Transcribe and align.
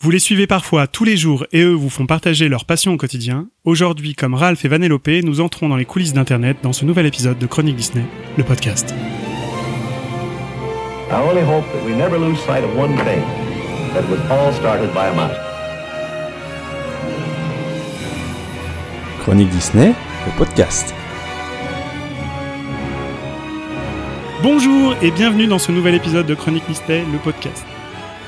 Vous 0.00 0.12
les 0.12 0.20
suivez 0.20 0.46
parfois 0.46 0.86
tous 0.86 1.02
les 1.02 1.16
jours 1.16 1.44
et 1.50 1.62
eux 1.62 1.72
vous 1.72 1.90
font 1.90 2.06
partager 2.06 2.48
leur 2.48 2.64
passion 2.66 2.92
au 2.92 2.96
quotidien. 2.96 3.48
Aujourd'hui, 3.64 4.14
comme 4.14 4.34
Ralph 4.34 4.64
et 4.64 4.68
Vanellope, 4.68 5.08
nous 5.24 5.40
entrons 5.40 5.68
dans 5.68 5.74
les 5.74 5.86
coulisses 5.86 6.12
d'Internet 6.12 6.58
dans 6.62 6.72
ce 6.72 6.84
nouvel 6.84 7.04
épisode 7.04 7.36
de 7.36 7.46
Chronique 7.46 7.74
Disney, 7.74 8.04
le 8.36 8.44
podcast. 8.44 8.94
I 11.10 11.14
only 11.14 11.42
hope 11.42 11.64
that 11.72 11.84
we 11.84 11.96
never 11.96 12.16
lose 12.16 12.38
sight 12.46 12.62
of 12.62 12.78
one 12.78 12.94
thing, 12.98 13.20
that 13.92 14.04
it 14.04 14.08
was 14.08 14.20
all 14.30 14.52
started 14.52 14.94
by 14.94 15.08
a 15.08 15.14
mouse. 15.14 15.36
Chronique 19.24 19.50
Disney, 19.50 19.88
le 19.88 20.38
podcast. 20.38 20.94
Bonjour 24.44 24.94
et 25.02 25.10
bienvenue 25.10 25.48
dans 25.48 25.58
ce 25.58 25.72
nouvel 25.72 25.96
épisode 25.96 26.26
de 26.26 26.36
Chronique 26.36 26.68
Disney, 26.68 27.02
le 27.12 27.18
podcast. 27.18 27.66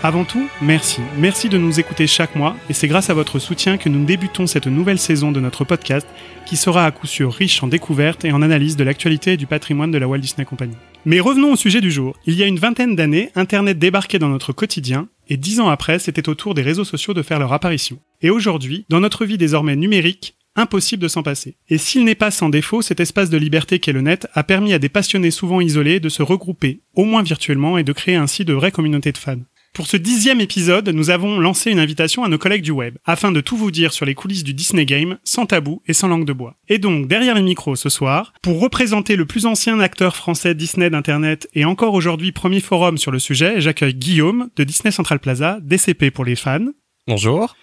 Avant 0.02 0.24
tout, 0.24 0.48
merci. 0.62 1.02
Merci 1.18 1.50
de 1.50 1.58
nous 1.58 1.78
écouter 1.78 2.06
chaque 2.06 2.34
mois 2.34 2.56
et 2.70 2.72
c'est 2.72 2.88
grâce 2.88 3.10
à 3.10 3.14
votre 3.14 3.38
soutien 3.38 3.76
que 3.76 3.90
nous 3.90 4.02
débutons 4.06 4.46
cette 4.46 4.66
nouvelle 4.66 4.98
saison 4.98 5.30
de 5.30 5.40
notre 5.40 5.64
podcast 5.64 6.06
qui 6.46 6.56
sera 6.56 6.86
à 6.86 6.90
coup 6.90 7.06
sûr 7.06 7.30
riche 7.30 7.62
en 7.62 7.66
découvertes 7.66 8.24
et 8.24 8.32
en 8.32 8.40
analyses 8.40 8.76
de 8.76 8.84
l'actualité 8.84 9.34
et 9.34 9.36
du 9.36 9.46
patrimoine 9.46 9.90
de 9.90 9.98
la 9.98 10.08
Walt 10.08 10.20
Disney 10.20 10.46
Company. 10.46 10.74
Mais 11.04 11.20
revenons 11.20 11.52
au 11.52 11.56
sujet 11.56 11.82
du 11.82 11.90
jour. 11.90 12.16
Il 12.24 12.32
y 12.32 12.42
a 12.42 12.46
une 12.46 12.58
vingtaine 12.58 12.96
d'années, 12.96 13.30
Internet 13.34 13.78
débarquait 13.78 14.18
dans 14.18 14.30
notre 14.30 14.54
quotidien 14.54 15.08
et 15.28 15.36
dix 15.36 15.60
ans 15.60 15.68
après, 15.68 15.98
c'était 15.98 16.30
au 16.30 16.34
tour 16.34 16.54
des 16.54 16.62
réseaux 16.62 16.84
sociaux 16.84 17.12
de 17.12 17.22
faire 17.22 17.38
leur 17.38 17.52
apparition. 17.52 17.98
Et 18.22 18.30
aujourd'hui, 18.30 18.86
dans 18.88 19.00
notre 19.00 19.26
vie 19.26 19.36
désormais 19.36 19.76
numérique, 19.76 20.34
impossible 20.56 21.02
de 21.02 21.08
s'en 21.08 21.22
passer. 21.22 21.56
Et 21.68 21.78
s'il 21.78 22.04
n'est 22.04 22.14
pas 22.14 22.30
sans 22.30 22.48
défaut, 22.48 22.82
cet 22.82 23.00
espace 23.00 23.30
de 23.30 23.36
liberté 23.36 23.78
qu'est 23.78 23.92
le 23.92 24.00
net 24.00 24.28
a 24.34 24.44
permis 24.44 24.72
à 24.72 24.78
des 24.78 24.88
passionnés 24.88 25.30
souvent 25.30 25.60
isolés 25.60 26.00
de 26.00 26.08
se 26.08 26.22
regrouper, 26.22 26.80
au 26.94 27.04
moins 27.04 27.22
virtuellement, 27.22 27.78
et 27.78 27.84
de 27.84 27.92
créer 27.92 28.16
ainsi 28.16 28.44
de 28.44 28.52
vraies 28.52 28.72
communautés 28.72 29.12
de 29.12 29.18
fans. 29.18 29.40
Pour 29.72 29.86
ce 29.86 29.96
dixième 29.96 30.40
épisode, 30.40 30.88
nous 30.88 31.10
avons 31.10 31.38
lancé 31.38 31.70
une 31.70 31.78
invitation 31.78 32.24
à 32.24 32.28
nos 32.28 32.38
collègues 32.38 32.62
du 32.62 32.72
web, 32.72 32.98
afin 33.04 33.30
de 33.30 33.40
tout 33.40 33.56
vous 33.56 33.70
dire 33.70 33.92
sur 33.92 34.04
les 34.04 34.16
coulisses 34.16 34.42
du 34.42 34.52
Disney 34.52 34.84
Game, 34.84 35.18
sans 35.22 35.46
tabou 35.46 35.80
et 35.86 35.92
sans 35.92 36.08
langue 36.08 36.24
de 36.24 36.32
bois. 36.32 36.56
Et 36.68 36.78
donc, 36.78 37.06
derrière 37.06 37.36
les 37.36 37.42
micros 37.42 37.76
ce 37.76 37.88
soir, 37.88 38.32
pour 38.42 38.60
représenter 38.60 39.14
le 39.14 39.26
plus 39.26 39.46
ancien 39.46 39.78
acteur 39.78 40.16
français 40.16 40.56
Disney 40.56 40.90
d'Internet 40.90 41.48
et 41.54 41.64
encore 41.64 41.94
aujourd'hui 41.94 42.32
premier 42.32 42.60
forum 42.60 42.98
sur 42.98 43.12
le 43.12 43.20
sujet, 43.20 43.60
j'accueille 43.60 43.94
Guillaume 43.94 44.50
de 44.56 44.64
Disney 44.64 44.90
Central 44.90 45.20
Plaza, 45.20 45.58
DCP 45.62 46.10
pour 46.10 46.24
les 46.24 46.36
fans. 46.36 46.66
Bonjour. 47.06 47.54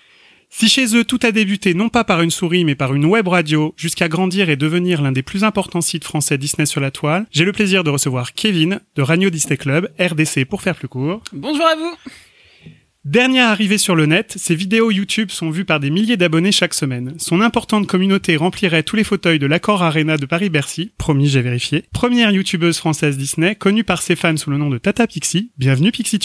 Si 0.50 0.70
chez 0.70 0.96
eux 0.96 1.04
tout 1.04 1.20
a 1.24 1.32
débuté 1.32 1.74
non 1.74 1.90
pas 1.90 2.04
par 2.04 2.22
une 2.22 2.32
souris 2.32 2.64
mais 2.64 2.76
par 2.76 2.94
une 2.94 3.06
web 3.06 3.28
radio 3.28 3.74
jusqu'à 3.78 4.08
grandir 4.08 4.50
et 4.50 4.56
devenir 4.56 5.02
l'un 5.02 5.12
des 5.12 5.22
plus 5.22 5.44
importants 5.44 5.82
sites 5.82 6.06
français 6.06 6.38
Disney 6.38 6.66
sur 6.66 6.82
la 6.82 6.90
toile, 6.90 7.26
j'ai 7.32 7.46
le 7.46 7.52
plaisir 7.52 7.84
de 7.84 7.90
recevoir 7.90 8.34
Kevin 8.34 8.80
de 8.96 9.02
Radio 9.02 9.30
Disney 9.30 9.58
Club, 9.58 9.92
RDC 10.00 10.46
pour 10.46 10.62
faire 10.62 10.76
plus 10.76 10.88
court. 10.88 11.22
Bonjour 11.34 11.66
à 11.66 11.76
vous 11.76 11.96
Dernière 13.06 13.48
arrivée 13.48 13.78
sur 13.78 13.96
le 13.96 14.06
net, 14.06 14.34
ses 14.36 14.56
vidéos 14.56 14.92
YouTube 14.92 15.32
sont 15.32 15.50
vues 15.50 15.64
par 15.64 15.80
des 15.80 15.90
milliers 15.90 16.18
d'abonnés 16.18 16.52
chaque 16.52 16.74
semaine. 16.74 17.14
Son 17.20 17.40
importante 17.40 17.88
communauté 17.88 18.36
remplirait 18.36 18.84
tous 18.84 18.98
les 18.98 19.06
fauteuils 19.06 19.40
de 19.40 19.46
l'Accord 19.46 19.82
Arena 19.82 20.18
de 20.18 20.26
Paris-Bercy, 20.26 20.92
promis 20.98 21.30
j'ai 21.30 21.42
vérifié. 21.42 21.86
Première 21.94 22.32
youtubeuse 22.32 22.78
française 22.78 23.18
Disney, 23.18 23.56
connue 23.56 23.86
par 23.86 24.02
ses 24.02 24.18
fans 24.18 24.36
sous 24.36 24.50
le 24.50 24.58
nom 24.58 24.70
de 24.70 24.78
Tata 24.78 25.08
Pixie. 25.08 25.52
Bienvenue 25.58 25.94
Pixie. 25.94 26.20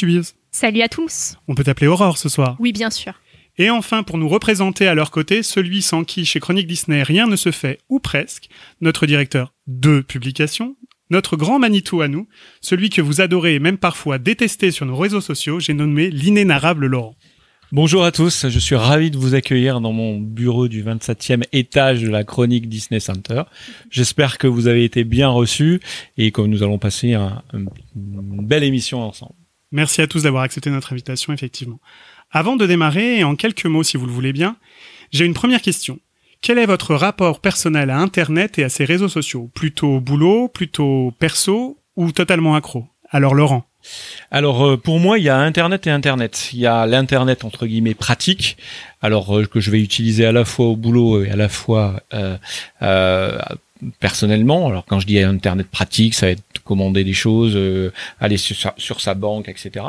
Salut 0.50 0.82
à 0.82 0.88
tous. 0.88 1.36
On 1.46 1.54
peut 1.54 1.62
t'appeler 1.62 1.86
Aurore 1.86 2.18
ce 2.18 2.28
soir. 2.28 2.56
Oui, 2.58 2.72
bien 2.72 2.90
sûr. 2.90 3.14
Et 3.58 3.68
enfin, 3.70 4.02
pour 4.02 4.16
nous 4.18 4.28
représenter 4.28 4.86
à 4.86 4.94
leur 4.94 5.10
côté, 5.10 5.42
celui 5.42 5.82
sans 5.82 6.04
qui 6.04 6.24
chez 6.24 6.40
Chronique 6.40 6.66
Disney 6.66 7.02
rien 7.02 7.26
ne 7.26 7.36
se 7.36 7.50
fait, 7.50 7.78
ou 7.88 8.00
presque, 8.00 8.48
notre 8.80 9.06
directeur 9.06 9.52
de 9.66 10.00
publication, 10.00 10.76
notre 11.10 11.36
grand 11.36 11.58
Manitou 11.58 12.00
à 12.00 12.08
nous, 12.08 12.26
celui 12.62 12.88
que 12.88 13.02
vous 13.02 13.20
adorez 13.20 13.54
et 13.56 13.58
même 13.58 13.76
parfois 13.76 14.18
détestez 14.18 14.70
sur 14.70 14.86
nos 14.86 14.96
réseaux 14.96 15.20
sociaux, 15.20 15.60
j'ai 15.60 15.74
nommé 15.74 16.10
l'inénarrable 16.10 16.86
Laurent. 16.86 17.14
Bonjour 17.72 18.04
à 18.04 18.12
tous, 18.12 18.48
je 18.48 18.58
suis 18.58 18.74
ravi 18.74 19.10
de 19.10 19.16
vous 19.18 19.34
accueillir 19.34 19.80
dans 19.80 19.92
mon 19.92 20.18
bureau 20.18 20.68
du 20.68 20.82
27e 20.84 21.42
étage 21.52 22.02
de 22.02 22.08
la 22.10 22.22
chronique 22.24 22.68
Disney 22.68 23.00
Center. 23.00 23.42
J'espère 23.90 24.36
que 24.38 24.46
vous 24.46 24.66
avez 24.68 24.84
été 24.84 25.04
bien 25.04 25.28
reçus 25.28 25.80
et 26.18 26.32
que 26.32 26.42
nous 26.42 26.62
allons 26.62 26.78
passer 26.78 27.14
un- 27.14 27.42
une 27.54 27.68
belle 28.46 28.64
émission 28.64 29.00
ensemble. 29.02 29.34
Merci 29.70 30.02
à 30.02 30.06
tous 30.06 30.24
d'avoir 30.24 30.42
accepté 30.42 30.68
notre 30.68 30.92
invitation, 30.92 31.32
effectivement. 31.32 31.80
Avant 32.32 32.56
de 32.56 32.66
démarrer, 32.66 33.24
en 33.24 33.36
quelques 33.36 33.66
mots 33.66 33.82
si 33.82 33.98
vous 33.98 34.06
le 34.06 34.12
voulez 34.12 34.32
bien, 34.32 34.56
j'ai 35.12 35.26
une 35.26 35.34
première 35.34 35.60
question. 35.60 35.98
Quel 36.40 36.58
est 36.58 36.66
votre 36.66 36.94
rapport 36.94 37.40
personnel 37.40 37.90
à 37.90 37.98
Internet 37.98 38.58
et 38.58 38.64
à 38.64 38.70
ses 38.70 38.86
réseaux 38.86 39.10
sociaux? 39.10 39.50
Plutôt 39.54 40.00
boulot, 40.00 40.48
plutôt 40.48 41.12
perso 41.18 41.78
ou 41.96 42.10
totalement 42.10 42.54
accro? 42.54 42.86
Alors 43.10 43.34
Laurent. 43.34 43.66
Alors 44.30 44.66
euh, 44.66 44.76
pour 44.78 44.98
moi, 44.98 45.18
il 45.18 45.24
y 45.24 45.28
a 45.28 45.36
Internet 45.36 45.86
et 45.86 45.90
Internet. 45.90 46.48
Il 46.54 46.60
y 46.60 46.66
a 46.66 46.86
l'Internet 46.86 47.44
entre 47.44 47.66
guillemets 47.66 47.94
pratique, 47.94 48.56
alors 49.02 49.36
euh, 49.36 49.44
que 49.44 49.60
je 49.60 49.70
vais 49.70 49.80
utiliser 49.80 50.24
à 50.24 50.32
la 50.32 50.46
fois 50.46 50.66
au 50.66 50.76
boulot 50.76 51.22
et 51.22 51.30
à 51.30 51.36
la 51.36 51.50
fois 51.50 52.00
euh, 52.14 52.38
euh, 52.80 53.38
personnellement. 54.00 54.68
Alors 54.68 54.84
quand 54.86 55.00
je 55.00 55.06
dis 55.06 55.18
Internet 55.18 55.68
pratique, 55.68 56.14
ça 56.14 56.26
va 56.26 56.32
être 56.32 56.42
commander 56.64 57.04
des 57.04 57.12
choses, 57.12 57.52
euh, 57.54 57.90
aller 58.20 58.36
sur 58.36 58.56
sa, 58.56 58.74
sur 58.78 59.00
sa 59.00 59.14
banque, 59.14 59.48
etc. 59.48 59.84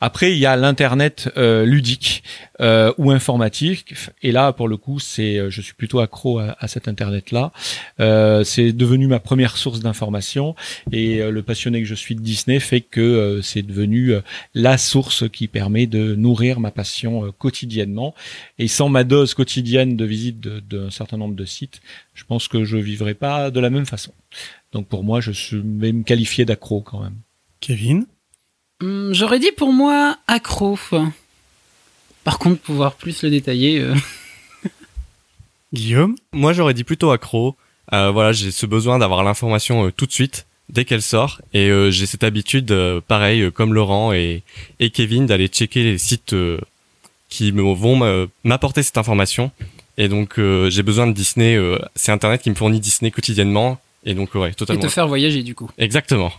Après, 0.00 0.32
il 0.32 0.38
y 0.38 0.46
a 0.46 0.56
l'Internet 0.56 1.30
euh, 1.36 1.64
ludique 1.64 2.22
euh, 2.60 2.92
ou 2.98 3.10
informatique. 3.10 3.94
Et 4.22 4.32
là, 4.32 4.52
pour 4.52 4.68
le 4.68 4.76
coup, 4.76 4.98
c'est, 4.98 5.38
euh, 5.38 5.50
je 5.50 5.60
suis 5.60 5.74
plutôt 5.74 6.00
accro 6.00 6.38
à, 6.38 6.56
à 6.58 6.68
cet 6.68 6.88
Internet-là. 6.88 7.52
Euh, 8.00 8.44
c'est 8.44 8.72
devenu 8.72 9.06
ma 9.06 9.20
première 9.20 9.56
source 9.56 9.80
d'information 9.80 10.54
et 10.90 11.20
euh, 11.20 11.30
le 11.30 11.42
passionné 11.42 11.80
que 11.80 11.86
je 11.86 11.94
suis 11.94 12.14
de 12.14 12.20
Disney 12.20 12.60
fait 12.60 12.80
que 12.80 13.40
c'est 13.42 13.62
devenu 13.62 14.14
la 14.54 14.78
source 14.78 15.28
qui 15.28 15.48
permet 15.48 15.86
de 15.86 16.14
nourrir 16.14 16.60
ma 16.60 16.70
passion 16.70 17.32
quotidiennement. 17.38 18.14
Et 18.58 18.68
sans 18.68 18.88
ma 18.88 19.04
dose 19.04 19.34
quotidienne 19.34 19.96
de 19.96 20.04
visite 20.04 20.40
d'un 20.40 20.90
certain 20.90 21.16
nombre 21.16 21.34
de 21.34 21.44
sites, 21.44 21.80
je 22.16 22.24
pense 22.24 22.48
que 22.48 22.64
je 22.64 22.76
vivrais 22.76 23.14
pas 23.14 23.52
de 23.52 23.60
la 23.60 23.70
même 23.70 23.86
façon. 23.86 24.12
Donc 24.72 24.88
pour 24.88 25.04
moi, 25.04 25.20
je 25.20 25.30
suis- 25.30 25.62
vais 25.62 25.92
me 25.92 26.02
qualifier 26.02 26.44
d'accro 26.44 26.80
quand 26.80 27.00
même. 27.00 27.14
Kevin 27.60 28.06
Hum, 28.82 29.14
J'aurais 29.14 29.38
dit 29.38 29.52
pour 29.56 29.72
moi 29.72 30.18
accro. 30.26 30.76
Par 32.24 32.38
contre, 32.40 32.60
pouvoir 32.60 32.96
plus 32.96 33.22
le 33.22 33.30
détailler. 33.30 33.78
euh, 33.80 33.94
Guillaume 35.72 36.16
Moi, 36.32 36.52
j'aurais 36.52 36.74
dit 36.74 36.84
plutôt 36.84 37.10
accro. 37.10 37.56
Euh, 37.92 38.10
voilà, 38.10 38.32
j'ai 38.32 38.50
ce 38.50 38.66
besoin 38.66 38.98
d'avoir 38.98 39.22
l'information 39.24 39.86
euh, 39.86 39.92
tout 39.92 40.06
de 40.06 40.12
suite, 40.12 40.46
dès 40.68 40.84
qu'elle 40.84 41.02
sort. 41.02 41.40
Et 41.54 41.68
euh, 41.70 41.90
j'ai 41.90 42.06
cette 42.06 42.24
habitude, 42.24 42.70
euh, 42.72 43.00
pareil, 43.00 43.42
euh, 43.42 43.50
comme 43.50 43.74
Laurent 43.74 44.12
et, 44.12 44.42
et 44.80 44.90
Kevin, 44.90 45.26
d'aller 45.26 45.48
checker 45.48 45.82
les 45.84 45.98
sites 45.98 46.32
euh, 46.32 46.58
qui 47.28 47.52
me, 47.52 47.62
vont 47.62 48.28
m'apporter 48.44 48.82
cette 48.82 48.98
information. 48.98 49.50
Et 49.98 50.08
donc, 50.08 50.38
euh, 50.38 50.68
j'ai 50.70 50.82
besoin 50.82 51.06
de 51.06 51.12
Disney. 51.12 51.56
euh, 51.56 51.78
c'est 51.94 52.12
Internet 52.12 52.42
qui 52.42 52.50
me 52.50 52.54
fournit 52.54 52.80
Disney 52.80 53.10
quotidiennement. 53.10 53.78
Et 54.04 54.14
donc, 54.14 54.34
ouais, 54.34 54.50
et 54.50 54.54
totalement. 54.54 54.82
te 54.82 54.88
faire 54.88 55.08
voyager 55.08 55.42
du 55.42 55.54
coup. 55.54 55.70
Exactement. 55.78 56.32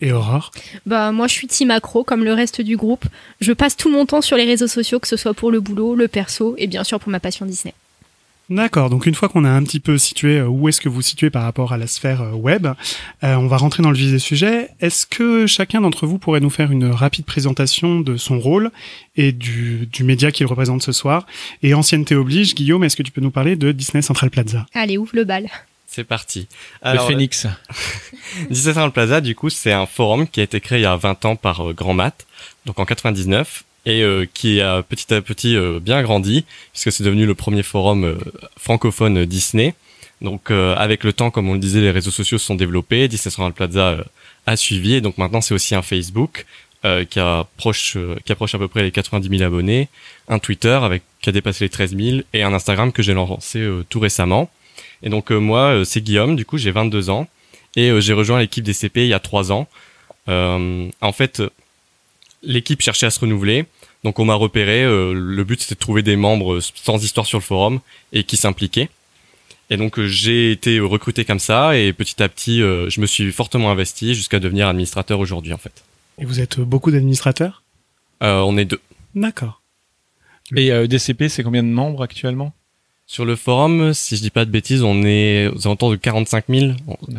et 0.00 0.12
Aurore? 0.12 0.50
Bah 0.86 1.12
moi 1.12 1.26
je 1.26 1.32
suis 1.32 1.46
team 1.46 1.70
accro 1.70 2.04
comme 2.04 2.24
le 2.24 2.32
reste 2.32 2.60
du 2.60 2.76
groupe. 2.76 3.04
Je 3.40 3.52
passe 3.52 3.76
tout 3.76 3.90
mon 3.90 4.06
temps 4.06 4.20
sur 4.22 4.36
les 4.36 4.44
réseaux 4.44 4.66
sociaux, 4.66 4.98
que 4.98 5.08
ce 5.08 5.16
soit 5.16 5.34
pour 5.34 5.50
le 5.50 5.60
boulot, 5.60 5.94
le 5.94 6.08
perso 6.08 6.54
et 6.58 6.66
bien 6.66 6.84
sûr 6.84 6.98
pour 6.98 7.10
ma 7.10 7.20
passion 7.20 7.46
Disney. 7.46 7.74
D'accord, 8.48 8.90
donc 8.90 9.06
une 9.06 9.14
fois 9.14 9.28
qu'on 9.28 9.44
a 9.44 9.50
un 9.50 9.62
petit 9.64 9.80
peu 9.80 9.98
situé 9.98 10.38
euh, 10.38 10.46
où 10.46 10.68
est-ce 10.68 10.80
que 10.80 10.88
vous 10.88 11.02
situez 11.02 11.30
par 11.30 11.42
rapport 11.42 11.72
à 11.72 11.78
la 11.78 11.88
sphère 11.88 12.22
euh, 12.22 12.30
web, 12.30 12.68
euh, 13.24 13.34
on 13.34 13.48
va 13.48 13.56
rentrer 13.56 13.82
dans 13.82 13.90
le 13.90 13.96
vif 13.96 14.12
des 14.12 14.20
sujets. 14.20 14.68
Est-ce 14.80 15.04
que 15.04 15.48
chacun 15.48 15.80
d'entre 15.80 16.06
vous 16.06 16.18
pourrait 16.18 16.38
nous 16.38 16.50
faire 16.50 16.70
une 16.70 16.86
rapide 16.86 17.24
présentation 17.24 18.00
de 18.00 18.16
son 18.16 18.38
rôle 18.38 18.70
et 19.16 19.32
du, 19.32 19.88
du 19.92 20.04
média 20.04 20.30
qu'il 20.30 20.46
représente 20.46 20.82
ce 20.82 20.92
soir? 20.92 21.26
Et 21.64 21.74
ancienneté 21.74 22.14
oblige, 22.14 22.54
Guillaume, 22.54 22.84
est-ce 22.84 22.94
que 22.96 23.02
tu 23.02 23.10
peux 23.10 23.20
nous 23.20 23.32
parler 23.32 23.56
de 23.56 23.72
Disney 23.72 24.02
Central 24.02 24.30
Plaza? 24.30 24.64
Allez, 24.74 24.96
ouvre 24.96 25.12
le 25.14 25.24
bal. 25.24 25.48
C'est 25.88 26.04
parti. 26.04 26.46
le 26.84 26.98
Phoenix. 26.98 27.46
Disney 28.50 28.74
Central 28.74 28.92
Plaza, 28.92 29.20
du 29.20 29.34
coup, 29.34 29.50
c'est 29.50 29.72
un 29.72 29.86
forum 29.86 30.28
qui 30.28 30.40
a 30.40 30.42
été 30.42 30.60
créé 30.60 30.80
il 30.80 30.82
y 30.82 30.86
a 30.86 30.94
20 30.94 31.24
ans 31.24 31.36
par 31.36 31.70
euh, 31.70 31.72
Grand 31.72 31.94
Mat, 31.94 32.26
donc 32.66 32.78
en 32.78 32.84
99, 32.84 33.64
et 33.86 34.02
euh, 34.02 34.26
qui 34.34 34.60
a 34.60 34.82
petit 34.82 35.14
à 35.14 35.22
petit 35.22 35.56
euh, 35.56 35.80
bien 35.80 36.02
grandi, 36.02 36.44
puisque 36.72 36.92
c'est 36.92 37.04
devenu 37.04 37.24
le 37.24 37.34
premier 37.34 37.62
forum 37.62 38.04
euh, 38.04 38.18
francophone 38.58 39.24
Disney. 39.24 39.74
Donc 40.20 40.50
euh, 40.50 40.74
avec 40.76 41.04
le 41.04 41.12
temps, 41.12 41.30
comme 41.30 41.48
on 41.48 41.54
le 41.54 41.58
disait, 41.58 41.80
les 41.80 41.90
réseaux 41.90 42.10
sociaux 42.10 42.38
se 42.38 42.46
sont 42.46 42.54
développés, 42.54 43.08
Disney 43.08 43.30
Central 43.30 43.52
Plaza 43.52 43.88
euh, 43.88 44.04
a 44.46 44.56
suivi, 44.56 44.94
et 44.94 45.00
donc 45.00 45.18
maintenant 45.18 45.40
c'est 45.40 45.54
aussi 45.54 45.74
un 45.74 45.82
Facebook 45.82 46.46
euh, 46.84 47.04
qui 47.04 47.20
approche 47.20 47.96
euh, 47.96 48.16
qui 48.24 48.32
approche 48.32 48.54
à 48.54 48.58
peu 48.58 48.68
près 48.68 48.82
les 48.82 48.90
90 48.90 49.28
000 49.38 49.42
abonnés, 49.42 49.88
un 50.28 50.38
Twitter 50.38 50.78
avec 50.82 51.02
qui 51.20 51.28
a 51.28 51.32
dépassé 51.32 51.64
les 51.64 51.68
13 51.68 51.96
000, 51.96 52.18
et 52.32 52.42
un 52.42 52.52
Instagram 52.54 52.92
que 52.92 53.02
j'ai 53.02 53.14
lancé 53.14 53.60
euh, 53.60 53.84
tout 53.88 54.00
récemment. 54.00 54.50
Et 55.02 55.10
donc 55.10 55.30
euh, 55.30 55.38
moi, 55.38 55.60
euh, 55.60 55.84
c'est 55.84 56.00
Guillaume, 56.00 56.34
du 56.34 56.44
coup 56.44 56.58
j'ai 56.58 56.70
22 56.70 57.10
ans, 57.10 57.28
et 57.76 57.90
euh, 57.90 58.00
j'ai 58.00 58.14
rejoint 58.14 58.40
l'équipe 58.40 58.64
des 58.64 58.72
CP 58.72 59.02
il 59.02 59.08
y 59.08 59.14
a 59.14 59.20
trois 59.20 59.52
ans. 59.52 59.68
Euh, 60.28 60.88
en 61.00 61.12
fait, 61.12 61.40
euh, 61.40 61.50
l'équipe 62.42 62.80
cherchait 62.80 63.06
à 63.06 63.10
se 63.10 63.20
renouveler, 63.20 63.66
donc 64.06 64.20
on 64.20 64.24
m'a 64.24 64.34
repéré. 64.34 64.84
euh, 64.84 65.12
le 65.12 65.42
but 65.42 65.60
c'était 65.60 65.74
de 65.74 65.80
trouver 65.80 66.02
des 66.02 66.14
membres 66.14 66.60
sans 66.60 67.02
histoire 67.02 67.26
sur 67.26 67.38
le 67.38 67.42
forum 67.42 67.80
et 68.12 68.22
qui 68.22 68.36
s'impliquaient. 68.36 68.88
Et 69.68 69.76
donc 69.76 69.98
euh, 69.98 70.06
j'ai 70.06 70.52
été 70.52 70.78
recruté 70.78 71.24
comme 71.24 71.40
ça 71.40 71.76
et 71.76 71.92
petit 71.92 72.22
à 72.22 72.28
petit 72.28 72.62
euh, 72.62 72.88
je 72.88 73.00
me 73.00 73.06
suis 73.06 73.32
fortement 73.32 73.68
investi 73.68 74.14
jusqu'à 74.14 74.38
devenir 74.38 74.68
administrateur 74.68 75.18
aujourd'hui 75.18 75.52
en 75.52 75.58
fait. 75.58 75.82
Et 76.18 76.24
vous 76.24 76.38
êtes 76.38 76.60
beaucoup 76.60 76.92
d'administrateurs? 76.92 77.64
Euh, 78.22 78.38
on 78.42 78.56
est 78.56 78.64
deux. 78.64 78.80
D'accord. 79.16 79.60
Et 80.54 80.70
euh, 80.70 80.86
DCP, 80.86 81.28
c'est 81.28 81.42
combien 81.42 81.64
de 81.64 81.68
membres 81.68 82.04
actuellement? 82.04 82.52
Sur 83.08 83.24
le 83.24 83.34
forum, 83.34 83.92
si 83.92 84.16
je 84.16 84.20
dis 84.22 84.30
pas 84.30 84.44
de 84.44 84.50
bêtises, 84.50 84.84
on 84.84 85.02
est 85.02 85.48
aux 85.48 85.66
alentours 85.66 85.90
de 85.90 85.96
45 85.96 86.44
000, 86.48 86.72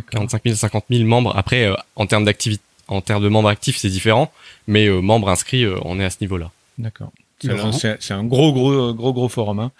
45 0.10 0.42
000, 0.44 0.56
50 0.56 0.86
000 0.90 1.04
membres. 1.04 1.34
Après, 1.36 1.66
euh, 1.66 1.76
en 1.98 2.08
termes 2.08 2.24
d'activité, 2.24 2.64
en 2.88 3.02
termes 3.02 3.24
de 3.24 3.30
membres 3.30 3.50
actifs, 3.50 3.78
c'est 3.78 3.90
différent, 3.90 4.32
mais 4.68 4.88
euh, 4.88 5.02
membres 5.02 5.30
inscrits, 5.30 5.66
euh, 5.66 5.78
on 5.84 6.00
est 6.00 6.06
à 6.06 6.10
ce 6.10 6.18
niveau-là. 6.22 6.52
D'accord. 6.78 7.12
C'est 7.40 8.14
un 8.14 8.24
gros, 8.24 8.52
gros, 8.52 8.94
gros, 8.94 9.14
gros 9.14 9.30
forum. 9.30 9.60
Hein. 9.60 9.72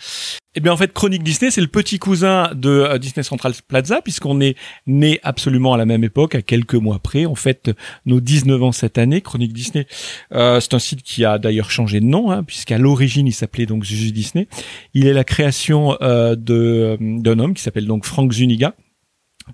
Eh 0.54 0.60
bien, 0.60 0.72
en 0.72 0.78
fait, 0.78 0.94
Chronique 0.94 1.24
Disney, 1.24 1.50
c'est 1.50 1.62
le 1.62 1.68
petit 1.68 1.98
cousin 1.98 2.52
de 2.54 2.70
euh, 2.70 2.98
Disney 2.98 3.24
Central 3.24 3.54
Plaza, 3.68 4.02
puisqu'on 4.02 4.42
est 4.42 4.56
né 4.86 5.20
absolument 5.24 5.74
à 5.74 5.78
la 5.78 5.86
même 5.86 6.04
époque, 6.04 6.36
à 6.36 6.42
quelques 6.42 6.76
mois 6.76 7.00
près. 7.00 7.26
On 7.26 7.36
fête 7.36 7.72
nos 8.06 8.20
19 8.20 8.64
ans 8.64 8.72
cette 8.72 8.98
année. 8.98 9.22
Chronique 9.22 9.54
Disney, 9.54 9.88
euh, 10.34 10.60
c'est 10.60 10.74
un 10.76 10.80
site 10.80 11.02
qui 11.02 11.26
a 11.26 11.40
d'ailleurs 11.40 11.72
changé 11.72 12.00
de 12.00 12.06
nom, 12.06 12.32
hein, 12.32 12.44
puisqu'à 12.44 12.78
l'origine, 12.78 13.26
il 13.26 13.34
s'appelait 13.34 13.66
donc 13.66 13.86
Zuzu 13.86 14.12
Disney. 14.12 14.48
Il 14.94 15.08
est 15.08 15.14
la 15.14 15.24
création 15.24 15.98
euh, 16.02 16.36
de 16.36 16.98
d'un 17.00 17.40
homme 17.40 17.54
qui 17.54 17.62
s'appelle 17.64 17.88
donc 17.88 18.06
Frank 18.06 18.32
Zuniga, 18.32 18.76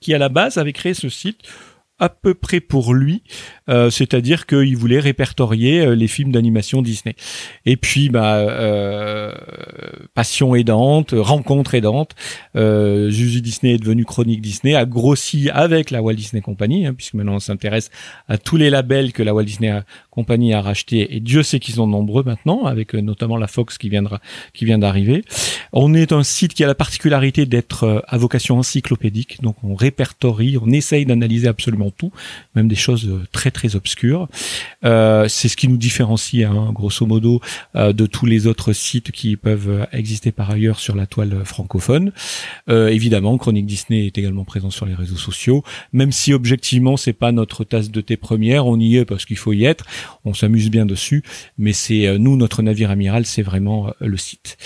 qui 0.01 0.13
à 0.13 0.17
la 0.17 0.29
base 0.29 0.57
avait 0.57 0.73
créé 0.73 0.93
ce 0.93 1.09
site 1.09 1.39
à 2.03 2.09
peu 2.09 2.33
près 2.33 2.59
pour 2.59 2.93
lui, 2.93 3.23
euh, 3.69 3.89
c'est-à-dire 3.89 4.45
qu'il 4.45 4.75
voulait 4.75 4.99
répertorier 4.99 5.85
euh, 5.85 5.95
les 5.95 6.07
films 6.07 6.33
d'animation 6.33 6.81
Disney. 6.81 7.15
Et 7.65 7.77
puis, 7.77 8.09
bah, 8.09 8.35
euh, 8.35 9.33
passion 10.13 10.53
aidante, 10.53 11.13
rencontre 11.17 11.75
aidante, 11.75 12.11
euh, 12.57 13.09
Zuzu 13.09 13.39
Disney 13.39 13.75
est 13.75 13.77
devenu 13.77 14.03
Chronique 14.03 14.41
Disney, 14.41 14.75
a 14.75 14.85
grossi 14.85 15.49
avec 15.49 15.91
la 15.91 16.01
Walt 16.01 16.15
Disney 16.15 16.41
Company, 16.41 16.85
hein, 16.85 16.93
puisque 16.93 17.13
maintenant 17.13 17.35
on 17.35 17.39
s'intéresse 17.39 17.89
à 18.27 18.37
tous 18.37 18.57
les 18.57 18.69
labels 18.69 19.13
que 19.13 19.23
la 19.23 19.33
Walt 19.33 19.45
Disney 19.45 19.71
Company 20.13 20.53
a 20.53 20.61
rachetés, 20.61 21.15
et 21.15 21.19
Dieu 21.19 21.41
sait 21.41 21.59
qu'ils 21.59 21.75
sont 21.75 21.87
nombreux 21.87 22.23
maintenant, 22.23 22.65
avec 22.65 22.93
euh, 22.93 23.01
notamment 23.01 23.37
la 23.37 23.47
Fox 23.47 23.77
qui 23.77 23.89
viendra, 23.89 24.21
qui 24.53 24.65
vient 24.65 24.77
d'arriver. 24.77 25.23
On 25.71 25.93
est 25.95 26.11
un 26.11 26.23
site 26.23 26.53
qui 26.53 26.63
a 26.63 26.67
la 26.67 26.75
particularité 26.75 27.45
d'être 27.45 27.83
euh, 27.83 27.99
à 28.07 28.17
vocation 28.17 28.59
encyclopédique, 28.59 29.41
donc 29.41 29.55
on 29.63 29.73
répertorie, 29.73 30.57
on 30.61 30.69
essaye 30.69 31.05
d'analyser 31.05 31.47
absolument 31.47 31.89
tout, 31.89 32.11
même 32.55 32.67
des 32.67 32.75
choses 32.75 33.07
euh, 33.07 33.23
très 33.31 33.49
très 33.49 33.75
obscures. 33.75 34.27
Euh, 34.85 35.27
c'est 35.27 35.47
ce 35.47 35.57
qui 35.57 35.67
nous 35.67 35.77
différencie, 35.77 36.45
hein, 36.45 36.69
grosso 36.73 37.05
modo, 37.05 37.41
de 37.75 38.05
tous 38.05 38.25
les 38.25 38.47
autres 38.47 38.73
sites 38.73 39.11
qui 39.11 39.35
peuvent 39.35 39.87
exister 39.91 40.31
par 40.31 40.51
ailleurs 40.51 40.79
sur 40.79 40.95
la 40.95 41.07
toile 41.07 41.43
francophone. 41.43 42.11
Euh, 42.69 42.87
évidemment, 42.87 43.37
Chronique 43.37 43.65
Disney 43.65 44.05
est 44.07 44.17
également 44.17 44.45
présent 44.45 44.69
sur 44.69 44.85
les 44.85 44.93
réseaux 44.93 45.17
sociaux, 45.17 45.63
même 45.91 46.11
si 46.11 46.33
objectivement 46.33 46.97
c'est 46.97 47.13
pas 47.13 47.31
notre 47.31 47.63
tasse 47.63 47.91
de 47.91 48.01
thé 48.01 48.17
première, 48.17 48.67
on 48.67 48.79
y 48.79 48.97
est 48.97 49.05
parce 49.05 49.25
qu'il 49.25 49.37
faut 49.37 49.53
y 49.53 49.65
être, 49.65 49.85
on 50.25 50.33
s'amuse 50.33 50.69
bien 50.69 50.85
dessus, 50.85 51.23
mais 51.57 51.73
c'est 51.73 52.07
euh, 52.07 52.17
nous 52.17 52.35
notre 52.37 52.61
navire 52.61 52.91
amiral, 52.91 53.25
c'est 53.25 53.41
vraiment 53.41 53.87
euh, 53.87 53.91
le 53.99 54.17
site. 54.17 54.57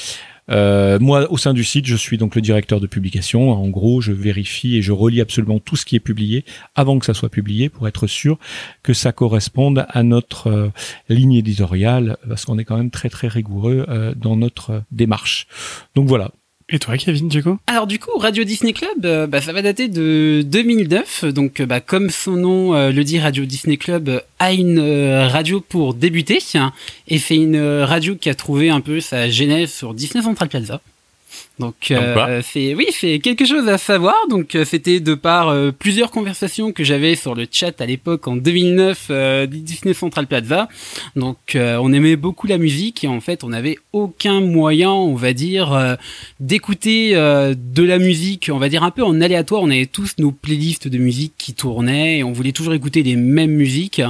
Euh, 0.50 0.98
moi, 1.00 1.30
au 1.30 1.38
sein 1.38 1.54
du 1.54 1.66
site, 1.66 1.86
je 1.88 1.96
suis 1.98 2.18
donc 2.18 2.34
le 2.34 2.42
directeur 2.42 2.80
de 2.80 2.88
publication. 2.88 3.52
En 3.52 3.68
gros, 3.68 4.00
je 4.00 4.14
vérifie 4.14 4.78
et 4.78 4.82
je 4.82 4.94
relis 4.94 5.20
absolument 5.20 5.60
tout 5.60 5.76
ce 5.76 5.86
qui 5.86 5.98
est 5.98 6.00
publié 6.00 6.46
avant 6.74 7.00
que 7.00 7.06
ça 7.06 7.14
soit 7.14 7.30
publié 7.30 7.68
pour 7.68 7.86
être 7.88 8.08
sûr 8.08 8.40
que 8.82 8.94
ça 8.94 9.12
corresponde 9.12 9.86
à 9.90 10.04
notre 10.04 10.72
ligne 11.10 11.34
éditoriale, 11.34 12.16
parce 12.26 12.46
qu'on 12.46 12.58
est 12.58 12.64
quand 12.64 12.78
même 12.78 12.92
très 12.92 13.10
très 13.10 13.28
rigoureux 13.28 13.86
dans 14.16 14.38
notre 14.38 14.84
démarche. 14.90 15.48
Donc 15.96 16.08
voilà. 16.08 16.32
Et 16.70 16.80
toi, 16.80 16.98
Kevin, 16.98 17.30
du 17.30 17.42
coup 17.42 17.58
Alors 17.66 17.88
du 17.88 17.98
coup, 17.98 18.12
Radio 18.18 18.44
Disney 18.44 18.74
Club, 18.74 19.06
euh, 19.06 19.26
bah, 19.26 19.40
ça 19.40 19.54
va 19.54 19.62
dater 19.62 19.88
de 19.88 20.44
2009. 20.46 21.24
Donc, 21.26 21.62
euh, 21.62 21.66
bah, 21.66 21.80
comme 21.80 22.10
son 22.10 22.34
nom 22.34 22.76
euh, 22.76 22.92
le 22.92 23.06
dit, 23.06 23.20
Radio 23.20 23.46
Disney 23.46 23.78
Club 23.78 24.22
a 24.40 24.52
une 24.52 24.82
radio 24.82 25.62
pour 25.62 25.94
débuter 25.94 26.40
hein, 26.56 26.74
et 27.08 27.20
fait 27.20 27.38
une 27.38 27.58
radio 27.58 28.16
qui 28.16 28.30
a 28.30 28.36
trouvé 28.36 28.70
un 28.70 28.82
peu 28.82 29.00
sa 29.00 29.30
genèse 29.30 29.72
sur 29.72 29.94
Disney 29.94 30.22
Central 30.22 30.50
Plaza. 30.50 30.82
Donc, 31.60 31.76
euh, 31.90 32.42
c'est 32.44 32.76
oui, 32.76 32.86
c'est 32.92 33.18
quelque 33.20 33.46
chose 33.46 33.68
à 33.68 33.78
savoir. 33.80 34.16
Donc, 34.30 34.54
euh, 34.54 34.64
c'était 34.64 35.00
de 35.00 35.16
par 35.16 35.50
euh, 35.50 35.72
plusieurs 35.72 36.12
conversations 36.12 36.72
que 36.72 36.84
j'avais 36.84 37.16
sur 37.16 37.34
le 37.34 37.48
chat 37.52 37.82
à 37.82 37.86
l'époque 37.88 38.28
en 38.28 38.36
2009 38.36 39.08
euh, 39.10 39.46
Disney 39.48 39.94
Central 39.96 40.28
Plaza. 40.28 40.68
Donc, 41.16 41.38
euh, 41.56 41.78
on 41.82 41.92
aimait 41.94 42.16
beaucoup 42.16 42.46
la 42.46 42.60
musique 42.60 43.04
et 43.04 43.08
en 43.08 43.22
fait, 43.22 43.44
on 43.44 43.50
n'avait 43.50 43.78
aucun 43.92 44.40
moyen, 44.40 44.92
on 44.92 45.16
va 45.16 45.34
dire, 45.34 45.74
euh, 45.74 45.96
d'écouter 46.40 47.16
euh, 47.16 47.56
de 47.58 47.84
la 47.84 47.98
musique, 47.98 48.52
on 48.54 48.60
va 48.60 48.70
dire 48.70 48.84
un 48.84 48.92
peu 48.92 49.04
en 49.04 49.20
aléatoire. 49.20 49.64
On 49.64 49.72
avait 49.72 49.88
tous 49.88 50.14
nos 50.20 50.32
playlists 50.32 50.88
de 50.88 50.98
musique 51.00 51.34
qui 51.40 51.54
tournaient 51.54 52.20
et 52.20 52.24
on 52.24 52.34
voulait 52.34 52.52
toujours 52.52 52.76
écouter 52.76 53.02
les 53.02 53.16
mêmes 53.16 53.52
musiques. 53.52 54.02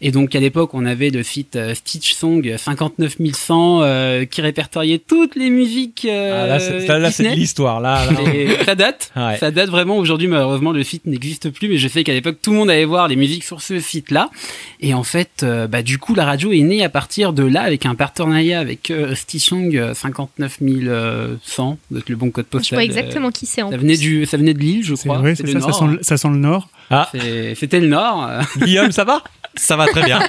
Et 0.00 0.12
donc, 0.12 0.34
à 0.36 0.40
l'époque, 0.40 0.70
on 0.74 0.86
avait 0.86 1.10
le 1.10 1.24
site 1.24 1.58
Stitch 1.74 2.14
Song 2.14 2.54
59100 2.56 3.80
euh, 3.82 4.24
qui 4.24 4.40
répertoriait 4.40 4.98
toutes 4.98 5.34
les 5.34 5.50
musiques. 5.50 6.06
euh, 6.08 6.44
Ah, 6.44 6.46
là, 6.46 6.60
là, 6.92 6.98
là, 6.98 7.10
c'est 7.10 7.34
l'histoire. 7.34 7.80
Là, 7.80 8.00
ça 8.64 8.74
date, 8.74 9.10
Ouais. 9.16 9.36
ça 9.38 9.50
date 9.50 9.68
vraiment. 9.70 9.96
Aujourd'hui, 9.96 10.28
malheureusement, 10.28 10.72
le 10.72 10.82
site 10.82 11.06
n'existe 11.06 11.50
plus, 11.50 11.68
mais 11.68 11.76
je 11.78 11.88
sais 11.88 12.04
qu'à 12.04 12.12
l'époque, 12.12 12.36
tout 12.42 12.50
le 12.52 12.56
monde 12.56 12.70
allait 12.70 12.84
voir 12.84 13.08
les 13.08 13.16
musiques 13.16 13.44
sur 13.44 13.60
ce 13.62 13.80
site-là. 13.80 14.30
Et 14.80 14.94
en 14.94 15.02
fait, 15.02 15.42
euh, 15.42 15.66
bah, 15.66 15.82
du 15.82 15.98
coup, 15.98 16.14
la 16.14 16.24
radio 16.24 16.52
est 16.52 16.60
née 16.60 16.82
à 16.84 16.88
partir 16.88 17.32
de 17.32 17.42
là, 17.44 17.62
avec 17.62 17.86
un 17.86 17.94
partenariat 17.94 18.58
avec 18.60 18.90
euh, 18.90 19.14
Stitchong 19.14 19.76
euh, 19.76 19.94
59100, 19.94 21.78
donc 21.90 22.08
le 22.08 22.16
bon 22.16 22.30
code 22.30 22.46
Je 22.52 22.58
postal. 22.58 22.76
vois 22.76 22.84
exactement 22.84 23.30
qui 23.30 23.46
c'est 23.46 23.62
en 23.62 23.70
Ça 23.70 23.76
plus. 23.76 23.82
venait 23.82 23.96
du, 23.96 24.26
ça 24.26 24.36
venait 24.36 24.54
de 24.54 24.58
Lille, 24.60 24.84
je 24.84 24.94
crois. 24.94 25.18
vrai, 25.18 25.34
le 25.38 25.52
ça, 25.52 25.60
ça 25.60 25.72
sent, 25.72 25.84
le- 25.86 25.98
ça 26.02 26.16
sent 26.16 26.28
le 26.28 26.36
Nord. 26.36 26.68
Ah, 26.90 27.08
C'est- 27.12 27.54
C'était 27.54 27.80
le 27.80 27.88
Nord. 27.88 28.28
Guillaume, 28.58 28.92
ça 28.92 29.04
va? 29.04 29.22
Ça 29.54 29.76
va 29.76 29.86
très 29.86 30.02
bien. 30.04 30.20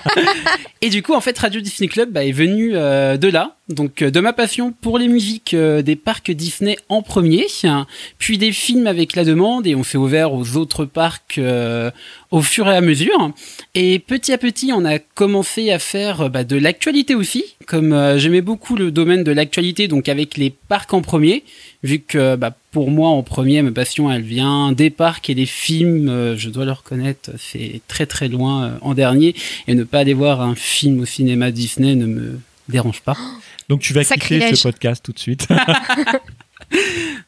Et 0.82 0.90
du 0.90 1.02
coup, 1.02 1.14
en 1.14 1.22
fait, 1.22 1.38
Radio 1.38 1.62
Disney 1.62 1.88
Club 1.88 2.12
bah, 2.12 2.26
est 2.26 2.34
venu 2.34 2.72
euh, 2.76 3.16
de 3.16 3.30
là, 3.30 3.56
donc 3.70 4.02
euh, 4.02 4.12
de 4.12 4.20
ma 4.20 4.34
passion 4.34 4.74
pour 4.82 4.98
les 4.98 5.08
musiques 5.08 5.54
euh, 5.54 5.82
des 5.82 5.96
parcs 5.96 6.32
Disney 6.32 6.76
en 6.90 7.02
premier, 7.02 7.48
hein, 7.64 7.88
puis 8.18 8.38
des 8.38 8.52
films 8.52 8.88
avec 8.88 9.16
la 9.16 9.24
demande, 9.24 9.66
et 9.66 9.76
on 9.76 9.84
s'est 9.84 9.98
ouvert 9.98 10.34
aux 10.34 10.58
autres 10.58 10.84
parcs 10.84 11.38
euh, 11.38 11.90
au 12.32 12.42
fur 12.42 12.68
et 12.68 12.76
à 12.76 12.82
mesure. 12.82 13.32
Et 13.74 14.00
petit 14.00 14.34
à 14.34 14.38
petit, 14.38 14.72
on 14.74 14.84
a 14.84 15.00
commencé 15.00 15.72
à 15.72 15.80
faire 15.80 16.30
bah, 16.30 16.44
de 16.44 16.58
l'actualité 16.58 17.16
aussi, 17.16 17.46
comme 17.66 18.18
j'aimais 18.18 18.42
beaucoup 18.42 18.76
le 18.76 18.92
domaine 18.92 19.24
de 19.24 19.32
l'actualité, 19.32 19.88
donc 19.88 20.10
avec 20.10 20.36
les 20.36 20.50
parcs 20.50 20.94
en 20.94 21.02
premier, 21.02 21.44
vu 21.84 22.00
que 22.00 22.36
bah, 22.36 22.56
pour 22.72 22.92
moi, 22.92 23.10
en 23.10 23.24
premier, 23.24 23.62
ma 23.62 23.72
passion, 23.72 24.12
elle 24.12 24.24
vient 24.24 24.74
des 24.74 24.90
parcs 24.90 25.30
et 25.30 25.36
des 25.36 25.46
films, 25.46 26.36
je 26.36 26.50
dois 26.50 26.66
le 26.66 26.72
reconnaître, 26.72 27.32
c'est 27.38 27.82
très 27.88 28.08
très 28.08 28.28
loin 28.28 28.78
en 28.82 28.94
dernier 28.94 29.36
et 29.68 29.76
ne 29.76 29.84
pas 29.84 30.00
aller 30.00 30.14
voir 30.14 30.42
un 30.42 30.56
film 30.56 31.00
au 31.02 31.06
cinéma 31.06 31.52
Disney 31.52 31.96
ne 31.96 32.08
me 32.08 32.40
dérange 32.68 33.02
pas. 33.02 33.18
Donc 33.70 33.82
tu 33.82 33.94
vas 33.94 34.04
quitter 34.04 34.56
ce 34.56 34.64
podcast 34.64 35.04
tout 35.04 35.14
de 35.14 35.20
suite. 35.20 35.48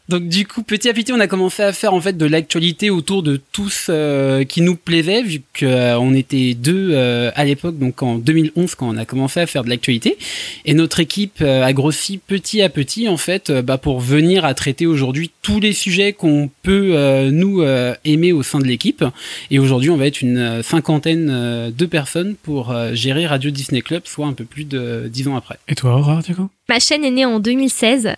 Donc 0.07 0.27
du 0.27 0.45
coup, 0.45 0.61
petit 0.61 0.87
à 0.87 0.93
petit, 0.93 1.11
on 1.13 1.19
a 1.19 1.27
commencé 1.27 1.63
à 1.63 1.73
faire 1.73 1.93
en 1.93 2.01
fait 2.01 2.15
de 2.15 2.25
l'actualité 2.27 2.91
autour 2.91 3.23
de 3.23 3.41
tout 3.51 3.69
ce 3.69 4.43
qui 4.43 4.61
nous 4.61 4.75
plaisait, 4.75 5.23
vu 5.23 5.41
qu'on 5.59 6.13
était 6.13 6.53
deux 6.53 6.91
euh, 6.93 7.31
à 7.35 7.43
l'époque, 7.43 7.79
donc 7.79 8.03
en 8.03 8.15
2011 8.15 8.75
quand 8.75 8.87
on 8.87 8.97
a 8.97 9.05
commencé 9.05 9.39
à 9.39 9.47
faire 9.47 9.63
de 9.63 9.69
l'actualité. 9.69 10.17
Et 10.65 10.75
notre 10.75 10.99
équipe 10.99 11.39
euh, 11.41 11.63
a 11.63 11.73
grossi 11.73 12.19
petit 12.19 12.61
à 12.61 12.69
petit 12.69 13.09
en 13.09 13.17
fait, 13.17 13.49
euh, 13.49 13.61
bah, 13.63 13.79
pour 13.79 13.99
venir 13.99 14.45
à 14.45 14.53
traiter 14.53 14.85
aujourd'hui 14.85 15.31
tous 15.41 15.59
les 15.59 15.73
sujets 15.73 16.13
qu'on 16.13 16.49
peut 16.61 16.91
euh, 16.93 17.31
nous 17.31 17.61
euh, 17.61 17.95
aimer 18.05 18.31
au 18.31 18.43
sein 18.43 18.59
de 18.59 18.65
l'équipe. 18.65 19.03
Et 19.49 19.59
aujourd'hui, 19.59 19.89
on 19.89 19.97
va 19.97 20.05
être 20.05 20.21
une 20.21 20.37
euh, 20.37 20.63
cinquantaine 20.63 21.29
euh, 21.31 21.71
de 21.71 21.85
personnes 21.85 22.35
pour 22.35 22.71
euh, 22.71 22.93
gérer 22.93 23.25
Radio 23.25 23.49
Disney 23.49 23.81
Club, 23.81 24.03
soit 24.05 24.27
un 24.27 24.33
peu 24.33 24.45
plus 24.45 24.65
de 24.65 25.07
dix 25.07 25.27
ans 25.27 25.35
après. 25.35 25.57
Et 25.67 25.75
toi, 25.75 25.95
Aurore, 25.95 26.21
du 26.21 26.35
coup? 26.35 26.49
Ma 26.69 26.79
chaîne 26.79 27.03
est 27.03 27.11
née 27.11 27.25
en 27.25 27.39
2016. 27.39 28.15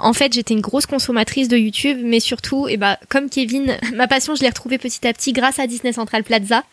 En 0.00 0.12
fait, 0.12 0.32
j'étais 0.32 0.54
une 0.54 0.60
grosse 0.60 0.86
consommatrice 0.86 1.48
de 1.48 1.56
YouTube, 1.56 1.98
mais 2.02 2.20
surtout, 2.20 2.68
et 2.68 2.76
bah, 2.76 2.98
comme 3.08 3.28
Kevin, 3.28 3.76
ma 3.94 4.06
passion, 4.06 4.34
je 4.34 4.42
l'ai 4.42 4.48
retrouvée 4.48 4.78
petit 4.78 5.06
à 5.06 5.12
petit 5.12 5.32
grâce 5.32 5.58
à 5.58 5.66
Disney 5.66 5.92
Central 5.92 6.24
Plaza. 6.24 6.64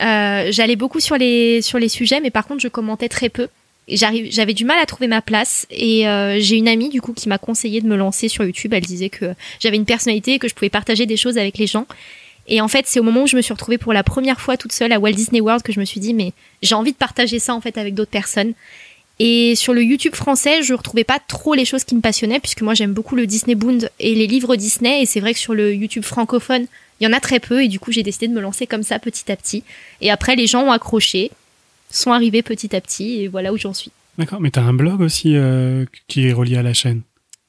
Euh, 0.00 0.48
J'allais 0.52 0.76
beaucoup 0.76 1.00
sur 1.00 1.16
les, 1.16 1.62
sur 1.62 1.78
les 1.78 1.88
sujets, 1.88 2.20
mais 2.20 2.30
par 2.30 2.46
contre, 2.46 2.60
je 2.60 2.68
commentais 2.68 3.08
très 3.08 3.28
peu. 3.28 3.48
J'avais 3.88 4.54
du 4.54 4.64
mal 4.64 4.78
à 4.78 4.86
trouver 4.86 5.08
ma 5.08 5.20
place 5.20 5.66
et 5.68 6.06
euh, 6.06 6.38
j'ai 6.38 6.56
une 6.56 6.68
amie 6.68 6.90
du 6.90 7.00
coup 7.00 7.12
qui 7.12 7.28
m'a 7.28 7.38
conseillé 7.38 7.80
de 7.80 7.88
me 7.88 7.96
lancer 7.96 8.28
sur 8.28 8.44
YouTube. 8.44 8.72
Elle 8.72 8.84
disait 8.84 9.08
que 9.08 9.34
j'avais 9.58 9.76
une 9.76 9.84
personnalité 9.84 10.34
et 10.34 10.38
que 10.38 10.46
je 10.46 10.54
pouvais 10.54 10.68
partager 10.68 11.06
des 11.06 11.16
choses 11.16 11.38
avec 11.38 11.58
les 11.58 11.66
gens. 11.66 11.86
Et 12.46 12.60
en 12.60 12.68
fait, 12.68 12.86
c'est 12.86 13.00
au 13.00 13.02
moment 13.02 13.22
où 13.22 13.26
je 13.26 13.36
me 13.36 13.42
suis 13.42 13.52
retrouvée 13.52 13.78
pour 13.78 13.92
la 13.92 14.04
première 14.04 14.40
fois 14.40 14.56
toute 14.56 14.72
seule 14.72 14.92
à 14.92 15.00
Walt 15.00 15.12
Disney 15.12 15.40
World 15.40 15.62
que 15.62 15.72
je 15.72 15.80
me 15.80 15.84
suis 15.84 15.98
dit 15.98 16.14
mais 16.14 16.32
j'ai 16.62 16.76
envie 16.76 16.92
de 16.92 16.96
partager 16.96 17.40
ça 17.40 17.54
en 17.54 17.60
fait 17.60 17.78
avec 17.78 17.94
d'autres 17.94 18.10
personnes. 18.10 18.54
Et 19.22 19.54
sur 19.54 19.74
le 19.74 19.84
YouTube 19.84 20.14
français, 20.14 20.62
je 20.62 20.72
retrouvais 20.72 21.04
pas 21.04 21.18
trop 21.18 21.52
les 21.52 21.66
choses 21.66 21.84
qui 21.84 21.94
me 21.94 22.00
passionnaient, 22.00 22.40
puisque 22.40 22.62
moi 22.62 22.72
j'aime 22.72 22.94
beaucoup 22.94 23.16
le 23.16 23.26
Disney 23.26 23.54
Bound 23.54 23.90
et 24.00 24.14
les 24.14 24.26
livres 24.26 24.56
Disney, 24.56 25.02
et 25.02 25.06
c'est 25.06 25.20
vrai 25.20 25.34
que 25.34 25.38
sur 25.38 25.52
le 25.52 25.74
YouTube 25.74 26.04
francophone, 26.04 26.64
il 26.98 27.04
y 27.04 27.06
en 27.06 27.12
a 27.12 27.20
très 27.20 27.38
peu, 27.38 27.62
et 27.62 27.68
du 27.68 27.78
coup 27.78 27.92
j'ai 27.92 28.02
décidé 28.02 28.28
de 28.28 28.32
me 28.32 28.40
lancer 28.40 28.66
comme 28.66 28.82
ça 28.82 28.98
petit 28.98 29.30
à 29.30 29.36
petit. 29.36 29.62
Et 30.00 30.10
après, 30.10 30.36
les 30.36 30.46
gens 30.46 30.62
ont 30.62 30.72
accroché, 30.72 31.30
sont 31.90 32.12
arrivés 32.12 32.40
petit 32.40 32.74
à 32.74 32.80
petit, 32.80 33.20
et 33.20 33.28
voilà 33.28 33.52
où 33.52 33.58
j'en 33.58 33.74
suis. 33.74 33.92
D'accord, 34.16 34.40
mais 34.40 34.50
t'as 34.50 34.62
un 34.62 34.72
blog 34.72 35.02
aussi 35.02 35.36
euh, 35.36 35.84
qui 36.08 36.26
est 36.26 36.32
relié 36.32 36.56
à 36.56 36.62
la 36.62 36.72
chaîne? 36.72 37.02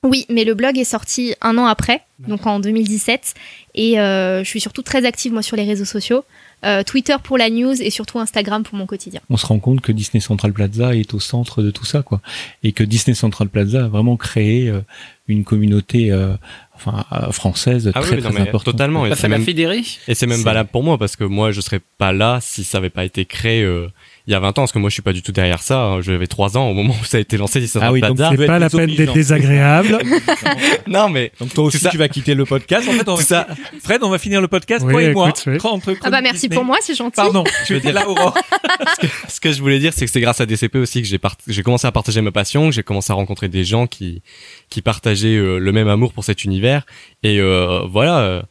Oui, 0.03 0.25
mais 0.27 0.43
le 0.43 0.55
blog 0.55 0.77
est 0.77 0.83
sorti 0.83 1.35
un 1.39 1.57
an 1.57 1.67
après, 1.67 2.01
donc 2.19 2.45
en 2.47 2.59
2017, 2.59 3.33
et 3.75 3.97
euh, 3.97 4.43
je 4.43 4.49
suis 4.49 4.59
surtout 4.59 4.81
très 4.81 5.05
active 5.05 5.31
moi 5.31 5.41
sur 5.41 5.55
les 5.55 5.63
réseaux 5.63 5.85
sociaux. 5.85 6.25
Euh, 6.65 6.83
Twitter 6.83 7.15
pour 7.23 7.37
la 7.37 7.49
news 7.49 7.73
et 7.81 7.89
surtout 7.89 8.19
Instagram 8.19 8.63
pour 8.63 8.75
mon 8.77 8.85
quotidien. 8.85 9.21
On 9.29 9.37
se 9.37 9.45
rend 9.45 9.59
compte 9.59 9.81
que 9.81 9.91
Disney 9.91 10.21
Central 10.21 10.53
Plaza 10.53 10.95
est 10.95 11.13
au 11.13 11.19
centre 11.19 11.61
de 11.61 11.71
tout 11.71 11.85
ça, 11.85 12.01
quoi, 12.03 12.21
et 12.63 12.71
que 12.71 12.83
Disney 12.83 13.15
Central 13.15 13.49
Plaza 13.49 13.85
a 13.85 13.87
vraiment 13.87 14.17
créé 14.17 14.69
euh, 14.69 14.81
une 15.27 15.43
communauté, 15.43 16.11
euh, 16.11 16.33
enfin 16.75 17.05
euh, 17.11 17.31
française 17.31 17.91
Ah 17.95 18.01
très 18.01 18.17
oui, 18.17 18.21
non, 18.21 18.29
très 18.29 18.39
mais 18.43 18.49
importante. 18.49 18.73
totalement. 18.73 19.05
Et 19.05 19.09
c'est 19.11 19.21
ça 19.21 19.27
même, 19.27 19.43
fédéré. 19.43 19.81
et 20.07 20.13
c'est 20.15 20.27
même 20.27 20.41
valable 20.41 20.69
pour 20.71 20.83
moi 20.83 20.97
parce 20.97 21.15
que 21.15 21.23
moi, 21.23 21.51
je 21.51 21.61
serais 21.61 21.81
pas 21.97 22.11
là 22.11 22.39
si 22.41 22.63
ça 22.63 22.77
avait 22.79 22.89
pas 22.89 23.05
été 23.05 23.25
créé 23.25 23.63
euh, 23.63 23.87
il 24.27 24.31
y 24.31 24.35
a 24.35 24.39
20 24.39 24.49
ans. 24.49 24.53
Parce 24.53 24.71
que 24.71 24.79
moi, 24.79 24.89
je 24.89 24.93
suis 24.93 25.01
pas 25.01 25.13
du 25.13 25.21
tout 25.21 25.31
derrière 25.31 25.61
ça. 25.61 25.79
hein. 25.83 26.01
J'avais 26.01 26.27
3 26.27 26.57
ans 26.57 26.69
au 26.69 26.73
moment 26.73 26.95
où 27.01 27.05
ça 27.05 27.17
a 27.17 27.19
été 27.19 27.37
lancé. 27.37 27.59
Disney 27.59 27.83
Ah 27.85 27.91
oui, 27.91 28.01
donc 28.01 28.17
C'est 28.17 28.45
pas 28.45 28.59
la 28.59 28.69
peine 28.69 28.93
d'être 28.95 29.13
désagréable. 29.13 29.99
Non, 30.87 31.09
mais 31.09 31.31
Donc 31.39 31.53
toi 31.53 31.63
aussi 31.65 31.77
ça- 31.77 31.89
tu 31.89 31.97
vas 31.97 32.07
quitter 32.09 32.33
le 32.35 32.45
podcast. 32.45 32.87
En 32.89 32.91
fait, 32.93 33.07
on 33.07 33.15
va... 33.15 33.23
Ça- 33.23 33.47
Fred, 33.83 34.03
on 34.03 34.09
va 34.09 34.17
finir 34.17 34.41
le 34.41 34.47
podcast 34.47 34.83
Oui, 34.85 34.91
toi 34.93 35.03
et 35.03 35.13
moi. 35.13 35.33
oui. 35.47 35.57
Entre 35.63 35.95
Ah 36.03 36.09
bah 36.09 36.21
merci 36.21 36.41
Disney. 36.47 36.55
pour 36.55 36.65
moi, 36.65 36.77
c'est 36.81 36.95
gentil. 36.95 37.15
Pardon, 37.15 37.43
je 37.67 37.73
veux 37.75 37.79
dire 37.79 37.93
là, 37.93 38.07
Aurore. 38.09 38.37
ce 39.29 39.39
que 39.39 39.51
je 39.51 39.61
voulais 39.61 39.79
dire, 39.79 39.93
c'est 39.93 40.05
que 40.05 40.11
c'est 40.11 40.21
grâce 40.21 40.41
à 40.41 40.45
DCP 40.45 40.77
aussi 40.77 41.01
que 41.01 41.07
j'ai 41.07 41.17
part- 41.17 41.37
j'ai 41.47 41.63
commencé 41.63 41.87
à 41.87 41.91
partager 41.91 42.21
ma 42.21 42.31
passion, 42.31 42.67
que 42.69 42.75
j'ai 42.75 42.83
commencé 42.83 43.11
à 43.11 43.15
rencontrer 43.15 43.47
des 43.49 43.63
gens 43.63 43.87
qui 43.87 44.21
qui 44.69 44.81
partageaient 44.81 45.35
euh, 45.37 45.57
le 45.57 45.71
même 45.71 45.87
amour 45.87 46.13
pour 46.13 46.23
cet 46.23 46.43
univers. 46.43 46.85
Et 47.23 47.39
euh, 47.39 47.81
voilà, 47.89 48.19
euh, 48.19 48.41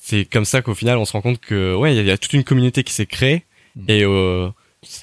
c'est 0.00 0.24
comme 0.24 0.44
ça 0.44 0.62
qu'au 0.62 0.74
final, 0.74 0.98
on 0.98 1.04
se 1.04 1.12
rend 1.12 1.22
compte 1.22 1.40
que 1.40 1.74
ouais, 1.74 1.92
il 1.92 1.96
y, 1.96 1.98
a- 1.98 2.02
il 2.02 2.08
y 2.08 2.10
a 2.10 2.18
toute 2.18 2.32
une 2.32 2.44
communauté 2.44 2.82
qui 2.84 2.92
s'est 2.92 3.06
créée. 3.06 3.44
Mm. 3.76 3.84
Et 3.88 4.04
euh, 4.04 4.48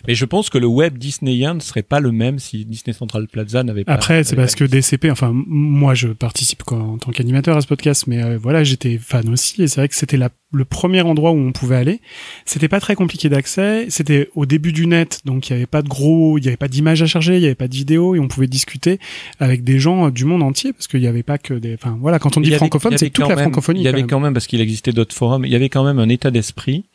Mais 0.07 0.13
je 0.15 0.25
pense 0.25 0.49
que 0.49 0.57
le 0.57 0.67
web 0.67 0.97
disneyen 0.97 1.53
ne 1.53 1.59
serait 1.61 1.83
pas 1.83 1.99
le 2.01 2.11
même 2.11 2.37
si 2.37 2.65
Disney 2.65 2.93
Central 2.93 3.27
Plaza 3.27 3.63
n'avait 3.63 3.85
pas. 3.85 3.93
Après, 3.93 4.23
c'est 4.25 4.35
parce 4.35 4.55
que 4.55 4.65
DCP, 4.65 5.09
enfin, 5.09 5.31
moi, 5.33 5.93
je 5.93 6.09
participe 6.09 6.63
quoi, 6.63 6.79
en 6.79 6.97
tant 6.97 7.11
qu'animateur 7.11 7.55
à 7.55 7.61
ce 7.61 7.67
podcast, 7.67 8.05
mais 8.07 8.21
euh, 8.21 8.37
voilà, 8.37 8.63
j'étais 8.63 8.97
fan 8.97 9.29
aussi, 9.29 9.61
et 9.63 9.67
c'est 9.67 9.79
vrai 9.81 9.87
que 9.87 9.95
c'était 9.95 10.17
la- 10.17 10.29
le 10.51 10.65
premier 10.65 11.01
endroit 11.01 11.31
où 11.31 11.37
on 11.37 11.51
pouvait 11.51 11.75
aller. 11.75 12.01
C'était 12.45 12.67
pas 12.67 12.79
très 12.79 12.95
compliqué 12.95 13.29
d'accès, 13.29 13.85
c'était 13.89 14.29
au 14.35 14.45
début 14.45 14.71
du 14.71 14.87
net, 14.87 15.19
donc 15.25 15.49
il 15.49 15.53
y 15.53 15.55
avait 15.55 15.65
pas 15.67 15.81
de 15.83 15.87
gros, 15.87 16.37
il 16.39 16.45
y 16.45 16.47
avait 16.47 16.57
pas 16.57 16.67
d'images 16.67 17.01
à 17.03 17.05
charger, 17.05 17.35
il 17.37 17.41
y 17.43 17.45
avait 17.45 17.53
pas 17.55 17.67
de 17.67 17.75
vidéos, 17.75 18.15
et 18.15 18.19
on 18.19 18.27
pouvait 18.27 18.47
discuter 18.47 18.99
avec 19.39 19.63
des 19.63 19.79
gens 19.79 20.07
euh, 20.07 20.11
du 20.11 20.25
monde 20.25 20.41
entier, 20.41 20.73
parce 20.73 20.87
qu'il 20.87 21.01
y 21.01 21.07
avait 21.07 21.23
pas 21.23 21.37
que 21.37 21.53
des, 21.53 21.75
enfin, 21.75 21.97
voilà, 22.01 22.17
quand 22.19 22.35
on 22.37 22.41
dit 22.41 22.49
avait- 22.49 22.57
francophone, 22.57 22.97
c'est 22.97 23.09
toute 23.11 23.27
la 23.27 23.35
même- 23.35 23.45
francophonie. 23.45 23.81
Il 23.81 23.83
y 23.83 23.87
avait 23.87 23.97
quand 23.97 24.01
même. 24.01 24.09
quand 24.09 24.19
même, 24.21 24.33
parce 24.33 24.47
qu'il 24.47 24.61
existait 24.61 24.91
d'autres 24.91 25.15
forums, 25.15 25.45
il 25.45 25.51
y 25.51 25.55
avait 25.55 25.69
quand 25.69 25.83
même 25.83 25.99
un 25.99 26.09
état 26.09 26.31
d'esprit. 26.31 26.85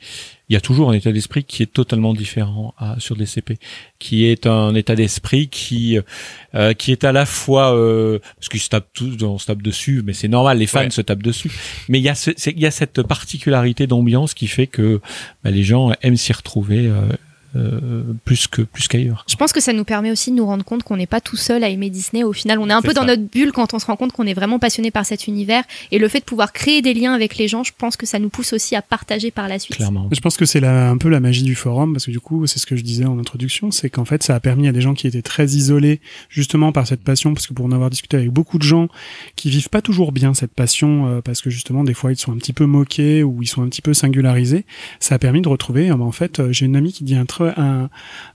Il 0.51 0.53
y 0.53 0.57
a 0.57 0.61
toujours 0.61 0.91
un 0.91 0.93
état 0.93 1.11
d'esprit 1.11 1.43
qui 1.43 1.63
est 1.63 1.73
totalement 1.73 2.13
différent 2.13 2.75
à- 2.77 2.97
sur 2.99 3.17
DCP, 3.17 3.57
qui 3.99 4.27
est 4.27 4.47
un 4.47 4.75
état 4.75 4.95
d'esprit 4.95 5.49
qui 5.49 5.99
euh, 6.55 6.75
qui 6.75 6.93
est 6.93 7.03
à 7.05 7.13
la 7.13 7.25
fois 7.25 7.75
euh, 7.75 8.19
parce 8.37 8.51
qu'ils 8.51 8.61
se 8.61 8.69
tapent 8.69 8.91
tous, 8.93 9.17
on 9.23 9.39
se 9.39 9.47
tape 9.47 9.63
dessus, 9.63 10.03
mais 10.05 10.13
c'est 10.13 10.29
normal, 10.29 10.59
les 10.59 10.67
fans 10.67 10.81
Ouais. 10.81 10.91
se 10.91 11.01
tapent 11.01 11.23
dessus. 11.23 11.51
Mais 11.89 11.99
il 11.99 12.03
y 12.03 12.11
a 12.11 12.15
ce, 12.15 12.31
il 12.51 12.61
y 12.61 12.67
a 12.67 12.71
cette 12.71 13.01
d'ambiance 13.87 14.35
qui 14.35 14.47
fait 14.47 14.67
que 14.67 15.01
bah, 15.43 15.51
les 15.51 15.63
gens 15.63 15.93
aiment 16.03 16.17
s'y 16.17 16.33
retrouver. 16.33 16.91
Euh, 17.57 18.03
plus 18.25 18.49
que 18.49 18.63
plus 18.63 18.89
qu'ailleurs. 18.89 19.25
Je 19.29 19.37
pense 19.37 19.53
que 19.53 19.61
ça 19.61 19.73
nous 19.73 19.85
permet 19.85 20.11
aussi 20.11 20.31
de 20.31 20.37
nous 20.37 20.47
rendre 20.47 20.65
compte 20.65 20.83
qu'on 20.83 20.97
n'est 20.97 21.07
pas 21.07 21.21
tout 21.21 21.37
seul 21.37 21.65
à 21.65 21.69
aimer 21.69 21.91
Disney. 21.91 22.25
Au 22.25 22.33
final, 22.33 22.59
on 22.59 22.69
est 22.69 22.73
un 22.73 22.83
peu 22.83 22.93
dans 22.93 23.05
notre 23.05 23.23
bulle 23.23 23.53
quand 23.53 23.75
on 23.75 23.79
se 23.79 23.87
rend 23.87 23.97
compte 23.97 24.13
qu'on 24.13 24.27
est 24.27 24.35
vraiment 24.35 24.59
passionné 24.59 24.91
par 24.91 25.07
cet 25.07 25.27
univers. 25.27 25.65
Et 25.91 25.99
le 25.99 26.09
fait 26.09 26.21
de 26.21 26.25
pouvoir 26.25 26.53
créer 26.53 26.83
des 26.83 26.95
liens 26.95 27.13
avec 27.13 27.37
les 27.37 27.49
gens, 27.49 27.65
je 27.65 27.73
pense 27.77 27.97
que 27.97 28.07
ça 28.07 28.19
nous 28.19 28.29
pousse 28.29 28.53
aussi 28.53 28.77
à 28.77 28.83
partager 28.83 29.31
par 29.31 29.49
la 29.49 29.59
suite. 29.59 29.77
Clairement. 29.77 30.09
Je 30.13 30.21
pense 30.21 30.37
que 30.37 30.45
c'est 30.45 30.65
un 30.65 30.97
peu 30.99 31.09
la 31.09 31.21
magie 31.21 31.43
du 31.43 31.55
forum, 31.55 31.93
parce 31.93 32.07
que 32.07 32.11
du 32.11 32.21
coup, 32.21 32.47
c'est 32.47 32.59
ce 32.59 32.67
que 32.67 32.77
je 32.77 32.83
disais 32.83 33.05
en 33.05 33.19
introduction, 33.19 33.71
c'est 33.71 33.91
qu'en 33.91 34.05
fait, 34.05 34.23
ça 34.23 34.35
a 34.35 34.41
permis 34.41 34.69
à 34.69 34.73
des 34.73 34.81
gens 34.81 34.95
qui 34.95 35.07
étaient 35.07 35.23
très 35.23 35.47
isolés, 35.47 36.01
justement 36.29 36.73
par 36.73 36.87
cette 36.87 37.03
passion, 37.03 37.35
parce 37.35 37.47
que 37.47 37.53
pour 37.53 37.67
en 37.67 37.73
avoir 37.73 37.91
discuté 37.91 38.17
avec 38.17 38.31
beaucoup 38.31 38.59
de 38.59 38.63
gens 38.63 38.89
qui 39.37 39.51
vivent 39.51 39.69
pas 39.69 39.83
toujours 39.83 40.13
bien 40.13 40.35
cette 40.35 40.53
passion, 40.53 41.07
euh, 41.07 41.21
parce 41.21 41.41
que 41.41 41.51
justement, 41.51 41.85
des 41.85 41.95
fois, 41.95 42.13
ils 42.13 42.19
sont 42.19 42.33
un 42.33 42.37
petit 42.37 42.53
peu 42.53 42.67
moqués 42.67 43.23
ou 43.23 43.43
ils 43.43 43.47
sont 43.47 43.63
un 43.63 43.69
petit 43.69 43.83
peu 43.83 43.95
singularisés, 43.95 44.65
ça 45.01 45.17
a 45.17 45.19
permis 45.19 45.43
de 45.43 45.49
retrouver, 45.49 45.91
euh, 45.91 45.97
bah, 45.97 46.05
en 46.05 46.13
fait, 46.13 46.41
euh, 46.41 46.53
j'ai 46.53 46.67
une 46.67 46.77
amie 46.77 46.93
qui 46.93 47.05
dit 47.05 47.17
un, 47.17 47.25
un, 47.57 47.89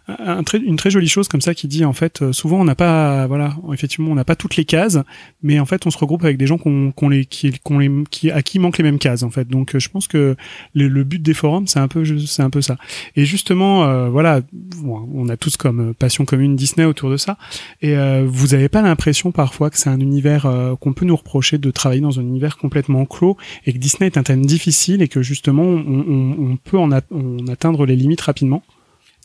un 0.07 0.43
très- 0.43 0.59
une 0.59 0.75
très 0.75 0.89
jolie 0.89 1.07
chose 1.07 1.27
comme 1.27 1.41
ça, 1.41 1.53
qui 1.53 1.67
dit, 1.67 1.85
en 1.85 1.93
fait, 1.93 2.21
euh, 2.21 2.33
souvent, 2.33 2.59
on 2.59 2.65
n'a 2.65 2.75
pas, 2.75 3.27
voilà, 3.27 3.55
effectivement, 3.73 4.11
on 4.11 4.15
n'a 4.15 4.25
pas 4.25 4.35
toutes 4.35 4.55
les 4.55 4.65
cases, 4.65 4.97
mais 5.43 5.59
en 5.59 5.65
fait, 5.65 5.85
on 5.85 5.91
se 5.91 5.97
regroupe 5.97 6.23
avec 6.23 6.37
des 6.37 6.47
gens 6.47 6.57
qu'on, 6.57 6.91
qu'on 6.91 7.09
les, 7.09 7.25
qui, 7.25 7.51
qu'on 7.63 7.79
les, 7.79 7.91
à 8.31 8.41
qui 8.41 8.59
manquent 8.59 8.77
les 8.77 8.83
mêmes 8.83 8.99
cases, 8.99 9.23
en 9.23 9.29
fait. 9.29 9.47
Donc, 9.47 9.75
euh, 9.75 9.79
je 9.79 9.89
pense 9.89 10.07
que 10.07 10.35
le, 10.73 11.03
but 11.03 11.21
des 11.21 11.33
forums, 11.33 11.67
c'est 11.67 11.79
un 11.79 11.87
peu, 11.87 12.03
c'est 12.25 12.43
un 12.43 12.49
peu 12.49 12.61
ça. 12.61 12.77
Et 13.15 13.25
justement, 13.25 13.85
euh, 13.85 14.09
voilà, 14.09 14.41
on 14.83 15.29
a 15.29 15.37
tous 15.37 15.57
comme 15.57 15.93
passion 15.93 16.25
commune 16.25 16.55
Disney 16.55 16.85
autour 16.85 17.09
de 17.09 17.17
ça. 17.17 17.37
Et 17.81 17.97
euh, 17.97 18.25
vous 18.27 18.53
avez 18.53 18.69
pas 18.69 18.81
l'impression 18.81 19.31
parfois 19.31 19.69
que 19.69 19.77
c'est 19.77 19.89
un 19.89 19.99
univers 19.99 20.45
euh, 20.45 20.75
qu'on 20.75 20.93
peut 20.93 21.05
nous 21.05 21.15
reprocher 21.15 21.57
de 21.57 21.71
travailler 21.71 22.01
dans 22.01 22.19
un 22.19 22.23
univers 22.23 22.57
complètement 22.57 23.05
clos 23.05 23.37
et 23.65 23.73
que 23.73 23.77
Disney 23.77 24.07
est 24.07 24.17
un 24.17 24.23
thème 24.23 24.45
difficile 24.45 25.01
et 25.01 25.07
que 25.07 25.21
justement 25.21 25.63
on, 25.63 26.35
on, 26.37 26.57
peut 26.57 26.77
en 26.77 26.91
atteindre 26.91 27.85
les 27.85 27.95
limites 27.95 28.21
rapidement? 28.21 28.63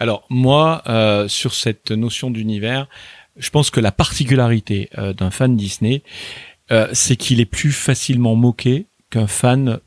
Alors 0.00 0.24
moi, 0.28 0.82
euh, 0.88 1.28
sur 1.28 1.54
cette 1.54 1.90
notion 1.90 2.30
d'univers, 2.30 2.88
je 3.36 3.50
pense 3.50 3.70
que 3.70 3.80
la 3.80 3.92
particularité 3.92 4.90
euh, 4.98 5.12
d'un 5.12 5.30
fan 5.30 5.56
Disney, 5.56 6.02
euh, 6.70 6.88
c'est 6.92 7.16
qu'il 7.16 7.40
est 7.40 7.46
plus 7.46 7.72
facilement 7.72 8.34
moqué 8.34 8.86
qu'un 9.10 9.26
fan 9.26 9.80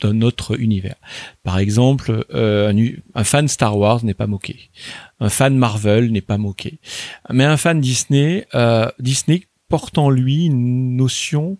d'un 0.00 0.20
autre 0.20 0.58
univers. 0.58 0.96
Par 1.44 1.58
exemple, 1.58 2.26
un, 2.34 2.74
un 3.14 3.24
fan 3.24 3.46
Star 3.46 3.78
Wars 3.78 4.04
n'est 4.04 4.14
pas 4.14 4.26
moqué, 4.26 4.70
un 5.20 5.28
fan 5.28 5.56
Marvel 5.56 6.10
n'est 6.10 6.20
pas 6.20 6.38
moqué, 6.38 6.80
mais 7.30 7.44
un 7.44 7.56
fan 7.56 7.80
Disney, 7.80 8.48
Disney 8.98 9.46
porte 9.68 9.98
en 9.98 10.10
lui 10.10 10.46
une 10.46 10.96
notion 10.96 11.56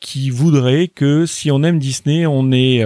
qui 0.00 0.28
voudrait 0.28 0.88
que 0.88 1.24
si 1.24 1.50
on 1.50 1.62
aime 1.62 1.78
Disney, 1.78 2.26
on 2.26 2.52
est 2.52 2.84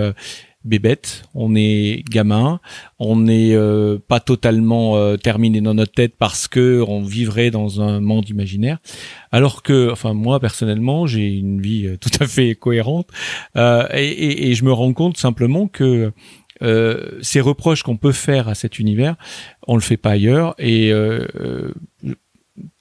bébête, 0.69 1.25
on 1.35 1.55
est 1.57 2.05
gamin, 2.09 2.61
on 3.01 3.17
n'est 3.17 3.55
euh, 3.55 3.99
pas 4.07 4.21
totalement 4.21 4.97
euh, 4.97 5.17
terminé 5.17 5.61
dans 5.61 5.75
notre 5.75 5.93
tête 5.93 6.15
parce 6.19 6.47
que 6.47 6.85
on 6.87 7.03
vivrait 7.03 7.51
dans 7.51 7.81
un 7.81 8.01
monde 8.01 8.29
imaginaire. 8.29 8.79
Alors 9.33 9.63
que, 9.63 9.91
enfin 9.91 10.15
moi 10.15 10.39
personnellement, 10.39 11.07
j'ai 11.07 11.29
une 11.29 11.61
vie 11.61 11.87
euh, 11.87 11.97
tout 11.97 12.11
à 12.21 12.27
fait 12.27 12.55
cohérente 12.55 13.09
et, 13.57 14.51
et- 14.51 14.55
je 14.55 14.65
me 14.65 14.73
rends 14.73 14.93
compte 14.93 15.17
simplement 15.17 15.67
que 15.67 16.13
ces 17.23 17.41
reproches 17.41 17.83
qu'on 17.83 17.97
peut 17.97 18.13
faire 18.13 18.49
à 18.49 18.55
cet 18.55 18.79
univers, 18.79 19.17
on 19.67 19.75
le 19.75 19.81
fait 19.81 19.97
pas 19.97 20.11
ailleurs. 20.11 20.55
Et 20.59 20.93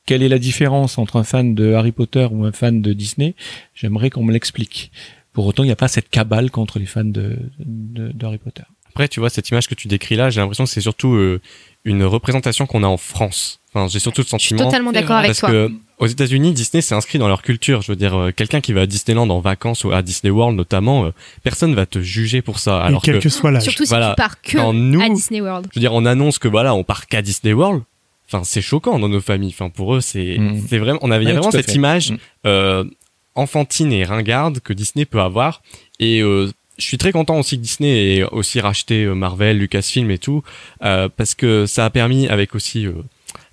quelle 0.08 0.24
est 0.24 0.30
la 0.30 0.40
différence 0.40 0.98
entre 0.98 1.18
un 1.18 1.24
fan 1.24 1.54
de 1.54 1.74
Harry 1.74 1.92
Potter 1.92 2.28
ou 2.32 2.46
un 2.46 2.52
fan 2.52 2.82
de 2.82 2.94
Disney? 2.94 3.36
J'aimerais 3.76 4.10
qu'on 4.10 4.24
me 4.24 4.32
l'explique. 4.32 4.92
Pour 5.38 5.46
autant, 5.46 5.62
il 5.62 5.68
n'y 5.68 5.72
a 5.72 5.76
pas 5.76 5.88
cette 5.88 6.10
cabale 6.10 6.50
contre 6.50 6.80
les 6.80 6.88
fans 6.88 7.04
de, 7.04 7.38
de, 7.60 8.12
de 8.12 8.26
Harry 8.26 8.40
Potter. 8.40 8.64
après, 8.90 9.08
tu 9.08 9.20
vois, 9.20 9.30
cette 9.30 9.48
image 9.52 9.68
que 9.68 9.76
tu 9.76 9.88
décris 9.88 10.16
là, 10.16 10.32
j'ai 10.32 10.42
l'impression 10.42 10.64
que 10.64 10.70
c'est 10.72 10.82
surtout 10.82 11.14
euh, 11.14 11.40
une 11.86 12.04
représentation 12.04 12.66
qu'on 12.66 12.82
a 12.84 12.88
en 12.88 12.98
France. 12.98 13.60
Enfin, 13.72 13.88
j'ai 13.88 14.00
surtout 14.00 14.22
le 14.22 14.24
Je 14.26 14.30
suis 14.40 14.48
sentiment. 14.50 14.64
totalement 14.66 14.90
C'est 14.92 15.02
d'accord 15.02 15.18
avec 15.18 15.28
Parce 15.30 15.40
toi. 15.42 15.50
que 15.52 15.72
aux 16.00 16.08
États-Unis, 16.08 16.54
Disney 16.54 16.82
c'est 16.82 16.96
inscrit 16.96 17.20
dans 17.20 17.28
leur 17.28 17.44
culture. 17.44 17.84
Je 17.84 17.92
veux 17.92 17.96
dire, 17.96 18.16
euh, 18.16 18.32
quelqu'un 18.32 18.62
qui 18.62 18.74
va 18.74 18.82
à 18.82 18.86
Disneyland 18.88 19.30
en 19.30 19.40
vacances 19.40 19.84
ou 19.84 19.92
à 19.92 20.02
Disney 20.02 20.32
World 20.32 20.58
notamment, 20.58 21.06
euh, 21.06 21.12
personne 21.44 21.76
va 21.76 21.86
te 21.86 22.00
juger 22.02 22.42
pour 22.42 22.58
ça. 22.58 22.82
Alors 22.82 23.02
et 23.04 23.06
quel 23.06 23.20
que, 23.20 23.24
que, 23.26 23.30
soit 23.30 23.52
l'âge. 23.52 23.62
Surtout 23.64 23.84
si 23.86 23.90
voilà. 23.90 24.10
tu 24.10 24.16
pars 24.16 24.42
que 24.42 24.58
nous- 24.74 25.02
à 25.02 25.10
Disney 25.10 25.40
World. 25.42 25.68
je 25.72 25.80
veux 25.80 25.82
dire, 25.82 25.94
on 25.94 26.06
annonce 26.06 26.40
que 26.40 26.48
voilà, 26.48 26.74
on 26.74 26.84
part 26.84 27.06
qu'à 27.06 27.22
Disney 27.22 27.54
World. 27.54 27.84
Enfin, 28.28 28.44
c'est 28.44 28.62
choquant 28.62 28.98
dans 28.98 29.08
nos 29.10 29.22
familles. 29.22 29.54
Enfin, 29.54 29.70
pour 29.70 29.96
eux, 29.96 30.02
c'est 30.02 30.38
Mhm. 30.40 30.64
c'est 30.68 30.80
vraiment. 30.80 31.00
On 31.04 31.12
avait 31.12 31.26
Ouais, 31.26 31.34
vraiment 31.34 31.52
cette 31.52 31.68
fait. 31.68 31.76
image 31.76 32.12
Mhm. 32.12 32.90
Enfantine 33.38 33.92
et 33.94 34.04
ringarde 34.04 34.60
que 34.60 34.74
Disney 34.74 35.06
peut 35.06 35.22
avoir. 35.22 35.62
Et 36.00 36.22
euh, 36.22 36.52
je 36.78 36.86
suis 36.86 36.98
très 36.98 37.12
content 37.12 37.40
aussi 37.40 37.58
que 37.58 37.62
Disney 37.62 38.18
ait 38.18 38.24
aussi 38.24 38.60
racheté 38.60 39.04
euh, 39.04 39.16
Marvel, 39.16 39.58
Lucasfilm 39.58 40.12
et 40.12 40.18
tout, 40.18 40.44
euh, 40.84 41.10
parce 41.16 41.36
que 41.36 41.66
ça 41.66 41.86
a 41.86 41.90
permis, 41.90 42.28
avec 42.28 42.56
aussi 42.56 42.86
euh, 42.86 42.94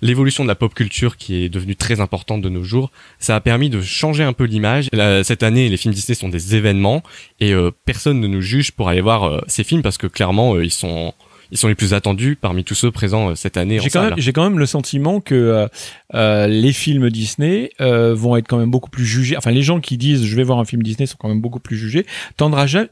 l'évolution 0.01 0.43
de 0.43 0.47
la 0.47 0.55
pop 0.55 0.73
culture 0.73 1.17
qui 1.17 1.43
est 1.43 1.49
devenue 1.49 1.75
très 1.75 1.99
importante 1.99 2.41
de 2.41 2.49
nos 2.49 2.63
jours, 2.63 2.91
ça 3.19 3.35
a 3.35 3.41
permis 3.41 3.69
de 3.69 3.81
changer 3.81 4.23
un 4.23 4.33
peu 4.33 4.45
l'image. 4.45 4.89
Cette 5.23 5.43
année, 5.43 5.69
les 5.69 5.77
films 5.77 5.93
Disney 5.93 6.15
sont 6.15 6.29
des 6.29 6.55
événements 6.55 7.03
et 7.39 7.53
euh, 7.53 7.71
personne 7.85 8.19
ne 8.19 8.27
nous 8.27 8.41
juge 8.41 8.71
pour 8.71 8.89
aller 8.89 9.01
voir 9.01 9.23
euh, 9.23 9.41
ces 9.47 9.63
films 9.63 9.81
parce 9.81 9.97
que 9.97 10.07
clairement, 10.07 10.55
euh, 10.55 10.63
ils 10.63 10.71
sont 10.71 11.13
ils 11.51 11.57
sont 11.57 11.67
les 11.67 11.75
plus 11.75 11.93
attendus 11.93 12.37
parmi 12.39 12.63
tous 12.63 12.75
ceux 12.75 12.91
présents 12.91 13.29
euh, 13.31 13.35
cette 13.35 13.57
année 13.57 13.79
en 13.79 13.83
J'ai 13.83 13.89
quand, 13.89 14.03
même, 14.03 14.13
j'ai 14.17 14.33
quand 14.33 14.43
même 14.43 14.59
le 14.59 14.65
sentiment 14.65 15.21
que 15.21 15.35
euh, 15.35 15.67
euh, 16.13 16.47
les 16.47 16.73
films 16.73 17.09
Disney 17.09 17.71
euh, 17.81 18.13
vont 18.15 18.35
être 18.35 18.47
quand 18.47 18.57
même 18.57 18.71
beaucoup 18.71 18.89
plus 18.89 19.05
jugés. 19.05 19.37
Enfin, 19.37 19.51
les 19.51 19.63
gens 19.63 19.79
qui 19.79 19.97
disent 19.97 20.25
je 20.25 20.35
vais 20.35 20.43
voir 20.43 20.59
un 20.59 20.65
film 20.65 20.83
Disney 20.83 21.05
sont 21.05 21.17
quand 21.19 21.29
même 21.29 21.41
beaucoup 21.41 21.59
plus 21.59 21.77
jugés. 21.77 22.05
Tendra 22.37 22.65
jamais, 22.67 22.89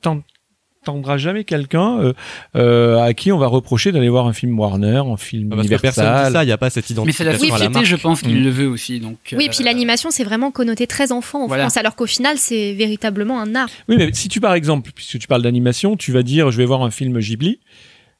tendra 0.83 1.17
jamais 1.17 1.45
quelqu'un 1.45 1.98
euh, 2.00 2.13
euh, 2.57 3.01
à 3.01 3.13
qui 3.13 3.31
on 3.31 3.38
va 3.38 3.48
reprocher 3.48 3.91
d'aller 3.93 4.10
voir 4.10 4.27
un 4.27 4.33
film 4.33 4.60
Warner, 4.60 4.98
un 5.10 5.17
film 5.17 5.50
Parce 5.50 5.67
que 5.67 5.75
personne 5.77 6.03
dit 6.03 6.10
Universal. 6.10 6.33
ça, 6.33 6.43
il 6.43 6.48
n'y 6.48 6.51
a 6.51 6.57
pas 6.57 6.69
cette 6.69 6.89
Mais 7.05 7.12
c'est 7.13 7.24
la 7.24 7.31
identification 7.31 7.55
à 7.55 7.60
la 7.60 7.65
société, 7.74 7.86
je 7.86 7.95
pense, 7.95 8.22
qu'il 8.22 8.39
Mm. 8.39 8.43
le 8.43 8.50
veut 8.50 8.67
aussi. 8.67 9.00
Donc, 9.00 9.17
Oui, 9.31 9.45
et 9.45 9.48
euh, 9.48 9.51
puis 9.51 9.63
l'animation, 9.63 10.12
c'est 10.12 10.25
vraiment 10.25 10.51
connoté 10.51 10.86
très 10.86 11.12
enfant 11.13 11.43
en 11.43 11.48
Voilà. 11.48 11.63
France, 11.63 11.77
alors 11.77 11.95
qu'au 11.95 12.05
final, 12.05 12.38
c'est 12.38 12.74
véritablement 12.74 13.39
un 13.39 13.55
art. 13.55 13.69
Oui, 13.88 13.95
mais 13.98 14.10
si 14.13 14.27
tu 14.27 14.41
par 14.41 14.53
exemple, 14.55 14.91
puisque 14.93 15.19
tu 15.19 15.27
parles 15.27 15.41
d'animation, 15.41 15.95
tu 15.95 16.12
vas 16.12 16.22
dire 16.24 16.51
je 16.51 16.57
vais 16.57 16.65
voir 16.65 16.81
un 16.83 16.91
film 16.91 17.17
Ghibli. 17.19 17.60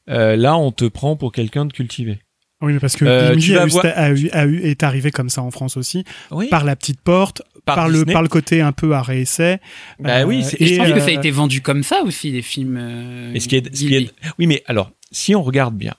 Euh, 0.10 0.36
là, 0.36 0.57
on 0.57 0.72
te 0.72 0.86
prend 0.86 1.15
pour 1.15 1.31
quelqu'un 1.31 1.65
de 1.65 1.74
cultivé. 1.74 2.19
Oui, 2.62 2.74
mais 2.74 2.79
parce 2.79 2.95
que 2.95 3.03
Euh, 3.05 3.29
Ghibli 3.31 3.43
tu 3.45 3.57
a 3.57 3.60
vas 3.62 3.65
eu- 3.67 3.69
voir- 3.69 3.86
a 3.95 4.10
eu- 4.12 4.29
a 4.31 4.45
eu- 4.45 4.62
est 4.63 4.83
arrivé 4.83 5.12
comme 5.12 5.29
ça 5.29 5.41
en 5.41 5.51
France 5.51 5.75
aussi, 5.75 6.05
Oui. 6.31 6.48
par 6.50 6.63
la 6.63 6.75
petite 6.77 7.01
porte, 7.01 7.41
par, 7.65 7.75
par 7.75 7.89
le 7.89 8.05
par 8.05 8.22
le 8.22 8.29
côté 8.29 8.62
un 8.62 8.72
peu 8.72 8.93
arrêt 8.93 9.22
essai. 9.22 9.60
Bah 10.00 10.25
oui, 10.25 10.43
Euh, 10.45 10.50
Et 10.60 10.67
je 10.67 10.75
pense 10.77 10.88
que 10.88 10.93
euh, 10.93 11.00
ça 11.00 11.07
a 11.07 11.12
été 11.12 11.29
vendu 11.31 11.62
comme 11.62 11.83
ça 11.83 12.03
aussi, 12.03 12.31
les 12.31 12.41
films. 12.41 12.77
euh, 12.79 13.33
Et 13.33 13.39
ce 13.41 13.48
qui 13.50 13.57
est, 13.57 13.65
ce 13.65 13.79
qui 13.81 13.88
Ghibli. 13.89 14.05
est, 14.05 14.12
oui, 14.39 14.48
mais 14.48 14.63
alors, 14.65 14.91
si 15.13 15.36
on 15.36 15.43
regarde 15.43 15.75
bien, 15.75 15.93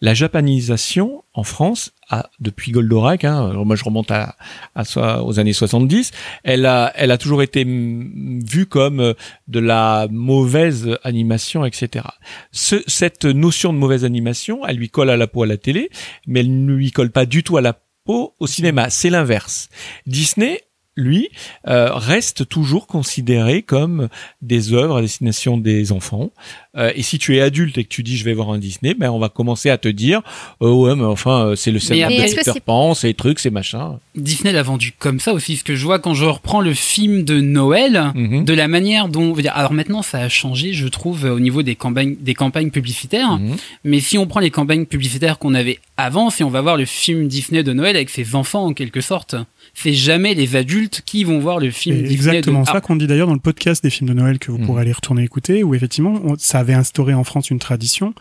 la 0.00 0.14
japanisation 0.14 1.22
en 1.32 1.44
France, 1.44 1.92
a, 2.08 2.30
depuis 2.40 2.72
Goldorak, 2.72 3.24
hein, 3.24 3.52
moi 3.64 3.76
je 3.76 3.84
remonte 3.84 4.10
à, 4.10 4.36
à 4.74 5.22
aux 5.22 5.38
années 5.38 5.52
70, 5.52 6.10
elle 6.42 6.66
a, 6.66 6.92
elle 6.96 7.10
a 7.10 7.18
toujours 7.18 7.42
été 7.42 7.64
vue 7.64 8.66
comme 8.66 9.00
euh, 9.00 9.14
de 9.48 9.60
la 9.60 10.08
mauvaise 10.10 10.98
animation, 11.02 11.64
etc. 11.64 12.06
Ce, 12.52 12.76
cette 12.86 13.24
notion 13.24 13.72
de 13.72 13.78
mauvaise 13.78 14.04
animation, 14.04 14.66
elle 14.66 14.76
lui 14.76 14.90
colle 14.90 15.10
à 15.10 15.16
la 15.16 15.26
peau 15.26 15.42
à 15.42 15.46
la 15.46 15.56
télé, 15.56 15.90
mais 16.26 16.40
elle 16.40 16.64
ne 16.64 16.74
lui 16.74 16.90
colle 16.90 17.10
pas 17.10 17.26
du 17.26 17.42
tout 17.42 17.56
à 17.56 17.60
la 17.60 17.78
peau 18.04 18.34
au 18.38 18.46
cinéma. 18.46 18.90
C'est 18.90 19.10
l'inverse. 19.10 19.68
Disney, 20.06 20.62
lui, 20.96 21.28
euh, 21.66 21.92
reste 21.92 22.48
toujours 22.48 22.86
considéré 22.86 23.62
comme 23.62 24.08
des 24.42 24.72
œuvres 24.72 24.96
à 24.98 25.00
destination 25.02 25.56
des 25.58 25.90
enfants. 25.92 26.30
Euh, 26.76 26.92
et 26.94 27.02
si 27.02 27.18
tu 27.18 27.36
es 27.36 27.40
adulte 27.40 27.78
et 27.78 27.84
que 27.84 27.88
tu 27.88 28.02
dis 28.02 28.16
je 28.16 28.24
vais 28.24 28.32
voir 28.34 28.50
un 28.50 28.58
Disney, 28.58 28.94
ben 28.94 29.10
on 29.10 29.18
va 29.18 29.28
commencer 29.28 29.70
à 29.70 29.78
te 29.78 29.88
dire 29.88 30.22
oh 30.60 30.86
ouais 30.86 30.96
mais 30.96 31.04
enfin 31.04 31.46
euh, 31.46 31.56
c'est 31.56 31.70
le 31.70 31.78
après- 31.78 32.30
de 32.30 32.34
Peter 32.36 32.50
c'est- 32.54 32.60
Pan, 32.60 32.94
c'est 32.94 33.08
les 33.08 33.14
trucs, 33.14 33.38
c'est 33.38 33.50
machin. 33.50 33.98
Disney 34.16 34.52
l'a 34.52 34.62
vendu 34.62 34.92
comme 34.98 35.20
ça 35.20 35.32
aussi. 35.32 35.56
Ce 35.56 35.64
que 35.64 35.76
je 35.76 35.84
vois 35.84 35.98
quand 35.98 36.14
je 36.14 36.24
reprends 36.24 36.60
le 36.60 36.74
film 36.74 37.22
de 37.24 37.40
Noël, 37.40 38.12
Mhm. 38.14 38.44
de 38.44 38.52
la 38.54 38.66
manière 38.68 39.08
dont, 39.08 39.34
alors 39.52 39.72
maintenant 39.72 40.02
ça 40.02 40.18
a 40.18 40.28
changé, 40.28 40.72
je 40.72 40.86
trouve, 40.88 41.24
au 41.24 41.40
niveau 41.40 41.62
des 41.62 41.74
campagnes, 41.76 42.16
des 42.20 42.34
campagnes 42.34 42.70
publicitaires. 42.70 43.38
Mhm. 43.38 43.56
Mais 43.84 44.00
si 44.00 44.18
on 44.18 44.26
prend 44.26 44.40
les 44.40 44.50
campagnes 44.50 44.86
publicitaires 44.86 45.38
qu'on 45.38 45.54
avait 45.54 45.78
avant, 45.96 46.30
si 46.30 46.42
on 46.44 46.50
va 46.50 46.60
voir 46.60 46.76
le 46.76 46.84
film 46.86 47.28
Disney 47.28 47.62
de 47.62 47.72
Noël 47.72 47.94
avec 47.96 48.10
ses 48.10 48.34
enfants 48.34 48.64
en 48.66 48.72
quelque 48.72 49.00
sorte, 49.00 49.36
c'est 49.74 49.92
jamais 49.92 50.34
les 50.34 50.56
adultes 50.56 51.02
qui 51.04 51.24
vont 51.24 51.38
voir 51.40 51.58
le 51.58 51.70
film 51.70 51.96
Disney. 51.96 52.14
exactement 52.14 52.62
de... 52.62 52.66
ça 52.66 52.80
qu'on 52.80 52.96
dit 52.96 53.06
d'ailleurs 53.06 53.26
dans 53.26 53.34
le 53.34 53.40
podcast 53.40 53.82
des 53.82 53.90
films 53.90 54.08
de 54.08 54.14
Noël 54.14 54.38
que 54.38 54.50
vous 54.50 54.58
Mhm. 54.58 54.66
pourrez 54.66 54.82
aller 54.82 54.92
retourner 54.92 55.22
écouter, 55.24 55.62
où 55.64 55.74
effectivement 55.74 56.20
on- 56.24 56.36
ça 56.38 56.60
avait 56.60 56.74
instauré 56.74 57.12
en 57.14 57.24
France 57.24 57.50
une 57.50 57.58
tradition 57.58 58.14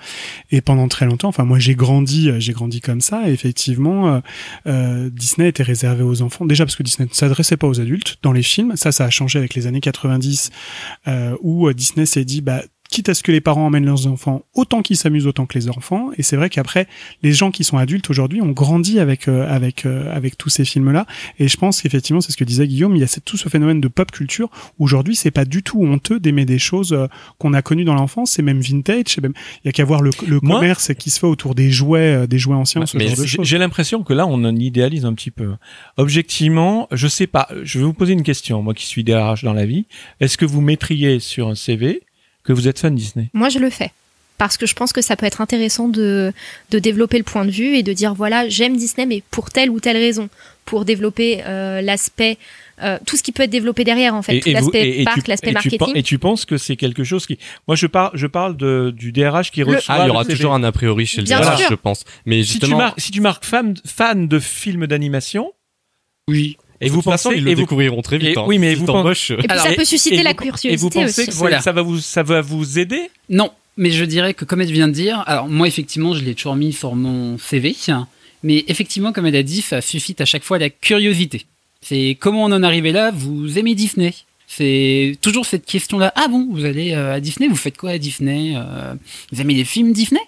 et 0.51 0.61
pendant 0.61 0.87
très 0.87 1.05
longtemps, 1.05 1.29
enfin 1.29 1.43
moi 1.45 1.59
j'ai 1.59 1.75
grandi, 1.75 2.29
euh, 2.29 2.39
j'ai 2.39 2.53
grandi 2.53 2.81
comme 2.81 3.01
ça. 3.01 3.29
Et 3.29 3.33
effectivement, 3.33 4.15
euh, 4.15 4.19
euh, 4.67 5.09
Disney 5.11 5.47
était 5.49 5.63
réservé 5.63 6.03
aux 6.03 6.21
enfants 6.21 6.45
déjà 6.45 6.65
parce 6.65 6.75
que 6.75 6.83
Disney 6.83 7.07
ne 7.09 7.13
s'adressait 7.15 7.57
pas 7.57 7.67
aux 7.67 7.79
adultes 7.79 8.17
dans 8.23 8.31
les 8.31 8.43
films. 8.43 8.73
Ça, 8.75 8.91
ça 8.91 9.05
a 9.05 9.09
changé 9.09 9.39
avec 9.39 9.53
les 9.53 9.67
années 9.67 9.81
90 9.81 10.49
euh, 11.07 11.35
où 11.41 11.71
Disney 11.73 12.05
s'est 12.05 12.25
dit 12.25 12.41
bah 12.41 12.61
quitte 12.93 13.09
à 13.09 13.15
ce 13.15 13.23
que 13.23 13.31
les 13.31 13.41
parents 13.41 13.65
emmènent 13.65 13.85
leurs 13.87 14.05
enfants, 14.05 14.43
autant 14.53 14.83
qu'ils 14.83 14.97
s'amusent 14.97 15.25
autant 15.25 15.47
que 15.47 15.57
les 15.57 15.67
enfants. 15.67 16.11
Et 16.15 16.21
c'est 16.21 16.35
vrai 16.35 16.51
qu'après, 16.51 16.87
les 17.23 17.33
gens 17.33 17.49
qui 17.49 17.63
sont 17.63 17.77
adultes 17.77 18.07
aujourd'hui 18.11 18.39
ont 18.39 18.51
grandi 18.51 18.99
avec 18.99 19.27
euh, 19.27 19.47
avec 19.49 19.87
euh, 19.87 20.13
avec 20.15 20.37
tous 20.37 20.49
ces 20.49 20.63
films-là. 20.63 21.07
Et 21.39 21.47
je 21.47 21.57
pense 21.57 21.81
qu'effectivement, 21.81 22.21
c'est 22.21 22.31
ce 22.31 22.37
que 22.37 22.43
disait 22.43 22.67
Guillaume, 22.67 22.95
il 22.95 22.99
y 22.99 23.03
a 23.03 23.07
tout 23.25 23.35
ce 23.35 23.49
phénomène 23.49 23.81
de 23.81 23.87
pop 23.87 24.11
culture. 24.11 24.49
où 24.77 24.83
Aujourd'hui, 24.83 25.15
c'est 25.15 25.31
pas 25.31 25.43
du 25.45 25.63
tout 25.63 25.83
honteux 25.83 26.19
d'aimer 26.19 26.45
des 26.45 26.59
choses 26.59 26.93
euh, 26.93 27.07
qu'on 27.39 27.53
a 27.53 27.63
connues 27.63 27.83
dans 27.83 27.95
l'enfance. 27.95 28.29
C'est 28.29 28.43
même 28.43 28.59
vintage. 28.59 29.05
c'est 29.07 29.21
même 29.21 29.33
il 29.63 29.67
y 29.67 29.69
a 29.69 29.71
qu'à 29.71 29.85
voir 29.85 30.03
le, 30.03 30.11
le 30.27 30.39
Moi- 30.43 30.59
commerce 30.59 30.93
qui 30.93 31.09
se 31.09 31.19
fait 31.19 31.25
autour 31.25 31.55
des 31.55 31.71
jouets, 31.71 32.13
euh, 32.23 32.27
des 32.27 32.37
jouets 32.37 32.55
anciens, 32.55 32.85
ce 32.85 32.95
mais 32.95 33.07
j'ai 33.41 33.57
l'impression 33.57 34.03
que 34.03 34.13
là, 34.13 34.27
on 34.27 34.43
en 34.43 34.55
idéalise 34.55 35.05
un 35.05 35.13
petit 35.15 35.31
peu. 35.31 35.53
Objectivement, 35.97 36.87
je 36.91 37.07
sais 37.07 37.25
pas. 37.27 37.47
Je 37.63 37.79
vais 37.79 37.85
vous 37.85 37.93
poser 37.93 38.13
une 38.13 38.23
question, 38.23 38.61
moi 38.61 38.75
qui 38.75 38.85
suis 38.85 39.03
DRH 39.03 39.43
dans 39.43 39.53
la 39.53 39.65
vie. 39.65 39.87
Est-ce 40.19 40.37
que 40.37 40.45
vous 40.45 40.61
mettriez 40.61 41.19
sur 41.19 41.47
un 41.47 41.55
CV 41.55 42.03
que 42.43 42.53
vous 42.53 42.67
êtes 42.67 42.79
fan 42.79 42.95
Disney 42.95 43.29
Moi, 43.33 43.49
je 43.49 43.59
le 43.59 43.69
fais. 43.69 43.91
Parce 44.39 44.57
que 44.57 44.65
je 44.65 44.73
pense 44.73 44.91
que 44.91 45.01
ça 45.01 45.15
peut 45.15 45.25
être 45.27 45.41
intéressant 45.41 45.87
de, 45.87 46.33
de 46.71 46.79
développer 46.79 47.17
le 47.17 47.23
point 47.23 47.45
de 47.45 47.51
vue 47.51 47.75
et 47.77 47.83
de 47.83 47.93
dire 47.93 48.13
voilà, 48.15 48.49
j'aime 48.49 48.75
Disney, 48.75 49.05
mais 49.05 49.21
pour 49.31 49.51
telle 49.51 49.69
ou 49.69 49.79
telle 49.79 49.95
raison. 49.97 50.27
Pour 50.65 50.85
développer 50.85 51.43
euh, 51.45 51.81
l'aspect, 51.81 52.37
euh, 52.81 52.97
tout 53.05 53.15
ce 53.17 53.21
qui 53.23 53.31
peut 53.33 53.43
être 53.43 53.49
développé 53.49 53.83
derrière, 53.83 54.15
en 54.15 54.21
fait. 54.21 54.43
l'aspect 54.45 55.03
parc, 55.03 55.27
l'aspect 55.27 55.47
tu 55.49 55.53
marketing. 55.53 55.91
et 55.95 56.03
tu 56.03 56.17
penses 56.19 56.45
que 56.45 56.57
c'est 56.57 56.77
quelque 56.77 57.03
chose 57.03 57.25
qui. 57.27 57.37
Moi, 57.67 57.75
je 57.75 57.85
parle, 57.85 58.11
je 58.15 58.27
parle 58.27 58.55
de, 58.57 58.91
du 58.95 59.11
DRH 59.11 59.51
qui 59.51 59.61
reçoit. 59.61 59.93
Ah, 59.95 60.03
il 60.05 60.07
y 60.07 60.09
aura 60.09 60.23
toujours 60.25 60.53
un 60.53 60.63
a 60.63 60.71
priori 60.71 61.05
chez 61.05 61.17
le 61.21 61.25
Bien 61.25 61.41
DRH, 61.41 61.59
sûr. 61.59 61.69
je 61.69 61.75
pense. 61.75 62.03
Mais 62.25 62.41
Si 62.43 62.53
tu, 62.53 62.53
justement, 62.61 62.77
marques, 62.77 62.99
si 62.99 63.11
tu 63.11 63.21
marques 63.21 63.45
fan, 63.45 63.75
fan 63.85 64.27
de 64.27 64.39
films 64.39 64.87
d'animation, 64.87 65.51
Oui. 66.29 66.57
Et 66.85 66.89
vous 66.89 66.95
toute 67.01 67.05
façon, 67.11 67.29
pensez, 67.29 67.39
ils 67.41 67.47
et 67.47 67.49
le 67.51 67.55
vous, 67.55 67.61
découvriront 67.61 68.01
très 68.01 68.17
vite. 68.17 68.29
et- 68.29 68.37
hein. 68.39 68.43
oui, 68.47 68.57
mais 68.59 68.75
Si 68.75 68.81
vous 68.81 68.85
euh, 68.91 69.13
Et 69.13 69.35
puis 69.37 69.45
Alors, 69.49 69.63
ça 69.65 69.71
et- 69.71 69.75
peut 69.75 69.85
susciter 69.85 70.15
et 70.17 70.23
la 70.23 70.33
curiosité 70.33 70.73
et 70.73 70.75
vous 70.75 70.89
pensez 70.89 71.21
aussi. 71.21 71.25
que 71.27 71.33
ça- 71.33 71.39
Voilà. 71.39 71.61
ça 71.61 71.71
va 71.71 71.81
vous, 71.81 71.99
ça 71.99 72.23
va 72.23 72.41
vous 72.41 72.79
aider? 72.79 73.09
Non, 73.29 73.51
mais 73.77 73.91
je 73.91 74.03
dirais 74.05 74.33
que 74.33 74.45
comme 74.45 74.61
elle 74.61 74.71
vient 74.71 74.87
de 74.87 74.93
dire, 74.93 75.23
alors 75.25 75.47
moi 75.47 75.67
effectivement 75.67 76.13
je 76.13 76.23
l'ai 76.23 76.35
toujours 76.35 76.55
mis 76.55 76.73
sur 76.73 76.95
mon 76.95 77.37
CV, 77.37 77.75
mais 78.43 78.63
effectivement 78.67 79.11
comme 79.13 79.25
elle 79.25 79.35
a 79.35 79.43
dit, 79.43 79.61
ça 79.61 79.81
suscite 79.81 80.21
à 80.21 80.25
chaque 80.25 80.43
fois 80.43 80.57
la 80.59 80.69
curiosité. 80.69 81.45
C'est 81.81 82.17
comment 82.19 82.43
on 82.43 82.51
en 82.51 82.63
est 82.63 82.65
arrivé 82.65 82.91
là, 82.91 83.11
vous 83.13 83.57
aimez 83.57 83.75
Disney 83.75 84.13
C'est 84.47 85.17
toujours 85.21 85.45
cette 85.47 85.65
question-là. 85.65 86.13
Ah 86.15 86.27
bon, 86.29 86.47
vous 86.51 86.63
allez 86.65 86.91
euh, 86.93 87.15
à 87.15 87.19
Disney, 87.19 87.47
vous 87.49 87.55
faites 87.55 87.75
quoi 87.77 87.91
à 87.91 87.97
Disney? 87.97 88.53
Euh, 88.55 88.93
Vous 89.31 89.41
aimez 89.41 89.55
les 89.55 89.63
films 89.65 89.93
Disney? 89.93 90.21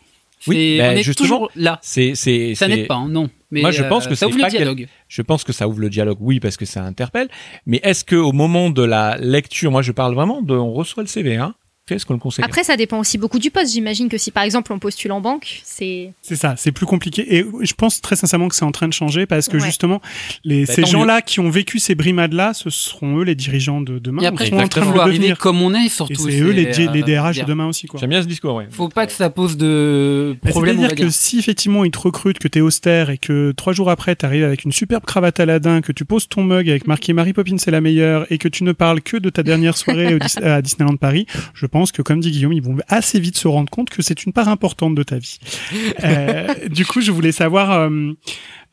Oui, 0.48 0.78
ben, 0.78 0.94
on 0.96 0.98
est 1.00 1.04
justement, 1.04 1.28
toujours 1.28 1.52
là. 1.56 1.80
C'est, 1.82 2.14
c'est, 2.16 2.56
Ça 2.56 2.68
n'aide 2.68 2.88
pas, 2.88 2.96
hein, 2.96 3.08
non. 3.10 3.30
Mais 3.52 3.62
Moi, 3.62 3.72
je 3.72 3.84
euh, 3.84 3.90
pense 3.90 4.08
que 4.08 4.16
ça 4.16 4.28
ouvre 4.28 4.38
le 4.38 4.44
quel- 4.44 4.52
dialogue. 4.52 4.88
Je 5.08 5.22
pense 5.22 5.44
que 5.44 5.54
ça 5.54 5.68
ouvre 5.68 5.80
le 5.80 5.90
dialogue, 5.90 6.18
oui, 6.20 6.40
parce 6.40 6.58
que 6.58 6.66
ça 6.66 6.84
interpelle. 6.84 7.30
Mais 7.66 7.80
est-ce 7.84 8.04
que 8.04 8.16
au 8.16 8.32
moment 8.32 8.70
de 8.70 8.84
la 8.84 9.18
lecture, 9.18 9.72
moi, 9.72 9.82
je 9.82 9.92
parle 9.92 10.14
vraiment 10.14 10.42
de, 10.42 10.54
on 10.54 10.74
reçoit 10.74 11.04
le 11.04 11.08
CV, 11.08 11.36
hein 11.38 11.56
Qu'est-ce 11.88 12.04
qu'on 12.06 12.13
le 12.15 12.19
conseille 12.19 12.43
Après, 12.43 12.63
ça 12.63 12.78
dépend 12.78 12.98
aussi 12.98 13.19
beaucoup 13.19 13.38
du 13.38 13.52
poste. 13.52 13.71
J'imagine 13.71 14.10
que 14.10 14.17
si 14.17 14.32
par 14.32 14.41
exemple 14.43 14.74
on 14.74 14.80
postule 14.80 15.12
en 15.12 15.21
banque, 15.21 15.62
c'est. 15.63 16.13
C'est 16.24 16.36
ça, 16.36 16.56
c'est 16.58 16.71
plus 16.71 16.88
compliqué. 16.88 17.36
Et 17.38 17.45
je 17.62 17.74
pense 17.76 18.02
très 18.02 18.15
sincèrement 18.15 18.48
que 18.48 18.56
c'est 18.56 18.65
en 18.65 18.71
train 18.71 18.88
de 18.88 18.93
changer 18.93 19.28
parce 19.28 19.48
que 19.48 19.58
Ouais. 19.58 19.65
justement, 19.65 20.02
les, 20.43 20.65
Bah, 20.65 20.74
ces 20.74 20.84
gens-là 20.86 21.21
qui 21.21 21.39
ont 21.39 21.50
vécu 21.52 21.78
ces 21.78 21.93
brimades-là, 21.93 22.56
ce 22.56 22.71
seront 22.71 23.19
eux 23.19 23.24
les 23.24 23.36
dirigeants 23.36 23.82
de 23.82 24.00
demain. 24.00 24.24
Et 24.24 24.26
après, 24.26 24.45
Ils 24.48 24.50
sont 24.50 24.56
en 24.58 24.67
train 24.67 24.91
de 24.91 25.06
devenir. 25.12 25.38
comme 25.38 25.62
on 25.62 25.76
est, 25.76 25.86
Et 25.86 25.89
surtout. 25.89 26.15
c'est 26.28 26.39
eux 26.39 26.50
les, 26.50 26.74
c'est, 26.74 26.91
les 26.91 27.02
euh, 27.04 27.06
DRH 27.06 27.38
de 27.38 27.43
demain 27.45 27.67
aussi. 27.67 27.86
Quoi. 27.86 28.00
J'aime 28.00 28.10
bien 28.10 28.24
ce 28.24 28.28
discours, 28.28 28.56
ouais. 28.56 28.65
Faut 28.71 28.89
pas 28.89 29.06
que 29.06 29.12
ça 29.13 29.30
pose 29.30 29.56
de 29.56 30.36
Bah, 30.43 30.50
problème. 30.50 30.78
va 30.78 30.82
C'est-à-dire 30.88 30.95
dire. 30.98 31.06
que 31.08 31.12
si 31.13 31.38
effectivement 31.38 31.86
ils 31.86 31.91
te 31.91 32.00
recrutent, 32.00 32.39
que 32.39 32.48
t'es 32.48 32.62
austère 32.62 33.12
et 33.12 33.19
que 33.19 33.52
trois 33.52 33.74
jours 33.74 33.91
après 33.91 34.15
t'arrives 34.15 34.43
avec 34.43 34.63
une 34.63 34.71
superbe 34.71 35.06
cravate 35.06 35.39
Aladdin, 35.39 35.82
que 35.82 35.91
tu 35.91 36.04
poses 36.04 36.28
ton 36.28 36.43
mug 36.43 36.67
avec 36.67 36.88
marqué 36.88 37.13
Mary 37.13 37.34
Poppins 37.34 37.58
c'est 37.60 37.69
la 37.71 37.82
meilleure 37.82 38.26
et 38.32 38.39
que 38.39 38.48
tu 38.48 38.63
ne 38.63 38.71
parles 38.71 39.02
que 39.02 39.17
de 39.17 39.30
ta 39.30 39.43
dernière 39.43 39.78
soirée 39.78 40.17
à 40.41 40.62
Disneyland 40.63 40.95
Paris, 40.98 41.28
je 41.54 41.67
pense 41.76 41.92
que 41.92 42.02
comme 42.02 42.22
dit 42.22 42.32
Guillaume, 42.32 42.54
ils 42.54 42.62
vont 42.62 42.78
assez 42.88 43.20
vite 43.20 43.36
se 43.38 43.50
rendre 43.50 43.70
compte 43.70 43.90
que 43.90 44.02
c'est 44.02 44.26
une 44.26 44.32
part 44.32 44.48
importante 44.48 44.96
de 44.96 45.04
ta 45.04 45.18
vie. 45.18 45.40
Euh, 46.06 46.54
du 46.70 46.86
coup, 46.86 47.02
je 47.02 47.12
voulais 47.12 47.34
savoir, 47.34 47.72
euh, 47.72 48.12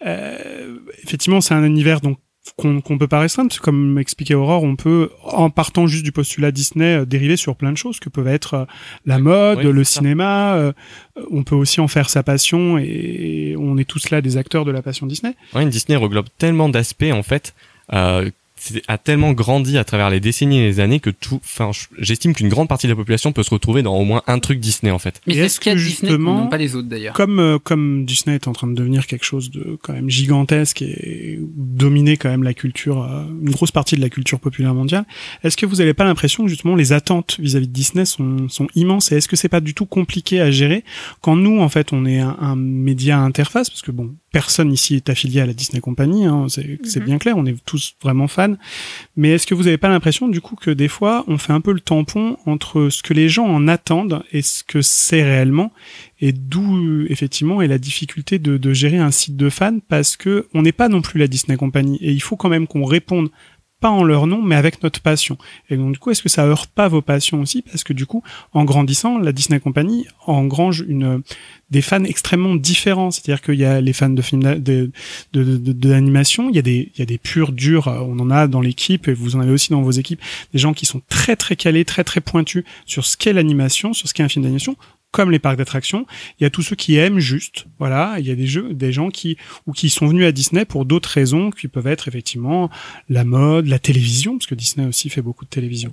euh, 0.06 0.76
effectivement, 1.02 1.40
c'est 1.40 1.54
un 1.54 1.64
univers 1.64 2.00
donc 2.00 2.18
qu'on 2.56 2.80
qu'on 2.80 2.98
peut 2.98 3.08
pas 3.08 3.18
restreindre, 3.18 3.48
parce 3.48 3.58
que 3.58 3.64
comme 3.64 3.98
expliquait 3.98 4.34
Aurore, 4.34 4.62
on 4.62 4.76
peut, 4.76 5.10
en 5.24 5.50
partant 5.50 5.88
juste 5.88 6.04
du 6.04 6.12
postulat 6.12 6.52
Disney, 6.52 7.04
dériver 7.06 7.36
sur 7.36 7.56
plein 7.56 7.72
de 7.72 7.76
choses 7.76 7.98
que 7.98 8.08
peuvent 8.08 8.28
être 8.28 8.68
la 9.04 9.18
mode, 9.18 9.58
Oui, 9.58 9.72
le 9.72 9.84
cinéma. 9.84 10.54
euh, 10.54 10.72
on 11.30 11.42
peut 11.42 11.56
aussi 11.56 11.80
en 11.80 11.88
faire 11.88 12.08
sa 12.08 12.22
passion, 12.22 12.78
et 12.78 13.56
on 13.58 13.78
est 13.78 13.88
tous 13.88 14.10
là 14.10 14.20
des 14.20 14.36
acteurs 14.36 14.64
de 14.64 14.70
la 14.70 14.82
passion 14.82 15.06
Disney. 15.06 15.34
Ouais, 15.54 15.66
Disney 15.66 15.96
reglobe 15.96 16.26
tellement 16.38 16.68
d'aspects 16.68 17.12
en 17.12 17.22
fait, 17.22 17.54
euh, 17.92 18.30
a 18.88 18.98
tellement 18.98 19.32
grandi 19.32 19.78
à 19.78 19.84
travers 19.84 20.10
les 20.10 20.20
décennies 20.20 20.58
et 20.58 20.62
les 20.62 20.80
années 20.80 21.00
que 21.00 21.10
tout, 21.10 21.40
enfin, 21.42 21.70
je- 21.72 21.86
j'estime 21.98 22.34
qu'une 22.34 22.48
grande 22.48 22.68
partie 22.68 22.86
de 22.86 22.92
la 22.92 22.96
population 22.96 23.32
peut 23.32 23.42
se 23.42 23.50
retrouver 23.50 23.82
dans 23.82 23.96
au 23.96 24.04
moins 24.04 24.22
un 24.26 24.38
truc 24.38 24.60
Disney 24.60 24.90
en 24.92 24.98
fait. 24.98 25.20
Mais 25.26 25.36
est-ce 25.36 25.56
ce 25.56 25.60
qu'il 25.60 25.70
y 25.70 25.74
a 25.74 25.78
Disney, 25.78 25.90
justement- 26.10 26.36
non 26.42 26.48
pas 26.48 26.56
les 26.58 26.74
autres 26.76 26.88
d'ailleurs. 26.88 27.14
Comme 27.14 27.38
euh, 27.38 27.58
comme 27.58 28.04
Disney 28.04 28.34
est 28.36 28.48
en 28.48 28.52
train 28.52 28.66
de 28.68 28.74
devenir 28.74 29.06
quelque 29.06 29.24
chose 29.24 29.50
de 29.50 29.78
quand 29.82 29.92
même 29.92 30.08
gigantesque 30.10 30.82
et 30.82 31.38
dominer 31.56 32.16
quand 32.16 32.28
même 32.30 32.42
la 32.42 32.54
culture, 32.54 33.02
euh, 33.02 33.24
une 33.42 33.50
grosse 33.50 33.70
partie 33.70 33.96
de 33.96 34.00
la 34.00 34.08
culture 34.08 34.40
populaire 34.40 34.74
mondiale, 34.74 35.04
est-ce 35.44 35.56
que 35.56 35.66
vous 35.66 35.76
n'avez 35.76 35.94
pas 35.94 36.04
l'impression 36.04 36.44
que 36.44 36.48
justement 36.50 36.74
les 36.76 36.92
attentes 36.92 37.36
vis-à-vis 37.40 37.68
de 37.68 37.72
Disney 37.72 38.04
sont, 38.04 38.48
sont 38.48 38.68
immenses 38.74 39.12
et 39.12 39.16
est-ce 39.16 39.28
que 39.28 39.36
c'est 39.36 39.48
pas 39.48 39.60
du 39.60 39.74
tout 39.74 39.86
compliqué 39.86 40.40
à 40.40 40.50
gérer 40.50 40.84
quand 41.20 41.36
nous 41.36 41.60
en 41.60 41.68
fait 41.68 41.92
on 41.92 42.04
est 42.06 42.20
un, 42.20 42.36
un 42.40 42.56
média 42.56 43.18
à 43.18 43.20
interface? 43.22 43.70
Parce 43.70 43.82
que 43.82 43.90
bon 43.90 44.14
personne 44.32 44.72
ici 44.72 44.96
est 44.96 45.08
affilié 45.10 45.40
à 45.42 45.46
la 45.46 45.52
Disney 45.52 45.80
Company, 45.80 46.24
hein, 46.24 46.46
c'est 46.48 46.78
Mhm. 46.96 47.04
bien 47.04 47.18
clair, 47.18 47.36
on 47.36 47.46
est 47.46 47.54
tous 47.64 47.94
vraiment 48.02 48.26
fans, 48.28 48.56
mais 49.16 49.30
est-ce 49.32 49.46
que 49.46 49.54
vous 49.54 49.64
n'avez 49.64 49.78
pas 49.78 49.88
l'impression 49.88 50.26
du 50.28 50.40
coup 50.40 50.56
que 50.56 50.70
des 50.70 50.88
fois 50.88 51.24
on 51.28 51.38
fait 51.38 51.52
un 51.52 51.60
peu 51.60 51.72
le 51.72 51.80
tampon 51.80 52.36
entre 52.46 52.88
ce 52.88 53.02
que 53.02 53.12
les 53.14 53.28
gens 53.28 53.46
en 53.46 53.68
attendent 53.68 54.22
et 54.32 54.42
ce 54.42 54.64
que 54.64 54.80
c'est 54.82 55.22
réellement? 55.22 55.72
Et 56.24 56.32
d'où 56.32 57.04
effectivement 57.08 57.62
est 57.62 57.66
la 57.66 57.78
difficulté 57.78 58.38
de, 58.38 58.56
de 58.56 58.72
gérer 58.72 58.98
un 58.98 59.10
site 59.10 59.36
de 59.36 59.50
fans 59.50 59.78
parce 59.88 60.16
que 60.16 60.46
on 60.54 60.62
n'est 60.62 60.70
pas 60.72 60.88
non 60.88 61.02
plus 61.02 61.18
la 61.18 61.26
Disney 61.26 61.56
Company 61.56 61.98
et 62.00 62.12
il 62.12 62.22
faut 62.22 62.36
quand 62.36 62.48
même 62.48 62.66
qu'on 62.68 62.84
réponde 62.84 63.28
pas 63.82 63.90
en 63.90 64.04
leur 64.04 64.26
nom 64.26 64.40
mais 64.40 64.54
avec 64.54 64.82
notre 64.82 65.00
passion. 65.00 65.36
Et 65.68 65.76
donc 65.76 65.92
du 65.92 65.98
coup 65.98 66.10
est-ce 66.10 66.22
que 66.22 66.28
ça 66.28 66.46
heurte 66.46 66.70
pas 66.70 66.88
vos 66.88 67.02
passions 67.02 67.40
aussi? 67.40 67.60
Parce 67.60 67.84
que 67.84 67.92
du 67.92 68.06
coup 68.06 68.22
en 68.52 68.64
grandissant 68.64 69.18
la 69.18 69.32
Disney 69.32 69.60
Company 69.60 70.06
engrange 70.26 70.84
une 70.88 71.22
des 71.70 71.82
fans 71.82 72.04
extrêmement 72.04 72.54
différents. 72.54 73.10
C'est-à-dire 73.10 73.42
qu'il 73.42 73.56
y 73.56 73.64
a 73.64 73.80
les 73.80 73.92
fans 73.92 74.08
de 74.08 74.22
films 74.22 74.60
de 74.60 74.90
de, 75.32 75.60
il 75.82 76.54
y 76.54 76.58
a 76.58 76.62
des 76.62 76.90
il 76.94 76.98
y 76.98 77.02
a 77.02 77.06
des 77.06 77.18
purs 77.18 77.52
durs 77.52 77.88
on 77.88 78.18
en 78.18 78.30
a 78.30 78.46
dans 78.46 78.60
l'équipe 78.60 79.08
et 79.08 79.12
vous 79.12 79.36
en 79.36 79.40
avez 79.40 79.52
aussi 79.52 79.70
dans 79.70 79.82
vos 79.82 79.90
équipes 79.90 80.20
des 80.52 80.58
gens 80.58 80.72
qui 80.72 80.86
sont 80.86 81.02
très 81.08 81.36
très 81.36 81.56
calés 81.56 81.84
très 81.84 82.04
très 82.04 82.20
pointus 82.20 82.64
sur 82.86 83.04
ce 83.04 83.16
qu'est 83.16 83.32
l'animation 83.32 83.92
sur 83.92 84.08
ce 84.08 84.14
qu'est 84.14 84.22
un 84.22 84.28
film 84.28 84.44
d'animation 84.44 84.76
comme 85.12 85.30
les 85.30 85.38
parcs 85.38 85.58
d'attractions. 85.58 86.06
Il 86.40 86.42
y 86.42 86.46
a 86.46 86.50
tous 86.50 86.62
ceux 86.62 86.74
qui 86.74 86.96
aiment 86.96 87.20
juste, 87.20 87.66
voilà. 87.78 88.16
Il 88.18 88.26
y 88.26 88.30
a 88.30 88.34
des 88.34 88.46
jeux, 88.46 88.74
des 88.74 88.92
gens 88.92 89.10
qui 89.10 89.36
ou 89.66 89.72
qui 89.72 89.90
sont 89.90 90.06
venus 90.06 90.26
à 90.26 90.32
Disney 90.32 90.64
pour 90.64 90.84
d'autres 90.84 91.10
raisons, 91.10 91.50
qui 91.50 91.68
peuvent 91.68 91.86
être 91.86 92.08
effectivement 92.08 92.70
la 93.08 93.24
mode, 93.24 93.66
la 93.66 93.78
télévision, 93.78 94.38
parce 94.38 94.46
que 94.46 94.54
Disney 94.54 94.86
aussi 94.86 95.10
fait 95.10 95.22
beaucoup 95.22 95.44
de 95.44 95.50
télévision. 95.50 95.92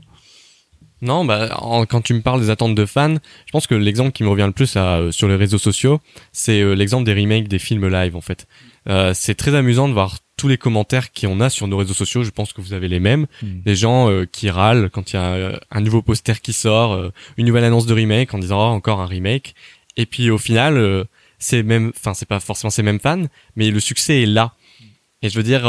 Non, 1.02 1.24
bah 1.26 1.58
en- 1.62 1.86
quand 1.86 2.02
tu 2.02 2.14
me 2.14 2.22
parles 2.22 2.42
des 2.42 2.50
attentes 2.50 2.76
de 2.76 2.86
fans, 2.86 3.16
je 3.46 3.52
pense 3.52 3.68
que 3.68 3.76
l'exemple 3.76 4.12
qui 4.12 4.24
me 4.24 4.30
revient 4.30 4.46
le 4.48 4.52
plus 4.52 4.76
à, 4.76 4.98
euh, 4.98 5.12
sur 5.12 5.28
les 5.28 5.36
réseaux 5.36 5.58
sociaux, 5.58 6.02
c'est 6.32 6.62
euh, 6.62 6.74
l'exemple 6.74 7.06
des 7.06 7.14
remakes 7.14 7.48
des 7.48 7.60
films 7.60 7.88
live 7.88 8.16
en 8.16 8.22
fait. 8.22 8.48
Euh, 8.90 9.14
c'est 9.14 9.36
très 9.36 9.56
amusant 9.56 9.88
de 9.88 9.94
voir 9.94 10.18
tous 10.36 10.48
les 10.48 10.58
commentaires 10.58 11.12
qu'on 11.14 11.40
a 11.42 11.50
sur 11.50 11.68
nos 11.68 11.78
réseaux 11.78 11.94
sociaux. 11.94 12.24
Je 12.24 12.32
pense 12.32 12.54
que 12.54 12.62
vous 12.62 12.74
avez 12.74 12.88
les 12.88 13.00
mêmes. 13.00 13.28
Hmm. 13.42 13.62
Des 13.66 13.76
gens 13.76 14.10
euh, 14.10 14.26
qui 14.26 14.50
râlent 14.50 14.90
quand 14.92 15.12
il 15.14 15.16
y 15.16 15.20
a 15.20 15.60
un 15.72 15.82
nouveau 15.82 16.02
poster 16.02 16.42
qui 16.42 16.54
sort, 16.54 17.12
une 17.38 17.46
nouvelle 17.46 17.64
annonce 17.66 17.86
de 17.86 17.94
remake 17.94 18.34
en 18.34 18.40
disant 18.40 18.60
oh, 18.60 18.74
encore 18.74 19.00
un 19.02 19.06
remake. 19.06 19.54
Et 19.98 20.06
puis 20.06 20.30
au 20.30 20.38
final, 20.38 21.06
c'est 21.40 21.62
même, 21.64 21.92
enfin 21.96 22.14
c'est 22.14 22.28
pas 22.28 22.40
forcément 22.40 22.72
ces 22.72 22.84
mêmes 22.84 23.00
fans, 23.02 23.24
mais 23.58 23.70
le 23.70 23.80
succès 23.82 24.22
est 24.24 24.26
là. 24.26 24.54
Et 25.22 25.30
je 25.30 25.36
veux 25.36 25.44
dire, 25.44 25.64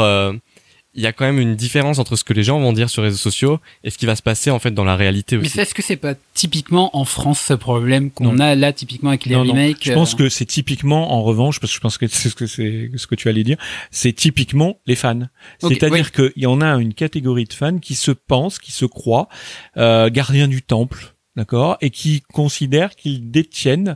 il 0.93 1.01
y 1.01 1.07
a 1.07 1.13
quand 1.13 1.23
même 1.23 1.39
une 1.39 1.55
différence 1.55 1.99
entre 1.99 2.17
ce 2.17 2.23
que 2.25 2.33
les 2.33 2.43
gens 2.43 2.59
vont 2.59 2.73
dire 2.73 2.89
sur 2.89 3.01
les 3.01 3.07
réseaux 3.07 3.17
sociaux 3.17 3.59
et 3.83 3.89
ce 3.89 3.97
qui 3.97 4.05
va 4.05 4.15
se 4.17 4.21
passer 4.21 4.51
en 4.51 4.59
fait 4.59 4.71
dans 4.71 4.83
la 4.83 4.97
réalité 4.97 5.37
Mais 5.37 5.45
aussi. 5.45 5.59
est-ce 5.59 5.73
que 5.73 5.81
c'est 5.81 5.95
pas 5.95 6.15
typiquement 6.33 6.95
en 6.97 7.05
France 7.05 7.39
ce 7.39 7.53
problème 7.53 8.11
qu'on 8.11 8.39
a 8.39 8.55
là 8.55 8.73
typiquement 8.73 9.09
avec 9.09 9.25
les 9.25 9.35
Non, 9.35 9.45
non. 9.45 9.51
remakes 9.53 9.77
Je 9.85 9.93
pense 9.93 10.13
euh, 10.13 10.17
que 10.17 10.29
c'est 10.29 10.45
typiquement, 10.45 11.13
en 11.13 11.23
revanche, 11.23 11.59
parce 11.61 11.71
que 11.71 11.75
je 11.75 11.79
pense 11.81 11.97
que 11.97 12.07
c'est 12.07 12.29
ce 12.29 12.35
que 12.35 12.45
c'est 12.45 12.91
ce 12.95 13.07
que 13.07 13.15
tu 13.15 13.29
allais 13.29 13.43
dire, 13.43 13.57
c'est 13.89 14.11
typiquement 14.13 14.77
les 14.85 14.95
fans. 14.95 15.27
C'est-à-dire 15.59 16.11
qu'il 16.11 16.33
y 16.35 16.45
en 16.45 16.59
a 16.59 16.75
une 16.75 16.93
catégorie 16.93 17.45
de 17.45 17.53
fans 17.53 17.77
qui 17.79 17.95
se 17.95 18.11
pensent, 18.11 18.59
qui 18.59 18.73
se 18.73 18.85
croient 18.85 19.29
euh, 19.77 20.09
gardiens 20.09 20.49
du 20.49 20.61
temple, 20.61 21.10
d'accord, 21.35 21.77
et 21.81 21.89
qui 21.89 22.21
considèrent 22.33 22.95
qu'ils 22.95 23.31
détiennent 23.31 23.95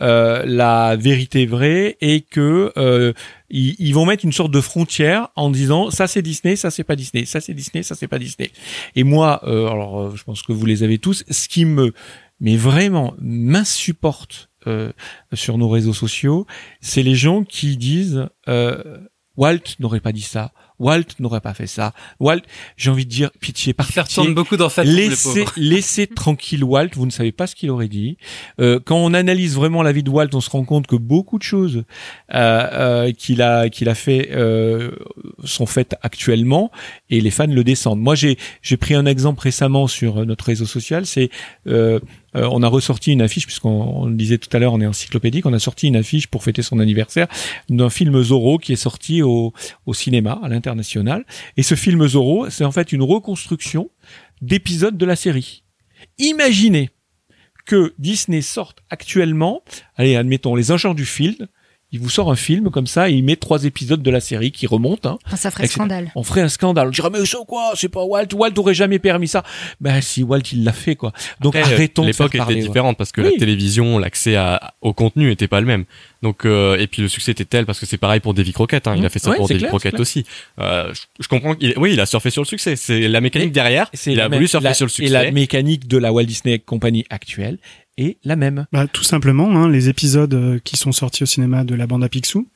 euh, 0.00 0.44
la 0.46 0.96
vérité 0.96 1.46
vraie 1.46 1.96
et 2.00 2.20
que 2.20 2.72
euh, 2.76 3.12
ils, 3.50 3.92
vont 3.92 4.06
mettre 4.06 4.24
une 4.24 4.32
sorte 4.32 4.52
de 4.52 4.60
frontière 4.60 5.28
en 5.34 5.50
disant 5.50 5.90
ça 5.90 6.06
c'est 6.06 6.22
Disney, 6.22 6.54
ça 6.56 6.70
c'est 6.70 6.84
pas 6.84 6.96
Disney, 6.96 7.24
ça 7.24 7.40
c'est 7.40 7.54
Disney, 7.54 7.82
ça 7.82 7.94
c'est 7.94 8.08
pas 8.08 8.18
Disney. 8.18 8.50
Et 8.94 9.02
moi, 9.02 9.40
euh, 9.44 9.66
alors 9.68 10.00
euh, 10.00 10.12
je 10.14 10.22
pense 10.22 10.42
que 10.42 10.52
vous 10.52 10.66
les 10.66 10.82
avez 10.82 10.98
tous, 10.98 11.24
ce 11.28 11.48
qui 11.48 11.64
me 11.64 11.92
mais 12.40 12.56
vraiment 12.56 13.14
m'insupporte 13.18 14.50
euh, 14.66 14.92
sur 15.32 15.58
nos 15.58 15.68
réseaux 15.68 15.92
sociaux, 15.92 16.46
c'est 16.80 17.02
les 17.02 17.14
gens 17.14 17.44
qui 17.44 17.76
disent 17.76 18.28
euh, 18.48 18.98
Walt 19.36 19.76
n'aurait 19.78 20.00
pas 20.00 20.12
dit 20.12 20.22
ça, 20.22 20.52
Walt 20.78 21.04
n'aurait 21.18 21.40
pas 21.40 21.54
fait 21.54 21.66
ça, 21.66 21.92
Walt, 22.20 22.42
j'ai 22.76 22.90
envie 22.90 23.04
de 23.04 23.10
dire 23.10 23.30
pitié, 23.40 23.72
par 23.72 23.86
faire 23.86 24.04
pitié, 24.04 24.28
beaucoup 24.30 24.56
dans 24.56 24.68
sa 24.68 24.84
laissez, 24.84 25.44
laissez 25.56 26.06
tranquille 26.06 26.64
Walt, 26.64 26.90
vous 26.94 27.06
ne 27.06 27.10
savez 27.10 27.32
pas 27.32 27.46
ce 27.46 27.54
qu'il 27.54 27.70
aurait 27.70 27.88
dit. 27.88 28.16
Euh, 28.60 28.80
quand 28.84 28.96
on 28.96 29.14
analyse 29.14 29.54
vraiment 29.54 29.82
la 29.82 29.92
vie 29.92 30.02
de 30.02 30.10
Walt, 30.10 30.28
on 30.32 30.40
se 30.40 30.50
rend 30.50 30.64
compte 30.64 30.86
que 30.86 30.96
beaucoup 30.96 31.38
de 31.38 31.42
choses 31.42 31.84
euh, 32.34 32.68
euh, 32.72 33.12
qu'il 33.12 33.42
a 33.42 33.68
qu'il 33.68 33.88
a 33.88 33.94
fait 33.94 34.30
euh, 34.32 34.90
sont 35.44 35.66
faites 35.66 35.96
actuellement 36.02 36.70
et 37.10 37.20
les 37.20 37.30
fans 37.30 37.46
le 37.46 37.64
descendent. 37.64 38.00
Moi, 38.00 38.14
j'ai 38.14 38.36
j'ai 38.62 38.76
pris 38.76 38.94
un 38.94 39.06
exemple 39.06 39.40
récemment 39.40 39.86
sur 39.86 40.26
notre 40.26 40.44
réseau 40.44 40.66
social, 40.66 41.06
c'est 41.06 41.30
euh, 42.34 42.48
on 42.50 42.62
a 42.62 42.68
ressorti 42.68 43.12
une 43.12 43.22
affiche, 43.22 43.46
puisqu'on 43.46 44.02
on 44.02 44.06
le 44.06 44.14
disait 44.14 44.38
tout 44.38 44.54
à 44.54 44.58
l'heure, 44.58 44.72
on 44.72 44.80
est 44.80 44.86
encyclopédique, 44.86 45.46
on 45.46 45.52
a 45.52 45.58
sorti 45.58 45.86
une 45.86 45.96
affiche 45.96 46.26
pour 46.26 46.42
fêter 46.42 46.62
son 46.62 46.78
anniversaire 46.78 47.28
d'un 47.68 47.90
film 47.90 48.20
Zorro 48.22 48.58
qui 48.58 48.72
est 48.72 48.76
sorti 48.76 49.22
au, 49.22 49.52
cinéma, 49.92 50.40
à 50.42 50.48
l'international. 50.48 51.24
Et 51.56 51.62
ce 51.62 51.74
film 51.74 52.06
Zorro, 52.06 52.50
c'est 52.50 52.64
en 52.64 52.72
fait 52.72 52.92
une 52.92 53.02
reconstruction 53.02 53.90
d'épisodes 54.42 54.96
de 54.96 55.06
la 55.06 55.16
série. 55.16 55.62
Imaginez 56.18 56.90
que 57.64 57.94
Disney 57.98 58.42
sorte 58.42 58.78
actuellement, 58.90 59.62
allez, 59.96 60.16
admettons, 60.16 60.54
les 60.54 60.70
Ingénieurs 60.70 60.94
du 60.94 61.06
film, 61.06 61.48
il 61.92 62.00
vous 62.00 62.10
sort 62.10 62.30
un 62.32 62.36
film 62.36 62.70
comme 62.70 62.86
ça 62.88 63.08
et 63.08 63.12
il 63.12 63.22
met 63.24 63.36
trois 63.36 63.64
épisodes 63.64 64.02
de 64.02 64.10
la 64.10 64.20
série 64.20 64.50
qui 64.50 64.66
remontent. 64.66 65.08
Hein. 65.08 65.18
Enfin, 65.26 65.36
ça 65.36 65.50
ferait 65.50 65.64
Excellent. 65.64 65.84
scandale. 65.86 66.12
On 66.16 66.22
ferait 66.24 66.40
un 66.40 66.48
scandale. 66.48 66.88
On 66.88 66.90
dirait, 66.90 67.10
mais 67.10 67.24
c'est 67.24 67.36
quoi? 67.46 67.72
C'est 67.76 67.88
pas 67.88 68.02
Walt. 68.04 68.26
Walt 68.34 68.52
aurait 68.58 68.74
jamais 68.74 68.98
permis 68.98 69.28
ça. 69.28 69.44
Ben 69.80 70.00
si, 70.00 70.22
Walt, 70.24 70.40
il 70.52 70.64
l'a 70.64 70.72
fait, 70.72 70.96
quoi. 70.96 71.12
Donc 71.40 71.54
Après, 71.56 71.72
arrêtons 71.74 72.02
de 72.04 72.12
faire 72.12 72.26
L'époque 72.26 72.34
était 72.34 72.38
parler. 72.38 72.54
ouais. 72.56 72.66
différente 72.66 72.96
parce 72.98 73.12
que 73.12 73.20
Oui. 73.20 73.30
la 73.32 73.38
télévision, 73.38 73.98
l'accès 73.98 74.34
à, 74.36 74.74
au 74.80 74.92
contenu 74.92 75.30
était 75.30 75.48
pas 75.48 75.60
le 75.60 75.66
même. 75.66 75.84
Donc 76.22 76.44
euh, 76.44 76.76
et 76.78 76.86
puis 76.88 77.02
le 77.02 77.08
succès 77.08 77.30
était 77.32 77.44
tel 77.44 77.66
parce 77.66 77.78
que 77.78 77.86
c'est 77.86 77.98
pareil 77.98 78.18
pour 78.20 78.34
Davy 78.34 78.52
Crockett. 78.52 78.86
Hein, 78.88 78.94
il 78.96 79.02
Mmh. 79.02 79.04
a 79.04 79.08
fait 79.10 79.18
ça 79.20 79.30
Ouais, 79.30 79.36
pour 79.36 79.46
Davy 79.48 79.60
clair, 79.60 79.70
Crockett 79.70 80.00
aussi. 80.00 80.24
Euh, 80.58 80.92
je, 80.92 81.02
je 81.22 81.28
comprends 81.28 81.54
qu'il, 81.54 81.72
oui, 81.76 81.92
il 81.92 82.00
a 82.00 82.06
surfé 82.06 82.30
sur 82.30 82.42
le 82.42 82.46
succès. 82.46 82.74
C'est 82.74 83.06
la 83.06 83.20
mécanique 83.20 83.48
Et- 83.48 83.52
derrière. 83.52 83.88
C'est 83.94 84.10
Il 84.12 84.16
la 84.16 84.24
a 84.24 84.28
voulu 84.28 84.48
surfer 84.48 84.64
la- 84.68 84.74
sur 84.74 84.86
le 84.86 85.04
Et 85.04 85.08
la 85.08 85.20
succès. 85.20 85.32
mécanique 85.32 85.86
de 85.86 85.98
la 85.98 86.12
Walt 86.12 86.24
Disney 86.24 86.58
Company 86.58 87.04
actuelle 87.10 87.58
est 87.98 88.18
la 88.24 88.36
même. 88.36 88.66
Bah, 88.72 88.86
tout 88.92 89.04
simplement, 89.04 89.50
hein, 89.56 89.68
les 89.68 89.88
épisodes 89.88 90.32
euh, 90.34 90.58
qui 90.62 90.76
sont 90.76 90.92
sortis 90.92 91.22
au 91.22 91.26
cinéma 91.26 91.64
de 91.64 91.74
la 91.74 91.86
bande 91.86 92.04
à 92.04 92.08
Picsou 92.08 92.46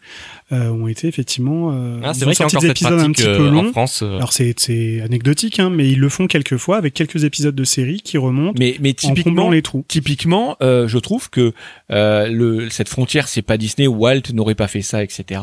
euh, 0.53 0.68
ont 0.70 0.87
été 0.87 1.09
effectivement. 1.09 1.70
Euh, 1.72 2.00
Ah, 2.03 2.11
ils 2.12 2.18
c'est 2.18 2.24
vrai 2.24 2.35
qu'il 2.35 2.42
y 2.44 2.46
a 2.46 2.48
sorti 2.50 2.57
encore 2.57 2.61
des 2.62 2.68
cette 2.68 2.76
épisodes 2.76 2.92
un 2.92 2.96
pratique 3.12 3.16
petit 3.16 3.24
peu 3.38 3.46
euh, 3.46 3.50
longs. 3.50 3.68
en 3.68 3.72
France. 3.72 4.03
euh, 4.03 4.16
Alors 4.16 4.33
c'est 4.33 4.55
c'est 4.59 5.00
anecdotique, 5.00 5.59
hein, 5.61 5.70
mais 5.70 5.88
ils 5.90 5.98
le 5.98 6.09
font 6.09 6.26
quelques 6.26 6.57
fois 6.57 6.76
avec 6.76 6.94
quelques 6.94 7.24
épisodes 7.24 7.55
de 7.55 7.64
série 7.64 8.00
qui 8.00 8.18
remontent 8.18 8.55
Mais, 8.59 8.76
mais 8.81 8.90
en 8.90 8.94
typiquement, 8.94 9.50
les 9.50 9.62
trous. 9.62 9.85
typiquement, 9.88 10.57
euh, 10.62 10.87
je 10.88 10.98
trouve 10.98 11.31
que 11.31 11.53
euh, 11.90 12.29
le, 12.29 12.68
cette 12.70 12.88
frontière, 12.88 13.29
c'est 13.29 13.42
pas 13.42 13.57
Disney, 13.57 13.87
Walt 13.87 14.33
n'aurait 14.35 14.55
pas 14.55 14.68
fait 14.68 14.83
ça, 14.83 15.03
etc. 15.03 15.40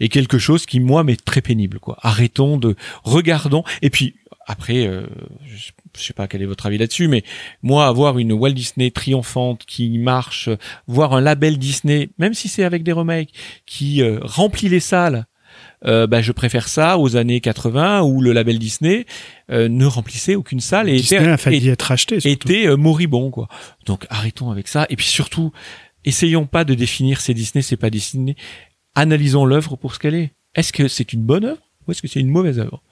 est 0.00 0.08
quelque 0.08 0.38
chose 0.38 0.66
qui 0.66 0.80
moi 0.80 1.04
m'est 1.04 1.22
très 1.24 1.40
pénible. 1.40 1.78
Quoi. 1.78 1.96
Arrêtons 2.02 2.56
de, 2.56 2.74
regardons. 3.04 3.64
Et 3.82 3.90
puis 3.90 4.14
après, 4.50 4.84
euh, 4.88 5.06
je, 5.46 5.70
sais 6.02 6.12
pas 6.12 6.26
quel 6.26 6.42
est 6.42 6.46
votre 6.46 6.66
avis 6.66 6.76
là-dessus, 6.76 7.06
mais 7.06 7.22
moi 7.62 7.86
avoir 7.86 8.18
une 8.18 8.32
Walt 8.32 8.50
Disney 8.50 8.90
triomphante 8.90 9.64
qui 9.64 9.96
marche, 9.98 10.48
voir 10.88 11.12
un 11.14 11.20
label 11.20 11.56
Disney, 11.56 12.08
même 12.18 12.34
si 12.34 12.48
c'est 12.48 12.64
avec 12.64 12.82
des 12.82 12.90
remakes, 12.90 13.30
qui 13.64 14.02
euh, 14.02 14.18
remplit 14.22 14.68
les 14.68 14.80
salles. 14.80 15.26
Euh, 15.86 16.08
bah, 16.08 16.20
je 16.20 16.32
préfère 16.32 16.66
ça 16.66 16.98
aux 16.98 17.16
années 17.16 17.40
80 17.40 18.02
où 18.02 18.20
le 18.20 18.32
label 18.32 18.58
Disney 18.58 19.06
euh, 19.52 19.68
ne 19.68 19.86
remplissait 19.86 20.34
aucune 20.34 20.60
salle 20.60 20.88
et 20.88 20.96
Disney 20.96 21.20
était, 21.22 21.30
a 21.30 21.36
failli 21.36 21.68
et- 21.68 21.70
être 21.70 21.92
acheté. 21.92 22.18
surtout. 22.20 22.48
était 22.48 22.66
euh, 22.66 22.76
moribond 22.76 23.30
quoi. 23.30 23.48
Donc 23.86 24.06
arrêtons 24.10 24.50
avec 24.50 24.68
ça 24.68 24.86
et 24.90 24.96
puis 24.96 25.06
surtout 25.06 25.52
essayons 26.04 26.44
pas 26.44 26.64
de 26.64 26.74
définir 26.74 27.20
c'est 27.20 27.34
Disney 27.34 27.62
c'est 27.62 27.76
pas 27.78 27.88
Disney. 27.88 28.36
Analysons 28.94 29.44
l'œuvre 29.46 29.76
pour 29.76 29.94
ce 29.94 29.98
qu'elle 30.00 30.16
est. 30.16 30.32
Est-ce 30.54 30.72
que 30.72 30.86
c'est 30.86 31.12
une 31.14 31.22
bonne 31.22 31.44
œuvre 31.44 31.62
ou 31.86 31.92
est-ce 31.92 32.02
que 32.02 32.08
c'est 32.08 32.20
une 32.20 32.30
mauvaise 32.30 32.58
œuvre? 32.58 32.82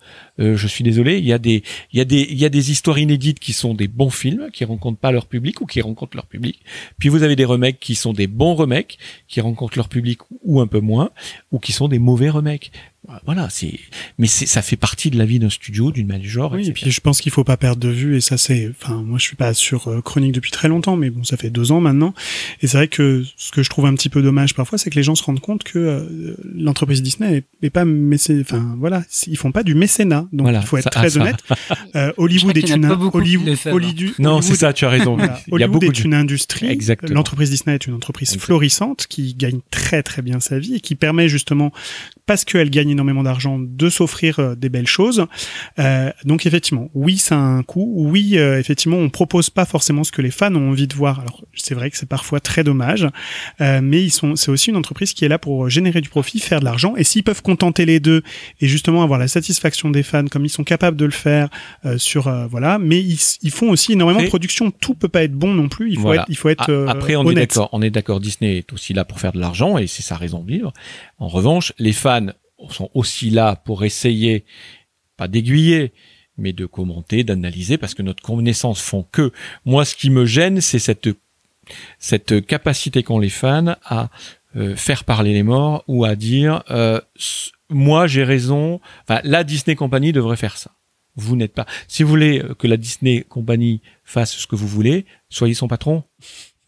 Euh, 0.41 0.57
Je 0.57 0.67
suis 0.67 0.85
désolé, 0.85 1.19
il 1.19 1.25
y 1.25 1.33
a 1.33 1.39
des 1.39 1.63
il 1.93 1.99
y 1.99 2.01
a 2.01 2.05
des 2.05 2.27
il 2.31 2.39
y 2.39 2.45
a 2.45 2.49
des 2.49 2.71
histoires 2.71 2.99
inédites 2.99 3.41
qui 3.41 3.53
sont 3.53 3.75
des 3.75 3.89
bons 3.89 4.11
films 4.11 4.51
qui 4.53 4.65
rencontrent 4.65 4.99
pas 4.99 5.13
leur 5.13 5.27
public 5.27 5.61
ou 5.61 5.67
qui 5.67 5.81
rencontrent 5.81 6.17
leur 6.17 6.27
public. 6.27 6.61
Puis 6.99 7.09
vous 7.09 7.23
avez 7.23 7.37
des 7.37 7.45
remakes 7.45 7.79
qui 7.81 7.95
sont 7.95 8.13
des 8.13 8.27
bons 8.27 8.55
remakes 8.55 8.99
qui 9.27 9.41
rencontrent 9.41 9.79
leur 9.79 9.89
public 9.89 10.21
ou 10.43 10.61
un 10.61 10.67
peu 10.67 10.81
moins 10.81 11.11
ou 11.53 11.59
qui 11.59 11.73
sont 11.73 11.89
des 11.89 11.99
mauvais 11.99 12.31
remakes. 12.31 12.71
Voilà, 13.25 13.49
c'est 13.49 13.79
mais 14.19 14.27
c'est 14.27 14.45
ça 14.45 14.61
fait 14.61 14.77
partie 14.77 15.09
de 15.11 15.17
la 15.17 15.25
vie 15.25 15.39
d'un 15.39 15.49
studio 15.49 15.93
d'une 15.93 16.07
manière 16.07 16.29
genre 16.29 16.53
Oui, 16.53 16.69
et 16.69 16.73
puis 16.73 16.91
je 16.91 17.01
pense 17.01 17.23
qu'il 17.23 17.33
faut 17.33 17.45
pas 17.45 17.57
perdre 17.57 17.81
de 17.81 17.89
vue 17.89 18.17
et 18.17 18.21
ça 18.21 18.37
c'est 18.37 18.69
enfin 18.69 19.03
moi 19.03 19.19
je 19.19 19.25
suis 19.25 19.37
pas 19.37 19.55
sur 19.55 19.89
euh, 19.89 20.03
chronique 20.03 20.33
depuis 20.33 20.51
très 20.51 20.69
longtemps 20.69 20.97
mais 20.97 21.09
bon 21.09 21.25
ça 21.25 21.39
fait 21.39 21.49
deux 21.49 21.73
ans 21.73 21.81
maintenant 21.81 22.13
et 22.61 22.67
c'est 22.67 22.77
vrai 22.77 22.89
que 22.89 23.25
ce 23.37 23.51
que 23.51 23.63
je 23.63 23.71
trouve 23.71 23.87
un 23.87 23.95
petit 23.95 24.11
peu 24.11 24.21
dommage 24.21 24.55
parfois 24.55 24.77
c'est 24.77 24.91
que 24.91 24.97
les 24.97 25.03
gens 25.03 25.15
se 25.15 25.23
rendent 25.23 25.41
compte 25.41 25.65
que 25.65 25.79
euh, 25.79 26.37
l'entreprise 26.55 27.01
Disney 27.03 27.39
est, 27.39 27.67
est 27.67 27.71
pas 27.71 27.87
mécé 27.87 28.39
enfin 28.43 28.77
voilà 28.79 29.03
ils 29.27 29.39
font 29.39 29.53
pas 29.53 29.63
du 29.63 29.75
mécénat 29.75 29.98
donc 30.05 30.27
Voilà, 30.33 30.61
il 30.61 30.67
faut 30.67 30.77
être 30.77 30.85
ça- 30.85 30.91
très 30.91 31.07
ah, 31.07 31.11
ça. 31.11 31.21
honnête 31.21 31.37
Euh, 31.97 32.13
Hollywood 32.19 32.57
est 32.57 32.69
une 32.69 32.85
Hollywood, 32.85 33.49
hein. 33.49 33.71
Hollywood- 33.73 34.15
Non, 34.19 34.41
c'est 34.43 34.55
ça, 34.57 34.73
tu 34.73 34.85
as 34.85 34.89
raison. 34.91 35.17
Voilà. 35.17 35.41
Il 35.47 35.51
y 35.51 35.53
a 35.53 35.55
Hollywood 35.67 35.73
beaucoup 35.73 35.85
est 35.87 36.05
une 36.05 36.15
industrie. 36.15 36.67
Exactement. 36.69 37.15
L'entreprise 37.15 37.51
Disney 37.51 37.75
est 37.75 37.87
une 37.87 37.95
entreprise 37.95 38.37
florissante 38.37 39.07
qui 39.09 39.35
gagne 39.35 39.61
très 39.71 40.03
très 40.03 40.21
bien 40.23 40.39
sa 40.41 40.59
vie 40.59 40.75
et 40.77 40.81
qui 40.81 40.95
permet 40.95 41.29
justement, 41.29 41.73
parce 42.27 42.45
qu'elle 42.45 42.71
gagne 42.71 42.91
énormément 42.91 43.23
d'argent, 43.23 43.59
de 43.59 43.89
s'offrir 43.89 44.39
euh, 44.39 44.55
des 44.55 44.69
belles 44.69 44.87
choses. 44.87 45.27
Euh, 45.79 46.11
donc 46.25 46.47
effectivement, 46.47 46.91
oui, 46.95 47.17
ça 47.19 47.37
a 47.37 47.39
un 47.41 47.63
coût. 47.63 47.91
Oui, 47.97 48.37
euh, 48.39 48.59
effectivement, 48.59 48.99
on 48.99 49.09
propose 49.09 49.51
pas 49.51 49.65
forcément 49.65 50.05
ce 50.05 50.13
que 50.13 50.21
les 50.23 50.31
fans 50.31 50.55
ont 50.55 50.69
envie 50.71 50.87
de 50.87 50.95
voir. 50.95 51.21
Alors 51.21 51.45
c'est 51.55 51.75
vrai 51.75 51.91
que 51.91 51.97
c'est 51.97 52.09
parfois 52.09 52.41
très 52.41 52.65
dommage, 52.65 53.09
euh, 53.61 53.81
mais 53.83 54.03
ils 54.03 54.11
sont, 54.11 54.37
c'est 54.37 54.51
aussi 54.51 54.71
une 54.71 54.77
entreprise 54.77 55.15
qui 55.15 55.25
est 55.25 55.29
là 55.29 55.39
pour 55.39 55.69
générer 55.71 56.01
du 56.01 56.09
profit, 56.11 56.39
faire 56.41 56.61
de 56.61 56.65
l'argent. 56.67 56.95
Et 56.97 57.05
s'ils 57.05 57.25
peuvent 57.25 57.43
contenter 57.43 57.87
les 57.87 57.99
deux 58.01 58.23
et 58.61 58.69
justement 58.69 59.03
avoir 59.03 59.19
la 59.19 59.29
satisfaction 59.29 59.88
des 59.91 60.03
fans 60.03 60.27
comme 60.27 60.45
ils 60.45 60.51
sont 60.51 60.65
capables 60.65 60.97
de 60.97 61.05
le 61.05 61.11
faire 61.11 61.49
euh, 61.85 61.99
sur 61.99 62.29
euh, 62.29 62.47
voilà, 62.47 62.79
mais 62.79 63.01
ils, 63.01 63.19
ils 63.43 63.51
font 63.51 63.71
aussi 63.71 63.93
énormément 63.93 64.19
Après- 64.19 64.27
de 64.27 64.31
production. 64.31 64.71
Tout 64.71 64.95
peut 64.95 65.09
pas 65.09 65.23
être 65.25 65.33
bon 65.35 65.55
non 65.55 65.69
plus. 65.69 65.91
Il 65.91 65.97
faut 65.97 66.03
Voilà. 66.03 66.23
être, 66.23 66.29
il 66.31 66.37
faut 66.37 66.49
être 66.49 66.71
euh, 66.71 66.87
Après, 66.89 67.17
on 67.17 67.29
est 67.31 67.35
d'accord. 67.35 67.69
On 67.73 67.83
est 67.83 67.91
d'accord. 67.91 68.21
Disney 68.21 68.59
est 68.59 68.73
aussi 68.73 68.95
là 68.95 69.05
pour 69.05 69.21
faire 69.21 69.33
de 69.33 69.41
l'argent 69.41 69.79
et 69.79 69.87
c'est 69.87 70.03
sa 70.03 70.17
raison 70.17 70.43
de 70.43 70.51
vivre. 70.51 70.73
En 71.19 71.29
revanche, 71.29 71.73
les 71.79 71.93
fans 71.93 72.27
sont 72.71 72.91
aussi 72.95 73.31
là 73.31 73.57
pour 73.57 73.85
essayer, 73.85 74.45
pas 75.17 75.29
d'aiguiller, 75.29 75.93
mais 76.37 76.53
de 76.53 76.67
commenter, 76.67 77.25
d'analyser, 77.25 77.79
parce 77.79 77.95
que 77.95 78.03
notre 78.03 78.23
connaissance 78.23 78.81
font 78.81 79.05
que. 79.11 79.33
Moi, 79.65 79.85
ce 79.85 79.95
qui 79.95 80.11
me 80.11 80.25
gêne, 80.27 80.61
c'est 80.61 80.79
cette 80.79 81.09
cette 81.99 82.47
capacité 82.47 83.03
qu'ont 83.03 83.19
les 83.19 83.29
fans 83.29 83.75
à 83.85 84.09
euh, 84.57 84.75
faire 84.75 85.05
parler 85.05 85.35
les 85.35 85.43
morts 85.43 85.85
ou 85.87 86.05
à 86.07 86.17
dire 86.17 86.63
euh, 86.71 87.01
moi 87.71 88.07
j'ai 88.07 88.25
raison. 88.25 88.81
La 89.25 89.45
Disney 89.45 89.77
Company 89.77 90.13
devrait 90.13 90.37
faire 90.37 90.57
ça. 90.57 90.73
Vous 91.17 91.35
n'êtes 91.35 91.53
pas. 91.53 91.67
Si 91.89 92.05
vous 92.05 92.11
voulez 92.11 92.41
euh, 92.41 92.55
que 92.55 92.69
la 92.69 92.77
Disney 92.77 93.25
Company 93.29 93.83
fasse 94.05 94.37
ce 94.37 94.47
que 94.47 94.55
vous 94.55 94.69
voulez, 94.69 95.05
soyez 95.29 95.55
son 95.55 95.67
patron. 95.67 96.05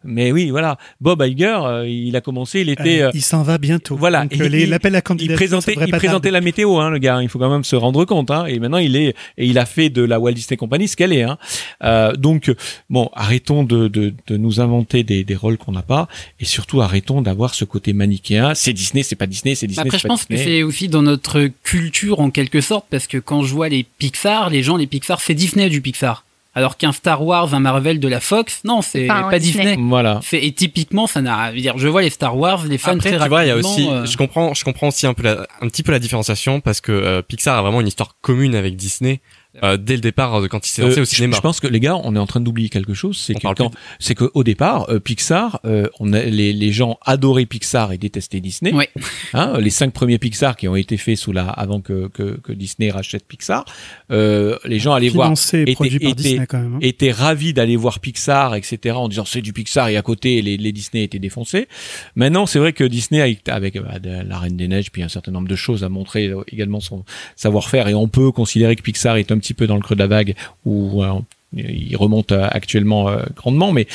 Mais 0.02 0.32
oui, 0.32 0.50
voilà. 0.50 0.78
Bob 1.00 1.22
Iger, 1.26 1.58
euh, 1.64 1.86
il 1.88 2.16
a 2.16 2.20
commencé, 2.20 2.62
il 2.62 2.70
était. 2.70 3.02
Euh, 3.02 3.08
euh, 3.08 3.10
il 3.12 3.22
s'en 3.22 3.42
va 3.42 3.58
bientôt. 3.58 3.96
voilà. 3.96 4.22
Donc, 4.22 4.32
Et 4.32 4.40
euh, 4.40 4.66
l'appel 4.66 4.96
à 4.96 5.02
il 5.18 5.32
présentait, 5.34 5.74
il 5.86 5.92
présentait 5.92 6.30
la 6.30 6.40
météo, 6.40 6.78
hein, 6.78 6.90
le 6.90 6.98
gars. 6.98 7.20
Il 7.22 7.28
faut 7.28 7.38
quand 7.38 7.50
même 7.50 7.64
se 7.64 7.76
rendre 7.76 8.04
compte. 8.06 8.30
Hein. 8.30 8.46
Et 8.46 8.58
maintenant, 8.58 8.78
il 8.78 8.96
est 8.96 9.14
et 9.36 9.46
il 9.46 9.58
a 9.58 9.66
fait 9.66 9.90
de 9.90 10.02
la 10.02 10.18
Walt 10.18 10.32
Disney 10.32 10.56
Company 10.56 10.88
ce 10.88 10.96
qu'elle 10.96 11.12
est. 11.12 11.22
Hein. 11.22 11.36
Euh, 11.84 12.14
donc, 12.14 12.50
bon, 12.88 13.10
arrêtons 13.14 13.62
de, 13.62 13.88
de, 13.88 14.14
de 14.26 14.36
nous 14.36 14.60
inventer 14.60 15.02
des, 15.02 15.24
des 15.24 15.36
rôles 15.36 15.58
qu'on 15.58 15.72
n'a 15.72 15.82
pas, 15.82 16.08
et 16.38 16.44
surtout 16.44 16.80
arrêtons 16.80 17.20
d'avoir 17.20 17.54
ce 17.54 17.64
côté 17.64 17.92
manichéen. 17.92 18.54
C'est 18.54 18.72
Disney, 18.72 19.02
c'est 19.02 19.16
pas 19.16 19.26
Disney, 19.26 19.54
c'est 19.54 19.66
Disney. 19.66 19.86
Après, 19.86 19.98
je 19.98 20.02
pas 20.04 20.08
pense 20.08 20.24
que 20.24 20.36
c'est 20.36 20.62
aussi 20.62 20.88
dans 20.88 21.02
notre 21.02 21.50
culture 21.62 22.20
en 22.20 22.30
quelque 22.30 22.60
sorte, 22.60 22.86
parce 22.90 23.06
que 23.06 23.18
quand 23.18 23.42
je 23.42 23.52
vois 23.52 23.68
les 23.68 23.84
Pixar, 23.98 24.48
les 24.48 24.62
gens, 24.62 24.76
les 24.76 24.86
Pixar, 24.86 25.20
c'est 25.20 25.34
Disney 25.34 25.68
du 25.68 25.80
Pixar. 25.82 26.24
Alors 26.54 26.76
qu'un 26.76 26.90
Star 26.92 27.24
Wars, 27.24 27.54
un 27.54 27.60
Marvel 27.60 28.00
de 28.00 28.08
la 28.08 28.18
Fox, 28.18 28.62
non, 28.64 28.82
c'est 28.82 29.06
pas 29.06 29.38
Disney. 29.38 29.64
Disney. 29.76 29.88
Voilà. 29.88 30.18
C'est- 30.22 30.44
Et 30.44 30.52
typiquement, 30.52 31.06
ça 31.06 31.20
n'a, 31.22 31.52
dire, 31.52 31.78
je 31.78 31.86
vois 31.86 32.02
les 32.02 32.10
Star 32.10 32.36
Wars, 32.36 32.64
les 32.66 32.76
fans 32.76 32.92
Après, 32.96 33.10
très 33.12 33.22
tu 33.22 33.28
vois, 33.28 33.44
il 33.44 33.48
y 33.48 33.50
a 33.52 33.56
aussi, 33.56 33.88
euh, 33.88 34.04
je 34.04 34.16
comprends, 34.16 34.52
je 34.52 34.64
comprends 34.64 34.88
aussi 34.88 35.06
un 35.06 35.14
peu 35.14 35.22
la, 35.22 35.46
un 35.60 35.68
petit 35.68 35.84
peu 35.84 35.92
la 35.92 36.00
différenciation 36.00 36.60
parce 36.60 36.80
que 36.80 36.90
euh, 36.90 37.22
Pixar 37.22 37.56
a 37.56 37.62
vraiment 37.62 37.80
une 37.80 37.86
histoire 37.86 38.16
commune 38.20 38.56
avec 38.56 38.74
Disney 38.74 39.20
euh, 39.62 39.76
dès 39.76 39.94
le 39.94 40.00
départ 40.00 40.34
euh, 40.40 40.48
quand 40.48 40.66
il 40.66 40.70
s'est 40.70 40.82
lancé 40.82 40.98
Euh, 40.98 41.02
au 41.02 41.04
je- 41.04 41.10
cinéma. 41.10 41.36
Je 41.36 41.40
pense 41.40 41.60
que 41.60 41.66
les 41.66 41.80
gars, 41.80 41.96
on 41.96 42.14
est 42.14 42.18
en 42.18 42.26
train 42.26 42.40
d'oublier 42.40 42.68
quelque 42.68 42.94
chose, 42.94 43.18
c'est 43.18 43.34
que 43.34 43.40
parle 43.40 43.54
quand, 43.56 43.70
plus 43.70 43.78
c'est 43.98 44.14
que 44.14 44.30
au 44.34 44.44
départ, 44.44 44.88
euh, 44.90 45.00
Pixar, 45.00 45.60
euh, 45.64 45.86
on 45.98 46.12
a, 46.12 46.22
les, 46.22 46.52
les 46.52 46.72
gens 46.72 46.98
adoraient 47.04 47.46
Pixar 47.46 47.92
et 47.92 47.98
détestaient 47.98 48.40
Disney. 48.40 48.72
Ouais. 48.72 48.88
Hein, 49.32 49.58
les 49.60 49.70
cinq 49.70 49.92
premiers 49.92 50.18
Pixar 50.18 50.56
qui 50.56 50.66
ont 50.66 50.74
été 50.74 50.96
faits 50.96 51.16
sous 51.16 51.30
la, 51.32 51.48
avant 51.48 51.80
que, 51.80 52.08
que, 52.08 52.38
que 52.40 52.52
Disney 52.52 52.90
rachète 52.90 53.24
Pixar, 53.26 53.64
euh, 54.10 54.56
les 54.64 54.78
gens 54.80 54.92
allaient 54.92 55.08
voir, 55.08 55.28
Financé 55.28 55.64
par 55.76 55.86
était- 55.86 56.12
Disney 56.14 56.46
quand 56.48 56.58
même. 56.58 56.74
hein. 56.74 56.78
étaient 56.80 57.12
ravis 57.12 57.52
d'aller 57.52 57.76
voir 57.76 58.00
Pixar, 58.00 58.54
etc. 58.56 58.96
en 58.96 59.08
disant 59.08 59.24
c'est 59.24 59.40
du 59.42 59.52
Pixar 59.52 59.88
et 59.88 59.96
à 59.96 60.02
côté 60.02 60.42
les, 60.42 60.56
les 60.56 60.72
Disney 60.72 61.04
étaient 61.04 61.18
défoncés. 61.20 61.68
Maintenant, 62.16 62.46
c'est 62.46 62.58
vrai 62.58 62.72
que 62.72 62.82
Disney 62.84 63.20
avec, 63.20 63.48
avec 63.48 63.80
bah, 63.80 63.98
la 64.02 64.38
Reine 64.38 64.56
des 64.56 64.66
Neiges 64.68 64.90
puis 64.90 65.02
un 65.02 65.08
certain 65.08 65.30
nombre 65.32 65.48
de 65.48 65.56
choses 65.56 65.84
a 65.84 65.88
montré 65.88 66.32
également 66.48 66.80
son 66.80 67.04
savoir-faire 67.36 67.86
et 67.88 67.94
on 67.94 68.08
peut 68.08 68.32
considérer 68.32 68.74
que 68.76 68.82
Pixar 68.82 69.16
est 69.16 69.30
un 69.30 69.38
petit 69.40 69.54
peu 69.54 69.66
dans 69.66 69.74
le 69.76 69.82
creux 69.82 69.96
de 69.96 70.00
la 70.00 70.06
vague 70.06 70.34
où 70.64 71.02
euh, 71.02 71.12
il 71.52 71.96
remonte 71.96 72.30
euh, 72.30 72.46
actuellement 72.48 73.08
euh, 73.08 73.24
grandement, 73.34 73.72
mais 73.72 73.88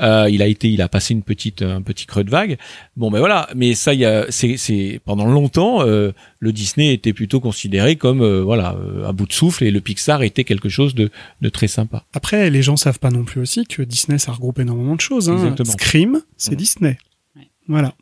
euh, 0.00 0.30
il 0.30 0.40
a 0.40 0.46
été, 0.46 0.70
il 0.70 0.80
a 0.80 0.88
passé 0.88 1.12
une 1.12 1.22
petite, 1.22 1.60
un 1.60 1.82
petit 1.82 2.06
creux 2.06 2.24
de 2.24 2.30
vague. 2.30 2.56
Bon, 2.96 3.10
ben 3.10 3.18
voilà. 3.18 3.50
Mais 3.54 3.74
ça, 3.74 3.92
il 3.92 4.00
y 4.00 4.06
a, 4.06 4.24
c'est, 4.30 4.56
c'est 4.56 4.98
pendant 5.04 5.26
longtemps, 5.26 5.82
euh, 5.86 6.12
le 6.38 6.52
Disney 6.52 6.94
était 6.94 7.12
plutôt 7.12 7.38
considéré 7.40 7.96
comme, 7.96 8.22
euh, 8.22 8.40
voilà, 8.42 8.74
à 9.06 9.12
bout 9.12 9.26
de 9.26 9.32
souffle, 9.34 9.64
et 9.64 9.70
le 9.70 9.82
Pixar 9.82 10.22
était 10.22 10.44
quelque 10.44 10.70
chose 10.70 10.94
de, 10.94 11.10
de 11.42 11.48
très 11.50 11.68
sympa. 11.68 12.04
Après, 12.14 12.48
les 12.48 12.62
gens 12.62 12.78
savent 12.78 12.98
pas 12.98 13.10
non 13.10 13.24
plus 13.24 13.42
aussi 13.42 13.66
que 13.66 13.82
Disney, 13.82 14.16
ça 14.18 14.32
regroupe 14.32 14.58
énormément 14.60 14.96
de 14.96 15.00
choses. 15.02 15.28
Hein. 15.28 15.34
Exactement. 15.34 15.72
Scream, 15.72 16.20
c'est 16.38 16.52
Mhm. 16.52 16.56
Disney. 16.56 16.98
Ouais. 17.36 17.48
Voilà. 17.68 17.92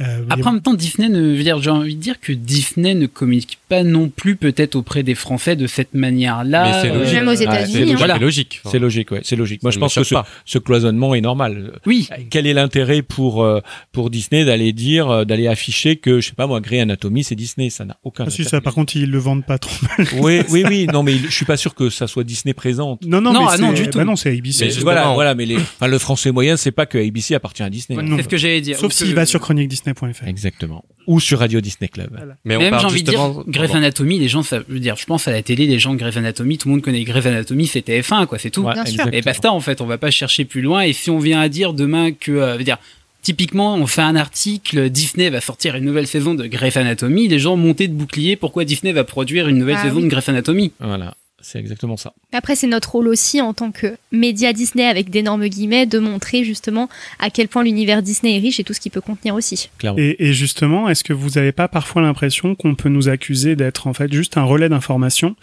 Euh, 0.00 0.24
Après, 0.30 0.48
en 0.48 0.52
même 0.54 0.62
temps, 0.62 0.72
Disney 0.74 1.08
ne, 1.10 1.32
je 1.32 1.36
veux 1.36 1.42
dire, 1.42 1.60
j'ai 1.62 1.68
envie 1.70 1.94
de 1.94 2.00
dire 2.00 2.18
que 2.18 2.32
Disney 2.32 2.94
ne 2.94 3.06
communique 3.06 3.58
pas 3.68 3.82
non 3.84 4.08
plus 4.08 4.36
peut-être 4.36 4.74
auprès 4.74 5.02
des 5.02 5.14
Français 5.14 5.54
de 5.54 5.66
cette 5.66 5.92
manière-là. 5.94 6.64
Mais 6.64 6.80
c'est 6.82 6.90
Euh, 6.90 6.98
logique. 6.98 7.14
Même 7.14 7.28
aux 7.28 7.30
Ouais, 7.30 7.42
États-Unis. 7.42 7.72
c'est 7.72 7.78
logique, 7.80 7.92
hein. 7.92 7.96
Voilà. 7.98 8.14
c'est 8.14 8.20
logique. 8.20 8.60
Enfin, 8.64 8.70
C'est 8.72 8.78
logique, 8.78 9.10
ouais, 9.10 9.20
c'est 9.22 9.36
logique. 9.36 9.62
Moi, 9.62 9.70
ça 9.70 9.74
je 9.76 9.80
pense 9.80 9.94
que 9.94 10.02
ce, 10.46 10.58
cloisonnement 10.58 11.14
est 11.14 11.20
normal. 11.20 11.72
Oui, 11.86 12.08
Quel 12.30 12.46
est 12.46 12.54
l'intérêt 12.54 13.02
pour 13.02 13.42
euh, 13.44 13.60
pour 13.92 14.08
Disney 14.10 14.44
d'aller 14.44 14.72
dire, 14.72 15.10
euh, 15.10 15.24
d'aller 15.24 15.46
afficher 15.46 15.96
que 15.96 16.20
je 16.20 16.28
sais 16.28 16.34
pas 16.34 16.46
moi, 16.46 16.60
Grey 16.60 16.80
Anatomy, 16.80 17.22
c'est 17.24 17.34
Disney, 17.34 17.68
ça 17.70 17.84
n'a 17.84 17.96
aucun. 18.02 18.24
Ah, 18.26 18.30
si, 18.30 18.44
ça, 18.44 18.60
par 18.60 18.74
contre, 18.74 18.96
ils 18.96 19.10
le 19.10 19.18
vendent 19.18 19.44
pas 19.44 19.58
trop 19.58 19.74
mal. 19.98 20.06
Oui, 20.20 20.40
oui, 20.50 20.64
oui. 20.66 20.86
Non, 20.92 21.02
mais 21.02 21.16
je 21.18 21.30
suis 21.30 21.44
pas 21.44 21.56
sûr 21.56 21.74
que 21.74 21.90
ça 21.90 22.06
soit 22.06 22.24
Disney 22.24 22.54
présente. 22.54 23.04
Non, 23.04 23.20
non, 23.20 23.32
Non, 23.32 23.40
mais 23.42 23.46
ah 23.52 23.58
non, 23.58 23.72
du 23.72 23.88
tout. 23.88 23.98
bah 23.98 24.04
non, 24.04 24.16
c'est 24.16 24.30
ABC. 24.30 24.66
Mais 24.66 24.70
voilà, 24.80 25.12
voilà, 25.12 25.34
mais 25.34 25.44
les, 25.46 25.56
enfin, 25.56 25.86
le 25.86 25.98
français 25.98 26.30
moyen, 26.32 26.56
c'est 26.56 26.70
pas 26.72 26.86
que 26.86 26.96
ABC 26.98 27.34
appartient 27.34 27.62
à 27.62 27.70
Disney. 27.70 27.98
Ouais, 27.98 28.04
non. 28.04 28.16
c'est 28.16 28.22
ce 28.24 28.28
que 28.28 28.36
j'allais 28.36 28.60
dire. 28.60 28.78
Sauf 28.78 28.92
s'il 28.92 29.14
va 29.14 29.26
sur 29.26 29.40
Exactement. 30.26 30.84
Ou 31.08 31.18
sur 31.18 31.40
Radio 31.40 31.60
Disney 31.60 31.88
Club. 31.88 32.10
Mais 32.44 32.54
on 32.56 32.60
Même 32.60 32.66
j'ai 32.66 32.70
parle 32.70 32.86
envie 32.86 33.02
de 33.02 33.10
dire, 33.10 33.42
Grey's 33.48 33.74
Anatomy, 33.74 34.18
les 34.20 34.28
gens, 34.28 34.42
ça, 34.44 34.60
je 34.68 34.72
veux 34.74 34.78
dire, 34.80 34.94
je 34.96 35.04
pense 35.04 35.26
à 35.26 35.32
la 35.32 35.42
télé, 35.42 35.66
les 35.66 35.78
gens 35.80 35.94
Grey's 35.94 36.16
Anatomy, 36.16 36.58
tout 36.58 36.68
le 36.68 36.74
monde 36.74 36.82
connaît 36.82 37.02
Grey's 37.02 37.26
Anatomy, 37.26 37.66
c'est 37.66 37.86
TF1, 37.86 38.26
quoi, 38.26 38.38
c'est 38.38 38.50
tout. 38.50 38.62
Ouais, 38.62 38.72
Bien 38.74 38.84
sûr. 38.84 38.92
exactement. 38.92 39.18
Et 39.18 39.22
basta, 39.22 39.52
en 39.52 39.60
fait, 39.60 39.80
on 39.80 39.86
va 39.86 39.98
pas 39.98 40.10
chercher 40.12 40.44
plus 40.44 40.62
loin. 40.62 40.82
Et 40.82 40.92
si 40.92 41.10
on 41.10 41.18
vient 41.18 41.40
à 41.40 41.48
dire 41.48 41.72
demain 41.74 42.12
que, 42.12 42.30
euh, 42.30 42.56
veut 42.56 42.62
dire, 42.64 42.78
typiquement, 43.22 43.74
on 43.74 43.86
fait 43.88 44.02
un 44.02 44.14
article, 44.16 44.90
Disney 44.90 45.28
va 45.30 45.40
sortir 45.40 45.74
une 45.74 45.84
nouvelle 45.84 46.06
saison 46.06 46.34
de 46.34 46.46
Grey's 46.46 46.76
Anatomy, 46.76 47.26
les 47.28 47.38
gens 47.40 47.56
montaient 47.56 47.88
de 47.88 47.94
bouclier, 47.94 48.36
pourquoi 48.36 48.64
Disney 48.64 48.92
va 48.92 49.02
produire 49.04 49.48
une 49.48 49.58
nouvelle 49.58 49.76
Ah 49.78 49.82
saison 49.84 49.96
oui. 49.96 50.04
de 50.04 50.08
Grey's 50.08 50.28
Anatomy? 50.28 50.72
Voilà. 50.78 51.14
C'est 51.42 51.58
exactement 51.58 51.96
ça. 51.96 52.14
Après, 52.32 52.54
c'est 52.56 52.66
notre 52.66 52.92
rôle 52.92 53.08
aussi 53.08 53.40
en 53.40 53.52
tant 53.52 53.72
que 53.72 53.96
média 54.10 54.52
Disney 54.52 54.84
avec 54.86 55.10
d'énormes 55.10 55.46
guillemets 55.48 55.86
de 55.86 55.98
montrer 55.98 56.44
justement 56.44 56.88
à 57.18 57.30
quel 57.30 57.48
point 57.48 57.62
l'univers 57.64 58.02
Disney 58.02 58.36
est 58.36 58.40
riche 58.40 58.60
et 58.60 58.64
tout 58.64 58.72
ce 58.72 58.80
qu'il 58.80 58.92
peut 58.92 59.00
contenir 59.00 59.34
aussi. 59.34 59.68
Clairement. 59.78 59.98
Et, 59.98 60.16
et 60.18 60.32
justement, 60.32 60.88
est-ce 60.88 61.04
que 61.04 61.12
vous 61.12 61.30
n'avez 61.30 61.52
pas 61.52 61.68
parfois 61.68 62.00
l'impression 62.02 62.54
qu'on 62.54 62.74
peut 62.74 62.88
nous 62.88 63.08
accuser 63.08 63.56
d'être 63.56 63.86
en 63.86 63.92
fait 63.92 64.12
juste 64.12 64.36
un 64.36 64.44
relais 64.44 64.68
d'information 64.68 65.36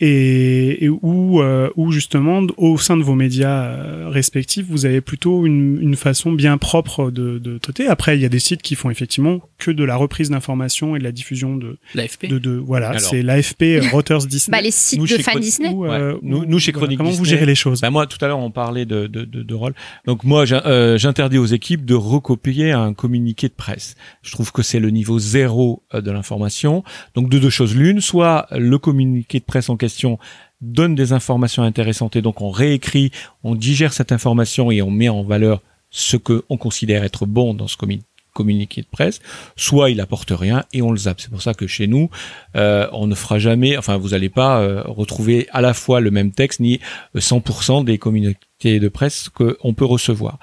et, 0.00 0.84
et 0.84 0.88
où, 0.88 1.40
euh, 1.42 1.70
où 1.76 1.92
justement 1.92 2.42
au 2.56 2.78
sein 2.78 2.96
de 2.96 3.02
vos 3.02 3.14
médias 3.14 3.64
euh, 3.64 4.08
respectifs, 4.08 4.66
vous 4.68 4.84
avez 4.86 5.00
plutôt 5.00 5.46
une, 5.46 5.78
une 5.80 5.96
façon 5.96 6.32
bien 6.32 6.58
propre 6.58 7.10
de, 7.10 7.38
de 7.38 7.58
traiter? 7.58 7.86
Après, 7.86 8.16
il 8.16 8.22
y 8.22 8.24
a 8.24 8.28
des 8.28 8.40
sites 8.40 8.62
qui 8.62 8.74
font 8.74 8.90
effectivement 8.90 9.40
que 9.58 9.70
de 9.70 9.84
la 9.84 9.96
reprise 9.96 10.30
d'informations 10.30 10.96
et 10.96 10.98
de 10.98 11.04
la 11.04 11.12
diffusion 11.12 11.56
de, 11.56 11.78
L'AFP. 11.94 12.26
de, 12.26 12.38
de 12.38 12.50
voilà, 12.52 12.90
Alors. 12.90 13.00
c'est 13.00 13.22
l'AFP, 13.22 13.62
euh, 13.62 13.80
Reuters, 13.92 14.26
Disney. 14.26 14.56
Bah, 14.56 14.62
les 14.62 14.70
sites 14.72 14.98
Nous, 14.98 15.06
de 15.06 15.16
Disney. 15.40 15.70
Ou, 15.70 15.84
euh, 15.86 16.12
Ouais. 16.14 16.18
Nous- 16.22 16.38
ou- 16.38 16.44
nous, 16.44 16.58
chez 16.58 16.72
voilà, 16.72 16.86
Chronique 16.86 16.98
comment 16.98 17.10
vous 17.10 17.24
gérez 17.24 17.46
les 17.46 17.54
choses? 17.54 17.80
Bah 17.80 17.90
moi, 17.90 18.06
tout 18.06 18.18
à 18.24 18.28
l'heure, 18.28 18.38
on 18.38 18.50
parlait 18.50 18.84
de, 18.84 19.06
de, 19.06 19.24
de, 19.24 19.42
de 19.42 19.54
rôle. 19.54 19.74
Donc 20.06 20.24
moi, 20.24 20.44
euh, 20.50 20.98
j'interdis 20.98 21.38
aux 21.38 21.46
équipes 21.46 21.84
de 21.84 21.94
recopier 21.94 22.72
un 22.72 22.94
communiqué 22.94 23.48
de 23.48 23.54
presse. 23.54 23.94
Je 24.22 24.32
trouve 24.32 24.52
que 24.52 24.62
c'est 24.62 24.80
le 24.80 24.90
niveau 24.90 25.18
zéro 25.18 25.82
euh, 25.94 26.00
de 26.00 26.10
l'information. 26.10 26.84
Donc 27.14 27.28
de 27.28 27.38
deux 27.38 27.50
choses 27.50 27.74
l'une, 27.76 28.00
soit 28.00 28.46
le 28.50 28.78
communiqué 28.78 29.38
de 29.40 29.44
presse 29.44 29.68
en 29.68 29.76
question 29.76 30.18
donne 30.60 30.94
des 30.94 31.12
informations 31.12 31.64
intéressantes 31.64 32.14
et 32.14 32.22
donc 32.22 32.40
on 32.40 32.50
réécrit, 32.50 33.10
on 33.42 33.56
digère 33.56 33.92
cette 33.92 34.12
information 34.12 34.70
et 34.70 34.80
on 34.80 34.90
met 34.92 35.08
en 35.08 35.22
valeur 35.24 35.60
ce 35.90 36.16
que 36.16 36.44
on 36.48 36.56
considère 36.56 37.02
être 37.04 37.26
bon 37.26 37.52
dans 37.52 37.66
ce 37.66 37.76
communiqué 37.76 38.06
communiqué 38.32 38.82
de 38.82 38.86
presse, 38.86 39.20
soit 39.56 39.90
il 39.90 40.00
apporte 40.00 40.30
rien 40.30 40.64
et 40.72 40.82
on 40.82 40.90
le 40.90 40.96
zappe. 40.96 41.20
C'est 41.20 41.30
pour 41.30 41.42
ça 41.42 41.54
que 41.54 41.66
chez 41.66 41.86
nous, 41.86 42.10
euh, 42.56 42.88
on 42.92 43.06
ne 43.06 43.14
fera 43.14 43.38
jamais, 43.38 43.76
enfin 43.76 43.96
vous 43.96 44.10
n'allez 44.10 44.28
pas 44.28 44.60
euh, 44.60 44.82
retrouver 44.86 45.48
à 45.52 45.60
la 45.60 45.74
fois 45.74 46.00
le 46.00 46.10
même 46.10 46.32
texte 46.32 46.60
ni 46.60 46.80
euh, 47.16 47.20
100% 47.20 47.84
des 47.84 47.98
communiqués 47.98 48.38
de 48.64 48.88
presse 48.88 49.28
qu'on 49.28 49.74
peut 49.74 49.84
recevoir. 49.84 50.38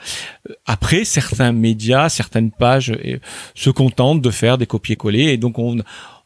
Euh, 0.49 0.53
Après, 0.65 1.05
certains 1.05 1.51
médias, 1.51 2.09
certaines 2.09 2.51
pages 2.51 2.91
euh, 2.91 3.17
se 3.55 3.69
contentent 3.69 4.21
de 4.21 4.31
faire 4.31 4.57
des 4.57 4.65
copier-coller 4.65 5.23
et 5.23 5.37
donc 5.37 5.57
on 5.59 5.77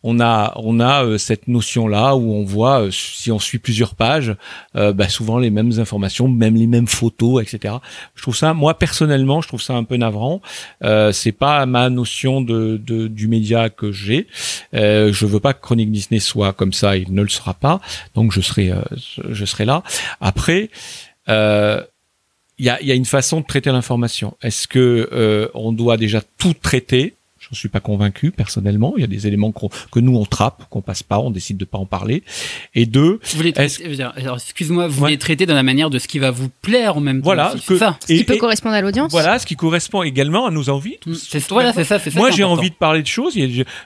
on 0.03 0.19
a 0.19 0.53
on 0.57 0.79
a 0.79 1.05
euh, 1.05 1.17
cette 1.17 1.47
notion 1.47 1.87
là 1.87 2.15
où 2.15 2.33
on 2.33 2.43
voit 2.43 2.83
euh, 2.83 2.91
si 2.91 3.31
on 3.31 3.39
suit 3.39 3.57
plusieurs 3.57 3.95
pages 3.95 4.35
euh, 4.75 4.93
bah, 4.93 5.09
souvent 5.09 5.37
les 5.37 5.49
mêmes 5.49 5.79
informations 5.79 6.27
même 6.27 6.55
les 6.55 6.67
mêmes 6.67 6.87
photos 6.87 7.41
etc 7.41 7.75
je 8.15 8.21
trouve 8.21 8.35
ça 8.35 8.53
moi 8.53 8.77
personnellement 8.77 9.41
je 9.41 9.47
trouve 9.47 9.61
ça 9.61 9.73
un 9.73 9.83
peu 9.83 9.97
navrant. 9.97 10.41
Euh, 10.83 11.11
c'est 11.11 11.31
pas 11.31 11.65
ma 11.65 11.89
notion 11.89 12.41
de, 12.41 12.77
de 12.77 13.07
du 13.07 13.27
média 13.27 13.69
que 13.69 13.91
j'ai. 13.91 14.27
Je 14.73 15.25
veux 15.25 15.39
pas 15.39 15.53
que 15.53 15.61
Chronique 15.61 15.91
Disney 15.91 16.19
soit 16.19 16.53
comme 16.53 16.73
ça 16.73 16.97
il 16.97 17.13
ne 17.13 17.21
le 17.21 17.29
sera 17.29 17.53
pas. 17.53 17.79
Donc 18.15 18.31
je 18.31 18.41
serai 18.41 18.71
je 19.29 19.45
serai 19.45 19.65
là. 19.65 19.83
Après 20.21 20.69
euh, 21.29 21.81
il 22.59 22.65
y 22.65 22.69
a, 22.69 22.81
y 22.81 22.91
a 22.91 22.95
une 22.95 23.05
façon 23.05 23.41
de 23.41 23.45
traiter 23.45 23.71
l'information. 23.71 24.37
Est-ce 24.41 24.67
que 24.67 25.09
euh, 25.11 25.47
on 25.53 25.71
doit 25.71 25.97
déjà 25.97 26.21
tout 26.37 26.53
traiter 26.53 27.15
J'en 27.49 27.55
suis 27.55 27.69
pas 27.69 27.79
convaincu 27.81 28.31
personnellement. 28.31 28.93
Il 28.97 29.01
y 29.01 29.03
a 29.03 29.07
des 29.07 29.27
éléments 29.27 29.51
que 29.51 29.99
nous 29.99 30.15
on 30.15 30.25
trappe, 30.25 30.63
qu'on 30.69 30.81
passe 30.81 31.03
pas, 31.03 31.19
on 31.19 31.29
décide 31.31 31.57
de 31.57 31.65
pas 31.65 31.77
en 31.77 31.85
parler. 31.85 32.23
Et 32.73 32.85
deux, 32.85 33.19
Vous 33.35 33.41
les 33.43 33.53
excuse-moi, 33.57 34.87
vous 34.87 35.03
Ouais. 35.03 35.11
les 35.11 35.17
traitez 35.17 35.45
dans 35.45 35.53
la 35.55 35.63
manière 35.63 35.89
de 35.89 35.99
ce 35.99 36.07
qui 36.07 36.19
va 36.19 36.31
vous 36.31 36.49
plaire 36.61 36.97
en 36.97 37.01
même 37.01 37.17
temps. 37.19 37.25
voilà, 37.25 37.51
que- 37.53 37.59
c'est 37.59 37.77
ça. 37.77 37.97
Ce 38.01 38.07
qui 38.07 38.13
et- 38.19 38.23
peut 38.23 38.35
et- 38.35 38.37
correspondre 38.37 38.75
à 38.75 38.81
l'audience. 38.81 39.11
voilà 39.11 39.39
ce 39.39 39.45
qui 39.45 39.55
correspond 39.55 40.03
également 40.03 40.45
à 40.45 40.51
nos 40.51 40.69
envies. 40.69 40.97
Mm, 41.05 41.13
C'est 41.15 41.47
voilà, 41.49 41.73
c'est 41.73 41.83
ça, 41.83 41.99
c'est 41.99 42.11
ça. 42.11 42.19
Moi, 42.19 42.31
j'ai 42.31 42.43
envie 42.43 42.69
de 42.69 42.75
parler 42.75 43.01
de 43.01 43.07
choses. 43.07 43.37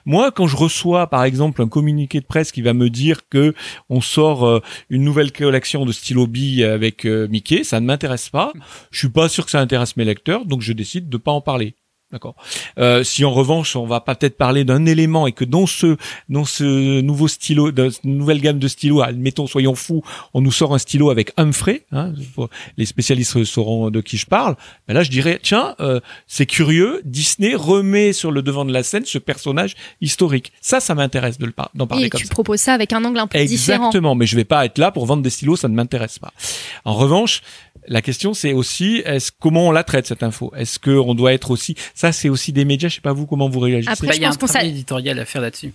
Moi, 0.06 0.32
quand 0.32 0.48
je 0.48 0.56
reçois, 0.56 1.08
par 1.08 1.24
exemple, 1.24 1.62
un 1.62 1.68
communiqué 1.68 2.20
de 2.20 2.26
presse 2.26 2.52
qui 2.52 2.62
va 2.62 2.74
me 2.74 2.90
dire 2.90 3.28
que 3.30 3.54
on 3.90 4.02
sort 4.02 4.46
euh, 4.46 4.62
une 4.90 5.04
nouvelle 5.04 5.32
collection 5.32 5.86
de 5.86 5.92
stylo 5.92 6.28
billes 6.28 6.64
avec 6.64 7.06
euh, 7.06 7.28
Mickey, 7.30 7.64
ça 7.64 7.80
ne 7.80 7.86
m'intéresse 7.86 8.30
pas. 8.30 8.52
Je 8.92 9.00
suis 9.00 9.10
pas 9.10 9.30
sûr 9.30 9.46
que 9.46 9.52
ça 9.52 9.60
intéresse 9.60 9.98
mes 9.98 10.06
lecteurs, 10.06 10.46
donc 10.46 10.62
je 10.62 10.74
décide 10.74 11.10
de 11.10 11.18
pas 11.18 11.32
en 11.32 11.42
parler. 11.42 11.76
D'accord. 12.10 12.36
Euh, 12.80 13.04
si 13.04 13.26
en 13.26 13.32
revanche 13.34 13.76
on 13.76 13.86
va 13.86 14.00
pas 14.00 14.16
peut-être 14.16 14.38
parler 14.38 14.64
d'un 14.64 14.86
élément 14.86 15.28
et 15.28 15.34
que 15.34 15.44
dans 15.44 15.66
ce 15.66 15.98
dans 16.30 16.46
ce 16.46 17.02
nouveau 17.02 17.28
stylo, 17.28 17.72
dans 17.74 17.92
cette 17.92 18.06
nouvelle 18.06 18.40
gamme 18.40 18.60
de 18.60 18.68
stylos, 18.70 19.02
admettons 19.02 19.46
soyons 19.46 19.76
fous, 19.76 20.04
on 20.34 20.40
nous 20.40 20.54
sort 20.54 20.74
un 20.74 20.78
stylo 20.78 21.10
avec 21.10 21.34
Humphrey, 21.36 21.84
hein, 21.92 22.14
les 22.78 22.86
spécialistes 22.86 23.44
sauront 23.44 23.90
de 23.90 24.00
qui 24.00 24.16
je 24.16 24.26
parle. 24.26 24.56
Ben 24.88 24.94
là 24.94 25.04
je 25.04 25.10
dirais 25.10 25.38
tiens 25.44 25.76
euh, 25.82 26.00
c'est 26.28 26.46
curieux, 26.46 27.02
Disney 27.04 27.56
remet 27.56 28.14
sur 28.14 28.32
le 28.32 28.42
devant 28.42 28.64
de 28.64 28.72
la 28.72 28.84
scène 28.84 29.04
ce 29.04 29.18
personnage 29.18 29.76
historique. 30.00 30.54
Ça 30.62 30.80
ça 30.80 30.96
m'intéresse 30.96 31.38
de 31.38 31.46
le 31.46 31.52
par- 31.52 31.72
d'en 31.76 31.88
parler 31.88 32.06
Et 32.06 32.10
comme 32.10 32.22
tu 32.22 32.28
ça. 32.28 32.32
proposes 32.34 32.62
ça 32.62 32.74
avec 32.74 32.94
un 32.94 33.04
angle 33.04 33.20
un 33.20 33.28
peu 33.28 33.38
différent. 33.44 33.88
Exactement, 33.88 34.16
mais 34.16 34.26
je 34.28 34.38
vais 34.38 34.46
pas 34.46 34.64
être 34.66 34.78
là 34.78 34.92
pour 34.92 35.06
vendre 35.08 35.24
des 35.24 35.30
stylos, 35.30 35.58
ça 35.58 35.68
ne 35.68 35.76
m'intéresse 35.76 36.20
pas. 36.20 36.32
En 36.86 36.94
revanche, 36.94 37.42
la 37.90 38.02
question 38.02 38.34
c'est 38.34 38.54
aussi 38.54 39.02
est-ce 39.06 39.32
comment 39.38 39.68
on 39.68 39.72
la 39.72 39.84
traite 39.84 40.08
cette 40.08 40.24
info? 40.24 40.54
Est-ce 40.58 40.80
que 40.80 40.92
on 40.92 41.16
doit 41.16 41.34
être 41.34 41.52
aussi 41.52 41.76
ça 41.98 42.12
c'est 42.12 42.30
aussi 42.30 42.52
des 42.54 42.64
médias, 42.64 42.90
je 42.90 42.96
sais 42.96 43.02
pas 43.02 43.12
vous 43.14 43.26
comment 43.26 43.50
vous 43.50 43.60
réagissez. 43.60 43.92
Après, 43.92 44.06
Bah, 44.08 44.14
je 44.14 44.20
il 44.20 44.22
y 44.22 44.26
a 44.26 44.30
un 44.30 44.34
pense 44.36 44.52
s'a- 44.52 44.64
éditorial 44.64 45.18
à 45.18 45.26
faire 45.26 45.42
là-dessus. 45.42 45.74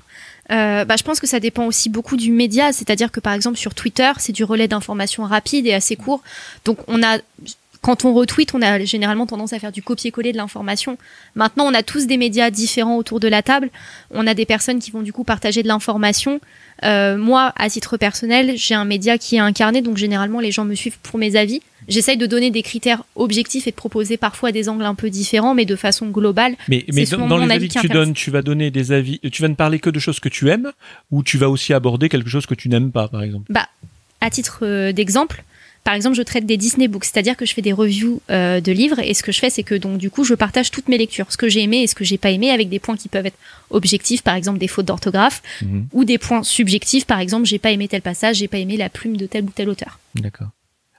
Euh, 0.52 0.84
bah, 0.84 0.94
je 0.96 1.02
pense 1.02 1.18
que 1.20 1.26
ça 1.26 1.40
dépend 1.40 1.66
aussi 1.66 1.88
beaucoup 1.88 2.16
du 2.16 2.30
média, 2.30 2.72
c'est-à-dire 2.72 3.10
que 3.10 3.18
par 3.20 3.32
exemple 3.32 3.56
sur 3.58 3.74
Twitter, 3.74 4.10
c'est 4.18 4.32
du 4.32 4.44
relais 4.44 4.68
d'informations 4.68 5.24
rapide 5.24 5.66
et 5.66 5.74
assez 5.74 5.96
court. 5.96 6.22
Donc 6.64 6.78
on 6.86 7.02
a, 7.02 7.18
quand 7.82 8.04
on 8.04 8.14
retweet, 8.14 8.54
on 8.54 8.62
a 8.62 8.78
généralement 8.84 9.26
tendance 9.26 9.52
à 9.52 9.58
faire 9.58 9.72
du 9.72 9.82
copier-coller 9.82 10.30
de 10.30 10.36
l'information. 10.36 10.96
Maintenant, 11.34 11.66
on 11.66 11.74
a 11.74 11.82
tous 11.82 12.06
des 12.06 12.16
médias 12.16 12.50
différents 12.50 12.96
autour 12.96 13.18
de 13.18 13.26
la 13.26 13.42
table. 13.42 13.70
On 14.12 14.26
a 14.28 14.34
des 14.34 14.46
personnes 14.46 14.78
qui 14.78 14.92
vont 14.92 15.02
du 15.02 15.12
coup 15.12 15.24
partager 15.24 15.64
de 15.64 15.68
l'information. 15.68 16.40
Euh, 16.84 17.18
moi, 17.18 17.52
à 17.56 17.68
titre 17.68 17.96
personnel, 17.96 18.52
j'ai 18.56 18.76
un 18.76 18.84
média 18.84 19.18
qui 19.18 19.34
est 19.34 19.40
incarné, 19.40 19.82
donc 19.82 19.96
généralement 19.96 20.38
les 20.38 20.52
gens 20.52 20.64
me 20.64 20.76
suivent 20.76 20.98
pour 21.02 21.18
mes 21.18 21.34
avis. 21.34 21.60
J'essaye 21.88 22.16
de 22.16 22.26
donner 22.26 22.52
des 22.52 22.62
critères 22.62 23.02
objectifs 23.16 23.66
et 23.66 23.72
de 23.72 23.76
proposer 23.76 24.16
parfois 24.16 24.52
des 24.52 24.68
angles 24.68 24.84
un 24.84 24.94
peu 24.94 25.10
différents, 25.10 25.54
mais 25.54 25.64
de 25.64 25.74
façon 25.74 26.06
globale. 26.06 26.54
Mais, 26.68 26.84
dans, 27.10 27.38
les 27.38 27.52
avis 27.52 27.68
que 27.68 27.80
tu 27.80 27.88
donnes, 27.88 28.14
tu 28.14 28.30
vas 28.30 28.42
donner 28.42 28.70
des 28.70 28.92
avis, 28.92 29.18
tu 29.32 29.42
vas 29.42 29.48
ne 29.48 29.54
parler 29.54 29.80
que 29.80 29.90
de 29.90 29.98
choses 29.98 30.20
que 30.20 30.28
tu 30.28 30.48
aimes 30.50 30.70
ou 31.10 31.24
tu 31.24 31.36
vas 31.38 31.50
aussi 31.50 31.72
aborder 31.74 32.08
quelque 32.08 32.30
chose 32.30 32.46
que 32.46 32.54
tu 32.54 32.68
n'aimes 32.68 32.92
pas, 32.92 33.08
par 33.08 33.24
exemple? 33.24 33.46
Bah, 33.52 33.68
à 34.20 34.30
titre 34.30 34.60
euh, 34.62 34.92
d'exemple, 34.92 35.42
par 35.84 35.94
exemple, 35.94 36.16
je 36.16 36.22
traite 36.22 36.46
des 36.46 36.56
Disney 36.56 36.86
Books, 36.88 37.04
c'est-à-dire 37.06 37.36
que 37.36 37.44
je 37.44 37.54
fais 37.54 37.62
des 37.62 37.72
reviews 37.72 38.20
euh, 38.30 38.60
de 38.60 38.70
livres 38.72 39.00
et 39.00 39.14
ce 39.14 39.22
que 39.22 39.32
je 39.32 39.38
fais, 39.40 39.50
c'est 39.50 39.62
que 39.64 39.74
donc 39.74 39.98
du 39.98 40.10
coup, 40.10 40.22
je 40.24 40.34
partage 40.34 40.70
toutes 40.70 40.88
mes 40.88 40.96
lectures, 40.98 41.26
ce 41.30 41.36
que 41.36 41.48
j'ai 41.48 41.60
aimé 41.62 41.78
et 41.78 41.86
ce 41.86 41.94
que 41.94 42.04
j'ai 42.04 42.18
pas 42.18 42.30
aimé, 42.30 42.50
avec 42.50 42.68
des 42.68 42.78
points 42.78 42.96
qui 42.96 43.08
peuvent 43.08 43.26
être 43.26 43.38
objectifs, 43.70 44.22
par 44.22 44.34
exemple 44.36 44.58
des 44.58 44.68
fautes 44.68 44.86
d'orthographe, 44.86 45.42
Mhm. 45.62 45.86
ou 45.92 46.04
des 46.04 46.18
points 46.18 46.42
subjectifs, 46.42 47.04
par 47.06 47.18
exemple, 47.20 47.46
j'ai 47.46 47.58
pas 47.58 47.70
aimé 47.72 47.88
tel 47.88 48.02
passage, 48.02 48.36
j'ai 48.36 48.48
pas 48.48 48.58
aimé 48.58 48.76
la 48.76 48.88
plume 48.90 49.16
de 49.16 49.26
tel 49.26 49.44
ou 49.44 49.50
tel 49.54 49.68
auteur. 49.68 49.98
D'accord. 50.14 50.48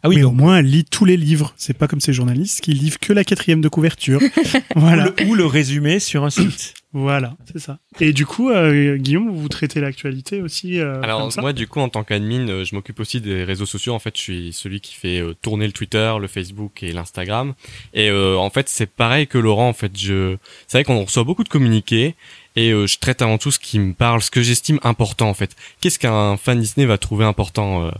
Ah 0.05 0.09
oui, 0.09 0.17
mais 0.17 0.23
au 0.23 0.31
moins, 0.31 0.57
elle 0.57 0.65
lit 0.65 0.83
tous 0.83 1.05
les 1.05 1.15
livres. 1.15 1.53
C'est 1.55 1.77
pas 1.77 1.87
comme 1.87 2.01
ces 2.01 2.11
journalistes 2.11 2.59
qui 2.59 2.73
livrent 2.73 2.99
que 2.99 3.13
la 3.13 3.23
quatrième 3.23 3.61
de 3.61 3.69
couverture. 3.69 4.19
voilà. 4.75 5.05
ou, 5.05 5.23
le, 5.23 5.29
ou 5.29 5.35
le 5.35 5.45
résumé 5.45 5.99
sur 5.99 6.23
un 6.23 6.29
site. 6.29 6.73
Voilà, 6.95 7.35
c'est 7.51 7.57
ça. 7.57 7.79
Et 7.99 8.13
du 8.13 8.27
coup, 8.27 8.51
euh, 8.51 8.97
Guillaume, 8.97 9.31
vous 9.35 9.49
traitez 9.49 9.81
l'actualité 9.81 10.43
aussi 10.43 10.79
euh, 10.79 11.01
Alors 11.01 11.21
comme 11.21 11.31
ça? 11.31 11.41
moi 11.41 11.51
du 11.51 11.67
coup 11.67 11.79
en 11.79 11.89
tant 11.89 12.03
qu'admin, 12.03 12.47
euh, 12.47 12.65
je 12.65 12.75
m'occupe 12.75 12.99
aussi 12.99 13.19
des 13.19 13.43
réseaux 13.43 13.65
sociaux. 13.65 13.95
En 13.95 13.99
fait, 13.99 14.15
je 14.15 14.21
suis 14.21 14.53
celui 14.53 14.79
qui 14.79 14.93
fait 14.93 15.19
euh, 15.19 15.33
tourner 15.41 15.65
le 15.65 15.73
Twitter, 15.73 16.13
le 16.21 16.27
Facebook 16.27 16.83
et 16.83 16.91
l'Instagram. 16.91 17.55
Et 17.95 18.11
euh, 18.11 18.37
en 18.37 18.51
fait, 18.51 18.69
c'est 18.69 18.85
pareil 18.85 19.25
que 19.25 19.39
Laurent. 19.39 19.69
En 19.69 19.73
fait, 19.73 19.97
je 19.97 20.37
c'est 20.67 20.77
vrai 20.77 20.83
qu'on 20.83 21.03
reçoit 21.03 21.23
beaucoup 21.23 21.43
de 21.43 21.49
communiqués 21.49 22.13
et 22.55 22.71
euh, 22.71 22.87
je 22.87 22.99
traite 22.99 23.21
avant 23.21 23.37
tout 23.37 23.51
ce 23.51 23.59
qui 23.59 23.79
me 23.79 23.93
parle, 23.93 24.21
ce 24.21 24.31
que 24.31 24.41
j'estime 24.41 24.79
important 24.83 25.29
en 25.29 25.33
fait. 25.33 25.55
Qu'est-ce 25.81 25.99
qu'un 25.99 26.37
fan 26.37 26.59
Disney 26.59 26.85
va 26.85 26.97
trouver 26.97 27.25
important 27.25 27.85
euh, 27.85 27.91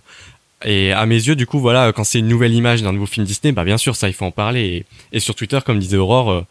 et 0.65 0.91
à 0.91 1.05
mes 1.05 1.15
yeux, 1.15 1.35
du 1.35 1.45
coup, 1.45 1.59
voilà, 1.59 1.91
quand 1.93 2.03
c'est 2.03 2.19
une 2.19 2.27
nouvelle 2.27 2.53
image 2.53 2.81
d'un 2.81 2.93
nouveau 2.93 3.05
film 3.05 3.25
Disney, 3.25 3.51
bah 3.51 3.63
bien 3.63 3.77
sûr, 3.77 3.95
ça, 3.95 4.07
il 4.07 4.13
faut 4.13 4.25
en 4.25 4.31
parler. 4.31 4.85
Et, 5.11 5.19
sur 5.19 5.35
Twitter, 5.35 5.59
comme 5.65 5.79
disait 5.79 5.97
Aurore, 5.97 6.31
euh, 6.31 6.45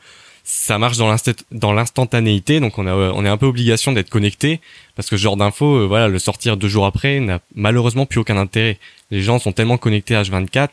ça 0.45 0.79
marche 0.79 0.97
dans 0.97 1.09
l'instant- 1.09 1.33
dans 1.53 1.73
l'instantanéité, 1.73 2.59
donc 2.61 2.79
on 2.79 2.87
a 2.87 2.95
on 2.95 3.25
est 3.25 3.29
un 3.29 3.37
peu 3.37 3.47
obligation 3.47 3.93
d'être 3.93 4.11
connecté 4.11 4.61
parce 4.97 5.09
que 5.09 5.17
ce 5.17 5.23
genre 5.23 5.37
d'info, 5.37 5.65
euh, 5.77 5.87
voilà, 5.87 6.09
le 6.09 6.19
sortir 6.19 6.57
deux 6.57 6.69
jours 6.69 6.85
après 6.87 7.21
n'a 7.21 7.41
malheureusement 7.55 8.07
plus 8.07 8.21
aucun 8.21 8.37
intérêt. 8.37 8.79
Les 9.13 9.21
gens 9.21 9.39
sont 9.39 9.53
tellement 9.53 9.77
connectés 9.77 10.17
à 10.17 10.23
H24. 10.23 10.69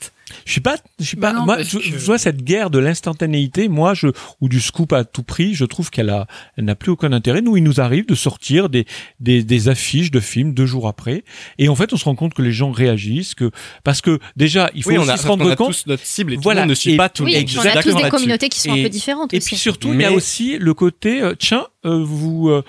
Je 0.46 0.52
suis 0.52 0.62
pas, 0.62 0.78
je 1.00 1.06
suis 1.06 1.18
Bah 1.18 1.32
pas, 1.34 1.40
non, 1.40 1.46
moi, 1.46 1.62
je, 1.64 1.78
que- 1.78 1.84
je 1.84 1.98
vois 1.98 2.18
cette 2.20 2.44
guerre 2.44 2.70
de 2.70 2.78
l'instantanéité, 2.78 3.68
moi, 3.68 3.94
je, 3.96 4.08
ou 4.42 4.48
du 4.48 4.62
scoop 4.62 4.94
à 4.94 5.04
tout 5.04 5.24
prix, 5.24 5.56
je 5.56 5.66
trouve 5.66 5.90
qu'elle 5.90 6.10
a, 6.10 6.26
elle 6.56 6.66
n'a 6.66 6.76
plus 6.76 6.92
aucun 6.92 7.12
intérêt. 7.14 7.42
Nous, 7.42 7.58
il 7.58 7.64
nous 7.64 7.82
arrive 7.82 8.06
de 8.06 8.14
sortir 8.16 8.70
des, 8.70 8.86
des, 9.20 9.44
des 9.44 9.68
affiches 9.70 10.12
de 10.12 10.20
films 10.20 10.54
deux 10.54 10.68
jours 10.68 10.88
après. 10.88 11.24
Et 11.58 11.68
en 11.68 11.76
fait, 11.76 11.92
on 11.94 11.98
se 11.98 12.06
rend 12.06 12.16
compte 12.16 12.34
que 12.36 12.42
les 12.44 12.52
gens 12.52 12.72
réagissent 12.72 13.34
que, 13.36 13.50
parce 13.84 14.02
que 14.02 14.20
déjà, 14.38 14.70
il 14.76 14.84
faut 14.84 14.92
oui, 14.92 14.98
on 15.00 15.02
aussi 15.02 15.12
a, 15.12 15.18
se 15.18 15.28
rendre 15.28 15.46
on 15.46 15.50
a 15.50 15.56
compte. 15.56 15.74
tous 15.74 15.88
notre 15.88 16.06
cible 16.06 16.34
et 16.34 16.38
Voilà. 16.38 16.62
tout 16.62 16.64
le 16.64 16.68
monde 16.68 16.70
ne 16.70 16.76
suit 16.76 16.94
Et- 16.94 16.98
pas 16.98 17.10
tout 17.10 17.24
Oui, 17.24 17.34
le 17.34 17.40
monde. 17.40 17.48
on 17.56 17.60
a 17.60 17.64
tous 17.82 17.90
D'accord 17.90 18.04
des 18.04 18.10
communautés 18.10 18.50
qui 18.50 18.60
sont 18.62 18.76
Et- 18.76 18.80
un 18.80 18.84
peu 18.84 18.90
différentes 18.90 19.34
Et 19.34 19.38
aussi. 19.38 19.48
puis 19.48 19.58
surtout, 19.58 19.94
il 19.94 20.00
y 20.00 20.06
a 20.06 20.10
Mais- 20.12 20.16
aussi 20.16 20.58
le 20.60 20.74
côté, 20.76 21.22
euh, 21.24 21.34
tiens, 21.38 21.66
euh, 21.86 22.04
vous, 22.06 22.50
euh, 22.50 22.64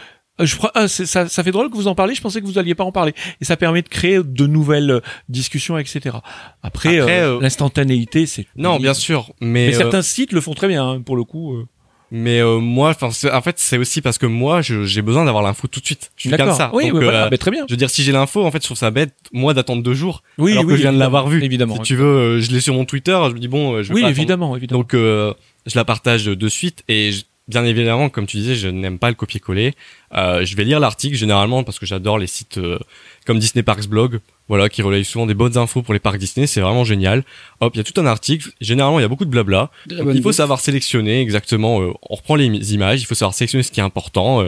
je 0.44 0.57
crois, 0.57 0.70
ah, 0.74 0.88
c'est- 0.88 1.07
ça, 1.07 1.29
ça 1.29 1.42
fait 1.44 1.50
drôle 1.53 1.70
que 1.70 1.76
vous 1.76 1.88
en 1.88 1.94
parliez. 1.94 2.14
Je 2.14 2.20
pensais 2.20 2.40
que 2.40 2.46
vous 2.46 2.59
alliez 2.59 2.74
pas 2.74 2.85
en 2.85 2.92
parler. 2.92 3.14
Et 3.40 3.44
ça 3.44 3.57
permet 3.57 3.83
de 3.83 3.88
créer 3.88 4.20
de 4.24 4.46
nouvelles 4.46 4.90
euh, 4.90 5.00
discussions, 5.29 5.79
etc. 5.79 6.16
Après, 6.62 6.98
Après, 6.98 7.20
euh, 7.20 7.37
euh, 7.37 7.40
l'instantanéité, 7.40 8.26
c'est 8.26 8.46
Non, 8.57 8.79
bien 8.79 8.94
sûr, 8.94 9.33
mais 9.40 9.68
Mais 9.68 9.74
euh, 9.74 9.79
certains 9.79 10.03
sites 10.03 10.33
le 10.33 10.40
font 10.40 10.55
très 10.55 10.68
bien, 10.68 10.88
hein, 10.88 11.00
pour 11.00 11.16
le 11.16 11.24
coup. 11.24 11.55
euh. 11.57 11.66
mais 12.12 12.40
euh, 12.40 12.59
moi, 12.59 12.92
en 13.00 13.40
fait, 13.42 13.59
c'est 13.59 13.79
aussi 13.79 14.00
parce 14.03 14.18
que 14.18 14.26
moi, 14.26 14.62
j'ai 14.62 15.00
besoin 15.03 15.24
d'avoir 15.24 15.42
l'info 15.44 15.68
tout 15.68 15.79
de 15.81 15.87
suite. 15.87 16.11
Je 16.16 16.29
suis 16.29 16.37
comme 16.37 16.53
ça. 16.53 16.70
Oui, 16.74 16.90
Donc, 16.90 17.00
oui, 17.00 17.07
euh, 17.07 17.29
mais 17.31 17.38
très 17.38 17.50
bien. 17.53 17.64
Je 17.68 17.72
veux 17.72 17.76
dire, 17.79 17.88
si 17.90 18.03
j'ai 18.03 18.11
l'info, 18.12 18.44
en 18.44 18.50
fait, 18.50 18.59
je 18.59 18.64
trouve 18.66 18.76
ça 18.76 18.90
bête, 18.90 19.14
moi, 19.33 19.55
d'attendre 19.55 19.83
deux 19.83 19.94
jours, 19.94 20.22
Oui, 20.38 20.53
alors 20.53 20.64
oui, 20.64 20.70
que 20.70 20.76
je 20.76 20.83
viens 20.83 20.92
de 20.92 20.98
l'avoir 20.98 21.29
vu. 21.29 21.42
Évidemment. 21.44 21.76
Si 21.76 21.83
tu 21.83 21.94
veux, 21.96 22.05
euh, 22.05 22.40
je 22.40 22.50
l'ai 22.50 22.61
sur 22.61 22.74
mon 22.74 22.85
Twitter, 22.85 23.16
je 23.29 23.35
me 23.35 23.38
dis 23.38 23.46
bon, 23.48 23.74
euh, 23.74 23.83
je 23.85 23.88
vais 23.90 23.94
Oui, 23.94 24.00
pas 24.00 24.07
attendre. 24.09 24.18
évidemment, 24.18 24.57
évidemment. 24.57 24.81
Donc, 24.81 24.94
euh, 24.94 25.33
je 25.66 25.76
la 25.79 25.85
partage 25.85 26.24
de 26.24 26.48
suite 26.48 26.83
et 26.88 27.12
je- 27.12 27.22
bien 27.50 27.64
évidemment, 27.64 28.08
comme 28.08 28.26
tu 28.26 28.38
disais, 28.38 28.54
je 28.54 28.68
n'aime 28.68 28.98
pas 28.98 29.08
le 29.10 29.14
copier-coller. 29.14 29.74
Euh, 30.16 30.44
je 30.46 30.56
vais 30.56 30.64
lire 30.64 30.80
l'article 30.80 31.16
généralement 31.16 31.62
parce 31.64 31.78
que 31.78 31.84
j'adore 31.86 32.18
les 32.18 32.26
sites 32.26 32.56
euh, 32.58 32.78
comme 33.26 33.38
Disney 33.38 33.62
Parks 33.62 33.86
Blog, 33.86 34.20
voilà, 34.48 34.68
qui 34.68 34.80
relayent 34.82 35.04
souvent 35.04 35.26
des 35.26 35.34
bonnes 35.34 35.58
infos 35.58 35.82
pour 35.82 35.92
les 35.92 36.00
parcs 36.00 36.18
Disney. 36.18 36.46
C'est 36.46 36.60
vraiment 36.62 36.84
génial. 36.84 37.24
Hop, 37.60 37.72
il 37.74 37.78
y 37.78 37.80
a 37.80 37.84
tout 37.84 38.00
un 38.00 38.06
article. 38.06 38.50
Généralement, 38.60 38.98
il 38.98 39.02
y 39.02 39.04
a 39.04 39.08
beaucoup 39.08 39.24
de 39.26 39.30
blabla. 39.30 39.70
De 39.86 39.96
Donc, 39.96 40.08
il 40.14 40.22
faut 40.22 40.32
savoir 40.32 40.60
sélectionner 40.60 41.20
exactement. 41.20 41.82
euh, 41.82 41.92
on 42.08 42.14
reprend 42.16 42.36
les 42.36 42.74
images. 42.74 43.02
Il 43.02 43.04
faut 43.04 43.14
savoir 43.14 43.34
sélectionner 43.34 43.62
ce 43.62 43.70
qui 43.72 43.80
est 43.80 43.84
important. 43.84 44.42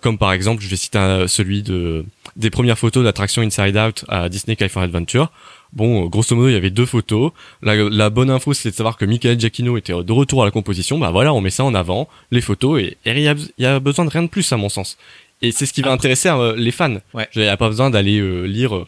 comme 0.00 0.18
par 0.18 0.32
exemple, 0.32 0.62
je 0.62 0.68
vais 0.68 0.76
citer 0.76 0.98
un- 0.98 1.28
celui 1.28 1.62
de 1.62 2.04
des 2.36 2.50
premières 2.50 2.78
photos 2.78 3.04
d'attraction 3.04 3.42
Inside 3.42 3.76
Out 3.76 4.04
à 4.08 4.28
Disney 4.28 4.56
California 4.56 4.86
Adventure. 4.86 5.30
Bon, 5.72 6.04
euh, 6.04 6.08
grosso 6.08 6.36
modo, 6.36 6.48
il 6.48 6.52
y 6.52 6.56
avait 6.56 6.70
deux 6.70 6.86
photos. 6.86 7.32
La, 7.62 7.74
la 7.74 8.10
bonne 8.10 8.30
info, 8.30 8.54
c'est 8.54 8.70
de 8.70 8.74
savoir 8.74 8.96
que 8.96 9.04
Michael 9.04 9.38
Giacchino 9.38 9.76
était 9.76 9.92
de 9.92 10.12
retour 10.12 10.42
à 10.42 10.44
la 10.44 10.50
composition. 10.50 10.98
Bah 10.98 11.10
voilà, 11.10 11.34
on 11.34 11.40
met 11.40 11.50
ça 11.50 11.64
en 11.64 11.74
avant, 11.74 12.08
les 12.30 12.40
photos, 12.40 12.80
et 12.80 12.96
il 13.06 13.18
y 13.18 13.62
y 13.62 13.66
a 13.66 13.80
besoin 13.80 14.04
de 14.04 14.10
rien 14.10 14.22
de 14.22 14.28
plus, 14.28 14.52
à 14.52 14.56
mon 14.56 14.68
sens. 14.68 14.96
Et 15.42 15.52
c'est 15.52 15.66
ce 15.66 15.72
qui 15.72 15.82
va 15.82 15.90
intéresser 15.90 16.28
euh, 16.28 16.54
les 16.56 16.70
fans. 16.70 16.96
Ouais. 17.12 17.28
Il 17.34 17.42
n'y 17.42 17.48
a 17.48 17.56
pas 17.56 17.68
besoin 17.68 17.90
d'aller 17.90 18.18
euh, 18.18 18.44
lire 18.44 18.86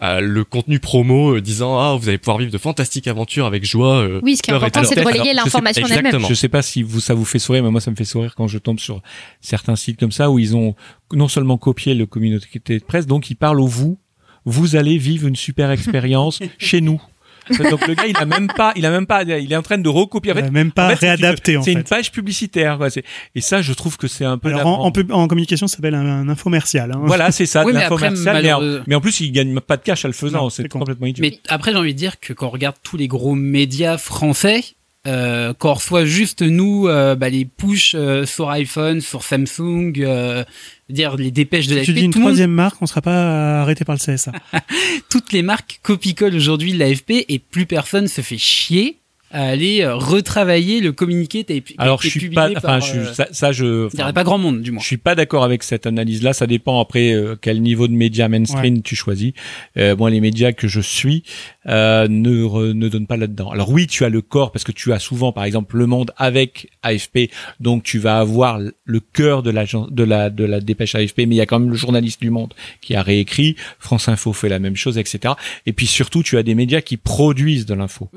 le 0.00 0.44
contenu 0.44 0.80
promo 0.80 1.36
euh, 1.36 1.40
disant 1.40 1.78
ah 1.78 1.96
vous 1.96 2.08
allez 2.08 2.18
pouvoir 2.18 2.38
vivre 2.38 2.50
de 2.52 2.58
fantastiques 2.58 3.06
aventures 3.06 3.46
avec 3.46 3.64
joie. 3.64 3.98
euh, 3.98 4.20
Oui, 4.22 4.36
ce 4.36 4.42
qui 4.42 4.50
est 4.50 4.54
important, 4.54 4.84
c'est 4.84 4.96
de 4.96 5.00
relayer 5.04 5.32
l'information 5.34 5.86
elle-même. 5.86 6.26
Je 6.28 6.34
sais 6.34 6.48
pas 6.48 6.62
si 6.62 6.82
vous 6.82 7.00
ça 7.00 7.14
vous 7.14 7.24
fait 7.24 7.38
sourire, 7.38 7.62
mais 7.62 7.70
moi 7.70 7.80
ça 7.80 7.90
me 7.90 7.96
fait 7.96 8.04
sourire 8.04 8.34
quand 8.34 8.46
je 8.48 8.58
tombe 8.58 8.80
sur 8.80 9.02
certains 9.40 9.76
sites 9.76 9.98
comme 9.98 10.12
ça 10.12 10.30
où 10.30 10.38
ils 10.38 10.56
ont 10.56 10.74
non 11.12 11.28
seulement 11.28 11.58
copié 11.58 11.94
le 11.94 12.06
communauté 12.06 12.60
de 12.66 12.84
presse, 12.84 13.06
donc 13.06 13.30
ils 13.30 13.36
parlent 13.36 13.60
au 13.60 13.66
vous. 13.66 13.98
Vous 14.46 14.76
allez 14.76 14.98
vivre 14.98 15.26
une 15.26 15.36
super 15.36 15.70
expérience 15.70 16.40
chez 16.58 16.80
nous. 16.82 17.00
Donc 17.50 17.86
le 17.86 17.94
gars, 17.94 18.06
il 18.06 18.16
a 18.16 18.24
même 18.24 18.48
pas, 18.48 18.72
il 18.76 18.86
a 18.86 18.90
même 18.90 19.06
pas, 19.06 19.22
il 19.22 19.52
est 19.52 19.56
en 19.56 19.62
train 19.62 19.78
de 19.78 19.88
recopier. 19.88 20.32
En 20.32 20.34
fait, 20.36 20.42
a 20.42 20.50
même 20.50 20.72
pas 20.72 20.86
en 20.86 20.90
fait, 20.90 20.96
c'est 20.96 21.06
réadapté 21.14 21.58
C'est 21.62 21.72
une 21.72 21.82
page 21.84 22.10
publicitaire. 22.12 22.78
Quoi. 22.78 22.88
Et 23.34 23.40
ça, 23.40 23.62
je 23.62 23.72
trouve 23.72 23.96
que 23.96 24.06
c'est 24.08 24.24
un 24.24 24.38
peu. 24.38 24.48
Alors 24.48 24.60
en, 24.66 24.70
navrant. 24.70 24.84
en 24.86 24.90
pub- 24.92 25.12
en 25.12 25.28
communication, 25.28 25.66
ça 25.66 25.76
s'appelle 25.76 25.94
un, 25.94 26.06
un 26.06 26.28
infomercial. 26.28 26.92
Hein. 26.92 27.00
Voilà, 27.04 27.30
c'est 27.32 27.46
ça, 27.46 27.64
Oui, 27.64 27.72
de 27.72 27.78
mais 27.78 27.84
après. 27.84 28.10
Mais, 28.10 28.18
en- 28.18 28.32
malheureux- 28.32 28.82
mais 28.86 28.94
en 28.94 29.00
plus, 29.00 29.20
il 29.20 29.32
gagne 29.32 29.58
pas 29.60 29.76
de 29.76 29.82
cash 29.82 30.04
à 30.04 30.08
le 30.08 30.14
faisant. 30.14 30.48
C'est 30.50 30.68
complètement 30.68 31.06
idiot. 31.06 31.22
Mais 31.22 31.38
après, 31.48 31.72
j'ai 31.72 31.78
envie 31.78 31.92
de 31.94 31.98
dire 31.98 32.18
que 32.20 32.32
quand 32.32 32.46
on 32.46 32.50
regarde 32.50 32.76
tous 32.82 32.96
les 32.96 33.08
gros 33.08 33.34
médias 33.34 33.98
français, 33.98 34.62
euh, 35.06 35.52
quand 35.58 35.70
on 35.70 35.74
reçoit 35.74 36.04
juste 36.04 36.42
nous, 36.42 36.88
euh, 36.88 37.14
bah, 37.14 37.28
les 37.28 37.44
push 37.44 37.94
euh, 37.94 38.24
sur 38.26 38.48
iPhone, 38.50 39.00
sur 39.00 39.22
Samsung, 39.22 39.92
euh, 39.98 40.44
dire 40.88 41.16
les 41.16 41.30
dépêches 41.30 41.66
de 41.66 41.72
Si 41.72 41.78
la 41.78 41.84
tu 41.84 41.92
dis 41.92 42.02
une 42.04 42.10
tout 42.12 42.18
le 42.18 42.22
monde- 42.24 42.30
troisième 42.32 42.50
marque, 42.52 42.80
on 42.80 42.86
sera 42.86 43.02
pas 43.02 43.60
arrêté 43.60 43.84
par 43.84 43.96
le 43.96 44.00
CSA. 44.00 44.32
toutes 45.10 45.32
les 45.32 45.42
marques 45.42 45.80
copie-collent 45.82 46.34
aujourd'hui 46.36 46.72
de 46.72 46.78
l'AFP 46.78 47.24
et 47.28 47.38
plus 47.38 47.66
personne 47.66 48.08
se 48.08 48.20
fait 48.20 48.38
chier 48.38 48.98
à 49.34 49.42
aller 49.48 49.82
euh, 49.82 49.96
retravailler 49.96 50.80
le 50.80 50.92
communiqué 50.92 51.44
qui 51.44 51.52
a 51.52 51.56
été 51.56 51.74
Alors, 51.78 52.00
je 52.00 52.08
suis 52.08 52.20
publié 52.20 52.54
pas, 52.54 52.60
par, 52.60 52.76
enfin, 52.76 52.86
je, 52.86 53.00
euh, 53.00 53.12
ça, 53.12 53.26
ça, 53.32 53.52
je, 53.52 53.88
il 53.92 53.98
y 53.98 54.02
aurait 54.02 54.12
pas 54.12 54.24
grand 54.24 54.38
monde, 54.38 54.62
du 54.62 54.70
moins. 54.70 54.80
Je 54.80 54.86
suis 54.86 54.96
pas 54.96 55.14
d'accord 55.14 55.44
avec 55.44 55.62
cette 55.62 55.86
analyse-là. 55.86 56.32
Ça 56.32 56.46
dépend 56.46 56.80
après 56.80 57.12
euh, 57.12 57.34
quel 57.40 57.60
niveau 57.60 57.88
de 57.88 57.92
média 57.92 58.28
mainstream 58.28 58.80
tu 58.82 58.94
choisis. 58.96 59.32
Euh, 59.76 59.96
moi, 59.96 60.08
les 60.10 60.20
médias 60.20 60.52
que 60.52 60.68
je 60.68 60.80
suis 60.80 61.24
euh, 61.66 62.06
ne 62.08 62.44
re- 62.44 62.72
ne 62.72 62.88
donnent 62.88 63.06
pas 63.06 63.16
là-dedans. 63.16 63.50
Alors 63.50 63.70
oui, 63.70 63.86
tu 63.86 64.04
as 64.04 64.08
le 64.08 64.22
corps 64.22 64.52
parce 64.52 64.64
que 64.64 64.72
tu 64.72 64.92
as 64.92 64.98
souvent, 65.00 65.32
par 65.32 65.44
exemple, 65.44 65.76
Le 65.76 65.86
Monde 65.86 66.12
avec 66.16 66.68
AFP, 66.82 67.30
donc 67.60 67.82
tu 67.82 67.98
vas 67.98 68.18
avoir 68.18 68.58
le 68.60 69.00
cœur 69.00 69.42
de 69.42 69.50
la 69.50 69.64
de 69.66 70.04
la 70.04 70.30
de 70.30 70.44
la 70.44 70.60
dépêche 70.60 70.94
AFP, 70.94 71.18
mais 71.26 71.34
il 71.34 71.38
y 71.38 71.40
a 71.40 71.46
quand 71.46 71.58
même 71.58 71.70
le 71.70 71.76
journaliste 71.76 72.20
du 72.20 72.30
Monde 72.30 72.54
qui 72.80 72.94
a 72.94 73.02
réécrit. 73.02 73.56
France 73.80 74.08
Info 74.08 74.32
fait 74.32 74.48
la 74.48 74.58
même 74.60 74.76
chose, 74.76 74.96
etc. 74.98 75.34
Et 75.66 75.72
puis 75.72 75.86
surtout, 75.86 76.22
tu 76.22 76.38
as 76.38 76.42
des 76.44 76.54
médias 76.54 76.80
qui 76.82 76.96
produisent 76.96 77.66
de 77.66 77.74
l'info. 77.74 78.08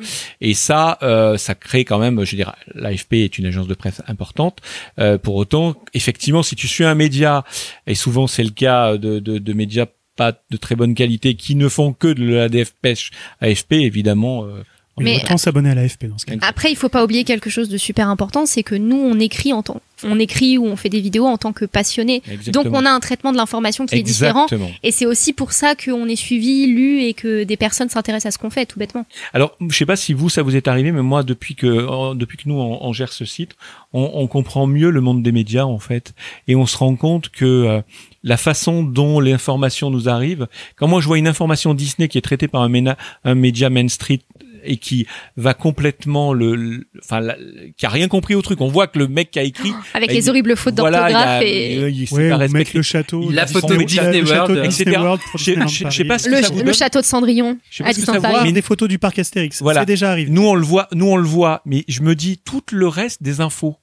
Et 0.42 0.54
ça, 0.54 0.98
euh, 1.08 1.38
ça 1.38 1.56
crée 1.56 1.86
quand 1.86 2.00
même, 2.00 2.24
je 2.24 2.32
veux 2.32 2.38
dire, 2.38 2.56
l'AFP 2.76 3.14
est 3.14 3.38
une 3.38 3.46
agence 3.46 3.68
de 3.68 3.74
presse 3.74 4.02
importante. 4.08 4.60
Euh, 5.00 5.18
pour 5.18 5.36
autant, 5.36 5.76
effectivement, 5.94 6.44
si 6.44 6.56
tu 6.56 6.68
suis 6.68 6.84
un 6.84 6.96
média, 6.96 7.44
et 7.88 7.96
souvent 7.96 8.28
c'est 8.28 8.44
le 8.44 8.52
cas 8.52 8.98
de, 8.98 9.20
de, 9.20 9.54
médias 9.54 9.86
pas 10.16 10.34
de 10.50 10.58
très 10.58 10.76
bonne 10.76 10.96
qualité 10.96 11.36
qui 11.36 11.56
ne 11.56 11.70
font 11.70 11.94
que 11.94 12.08
de 12.08 12.34
la 12.34 12.50
DF 12.50 12.74
pêche 12.82 13.12
AFP, 13.40 13.74
évidemment. 13.74 14.46
euh, 14.46 14.64
On 15.00 15.04
Mais- 15.04 15.18
autant 15.24 15.38
s'abonner 15.38 15.70
à 15.70 15.76
l'AFP 15.76 16.06
dans 16.08 16.18
ce 16.18 16.26
cas. 16.26 16.34
Après, 16.42 16.72
il 16.72 16.76
faut 16.76 16.90
pas 16.90 17.04
oublier 17.04 17.24
quelque 17.24 17.50
chose 17.52 17.70
de 17.70 17.78
super 17.78 18.10
important, 18.10 18.46
c'est 18.48 18.64
que 18.64 18.74
nous, 18.74 18.96
on 18.98 19.20
écrit 19.20 19.54
en 19.54 19.62
tant, 19.62 19.80
on 20.04 20.18
écrit 20.20 20.58
ou 20.58 20.66
on 20.66 20.76
fait 20.76 20.90
des 20.90 21.02
vidéos 21.02 21.26
en 21.28 21.38
tant 21.38 21.54
que 21.54 21.66
passionnés. 21.66 22.24
exactement. 22.32 22.64
Donc, 22.64 22.74
on 22.74 22.84
a 22.86 22.90
un 22.90 23.00
traitement 23.00 23.32
de 23.32 23.38
l'information 23.38 23.86
qui 23.86 23.96
est 23.96 24.02
différent. 24.02 24.46
Exactement. 24.46 24.72
Et 24.82 24.92
c'est 24.92 25.06
aussi 25.06 25.34
pour 25.34 25.52
ça 25.52 25.76
qu'on 25.76 26.08
est 26.08 26.16
suivi, 26.16 26.66
lu 26.66 27.02
et 27.04 27.14
que 27.14 27.44
des 27.44 27.58
personnes 27.58 27.90
s'intéressent 27.90 28.28
à 28.28 28.32
ce 28.36 28.40
qu'on 28.40 28.50
fait, 28.50 28.66
tout 28.66 28.80
bêtement. 28.80 29.06
Alors, 29.34 29.56
je 29.70 29.76
sais 29.76 29.86
pas 29.86 29.96
si 29.96 30.14
vous 30.14 30.30
ça 30.30 30.42
vous 30.42 30.56
est 30.56 30.68
arrivé, 30.68 30.92
mais 30.92 31.04
moi 31.04 31.22
depuis 31.24 31.54
que 31.56 32.14
depuis 32.16 32.38
que 32.38 32.50
nous 32.50 32.56
on, 32.56 32.84
on 32.84 32.92
gère 32.94 33.14
ce 33.14 33.24
site, 33.26 33.52
on, 33.94 34.10
on 34.16 34.26
comprend 34.28 34.66
mieux 34.66 34.90
le 34.90 35.02
monde 35.02 35.22
des 35.22 35.32
médias 35.32 35.66
en 35.66 35.78
fait, 35.80 36.14
et 36.48 36.56
on 36.56 36.66
se 36.66 36.76
rend 36.78 36.96
compte 36.96 37.30
que 37.30 37.46
euh, 37.46 37.82
la 38.24 38.38
façon 38.38 38.82
dont 38.84 39.20
l'information 39.20 39.90
nous 39.92 40.10
arrive, 40.10 40.48
quand 40.76 40.88
moi 40.88 41.02
je 41.02 41.08
vois 41.08 41.18
une 41.20 41.28
information 41.28 41.74
Disney 41.76 42.08
qui 42.08 42.18
est 42.18 42.22
traitée 42.22 42.48
par 42.48 42.62
un, 42.62 42.70
ména- 42.70 42.98
un 43.24 43.36
média 43.36 43.70
Main 43.70 43.88
Street 43.88 44.20
et 44.68 44.78
qui 44.78 45.08
va 45.38 45.54
complètement 45.54 46.34
le, 46.34 46.56
le- 46.56 46.88
enfin, 47.04 47.20
la- 47.20 47.38
qui 47.78 47.86
a 47.86 47.90
rien 47.90 48.08
compris 48.08 48.36
au 48.36 48.42
truc. 48.42 48.62
On 48.62 48.68
voit 48.68 48.88
que 48.88 49.00
le 49.00 49.08
mec 49.08 49.32
qui 49.32 49.40
a 49.40 49.44
écrit, 49.44 49.72
Avec 49.94 50.10
Bah, 50.10 50.14
les 50.16 50.26
il- 50.26 50.30
horribles 50.30 50.56
fautes 50.56 50.76
voilà, 50.78 51.00
d'orthographe 51.00 51.44
et 51.44 51.76
il- 51.90 52.02
il 52.04 52.14
Ouais, 52.14 52.30
pas 52.30 52.38
respecté. 52.38 52.78
le 52.78 52.82
château. 52.84 53.28
Il 53.30 53.40
a 53.40 53.44
le 53.44 53.48
photo 53.48 53.68
château- 53.70 53.84
Disney 53.86 54.20
le 54.22 54.26
château 54.28 54.54
World, 54.54 54.70
Disney 54.70 54.82
etc. 54.92 54.98
World 55.02 55.22
pour 55.32 55.40
Je 55.40 55.44
sais- 55.46 56.04
pas 56.06 56.18
ce 56.20 56.26
que 56.30 56.36
le, 56.36 56.42
ça 56.44 56.50
vous 56.50 56.58
le 56.60 56.64
donne. 56.66 56.74
château 56.74 57.00
de 57.00 57.06
Cendrillon 57.06 57.58
Je 57.70 57.78
sais 57.78 57.84
pas 57.84 57.90
à 57.90 57.94
ce 57.94 58.00
que 58.00 58.06
ça 58.06 58.12
Disneyland 58.14 58.28
vous 58.30 58.34
Paris. 58.36 58.48
Mais 58.50 58.54
des 58.54 58.62
photos 58.62 58.88
du 58.90 59.00
parc 59.00 59.20
Astérix. 59.20 59.62
Voilà. 59.62 59.82
C'est 59.82 59.86
déjà 59.88 60.12
arrivé. 60.12 60.30
Nous 60.30 60.46
on 60.46 60.56
le 60.56 60.64
voit, 60.66 60.88
nous 60.94 61.08
on 61.08 61.18
le 61.18 61.24
voit, 61.28 61.62
mais 61.66 61.84
je 61.88 62.02
me 62.02 62.16
dis 62.16 62.38
tout 62.44 62.62
le 62.72 62.88
reste 62.88 63.24
des 63.24 63.42
infos. 63.42 63.78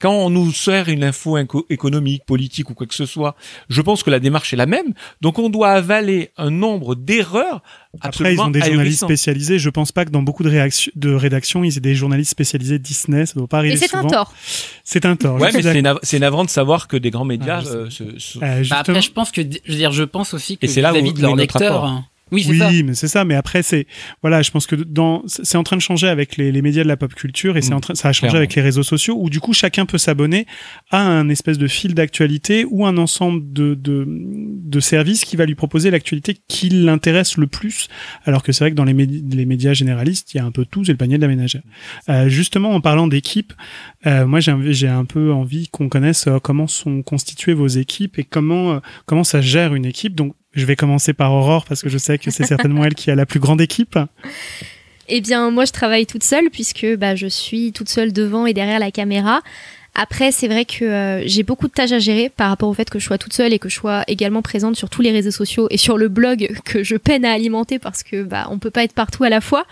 Quand 0.00 0.12
on 0.12 0.28
nous 0.28 0.52
sert 0.52 0.88
une 0.88 1.02
info 1.04 1.38
économique, 1.70 2.24
politique 2.26 2.68
ou 2.68 2.74
quoi 2.74 2.86
que 2.86 2.94
ce 2.94 3.06
soit, 3.06 3.36
je 3.68 3.80
pense 3.80 4.02
que 4.02 4.10
la 4.10 4.18
démarche 4.20 4.52
est 4.52 4.56
la 4.56 4.66
même. 4.66 4.92
Donc 5.20 5.38
on 5.38 5.48
doit 5.48 5.70
avaler 5.70 6.30
un 6.36 6.50
nombre 6.50 6.94
d'erreurs 6.94 7.62
Après, 8.00 8.34
ils 8.34 8.40
ont 8.40 8.48
des 8.50 8.60
journalistes 8.60 9.04
spécialisés. 9.04 9.58
Je 9.58 9.70
pense 9.70 9.92
pas 9.92 10.04
que 10.04 10.10
dans 10.10 10.22
beaucoup 10.22 10.42
de, 10.42 10.50
réactions, 10.50 10.92
de 10.96 11.14
rédactions, 11.14 11.64
ils 11.64 11.76
aient 11.76 11.80
des 11.80 11.94
journalistes 11.94 12.32
spécialisés 12.32 12.78
Disney. 12.78 13.24
Ça 13.24 13.34
doit 13.34 13.46
pas 13.48 13.58
arriver 13.58 13.74
Et 13.74 13.76
c'est 13.78 13.94
un 13.94 14.00
souvent. 14.02 14.10
tort. 14.10 14.34
C'est 14.82 15.06
un 15.06 15.16
tort. 15.16 15.40
Ouais, 15.40 15.50
mais 15.54 15.62
c'est 15.62 15.80
nav- 15.82 16.00
c'est 16.02 16.18
navrant 16.18 16.44
de 16.44 16.50
savoir 16.50 16.88
que 16.88 16.96
des 16.96 17.10
grands 17.10 17.24
médias 17.24 17.62
Ah, 17.64 17.68
euh, 17.68 17.90
se, 17.90 18.18
se- 18.18 18.38
Euh, 18.44 18.64
Bah, 18.68 18.78
après, 18.80 19.00
je 19.00 19.10
pense 19.10 19.30
que, 19.30 19.42
je 19.42 19.70
veux 19.72 19.78
dire, 19.78 19.92
je 19.92 20.02
pense 20.02 20.34
aussi 20.34 20.58
que 20.58 20.66
Et 20.66 20.68
c'est 20.68 20.80
là 20.82 20.90
où- 20.90 20.94
vis-à-vis 20.94 21.12
de 21.14 21.22
leurs 21.22 21.36
lecteurs. 21.36 22.02
Oui, 22.32 22.42
c'est 22.42 22.50
oui, 22.50 22.58
ça. 22.58 22.70
mais 22.84 22.94
c'est 22.94 23.08
ça. 23.08 23.24
Mais 23.24 23.34
après, 23.34 23.62
c'est 23.62 23.86
voilà, 24.22 24.42
je 24.42 24.50
pense 24.50 24.66
que 24.66 24.74
dans 24.76 25.22
c'est 25.26 25.56
en 25.58 25.62
train 25.62 25.76
de 25.76 25.82
changer 25.82 26.08
avec 26.08 26.36
les, 26.36 26.50
les 26.52 26.62
médias 26.62 26.82
de 26.82 26.88
la 26.88 26.96
pop 26.96 27.14
culture 27.14 27.56
et 27.56 27.62
c'est 27.62 27.70
Mm, 27.70 27.76
en 27.76 27.80
train, 27.80 27.94
ça 27.94 28.08
a 28.08 28.12
changé 28.12 28.20
clairement. 28.30 28.38
avec 28.38 28.54
les 28.54 28.62
réseaux 28.62 28.82
sociaux 28.82 29.16
où 29.18 29.30
du 29.30 29.40
coup 29.40 29.52
chacun 29.52 29.86
peut 29.86 29.98
s'abonner 29.98 30.46
à 30.90 31.02
un 31.02 31.28
espèce 31.28 31.58
de 31.58 31.66
fil 31.68 31.94
d'actualité 31.94 32.64
ou 32.68 32.86
un 32.86 32.96
ensemble 32.96 33.52
de, 33.52 33.74
de 33.74 34.06
de 34.08 34.80
services 34.80 35.24
qui 35.24 35.36
va 35.36 35.44
lui 35.46 35.54
proposer 35.54 35.90
l'actualité 35.90 36.36
qui 36.48 36.68
l'intéresse 36.70 37.36
le 37.36 37.46
plus. 37.46 37.88
Alors 38.24 38.42
que 38.42 38.52
c'est 38.52 38.64
vrai 38.64 38.70
que 38.70 38.76
dans 38.76 38.84
les, 38.84 38.94
médi- 38.94 39.22
les 39.34 39.44
médias 39.46 39.74
généralistes, 39.74 40.34
il 40.34 40.38
y 40.38 40.40
a 40.40 40.44
un 40.44 40.50
peu 40.50 40.64
tout, 40.64 40.84
c'est 40.84 40.92
le 40.92 40.98
panier 40.98 41.16
de 41.16 41.22
la 41.22 41.28
ménagère. 41.28 41.62
Euh, 42.08 42.28
justement, 42.28 42.70
en 42.70 42.80
parlant 42.80 43.06
d'équipe, 43.06 43.52
euh, 44.06 44.26
moi 44.26 44.40
j'ai 44.40 44.50
un- 44.50 44.72
j'ai 44.72 44.88
un 44.88 45.04
peu 45.04 45.32
envie 45.32 45.68
qu'on 45.68 45.88
connaisse 45.88 46.26
euh, 46.26 46.38
comment 46.40 46.66
sont 46.66 47.02
constituées 47.02 47.54
vos 47.54 47.68
équipes 47.68 48.18
et 48.18 48.24
comment 48.24 48.72
euh, 48.74 48.78
comment 49.06 49.24
ça 49.24 49.40
gère 49.40 49.74
une 49.74 49.84
équipe. 49.86 50.14
Donc 50.14 50.34
je 50.54 50.64
vais 50.64 50.76
commencer 50.76 51.12
par 51.12 51.32
Aurore 51.32 51.64
parce 51.64 51.82
que 51.82 51.88
je 51.88 51.98
sais 51.98 52.18
que 52.18 52.30
c'est 52.30 52.44
certainement 52.44 52.84
elle 52.84 52.94
qui 52.94 53.10
a 53.10 53.14
la 53.14 53.26
plus 53.26 53.40
grande 53.40 53.60
équipe. 53.60 53.98
Eh 55.08 55.20
bien, 55.20 55.50
moi, 55.50 55.64
je 55.64 55.72
travaille 55.72 56.06
toute 56.06 56.24
seule 56.24 56.50
puisque 56.50 56.86
bah, 56.96 57.14
je 57.14 57.26
suis 57.26 57.72
toute 57.72 57.88
seule 57.88 58.12
devant 58.12 58.46
et 58.46 58.54
derrière 58.54 58.78
la 58.78 58.90
caméra. 58.90 59.42
Après, 59.94 60.32
c'est 60.32 60.48
vrai 60.48 60.64
que 60.64 60.84
euh, 60.84 61.22
j'ai 61.26 61.44
beaucoup 61.44 61.68
de 61.68 61.72
tâches 61.72 61.92
à 61.92 62.00
gérer 62.00 62.28
par 62.28 62.48
rapport 62.48 62.68
au 62.68 62.74
fait 62.74 62.90
que 62.90 62.98
je 62.98 63.04
sois 63.04 63.18
toute 63.18 63.32
seule 63.32 63.52
et 63.52 63.60
que 63.60 63.68
je 63.68 63.76
sois 63.76 64.02
également 64.08 64.42
présente 64.42 64.74
sur 64.74 64.90
tous 64.90 65.02
les 65.02 65.12
réseaux 65.12 65.30
sociaux 65.30 65.68
et 65.70 65.76
sur 65.76 65.98
le 65.98 66.08
blog 66.08 66.50
que 66.64 66.82
je 66.82 66.96
peine 66.96 67.24
à 67.24 67.32
alimenter 67.32 67.78
parce 67.78 68.02
que 68.02 68.24
bah 68.24 68.48
on 68.50 68.58
peut 68.58 68.72
pas 68.72 68.82
être 68.82 68.92
partout 68.92 69.22
à 69.22 69.28
la 69.28 69.40
fois. 69.40 69.66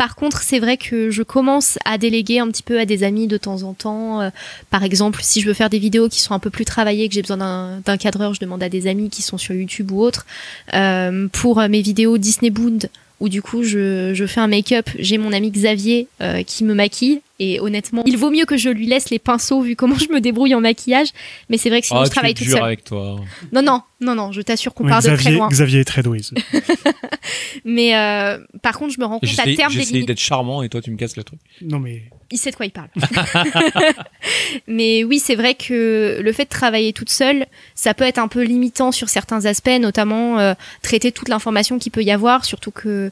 Par 0.00 0.14
contre, 0.14 0.40
c'est 0.40 0.60
vrai 0.60 0.78
que 0.78 1.10
je 1.10 1.22
commence 1.22 1.78
à 1.84 1.98
déléguer 1.98 2.38
un 2.38 2.48
petit 2.48 2.62
peu 2.62 2.80
à 2.80 2.86
des 2.86 3.02
amis 3.02 3.26
de 3.26 3.36
temps 3.36 3.64
en 3.64 3.74
temps. 3.74 4.22
Euh, 4.22 4.30
par 4.70 4.82
exemple, 4.82 5.20
si 5.22 5.42
je 5.42 5.46
veux 5.46 5.52
faire 5.52 5.68
des 5.68 5.78
vidéos 5.78 6.08
qui 6.08 6.20
sont 6.20 6.32
un 6.32 6.38
peu 6.38 6.48
plus 6.48 6.64
travaillées, 6.64 7.06
que 7.06 7.12
j'ai 7.14 7.20
besoin 7.20 7.36
d'un 7.84 7.96
cadreur, 7.98 8.32
je 8.32 8.40
demande 8.40 8.62
à 8.62 8.70
des 8.70 8.86
amis 8.86 9.10
qui 9.10 9.20
sont 9.20 9.36
sur 9.36 9.54
YouTube 9.54 9.92
ou 9.92 10.00
autre. 10.00 10.24
Euh, 10.72 11.28
pour 11.30 11.60
euh, 11.60 11.68
mes 11.68 11.82
vidéos 11.82 12.16
Disney 12.16 12.48
Bound, 12.48 12.88
où 13.20 13.28
du 13.28 13.42
coup 13.42 13.62
je, 13.62 14.14
je 14.14 14.24
fais 14.24 14.40
un 14.40 14.46
make-up, 14.46 14.88
j'ai 14.98 15.18
mon 15.18 15.34
ami 15.34 15.50
Xavier 15.50 16.08
euh, 16.22 16.44
qui 16.44 16.64
me 16.64 16.72
maquille. 16.72 17.20
Et 17.42 17.58
honnêtement, 17.58 18.02
il 18.04 18.18
vaut 18.18 18.30
mieux 18.30 18.44
que 18.44 18.58
je 18.58 18.68
lui 18.68 18.86
laisse 18.86 19.08
les 19.08 19.18
pinceaux 19.18 19.62
vu 19.62 19.74
comment 19.74 19.96
je 19.98 20.08
me 20.12 20.20
débrouille 20.20 20.54
en 20.54 20.60
maquillage. 20.60 21.08
Mais 21.48 21.56
c'est 21.56 21.70
vrai 21.70 21.80
que 21.80 21.86
sinon 21.86 22.00
Ah, 22.00 22.04
je 22.04 22.10
travaille 22.10 22.34
toute 22.34 22.46
seule. 22.48 22.62
avec 22.62 22.84
toi. 22.84 23.18
Non, 23.50 23.62
non, 23.62 23.82
non, 24.00 24.14
non, 24.14 24.30
je 24.30 24.42
t'assure 24.42 24.74
qu'on 24.74 24.84
Ouais, 24.84 24.90
part 24.90 25.00
de 25.02 25.06
très 25.08 25.16
Xavier, 25.16 25.38
loin. 25.38 25.48
Xavier 25.48 25.80
est 25.80 25.84
très 25.84 26.02
doué. 26.02 26.20
Mais 27.64 27.96
euh, 27.96 28.38
par 28.62 28.78
contre, 28.78 28.94
je 28.94 29.00
me 29.00 29.06
rends 29.06 29.18
compte 29.20 29.38
à 29.38 29.44
terme 29.54 29.72
des 29.74 29.80
limites. 29.84 30.06
d'être 30.08 30.20
charmant 30.20 30.62
et 30.62 30.68
toi 30.68 30.80
tu 30.82 30.90
me 30.90 30.96
casses 30.96 31.16
le 31.16 31.24
truc. 31.24 31.38
non 31.62 31.78
mais 31.78 32.02
Il 32.30 32.38
sait 32.38 32.50
de 32.50 32.56
quoi 32.56 32.66
il 32.66 32.72
parle. 32.72 32.88
Mais 34.66 35.04
oui, 35.04 35.18
c'est 35.18 35.34
vrai 35.34 35.54
que 35.54 36.20
le 36.22 36.32
fait 36.32 36.44
de 36.44 36.48
travailler 36.50 36.92
toute 36.92 37.10
seule, 37.10 37.46
ça 37.74 37.94
peut 37.94 38.04
être 38.04 38.18
un 38.18 38.28
peu 38.28 38.42
limitant 38.42 38.92
sur 38.92 39.08
certains 39.08 39.44
aspects, 39.46 39.70
notamment 39.80 40.38
euh, 40.38 40.54
traiter 40.82 41.12
toute 41.12 41.28
l'information 41.28 41.78
qu'il 41.78 41.92
peut 41.92 42.02
y 42.02 42.10
avoir, 42.10 42.44
surtout 42.44 42.70
que 42.70 43.10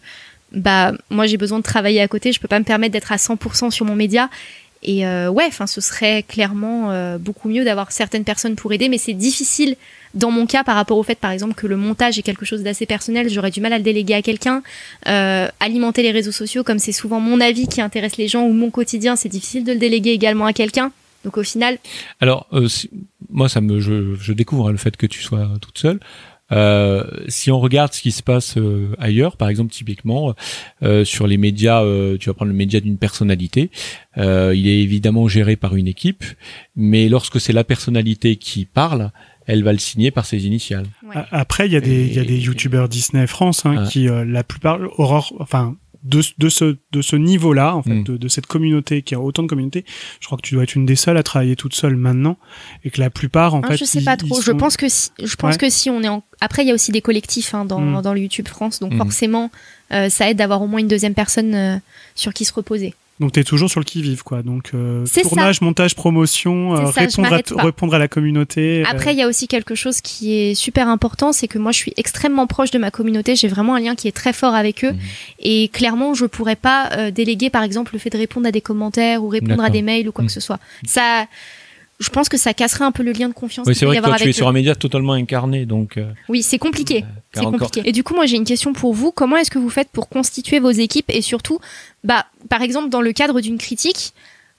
bah 0.53 0.93
moi 1.11 1.27
j'ai 1.27 1.37
besoin 1.37 1.59
de 1.59 1.65
travailler 1.65 2.01
à 2.01 2.09
côté, 2.09 2.33
je 2.33 2.41
peux 2.41 2.49
pas 2.49 2.59
me 2.59 2.65
permettre 2.65 2.93
d'être 2.93 3.13
à 3.13 3.17
100% 3.17 3.71
sur 3.71 3.85
mon 3.87 3.95
média. 3.95 4.31
Et 4.83 5.07
euh, 5.07 5.29
ouais, 5.29 5.47
enfin 5.49 5.67
ce 5.67 5.81
serait 5.81 6.23
clairement 6.23 6.93
euh, 6.93 7.19
beaucoup 7.19 7.49
mieux 7.49 7.65
d'avoir 7.65 7.91
certaines 7.91 8.25
personnes 8.25 8.55
pour 8.55 8.73
aider, 8.73 8.89
mais 8.89 8.99
c'est 8.99 9.13
difficile 9.13 9.77
dans 10.15 10.31
mon 10.31 10.47
cas 10.47 10.63
par 10.65 10.77
rapport 10.77 10.97
au 10.97 11.03
fait 11.03 11.19
par 11.19 11.33
exemple 11.33 11.55
que 11.55 11.67
le 11.67 11.77
montage 11.77 12.19
est 12.19 12.23
quelque 12.23 12.47
chose 12.47 12.63
d'assez 12.63 12.87
personnel, 12.87 13.29
j'aurais 13.29 13.51
du 13.51 13.61
mal 13.61 13.73
à 13.73 13.79
le 13.79 13.85
déléguer 13.85 14.15
à 14.15 14.23
quelqu'un. 14.23 14.63
Euh, 15.09 15.49
alimenter 15.59 16.03
les 16.03 16.13
réseaux 16.13 16.33
sociaux, 16.33 16.63
comme 16.63 16.79
c'est 16.79 16.93
souvent 16.93 17.21
mon 17.21 17.41
avis 17.41 17.67
qui 17.67 17.81
intéresse 17.81 18.17
les 18.17 18.29
gens 18.29 18.45
ou 18.45 18.53
mon 18.53 18.71
quotidien, 18.71 19.17
c'est 19.17 19.29
difficile 19.29 19.65
de 19.65 19.73
le 19.73 19.79
déléguer 19.79 20.11
également 20.11 20.47
à 20.47 20.53
quelqu'un. 20.53 20.93
Donc 21.25 21.37
au 21.37 21.43
final, 21.43 21.79
Alors, 22.21 22.47
euh, 22.53 22.69
moi, 23.29 23.49
ça 23.49 23.61
me, 23.61 23.81
je, 23.81 24.15
je 24.15 24.33
découvre 24.33 24.69
hein, 24.69 24.73
le 24.73 24.79
fait 24.79 24.97
que 24.97 25.07
tu 25.07 25.23
sois 25.23 25.51
toute 25.61 25.79
seule. 25.79 25.99
Euh, 26.51 27.05
si 27.29 27.51
on 27.51 27.61
regarde 27.61 27.93
ce 27.93 28.01
qui 28.01 28.11
se 28.13 28.23
passe 28.23 28.57
euh, 28.57 28.95
ailleurs, 28.99 29.37
par 29.37 29.49
exemple 29.51 29.71
typiquement 29.73 30.35
euh, 30.83 31.05
sur 31.05 31.27
les 31.27 31.37
médias, 31.37 31.83
euh, 31.83 32.17
tu 32.19 32.31
vas 32.31 32.35
prendre 32.35 32.51
le 32.51 32.57
média 32.57 32.81
d'une 32.81 32.97
personnalité, 32.99 33.71
euh, 34.17 34.55
il 34.57 34.67
est 34.67 34.81
évidemment 34.81 35.29
géré 35.29 35.57
par 35.57 35.77
une 35.77 35.89
équipe, 35.89 36.25
mais 36.75 37.09
lorsque 37.11 37.39
c'est 37.41 37.53
la 37.53 37.65
personnalité 37.65 38.37
qui 38.37 38.65
parle, 38.65 39.11
elle 39.47 39.63
va 39.63 39.73
le 39.73 39.79
signer 39.79 40.11
par 40.11 40.25
ses 40.27 40.47
initiales. 40.47 40.87
ouais. 41.07 41.23
après 41.31 41.67
il 41.67 41.73
y 41.73 41.77
a 41.77 41.81
des 41.81 42.07
il 42.07 42.15
y 42.15 42.19
a 42.19 42.25
des 42.25 42.39
youtubeurs 42.39 42.89
Disney 42.89 43.27
France 43.27 43.67
hein, 43.67 43.75
Ah. 43.85 43.87
qui 43.87 44.09
euh, 44.09 44.25
la 44.25 44.43
plupart 44.45 44.79
Aurore 44.99 45.33
enfin 45.41 45.77
de, 46.05 46.23
de 46.39 46.49
ce 46.49 46.77
de 46.93 47.03
ce 47.03 47.17
niveau-là 47.17 47.75
en 47.75 47.83
fait 47.83 47.91
Mm. 47.95 48.05
de, 48.05 48.17
de 48.17 48.29
cette 48.29 48.47
communauté 48.47 49.03
qui 49.03 49.15
a 49.15 49.21
autant 49.21 49.43
de 49.43 49.49
communautés, 49.49 49.85
je 50.21 50.27
crois 50.27 50.39
que 50.39 50.43
tu 50.43 50.55
dois 50.55 50.63
être 50.63 50.75
une 50.77 50.87
des 50.87 50.97
seules 50.97 51.17
à 51.17 51.23
travailler 51.23 51.57
toute 51.57 51.75
seule 51.75 51.97
maintenant 51.97 52.39
et 52.85 52.91
que 52.91 53.01
la 53.01 53.11
plupart 53.11 53.55
en 53.55 53.59
Hein, 53.65 53.69
fait 53.69 53.77
je 53.79 53.85
sais 53.85 53.99
ils- 54.01 54.05
pas 54.05 54.17
trop. 54.17 54.41
Je 54.41 54.53
pense 54.53 54.77
que 54.77 54.89
si, 54.89 55.11
je 55.23 55.35
pense 55.37 55.55
Ouais. 55.55 55.59
que 55.59 55.71
si 55.71 55.91
on 55.91 56.03
est 56.03 56.09
en... 56.09 56.23
après 56.41 56.63
il 56.65 56.69
y 56.69 56.71
a 56.71 56.75
aussi 56.75 56.93
des 56.93 57.01
collectifs 57.03 57.53
hein, 57.55 57.65
dans, 57.65 57.81
Mm. 57.81 58.03
dans 58.03 58.15
le 58.15 58.21
YouTube 58.21 58.47
France, 58.49 58.79
donc 58.81 58.93
Mhm. 58.93 58.99
forcément 58.99 59.51
euh, 59.93 60.09
ça 60.09 60.31
aide 60.31 60.37
d'avoir 60.37 60.63
au 60.63 60.67
moins 60.67 60.81
une 60.81 60.89
deuxième 60.89 61.15
personne 61.15 61.55
euh, 61.55 61.77
sur 62.15 62.33
qui 62.35 62.45
se 62.45 62.53
reposer. 62.53 62.95
Donc 63.21 63.33
t'es 63.33 63.43
toujours 63.43 63.69
sur 63.69 63.81
le 63.81 63.85
qui 63.85 64.01
vive 64.01 64.23
quoi. 64.23 64.43
Donc 64.43 64.71
euh, 64.75 65.05
ça. 65.07 65.23
tournage, 65.23 65.61
montage, 65.61 65.95
promotion, 65.97 66.77
euh, 66.77 66.93
ça, 66.93 67.01
répondre 67.01 67.33
à 67.59 67.63
répondre 67.65 67.99
la 67.99 68.09
communauté. 68.09 68.83
euh, 68.83 68.91
Après, 68.91 69.13
il 69.13 69.19
y 69.19 69.23
a 69.23 69.27
aussi 69.29 69.49
quelque 69.49 69.75
chose 69.75 70.01
qui 70.01 70.35
est 70.35 70.55
super 70.55 70.87
important, 70.89 71.33
c'est 71.33 71.49
que 71.49 71.59
moi, 71.59 71.73
je 71.73 71.79
suis 71.79 71.93
extrêmement 71.97 72.47
proche 72.47 72.71
de 72.71 72.79
ma 72.79 72.91
communauté. 72.91 73.35
J'ai 73.35 73.49
vraiment 73.49 73.75
un 73.75 73.81
lien 73.81 73.95
qui 73.97 74.07
est 74.07 74.13
très 74.13 74.33
fort 74.33 74.55
avec 74.55 74.85
eux. 74.85 74.93
Mhm. 74.93 74.99
Et 75.41 75.69
clairement, 75.69 76.15
je 76.15 76.27
pourrais 76.27 76.55
pas 76.57 76.91
euh, 76.93 77.11
déléguer, 77.11 77.51
par 77.51 77.63
exemple, 77.65 77.93
le 77.95 77.99
fait 77.99 78.11
de 78.11 78.19
répondre 78.19 78.47
à 78.47 78.53
des 78.53 78.61
commentaires 78.61 79.25
ou 79.25 79.29
répondre 79.29 79.65
à 79.65 79.71
des 79.71 79.83
mails 79.83 80.09
ou 80.09 80.13
quoi 80.13 80.23
Mhm. 80.23 80.29
que 80.29 80.35
ce 80.35 80.41
soit. 80.41 80.61
Ça, 80.87 81.27
je 81.99 82.11
pense 82.11 82.29
que 82.29 82.37
ça 82.37 82.55
casserait 82.55 82.85
un 82.85 82.93
peu 82.93 83.03
le 83.03 83.13
lien 83.13 83.29
de 83.29 83.35
confiance 83.35 83.67
Oui, 83.67 83.75
c'est 83.75 83.85
vrai 83.85 83.99
que 83.99 84.05
toi, 84.05 84.17
tu 84.17 84.29
es 84.29 84.33
sur 84.33 84.47
un 84.49 84.53
média 84.53 84.75
totalement 84.75 85.15
incarné, 85.15 85.67
donc. 85.67 85.97
euh, 85.97 86.11
Oui, 86.29 86.43
c'est 86.43 86.59
compliqué. 86.59 87.05
t'as 87.33 87.41
C'est 87.41 87.47
compliqué. 87.47 87.83
Et 87.85 87.93
du 87.93 88.05
coup, 88.05 88.15
moi, 88.15 88.27
j'ai 88.27 88.37
une 88.37 88.45
question 88.45 88.73
pour 88.73 88.95
vous. 88.95 89.11
Comment 89.11 89.37
est-ce 89.37 89.51
que 89.51 89.59
vous 89.59 89.71
faites 89.71 89.89
pour 89.91 90.09
constituer 90.09 90.61
vos 90.61 90.71
équipes 90.71 91.11
et 91.11 91.23
surtout, 91.23 91.59
bah, 92.05 92.27
par 92.49 92.63
exemple, 92.63 92.89
dans 92.89 93.01
le 93.01 93.13
cadre 93.13 93.41
d'une 93.41 93.59
critique, 93.59 94.13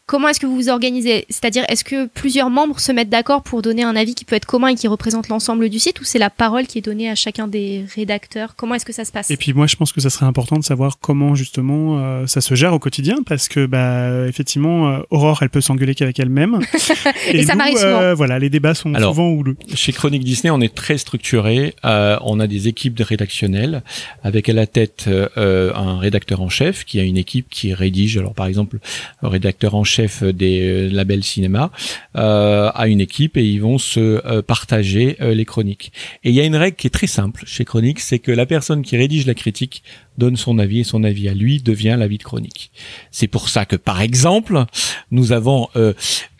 comment 0.10 0.28
est-ce 0.28 0.39
que 0.39 0.47
vous 0.47 0.55
vous 0.55 0.70
organisez 0.70 1.26
C'est-à-dire, 1.30 1.64
est-ce 1.70 1.84
que 1.84 2.07
plusieurs 2.07 2.49
membres 2.49 2.80
se 2.80 2.91
mettent 2.91 3.12
d'accord 3.12 3.43
pour 3.43 3.62
donner 3.62 3.84
un 3.84 3.95
avis 3.95 4.16
qui 4.16 4.26
peut 4.26 4.36
être 4.36 4.47
commun 4.47 4.70
et 4.70 4.76
qui 4.76 4.88
représente 4.88 5.28
l'ensemble 5.28 5.70
du 5.70 5.78
site, 5.78 6.01
ou 6.01 6.03
c'est 6.03 6.18
la 6.18 6.32
parole 6.32 6.66
qui 6.66 6.80
est 6.80 6.82
donnée 6.82 7.12
à 7.12 7.14
chacun 7.14 7.47
des 7.47 7.86
rédacteurs? 7.95 8.55
Comment 8.55 8.74
est-ce 8.74 8.86
que 8.86 8.91
ça 8.91 9.05
se 9.05 9.12
passe? 9.12 9.30
Et 9.30 9.38
puis 9.38 9.53
moi, 9.53 9.68
je 9.68 9.76
pense 9.76 9.93
que 9.93 10.01
ça 10.01 10.10
serait 10.10 10.26
important 10.26 10.57
de 10.57 10.64
savoir 10.64 10.97
comment 10.99 11.36
justement 11.36 11.99
euh, 11.99 12.26
ça 12.26 12.41
se 12.41 12.55
gère 12.55 12.74
au 12.74 12.80
quotidien, 12.80 13.18
parce 13.24 13.47
que 13.47 13.68
bah 13.68 14.28
effectivement, 14.28 14.89
euh, 14.89 15.01
Aurore, 15.12 15.43
elle 15.43 15.51
peut 15.51 15.62
s'engueuler 15.62 15.93
qu'avec 15.93 16.20
elle-même. 16.20 16.60
Et 17.32 17.43
ça 17.43 17.53
m'arrive 17.53 17.78
souvent. 17.78 18.01
euh, 18.01 18.16
voilà, 18.16 18.39
les 18.39 18.49
débats 18.49 18.74
sont 18.74 18.95
Alors, 18.95 19.14
souvent 19.14 19.30
houleux. 19.30 19.57
Chez 19.76 19.91
Chronique 19.91 20.24
Disney, 20.24 20.49
on 20.49 20.60
est 20.60 20.74
très 20.74 20.97
structuré. 20.97 21.76
Euh, 21.86 22.18
on 22.24 22.39
a 22.39 22.47
des 22.47 22.68
équipes 22.68 22.95
de 22.95 23.03
rédactionnelles 23.03 23.84
avec 24.24 24.49
à 24.49 24.53
la 24.53 24.66
tête 24.66 25.05
euh, 25.07 25.72
un 25.76 25.99
rédacteur 25.99 26.41
en 26.41 26.49
chef 26.49 26.84
qui 26.84 26.99
a 26.99 27.03
une 27.03 27.18
équipe 27.18 27.47
qui 27.51 27.76
rédige. 27.76 28.18
Alors 28.18 28.34
par 28.34 28.47
exemple, 28.47 28.80
le 29.22 29.28
rédacteur 29.28 29.76
en 29.76 29.84
chef 29.84 29.99
des 30.08 30.62
euh, 30.62 30.89
labels 30.89 31.24
cinéma 31.24 31.72
euh, 32.16 32.72
a 32.74 32.88
une 32.88 33.02
équipe 33.02 33.38
et 33.38 33.45
ils 33.45 33.62
vont 33.62 33.78
se 33.78 34.00
euh, 34.00 34.41
partager 34.41 35.18
les 35.20 35.45
chroniques. 35.45 35.91
Et 36.24 36.30
il 36.30 36.36
y 36.36 36.39
a 36.39 36.45
une 36.45 36.56
règle 36.56 36.76
qui 36.76 36.88
est 36.88 36.91
très 36.91 37.08
simple 37.08 37.43
chez 37.45 37.66
Chronique, 37.66 38.00
c'est 38.00 38.20
que 38.20 38.32
la 38.32 38.45
personne 38.45 38.82
qui 38.82 38.97
rédige 38.97 39.26
la 39.26 39.34
critique 39.34 39.84
donne 40.18 40.36
son 40.36 40.60
avis 40.60 40.80
et 40.80 40.84
son 40.84 41.04
avis 41.04 41.30
à 41.30 41.34
lui 41.34 41.62
devient 41.62 41.95
l'avis 41.97 42.18
de 42.18 42.24
chronique. 42.24 42.72
C'est 43.12 43.28
pour 43.28 43.50
ça 43.50 43.66
que 43.66 43.76
par 43.76 44.02
exemple, 44.02 44.66
nous 45.12 45.32
avons 45.32 45.70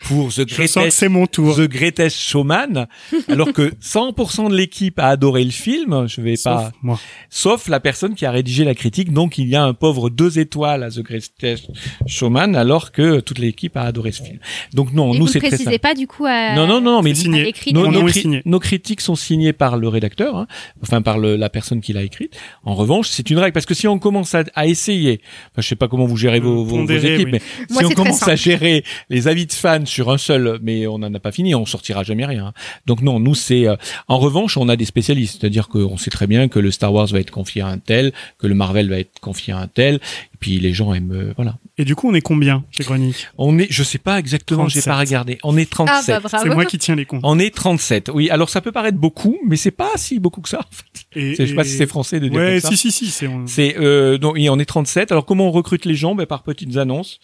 pour 0.06 0.28
The 0.32 0.48
Je 0.48 0.54
sens 0.66 0.74
que 0.74 0.78
Greatest 0.80 0.98
c'est 0.98 1.08
mon 1.08 1.26
tour. 1.26 1.56
The 1.56 1.68
Greatest 1.68 2.18
Showman, 2.18 2.86
alors 3.28 3.52
que 3.52 3.72
100% 3.82 4.50
de 4.50 4.54
l'équipe 4.56 4.98
a 4.98 5.08
adoré 5.08 5.44
le 5.44 5.50
film, 5.50 6.06
je 6.08 6.20
vais 6.20 6.36
Sauf 6.36 6.44
pas, 6.54 6.72
moi. 6.82 6.98
sauf 7.28 7.68
la 7.68 7.80
personne 7.80 8.14
qui 8.14 8.24
a 8.26 8.30
rédigé 8.30 8.64
la 8.64 8.74
critique, 8.74 9.12
donc 9.12 9.38
il 9.38 9.48
y 9.48 9.56
a 9.56 9.62
un 9.62 9.74
pauvre 9.74 10.08
deux 10.10 10.38
étoiles 10.38 10.82
à 10.82 10.90
The 10.90 11.00
Greatest 11.00 11.66
Showman, 12.06 12.54
alors 12.56 12.92
que 12.92 13.20
toute 13.20 13.38
l'équipe 13.38 13.76
a 13.76 13.82
adoré 13.82 14.12
ce 14.12 14.22
film. 14.22 14.38
Donc 14.72 14.92
non, 14.92 15.12
Et 15.12 15.18
nous 15.18 15.26
vous 15.26 15.32
c'est 15.32 15.38
ne 15.38 15.42
très 15.42 15.48
précisez 15.50 15.64
simple. 15.70 15.78
pas 15.80 15.94
du 15.94 16.06
coup 16.06 16.24
à... 16.26 16.54
Non, 16.54 16.66
non, 16.66 16.80
non, 16.80 17.02
mais 17.02 17.14
signé. 17.14 17.52
nos, 17.72 17.86
nos 17.86 17.90
nom 17.92 18.08
est 18.08 18.10
cri- 18.10 18.20
signé. 18.22 18.42
nos 18.46 18.58
critiques 18.58 19.00
sont 19.00 19.16
signées 19.16 19.52
par 19.52 19.76
le 19.76 19.88
rédacteur, 19.88 20.36
hein, 20.36 20.46
enfin 20.82 21.02
par 21.02 21.18
le- 21.18 21.36
la 21.36 21.50
personne 21.50 21.80
qui 21.80 21.92
l'a 21.92 22.02
écrite. 22.02 22.36
En 22.64 22.74
revanche, 22.74 23.08
c'est 23.08 23.28
une 23.30 23.38
règle 23.38 23.52
parce 23.52 23.66
que 23.66 23.74
si 23.74 23.86
on 23.86 23.98
commence 23.98 24.34
à, 24.34 24.44
à 24.54 24.66
essayer, 24.66 25.20
enfin, 25.52 25.60
je 25.62 25.68
sais 25.68 25.76
pas 25.76 25.88
comment 25.88 26.06
vous 26.06 26.16
gérez 26.16 26.40
vos, 26.40 26.64
vos- 26.64 26.84
équipes, 26.88 27.26
oui. 27.26 27.32
mais 27.32 27.42
Moi, 27.70 27.82
si 27.82 27.86
on 27.86 27.90
commence 27.90 28.18
simple. 28.18 28.32
à 28.32 28.36
gérer 28.36 28.84
les 29.10 29.28
avis 29.28 29.46
de 29.46 29.52
fans 29.52 29.84
sur 29.90 30.10
un 30.10 30.18
seul, 30.18 30.58
mais 30.62 30.86
on 30.86 30.98
n'en 30.98 31.12
a 31.12 31.18
pas 31.20 31.32
fini, 31.32 31.54
on 31.54 31.66
sortira 31.66 32.02
jamais 32.02 32.24
rien. 32.24 32.52
Donc 32.86 33.02
non, 33.02 33.20
nous 33.20 33.34
c'est. 33.34 33.66
euh, 33.68 33.76
en 34.08 34.18
revanche, 34.18 34.56
on 34.56 34.68
a 34.68 34.76
des 34.76 34.84
spécialistes, 34.86 35.38
c'est-à-dire 35.40 35.68
qu'on 35.68 35.96
sait 35.96 36.10
très 36.10 36.26
bien 36.26 36.48
que 36.48 36.58
le 36.58 36.70
Star 36.70 36.92
Wars 36.92 37.06
va 37.08 37.20
être 37.20 37.30
confié 37.30 37.62
à 37.62 37.66
un 37.68 37.78
tel, 37.78 38.12
que 38.38 38.46
le 38.46 38.54
Marvel 38.54 38.88
va 38.88 38.98
être 38.98 39.20
confié 39.20 39.52
à 39.52 39.58
un 39.58 39.66
tel, 39.68 39.96
et 39.96 40.36
puis 40.38 40.58
les 40.60 40.72
gens 40.72 40.94
aiment, 40.94 41.12
euh, 41.12 41.32
voilà. 41.36 41.56
Et 41.78 41.84
du 41.84 41.94
coup, 41.96 42.08
on 42.10 42.14
est 42.14 42.20
combien 42.20 42.64
chez 42.70 42.84
Chronique 42.84 43.28
On 43.38 43.58
est, 43.58 43.66
je 43.70 43.82
sais 43.82 43.98
pas 43.98 44.18
exactement, 44.18 44.68
j'ai 44.68 44.80
37. 44.80 44.84
pas 44.84 44.98
regardé. 44.98 45.38
On 45.44 45.56
est 45.56 45.68
37. 45.70 46.14
Ah 46.16 46.20
bah. 46.20 46.38
C'est 46.42 46.48
moi 46.50 46.64
qui 46.64 46.78
tiens 46.78 46.94
les 46.94 47.04
comptes. 47.06 47.20
On 47.24 47.38
est 47.38 47.54
37. 47.54 48.10
Oui, 48.14 48.30
alors 48.30 48.48
ça 48.50 48.60
peut 48.60 48.72
paraître 48.72 48.98
beaucoup, 48.98 49.38
mais 49.46 49.56
c'est 49.56 49.70
pas 49.70 49.90
si 49.96 50.18
beaucoup 50.18 50.40
que 50.40 50.48
ça. 50.48 50.60
En 50.60 50.62
fait. 50.70 51.18
Et, 51.20 51.34
Je 51.34 51.46
sais 51.46 51.54
pas 51.54 51.62
et- 51.62 51.64
si 51.64 51.76
c'est 51.76 51.86
français 51.86 52.20
de 52.20 52.28
dire 52.28 52.38
Ouais, 52.38 52.60
comme 52.60 52.70
ça. 52.70 52.76
si, 52.76 52.76
si, 52.76 52.92
si. 52.92 53.06
C'est 53.10 53.26
on- 53.26 53.46
C'est 53.46 53.76
euh, 53.78 54.18
donc 54.18 54.34
oui, 54.34 54.48
on 54.48 54.58
est 54.58 54.64
37. 54.64 55.10
Alors 55.12 55.24
comment 55.26 55.48
on 55.48 55.50
recrute 55.50 55.84
les 55.84 55.94
gens? 55.94 56.14
Ben, 56.14 56.26
Par 56.26 56.42
petites 56.42 56.76
annonces. 56.76 57.18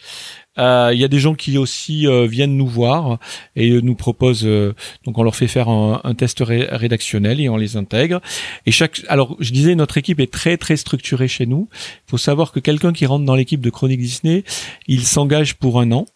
Euh, 0.59 0.91
Il 0.93 0.99
y 0.99 1.05
a 1.05 1.09
des 1.09 1.19
gens 1.19 1.35
qui 1.35 1.59
aussi 1.59 2.07
euh, 2.07 2.27
viennent 2.27 2.57
nous 2.57 2.67
voir 2.67 3.19
et 3.57 3.81
nous 3.83 3.95
proposent. 3.95 4.45
euh, 4.45 4.75
donc 5.05 5.19
on 5.19 5.23
leur 5.23 5.37
fait 5.37 5.49
faire 5.49 5.69
un, 5.69 6.01
un 6.05 6.15
test 6.15 6.41
ré- 6.41 6.67
rédactionnel 6.71 7.41
et 7.41 7.49
on 7.49 7.57
les 7.57 7.77
intègre. 7.77 8.21
Et 8.67 8.71
chaque. 8.73 9.03
Alors 9.09 9.37
je 9.41 9.53
disais 9.53 9.75
notre 9.75 9.99
équipe 9.99 10.21
est 10.21 10.33
très 10.33 10.57
très 10.57 10.77
structurée 10.77 11.29
chez 11.29 11.47
nous. 11.47 11.69
Il 12.07 12.11
faut 12.11 12.19
savoir 12.19 12.53
que 12.53 12.61
quelqu'un 12.61 12.93
qui 12.93 13.07
rentre 13.07 13.25
dans 13.25 13.35
l'équipe 13.37 13.61
de 13.61 13.71
Chronique 13.71 14.01
Disney, 14.01 14.45
il 14.87 15.05
s'engage 15.05 15.55
pour 15.57 15.81
un 15.81 15.93
an. 15.93 16.07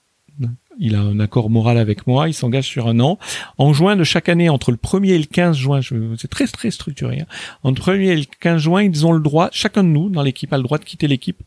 Il 0.78 0.95
a 0.95 1.01
un 1.01 1.20
accord 1.20 1.51
moral 1.51 1.76
avec 1.76 2.07
moi, 2.07 2.28
il 2.28 2.32
s'engage 2.32 2.64
sur 2.64 2.88
un 2.88 3.01
an. 3.01 3.18
En 3.59 3.74
juin 3.74 3.97
de 3.97 4.05
chaque 4.05 4.30
année, 4.30 4.49
entre 4.49 4.70
le 4.70 4.78
1er 4.78 5.11
et 5.11 5.18
le 5.18 5.24
15 5.26 5.55
juin, 5.55 5.80
c'est 6.16 6.28
très 6.30 6.47
très 6.47 6.70
structuré, 6.70 7.20
hein. 7.20 7.26
entre 7.62 7.91
le 7.93 7.99
1er 7.99 8.07
et 8.12 8.16
le 8.16 8.24
15 8.41 8.62
juin, 8.62 8.82
ils 8.82 9.05
ont 9.05 9.12
le 9.12 9.20
droit, 9.20 9.51
chacun 9.53 9.84
de 9.84 9.88
nous 9.91 10.09
dans 10.09 10.22
l'équipe 10.22 10.51
a 10.55 10.57
le 10.57 10.62
droit 10.62 10.78
de 10.78 10.84
quitter 10.84 11.07
l'équipe, 11.09 11.43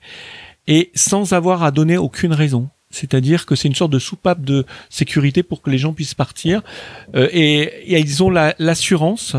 et 0.67 0.91
sans 0.93 1.33
avoir 1.33 1.63
à 1.63 1.71
donner 1.71 1.97
aucune 1.97 2.33
raison. 2.33 2.69
C'est-à-dire 2.93 3.45
que 3.45 3.55
c'est 3.55 3.67
une 3.67 3.75
sorte 3.75 3.91
de 3.91 3.99
soupape 3.99 4.41
de 4.43 4.65
sécurité 4.89 5.41
pour 5.43 5.61
que 5.61 5.69
les 5.69 5.77
gens 5.77 5.93
puissent 5.93 6.13
partir. 6.13 6.61
Euh, 7.15 7.27
et, 7.31 7.99
ils 7.99 8.23
ont 8.23 8.29
la- 8.29 8.55
l'assurance, 8.59 9.35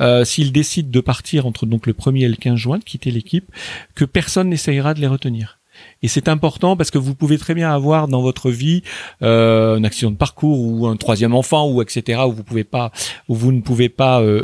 euh, 0.00 0.24
s'ils 0.24 0.52
décident 0.52 0.90
de 0.90 1.00
partir 1.00 1.46
entre 1.46 1.66
donc 1.66 1.86
le 1.86 1.92
1er 1.92 2.24
et 2.24 2.28
le 2.28 2.36
15 2.36 2.56
juin, 2.56 2.78
de 2.78 2.84
quitter 2.84 3.10
l'équipe, 3.10 3.50
que 3.94 4.04
personne 4.04 4.48
n'essayera 4.48 4.92
de 4.94 5.00
les 5.00 5.06
retenir. 5.06 5.58
Et 6.02 6.08
c'est 6.08 6.28
important 6.28 6.76
parce 6.76 6.90
que 6.90 6.98
vous 6.98 7.14
pouvez 7.14 7.38
très 7.38 7.54
bien 7.54 7.72
avoir 7.72 8.06
dans 8.08 8.20
votre 8.22 8.50
vie 8.50 8.82
euh, 9.22 9.76
un 9.76 9.84
accident 9.84 10.10
de 10.10 10.16
parcours 10.16 10.60
ou 10.60 10.86
un 10.86 10.96
troisième 10.96 11.34
enfant 11.34 11.68
ou 11.70 11.80
etc 11.82 12.20
où 12.26 12.32
vous 12.32 12.42
pouvez 12.44 12.64
pas 12.64 12.92
où 13.28 13.34
vous 13.34 13.50
ne 13.52 13.60
pouvez 13.60 13.88
pas 13.88 14.20
euh, 14.20 14.42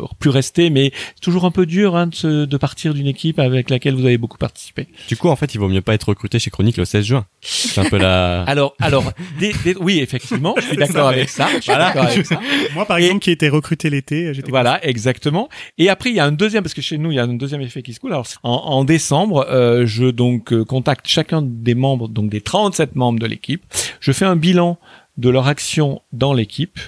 euh, 0.00 0.02
plus 0.18 0.30
rester 0.30 0.70
mais 0.70 0.92
c'est 1.14 1.20
toujours 1.22 1.44
un 1.44 1.50
peu 1.50 1.66
dur 1.66 1.96
hein, 1.96 2.08
de, 2.08 2.14
se- 2.14 2.44
de 2.44 2.56
partir 2.56 2.94
d'une 2.94 3.06
équipe 3.06 3.38
avec 3.38 3.70
laquelle 3.70 3.94
vous 3.94 4.04
avez 4.04 4.18
beaucoup 4.18 4.38
participé. 4.38 4.86
Du 5.08 5.16
coup, 5.16 5.28
en 5.28 5.36
fait, 5.36 5.54
il 5.54 5.58
vaut 5.58 5.68
mieux 5.68 5.80
pas 5.82 5.94
être 5.94 6.08
recruté 6.08 6.38
chez 6.38 6.50
Chronique 6.50 6.76
le 6.76 6.84
16 6.84 7.04
juin. 7.04 7.26
C'est 7.40 7.80
un 7.80 7.88
peu 7.88 7.96
la... 7.98 8.42
Alors 8.46 8.74
alors 8.80 9.12
des- 9.38 9.52
des- 9.64 9.76
oui 9.80 10.00
effectivement 10.00 10.54
je 10.56 10.62
suis 10.62 10.76
d'accord 10.76 11.08
avec 11.08 11.28
ça. 11.28 11.46
Je 11.56 11.60
suis 11.62 11.72
Voilà. 11.72 11.86
d'accord 11.86 12.04
avec 12.04 12.26
ça. 12.26 12.40
Moi, 12.74 12.84
par 12.86 12.98
Et- 12.98 13.04
exemple, 13.04 13.20
qui 13.22 13.30
était 13.30 13.48
recruté 13.48 13.88
l'été, 13.90 14.34
j'étais. 14.34 14.50
Voilà, 14.50 14.84
exactement. 14.86 15.48
Et 15.78 15.88
après, 15.88 16.10
il 16.10 16.16
y 16.16 16.20
a 16.20 16.24
un 16.24 16.32
deuxième, 16.32 16.62
parce 16.62 16.74
que 16.74 16.82
chez 16.82 16.98
nous, 16.98 17.10
il 17.12 17.14
y 17.14 17.18
a 17.18 17.22
un 17.24 17.34
deuxième 17.34 17.60
effet 17.62 17.82
qui 17.82 17.94
se 17.94 18.00
coule. 18.00 18.12
Alors, 18.12 18.26
en, 18.42 18.50
en 18.50 18.84
décembre, 18.84 19.46
euh, 19.50 19.86
je 19.86 20.06
donc 20.06 20.52
euh, 20.52 20.64
contacte 20.88 21.06
chacun 21.06 21.42
des 21.42 21.74
membres, 21.74 22.08
donc 22.08 22.30
des 22.30 22.40
37 22.40 22.96
membres 22.96 23.18
de 23.18 23.26
l'équipe. 23.26 23.62
Je 24.00 24.10
fais 24.10 24.24
un 24.24 24.36
bilan 24.36 24.78
de 25.18 25.28
leur 25.28 25.46
action 25.46 26.00
dans 26.12 26.32
l'équipe 26.32 26.78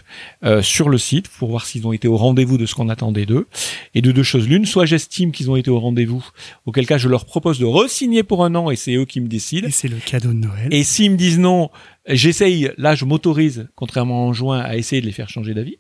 euh, 0.43 0.63
sur 0.63 0.89
le 0.89 0.97
site 0.97 1.29
pour 1.29 1.51
voir 1.51 1.67
s'ils 1.67 1.87
ont 1.87 1.93
été 1.93 2.09
au 2.09 2.17
rendez-vous 2.17 2.57
de 2.57 2.65
ce 2.65 2.75
qu'on 2.75 2.89
attendait 2.89 3.27
d'eux. 3.27 3.47
Et 3.95 4.01
de 4.01 4.11
deux 4.11 4.23
choses 4.23 4.49
l'une, 4.49 4.65
soit 4.65 4.87
j'estime 4.87 5.33
qu'ils 5.33 5.51
ont 5.51 5.57
été 5.57 5.71
au 5.71 5.79
rendez-vous, 5.79 6.25
auquel 6.65 6.87
cas 6.87 6.97
je 6.97 7.11
leur 7.11 7.27
propose 7.27 7.59
de 7.59 7.67
re-signer 7.67 8.23
pour 8.23 8.43
un 8.43 8.55
an 8.55 8.71
et 8.71 8.77
c'est 8.77 8.95
eux 8.95 9.05
qui 9.05 9.21
me 9.21 9.29
décident. 9.29 9.69
Et 9.69 9.71
c'est 9.71 9.89
le 9.89 9.99
cadeau 9.99 10.29
de 10.29 10.39
Noël. 10.39 10.69
Et 10.71 10.83
s'ils 10.83 11.11
me 11.11 11.17
disent 11.17 11.39
non, 11.39 11.69
j'essaye, 12.09 12.71
là 12.79 12.95
je 12.95 13.05
m'autorise, 13.05 13.69
contrairement 13.75 14.29
en 14.29 14.33
juin, 14.33 14.61
à 14.61 14.77
essayer 14.77 15.03
de 15.03 15.07
les 15.07 15.13
faire 15.13 15.29
changer 15.29 15.53
d'avis. 15.53 15.77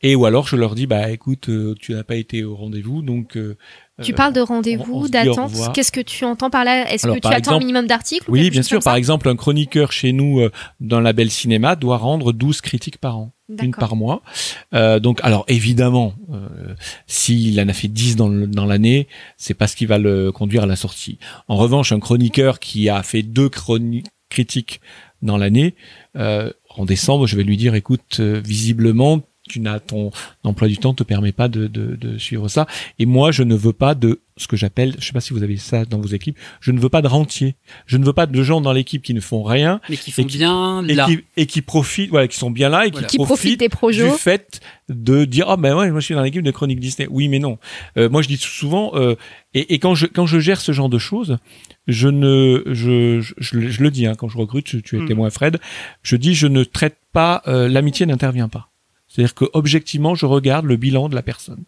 Et 0.00 0.14
ou 0.14 0.24
alors 0.24 0.48
je 0.48 0.56
leur 0.56 0.74
dis, 0.74 0.86
bah 0.86 1.10
écoute, 1.10 1.50
euh, 1.50 1.74
tu 1.78 1.92
n'as 1.92 2.02
pas 2.02 2.16
été 2.16 2.44
au 2.44 2.56
rendez-vous, 2.56 3.02
donc... 3.02 3.36
euh, 3.36 3.58
Tu 4.02 4.12
parles 4.12 4.32
de 4.32 4.40
rendez-vous, 4.40 5.08
d'attente. 5.08 5.50
Qu'est-ce 5.72 5.92
que 5.92 6.00
tu 6.00 6.24
entends 6.24 6.50
par 6.50 6.64
là? 6.64 6.90
Est-ce 6.92 7.06
que 7.14 7.18
tu 7.20 7.26
attends 7.28 7.38
exemple- 7.38 7.56
un 7.56 7.58
minimum 7.60 7.86
d'articles 7.86 8.28
ou 8.28 8.32
Oui, 8.32 8.40
bien 8.50 8.62
sûr. 8.62 8.80
Par 8.84 8.96
exemple, 8.96 9.28
un 9.28 9.36
chroniqueur 9.36 9.92
chez 9.92 10.12
nous 10.12 10.40
euh, 10.40 10.50
d'un 10.80 11.00
label 11.00 11.30
cinéma 11.30 11.76
doit 11.76 11.96
rendre 11.98 12.32
12 12.32 12.60
critiques 12.60 12.98
par 12.98 13.18
an, 13.18 13.32
une 13.48 13.70
par 13.80 13.96
mois. 13.96 14.22
Euh, 14.74 14.98
donc, 15.00 15.20
alors 15.22 15.44
évidemment, 15.48 16.14
euh, 16.32 16.74
s'il 17.06 17.60
en 17.60 17.68
a 17.68 17.72
fait 17.72 17.88
10 17.88 18.16
dans 18.16 18.28
le- 18.28 18.46
dans 18.46 18.66
l'année, 18.66 19.08
c'est 19.36 19.54
pas 19.54 19.66
ce 19.66 19.76
qui 19.76 19.86
va 19.86 19.98
le 19.98 20.32
conduire 20.32 20.64
à 20.64 20.66
la 20.66 20.76
sortie. 20.76 21.18
En 21.48 21.56
revanche, 21.56 21.92
un 21.92 22.00
chroniqueur 22.00 22.58
qui 22.60 22.88
a 22.88 23.02
fait 23.02 23.22
deux 23.22 23.48
critiques 24.28 24.80
dans 25.22 25.36
l'année, 25.36 25.74
euh, 26.16 26.50
en 26.76 26.84
décembre, 26.84 27.26
je 27.26 27.36
vais 27.36 27.44
lui 27.44 27.56
dire, 27.56 27.74
écoute, 27.74 28.18
euh, 28.20 28.40
visiblement, 28.44 29.20
tu 29.52 29.60
n'as 29.60 29.78
ton 29.80 30.10
emploi 30.44 30.68
du 30.68 30.78
temps 30.78 30.94
te 30.94 31.02
permet 31.02 31.32
pas 31.32 31.48
de, 31.48 31.66
de, 31.66 31.96
de 31.96 32.18
suivre 32.18 32.48
ça. 32.48 32.66
Et 32.98 33.06
moi, 33.06 33.30
je 33.32 33.42
ne 33.42 33.54
veux 33.54 33.72
pas 33.72 33.94
de 33.94 34.20
ce 34.38 34.46
que 34.48 34.56
j'appelle, 34.56 34.94
je 34.98 35.04
sais 35.06 35.12
pas 35.12 35.20
si 35.20 35.34
vous 35.34 35.42
avez 35.42 35.58
ça 35.58 35.84
dans 35.84 36.00
vos 36.00 36.08
équipes, 36.08 36.38
je 36.60 36.72
ne 36.72 36.80
veux 36.80 36.88
pas 36.88 37.02
de 37.02 37.06
rentiers. 37.08 37.54
Je 37.86 37.98
ne 37.98 38.04
veux 38.04 38.14
pas 38.14 38.24
de 38.26 38.42
gens 38.42 38.62
dans 38.62 38.72
l'équipe 38.72 39.02
qui 39.02 39.12
ne 39.12 39.20
font 39.20 39.42
rien 39.42 39.80
Mais 39.90 39.96
qui 39.98 40.10
font 40.10 40.22
Et 40.22 40.26
qui- 40.26 40.38
bien 40.38 40.82
et 40.88 40.94
là. 40.94 41.04
qui, 41.06 41.20
et 41.36 41.44
qui 41.46 41.60
profitent, 41.60 42.08
voilà, 42.10 42.26
qui 42.28 42.38
sont 42.38 42.50
bien 42.50 42.70
là 42.70 42.86
et 42.86 42.90
qui 42.90 42.92
Voilà. 42.92 43.08
Qui 43.08 43.18
profitent 43.18 43.60
des 43.60 43.66
du 43.66 43.70
projets. 43.70 44.08
fait 44.10 44.60
de 44.88 45.24
dire 45.26 45.46
ah 45.48 45.56
ben 45.56 45.74
ouais 45.76 45.90
moi 45.90 46.00
je 46.00 46.04
suis 46.06 46.14
dans 46.14 46.22
l'équipe 46.22 46.42
de 46.42 46.50
Chronique 46.50 46.80
Disney 46.80 47.06
oui 47.10 47.28
mais 47.28 47.38
non 47.38 47.58
Euh, 47.96 48.08
moi 48.10 48.20
je 48.22 48.28
dis 48.28 48.36
souvent 48.36 48.92
euh, 48.94 49.14
et, 49.54 49.74
et 49.74 49.78
quand 49.78 49.94
je 49.94 50.06
quand 50.06 50.26
je 50.26 50.38
gère 50.40 50.60
ce 50.60 50.72
genre 50.72 50.88
de 50.90 50.98
choses 50.98 51.38
je 51.86 52.08
ne 52.08 52.62
je 52.66 53.20
je, 53.20 53.32
je 53.38 53.56
le- 53.58 53.68
je 53.70 53.82
le 53.82 53.90
dis 53.90 54.06
hein, 54.06 54.14
quand 54.16 54.28
je 54.28 54.36
recrute 54.36 54.66
tu, 54.66 54.82
tu 54.82 54.96
es 54.96 55.00
Mm. 55.00 55.08
témoin 55.08 55.30
Fred 55.30 55.58
je 56.02 56.16
dis 56.16 56.34
je 56.34 56.46
ne 56.46 56.64
traite 56.64 56.96
pas 57.12 57.42
euh, 57.46 57.68
l'amitié 57.68 58.04
n'intervient 58.06 58.48
pas 58.48 58.68
c'est-à-dire 59.12 59.34
que 59.34 59.44
objectivement 59.52 60.14
je 60.14 60.26
regarde 60.26 60.64
le 60.64 60.76
bilan 60.76 61.08
de 61.08 61.14
la 61.14 61.22
personne 61.22 61.64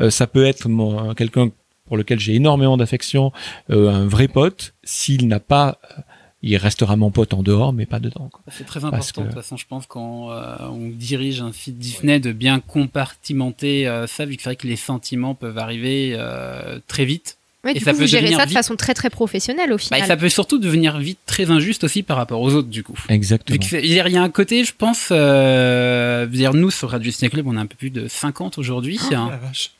Euh, 0.00 0.10
ça 0.10 0.26
peut 0.26 0.44
être 0.44 0.68
mon- 0.68 1.14
quelqu'un 1.14 1.50
pour 1.86 1.96
lequel 1.96 2.18
j'ai 2.20 2.34
énormément 2.34 2.76
d'affection 2.76 3.32
euh, 3.70 3.90
un 3.90 4.06
vrai 4.06 4.28
pote 4.28 4.74
s'il 4.84 5.26
n'a 5.28 5.40
pas 5.40 5.78
euh, 5.98 6.00
il 6.44 6.56
restera 6.56 6.96
mon 6.96 7.10
pote 7.12 7.34
en 7.34 7.42
dehors 7.42 7.72
mais 7.72 7.86
pas 7.86 8.00
dedans 8.00 8.28
quoi. 8.32 8.40
C'est 8.50 8.64
très 8.66 8.80
Parce 8.80 8.92
important. 9.10 9.22
que- 9.22 9.26
De 9.28 9.32
toute 9.32 9.42
façon, 9.42 9.56
je 9.56 9.66
pense 9.66 9.86
quand 9.86 10.32
euh, 10.32 10.56
on 10.70 10.88
dirige 10.90 11.40
un 11.40 11.52
site 11.52 11.78
Disney 11.78 12.18
de 12.18 12.32
bien 12.32 12.58
compartimenter 13.06 13.86
euh, 13.88 14.06
ça, 14.06 14.24
vu 14.24 14.36
que 14.36 14.42
c'est 14.42 14.48
vrai 14.50 14.56
que 14.56 14.66
les 14.66 14.76
sentiments 14.76 15.34
peuvent 15.34 15.58
arriver 15.58 16.14
euh, 16.16 16.78
très 16.88 17.04
vite. 17.04 17.38
Ouais, 17.64 17.70
Et 17.70 17.74
du 17.74 17.80
ça 17.84 17.92
coup, 17.92 17.98
peut 17.98 18.02
vous 18.04 18.08
gérez 18.10 18.32
ça 18.32 18.38
de 18.44 18.48
vite. 18.48 18.58
façon 18.58 18.74
très 18.74 18.92
très 18.92 19.08
professionnelle 19.08 19.72
au 19.72 19.76
Bah, 19.76 19.82
final. 19.82 20.00
et 20.00 20.06
ça 20.06 20.16
peut 20.16 20.28
surtout 20.28 20.58
devenir 20.58 20.98
vite 20.98 21.18
très 21.26 21.48
injuste 21.50 21.84
aussi 21.84 22.02
par 22.02 22.16
rapport 22.16 22.40
aux 22.40 22.52
autres, 22.54 22.68
du 22.68 22.82
coup. 22.82 22.98
Exactement 23.08 23.56
il 23.72 23.86
y 23.86 24.00
a 24.16 24.22
un 24.22 24.30
côté, 24.30 24.64
je 24.64 24.72
pense, 24.76 25.08
euh, 25.12 26.26
dire, 26.26 26.54
nous 26.54 26.70
sur 26.72 26.90
Radio 26.90 27.10
Disney 27.10 27.30
Club, 27.30 27.46
on 27.46 27.56
a 27.56 27.60
un 27.60 27.66
peu 27.66 27.76
plus 27.76 27.90
de 27.90 28.08
50 28.08 28.58
aujourd'hui. 28.58 28.98
Oh, 29.10 29.14
hein. 29.14 29.28
Ah, 29.28 29.38
la 29.40 29.46
vache. 29.48 29.70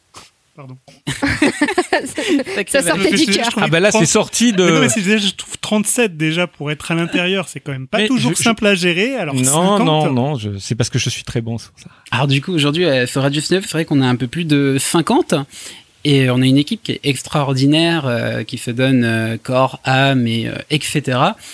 Pardon. 0.55 0.77
Ça 2.69 2.83
sortait 2.83 3.11
du 3.13 3.27
cœur. 3.27 3.49
Ah 3.57 3.69
bah 3.69 3.81
là, 3.81 3.91
c'est 3.91 4.05
sorti 4.07 4.53
de. 4.53 4.65
Mais 4.65 4.71
non, 4.73 4.81
mais 4.81 5.03
déjà, 5.03 5.17
je 5.17 5.31
trouve 5.33 5.57
37 5.61 6.17
déjà 6.19 6.47
pour 6.47 6.71
être 6.71 6.91
à 6.91 6.95
l'intérieur, 6.95 7.49
c'est 7.49 7.61
quand 7.61 7.73
même 7.73 7.87
pas 7.87 7.99
Mais 7.99 8.07
toujours 8.09 8.33
je- 8.37 8.43
simple 8.43 8.67
à 8.67 8.75
gérer. 8.75 9.17
Alors 9.17 9.35
non, 9.35 9.45
50, 9.45 9.87
non, 9.87 10.13
non, 10.13 10.35
je... 10.37 10.59
c'est 10.59 10.75
parce 10.75 10.91
que 10.91 10.99
je 10.99 11.09
suis 11.09 11.25
très 11.25 11.41
bon 11.41 11.57
sur 11.59 11.71
ça. 11.83 11.89
Alors 12.11 12.27
du 12.27 12.43
coup, 12.43 12.53
aujourd'hui, 12.53 12.85
euh, 12.85 13.07
sur 13.07 13.23
Radio 13.23 13.41
9, 13.51 13.65
c'est 13.65 13.73
vrai 13.73 13.85
qu'on 13.87 14.03
a 14.03 14.07
un 14.07 14.17
peu 14.17 14.27
plus 14.27 14.45
de 14.45 14.77
50. 14.79 15.35
Et 16.05 16.31
on 16.31 16.43
a 16.43 16.47
une 16.47 16.59
équipe 16.59 16.83
qui 16.83 16.93
est 16.93 17.01
extraordinaire, 17.05 18.07
euh, 18.07 18.43
qui 18.43 18.59
se 18.59 18.71
donne 18.71 19.05
euh, 19.05 19.37
corps, 19.43 19.81
âme, 19.85 20.27
et, 20.27 20.49
euh, 20.49 20.55
etc. 20.71 21.01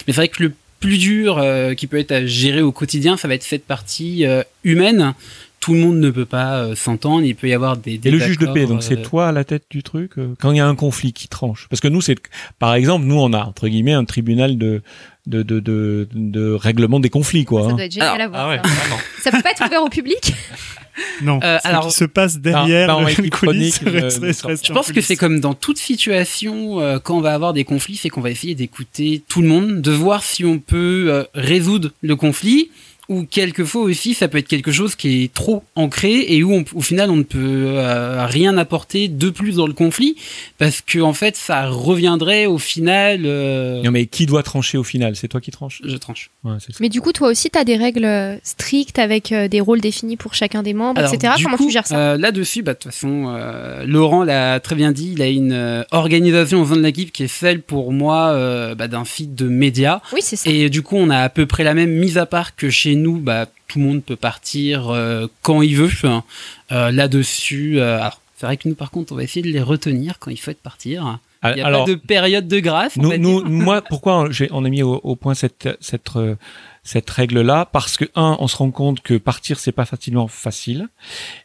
Mais 0.06 0.12
c'est 0.12 0.16
vrai 0.16 0.28
que 0.28 0.42
le 0.42 0.52
plus 0.80 0.98
dur 0.98 1.38
euh, 1.38 1.74
qui 1.74 1.86
peut 1.86 1.98
être 1.98 2.12
à 2.12 2.24
gérer 2.24 2.62
au 2.62 2.72
quotidien, 2.72 3.16
ça 3.16 3.28
va 3.28 3.34
être 3.34 3.42
cette 3.42 3.66
partie 3.66 4.24
euh, 4.24 4.42
humaine. 4.64 5.14
Tout 5.60 5.74
le 5.74 5.80
monde 5.80 5.98
ne 5.98 6.10
peut 6.10 6.24
pas 6.24 6.58
euh, 6.58 6.74
s'entendre, 6.76 7.24
il 7.24 7.34
peut 7.34 7.48
y 7.48 7.52
avoir 7.52 7.76
des... 7.76 8.00
Et 8.02 8.10
le 8.10 8.18
juge 8.20 8.38
de 8.38 8.46
paix, 8.46 8.64
donc 8.64 8.82
c'est 8.84 9.00
euh, 9.00 9.02
toi 9.02 9.28
à 9.28 9.32
la 9.32 9.42
tête 9.42 9.64
du 9.70 9.82
truc 9.82 10.12
euh, 10.16 10.34
quand 10.40 10.52
il 10.52 10.58
y 10.58 10.60
a 10.60 10.66
un 10.68 10.76
conflit 10.76 11.12
qui 11.12 11.26
tranche? 11.26 11.66
Parce 11.68 11.80
que 11.80 11.88
nous, 11.88 12.00
c'est 12.00 12.16
par 12.60 12.74
exemple, 12.74 13.06
nous 13.06 13.18
on 13.18 13.32
a 13.32 13.42
entre 13.42 13.66
guillemets 13.66 13.92
un 13.92 14.04
tribunal 14.04 14.56
de 14.56 14.82
de 15.28 15.42
de 15.42 15.60
de, 15.60 16.08
de 16.14 16.52
règlement 16.52 16.98
des 17.00 17.10
conflits 17.10 17.44
quoi. 17.44 17.62
Ça 17.64 17.68
hein. 17.70 17.74
doit 17.74 17.84
être 17.84 17.92
génial 17.92 18.20
à 18.20 18.28
voir. 18.28 18.46
Ah 18.46 18.48
ouais, 18.50 18.60
ça. 19.20 19.30
peut 19.30 19.42
pas 19.42 19.50
être 19.52 19.64
ouvert 19.66 19.82
au 19.82 19.88
public? 19.88 20.34
Non, 21.22 21.38
Euh, 21.44 21.58
ce 21.62 21.68
alors- 21.68 21.86
qui 21.86 21.92
se 21.94 22.04
passe 22.04 22.38
derrière 22.40 22.88
Dans- 22.88 22.94
dans 22.94 23.00
le 23.02 23.06
l'équipe 23.08 23.30
coulisses 23.32 23.78
reste- 23.84 24.18
euh, 24.20 24.26
reste- 24.26 24.42
reste 24.44 24.66
Je 24.66 24.72
en 24.72 24.74
pense 24.74 24.90
que 24.90 25.00
c'est 25.00 25.14
comme 25.14 25.38
dans 25.38 25.54
toute 25.54 25.78
situation, 25.78 26.80
euh, 26.80 26.98
quand 26.98 27.16
on 27.16 27.20
va 27.20 27.34
avoir 27.34 27.52
des 27.52 27.62
conflits, 27.62 27.94
c'est 27.94 28.08
qu'on 28.08 28.20
va 28.20 28.30
essayer 28.30 28.56
d'écouter 28.56 29.22
tout 29.28 29.40
le 29.40 29.46
monde, 29.46 29.80
de 29.80 29.92
voir 29.92 30.24
si 30.24 30.44
on 30.44 30.58
peut 30.58 31.06
euh, 31.08 31.22
résoudre 31.34 31.92
le 32.02 32.16
conflit, 32.16 32.70
ou 33.08 33.24
quelquefois 33.24 33.82
aussi 33.82 34.12
ça 34.14 34.28
peut 34.28 34.38
être 34.38 34.48
quelque 34.48 34.70
chose 34.72 34.94
qui 34.94 35.24
est 35.24 35.32
trop 35.32 35.62
ancré 35.76 36.26
et 36.28 36.42
où 36.42 36.52
on- 36.54 36.64
au 36.74 36.80
final 36.82 37.10
on 37.10 37.16
ne 37.16 37.22
peut 37.22 37.38
euh, 37.38 38.26
rien 38.26 38.56
apporter 38.58 39.08
de 39.08 39.30
plus 39.30 39.56
dans 39.56 39.66
le 39.66 39.72
conflit, 39.72 40.16
parce 40.58 40.80
que 40.82 40.98
en 41.00 41.12
fait 41.14 41.36
ça 41.36 41.66
reviendrait 41.68 42.46
au 42.46 42.58
final. 42.58 43.22
euh, 43.24 43.82
Non 43.82 43.90
mais 43.90 44.06
qui 44.06 44.26
doit 44.26 44.42
trancher 44.42 44.76
au 44.78 44.84
final? 44.84 45.16
C'est 45.16 45.28
toi 45.28 45.40
qui 45.40 45.50
tranches? 45.50 45.80
Je 45.84 45.96
tranche. 45.96 46.30
Ouais, 46.44 46.54
c'est 46.60 46.72
ça. 46.72 46.78
Mais 46.80 46.88
du 46.88 47.00
coup, 47.00 47.12
toi 47.12 47.28
aussi, 47.28 47.50
tu 47.50 47.58
as 47.58 47.64
des 47.64 47.76
règles 47.76 48.04
euh, 48.04 48.36
strictes 48.42 48.98
avec 48.98 49.32
euh, 49.32 49.48
des 49.48 49.60
rôles 49.60 49.80
définis 49.80 50.16
pour 50.16 50.34
chacun 50.34 50.62
des 50.62 50.74
membres, 50.74 50.98
Alors, 51.00 51.12
etc. 51.14 51.34
Comment 51.42 51.56
coup, 51.56 51.66
tu 51.66 51.72
gères 51.72 51.86
ça? 51.86 51.98
euh, 51.98 52.16
Là-dessus, 52.18 52.62
bah, 52.62 52.74
de 52.74 52.78
toute 52.78 52.92
façon, 52.92 53.26
euh, 53.34 53.84
Laurent 53.86 54.22
l'a 54.24 54.60
très 54.60 54.74
bien 54.76 54.92
dit, 54.92 55.12
il 55.14 55.22
a 55.22 55.26
une 55.28 55.52
euh, 55.52 55.82
organisation 55.90 56.60
au 56.62 56.66
sein 56.66 56.76
de 56.76 56.82
l'équipe 56.82 57.12
qui 57.12 57.24
est 57.24 57.28
celle 57.28 57.62
pour 57.62 57.92
moi 57.92 58.28
euh, 58.28 58.74
bah, 58.74 58.86
d'un 58.88 59.04
feed 59.04 59.34
de 59.34 59.48
médias. 59.48 60.00
Oui, 60.12 60.20
c'est 60.22 60.36
ça. 60.36 60.48
Et 60.50 60.70
du 60.70 60.82
coup, 60.82 60.96
on 60.96 61.10
a 61.10 61.18
à 61.18 61.28
peu 61.28 61.46
près 61.46 61.64
la 61.64 61.74
même 61.74 61.90
mise 61.90 62.18
à 62.18 62.26
part 62.26 62.54
que 62.54 62.70
chez 62.70 62.94
nous, 62.98 63.18
bah, 63.18 63.46
tout 63.68 63.78
le 63.78 63.84
monde 63.84 64.02
peut 64.04 64.16
partir 64.16 64.88
euh, 64.90 65.26
quand 65.42 65.62
il 65.62 65.76
veut. 65.76 65.86
Enfin, 65.86 66.24
euh, 66.72 66.90
Là-dessus, 66.90 67.80
euh, 67.80 68.00
c'est 68.36 68.46
vrai 68.46 68.56
que 68.56 68.68
nous, 68.68 68.74
par 68.74 68.90
contre, 68.90 69.12
on 69.12 69.16
va 69.16 69.22
essayer 69.24 69.42
de 69.42 69.52
les 69.52 69.62
retenir 69.62 70.18
quand 70.18 70.30
il 70.30 70.36
faut 70.38 70.50
être 70.50 70.62
partir. 70.62 71.18
Il 71.44 71.54
n'y 71.54 71.60
a 71.60 71.66
Alors, 71.66 71.84
pas 71.84 71.90
de 71.92 71.96
période 71.96 72.48
de 72.48 72.58
grâce. 72.58 72.96
nous, 72.96 73.44
moi, 73.44 73.80
pourquoi 73.82 74.28
j'ai- 74.30 74.48
on 74.50 74.64
a 74.64 74.68
mis 74.68 74.82
au, 74.82 74.94
au 75.04 75.14
point 75.16 75.34
cette 75.34 75.68
cette 75.80 76.10
cette 76.88 77.10
règle-là 77.10 77.68
Parce 77.70 77.96
que 77.98 78.06
un, 78.14 78.36
on 78.40 78.48
se 78.48 78.56
rend 78.56 78.70
compte 78.70 79.00
que 79.00 79.14
partir 79.18 79.58
c'est 79.58 79.72
pas 79.72 79.84
facilement 79.84 80.26
facile, 80.28 80.88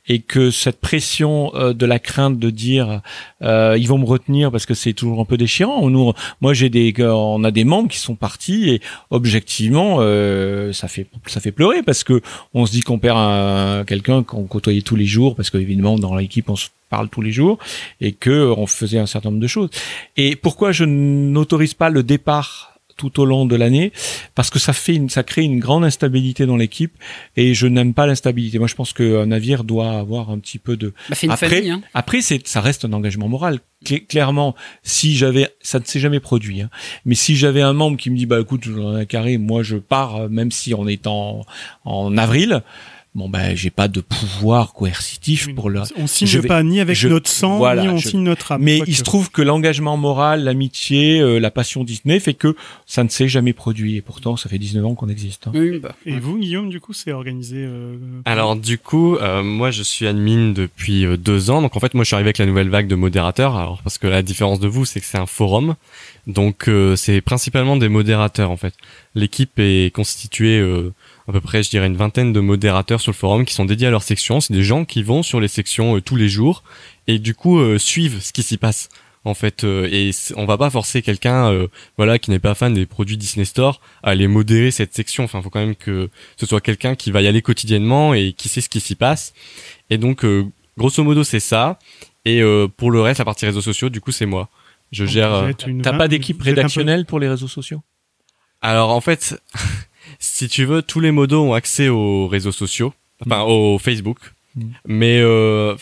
et 0.07 0.19
que 0.19 0.51
cette 0.51 0.79
pression 0.79 1.51
euh, 1.55 1.73
de 1.73 1.85
la 1.85 1.99
crainte 1.99 2.39
de 2.39 2.49
dire 2.49 3.01
euh, 3.41 3.75
ils 3.77 3.87
vont 3.87 3.97
me 3.97 4.05
retenir 4.05 4.51
parce 4.51 4.65
que 4.65 4.73
c'est 4.73 4.93
toujours 4.93 5.19
un 5.19 5.25
peu 5.25 5.37
déchirant. 5.37 5.89
Nous, 5.89 6.13
moi, 6.41 6.53
j'ai 6.53 6.69
des, 6.69 6.93
on 6.99 7.43
a 7.43 7.51
des 7.51 7.65
membres 7.65 7.89
qui 7.89 7.97
sont 7.99 8.15
partis 8.15 8.69
et 8.69 8.81
objectivement, 9.09 9.97
euh, 9.99 10.71
ça 10.73 10.87
fait 10.87 11.07
ça 11.27 11.39
fait 11.39 11.51
pleurer 11.51 11.83
parce 11.83 12.03
que 12.03 12.21
on 12.53 12.65
se 12.65 12.71
dit 12.71 12.81
qu'on 12.81 12.99
perd 12.99 13.17
un- 13.17 13.83
quelqu'un 13.85 14.23
qu'on 14.23 14.43
côtoyait 14.45 14.81
tous 14.81 14.95
les 14.95 15.05
jours 15.05 15.35
parce 15.35 15.49
qu'évidemment 15.49 15.97
dans 15.99 16.15
l'équipe 16.15 16.49
on 16.49 16.55
se 16.55 16.69
parle 16.89 17.09
tous 17.09 17.21
les 17.21 17.31
jours 17.31 17.57
et 18.01 18.11
que 18.11 18.53
on 18.57 18.67
faisait 18.67 18.99
un 18.99 19.05
certain 19.07 19.29
nombre 19.29 19.41
de 19.41 19.47
choses. 19.47 19.69
Et 20.15 20.35
pourquoi 20.35 20.71
je 20.71 20.85
n'autorise 20.85 21.73
pas 21.73 21.89
le 21.89 22.03
départ 22.03 22.72
tout 22.95 23.19
au 23.19 23.25
long 23.25 23.45
de 23.45 23.55
l'année 23.55 23.91
parce 24.35 24.49
que 24.49 24.59
ça 24.59 24.73
fait 24.73 24.95
une, 24.95 25.09
ça 25.09 25.23
crée 25.23 25.43
une 25.43 25.59
grande 25.59 25.83
instabilité 25.83 26.45
dans 26.45 26.57
l'équipe 26.57 26.93
et 27.35 27.53
je 27.53 27.67
n'aime 27.67 27.93
pas 27.93 28.07
l'instabilité. 28.07 28.59
Moi, 28.59 28.67
je 28.67 28.75
pense 28.75 28.93
qu'un 28.93 29.25
navire 29.25 29.63
doit 29.63 29.91
avoir 29.91 30.29
un 30.29 30.39
petit 30.39 30.59
peu 30.59 30.77
de. 30.77 30.93
Bah, 31.09 31.15
une 31.21 31.31
Après, 31.31 31.49
famille. 31.49 31.71
Hein. 31.71 31.81
après, 31.93 32.21
c'est, 32.21 32.45
ça 32.47 32.61
reste 32.61 32.85
un 32.85 32.93
engagement 32.93 33.27
moral. 33.27 33.59
Clairement, 34.07 34.55
si 34.83 35.17
j'avais, 35.17 35.49
ça 35.61 35.77
ne 35.77 35.83
s'est 35.83 35.99
jamais 35.99 36.21
produit, 36.21 36.61
hein, 36.61 36.69
mais 37.03 37.15
si 37.15 37.35
j'avais 37.35 37.61
un 37.61 37.73
membre 37.73 37.97
qui 37.97 38.09
me 38.09 38.15
dit, 38.15 38.25
bah 38.25 38.39
écoute, 38.39 38.69
dans 38.69 38.95
un 38.95 39.03
carré, 39.03 39.37
moi 39.37 39.61
je 39.61 39.75
pars, 39.75 40.15
euh, 40.15 40.29
même 40.29 40.51
si 40.51 40.73
on 40.73 40.87
est 40.87 41.05
en, 41.05 41.45
en 41.83 42.17
avril, 42.17 42.63
bon 43.15 43.29
ben 43.29 43.55
j'ai 43.55 43.69
pas 43.69 43.87
de 43.87 44.01
pouvoir 44.01 44.73
coercitif 44.73 45.47
Oui, 45.47 45.53
pour 45.53 45.69
le. 45.69 45.81
On 45.97 46.07
signe 46.07 46.27
je 46.27 46.39
vais- 46.39 46.47
pas 46.47 46.63
ni 46.63 46.79
avec 46.79 46.95
je- 46.95 47.07
notre 47.07 47.29
sang, 47.29 47.57
voilà, 47.57 47.83
ni 47.83 47.89
on 47.89 47.97
je- 47.97 48.09
signe 48.09 48.23
notre 48.23 48.51
âme. 48.53 48.61
Mais 48.63 48.79
il 48.87 48.95
se 48.95 49.03
trouve 49.03 49.29
que 49.31 49.41
l'engagement 49.41 49.97
moral, 49.97 50.43
l'amitié, 50.43 51.19
euh, 51.19 51.37
la 51.39 51.51
passion 51.51 51.83
Disney 51.83 52.19
fait 52.19 52.33
que 52.33 52.55
ça 52.87 53.03
ne 53.03 53.09
s'est 53.09 53.27
jamais 53.27 53.53
produit. 53.53 53.97
Et 53.97 54.01
pourtant, 54.01 54.35
ça 54.37 54.49
fait 54.49 54.57
19 54.57 54.85
ans 54.85 54.95
qu'on 54.95 55.09
existe. 55.09 55.47
hein. 55.47 55.51
Oui, 55.53 55.79
bah, 55.79 55.95
Et 56.05 56.19
vous, 56.19 56.37
Guillaume, 56.39 56.69
du 56.69 56.79
coup, 56.79 56.93
c'est 56.93 57.11
organisé. 57.11 57.57
euh, 57.59 57.95
Alors 58.25 58.55
du 58.55 58.77
coup, 58.77 59.15
euh, 59.17 59.43
moi 59.43 59.69
je 59.71 59.83
suis 59.83 60.07
admin 60.07 60.51
depuis 60.51 61.05
euh, 61.05 61.17
deux 61.17 61.49
ans, 61.49 61.61
donc 61.61 61.75
en 61.75 61.79
fait 61.79 61.93
moi 61.93 62.03
je 62.03 62.07
suis 62.07 62.15
arrivé 62.15 62.27
avec 62.29 62.37
la 62.39 62.45
nouvelle 62.45 62.69
vague 62.69 62.87
de 62.87 62.95
modérateurs, 62.95 63.55
alors 63.57 63.81
parce 63.83 63.97
que 63.97 64.07
la 64.07 64.21
différence 64.23 64.59
de 64.59 64.67
vous 64.67 64.85
c'est 64.85 64.99
que 64.99 65.05
c'est 65.05 65.17
un 65.19 65.25
forum, 65.25 65.75
donc 66.27 66.67
euh, 66.67 66.95
c'est 66.95 67.21
principalement 67.21 67.77
des 67.77 67.89
modérateurs 67.89 68.49
en 68.51 68.57
fait. 68.57 68.73
L'équipe 69.15 69.51
est 69.59 69.93
constituée 69.93 70.59
euh, 70.59 70.91
à 71.27 71.31
peu 71.31 71.41
près 71.41 71.63
je 71.63 71.69
dirais 71.69 71.87
une 71.87 71.95
vingtaine 71.97 72.33
de 72.33 72.39
modérateurs 72.39 72.99
sur 73.01 73.11
le 73.11 73.15
forum 73.17 73.45
qui 73.45 73.53
sont 73.53 73.65
dédiés 73.65 73.87
à 73.87 73.91
leur 73.91 74.03
section, 74.03 74.41
c'est 74.41 74.53
des 74.53 74.63
gens 74.63 74.85
qui 74.85 75.03
vont 75.03 75.23
sur 75.23 75.39
les 75.39 75.47
sections 75.47 75.95
euh, 75.97 76.01
tous 76.01 76.15
les 76.15 76.29
jours 76.29 76.63
et 77.07 77.19
du 77.19 77.33
coup 77.35 77.59
euh, 77.59 77.77
suivent 77.77 78.21
ce 78.21 78.33
qui 78.33 78.43
s'y 78.43 78.57
passe 78.57 78.89
en 79.25 79.33
fait 79.33 79.63
euh, 79.63 79.87
et 79.89 80.11
on 80.35 80.45
va 80.45 80.57
pas 80.57 80.69
forcer 80.69 81.01
quelqu'un 81.01 81.49
euh, 81.49 81.67
voilà 81.95 82.19
qui 82.19 82.29
n'est 82.29 82.39
pas 82.39 82.55
fan 82.55 82.73
des 82.73 82.85
produits 82.85 83.15
Disney 83.15 83.45
Store 83.45 83.79
à 84.03 84.09
aller 84.09 84.27
modérer 84.27 84.69
cette 84.69 84.93
section. 84.93 85.23
Enfin 85.23 85.41
faut 85.41 85.49
quand 85.49 85.61
même 85.61 85.75
que 85.77 86.09
ce 86.35 86.45
soit 86.45 86.59
quelqu'un 86.59 86.95
qui 86.95 87.09
va 87.09 87.21
y 87.21 87.27
aller 87.27 87.41
quotidiennement 87.41 88.13
et 88.13 88.33
qui 88.33 88.49
sait 88.49 88.59
ce 88.59 88.67
qui 88.67 88.81
s'y 88.81 88.95
passe. 88.95 89.33
Et 89.89 89.97
donc 89.97 90.25
euh, 90.25 90.45
grosso 90.77 91.01
modo 91.05 91.23
c'est 91.23 91.39
ça. 91.39 91.79
Et 92.25 92.41
euh, 92.41 92.67
pour 92.67 92.91
le 92.91 92.99
reste 92.99 93.19
la 93.19 93.25
partie 93.25 93.45
réseaux 93.45 93.61
sociaux 93.61 93.87
du 93.89 94.01
coup 94.01 94.11
c'est 94.11 94.25
moi. 94.25 94.49
Je 94.91 95.05
gère 95.05 95.49
T'as 95.81 95.93
pas 95.97 96.09
d'équipe 96.09 96.37
peu- 96.39 96.43
rédactionnelle 96.43 97.05
pour 97.05 97.19
les 97.19 97.29
réseaux 97.29 97.47
sociaux? 97.47 97.81
Alors 98.61 98.89
en 98.91 98.99
fait 99.01 99.41
si 100.25 100.47
tu 100.47 100.63
veux 100.65 100.81
tous 100.81 101.01
les 101.01 101.11
modos 101.11 101.43
ont 101.43 101.53
accès 101.53 101.89
aux 101.89 102.27
réseaux 102.27 102.51
sociaux 102.53 102.93
enfin 103.25 103.41
au 103.43 103.77
Facebook 103.77 104.17
Mm. 104.55 104.65
mais 104.85 105.19
euh, 105.19 105.75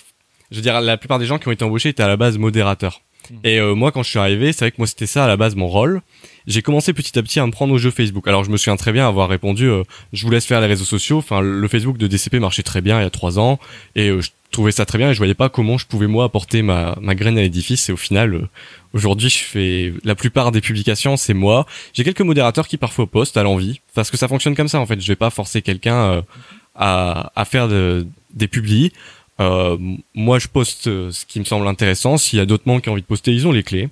je 0.49 0.55
veux 0.55 0.61
dire 0.61 0.79
la 0.79 0.95
plupart 0.95 1.19
des 1.19 1.25
gens 1.25 1.37
qui 1.39 1.47
ont 1.49 1.51
été 1.51 1.65
embauchés 1.65 1.89
étaient 1.89 2.03
à 2.03 2.07
la 2.07 2.15
base 2.17 2.37
modérateurs 2.37 3.01
Mm. 3.01 3.10
Et 3.43 3.59
euh, 3.59 3.73
moi 3.75 3.91
quand 3.91 4.03
je 4.03 4.09
suis 4.09 4.19
arrivé 4.19 4.51
c'est 4.53 4.65
vrai 4.65 4.71
que 4.71 4.77
moi 4.77 4.87
c'était 4.87 5.07
ça 5.07 5.25
à 5.25 5.27
la 5.27 5.37
base 5.37 5.55
mon 5.55 5.67
rôle. 5.67 6.01
J'ai 6.47 6.61
commencé 6.63 6.91
petit 6.93 7.17
à 7.19 7.21
petit 7.23 7.39
à 7.39 7.45
me 7.45 7.51
prendre 7.51 7.73
au 7.73 7.77
jeu 7.77 7.91
Facebook. 7.91 8.27
Alors 8.27 8.43
je 8.43 8.49
me 8.49 8.57
souviens 8.57 8.75
très 8.75 8.91
bien 8.91 9.07
avoir 9.07 9.29
répondu 9.29 9.65
euh, 9.67 9.83
je 10.13 10.25
vous 10.25 10.31
laisse 10.31 10.45
faire 10.45 10.59
les 10.61 10.67
réseaux 10.67 10.85
sociaux 10.85 11.17
enfin 11.19 11.41
le 11.41 11.67
Facebook 11.67 11.97
de 11.97 12.07
DCP 12.07 12.39
marchait 12.39 12.63
très 12.63 12.81
bien 12.81 12.99
il 12.99 13.03
y 13.03 13.05
a 13.05 13.09
trois 13.09 13.37
ans. 13.39 13.59
Et 13.95 14.09
euh, 14.09 14.21
je 14.21 14.29
trouvais 14.51 14.71
ça 14.71 14.85
très 14.85 14.97
bien 14.97 15.11
et 15.11 15.13
je 15.13 15.17
voyais 15.19 15.33
pas 15.33 15.49
comment 15.49 15.77
je 15.77 15.85
pouvais 15.85 16.07
moi 16.07 16.25
apporter 16.25 16.61
ma, 16.61 16.97
ma 17.01 17.15
graine 17.15 17.37
à 17.37 17.41
l'édifice. 17.41 17.89
Et 17.89 17.93
au 17.93 17.97
final 17.97 18.33
euh, 18.33 18.47
aujourd'hui 18.93 19.29
je 19.29 19.37
fais 19.39 19.93
la 20.03 20.15
plupart 20.15 20.51
des 20.51 20.61
publications 20.61 21.15
c'est 21.17 21.33
moi. 21.35 21.65
J'ai 21.93 22.03
quelques 22.03 22.21
modérateurs 22.21 22.67
qui 22.67 22.77
parfois 22.77 23.05
postent 23.07 23.37
à 23.37 23.43
l'envie. 23.43 23.79
Parce 23.93 24.09
que 24.11 24.17
ça 24.17 24.27
fonctionne 24.27 24.55
comme 24.55 24.67
ça 24.67 24.79
en 24.79 24.85
fait. 24.85 24.99
Je 24.99 25.07
vais 25.07 25.15
pas 25.15 25.29
forcer 25.29 25.61
quelqu'un 25.61 25.95
euh, 25.95 26.21
à, 26.75 27.31
à 27.35 27.45
faire 27.45 27.67
de- 27.67 28.07
des 28.33 28.47
publis 28.47 28.91
euh, 29.41 29.77
moi 30.13 30.39
je 30.39 30.47
poste 30.47 30.87
euh, 30.87 31.11
ce 31.11 31.25
qui 31.25 31.39
me 31.39 31.45
semble 31.45 31.67
intéressant. 31.67 32.17
S'il 32.17 32.39
y 32.39 32.41
a 32.41 32.45
d'autres 32.45 32.63
membres 32.65 32.81
qui 32.81 32.89
ont 32.89 32.93
envie 32.93 33.01
de 33.01 33.07
poster 33.07 33.31
ils 33.33 33.47
ont 33.47 33.51
les 33.51 33.63
clés. 33.63 33.89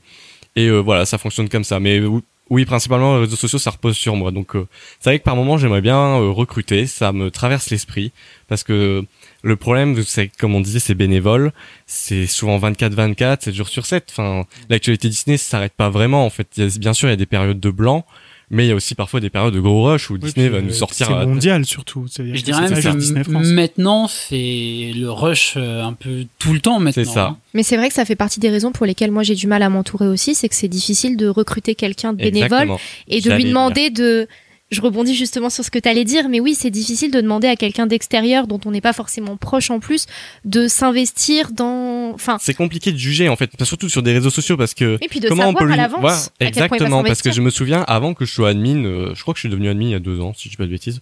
Et 0.55 0.67
euh, 0.67 0.79
voilà 0.79 1.05
ça 1.05 1.17
fonctionne 1.17 1.49
comme 1.49 1.63
ça. 1.63 1.79
Mais 1.79 1.99
oui- 1.99 2.65
principalement 2.65 3.15
les 3.15 3.21
réseaux 3.21 3.35
sociaux 3.35 3.59
ça 3.59 3.69
repose 3.71 3.95
sur 3.95 4.15
moi. 4.15 4.31
Donc 4.31 4.53
c'est 4.99 5.09
vrai 5.09 5.19
que 5.19 5.23
par 5.23 5.35
moment 5.35 5.57
j'aimerais 5.57 5.81
bien 5.81 6.15
recruter. 6.17 6.87
Ça 6.87 7.11
me 7.11 7.29
traverse 7.31 7.69
l'esprit. 7.69 8.11
Parce 8.47 8.63
que 8.63 9.03
le 9.43 9.55
problème 9.55 10.01
c'est 10.03 10.29
comme 10.39 10.55
on 10.55 10.61
disait 10.61 10.79
c'est 10.79 10.95
bénévole. 10.95 11.51
C'est 11.85 12.25
souvent 12.27 12.57
24-24 12.59 13.43
7 13.43 13.53
jours 13.53 13.67
sur 13.69 13.85
7 13.85 14.07
enfin 14.11 14.45
l'actualité 14.69 15.09
Disney 15.09 15.37
ça 15.37 15.49
s'arrête 15.51 15.73
pas 15.73 15.89
vraiment 15.89 16.25
en 16.25 16.29
fait. 16.29 16.47
Bien 16.79 16.93
sûr 16.93 17.07
il 17.07 17.11
y 17.11 17.13
a 17.13 17.17
des 17.17 17.25
périodes 17.27 17.59
de 17.59 17.69
blanc 17.71 18.05
mais 18.51 18.65
il 18.65 18.69
y 18.69 18.71
a 18.71 18.75
aussi 18.75 18.95
parfois 18.95 19.19
des 19.19 19.29
périodes 19.29 19.53
de 19.53 19.59
gros 19.59 19.83
rush 19.91 20.09
où 20.09 20.13
Oui, 20.13 20.19
Disney 20.19 20.47
puis, 20.47 20.55
va 20.55 20.61
nous 20.61 20.69
euh, 20.69 20.73
sortir 20.73 21.07
C'est 21.07 21.25
mondial 21.25 21.65
surtout. 21.65 22.05
je 22.07 22.21
dirais 22.41 22.67
c'est 22.67 22.73
même 22.73 22.73
que 22.73 22.81
juste 22.81 22.97
Disney 22.97 23.23
France. 23.23 23.47
maintenant, 23.47 24.07
c'est 24.07 24.91
le 24.95 25.07
rush 25.09 25.53
euh, 25.57 25.83
un 25.83 25.93
peu 25.93 26.25
tout 26.39 26.53
le 26.53 26.59
temps 26.59 26.79
maintenant. 26.79 27.03
C'est 27.03 27.09
ça. 27.11 27.25
hein. 27.27 27.37
Mais 27.53 27.63
c'est 27.63 27.77
vrai 27.77 27.87
que 27.89 27.93
ça 27.93 28.05
fait 28.05 28.15
partie 28.15 28.39
des 28.39 28.49
raisons 28.49 28.71
pour 28.71 28.85
lesquelles 28.85 29.11
moi 29.11 29.23
j'ai 29.23 29.35
du 29.35 29.47
mal 29.47 29.61
à 29.63 29.69
m'entourer 29.69 30.07
aussi, 30.07 30.35
c'est 30.35 30.49
que 30.49 30.55
c'est 30.55 30.67
difficile 30.67 31.15
de 31.17 31.27
recruter 31.27 31.75
quelqu'un 31.75 32.13
de 32.13 32.17
bénévole 32.17 32.43
Exactement. 32.43 32.79
et 33.07 33.17
de 33.19 33.23
J'allais 33.23 33.37
lui 33.43 33.49
demander 33.49 33.89
de. 33.91 34.27
Je 34.71 34.81
rebondis 34.81 35.15
justement 35.15 35.49
sur 35.49 35.63
ce 35.63 35.71
que 35.71 35.79
tu 35.79 35.89
allais 35.89 36.05
dire, 36.05 36.29
mais 36.29 36.39
oui, 36.39 36.53
c'est 36.53 36.69
difficile 36.69 37.11
de 37.11 37.21
demander 37.21 37.47
à 37.47 37.55
quelqu'un 37.55 37.87
d'extérieur 37.87 38.45
dont 38.45 38.59
on 38.65 38.71
n'est 38.71 38.81
pas 38.81 38.93
forcément 38.93 39.35
proche 39.35 39.71
en 39.71 39.79
plus 39.79 40.05
de 40.45 40.67
s'investir 40.67 41.51
dans. 41.51 42.11
Enfin, 42.13 42.37
c'est 42.39 42.53
compliqué 42.53 42.91
de 42.91 42.97
juger 42.97 43.29
en 43.29 43.35
fait 43.35 43.51
surtout 43.63 43.89
sur 43.89 44.03
des 44.03 44.13
réseaux 44.13 44.29
sociaux 44.29 44.57
parce 44.57 44.73
que 44.73 44.97
et 45.01 45.07
puis 45.07 45.19
de 45.19 45.29
comment 45.29 45.43
on 45.43 45.45
savoir 45.47 45.63
peut 45.65 45.71
à 45.71 45.75
lui 45.75 45.77
l'avance. 45.81 46.01
Voilà, 46.01 46.15
à 46.17 46.43
va 46.43 46.47
exactement 46.47 47.03
parce 47.03 47.21
que 47.21 47.31
je 47.31 47.41
me 47.41 47.49
souviens 47.49 47.83
avant 47.87 48.13
que 48.13 48.25
je 48.25 48.31
sois 48.31 48.49
admin 48.49 48.85
euh, 48.85 49.15
je 49.15 49.21
crois 49.21 49.33
que 49.33 49.37
je 49.37 49.41
suis 49.41 49.49
devenu 49.49 49.69
admin 49.69 49.85
il 49.85 49.91
y 49.91 49.95
a 49.95 49.99
deux 49.99 50.19
ans 50.21 50.33
si 50.35 50.45
je 50.45 50.49
dis 50.51 50.57
pas 50.57 50.65
de 50.65 50.71
bêtises 50.71 51.01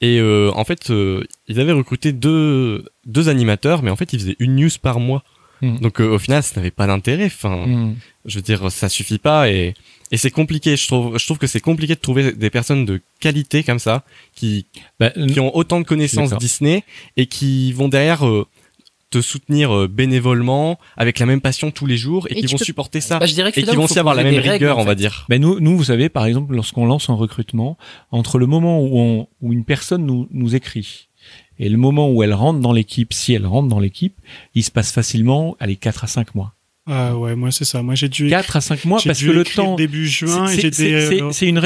et 0.00 0.18
euh, 0.20 0.50
en 0.54 0.64
fait 0.64 0.90
euh, 0.90 1.24
ils 1.48 1.58
avaient 1.60 1.72
recruté 1.72 2.12
deux 2.12 2.84
deux 3.06 3.28
animateurs 3.28 3.82
mais 3.82 3.90
en 3.90 3.96
fait 3.96 4.12
ils 4.12 4.20
faisaient 4.20 4.36
une 4.38 4.56
news 4.56 4.70
par 4.80 5.00
mois 5.00 5.24
Mm. 5.62 5.78
Donc 5.78 6.00
euh, 6.00 6.14
au 6.14 6.18
final, 6.18 6.42
ça 6.42 6.56
n'avait 6.56 6.70
pas 6.70 6.86
d'intérêt. 6.86 7.26
Enfin, 7.26 7.66
Mm. 7.66 7.96
je 8.24 8.36
veux 8.36 8.42
dire, 8.42 8.70
ça 8.70 8.88
suffit 8.88 9.18
pas 9.18 9.50
et 9.50 9.74
et 10.10 10.16
c'est 10.16 10.30
compliqué. 10.30 10.76
Je 10.76 10.86
trouve, 10.86 11.18
je 11.18 11.24
trouve 11.24 11.38
que 11.38 11.46
c'est 11.46 11.60
compliqué 11.60 11.94
de 11.94 12.00
trouver 12.00 12.32
des 12.32 12.50
personnes 12.50 12.84
de 12.84 13.00
qualité 13.20 13.62
comme 13.62 13.78
ça 13.78 14.04
qui 14.34 14.66
Bah, 15.00 15.10
qui 15.10 15.40
ont 15.40 15.54
autant 15.56 15.80
de 15.80 15.84
connaissances. 15.84 16.32
Disney 16.38 16.84
et 17.16 17.26
qui 17.26 17.72
vont 17.72 17.88
derrière 17.88 18.26
euh, 18.26 18.46
te 19.10 19.20
soutenir 19.22 19.74
euh, 19.74 19.88
bénévolement 19.88 20.78
avec 20.96 21.18
la 21.18 21.26
même 21.26 21.40
passion 21.40 21.70
tous 21.70 21.86
les 21.86 21.96
jours 21.96 22.26
et, 22.28 22.38
Et 22.38 22.40
qui 22.42 22.46
vont 22.46 22.58
peux- 22.58 22.64
supporter 22.64 23.00
ça 23.00 23.18
Bah, 23.18 23.26
je 23.26 23.34
dirais 23.34 23.52
que 23.52 23.60
et 23.60 23.62
qui 23.62 23.74
vont 23.76 23.84
aussi 23.84 23.98
avoir 23.98 24.14
la 24.14 24.22
même 24.22 24.34
règles, 24.34 24.50
rigueur, 24.50 24.78
en 24.78 24.82
on 24.82 24.84
va 24.84 24.94
dire. 24.94 25.24
Ben 25.28 25.40
nous, 25.40 25.60
nous, 25.60 25.76
vous 25.76 25.84
savez, 25.84 26.08
par 26.08 26.26
exemple, 26.26 26.54
lorsqu'on 26.54 26.84
lance 26.86 27.08
un 27.08 27.14
recrutement, 27.14 27.78
entre 28.10 28.38
le 28.38 28.46
moment 28.46 28.80
où, 28.82 28.98
on, 28.98 29.28
où 29.40 29.52
une 29.52 29.64
personne 29.64 30.04
nous, 30.04 30.28
nous 30.30 30.54
écrit 30.54 31.08
et 31.60 31.68
le 31.68 31.76
moment 31.76 32.08
où 32.10 32.22
elle 32.22 32.34
rentre 32.34 32.60
dans 32.60 32.72
l'équipe, 32.72 33.12
si 33.12 33.32
elle 33.34 33.44
rentre 33.46 33.66
dans 33.68 33.80
l'équipe, 33.80 34.16
il 34.54 34.62
se 34.62 34.70
passe 34.70 34.92
facilement, 34.92 35.56
allez, 35.58 35.74
4 35.76 36.04
à 36.04 36.06
5 36.06 36.34
mois. 36.36 36.54
Ah 36.90 37.16
ouais, 37.16 37.36
moi 37.36 37.50
c'est 37.50 37.64
ça. 37.64 37.82
Moi 37.82 37.94
j'ai 37.94 38.08
dû. 38.08 38.28
4 38.28 38.56
à 38.56 38.60
5 38.60 38.84
mois 38.86 38.98
parce 39.04 39.18
dû 39.18 39.26
que 39.26 39.32
le 39.32 39.44
temps... 39.44 39.74
début 39.76 40.06
juin 40.06 40.46
et 40.46 40.54
c'est- 40.54 40.60
j'étais. 40.62 40.70
c'est- 40.76 41.06
c'est- 41.08 41.22
euh, 41.22 41.30
c'est 41.32 41.46
une 41.46 41.60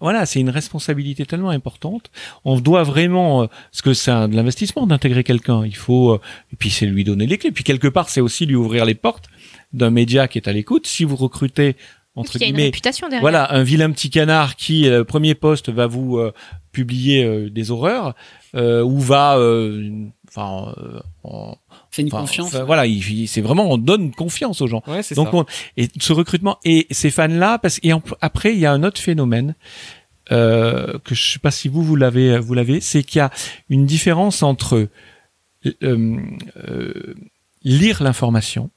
voilà, 0.00 0.26
c'est 0.26 0.40
une 0.40 0.50
responsabilité 0.50 1.26
tellement 1.26 1.50
importante. 1.50 2.10
On 2.44 2.60
doit 2.60 2.84
vraiment, 2.84 3.42
euh, 3.42 3.46
parce 3.72 3.82
que 3.82 3.94
c'est 3.94 4.10
un- 4.10 4.28
de 4.28 4.36
l'investissement 4.36 4.86
d'intégrer 4.86 5.24
quelqu'un. 5.24 5.64
Il 5.66 5.74
faut, 5.76 6.12
euh, 6.12 6.20
et 6.52 6.56
puis 6.56 6.70
c'est 6.70 6.86
lui 6.86 7.02
donner 7.04 7.26
les 7.26 7.36
clés. 7.38 7.50
Puis 7.50 7.64
quelque 7.64 7.88
part, 7.88 8.08
c'est 8.10 8.20
aussi 8.20 8.46
lui 8.46 8.54
ouvrir 8.54 8.84
les 8.84 8.94
portes 8.94 9.24
d'un 9.72 9.90
média 9.90 10.28
qui 10.28 10.38
est 10.38 10.48
à 10.48 10.52
l'écoute. 10.52 10.86
Si 10.86 11.04
vous 11.04 11.16
recrutez 11.16 11.76
entre 12.16 12.36
Il 12.36 12.40
y 12.40 12.44
a 12.44 12.46
une 12.48 12.52
guillemets 12.54 12.66
réputation 12.68 13.08
derrière. 13.08 13.20
Voilà, 13.22 13.52
un 13.54 13.62
vilain 13.62 13.90
petit 13.90 14.10
canard 14.10 14.56
qui, 14.56 14.88
euh, 14.88 15.04
premier 15.04 15.34
poste, 15.34 15.68
va 15.70 15.86
vous 15.86 16.18
euh, 16.18 16.32
publier 16.72 17.24
euh, 17.24 17.48
des 17.50 17.70
horreurs, 17.70 18.14
euh, 18.56 18.82
ou 18.82 18.98
va, 19.00 19.36
euh, 19.38 20.06
enfin, 20.28 20.74
euh, 20.78 21.00
en- 21.24 21.56
C'est 21.90 22.02
une 22.02 22.08
enfin, 22.08 22.20
confiance. 22.20 22.48
enfin, 22.48 22.64
voilà, 22.64 22.86
il, 22.86 22.98
il- 23.10 23.26
c'est 23.28 23.40
vraiment, 23.40 23.70
on 23.70 23.78
donne 23.78 24.12
confiance 24.12 24.60
aux 24.60 24.66
gens. 24.68 24.82
Ouais, 24.86 25.02
c'est 25.02 25.14
Donc, 25.16 25.28
ça. 25.30 25.36
on, 25.36 25.44
et 25.76 25.88
ce 26.00 26.12
recrutement 26.12 26.58
et 26.64 26.86
ces 26.90 27.10
fans-là, 27.10 27.58
parce 27.58 27.80
et 27.82 27.92
en- 27.92 28.02
après, 28.20 28.52
il 28.54 28.60
y 28.60 28.66
a 28.66 28.72
un 28.72 28.82
autre 28.84 29.00
phénomène 29.00 29.54
euh, 30.32 30.98
que 31.04 31.14
je 31.16 31.32
sais 31.32 31.38
pas 31.40 31.50
si 31.50 31.68
vous 31.68 31.82
vous 31.82 31.96
l'avez, 31.96 32.38
vous 32.38 32.54
l'avez, 32.54 32.80
c'est 32.80 33.02
qu'il 33.02 33.18
y 33.18 33.22
a 33.22 33.30
une 33.68 33.84
différence 33.86 34.42
entre 34.44 34.88
euh, 35.66 36.16
euh, 36.56 37.14
lire 37.64 38.02
l'information 38.02 38.70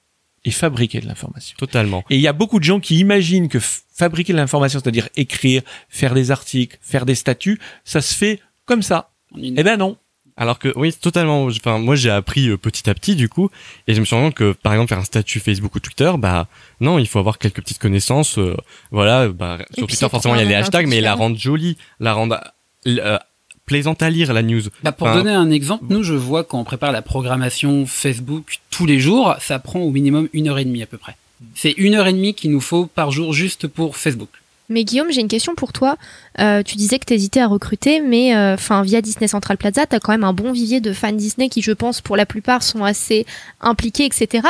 et 0.46 0.52
fabriquer 0.52 1.00
de 1.00 1.06
l'information. 1.08 1.56
Totalement. 1.58 2.04
Et 2.10 2.16
il 2.16 2.22
y 2.22 2.28
a 2.28 2.34
beaucoup 2.34 2.60
de 2.60 2.64
gens 2.66 2.80
qui 2.80 2.98
imaginent 3.00 3.48
que 3.48 3.60
f- 3.60 3.82
fabriquer 3.94 4.34
de 4.34 4.38
l'information, 4.38 4.80
c'est-à-dire 4.84 5.08
écrire, 5.16 5.62
faire 5.88 6.14
des 6.14 6.32
articles, 6.32 6.78
faire 6.82 7.06
des 7.06 7.16
statuts, 7.16 7.60
ça 7.86 8.02
se 8.02 8.14
fait 8.14 8.40
comme 8.66 8.82
ça. 8.82 9.12
Eh 9.38 9.52
ben 9.64 9.78
non. 9.78 9.98
Alors 10.36 10.58
que 10.58 10.74
oui, 10.76 10.92
totalement. 10.94 11.46
Enfin, 11.46 11.78
moi 11.78 11.96
j'ai 11.96 12.10
appris 12.10 12.50
euh, 12.50 12.58
petit 12.58 12.90
à 12.90 12.94
petit 12.96 13.16
du 13.16 13.30
coup, 13.30 13.50
et 13.88 13.94
je 13.94 14.00
me 14.00 14.06
suis 14.06 14.16
rendu 14.16 14.30
compte 14.30 14.36
que 14.36 14.52
par 14.54 14.74
exemple 14.74 14.90
faire 14.90 14.98
un 14.98 15.04
statut 15.04 15.40
Facebook 15.40 15.76
ou 15.76 15.80
Twitter, 15.80 16.12
bah 16.18 16.48
non, 16.82 16.98
il 16.98 17.08
faut 17.08 17.20
avoir 17.20 17.38
quelques 17.38 17.62
petites 17.62 17.80
connaissances. 17.80 18.38
euh, 18.40 18.56
voilà, 18.92 19.28
bah, 19.28 19.58
sur 19.58 19.66
puis, 19.86 19.96
Twitter 19.96 19.96
c'est 19.98 20.10
forcément 20.10 20.36
il 20.36 20.40
y 20.40 20.42
a 20.42 20.46
les 20.46 20.56
hashtags, 20.56 20.88
mais 20.88 21.02
la 21.02 21.12
différentes. 21.12 21.20
rendre 21.20 21.40
jolie, 21.40 21.78
la 22.00 22.14
rendre 22.14 22.40
euh, 22.88 23.20
plaisante 23.66 24.02
à 24.02 24.10
lire 24.10 24.34
la 24.34 24.42
news. 24.42 24.64
Bah, 24.84 24.92
pour 24.92 25.08
Enfin, 25.08 25.18
donner 25.18 25.32
un 25.36 25.52
exemple, 25.52 25.86
nous, 25.90 26.02
je 26.04 26.14
vois 26.16 26.44
quand 26.44 26.60
on 26.60 26.64
prépare 26.64 26.92
la 26.92 27.02
programmation 27.02 27.86
Facebook 27.86 28.60
tous 28.72 28.86
les 28.88 29.00
jours, 29.00 29.36
ça 29.40 29.60
prend 29.60 29.82
au 29.82 29.92
minimum 29.92 30.30
une 30.34 30.48
heure 30.48 30.58
et 30.58 30.66
demie 30.66 30.82
à 30.82 30.88
peu 30.88 30.98
près. 30.98 31.16
C'est 31.56 31.72
une 31.74 31.94
heure 31.96 32.08
et 32.08 32.14
demie 32.14 32.34
qu'il 32.34 32.52
nous 32.52 32.62
faut 32.62 32.88
par 32.88 33.12
jour 33.12 33.34
juste 33.34 33.68
pour 33.68 33.98
Facebook. 33.98 34.30
Mais 34.70 34.84
Guillaume, 34.84 35.12
j'ai 35.12 35.22
une 35.22 35.28
question 35.28 35.56
pour 35.56 35.74
toi. 35.74 35.98
Euh, 36.40 36.64
tu 36.64 36.78
disais 36.78 37.00
que 37.00 37.06
tu 37.06 37.14
hésitais 37.14 37.42
à 37.42 37.48
recruter, 37.48 38.02
mais 38.02 38.36
euh, 38.36 38.54
enfin 38.54 38.82
via 38.82 39.02
Disney 39.02 39.28
Central 39.28 39.58
Plaza, 39.58 39.86
tu 39.86 39.96
as 39.96 40.00
quand 40.00 40.12
même 40.12 40.24
un 40.24 40.34
bon 40.34 40.52
vivier 40.52 40.80
de 40.80 40.94
fans 40.94 41.12
Disney 41.12 41.50
qui, 41.50 41.62
je 41.62 41.72
pense, 41.72 42.02
pour 42.02 42.16
la 42.16 42.26
plupart, 42.26 42.64
sont 42.64 42.84
assez 42.84 43.26
impliqués, 43.62 44.06
etc. 44.06 44.48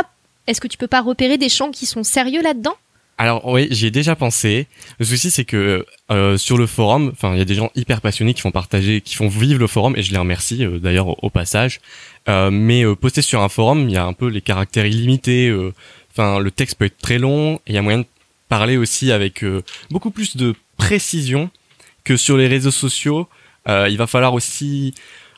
Est-ce 0.48 0.62
que 0.62 0.68
tu 0.68 0.78
peux 0.78 0.88
pas 0.88 1.02
repérer 1.02 1.38
des 1.38 1.50
gens 1.50 1.72
qui 1.72 1.86
sont 1.86 2.04
sérieux 2.04 2.42
là-dedans? 2.42 2.76
Alors 3.18 3.46
oui, 3.48 3.68
j'y 3.70 3.88
ai 3.88 3.92
déjà 3.92 4.16
pensé. 4.16 4.68
Le 5.00 5.06
souci 5.06 5.30
c'est 5.30 5.46
que 5.46 5.86
euh, 6.10 6.36
sur 6.38 6.58
le 6.58 6.66
forum, 6.66 7.12
enfin 7.14 7.34
il 7.34 7.38
y 7.38 7.42
a 7.42 7.46
des 7.46 7.54
gens 7.54 7.70
hyper 7.76 8.02
passionnés 8.02 8.34
qui 8.34 8.42
font 8.42 8.52
partager, 8.52 9.02
qui 9.02 9.16
font 9.16 9.28
vivre 9.28 9.60
le 9.60 9.68
forum 9.68 9.96
et 9.96 10.02
je 10.02 10.12
les 10.12 10.18
remercie 10.18 10.66
d'ailleurs 10.82 11.24
au, 11.24 11.30
passage. 11.30 11.80
Mais 12.28 12.84
poster 12.96 13.22
sur 13.22 13.42
un 13.42 13.50
forum, 13.50 13.88
il 13.88 13.94
y 13.94 13.98
a 13.98 14.06
un 14.06 14.14
peu 14.14 14.30
les 14.30 14.42
caractères 14.42 14.88
illimités. 14.88 15.56
Enfin 16.12 16.40
le 16.40 16.50
texte 16.50 16.78
peut 16.80 16.86
être 16.86 16.98
très 16.98 17.20
long 17.20 17.56
et 17.68 17.72
il 17.72 17.76
y 17.76 17.78
a 17.78 17.84
moyen 17.84 18.00
de 18.00 18.06
parler 18.54 18.78
aussi 18.78 19.12
avec 19.12 19.44
euh, 19.44 19.64
beaucoup 19.90 20.12
plus 20.12 20.38
de 20.38 20.54
précision 20.78 21.50
que 22.04 22.18
sur 22.18 22.38
les 22.38 22.48
réseaux 22.48 22.78
sociaux. 22.86 23.28
Euh, 23.68 23.88
il 23.90 23.98
va 23.98 24.06
falloir 24.06 24.36
aussi 24.36 24.94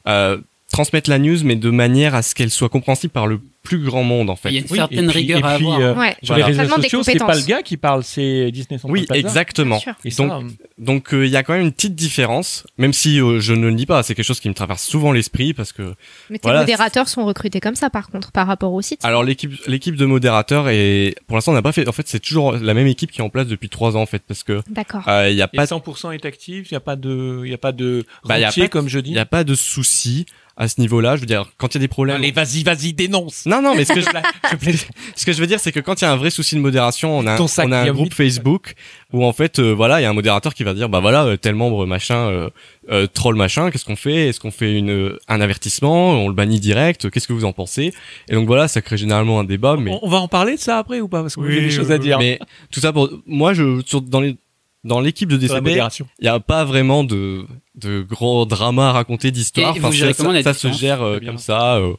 euh, 0.06 0.38
transmettre 0.76 1.10
la 1.10 1.20
news, 1.20 1.38
mais 1.44 1.56
de 1.56 1.70
manière 1.70 2.16
à 2.16 2.22
ce 2.22 2.36
qu'elle 2.36 2.50
soit 2.52 2.70
compréhensible 2.70 3.14
par 3.14 3.28
le 3.28 3.40
plus 3.64 3.80
grand 3.80 4.04
monde 4.04 4.30
en 4.30 4.36
fait. 4.36 4.50
Il 4.50 4.56
y 4.56 4.58
a 4.58 4.62
une 4.62 4.68
Oui, 4.70 4.78
certaine 4.78 5.06
et 5.06 5.08
puis- 5.08 5.18
rigueur 5.22 5.40
et 5.40 5.44
à 5.54 5.56
puis, 5.56 5.66
avoir. 5.66 5.80
euh, 5.80 5.96
Ouais. 5.96 6.16
Sur 6.22 6.36
les 6.36 6.42
Voilà. 6.42 6.46
réseaux 6.46 6.62
demande 6.64 6.78
des 6.82 6.84
sociaux, 6.90 7.02
c'est 7.04 7.18
pas 7.18 7.34
le 7.34 7.42
gars 7.46 7.64
qui 7.64 7.78
parle, 7.78 8.04
c'est 8.04 8.52
Disney 8.52 8.78
Central 8.78 8.92
Oui, 8.92 9.06
Plaza. 9.08 9.20
exactement. 9.28 9.82
Et 10.04 10.10
Donc, 10.12 10.30
ça, 10.30 10.36
euh, 10.38 10.42
Donc 10.78 11.14
euh, 11.16 11.26
il 11.26 11.32
y 11.32 11.36
a 11.38 11.42
quand 11.42 11.54
même 11.54 11.64
une 11.64 11.72
petite 11.72 11.96
différence, 11.96 12.68
même 12.78 12.94
si 12.94 13.20
euh, 13.20 13.40
je 13.40 13.54
ne 13.54 13.68
le 13.68 13.74
dis 13.74 13.88
pas, 13.88 14.04
c'est 14.04 14.14
quelque 14.14 14.26
chose 14.26 14.40
qui 14.40 14.50
me 14.50 14.54
traverse 14.54 14.84
souvent 14.84 15.12
l'esprit 15.12 15.54
parce 15.56 15.72
que 15.72 15.96
Mais 16.30 16.38
tes 16.38 16.52
modérateurs 16.52 17.08
sont 17.08 17.26
recrutés 17.26 17.60
comme 17.60 17.74
ça, 17.76 17.90
par 17.90 18.10
contre, 18.10 18.32
par 18.34 18.46
rapport 18.46 18.72
au 18.74 18.82
site. 18.84 19.04
alors 19.04 19.24
l'équipe 19.24 19.54
l'équipe 19.68 19.96
de 19.96 20.06
modérateurs 20.06 20.68
est 20.70 21.16
pour 21.26 21.36
l'instant 21.38 21.52
on 21.54 21.56
n'a 21.56 21.62
pas 21.64 21.72
fait 21.72 21.88
en 21.88 21.92
fait 21.94 22.08
c'est 22.08 22.20
toujours 22.20 22.52
la 22.52 22.74
même 22.76 22.88
équipe 22.88 23.10
qui 23.12 23.22
est 23.22 23.24
en 23.24 23.30
place 23.30 23.48
depuis 23.48 23.70
trois 23.70 23.96
ans 23.98 24.02
en 24.02 24.06
fait 24.06 24.22
parce 24.28 24.44
que 24.44 24.62
D'accord. 24.70 25.02
euh, 25.08 25.30
il 25.32 25.38
y 25.38 25.42
a 25.42 25.50
et 25.52 25.58
pas 25.58 25.66
100% 25.66 26.12
est 26.12 26.26
actif, 26.26 26.70
il 26.70 26.74
y 26.74 26.78
a 26.78 26.80
pas 26.82 26.96
de, 26.98 27.42
il 27.46 27.50
y 27.50 27.54
a 27.54 27.58
pas 27.58 27.72
de 27.72 28.06
Bah, 28.26 28.38
il 28.38 28.42
y 28.42 28.46
a 28.46 28.52
pas 28.52 28.62
de- 28.62 28.68
comme 28.68 28.90
je 28.90 29.00
il 29.00 29.04
dis. 29.04 29.12
y 29.14 29.20
a 29.20 29.26
pas 29.26 29.44
de 29.44 29.56
souci 29.56 30.26
à 30.58 30.68
ce 30.70 30.80
niveau-là, 30.80 31.16
je 31.16 31.22
veux 31.22 31.28
dire 31.28 31.46
quand 31.58 31.74
il 31.74 31.76
y 31.76 31.78
a 31.78 31.82
des 31.82 31.88
problèmes 31.88 32.16
Allez, 32.18 32.32
vas-y, 32.32 32.64
vas-y, 32.64 32.94
dénonce. 32.94 33.46
Non 33.46 33.62
non, 33.62 33.76
mais 33.76 33.84
ce 33.84 33.94
que 33.94 34.02
je, 34.02 34.08
ce 35.16 35.26
que 35.26 35.34
je 35.34 35.40
veux 35.42 35.48
dire 35.48 35.60
c'est 35.60 35.72
que 35.72 35.82
quand 35.82 36.02
il 36.02 36.06
y 36.06 36.08
a 36.08 36.12
un 36.12 36.16
vrai 36.16 36.30
souci 36.30 36.56
de 36.56 36.62
modération, 36.62 37.18
on 37.18 37.28
a 37.28 37.40
on 37.40 37.72
a 37.72 37.78
un 37.78 37.92
groupe. 37.92 38.14
Facebook 38.14 38.76
où 39.12 39.26
en 39.26 39.34
fait 39.34 39.60
euh, 39.60 39.74
voilà, 39.74 40.00
il 40.00 40.04
y 40.04 40.06
a 40.06 40.10
un 40.10 40.14
modérateur 40.14 40.54
qui 40.54 40.64
va 40.64 40.74
dire 40.74 40.88
bah 40.88 41.00
voilà, 41.02 41.26
euh, 41.26 41.38
tel 41.38 41.56
membre 41.56 41.86
machin 41.86 42.30
euh, 42.30 42.50
euh, 42.90 43.08
troll 43.08 43.36
machin, 43.36 43.70
qu'est-ce 43.72 43.86
qu'on 43.86 43.96
fait? 43.96 44.30
Est-ce 44.30 44.40
qu'on 44.40 44.52
fait 44.52 44.74
une 44.78 45.18
un 45.28 45.42
avertissement? 45.42 46.12
On 46.12 46.28
le 46.30 46.34
bannit 46.34 46.60
direct? 46.60 47.10
Qu'est-ce 47.10 47.28
que 47.28 47.34
vous 47.34 47.46
en 47.46 47.54
pensez? 47.54 47.94
Et 48.30 48.34
donc 48.34 48.48
voilà, 48.48 48.68
ça 48.68 48.82
crée 48.82 48.98
généralement 48.98 49.40
un 49.40 49.44
débat 49.44 49.76
mais 49.78 49.92
On, 49.92 50.06
on 50.06 50.10
va 50.10 50.18
en 50.20 50.28
parler 50.28 50.56
de 50.56 50.60
ça 50.62 50.78
après 50.78 51.02
ou 51.02 51.08
pas? 51.08 51.22
Parce 51.22 51.36
que 51.36 51.42
Oui, 51.42 51.54
j'ai 51.54 51.62
des 51.62 51.72
choses 51.72 51.92
à 51.92 51.98
dire. 51.98 52.18
Mais 52.20 52.40
tout 52.72 52.80
ça 52.80 52.94
pour 52.94 53.10
moi, 53.26 53.54
je 53.54 53.82
sur, 53.86 54.02
dans 54.02 54.22
les 54.22 54.38
dans 54.86 55.00
l'équipe 55.02 55.28
de 55.28 55.48
modération. 55.52 56.08
il 56.20 56.26
y 56.26 56.30
a 56.30 56.40
pas 56.40 56.64
vraiment 56.64 57.04
de 57.04 57.46
de 57.78 58.02
gros 58.02 58.46
dramas 58.46 58.90
à 58.90 58.92
raconter 58.94 59.32
d'histoire. 59.32 59.76
Et 59.76 59.80
vous 59.80 59.92
gérez 59.92 60.14
ça, 60.14 60.18
comment 60.18 60.32
la 60.34 60.44
ça 60.44 60.54
se 60.54 60.72
gère 60.72 61.02
euh, 61.02 61.20
comme 61.20 61.38
ça, 61.38 61.76
euh, 61.76 61.94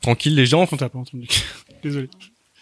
tranquille 0.00 0.34
les 0.34 0.46
gens. 0.46 0.66
On 0.70 0.76
t'a 0.76 0.88
pas 0.88 0.98
entendu. 0.98 1.26
Désolé. 1.82 2.08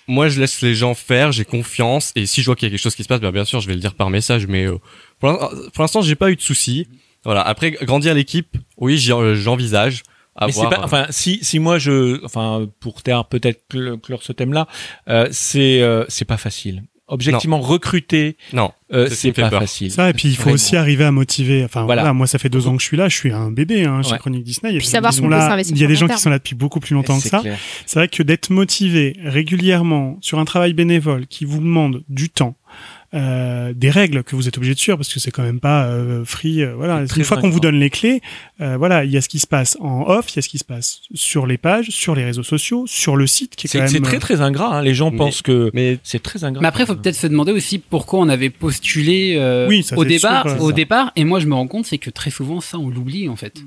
Moi, 0.08 0.28
je 0.28 0.40
laisse 0.40 0.60
les 0.62 0.74
gens 0.74 0.94
faire, 0.94 1.30
j'ai 1.32 1.44
confiance 1.44 2.12
et 2.16 2.26
si 2.26 2.40
je 2.42 2.46
vois 2.46 2.56
qu'il 2.56 2.66
y 2.66 2.68
a 2.68 2.70
quelque 2.70 2.82
chose 2.82 2.96
qui 2.96 3.04
se 3.04 3.08
passe, 3.08 3.20
ben, 3.20 3.30
bien 3.30 3.44
sûr, 3.44 3.60
je 3.60 3.68
vais 3.68 3.74
le 3.74 3.80
dire 3.80 3.94
par 3.94 4.10
message. 4.10 4.46
Mais 4.48 4.64
euh, 4.66 4.78
pour 5.20 5.28
l'in- 5.30 5.38
pour 5.72 5.82
l'instant, 5.82 6.02
j'ai 6.02 6.16
pas 6.16 6.30
eu 6.30 6.36
de 6.36 6.40
soucis. 6.40 6.88
Voilà. 7.24 7.40
Après, 7.42 7.70
grandir 7.70 8.12
l'équipe, 8.14 8.56
oui, 8.78 8.98
euh, 9.10 9.34
j'envisage. 9.36 10.02
Mais 10.40 10.50
c'est 10.50 10.62
pas, 10.70 10.80
enfin, 10.82 11.06
si, 11.10 11.38
si 11.42 11.58
moi 11.58 11.78
je, 11.78 12.24
enfin, 12.24 12.66
pour 12.80 13.02
peut-être 13.02 13.62
cl- 13.70 14.00
clore 14.00 14.22
ce 14.22 14.32
thème-là, 14.32 14.66
euh, 15.08 15.28
c'est, 15.30 15.82
euh, 15.82 16.04
c'est 16.08 16.24
pas 16.24 16.38
facile. 16.38 16.82
Objectivement, 17.12 17.60
recruter, 17.60 18.36
non, 18.54 18.72
euh, 18.92 19.06
C'est 19.10 19.32
pas 19.32 19.50
peur. 19.50 19.60
facile. 19.60 19.90
Ça, 19.90 20.08
et 20.08 20.12
puis 20.14 20.28
il 20.28 20.34
faut 20.36 20.42
Vraiment. 20.44 20.54
aussi 20.54 20.76
arriver 20.76 21.04
à 21.04 21.12
motiver. 21.12 21.62
Enfin, 21.64 21.84
Voilà. 21.84 22.02
voilà. 22.02 22.14
moi, 22.14 22.26
ça 22.26 22.38
fait 22.38 22.48
deux 22.48 22.66
ans 22.68 22.74
que 22.76 22.80
je 22.82 22.86
suis 22.88 22.96
là, 22.96 23.08
je 23.08 23.16
suis 23.16 23.30
un 23.32 23.50
bébé 23.50 23.84
hein, 23.84 24.02
chez 24.02 24.12
Ouais. 24.12 24.18
Chronique 24.18 24.44
Disney. 24.44 24.70
Il 24.72 24.74
y 24.74 24.76
a 24.76 24.78
Puis 24.78 24.86
des 24.86 24.92
savoir 24.92 25.12
sont 25.12 25.28
là- 25.28 25.56
Il 25.68 25.78
y 25.78 25.84
a 25.84 25.86
des 25.86 25.94
gens 25.94 26.08
qui 26.08 26.18
sont 26.18 26.30
là 26.30 26.38
depuis 26.38 26.54
beaucoup 26.54 26.80
plus 26.80 26.94
longtemps 26.94 27.18
que 27.20 27.28
ça. 27.28 27.42
C'est 27.86 27.98
vrai 27.98 28.08
que 28.08 28.22
d'être 28.22 28.50
motivé 28.50 29.16
régulièrement 29.24 30.16
sur 30.20 30.38
un 30.38 30.44
travail 30.44 30.72
bénévole 30.72 31.26
qui 31.26 31.44
vous 31.44 31.58
demande 31.60 32.02
du 32.08 32.30
temps, 32.30 32.56
euh, 33.14 33.72
des 33.74 33.90
règles 33.90 34.22
que 34.24 34.34
vous 34.36 34.48
êtes 34.48 34.56
obligé 34.56 34.74
de 34.74 34.78
suivre 34.78 34.96
parce 34.96 35.12
que 35.12 35.20
c'est 35.20 35.30
quand 35.30 35.42
même 35.42 35.60
pas 35.60 35.84
euh, 35.84 36.24
free. 36.24 36.62
euh, 36.62 36.74
voilà, 36.74 37.02
une 37.16 37.24
fois 37.24 37.36
qu'on 37.36 37.50
vous 37.50 37.60
donne 37.60 37.74
les 37.78 37.90
clés, 37.90 38.22
euh, 38.60 38.76
voilà, 38.78 39.04
il 39.04 39.10
y 39.10 39.16
a 39.16 39.20
ce 39.20 39.28
qui 39.28 39.38
se 39.38 39.46
passe 39.46 39.76
en 39.80 40.04
off, 40.08 40.32
il 40.32 40.36
y 40.36 40.38
a 40.38 40.42
ce 40.42 40.48
qui 40.48 40.58
se 40.58 40.64
passe 40.64 41.00
sur 41.14 41.46
les 41.46 41.58
pages, 41.58 41.88
sur 41.90 42.14
les 42.14 42.24
réseaux 42.24 42.42
sociaux, 42.42 42.84
sur 42.86 43.16
le 43.16 43.26
site 43.26 43.54
qui 43.56 43.66
est, 43.66 43.70
C'est, 43.70 43.78
quand 43.80 43.86
c'est 43.88 43.94
même. 43.94 44.02
très 44.04 44.18
très 44.18 44.40
ingrat. 44.40 44.78
hein. 44.78 44.82
Les 44.82 44.94
gens 44.94 45.10
Mais- 45.10 45.18
pensent 45.18 45.42
que 45.42 45.70
mais 45.74 45.98
c'est 46.02 46.22
très 46.22 46.42
ingrat. 46.44 46.62
Mais 46.62 46.68
après, 46.68 46.84
il 46.84 46.86
faut 46.86 46.94
peut-être 46.94 47.16
se 47.16 47.26
demander 47.26 47.52
aussi 47.52 47.78
pourquoi 47.78 48.20
on 48.20 48.28
avait 48.30 48.50
postulé 48.50 49.34
euh, 49.36 49.68
Oui, 49.68 49.84
au 49.96 50.04
départ. 50.04 50.48
sûr, 50.48 50.62
au 50.62 50.70
ça. 50.70 50.74
départ, 50.74 51.12
et 51.16 51.24
moi, 51.24 51.38
je 51.40 51.46
me 51.46 51.54
rends 51.54 51.66
compte, 51.68 51.84
c'est 51.86 51.98
que 51.98 52.10
très 52.10 52.30
souvent, 52.30 52.60
ça, 52.60 52.78
on 52.78 52.88
l'oublie 52.88 53.28
en 53.28 53.36
fait. 53.36 53.60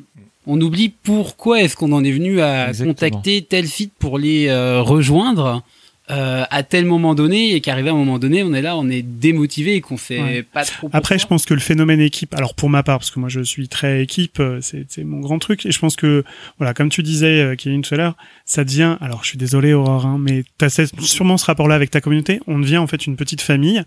On 0.48 0.60
oublie 0.62 0.90
pourquoi 0.90 1.62
est-ce 1.62 1.76
qu'on 1.76 1.92
en 1.92 2.04
est 2.04 2.12
venu 2.12 2.40
à 2.42 2.68
Exactement. 2.70 2.94
contacter 2.94 3.42
tel 3.44 3.68
site 3.68 3.94
pour 3.98 4.18
les 4.20 4.48
euh, 4.48 4.82
rejoindre. 4.82 5.64
Euh, 6.12 6.44
à 6.50 6.64
tel 6.64 6.86
moment 6.86 7.16
donné 7.16 7.56
et 7.56 7.62
qu'arrivé 7.62 7.90
à 7.90 7.94
un 7.94 7.96
moment 7.96 8.20
donné, 8.20 8.44
on 8.44 8.54
est 8.54 8.62
là, 8.62 8.78
on 8.78 8.90
est 8.90 9.02
démotivé 9.02 9.76
et 9.76 9.82
qu'on 9.82 9.98
sait 9.98 10.22
Ouais. 10.22 10.44
pas 10.44 10.64
trop. 10.64 10.90
Après, 10.94 11.18
je 11.18 11.26
pense 11.28 11.46
que 11.46 11.54
le 11.54 11.60
phénomène 11.60 12.00
équipe, 12.00 12.34
alors 12.36 12.54
pour 12.54 12.70
ma 12.70 12.84
part, 12.84 13.00
parce 13.00 13.12
que 13.12 13.20
moi 13.20 13.30
je 13.30 13.42
suis 13.42 13.68
très 13.68 14.02
équipe, 14.04 14.40
euh, 14.40 14.60
c'est 14.62 14.86
c'est 14.90 15.04
mon 15.04 15.20
grand 15.20 15.40
truc, 15.40 15.66
et 15.66 15.72
je 15.72 15.80
pense 15.80 15.96
que, 15.96 16.24
voilà, 16.58 16.74
comme 16.74 16.90
tu 16.90 17.02
disais, 17.04 17.40
euh, 17.42 17.56
Kevin, 17.56 17.82
tout 17.82 17.94
à 17.94 17.98
l'heure, 17.98 18.16
ça 18.46 18.64
devient, 18.64 18.98
alors 19.02 19.24
je 19.24 19.30
suis 19.30 19.38
désolé 19.38 19.74
Aurore, 19.74 20.06
hein, 20.06 20.18
mais 20.20 20.44
tu 20.60 20.66
as 20.66 20.92
sûrement 21.00 21.38
ce 21.38 21.46
rapport-là 21.46 21.76
avec 21.76 21.90
ta 21.92 22.02
communauté, 22.02 22.40
on 22.48 22.60
devient 22.60 22.78
en 22.78 22.88
fait 22.88 23.06
une 23.08 23.16
petite 23.16 23.42
famille, 23.42 23.82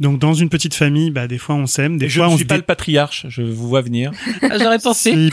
donc 0.00 0.18
dans 0.18 0.34
une 0.34 0.48
petite 0.48 0.74
famille, 0.74 1.10
bah, 1.10 1.26
des 1.28 1.38
fois 1.38 1.54
on 1.54 1.66
s'aime, 1.66 1.98
des 1.98 2.06
Et 2.06 2.08
je 2.08 2.18
fois 2.18 2.28
ne 2.28 2.32
on 2.32 2.36
suis 2.36 2.44
se 2.44 2.48
pas 2.48 2.56
le 2.56 2.62
patriarche, 2.62 3.26
je 3.28 3.42
vous 3.42 3.68
vois 3.68 3.82
venir. 3.82 4.12
Ah, 4.50 4.56
J'aurais 4.58 4.78
pensé. 4.78 5.30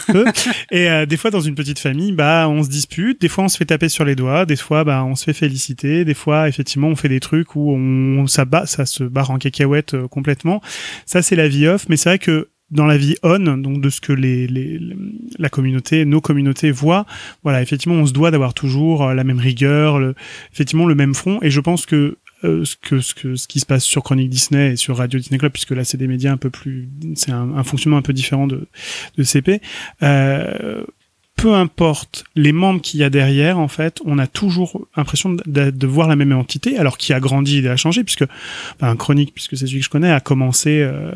Et 0.71 0.89
euh, 0.89 1.05
des 1.05 1.15
fois, 1.17 1.31
dans 1.31 1.39
une 1.39 1.55
petite 1.55 1.79
famille, 1.79 2.11
bah, 2.11 2.47
on 2.49 2.63
se 2.63 2.69
dispute. 2.69 3.21
Des 3.21 3.29
fois, 3.29 3.43
on 3.45 3.47
se 3.47 3.57
fait 3.57 3.65
taper 3.65 3.87
sur 3.87 4.03
les 4.03 4.15
doigts. 4.15 4.45
Des 4.45 4.55
fois, 4.55 4.83
bah, 4.83 5.03
on 5.05 5.15
se 5.15 5.23
fait 5.23 5.33
féliciter. 5.33 6.03
Des 6.05 6.13
fois, 6.13 6.24
effectivement, 6.47 6.87
on 6.87 6.95
fait 6.95 7.09
des 7.09 7.19
trucs 7.19 7.55
où 7.55 7.71
on, 7.71 8.27
ça, 8.27 8.45
bat, 8.45 8.65
ça 8.65 8.85
se 8.85 9.03
barre 9.03 9.31
en 9.31 9.37
cacahuète 9.37 9.93
euh, 9.93 10.07
complètement. 10.07 10.61
Ça, 11.05 11.21
c'est 11.21 11.35
la 11.35 11.47
vie 11.47 11.67
off. 11.67 11.87
Mais 11.89 11.97
c'est 11.97 12.09
vrai 12.09 12.19
que 12.19 12.49
dans 12.71 12.85
la 12.87 12.97
vie 12.97 13.15
on, 13.21 13.39
donc 13.57 13.79
de 13.79 13.89
ce 13.89 14.01
que 14.01 14.11
les, 14.11 14.47
les, 14.47 14.79
la 15.37 15.49
communauté, 15.49 16.03
nos 16.03 16.19
communautés 16.19 16.71
voient, 16.71 17.05
voilà, 17.43 17.61
effectivement, 17.61 17.95
on 17.95 18.05
se 18.07 18.13
doit 18.13 18.31
d'avoir 18.31 18.53
toujours 18.53 19.03
euh, 19.03 19.13
la 19.13 19.23
même 19.23 19.39
rigueur, 19.39 19.99
le, 19.99 20.15
effectivement, 20.51 20.85
le 20.85 20.95
même 20.95 21.13
front. 21.13 21.39
Et 21.41 21.51
je 21.51 21.59
pense 21.59 21.85
que 21.85 22.17
euh, 22.43 22.65
ce 22.65 22.75
que 22.75 22.99
ce 22.99 23.13
que 23.13 23.35
ce 23.35 23.47
qui 23.47 23.59
se 23.59 23.65
passe 23.65 23.83
sur 23.83 24.03
Chronique 24.03 24.29
Disney 24.29 24.73
et 24.73 24.75
sur 24.75 24.97
Radio 24.97 25.19
Disney 25.19 25.37
Club, 25.37 25.51
puisque 25.51 25.71
là, 25.71 25.83
c'est 25.83 25.97
des 25.97 26.07
médias 26.07 26.31
un 26.31 26.37
peu 26.37 26.49
plus, 26.49 26.89
c'est 27.15 27.31
un, 27.31 27.63
fonctionnement 27.63 27.97
un 27.97 28.01
peu 28.01 28.13
différent 28.13 28.47
de 28.47 28.67
CP. 29.23 29.61
Peu 31.45 31.53
importe 31.53 32.23
les 32.35 32.51
membres 32.51 32.81
qu'il 32.81 33.01
y 33.01 33.03
a 33.03 33.11
derrière, 33.11 33.59
en 33.59 33.67
fait, 33.67 33.99
on 34.03 34.17
a 34.17 34.25
toujours 34.25 34.87
l'impression 34.97 35.29
de, 35.45 35.85
voir 35.85 36.07
la 36.07 36.15
même 36.15 36.31
entité, 36.31 36.79
alors 36.79 36.97
qui 36.97 37.13
a 37.13 37.19
grandi 37.19 37.59
et 37.59 37.69
a 37.69 37.75
changé, 37.75 38.03
puisque 38.03 38.25
ben, 38.79 38.95
Chronique, 38.95 39.31
puisque 39.31 39.55
c'est 39.55 39.67
celui 39.67 39.77
que 39.81 39.85
je 39.85 39.91
connais, 39.91 40.11
a 40.11 40.19
commencé, 40.19 40.79
euh, 40.81 41.11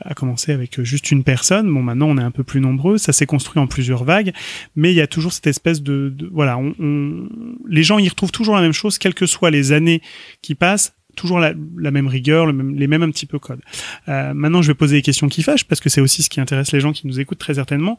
a 0.00 0.14
commencé 0.14 0.52
avec 0.52 0.80
juste 0.80 1.10
une 1.10 1.24
personne. 1.24 1.70
Bon, 1.70 1.82
maintenant 1.82 2.06
on 2.08 2.16
est 2.16 2.22
un 2.22 2.30
peu 2.30 2.42
plus 2.42 2.62
nombreux, 2.62 2.96
ça 2.96 3.12
s'est 3.12 3.26
construit 3.26 3.60
en 3.60 3.66
plusieurs 3.66 4.04
vagues, 4.04 4.32
mais 4.76 4.92
il 4.92 4.96
y 4.96 5.02
a 5.02 5.06
toujours 5.06 5.34
cette 5.34 5.46
espèce 5.46 5.82
de, 5.82 6.08
de- 6.08 6.30
voilà, 6.32 6.56
on, 6.56 6.74
on- 6.80 7.28
les 7.68 7.82
gens 7.82 7.98
y 7.98 8.08
retrouvent 8.08 8.32
toujours 8.32 8.54
la 8.54 8.62
même 8.62 8.72
chose, 8.72 8.96
quelles 8.96 9.12
que 9.12 9.26
soient 9.26 9.50
les 9.50 9.72
années 9.72 10.00
qui 10.40 10.54
passent. 10.54 10.94
Toujours 11.16 11.40
la, 11.40 11.54
même 11.90 12.06
rigueur, 12.06 12.46
les 12.46 12.86
mêmes 12.86 13.02
un 13.02 13.10
petit 13.10 13.26
peu 13.26 13.38
codes. 13.38 13.60
Euh, 14.08 14.34
maintenant, 14.34 14.62
je 14.62 14.68
vais 14.68 14.74
poser 14.74 14.96
des 14.96 15.02
questions 15.02 15.28
qui 15.28 15.42
fâchent 15.42 15.64
parce 15.64 15.80
que 15.80 15.88
c'est 15.88 16.00
aussi 16.00 16.22
ce 16.22 16.30
qui 16.30 16.40
intéresse 16.40 16.72
les 16.72 16.80
gens 16.80 16.92
qui 16.92 17.06
nous 17.06 17.18
écoutent 17.18 17.38
très 17.38 17.54
certainement. 17.54 17.98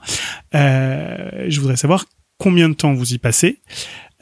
Euh, 0.56 1.46
je 1.48 1.60
voudrais 1.60 1.78
savoir 1.78 2.06
combien 2.38 2.70
de 2.70 2.76
temps 2.76 2.94
vous 2.94 3.14
y 3.14 3.18
passez, 3.18 3.60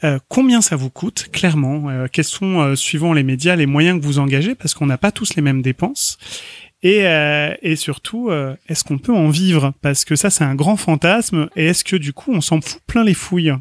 euh, 0.04 0.18
combien 0.28 0.62
ça 0.62 0.76
vous 0.76 0.90
coûte, 0.90 1.28
clairement, 1.32 1.90
euh, 1.90 2.06
quels 2.10 2.24
sont, 2.24 2.74
suivant 2.74 3.12
les 3.12 3.22
médias, 3.22 3.54
les 3.54 3.66
moyens 3.66 4.00
que 4.00 4.04
vous 4.04 4.18
engagez, 4.18 4.54
parce 4.54 4.74
qu'on 4.74 4.86
n'a 4.86 4.98
pas 4.98 5.12
tous 5.12 5.36
les 5.36 5.42
mêmes 5.42 5.62
dépenses. 5.62 6.18
Et, 6.82 7.04
et 7.62 7.74
surtout, 7.74 8.30
est-ce 8.68 8.84
qu'on 8.84 8.98
peut 8.98 9.12
en 9.12 9.28
vivre? 9.28 9.72
Parce 9.80 10.04
que 10.04 10.14
ça, 10.14 10.30
c'est 10.30 10.44
un 10.44 10.54
grand 10.54 10.76
fantasme. 10.76 11.48
Et 11.56 11.66
est-ce 11.66 11.82
que 11.82 11.96
du 11.96 12.12
coup, 12.12 12.32
on 12.32 12.40
s'en 12.40 12.60
fout 12.60 12.80
plein 12.86 13.02
les 13.02 13.14
fouilles? 13.14 13.54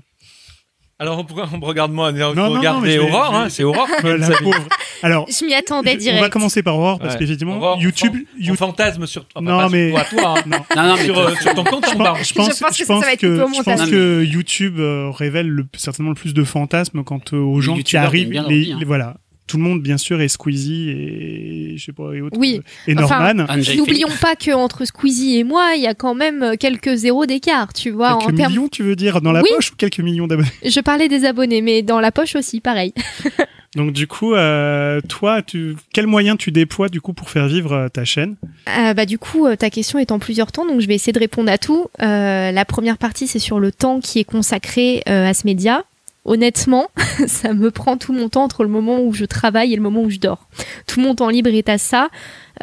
Alors, 0.97 1.25
pourquoi 1.25 1.49
on 1.53 1.57
me 1.57 1.65
regarde 1.65 1.91
moi 1.91 2.11
non, 2.13 2.53
non, 2.55 2.79
je 2.81 2.85
vais- 2.85 2.99
Aurore, 2.99 3.35
hein, 3.35 3.49
c'est 3.49 3.63
Aurore. 3.63 3.85
Euh, 4.05 4.17
La 4.17 4.29
pauvre. 4.37 4.67
Alors, 5.03 5.27
Je 5.29 5.43
m'y 5.45 5.53
attendais 5.53 5.91
je- 5.91 5.95
on 5.97 5.99
direct. 5.99 6.21
va 6.21 6.29
commencer 6.29 6.63
par 6.63 6.77
Aurore, 6.77 6.99
parce 6.99 7.15
Ouais. 7.15 7.19
qu'effectivement, 7.19 7.77
YouTube... 7.77 8.15
You- 8.39 8.53
on 8.53 8.55
fantasme 8.55 9.05
sur 9.05 9.25
toi. 9.27 9.41
Non, 9.41 9.57
pas 9.57 9.69
mais- 9.69 9.91
sur 9.91 10.07
toi, 10.17 10.35
hein. 10.37 10.43
non. 10.45 10.57
Non, 10.77 10.83
non, 10.89 10.95
sur, 10.95 11.19
euh, 11.19 11.33
ton 11.53 11.63
compte 11.65 11.85
Je 11.89 11.95
en 11.95 11.97
pense, 11.97 12.27
je 12.29 12.33
pense, 12.33 12.57
Je 12.57 12.59
pense 12.63 12.69
que 12.69 12.75
je 12.77 12.79
ça, 12.79 12.85
ça 12.85 12.93
pense 12.93 13.03
va 13.03 13.11
être 13.11 13.19
que, 13.19 13.35
je 13.35 13.61
pense 13.63 13.89
que 13.89 14.23
YouTube 14.23 14.79
euh, 14.79 15.09
révèle 15.11 15.47
le, 15.49 15.65
certainement 15.75 16.11
le 16.11 16.15
plus 16.15 16.33
de 16.33 16.43
fantasmes 16.45 17.03
quand 17.03 17.33
euh, 17.33 17.37
aux 17.39 17.59
gens 17.59 17.75
qui 17.77 17.97
arrivent, 17.97 18.31
les- 18.31 18.37
hein. 18.71 18.77
les- 18.79 18.85
voilà. 18.85 19.15
Tout 19.47 19.57
le 19.57 19.63
monde, 19.63 19.81
bien 19.83 19.97
sûr, 19.97 20.21
est 20.21 20.27
Squeezie 20.27 20.89
et 20.89 21.73
je 21.77 21.83
sais 21.85 21.91
pas 21.91 22.13
et 22.13 22.21
autres. 22.21 22.37
Oui. 22.39 22.59
euh, 22.59 22.91
Et 22.91 22.95
Norman. 22.95 23.45
N'oublions 23.77 24.09
pas 24.19 24.35
que 24.35 24.51
entre 24.51 24.85
Squeezie 24.85 25.37
et 25.37 25.43
moi, 25.43 25.73
il 25.75 25.83
y 25.83 25.87
a 25.87 25.93
quand 25.93 26.15
même 26.15 26.41
euh, 26.41 26.55
quelques 26.59 26.95
zéros 26.95 27.25
d'écart, 27.27 27.71
tu 27.73 27.91
vois. 27.91 28.17
quelques 28.17 28.39
en 28.41 28.49
millions, 28.49 28.67
tu 28.67 28.81
veux 28.81 28.95
dire, 28.95 29.21
dans 29.21 29.31
la 29.31 29.41
Oui. 29.43 29.49
poche 29.55 29.71
ou 29.71 29.75
quelques 29.75 29.99
millions 29.99 30.25
d'abonnés? 30.27 30.49
Je 30.65 30.79
parlais 30.79 31.07
des 31.07 31.25
abonnés, 31.25 31.61
mais 31.61 31.83
dans 31.83 31.99
la 31.99 32.11
poche 32.11 32.35
aussi, 32.35 32.59
pareil. 32.59 32.93
Donc 33.75 33.91
du 33.91 34.07
coup, 34.07 34.33
euh, 34.33 35.01
toi, 35.09 35.41
tu, 35.41 35.75
quels 35.93 36.07
moyens 36.07 36.37
tu 36.37 36.49
déploies 36.51 36.87
du 36.87 37.01
coup 37.01 37.11
pour 37.11 37.29
faire 37.29 37.45
vivre 37.47 37.73
euh, 37.73 37.89
ta 37.89 38.05
chaîne? 38.05 38.37
Euh, 38.69 38.93
bah 38.93 39.05
du 39.05 39.17
coup, 39.19 39.45
euh, 39.47 39.57
ta 39.57 39.69
question 39.69 39.99
est 39.99 40.11
en 40.13 40.17
plusieurs 40.19 40.53
temps, 40.53 40.65
donc 40.65 40.79
je 40.79 40.87
vais 40.87 40.95
essayer 40.95 41.11
de 41.11 41.19
répondre 41.19 41.51
à 41.51 41.57
tout. 41.57 41.87
Euh, 42.01 42.51
la 42.51 42.65
première 42.65 42.97
partie, 42.97 43.27
c'est 43.27 43.37
sur 43.39 43.59
le 43.59 43.73
temps 43.73 43.99
qui 43.99 44.19
est 44.19 44.23
consacré 44.23 45.03
euh, 45.09 45.27
à 45.27 45.33
ce 45.33 45.45
média. 45.45 45.83
Honnêtement, 46.25 46.87
ça 47.27 47.53
me 47.53 47.69
prend 47.69 47.97
tout 47.97 48.11
mon 48.11 48.29
temps 48.29 48.43
entre 48.43 48.63
le 48.63 48.69
moment 48.69 48.99
où 48.99 49.13
je 49.13 49.25
travaille 49.25 49.73
et 49.73 49.75
le 49.75 49.81
moment 49.81 50.01
où 50.01 50.09
je 50.09 50.17
dors. 50.17 50.47
Tout 50.87 50.99
mon 50.99 51.13
temps 51.13 51.29
libre 51.29 51.49
est 51.49 51.69
à 51.69 51.77
ça. 51.77 52.09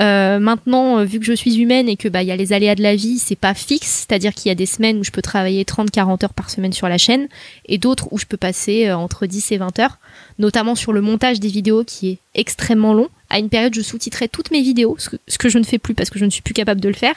Euh, 0.00 0.38
maintenant, 0.38 0.98
euh, 0.98 1.04
vu 1.04 1.20
que 1.20 1.26
je 1.26 1.32
suis 1.32 1.60
humaine 1.60 1.88
et 1.88 1.96
que 1.96 2.08
bah 2.08 2.22
il 2.22 2.28
y 2.28 2.32
a 2.32 2.36
les 2.36 2.52
aléas 2.52 2.74
de 2.74 2.82
la 2.82 2.96
vie, 2.96 3.18
c'est 3.18 3.36
pas 3.36 3.54
fixe, 3.54 4.06
c'est-à-dire 4.06 4.34
qu'il 4.34 4.48
y 4.48 4.52
a 4.52 4.54
des 4.54 4.66
semaines 4.66 4.98
où 4.98 5.04
je 5.04 5.10
peux 5.10 5.22
travailler 5.22 5.64
30-40 5.64 6.24
heures 6.24 6.34
par 6.34 6.50
semaine 6.50 6.72
sur 6.72 6.88
la 6.88 6.98
chaîne 6.98 7.28
et 7.66 7.78
d'autres 7.78 8.08
où 8.10 8.18
je 8.18 8.26
peux 8.26 8.36
passer 8.36 8.88
euh, 8.88 8.96
entre 8.96 9.26
10 9.26 9.52
et 9.52 9.58
20 9.58 9.78
heures, 9.78 9.98
notamment 10.38 10.74
sur 10.74 10.92
le 10.92 11.00
montage 11.00 11.40
des 11.40 11.48
vidéos 11.48 11.84
qui 11.84 12.10
est 12.10 12.18
extrêmement 12.34 12.94
long. 12.94 13.10
À 13.28 13.38
une 13.38 13.48
période, 13.48 13.74
je 13.74 13.80
sous-titrais 13.80 14.28
toutes 14.28 14.50
mes 14.50 14.62
vidéos, 14.62 14.96
ce 14.98 15.38
que, 15.38 15.48
je 15.48 15.58
ne 15.58 15.64
fais 15.64 15.78
plus 15.78 15.94
parce 15.94 16.10
que 16.10 16.18
je 16.18 16.24
ne 16.24 16.30
suis 16.30 16.42
plus 16.42 16.54
capable 16.54 16.80
de 16.80 16.88
le 16.88 16.94
faire. 16.94 17.14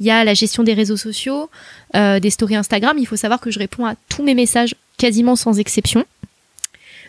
Il 0.00 0.06
y 0.06 0.10
a 0.10 0.24
la 0.24 0.34
gestion 0.34 0.62
des 0.62 0.74
réseaux 0.74 0.98
sociaux, 0.98 1.48
des 1.94 2.28
stories 2.28 2.56
Instagram. 2.56 2.98
Il 2.98 3.06
faut 3.06 3.16
savoir 3.16 3.40
que 3.40 3.50
je 3.50 3.58
réponds 3.58 3.86
à 3.86 3.94
tous 4.10 4.22
mes 4.22 4.34
messages 4.34 4.74
quasiment 5.04 5.36
sans 5.36 5.58
exception. 5.58 6.04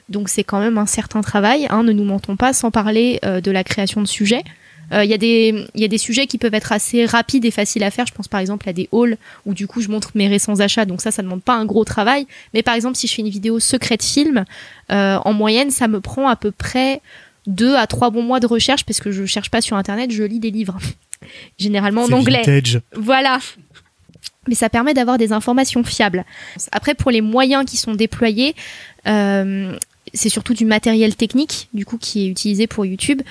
Donc 0.09 0.29
c'est 0.29 0.43
quand 0.43 0.59
même 0.59 0.77
un 0.77 0.85
certain 0.85 1.21
travail, 1.21 1.65
hein, 1.69 1.81
ne 1.83 1.91
nous 1.91 2.03
mentons 2.03 2.35
pas, 2.35 2.51
sans 2.53 2.69
parler 2.71 3.19
euh, 3.25 3.41
de 3.41 3.51
la 3.51 3.63
création 3.63 4.01
de 4.01 4.07
sujets. 4.07 4.43
Euh, 4.93 5.03
Il 5.03 5.09
y, 5.09 5.15
a 5.15 5.17
des- 5.17 5.65
il 5.73 5.81
y 5.81 5.85
a 5.85 5.87
des 5.87 5.97
sujets 5.97 6.27
qui 6.27 6.37
peuvent 6.37 6.53
être 6.53 6.71
assez 6.71 7.05
rapides 7.07 7.43
et 7.45 7.49
faciles 7.51 7.83
à 7.83 7.89
faire. 7.89 8.05
Je 8.05 8.13
pense 8.13 8.27
par 8.27 8.39
exemple 8.39 8.69
à 8.69 8.73
des 8.73 8.87
hauls 8.91 9.17
où 9.47 9.53
du 9.55 9.65
coup 9.65 9.81
je 9.81 9.87
montre 9.89 10.11
mes 10.13 10.27
récents 10.27 10.59
achats. 10.59 10.85
Donc 10.85 11.01
ça, 11.01 11.09
ça 11.09 11.23
ne 11.23 11.27
demande 11.27 11.41
pas 11.41 11.55
un 11.55 11.65
gros 11.65 11.85
travail. 11.85 12.27
Mais 12.53 12.61
par 12.61 12.75
exemple, 12.75 12.95
si 12.97 13.07
je 13.07 13.13
fais 13.15 13.23
une 13.23 13.29
vidéo 13.29 13.59
secret 13.59 13.97
de 13.97 14.03
film, 14.03 14.45
euh, 14.91 15.17
en 15.25 15.33
moyenne, 15.33 15.71
ça 15.71 15.87
me 15.87 15.99
prend 16.01 16.27
à 16.27 16.35
peu 16.35 16.51
près 16.51 17.01
deux 17.47 17.75
à 17.75 17.87
trois 17.87 18.09
bons 18.11 18.21
mois 18.23 18.39
de 18.39 18.45
recherche 18.47 18.83
parce 18.83 18.99
que 18.99 19.11
je 19.11 19.25
cherche 19.25 19.49
pas 19.49 19.61
sur 19.61 19.75
internet, 19.75 20.11
je 20.11 20.21
lis 20.23 20.39
des 20.39 20.51
livres. 20.51 20.77
Généralement 21.57 22.03
en 22.03 22.11
anglais. 22.11 22.43
vintage. 22.45 22.81
Voilà. 22.95 23.39
Mais 24.47 24.55
ça 24.55 24.69
permet 24.69 24.93
d'avoir 24.93 25.17
des 25.17 25.31
informations 25.31 25.83
fiables. 25.83 26.25
Après, 26.71 26.93
pour 26.93 27.11
les 27.11 27.21
moyens 27.21 27.65
qui 27.65 27.77
sont 27.77 27.93
déployés, 27.93 28.55
euh, 29.07 29.75
c'est 30.13 30.29
surtout 30.29 30.53
du 30.53 30.65
matériel 30.65 31.15
technique, 31.15 31.69
du 31.73 31.85
coup, 31.85 31.97
qui 31.97 32.25
est 32.25 32.27
utilisé 32.27 32.67
pour 32.67 32.85
YouTube. 32.85 33.21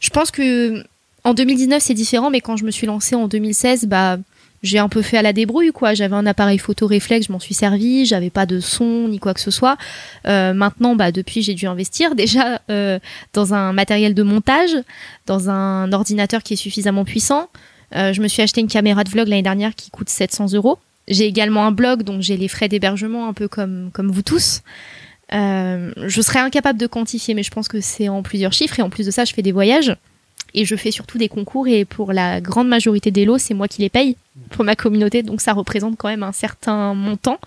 Je 0.00 0.10
pense 0.10 0.30
que 0.30 0.84
en 1.22 1.32
2019 1.32 1.82
c'est 1.82 1.94
différent, 1.94 2.30
mais 2.30 2.40
quand 2.40 2.56
je 2.56 2.64
me 2.64 2.70
suis 2.70 2.86
lancée 2.86 3.14
en 3.14 3.28
2016, 3.28 3.86
bah 3.86 4.18
j'ai 4.64 4.78
un 4.78 4.88
peu 4.88 5.02
fait 5.02 5.18
à 5.18 5.22
la 5.22 5.34
débrouille, 5.34 5.72
quoi. 5.72 5.92
J'avais 5.92 6.16
un 6.16 6.24
appareil 6.24 6.58
photo 6.58 6.86
réflexe, 6.86 7.26
je 7.26 7.32
m'en 7.32 7.38
suis 7.38 7.54
servi, 7.54 8.06
j'avais 8.06 8.30
pas 8.30 8.46
de 8.46 8.60
son 8.60 9.08
ni 9.08 9.18
quoi 9.18 9.34
que 9.34 9.40
ce 9.40 9.50
soit. 9.50 9.76
Euh, 10.26 10.54
maintenant, 10.54 10.96
bah 10.96 11.12
depuis, 11.12 11.42
j'ai 11.42 11.52
dû 11.52 11.66
investir 11.66 12.14
déjà 12.16 12.62
euh, 12.70 12.98
dans 13.34 13.52
un 13.52 13.74
matériel 13.74 14.14
de 14.14 14.22
montage, 14.22 14.74
dans 15.26 15.50
un 15.50 15.92
ordinateur 15.92 16.42
qui 16.42 16.54
est 16.54 16.56
suffisamment 16.56 17.04
puissant. 17.04 17.50
Euh, 17.94 18.12
je 18.12 18.20
me 18.20 18.28
suis 18.28 18.42
acheté 18.42 18.60
une 18.60 18.68
caméra 18.68 19.04
de 19.04 19.10
vlog 19.10 19.28
l'année 19.28 19.42
dernière 19.42 19.74
qui 19.74 19.90
coûte 19.90 20.08
700 20.08 20.52
euros. 20.54 20.78
J'ai 21.06 21.26
également 21.26 21.66
un 21.66 21.72
blog, 21.72 22.02
donc 22.02 22.22
j'ai 22.22 22.36
les 22.36 22.48
frais 22.48 22.68
d'hébergement 22.68 23.28
un 23.28 23.32
peu 23.32 23.46
comme, 23.46 23.90
vous 23.96 24.22
tous. 24.22 24.62
Euh, 25.32 25.92
je 26.06 26.20
serais 26.22 26.40
incapable 26.40 26.78
de 26.78 26.86
quantifier, 26.86 27.34
mais 27.34 27.42
je 27.42 27.50
pense 27.50 27.68
que 27.68 27.80
c'est 27.80 28.08
en 28.08 28.22
plusieurs 28.22 28.52
chiffres. 28.52 28.78
Et 28.78 28.82
en 28.82 28.90
plus 28.90 29.06
de 29.06 29.10
ça, 29.10 29.24
je 29.24 29.34
fais 29.34 29.42
des 29.42 29.52
voyages. 29.52 29.96
Et 30.54 30.64
je 30.64 30.76
fais 30.76 30.90
surtout 30.90 31.18
des 31.18 31.28
concours. 31.28 31.68
Et 31.68 31.84
pour 31.84 32.12
la 32.12 32.40
grande 32.40 32.68
majorité 32.68 33.10
des 33.10 33.24
lots, 33.24 33.38
c'est 33.38 33.54
moi 33.54 33.68
qui 33.68 33.82
les 33.82 33.90
paye 33.90 34.16
pour 34.50 34.64
ma 34.64 34.76
communauté. 34.76 35.22
Donc 35.22 35.40
ça 35.40 35.52
représente 35.52 35.96
quand 35.96 36.08
même 36.08 36.22
un 36.22 36.32
certain 36.32 36.94
montant. 36.94 37.38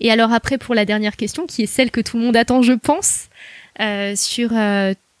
Et 0.00 0.10
alors 0.10 0.32
après, 0.32 0.58
pour 0.58 0.74
la 0.74 0.84
dernière 0.84 1.16
question, 1.16 1.46
qui 1.46 1.62
est 1.62 1.66
celle 1.66 1.90
que 1.90 2.00
tout 2.00 2.16
le 2.16 2.24
monde 2.24 2.36
attend, 2.36 2.62
je 2.62 2.72
pense, 2.72 3.28
euh, 3.80 4.14
sur 4.14 4.50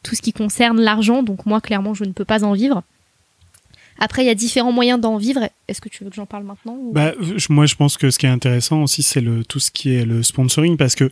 tout 0.02 0.14
ce 0.14 0.22
qui 0.22 0.32
concerne 0.32 0.80
l'argent. 0.80 1.22
Donc 1.24 1.44
moi, 1.44 1.60
clairement, 1.60 1.94
je 1.94 2.04
ne 2.04 2.12
peux 2.12 2.24
pas 2.24 2.44
en 2.44 2.52
vivre. 2.52 2.84
Après, 3.98 4.22
il 4.22 4.26
y 4.26 4.30
a 4.30 4.34
différents 4.34 4.72
moyens 4.72 5.00
d'en 5.00 5.16
vivre. 5.16 5.48
Est-ce 5.68 5.80
que 5.80 5.88
tu 5.88 6.04
veux 6.04 6.10
que 6.10 6.16
j'en 6.16 6.26
parle 6.26 6.44
maintenant 6.44 6.74
ou- 6.78 6.92
Bah, 6.92 7.12
moi, 7.48 7.66
je 7.66 7.74
pense 7.74 7.96
que 7.96 8.10
ce 8.10 8.18
qui 8.18 8.26
est 8.26 8.30
intéressant 8.30 8.82
aussi, 8.82 9.02
c'est 9.02 9.20
le 9.20 9.44
tout 9.44 9.58
ce 9.60 9.70
qui 9.70 9.94
est 9.94 10.04
le 10.04 10.22
sponsoring, 10.22 10.76
parce 10.76 10.94
que 10.94 11.10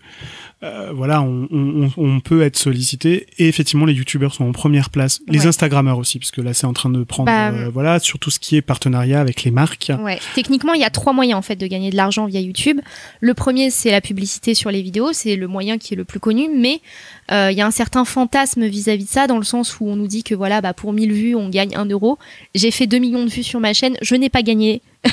euh, 0.62 0.92
voilà, 0.94 1.22
on, 1.22 1.48
on, 1.50 1.90
on 1.96 2.20
peut 2.20 2.42
être 2.42 2.56
sollicité 2.56 3.26
et 3.38 3.48
effectivement, 3.48 3.84
les 3.86 3.94
youtubeurs 3.94 4.32
sont 4.34 4.44
en 4.44 4.52
première 4.52 4.90
place, 4.90 5.20
les 5.26 5.40
Ouais. 5.40 5.46
Instagrammeurs 5.48 5.98
aussi, 5.98 6.18
parce 6.18 6.30
que 6.30 6.40
là, 6.40 6.54
c'est 6.54 6.66
en 6.66 6.72
train 6.72 6.90
de 6.90 7.02
prendre, 7.02 7.26
Bah, 7.26 7.50
euh, 7.50 7.68
voilà, 7.72 7.98
sur 7.98 8.18
tout 8.18 8.30
ce 8.30 8.38
qui 8.38 8.56
est 8.56 8.62
partenariat 8.62 9.20
avec 9.20 9.42
les 9.42 9.50
marques. 9.50 9.90
Ouais. 10.00 10.18
Techniquement, 10.34 10.74
il 10.74 10.80
y 10.80 10.84
a 10.84 10.90
trois 10.90 11.12
moyens 11.12 11.38
en 11.38 11.42
fait 11.42 11.56
de 11.56 11.66
gagner 11.66 11.90
de 11.90 11.96
l'argent 11.96 12.26
via 12.26 12.40
YouTube. 12.40 12.80
Le 13.20 13.34
premier, 13.34 13.70
c'est 13.70 13.90
la 13.90 14.00
publicité 14.00 14.54
sur 14.54 14.70
les 14.70 14.82
vidéos, 14.82 15.12
c'est 15.12 15.34
le 15.36 15.48
moyen 15.48 15.78
qui 15.78 15.94
est 15.94 15.96
le 15.96 16.04
plus 16.04 16.20
connu, 16.20 16.48
mais 16.54 16.80
euh, 17.32 17.48
il 17.50 17.56
y 17.58 17.60
a 17.60 17.66
un 17.66 17.70
certain 17.72 18.04
fantasme 18.04 18.66
vis-à-vis 18.66 19.04
de 19.04 19.08
ça, 19.08 19.26
dans 19.26 19.38
le 19.38 19.44
sens 19.44 19.78
où 19.80 19.88
on 19.88 19.96
nous 19.96 20.06
dit 20.08 20.22
que 20.22 20.34
voilà, 20.34 20.60
bah, 20.60 20.74
pour 20.74 20.92
1000 20.92 21.12
vues, 21.12 21.34
on 21.34 21.48
gagne 21.48 21.74
1 21.74 21.86
euro. 21.86 22.18
J'ai 22.54 22.70
fait 22.70 22.86
2 22.86 22.98
millions 22.98 23.24
de 23.24 23.30
vues 23.30 23.42
sur 23.42 23.58
ma 23.60 23.72
chaîne, 23.72 23.96
je 24.02 24.14
n'ai 24.14 24.28
pas 24.28 24.41
gagné. 24.42 24.82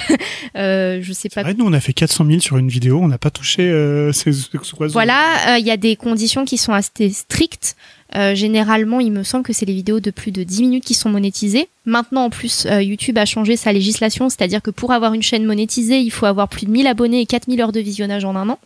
euh, 0.55 0.99
je 1.01 1.13
sais 1.13 1.29
pas. 1.29 1.53
Nous, 1.53 1.65
on 1.65 1.73
a 1.73 1.79
fait 1.79 1.93
400 1.93 2.25
000 2.25 2.39
sur 2.39 2.57
une 2.57 2.69
vidéo, 2.69 2.99
on 3.01 3.07
n'a 3.07 3.17
pas 3.17 3.31
touché 3.31 3.63
euh, 3.63 4.11
ces, 4.11 4.31
oiseaux. 4.79 4.93
Voilà, 4.93 5.55
euh, 5.55 5.57
il 5.57 5.65
y 5.65 5.71
a 5.71 5.77
des 5.77 5.95
conditions 5.95 6.45
qui 6.45 6.57
sont 6.57 6.73
assez 6.73 7.09
strictes. 7.09 7.75
Euh, 8.15 8.35
généralement, 8.35 8.99
il 8.99 9.11
me 9.11 9.23
semble 9.23 9.43
que 9.43 9.53
c'est 9.53 9.65
les 9.65 9.73
vidéos 9.73 9.99
de 9.99 10.11
plus 10.11 10.31
de 10.31 10.43
10 10.43 10.61
minutes 10.61 10.85
qui 10.85 10.93
sont 10.95 11.09
monétisées. 11.09 11.69
Maintenant, 11.85 12.25
en 12.25 12.29
plus, 12.29 12.67
YouTube 12.81 13.17
a 13.17 13.25
changé 13.25 13.55
sa 13.55 13.71
législation, 13.71 14.29
c'est-à-dire 14.29 14.61
que 14.61 14.71
pour 14.71 14.91
avoir 14.91 15.13
une 15.13 15.23
chaîne 15.23 15.45
monétisée, 15.45 15.99
il 15.99 16.11
faut 16.11 16.25
avoir 16.25 16.47
plus 16.47 16.65
de 16.65 16.71
1000 16.71 16.87
abonnés 16.87 17.21
et 17.21 17.25
4000 17.25 17.61
heures 17.61 17.71
de 17.71 17.79
visionnage 17.79 18.25
en 18.25 18.35
un 18.35 18.49
an, 18.49 18.59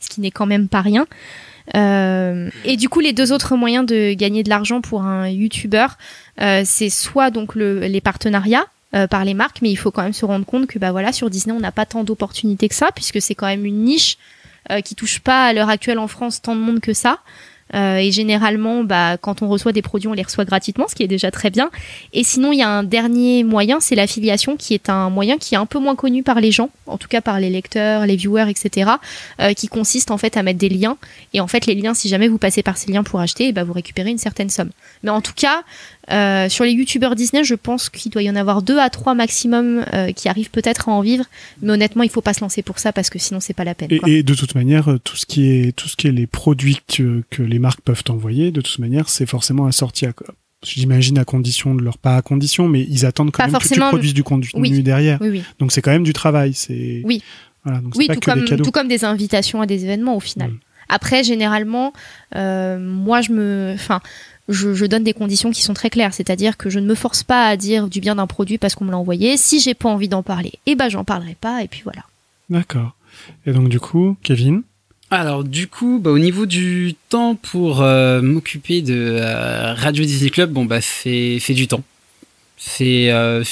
ce 0.00 0.08
qui 0.08 0.20
n'est 0.20 0.30
quand 0.30 0.46
même 0.46 0.68
pas 0.68 0.80
rien. 0.80 1.06
Euh, 1.76 2.50
et 2.64 2.76
du 2.76 2.88
coup, 2.88 3.00
les 3.00 3.12
deux 3.12 3.32
autres 3.32 3.56
moyens 3.56 3.86
de 3.86 4.12
gagner 4.14 4.42
de 4.42 4.48
l'argent 4.48 4.80
pour 4.80 5.02
un 5.02 5.28
YouTuber, 5.28 5.86
euh, 6.40 6.62
c'est 6.64 6.90
soit 6.90 7.30
donc 7.30 7.54
le, 7.54 7.80
les 7.80 8.00
partenariats, 8.00 8.66
euh, 8.94 9.06
par 9.06 9.24
les 9.24 9.34
marques, 9.34 9.60
mais 9.62 9.70
il 9.70 9.76
faut 9.76 9.90
quand 9.90 10.02
même 10.02 10.12
se 10.12 10.24
rendre 10.24 10.46
compte 10.46 10.66
que 10.66 10.78
bah 10.78 10.92
voilà 10.92 11.12
sur 11.12 11.28
Disney 11.28 11.54
on 11.54 11.60
n'a 11.60 11.72
pas 11.72 11.84
tant 11.84 12.04
d'opportunités 12.04 12.68
que 12.68 12.74
ça 12.74 12.90
puisque 12.94 13.20
c'est 13.20 13.34
quand 13.34 13.46
même 13.46 13.66
une 13.66 13.84
niche 13.84 14.16
euh, 14.70 14.80
qui 14.80 14.94
touche 14.94 15.20
pas 15.20 15.46
à 15.46 15.52
l'heure 15.52 15.68
actuelle 15.68 15.98
en 15.98 16.08
France 16.08 16.42
tant 16.42 16.54
de 16.54 16.60
monde 16.60 16.80
que 16.80 16.92
ça. 16.92 17.20
Euh, 17.74 17.96
et 17.96 18.10
généralement, 18.10 18.84
bah, 18.84 19.16
quand 19.18 19.42
on 19.42 19.48
reçoit 19.48 19.72
des 19.72 19.82
produits, 19.82 20.08
on 20.08 20.12
les 20.12 20.22
reçoit 20.22 20.44
gratuitement, 20.44 20.86
ce 20.88 20.94
qui 20.94 21.02
est 21.02 21.08
déjà 21.08 21.30
très 21.30 21.50
bien. 21.50 21.70
Et 22.12 22.24
sinon, 22.24 22.52
il 22.52 22.58
y 22.58 22.62
a 22.62 22.68
un 22.68 22.82
dernier 22.82 23.44
moyen, 23.44 23.80
c'est 23.80 23.94
l'affiliation, 23.94 24.56
qui 24.56 24.74
est 24.74 24.88
un 24.88 25.10
moyen 25.10 25.38
qui 25.38 25.54
est 25.54 25.58
un 25.58 25.66
peu 25.66 25.78
moins 25.78 25.96
connu 25.96 26.22
par 26.22 26.40
les 26.40 26.50
gens, 26.50 26.70
en 26.86 26.98
tout 26.98 27.08
cas 27.08 27.20
par 27.20 27.40
les 27.40 27.50
lecteurs, 27.50 28.06
les 28.06 28.16
viewers, 28.16 28.48
etc., 28.48 28.90
euh, 29.40 29.52
qui 29.52 29.68
consiste 29.68 30.10
en 30.10 30.18
fait 30.18 30.36
à 30.36 30.42
mettre 30.42 30.58
des 30.58 30.68
liens. 30.68 30.96
Et 31.34 31.40
en 31.40 31.46
fait, 31.46 31.66
les 31.66 31.74
liens, 31.74 31.94
si 31.94 32.08
jamais 32.08 32.28
vous 32.28 32.38
passez 32.38 32.62
par 32.62 32.76
ces 32.76 32.90
liens 32.90 33.02
pour 33.02 33.20
acheter, 33.20 33.52
bah, 33.52 33.64
vous 33.64 33.72
récupérez 33.72 34.10
une 34.10 34.18
certaine 34.18 34.50
somme. 34.50 34.70
Mais 35.02 35.10
en 35.10 35.20
tout 35.20 35.34
cas, 35.34 35.62
euh, 36.10 36.48
sur 36.48 36.64
les 36.64 36.72
youtubeurs 36.72 37.14
Disney, 37.14 37.44
je 37.44 37.54
pense 37.54 37.90
qu'il 37.90 38.10
doit 38.10 38.22
y 38.22 38.30
en 38.30 38.36
avoir 38.36 38.62
deux 38.62 38.78
à 38.78 38.90
trois 38.90 39.14
maximum 39.14 39.84
euh, 39.92 40.12
qui 40.12 40.28
arrivent 40.28 40.50
peut-être 40.50 40.88
à 40.88 40.92
en 40.92 41.00
vivre. 41.00 41.24
Mais 41.62 41.72
honnêtement, 41.72 42.02
il 42.02 42.10
faut 42.10 42.20
pas 42.20 42.34
se 42.34 42.40
lancer 42.40 42.62
pour 42.62 42.78
ça 42.78 42.92
parce 42.92 43.10
que 43.10 43.18
sinon 43.18 43.40
c'est 43.40 43.54
pas 43.54 43.64
la 43.64 43.74
peine. 43.74 43.88
Et, 43.90 43.98
quoi. 43.98 44.08
et 44.08 44.22
de 44.22 44.34
toute 44.34 44.54
manière, 44.54 44.90
euh, 44.90 44.98
tout 44.98 45.16
ce 45.16 45.26
qui 45.26 45.50
est 45.50 45.76
tout 45.76 45.88
ce 45.88 45.96
qui 45.96 46.08
est 46.08 46.12
les 46.12 46.26
produits 46.26 46.78
que, 46.86 47.22
que 47.30 47.42
les 47.42 47.58
marques 47.58 47.80
peuvent 47.82 48.04
envoyer, 48.08 48.50
de 48.50 48.60
toute 48.60 48.78
manière, 48.78 49.08
c'est 49.08 49.26
forcément 49.26 49.66
assorti 49.66 50.06
à 50.06 50.12
quoi 50.12 50.34
J'imagine 50.64 51.18
à 51.18 51.24
condition 51.24 51.74
de 51.74 51.82
leur 51.82 51.98
pas 51.98 52.16
à 52.16 52.22
condition, 52.22 52.66
mais 52.66 52.84
ils 52.88 53.06
attendent 53.06 53.30
quand 53.30 53.44
Pas 53.44 53.50
même 53.50 53.60
que 53.60 53.68
tu 53.68 53.78
produises 53.78 54.14
du 54.14 54.24
contenu 54.24 54.50
Oui. 54.54 54.82
derrière. 54.82 55.18
Oui, 55.20 55.28
oui. 55.28 55.42
Donc 55.60 55.70
c'est 55.70 55.82
quand 55.82 55.92
même 55.92 56.02
du 56.02 56.12
travail. 56.12 56.52
C'est 56.52 57.02
Oui. 57.04 57.22
Voilà, 57.64 57.80
donc 57.80 57.94
c'est 57.94 57.98
Oui, 57.98 58.06
pas 58.08 58.14
tout 58.14 58.20
que 58.20 58.30
comme, 58.30 58.44
des 58.44 58.56
tout 58.56 58.70
comme 58.72 58.88
des 58.88 59.04
invitations 59.04 59.60
à 59.60 59.66
des 59.66 59.84
événements 59.84 60.16
au 60.16 60.20
final. 60.20 60.50
Mm. 60.50 60.58
Après, 60.88 61.22
généralement, 61.22 61.92
euh, 62.34 62.78
moi, 62.78 63.20
je 63.20 63.32
me, 63.32 63.72
enfin, 63.74 64.00
je, 64.48 64.74
je 64.74 64.86
donne 64.86 65.04
des 65.04 65.12
conditions 65.12 65.50
qui 65.50 65.62
sont 65.62 65.74
très 65.74 65.90
claires, 65.90 66.14
c'est-à-dire 66.14 66.56
que 66.56 66.70
je 66.70 66.78
ne 66.78 66.86
me 66.86 66.94
force 66.94 67.22
pas 67.22 67.46
à 67.46 67.56
dire 67.56 67.88
du 67.88 68.00
bien 68.00 68.16
d'un 68.16 68.26
produit 68.26 68.58
parce 68.58 68.74
qu'on 68.74 68.84
me 68.84 68.90
l'a 68.90 68.98
envoyé. 68.98 69.36
Si 69.36 69.60
j'ai 69.60 69.74
pas 69.74 69.88
envie 69.88 70.08
d'en 70.08 70.22
parler, 70.22 70.52
eh 70.66 70.74
ben, 70.74 70.88
j'en 70.88 71.04
parlerai 71.04 71.36
pas, 71.40 71.62
et 71.62 71.68
puis 71.68 71.82
voilà. 71.84 72.02
D'accord. 72.50 72.94
Et 73.46 73.52
donc 73.52 73.68
du 73.68 73.80
coup, 73.80 74.16
Kevin, 74.22 74.62
Alors 75.10 75.44
du 75.44 75.68
coup, 75.68 76.00
bah, 76.02 76.10
au 76.10 76.18
niveau 76.18 76.46
du 76.46 76.94
temps 77.08 77.34
pour 77.34 77.82
euh, 77.82 78.22
m'occuper 78.22 78.82
de 78.82 78.94
euh, 78.94 79.74
Radio 79.74 80.04
Disney 80.04 80.30
Club, 80.30 80.52
bon 80.52 80.64
bah 80.64 80.80
c'est 80.80 81.38
c'est 81.40 81.54
du 81.54 81.68
temps. 81.68 81.82
C'est 82.56 83.10
euh, 83.10 83.44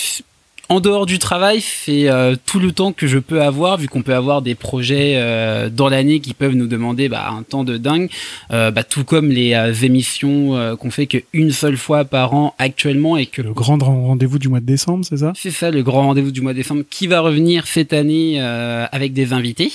en 0.69 0.81
dehors 0.81 1.07
du 1.07 1.19
travail, 1.19 1.61
c'est 1.61 2.09
euh, 2.09 2.35
tout 2.47 2.59
le 2.59 2.73
temps 2.73 2.93
que 2.93 3.07
je 3.07 3.19
peux 3.19 3.43
avoir, 3.43 3.79
vu 3.79 3.89
qu'on 3.89 4.03
peut 4.03 4.14
avoir 4.14 4.43
des 4.43 4.55
projets 4.55 5.14
euh, 5.17 5.69
dans 5.71 5.89
l'année 5.89 6.21
qui 6.21 6.35
peuvent 6.35 6.55
nous 6.55 6.67
demander 6.67 7.09
bah, 7.09 7.29
un 7.31 7.43
temps 7.43 7.64
de 7.64 7.77
dingue, 7.77 8.11
Euh, 8.53 8.71
bah, 8.71 8.85
tout 8.85 9.05
comme 9.05 9.31
les 9.31 9.55
euh, 9.55 9.73
émissions 9.73 10.57
euh, 10.57 10.77
qu'on 10.77 10.91
fait 10.91 11.07
qu'une 11.07 11.51
seule 11.51 11.77
fois 11.77 12.05
par 12.05 12.35
an 12.35 12.55
actuellement 12.59 13.17
et 13.17 13.27
que 13.27 13.43
le 13.43 13.53
grand 13.53 13.79
rendez-vous 13.83 14.39
du 14.39 14.49
mois 14.49 14.61
de 14.61 14.67
décembre, 14.67 15.05
c'est 15.05 15.17
ça? 15.19 15.33
C'est 15.35 15.51
ça 15.51 15.71
le 15.71 15.83
grand 15.83 16.07
rendez-vous 16.07 16.31
du 16.31 16.41
mois 16.41 16.53
de 16.53 16.59
décembre 16.59 16.83
qui 16.89 17.07
va 17.07 17.21
revenir 17.21 17.67
cette 17.67 17.93
année 17.93 18.37
euh, 18.41 18.87
avec 18.93 19.12
des 19.12 19.33
invités. 19.33 19.71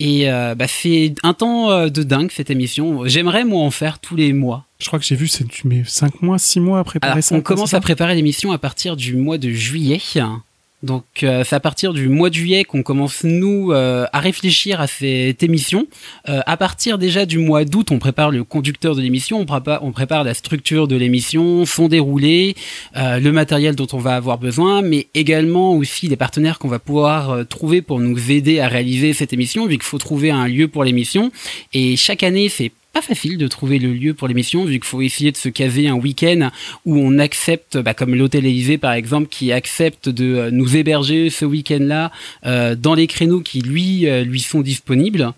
Et 0.00 0.30
euh, 0.30 0.54
bah, 0.54 0.66
c'est 0.66 1.14
un 1.22 1.34
temps 1.34 1.70
euh, 1.70 1.88
de 1.88 2.02
dingue 2.02 2.30
cette 2.30 2.50
émission. 2.50 3.06
J'aimerais 3.06 3.44
moi 3.44 3.62
en 3.62 3.70
faire 3.70 3.98
tous 3.98 4.16
les 4.16 4.32
mois. 4.32 4.64
Je 4.78 4.86
crois 4.86 4.98
que 4.98 5.04
j'ai 5.04 5.16
vu, 5.16 5.28
c'est 5.28 5.46
tu 5.46 5.68
mets 5.68 5.82
5 5.86 6.22
mois, 6.22 6.38
6 6.38 6.60
mois 6.60 6.80
à 6.80 6.84
préparer 6.84 7.12
Alors 7.12 7.24
ça. 7.24 7.34
on 7.34 7.40
commence 7.40 7.74
à 7.74 7.80
préparer 7.80 8.14
l'émission 8.14 8.52
à 8.52 8.58
partir 8.58 8.96
du 8.96 9.16
mois 9.16 9.38
de 9.38 9.50
juillet. 9.50 10.00
Donc 10.84 11.04
euh, 11.22 11.44
c'est 11.44 11.56
à 11.56 11.60
partir 11.60 11.94
du 11.94 12.08
mois 12.08 12.28
de 12.28 12.34
juillet 12.34 12.64
qu'on 12.64 12.82
commence 12.82 13.24
nous 13.24 13.72
euh, 13.72 14.06
à 14.12 14.20
réfléchir 14.20 14.80
à 14.82 14.86
cette 14.86 15.42
émission. 15.42 15.86
Euh, 16.28 16.40
à 16.44 16.56
partir 16.58 16.98
déjà 16.98 17.24
du 17.24 17.38
mois 17.38 17.64
d'août, 17.64 17.90
on 17.90 17.98
prépare 17.98 18.30
le 18.30 18.44
conducteur 18.44 18.94
de 18.94 19.00
l'émission, 19.00 19.40
on 19.40 19.46
prépare, 19.46 19.82
on 19.82 19.92
prépare 19.92 20.24
la 20.24 20.34
structure 20.34 20.86
de 20.86 20.96
l'émission, 20.96 21.64
son 21.64 21.88
déroulé, 21.88 22.54
le 22.94 23.30
matériel 23.30 23.74
dont 23.74 23.86
on 23.92 23.98
va 23.98 24.16
avoir 24.16 24.38
besoin, 24.38 24.82
mais 24.82 25.08
également 25.14 25.74
aussi 25.74 26.06
les 26.06 26.16
partenaires 26.16 26.58
qu'on 26.58 26.68
va 26.68 26.78
pouvoir 26.78 27.46
trouver 27.48 27.80
pour 27.80 27.98
nous 27.98 28.30
aider 28.30 28.60
à 28.60 28.68
réaliser 28.68 29.12
cette 29.12 29.32
émission, 29.32 29.66
vu 29.66 29.74
qu'il 29.74 29.84
faut 29.84 29.98
trouver 29.98 30.30
un 30.30 30.46
lieu 30.46 30.68
pour 30.68 30.84
l'émission. 30.84 31.32
Et 31.72 31.96
chaque 31.96 32.22
année, 32.22 32.48
c'est 32.48 32.72
pas 32.94 33.02
facile 33.02 33.36
de 33.36 33.48
trouver 33.48 33.78
le 33.78 33.92
lieu 33.92 34.14
pour 34.14 34.28
l'émission, 34.28 34.64
vu 34.64 34.74
qu'il 34.74 34.84
faut 34.84 35.02
essayer 35.02 35.32
de 35.32 35.36
se 35.36 35.48
caser 35.48 35.88
un 35.88 35.94
week-end 35.94 36.50
où 36.86 36.96
on 36.96 37.18
accepte, 37.18 37.76
bah, 37.76 37.92
comme 37.92 38.14
l'hôtel 38.14 38.46
Élysée 38.46 38.78
par 38.78 38.92
exemple, 38.92 39.28
qui 39.28 39.52
accepte 39.52 40.08
de 40.08 40.34
euh, 40.34 40.50
nous 40.50 40.76
héberger 40.76 41.28
ce 41.28 41.44
week-end-là 41.44 42.12
euh, 42.46 42.74
dans 42.76 42.94
les 42.94 43.06
créneaux 43.06 43.40
qui 43.40 43.60
lui 43.60 44.08
euh, 44.08 44.22
lui 44.24 44.40
sont 44.40 44.60
disponibles. 44.60 45.32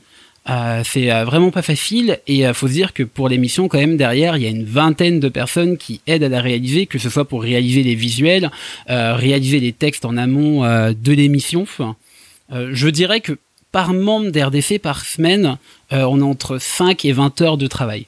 Euh, 0.49 0.83
c'est 0.85 1.11
euh, 1.11 1.25
vraiment 1.25 1.51
pas 1.51 1.63
facile 1.63 2.21
et 2.29 2.43
il 2.43 2.55
faut 2.55 2.69
se 2.69 2.73
dire 2.73 2.93
que 2.93 3.03
pour 3.03 3.29
l'émission 3.29 3.67
quand 3.67 3.79
même 3.79 3.97
derrière 3.97 4.37
il 4.37 4.45
y 4.45 4.47
a 4.47 4.51
une 4.51 4.65
vingtaine 4.65 5.19
de 5.19 5.29
personnes 5.29 5.77
qui 5.77 6.01
aident 6.07 6.23
à 6.23 6.29
la 6.29 6.41
réaliser 6.41 6.87
que 6.87 7.01
ce 7.01 7.11
soit 7.11 7.25
pour 7.25 7.43
réaliser 7.43 7.83
les 7.83 7.97
visuels 7.97 8.53
euh, 8.89 9.17
réaliser 9.17 9.59
les 9.59 9.73
textes 9.73 10.05
en 10.05 10.17
amont 10.17 10.65
euh, 10.65 10.93
de 10.93 11.13
l'émission 11.13 11.67
euh, 12.53 12.71
je 12.73 12.89
dirais 12.89 13.21
que 13.21 13.39
par 13.77 13.93
membre 13.93 14.31
d'RDC 14.31 14.79
par 14.79 15.05
semaine 15.05 15.59
euh, 15.93 16.05
on 16.05 16.23
a 16.23 16.25
entre 16.25 16.57
5 16.57 17.05
et 17.05 17.13
20 17.13 17.43
heures 17.43 17.59
de 17.59 17.67
travail 17.67 18.07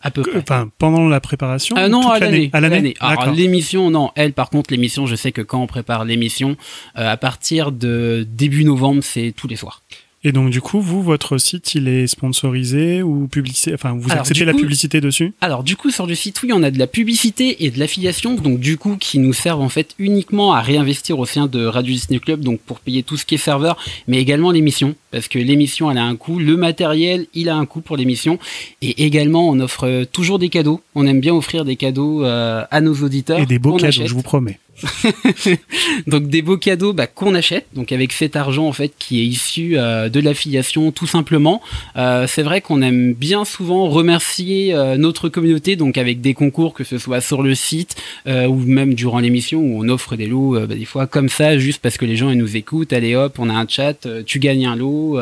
à 0.00 0.12
peu 0.12 0.22
près 0.22 0.38
Enfin, 0.38 0.70
pendant 0.78 1.08
la 1.08 1.18
préparation 1.18 1.74
ah 1.76 1.88
non, 1.88 2.08
à 2.08 2.20
l'année? 2.20 2.50
À 2.52 2.60
l'année? 2.60 2.94
Alors, 3.00 3.22
D'accord. 3.22 3.34
l'émission, 3.34 3.90
non. 3.90 4.12
Elle, 4.14 4.32
par 4.32 4.48
contre, 4.48 4.70
l'émission, 4.70 5.06
je 5.06 5.16
sais 5.16 5.32
que 5.32 5.42
quand 5.42 5.60
on 5.60 5.66
prépare 5.66 6.04
l'émission, 6.04 6.56
euh, 6.96 7.10
à 7.10 7.16
partir 7.16 7.72
de 7.72 8.24
début 8.30 8.62
novembre, 8.62 9.02
c'est 9.02 9.34
tous 9.36 9.48
les 9.48 9.56
soirs. 9.56 9.82
Et 10.24 10.32
donc 10.32 10.50
du 10.50 10.60
coup, 10.60 10.80
vous, 10.80 11.00
votre 11.02 11.38
site, 11.38 11.74
il 11.76 11.86
est 11.86 12.06
sponsorisé 12.08 13.02
ou 13.02 13.28
publicité 13.28 13.72
Enfin, 13.74 13.92
vous 13.96 14.10
Alors, 14.10 14.22
acceptez 14.22 14.44
la 14.44 14.52
coup- 14.52 14.58
publicité 14.60 15.00
dessus? 15.00 15.32
Alors, 15.40 15.62
du 15.62 15.76
coup, 15.76 15.90
sur 15.90 16.06
le 16.06 16.14
site, 16.14 16.42
oui, 16.42 16.50
on 16.52 16.62
a 16.64 16.70
de 16.72 16.78
la 16.78 16.86
publicité 16.88 17.64
et 17.64 17.70
de 17.70 17.78
l'affiliation, 17.78 18.34
donc 18.34 18.58
du 18.58 18.76
coup, 18.78 18.96
qui 18.96 19.18
nous 19.20 19.32
servent 19.32 19.60
en 19.60 19.68
fait 19.68 19.94
uniquement 19.98 20.52
à 20.52 20.60
réinvestir 20.60 21.18
au 21.18 21.24
sein 21.26 21.46
de 21.46 21.64
Radio 21.64 21.92
Disney 21.94 22.18
Club, 22.18 22.40
donc 22.40 22.60
pour 22.60 22.80
payer 22.80 23.02
tout 23.04 23.16
ce 23.16 23.24
qui 23.24 23.36
est 23.36 23.38
serveur, 23.38 23.76
mais 24.08 24.18
également 24.18 24.50
l'émission, 24.50 24.96
parce 25.12 25.28
que 25.28 25.38
l'émission, 25.38 25.90
elle 25.90 25.98
a 25.98 26.04
un 26.04 26.16
coût, 26.16 26.38
le 26.38 26.56
matériel, 26.56 27.26
il 27.34 27.48
a 27.48 27.56
un 27.56 27.64
coût 27.66 27.80
pour 27.80 27.96
l'émission, 27.96 28.38
et 28.82 29.04
également, 29.04 29.48
on 29.48 29.60
offre 29.60 30.04
toujours 30.12 30.38
des 30.40 30.48
cadeaux. 30.48 30.80
On 30.96 31.06
aime 31.06 31.20
bien 31.20 31.34
offrir 31.34 31.64
des 31.64 31.76
cadeaux 31.76 32.24
euh, 32.24 32.64
à 32.70 32.80
nos 32.80 32.94
auditeurs. 32.94 33.38
Et 33.38 33.46
des 33.46 33.58
beaux 33.60 33.76
cadeaux, 33.76 33.86
achète. 33.88 34.06
je 34.08 34.14
vous 34.14 34.22
promets. 34.22 34.58
donc 36.06 36.28
des 36.28 36.42
beaux 36.42 36.56
cadeaux 36.56 36.92
bah, 36.92 37.06
qu'on 37.06 37.34
achète, 37.34 37.66
donc 37.74 37.92
avec 37.92 38.12
cet 38.12 38.36
argent 38.36 38.66
en 38.66 38.72
fait 38.72 38.92
qui 38.98 39.20
est 39.20 39.24
issu 39.24 39.76
euh, 39.76 40.08
de 40.08 40.20
l'affiliation 40.20 40.92
tout 40.92 41.06
simplement. 41.06 41.62
Euh, 41.96 42.26
c'est 42.26 42.42
vrai 42.42 42.60
qu'on 42.60 42.82
aime 42.82 43.12
bien 43.12 43.44
souvent 43.44 43.88
remercier 43.88 44.74
euh, 44.74 44.96
notre 44.96 45.28
communauté, 45.28 45.76
donc 45.76 45.98
avec 45.98 46.20
des 46.20 46.34
concours 46.34 46.74
que 46.74 46.84
ce 46.84 46.98
soit 46.98 47.20
sur 47.20 47.42
le 47.42 47.54
site 47.54 47.96
euh, 48.26 48.46
ou 48.46 48.56
même 48.56 48.94
durant 48.94 49.18
l'émission 49.18 49.60
où 49.60 49.84
on 49.84 49.88
offre 49.88 50.16
des 50.16 50.26
lots 50.26 50.56
euh, 50.56 50.66
bah, 50.66 50.74
des 50.74 50.84
fois 50.84 51.06
comme 51.06 51.28
ça 51.28 51.58
juste 51.58 51.80
parce 51.80 51.96
que 51.96 52.04
les 52.04 52.16
gens 52.16 52.30
ils 52.30 52.38
nous 52.38 52.56
écoutent. 52.56 52.92
Allez 52.92 53.14
hop, 53.14 53.36
on 53.38 53.50
a 53.50 53.54
un 53.54 53.66
chat, 53.68 54.06
euh, 54.06 54.22
tu 54.24 54.38
gagnes 54.38 54.66
un 54.66 54.76
lot. 54.76 55.18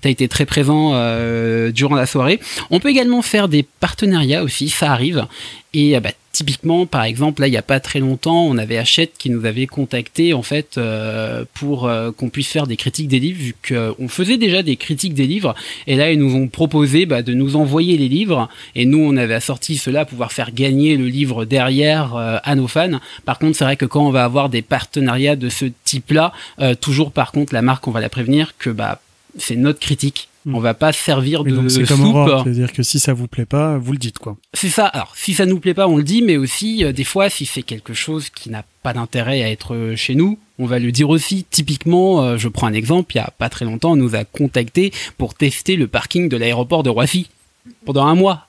T'as 0.00 0.10
été 0.10 0.28
très 0.28 0.46
présent 0.46 0.90
durant 1.70 1.94
la 1.94 2.06
soirée. 2.06 2.40
On 2.70 2.80
peut 2.80 2.88
également 2.88 3.22
faire 3.22 3.48
des 3.48 3.62
partenariats 3.62 4.42
aussi, 4.42 4.68
ça 4.68 4.92
arrive. 4.92 5.26
Et 5.74 5.98
bah, 6.00 6.10
typiquement, 6.36 6.84
par 6.84 7.04
exemple, 7.04 7.40
là, 7.40 7.48
il 7.48 7.50
n'y 7.50 7.56
a 7.56 7.62
pas 7.62 7.80
très 7.80 7.98
longtemps, 7.98 8.44
on 8.44 8.58
avait 8.58 8.76
Hachette 8.76 9.14
qui 9.16 9.30
nous 9.30 9.46
avait 9.46 9.66
contacté 9.66 10.34
en 10.34 10.42
fait 10.42 10.76
euh, 10.76 11.46
pour 11.54 11.86
euh, 11.86 12.12
qu'on 12.12 12.28
puisse 12.28 12.48
faire 12.48 12.66
des 12.66 12.76
critiques 12.76 13.08
des 13.08 13.20
livres, 13.20 13.38
vu 13.38 13.54
qu'on 13.66 14.08
faisait 14.08 14.36
déjà 14.36 14.62
des 14.62 14.76
critiques 14.76 15.14
des 15.14 15.26
livres. 15.26 15.54
Et 15.86 15.96
là, 15.96 16.12
ils 16.12 16.18
nous 16.18 16.34
ont 16.34 16.46
proposé 16.48 17.06
bah, 17.06 17.22
de 17.22 17.32
nous 17.32 17.56
envoyer 17.56 17.96
les 17.96 18.08
livres. 18.08 18.50
Et 18.74 18.84
nous, 18.84 18.98
on 18.98 19.16
avait 19.16 19.32
assorti 19.32 19.78
cela 19.78 20.04
pour 20.04 20.10
pouvoir 20.10 20.32
faire 20.32 20.52
gagner 20.52 20.98
le 20.98 21.06
livre 21.06 21.46
derrière 21.46 22.14
euh, 22.16 22.36
à 22.44 22.54
nos 22.54 22.68
fans. 22.68 23.00
Par 23.24 23.38
contre, 23.38 23.56
c'est 23.56 23.64
vrai 23.64 23.76
que 23.78 23.86
quand 23.86 24.06
on 24.06 24.10
va 24.10 24.24
avoir 24.24 24.50
des 24.50 24.62
partenariats 24.62 25.36
de 25.36 25.48
ce 25.48 25.64
type-là, 25.84 26.34
euh, 26.60 26.74
toujours 26.74 27.12
par 27.12 27.32
contre, 27.32 27.54
la 27.54 27.62
marque, 27.62 27.88
on 27.88 27.92
va 27.92 28.00
la 28.00 28.10
prévenir 28.10 28.58
que 28.58 28.68
bah 28.68 29.00
c'est 29.38 29.56
notre 29.56 29.80
critique. 29.80 30.28
Mm. 30.46 30.54
On 30.54 30.60
va 30.60 30.74
pas 30.74 30.92
servir 30.92 31.42
de 31.42 31.50
donc 31.50 31.62
comme 31.64 31.68
soupe. 31.86 32.42
C'est-à-dire 32.44 32.72
que 32.72 32.84
si 32.84 33.00
ça 33.00 33.12
vous 33.12 33.26
plaît 33.26 33.44
pas, 33.44 33.78
vous 33.78 33.92
le 33.92 33.98
dites 33.98 34.18
quoi. 34.18 34.36
C'est 34.54 34.68
ça. 34.68 34.86
Alors, 34.86 35.12
si 35.16 35.34
ça 35.34 35.44
nous 35.44 35.58
plaît 35.58 35.74
pas, 35.74 35.88
on 35.88 35.96
le 35.96 36.04
dit, 36.04 36.22
mais 36.22 36.36
aussi, 36.36 36.84
euh, 36.84 36.92
des 36.92 37.04
fois, 37.04 37.28
si 37.28 37.46
c'est 37.46 37.62
quelque 37.62 37.94
chose 37.94 38.30
qui 38.30 38.48
n'a 38.48 38.64
pas 38.84 38.92
d'intérêt 38.92 39.42
à 39.42 39.50
être 39.50 39.74
euh, 39.74 39.96
chez 39.96 40.14
nous, 40.14 40.38
on 40.60 40.66
va 40.66 40.78
le 40.78 40.92
dire 40.92 41.10
aussi. 41.10 41.44
Typiquement, 41.50 42.22
euh, 42.22 42.36
je 42.38 42.46
prends 42.46 42.68
un 42.68 42.74
exemple, 42.74 43.16
il 43.16 43.18
y 43.18 43.20
a 43.20 43.32
pas 43.36 43.48
très 43.48 43.64
longtemps, 43.64 43.92
on 43.92 43.96
nous 43.96 44.14
a 44.14 44.24
contacté 44.24 44.92
pour 45.18 45.34
tester 45.34 45.74
le 45.74 45.88
parking 45.88 46.28
de 46.28 46.36
l'aéroport 46.36 46.84
de 46.84 46.90
Roissy 46.90 47.28
pendant 47.84 48.06
un 48.06 48.14
mois. 48.14 48.46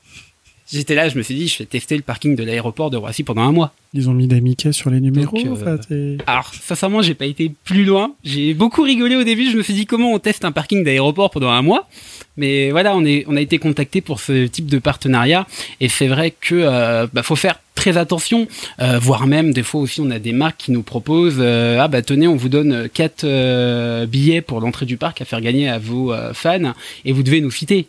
J'étais 0.71 0.95
là, 0.95 1.07
je 1.07 1.17
me 1.17 1.23
suis 1.23 1.35
dit, 1.35 1.47
je 1.47 1.59
vais 1.59 1.65
tester 1.65 1.95
le 1.95 2.01
parking 2.01 2.35
de 2.35 2.43
l'aéroport 2.43 2.89
de 2.89 2.97
Roissy 2.97 3.23
pendant 3.23 3.43
un 3.43 3.51
mois. 3.51 3.73
Ils 3.93 4.09
ont 4.09 4.13
mis 4.13 4.27
des 4.27 4.41
Mickey 4.41 4.73
sur 4.73 4.89
les 4.89 4.99
numéros. 4.99 5.37
Donc, 5.41 5.79
euh, 5.91 6.17
Alors, 6.27 6.51
sincèrement, 6.53 7.01
j'ai 7.01 7.13
pas 7.13 7.25
été 7.25 7.51
plus 7.63 7.85
loin. 7.85 8.13
J'ai 8.23 8.53
beaucoup 8.53 8.81
rigolé 8.81 9.15
au 9.15 9.23
début. 9.23 9.49
Je 9.49 9.57
me 9.57 9.63
suis 9.63 9.73
dit, 9.73 9.85
comment 9.85 10.11
on 10.11 10.19
teste 10.19 10.43
un 10.43 10.51
parking 10.51 10.83
d'aéroport 10.83 11.31
pendant 11.31 11.49
un 11.49 11.61
mois? 11.61 11.87
Mais 12.35 12.71
voilà, 12.71 12.95
on, 12.95 13.05
est, 13.05 13.23
on 13.27 13.37
a 13.37 13.41
été 13.41 13.59
contacté 13.59 14.01
pour 14.01 14.19
ce 14.19 14.45
type 14.47 14.67
de 14.67 14.77
partenariat. 14.77 15.47
Et 15.79 15.87
c'est 15.87 16.07
vrai 16.07 16.31
que 16.31 16.55
euh, 16.55 17.07
bah, 17.13 17.23
faut 17.23 17.37
faire 17.37 17.59
très 17.77 17.95
attention, 17.95 18.47
euh, 18.81 18.99
voire 18.99 19.27
même 19.27 19.53
des 19.53 19.63
fois 19.63 19.79
aussi, 19.81 20.01
on 20.01 20.09
a 20.09 20.19
des 20.19 20.33
marques 20.33 20.57
qui 20.57 20.71
nous 20.71 20.81
proposent 20.81 21.37
euh, 21.39 21.77
ah 21.79 21.87
bah 21.87 22.01
tenez, 22.01 22.27
on 22.27 22.35
vous 22.35 22.49
donne 22.49 22.89
quatre 22.89 23.23
euh, 23.23 24.07
billets 24.07 24.41
pour 24.41 24.59
l'entrée 24.59 24.87
du 24.87 24.97
parc 24.97 25.21
à 25.21 25.25
faire 25.25 25.41
gagner 25.41 25.69
à 25.69 25.77
vos 25.77 26.11
fans 26.33 26.73
et 27.05 27.13
vous 27.13 27.23
devez 27.23 27.39
nous 27.39 27.51
citer. 27.51 27.85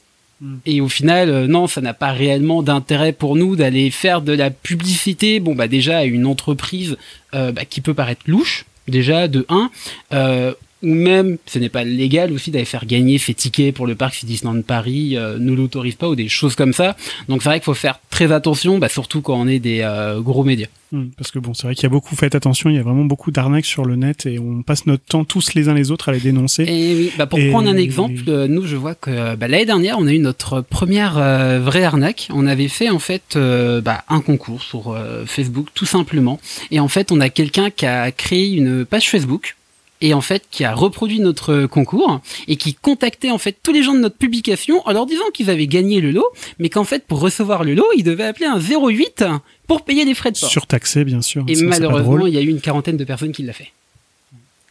Et 0.66 0.80
au 0.80 0.88
final, 0.88 1.30
euh, 1.30 1.46
non, 1.46 1.66
ça 1.66 1.80
n'a 1.80 1.94
pas 1.94 2.12
réellement 2.12 2.62
d'intérêt 2.62 3.12
pour 3.12 3.34
nous 3.34 3.56
d'aller 3.56 3.90
faire 3.90 4.22
de 4.22 4.32
la 4.32 4.50
publicité. 4.50 5.40
Bon, 5.40 5.54
bah 5.54 5.66
déjà 5.66 5.98
à 5.98 6.04
une 6.04 6.26
entreprise 6.26 6.96
euh, 7.34 7.50
bah, 7.50 7.64
qui 7.64 7.80
peut 7.80 7.94
paraître 7.94 8.22
louche, 8.26 8.64
déjà 8.86 9.26
de 9.26 9.44
1, 9.48 9.70
euh, 10.12 10.54
ou 10.82 10.94
même, 10.94 11.38
ce 11.46 11.58
n'est 11.58 11.68
pas 11.68 11.84
légal 11.84 12.32
aussi 12.32 12.50
d'aller 12.50 12.64
faire 12.64 12.86
gagner 12.86 13.18
ses 13.18 13.34
tickets 13.34 13.74
pour 13.74 13.86
le 13.86 13.94
parc 13.94 14.14
si 14.14 14.26
Disneyland 14.26 14.62
Paris 14.62 15.16
euh, 15.16 15.38
ne 15.38 15.52
l'autorise 15.52 15.94
pas 15.96 16.08
ou 16.08 16.14
des 16.14 16.28
choses 16.28 16.54
comme 16.54 16.72
ça. 16.72 16.96
Donc 17.28 17.42
c'est 17.42 17.48
vrai 17.48 17.58
qu'il 17.58 17.64
faut 17.64 17.74
faire 17.74 17.98
très 18.10 18.32
attention, 18.32 18.78
bah, 18.78 18.88
surtout 18.88 19.20
quand 19.20 19.38
on 19.38 19.46
est 19.48 19.58
des 19.58 19.80
euh, 19.82 20.20
gros 20.20 20.44
médias. 20.44 20.66
Hmm, 20.90 21.08
Parce 21.18 21.30
que 21.30 21.38
bon, 21.38 21.52
c'est 21.52 21.64
vrai 21.64 21.74
qu'il 21.74 21.82
y 21.82 21.86
a 21.86 21.90
beaucoup, 21.90 22.16
faites 22.16 22.34
attention, 22.34 22.70
il 22.70 22.76
y 22.76 22.78
a 22.78 22.82
vraiment 22.82 23.04
beaucoup 23.04 23.30
d'arnaques 23.30 23.66
sur 23.66 23.84
le 23.84 23.96
net 23.96 24.24
et 24.24 24.38
on 24.38 24.62
passe 24.62 24.86
notre 24.86 25.04
temps 25.04 25.24
tous 25.24 25.52
les 25.54 25.68
uns 25.68 25.74
les 25.74 25.90
autres 25.90 26.08
à 26.08 26.12
les 26.12 26.20
dénoncer. 26.20 26.62
Et 26.66 26.94
oui, 26.94 27.12
bah 27.18 27.26
pour 27.26 27.38
Et- 27.38 27.50
prendre 27.50 27.68
un 27.68 27.76
exemple, 27.76 28.22
euh, 28.28 28.46
nous 28.48 28.64
je 28.66 28.74
vois 28.76 28.94
que 28.94 29.34
bah, 29.36 29.48
l'année 29.48 29.66
dernière 29.66 29.98
on 29.98 30.06
a 30.06 30.12
eu 30.14 30.18
notre 30.18 30.62
première 30.62 31.18
euh, 31.18 31.60
vraie 31.60 31.84
arnaque. 31.84 32.28
On 32.32 32.46
avait 32.46 32.68
fait 32.68 32.88
en 32.88 32.98
fait 33.00 33.36
euh, 33.36 33.82
bah, 33.82 34.02
un 34.08 34.22
concours 34.22 34.62
sur 34.62 34.92
euh, 34.92 35.24
Facebook 35.26 35.68
tout 35.74 35.84
simplement. 35.84 36.40
Et 36.70 36.80
en 36.80 36.88
fait 36.88 37.12
on 37.12 37.20
a 37.20 37.28
quelqu'un 37.28 37.68
qui 37.68 37.84
a 37.84 38.10
créé 38.10 38.48
une 38.48 38.86
page 38.86 39.10
Facebook 39.10 39.56
et 40.00 40.14
en 40.14 40.20
fait 40.20 40.44
qui 40.50 40.64
a 40.64 40.74
reproduit 40.74 41.20
notre 41.20 41.66
concours 41.66 42.20
et 42.46 42.56
qui 42.56 42.74
contactait 42.74 43.30
en 43.30 43.38
fait 43.38 43.56
tous 43.62 43.72
les 43.72 43.82
gens 43.82 43.94
de 43.94 44.00
notre 44.00 44.16
publication 44.16 44.82
en 44.86 44.92
leur 44.92 45.06
disant 45.06 45.24
qu'ils 45.32 45.50
avaient 45.50 45.66
gagné 45.66 46.00
le 46.00 46.10
lot, 46.10 46.26
mais 46.58 46.68
qu'en 46.68 46.84
fait 46.84 47.04
pour 47.06 47.20
recevoir 47.20 47.64
le 47.64 47.74
lot 47.74 47.86
ils 47.96 48.04
devaient 48.04 48.24
appeler 48.24 48.46
un 48.46 48.58
08 48.58 49.24
pour 49.66 49.82
payer 49.84 50.04
les 50.04 50.14
frais 50.14 50.32
de 50.32 50.38
port. 50.38 50.50
Surtaxé, 50.50 51.04
bien 51.04 51.22
sûr. 51.22 51.44
Et 51.48 51.54
Ça, 51.54 51.64
pas 51.64 51.70
malheureusement 51.70 52.26
il 52.26 52.34
y 52.34 52.38
a 52.38 52.42
eu 52.42 52.48
une 52.48 52.60
quarantaine 52.60 52.96
de 52.96 53.04
personnes 53.04 53.32
qui 53.32 53.42
l'a 53.42 53.52
fait. 53.52 53.72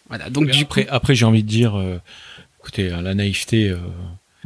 Voilà 0.10 0.30
donc 0.30 0.46
Mais 0.46 0.54
du 0.54 0.64
après, 0.64 0.86
coup 0.86 0.90
après 0.94 1.16
j'ai 1.16 1.26
envie 1.26 1.44
de 1.44 1.50
dire, 1.50 1.78
euh, 1.78 2.00
écoutez, 2.60 2.92
hein, 2.92 3.02
la 3.02 3.14
naïveté, 3.14 3.70
euh, 3.70 3.78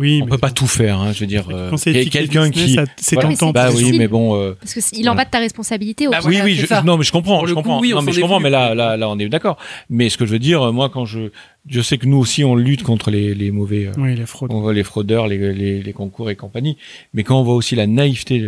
oui, 0.02 0.20
on 0.24 0.26
peut 0.28 0.38
pas 0.38 0.52
tout 0.52 0.68
faire. 0.68 1.00
Hein, 1.00 1.14
je 1.14 1.22
veux 1.22 1.26
dire, 1.28 1.46
euh, 1.52 1.72
quelqu'un 2.12 2.50
qui, 2.50 2.76
c'est 2.98 3.16
Voilà. 3.16 3.30
tentant. 3.30 3.52
bah 3.52 3.70
oui, 3.74 3.98
mais 3.98 4.08
bon. 4.08 4.36
euh, 4.36 4.54
Parce 4.60 4.74
que 4.74 4.82
c- 4.82 4.96
il 5.00 5.10
en 5.10 5.16
va 5.16 5.24
de 5.26 5.30
ta 5.30 5.40
responsabilité. 5.40 6.08
Au 6.08 6.12
Bah 6.12 6.20
oui, 6.26 6.40
oui, 6.44 6.56
je, 6.56 6.66
ça. 6.66 6.82
non, 6.82 6.98
mais 6.98 7.04
je 7.04 7.12
comprends, 7.12 7.38
Pour 7.40 7.48
je 7.48 7.54
coup, 7.54 7.62
comprends. 7.62 7.80
oui, 7.80 7.94
on 7.94 7.98
non, 7.98 8.02
mais 8.02 8.12
je 8.12 8.18
est 8.18 8.22
comprends, 8.22 8.40
mais 8.40 8.50
là, 8.50 8.76
là, 8.76 8.98
là, 8.98 9.08
on 9.10 9.18
est 9.20 9.30
d'accord. 9.30 9.58
Mais 9.90 10.10
ce 10.10 10.18
que 10.18 10.26
je 10.26 10.32
veux 10.32 10.40
dire, 10.40 10.62
euh, 10.64 10.72
moi, 10.72 10.90
quand 10.90 11.06
je, 11.06 11.30
je 11.70 11.82
sais 11.82 11.98
que 11.98 12.06
nous 12.08 12.18
aussi, 12.18 12.44
on 12.44 12.56
lutte 12.56 12.84
contre 12.84 13.12
les, 13.12 13.34
les 13.36 13.52
mauvais, 13.52 13.88
euh, 13.88 13.92
Oui, 13.98 14.16
fraude. 14.26 14.52
on 14.54 14.60
voit 14.62 14.74
les 14.74 14.84
fraudeurs, 14.84 15.28
les, 15.28 15.54
les, 15.54 15.82
les 15.82 15.94
concours 15.94 16.30
et 16.30 16.36
compagnie. 16.36 16.78
Mais 17.14 17.24
quand 17.24 17.40
on 17.40 17.44
voit 17.44 17.56
aussi 17.56 17.76
la 17.76 17.88
naïveté, 17.88 18.40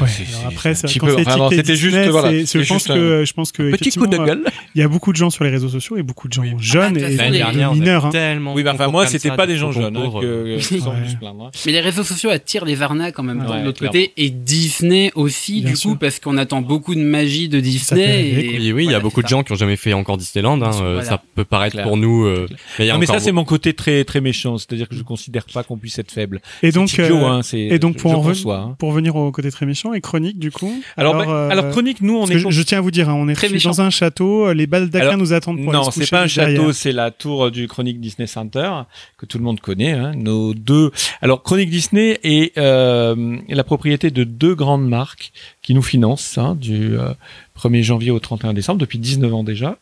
Ouais, 0.00 0.06
c'est- 0.06 0.22
alors 0.22 0.40
c'est 0.42 0.46
après, 0.46 0.70
quand 0.70 0.76
c'est 1.18 1.26
enfin, 1.28 1.48
c'était 1.50 1.74
juste, 1.74 1.96
Disney, 1.96 2.08
voilà, 2.08 2.30
je 2.32 2.42
pense 2.58 2.66
juste 2.68 2.90
un 2.90 2.94
que, 2.94 3.24
je 3.24 3.32
pense 3.32 3.50
que 3.52 3.70
petit 3.72 3.90
coup 3.90 4.06
de 4.06 4.16
gueule. 4.16 4.44
Il 4.76 4.80
y 4.80 4.84
a 4.84 4.88
beaucoup 4.88 5.10
de 5.10 5.16
gens 5.16 5.28
sur 5.28 5.42
les 5.42 5.50
réseaux 5.50 5.68
sociaux 5.68 5.96
et 5.96 6.04
beaucoup 6.04 6.28
de 6.28 6.32
gens 6.32 6.42
Oui. 6.42 6.52
jeunes 6.60 6.96
Ah, 7.02 7.08
et 7.10 7.12
de 7.12 7.16
dernière, 7.32 7.74
mineurs. 7.74 8.06
hein. 8.06 8.10
tellement 8.10 8.54
Oui, 8.54 8.62
mais 8.62 8.70
enfin, 8.70 8.86
moi, 8.88 9.06
c'était 9.08 9.28
ça, 9.30 9.34
pas 9.34 9.46
des 9.46 9.56
gens 9.56 9.72
jeunes 9.72 9.96
hein, 9.96 10.10
que, 10.20 10.24
euh, 10.24 10.56
Ouais. 10.70 10.78
hein. 10.86 11.50
Mais 11.66 11.72
les 11.72 11.80
réseaux 11.80 12.04
sociaux 12.04 12.30
attirent 12.30 12.64
les 12.64 12.80
arnaques 12.80 13.18
en 13.18 13.24
même 13.24 13.44
Ouais, 13.44 13.58
de 13.60 13.64
l'autre 13.64 13.84
côté 13.84 14.12
et 14.16 14.30
Disney 14.30 15.10
aussi 15.16 15.60
Bien 15.62 15.70
du 15.70 15.76
sûr. 15.76 15.90
coup 15.90 15.96
parce 15.96 16.20
qu'on 16.20 16.38
attend 16.38 16.62
beaucoup 16.62 16.94
de 16.94 17.00
magie 17.00 17.48
de 17.48 17.58
Disney. 17.58 18.28
Et 18.28 18.48
Oui, 18.60 18.72
oui, 18.72 18.84
il 18.84 18.90
y 18.92 18.94
a 18.94 19.00
beaucoup 19.00 19.22
de 19.22 19.28
gens 19.28 19.42
qui 19.42 19.50
ont 19.52 19.56
jamais 19.56 19.76
fait 19.76 19.94
encore 19.94 20.16
Disneyland. 20.16 20.62
Hein, 20.62 20.70
euh. 20.80 21.02
Ça 21.02 21.20
peut 21.34 21.44
paraître 21.44 21.82
pour 21.82 21.96
nous, 21.96 22.24
euh, 22.24 22.46
mais 22.78 23.06
ça, 23.06 23.18
c'est 23.18 23.32
mon 23.32 23.44
côté 23.44 23.74
très, 23.74 24.04
très 24.04 24.20
méchant. 24.20 24.58
C'est-à-dire 24.58 24.88
que 24.88 24.94
je 24.94 25.02
considère 25.02 25.44
pas 25.52 25.64
qu'on 25.64 25.76
puisse 25.76 25.98
être 25.98 26.12
faible. 26.12 26.40
Et 26.62 26.70
donc, 26.70 26.96
et 27.52 27.78
donc 27.80 27.96
pour 27.96 28.92
venir 28.92 29.16
au 29.16 29.32
côté 29.32 29.50
très 29.50 29.66
méchant 29.66 29.71
et 29.94 30.00
chronique 30.00 30.38
du 30.38 30.50
coup. 30.50 30.82
Alors, 30.96 31.14
alors, 31.14 31.26
bah, 31.26 31.32
euh, 31.32 31.50
alors 31.50 31.70
chronique, 31.70 32.00
nous, 32.00 32.16
on 32.16 32.26
est 32.26 32.38
je, 32.38 32.50
je 32.50 32.62
tiens 32.62 32.78
à 32.78 32.80
vous 32.80 32.90
dire, 32.90 33.08
hein, 33.08 33.14
on 33.14 33.28
est 33.28 33.34
Très 33.34 33.48
dans 33.48 33.80
un 33.80 33.90
château, 33.90 34.48
euh, 34.48 34.54
les 34.54 34.66
baldaquins 34.66 35.16
nous 35.16 35.32
attendent 35.32 35.62
pour 35.62 35.72
Non, 35.72 35.90
c'est 35.90 36.10
pas 36.10 36.22
un 36.22 36.26
château, 36.26 36.72
c'est 36.72 36.92
la 36.92 37.10
tour 37.10 37.50
du 37.50 37.68
Chronique 37.68 38.00
Disney 38.00 38.26
Center 38.26 38.70
que 39.18 39.26
tout 39.26 39.38
le 39.38 39.44
monde 39.44 39.60
connaît. 39.60 39.92
Hein, 39.92 40.12
nos 40.16 40.54
deux. 40.54 40.90
Alors 41.20 41.42
Chronique 41.42 41.70
Disney 41.70 42.18
est 42.22 42.56
euh, 42.58 43.38
la 43.48 43.64
propriété 43.64 44.10
de 44.10 44.24
deux 44.24 44.54
grandes 44.54 44.88
marques 44.88 45.32
qui 45.62 45.74
nous 45.74 45.82
financent 45.82 46.38
hein, 46.38 46.56
du 46.58 46.98
euh, 46.98 47.12
1er 47.58 47.82
janvier 47.82 48.10
au 48.10 48.18
31 48.18 48.52
décembre 48.52 48.80
depuis 48.80 48.98
19 48.98 49.34
ans 49.34 49.44
déjà. 49.44 49.78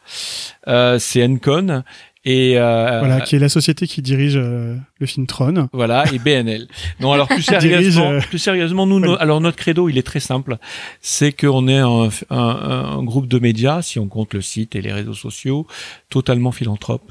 Euh, 0.68 0.98
c'est 0.98 1.24
Encon 1.24 1.82
et 2.24 2.58
euh, 2.58 2.98
Voilà, 2.98 3.20
qui 3.22 3.36
est 3.36 3.38
la 3.38 3.48
société 3.48 3.86
qui 3.86 4.02
dirige 4.02 4.36
euh, 4.36 4.76
le 4.98 5.06
film 5.06 5.26
Tron. 5.26 5.68
Voilà, 5.72 6.04
et 6.12 6.18
BNL. 6.18 6.68
Non, 7.00 7.12
alors 7.12 7.28
plus 7.28 7.42
sérieusement, 7.42 8.10
euh, 8.10 8.20
plus 8.20 8.38
sérieusement, 8.38 8.86
nous, 8.86 8.98
Voilà. 8.98 9.12
no- 9.14 9.18
alors 9.20 9.40
notre 9.40 9.56
credo, 9.56 9.88
il 9.88 9.96
est 9.96 10.02
très 10.02 10.20
simple. 10.20 10.58
C'est 11.00 11.32
qu'on 11.32 11.66
est 11.66 11.78
un, 11.78 12.08
un- 12.28 12.38
un 12.38 13.02
groupe 13.02 13.26
de 13.26 13.38
médias, 13.38 13.80
si 13.80 13.98
on 13.98 14.06
compte 14.08 14.34
le 14.34 14.42
site 14.42 14.76
et 14.76 14.82
les 14.82 14.92
réseaux 14.92 15.14
sociaux, 15.14 15.66
totalement 16.10 16.52
philanthrope. 16.52 17.10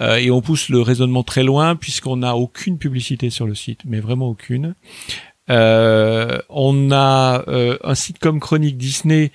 Euh, 0.00 0.16
et 0.16 0.30
on 0.30 0.40
pousse 0.40 0.68
le 0.70 0.80
raisonnement 0.80 1.22
très 1.22 1.42
loin 1.42 1.76
puisqu'on 1.76 2.16
n'a 2.16 2.34
aucune 2.36 2.78
publicité 2.78 3.28
sur 3.28 3.46
le 3.46 3.54
site, 3.54 3.80
mais 3.84 4.00
vraiment 4.00 4.28
aucune. 4.28 4.74
Euh, 5.48 6.38
on 6.48 6.90
a 6.90 7.44
euh, 7.48 7.78
un 7.84 7.94
site 7.94 8.18
comme 8.18 8.40
Chronique 8.40 8.76
Disney 8.76 9.30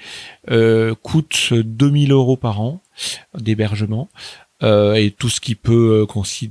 euh, 0.50 0.94
coûte 1.02 1.54
2000 1.54 2.12
euros 2.12 2.36
par 2.36 2.60
an 2.60 2.82
d'hébergement 3.38 4.10
euh, 4.64 4.94
et 4.94 5.12
tout 5.12 5.30
ce 5.30 5.40
qui 5.42 5.56
peut 5.56 6.02
euh, 6.02 6.06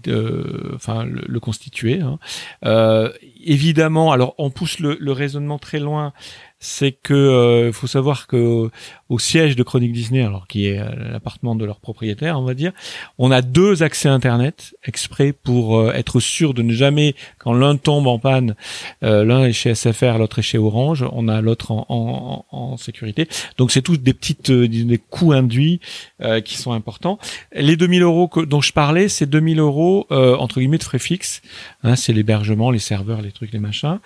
euh, 0.09 0.79
le, 1.05 1.23
le 1.27 1.41
constituer. 1.41 2.01
hein. 2.01 2.19
Euh, 2.65 3.11
évidemment, 3.45 4.13
alors 4.13 4.35
on 4.39 4.51
pousse 4.51 4.79
le, 4.81 4.97
le 5.01 5.13
raisonnement 5.13 5.59
très 5.59 5.79
loin. 5.79 6.13
C'est 6.63 6.93
que 6.93 7.15
euh, 7.15 7.73
faut 7.73 7.87
savoir 7.87 8.27
que 8.27 8.69
au 9.11 9.19
siège 9.19 9.57
de 9.57 9.63
Chronique 9.65 9.93
Disney, 9.93 10.23
alors 10.23 10.47
qui 10.47 10.67
est 10.67 10.79
euh, 10.79 10.89
l'appartement 11.13 11.57
de 11.57 11.65
leur 11.65 11.81
propriétaire, 11.81 12.39
on 12.39 12.45
va 12.45 12.55
dire, 12.55 12.73
on 13.19 13.33
a 13.33 13.43
deux 13.43 13.83
accès 13.83 14.09
Internet 14.09 14.75
exprès 14.85 15.33
pour 15.33 15.79
euh, 15.79 15.93
être 15.93 16.21
sûr 16.21 16.55
de 16.55 16.63
ne 16.63 16.73
jamais, 16.73 17.17
quand 17.39 17.53
l'un 17.53 17.77
tombe 17.77 18.07
en 18.07 18.21
panne, 18.21 18.55
euh, 19.03 19.25
l'un 19.25 19.45
est 19.45 19.53
chez 19.53 19.75
SFR, 19.75 20.17
l'autre 20.19 20.39
est 20.39 20.43
chez 20.43 20.59
Orange, 20.59 21.05
on 21.13 21.27
a 21.27 21.41
l'autre 21.41 21.73
en, 21.73 22.47
en, 22.51 22.77
sécurité. 22.77 23.27
Donc 23.59 23.73
c'est 23.73 23.83
tous 23.83 23.97
des 23.97 24.15
petites 24.15 24.53
des 24.53 24.99
coûts 24.99 25.33
induits 25.33 25.81
qui 26.45 26.57
sont 26.57 26.73
importants. 26.73 27.19
Les 27.53 27.77
2000 27.77 28.03
euros 28.03 28.31
dont 28.47 28.61
je 28.61 28.73
parlais, 28.73 29.09
c'est 29.09 29.27
2000 29.27 29.59
euros 29.59 30.07
entre 30.11 30.61
guillemets 30.61 30.79
de 30.79 30.85
frais 30.85 31.01
fixes. 31.01 31.43
Hein, 31.83 31.97
c'est 31.97 32.13
l'hébergement, 32.13 32.71
les 32.71 32.79
serveurs, 32.79 33.23
les 33.23 33.33
trucs, 33.33 33.53
les 33.53 33.59
machins. 33.59 33.99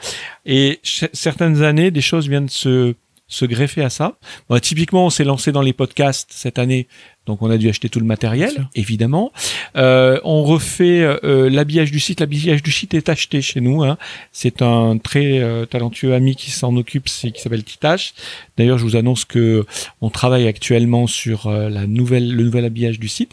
Et 0.47 0.81
certaines 0.83 1.63
années, 1.63 1.91
des 1.91 2.01
choses 2.01 2.29
viennent 2.29 2.49
se 2.49 2.95
se 3.27 3.45
greffer 3.45 3.83
à 3.83 3.91
ça. 3.91 4.16
Bon, 4.49 4.59
typiquement, 4.59 5.07
on 5.07 5.11
s'est 5.11 5.25
lancé 5.25 5.51
dans 5.51 5.62
les 5.62 5.72
podcasts 5.72 6.31
cette 6.31 6.59
année, 6.59 6.87
donc 7.27 7.41
on 7.41 7.51
a 7.51 7.57
dû 7.57 7.68
acheter 7.68 7.89
tout 7.89 8.01
le 8.01 8.05
matériel, 8.05 8.68
évidemment. 8.75 9.33
Euh, 9.77 10.20
on 10.25 10.43
refait 10.43 11.01
euh, 11.01 11.49
l'habillage 11.49 11.91
du 11.91 12.01
site. 12.01 12.20
L'habillage 12.20 12.62
du 12.62 12.70
site 12.70 12.93
est 12.93 13.09
acheté 13.09 13.41
chez 13.41 13.61
nous. 13.61 13.83
Hein. 13.83 13.97
C'est 14.31 14.61
un 14.61 14.99
très 14.99 15.39
euh, 15.39 15.64
talentueux 15.64 16.12
ami 16.12 16.37
qui 16.37 16.51
s'en 16.51 16.77
occupe, 16.77 17.09
c'est 17.09 17.31
qui 17.31 17.41
s'appelle 17.41 17.64
Titache. 17.64 18.12
D'ailleurs, 18.59 18.77
je 18.77 18.85
vous 18.85 18.97
annonce 18.97 19.25
que 19.25 19.64
on 20.03 20.11
travaille 20.11 20.47
actuellement 20.47 21.07
sur 21.07 21.47
euh, 21.47 21.70
la 21.70 21.87
nouvelle, 21.87 22.31
le 22.31 22.45
nouvel 22.45 22.66
habillage 22.66 23.01
du 23.01 23.09
site. 23.09 23.33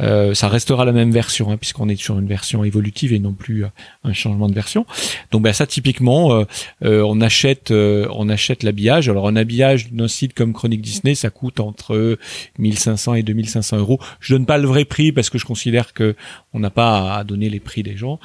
Euh, 0.00 0.32
ça 0.34 0.48
restera 0.48 0.84
la 0.84 0.92
même 0.92 1.10
version, 1.10 1.50
hein, 1.50 1.56
puisqu'on 1.56 1.88
est 1.88 1.96
sur 2.00 2.18
une 2.18 2.26
version 2.28 2.62
évolutive 2.64 3.12
et 3.12 3.18
non 3.18 3.32
plus 3.32 3.64
euh, 3.64 3.68
un 4.04 4.12
changement 4.12 4.48
de 4.48 4.54
version. 4.54 4.86
Donc, 5.32 5.42
ben, 5.42 5.52
ça, 5.52 5.66
typiquement, 5.66 6.32
euh, 6.34 6.44
euh, 6.84 7.02
on 7.06 7.20
achète, 7.20 7.70
euh, 7.70 8.06
on 8.12 8.28
achète 8.28 8.62
l'habillage. 8.62 9.08
Alors, 9.08 9.26
un 9.28 9.36
habillage 9.36 9.90
d'un 9.92 10.08
site 10.08 10.34
comme 10.34 10.52
Chronique 10.52 10.82
Disney, 10.82 11.14
ça 11.14 11.30
coûte 11.30 11.60
entre 11.60 12.18
1500 12.58 13.14
et 13.14 13.22
2500 13.22 13.78
euros. 13.78 13.98
Je 14.20 14.34
donne 14.34 14.46
pas 14.46 14.58
le 14.58 14.66
vrai 14.68 14.84
prix 14.84 15.12
parce 15.12 15.30
que 15.30 15.38
je 15.38 15.44
considère 15.44 15.92
que 15.92 16.14
on 16.52 16.60
n'a 16.60 16.70
pas 16.70 17.14
à 17.16 17.24
donner 17.24 17.50
les 17.50 17.60
prix 17.60 17.82
des 17.82 17.96
gens. 17.96 18.18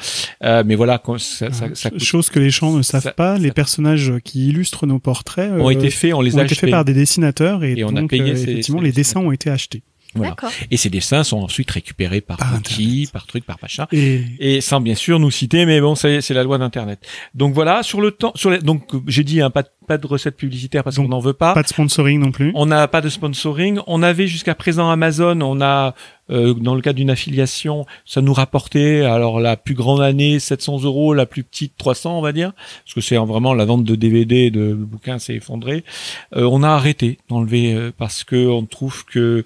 Euh, 0.43 0.63
mais 0.65 0.75
voilà, 0.75 1.01
ça, 1.17 1.51
ça, 1.51 1.67
ça 1.73 1.89
coûte- 1.89 2.03
Chose 2.03 2.29
que 2.29 2.39
les 2.39 2.49
gens 2.49 2.71
ne 2.73 2.81
savent 2.81 3.13
pas, 3.15 3.37
les 3.37 3.51
personnages 3.51 4.13
qui 4.23 4.49
illustrent 4.49 4.85
nos 4.85 4.99
portraits 4.99 5.51
ont 5.51 5.69
été 5.69 5.89
faits, 5.89 6.13
on 6.13 6.21
les 6.21 6.31
a 6.37 6.43
été 6.43 6.51
achetés. 6.53 6.55
faits 6.61 6.71
par 6.71 6.85
des 6.85 6.93
dessinateurs 6.93 7.63
et, 7.63 7.73
Et 7.77 7.83
on 7.83 7.95
a 7.95 8.01
donc 8.01 8.09
payé 8.11 8.35
ces- 8.35 8.43
effectivement 8.43 8.79
ces 8.79 8.85
les 8.85 8.91
dessins 8.91 9.19
ont 9.19 9.31
été 9.31 9.49
achetés. 9.49 9.83
Voilà. 10.15 10.35
Et 10.71 10.77
ces 10.77 10.89
dessins 10.89 11.23
sont 11.23 11.37
ensuite 11.37 11.69
récupérés 11.71 12.21
par 12.21 12.41
Internet. 12.41 13.11
par 13.11 13.25
truc, 13.25 13.45
par 13.45 13.57
machin. 13.61 13.87
Et 13.91 14.23
et 14.39 14.61
sans 14.61 14.81
bien 14.81 14.95
sûr 14.95 15.19
nous 15.19 15.31
citer 15.31 15.65
mais 15.65 15.81
bon 15.81 15.95
c'est 15.95 16.29
la 16.29 16.43
loi 16.43 16.57
d'internet 16.57 17.05
donc 17.33 17.53
voilà 17.53 17.83
sur 17.83 18.01
le 18.01 18.11
temps 18.11 18.31
sur 18.35 18.49
les, 18.49 18.59
donc 18.59 18.91
j'ai 19.07 19.23
dit 19.23 19.41
un 19.41 19.49
pas 19.49 19.63
pas 19.83 19.97
de 19.97 20.07
recettes 20.07 20.37
publicitaires 20.37 20.83
parce 20.83 20.97
qu'on 20.97 21.07
n'en 21.07 21.19
veut 21.19 21.33
pas. 21.33 21.53
Pas 21.53 21.63
de 21.63 21.67
sponsoring 21.67 22.19
non 22.19 22.31
plus. 22.31 22.51
On 22.55 22.65
n'a 22.65 22.87
pas 22.87 23.01
de 23.01 23.09
sponsoring. 23.09 23.79
On 23.87 24.01
avait 24.03 24.27
jusqu'à 24.27 24.55
présent 24.55 24.89
Amazon. 24.89 25.39
On 25.41 25.61
a, 25.61 25.93
euh, 26.29 26.53
dans 26.53 26.73
le 26.73 26.81
cadre 26.81 26.95
d'une 26.95 27.09
affiliation, 27.09 27.85
ça 28.05 28.21
nous 28.21 28.33
rapportait, 28.33 29.01
alors 29.01 29.41
la 29.41 29.57
plus 29.57 29.75
grande 29.75 30.01
année, 30.01 30.39
700 30.39 30.83
euros, 30.83 31.13
la 31.13 31.25
plus 31.25 31.43
petite, 31.43 31.73
300, 31.77 32.17
on 32.17 32.21
va 32.21 32.31
dire. 32.31 32.53
Parce 32.85 32.93
que 32.95 33.01
c'est 33.01 33.17
vraiment 33.17 33.53
la 33.53 33.65
vente 33.65 33.83
de 33.83 33.95
DVD, 33.95 34.49
de 34.49 34.73
bouquins 34.73 35.19
s'est 35.19 35.35
effondrée. 35.35 35.83
Euh, 36.35 36.47
on 36.49 36.63
a 36.63 36.69
arrêté 36.69 37.17
d'enlever 37.29 37.73
euh, 37.73 37.91
parce 37.95 38.23
que 38.23 38.47
on 38.47 38.65
trouve 38.65 39.05
que, 39.05 39.43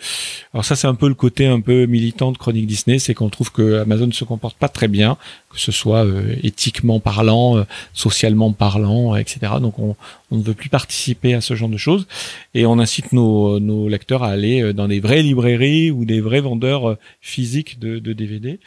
alors 0.53 0.65
ça 0.65 0.75
c'est 0.75 0.87
un 0.87 0.95
peu 0.95 1.07
le 1.07 1.15
côté 1.15 1.47
un 1.47 1.61
peu 1.61 1.87
militant 1.87 2.31
de 2.31 2.37
Chronique 2.37 2.67
Disney, 2.67 2.99
c'est 2.99 3.15
qu'on 3.15 3.29
trouve 3.29 3.51
que 3.51 3.81
Amazon 3.81 4.11
se 4.11 4.23
comporte 4.23 4.57
pas 4.57 4.69
très 4.69 4.87
bien, 4.87 5.17
que 5.57 5.63
ce 5.63 5.71
soit 5.71 6.05
euh, 6.05 6.35
éthiquement 6.43 6.99
parlant, 6.99 7.57
euh, 7.57 7.63
socialement 7.93 8.53
parlant, 8.53 9.15
etc. 9.15 9.53
Donc 9.59 9.79
on, 9.79 9.95
ne 10.31 10.43
veut 10.43 10.53
plus 10.53 10.69
participer 10.69 11.33
à 11.33 11.41
ce 11.41 11.55
genre 11.55 11.69
de 11.69 11.77
choses 11.77 12.07
et 12.53 12.65
on 12.67 12.77
incite 12.79 13.11
nos, 13.11 13.89
lecteurs 13.89 14.23
à 14.23 14.27
aller 14.27 14.61
euh, 14.61 14.71
dans 14.71 14.87
des 14.87 14.99
vraies 14.99 15.23
librairies 15.23 15.89
ou 15.89 16.05
des 16.05 16.21
vrais 16.21 16.41
vendeurs 16.41 16.89
euh, 16.89 16.97
physiques 17.21 17.79
de, 17.79 17.97
DVD. 18.13 18.59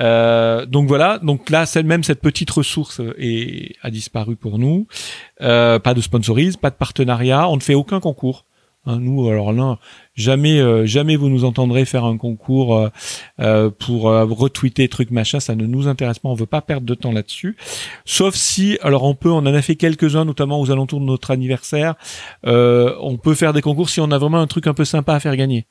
Euh, 0.00 0.66
donc 0.66 0.86
voilà, 0.86 1.18
donc 1.18 1.50
là, 1.50 1.66
même 1.84 2.04
cette 2.04 2.20
petite 2.20 2.50
ressource 2.50 3.00
euh, 3.00 3.14
est, 3.18 3.74
a 3.82 3.90
disparu 3.90 4.36
pour 4.36 4.58
nous. 4.58 4.86
Euh, 5.42 5.78
pas 5.80 5.94
de 5.94 6.00
sponsorise, 6.00 6.56
pas 6.56 6.70
de 6.70 6.76
partenariat, 6.76 7.48
on 7.48 7.56
ne 7.56 7.60
fait 7.60 7.74
aucun 7.74 8.00
concours. 8.00 8.46
Hein, 8.86 8.98
nous, 8.98 9.28
alors 9.28 9.52
là, 9.52 9.78
jamais, 10.20 10.60
euh, 10.60 10.86
jamais 10.86 11.16
vous 11.16 11.28
nous 11.28 11.44
entendrez 11.44 11.84
faire 11.84 12.04
un 12.04 12.16
concours 12.16 12.76
euh, 12.76 12.88
euh, 13.40 13.70
pour 13.70 14.02
retweeter 14.02 14.88
trucs 14.88 15.10
machin, 15.10 15.40
ça 15.40 15.54
ne 15.54 15.66
nous 15.66 15.88
intéresse 15.88 16.18
pas, 16.18 16.28
on 16.28 16.34
veut 16.34 16.46
pas 16.46 16.60
perdre 16.60 16.86
de 16.86 16.94
temps 16.94 17.12
là-dessus. 17.12 17.56
Sauf 18.04 18.34
si, 18.34 18.78
alors 18.82 19.04
on 19.04 19.14
peut, 19.14 19.30
on 19.30 19.38
en 19.38 19.46
a 19.46 19.62
fait 19.62 19.76
quelques-uns, 19.76 20.24
notamment 20.24 20.60
aux 20.60 20.70
alentours 20.70 21.00
de 21.00 21.06
notre 21.06 21.30
anniversaire. 21.30 21.94
On 22.44 23.18
peut 23.20 23.34
faire 23.34 23.52
des 23.52 23.62
concours 23.62 23.88
si 23.88 24.00
on 24.00 24.10
a 24.10 24.18
vraiment 24.18 24.38
un 24.38 24.46
truc 24.46 24.66
un 24.66 24.74
peu 24.74 24.84
sympa 24.84 25.14
à 25.14 25.20
faire 25.20 25.36
gagner. 25.36 25.66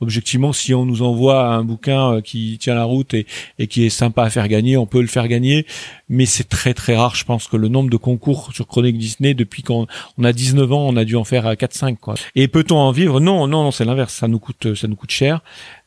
Objectivement, 0.00 0.52
si 0.52 0.74
on 0.74 0.84
nous 0.84 1.02
envoie 1.02 1.46
un 1.46 1.62
bouquin 1.62 2.14
euh, 2.14 2.20
qui 2.20 2.58
tient 2.58 2.74
la 2.74 2.82
route 2.84 3.14
et, 3.14 3.26
qui 3.68 3.86
est 3.86 3.90
sympa 3.90 4.24
à 4.24 4.30
faire 4.30 4.48
gagner, 4.48 4.76
on 4.76 4.86
peut 4.86 5.00
le 5.00 5.06
faire 5.06 5.28
gagner, 5.28 5.66
mais 6.08 6.26
c'est 6.26 6.48
très 6.48 6.74
très 6.74 6.96
rare. 6.96 7.14
Je 7.14 7.24
pense 7.24 7.46
que 7.46 7.56
le 7.56 7.68
nombre 7.68 7.90
de 7.90 7.96
concours 7.96 8.50
sur 8.52 8.66
Chronique 8.66 8.98
Disney 8.98 9.34
depuis 9.34 9.62
qu'on 9.62 9.86
on 10.18 10.24
a 10.24 10.32
19 10.32 10.72
ans, 10.72 10.86
on 10.88 10.96
a 10.96 11.04
dû 11.04 11.14
en 11.14 11.22
faire 11.22 11.46
à 11.46 11.54
4-5 11.54 11.96
quoi. 11.98 12.14
Et 12.34 12.48
peut-on 12.48 12.76
en 12.76 12.90
vivre? 12.90 13.20
Non, 13.20 13.46
non, 13.46 13.62
non, 13.62 13.70
c'est 13.70 13.84
l'inverse. 13.84 14.14
Ça 14.14 14.26
nous 14.26 14.40
coûte, 14.40 14.74
ça 14.74 14.88
nous 14.88 14.96
coûte 14.96 15.12
cher. 15.12 15.42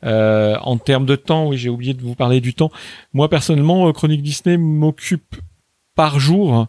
Euh, 0.06 0.56
en 0.62 0.78
termes 0.78 1.06
de 1.06 1.18
temps, 1.18 1.48
oui, 1.50 1.58
j'ai 1.58 1.70
oublié 1.70 1.94
de 1.94 2.02
vous 2.02 2.16
parler 2.16 2.40
du 2.40 2.54
temps. 2.54 2.72
Moi 3.14 3.30
personnellement, 3.30 3.90
euh, 3.90 3.92
Chronique 3.92 4.24
Disney 4.24 4.58
m'occupe 4.58 5.36
par 5.96 6.18
jour 6.18 6.68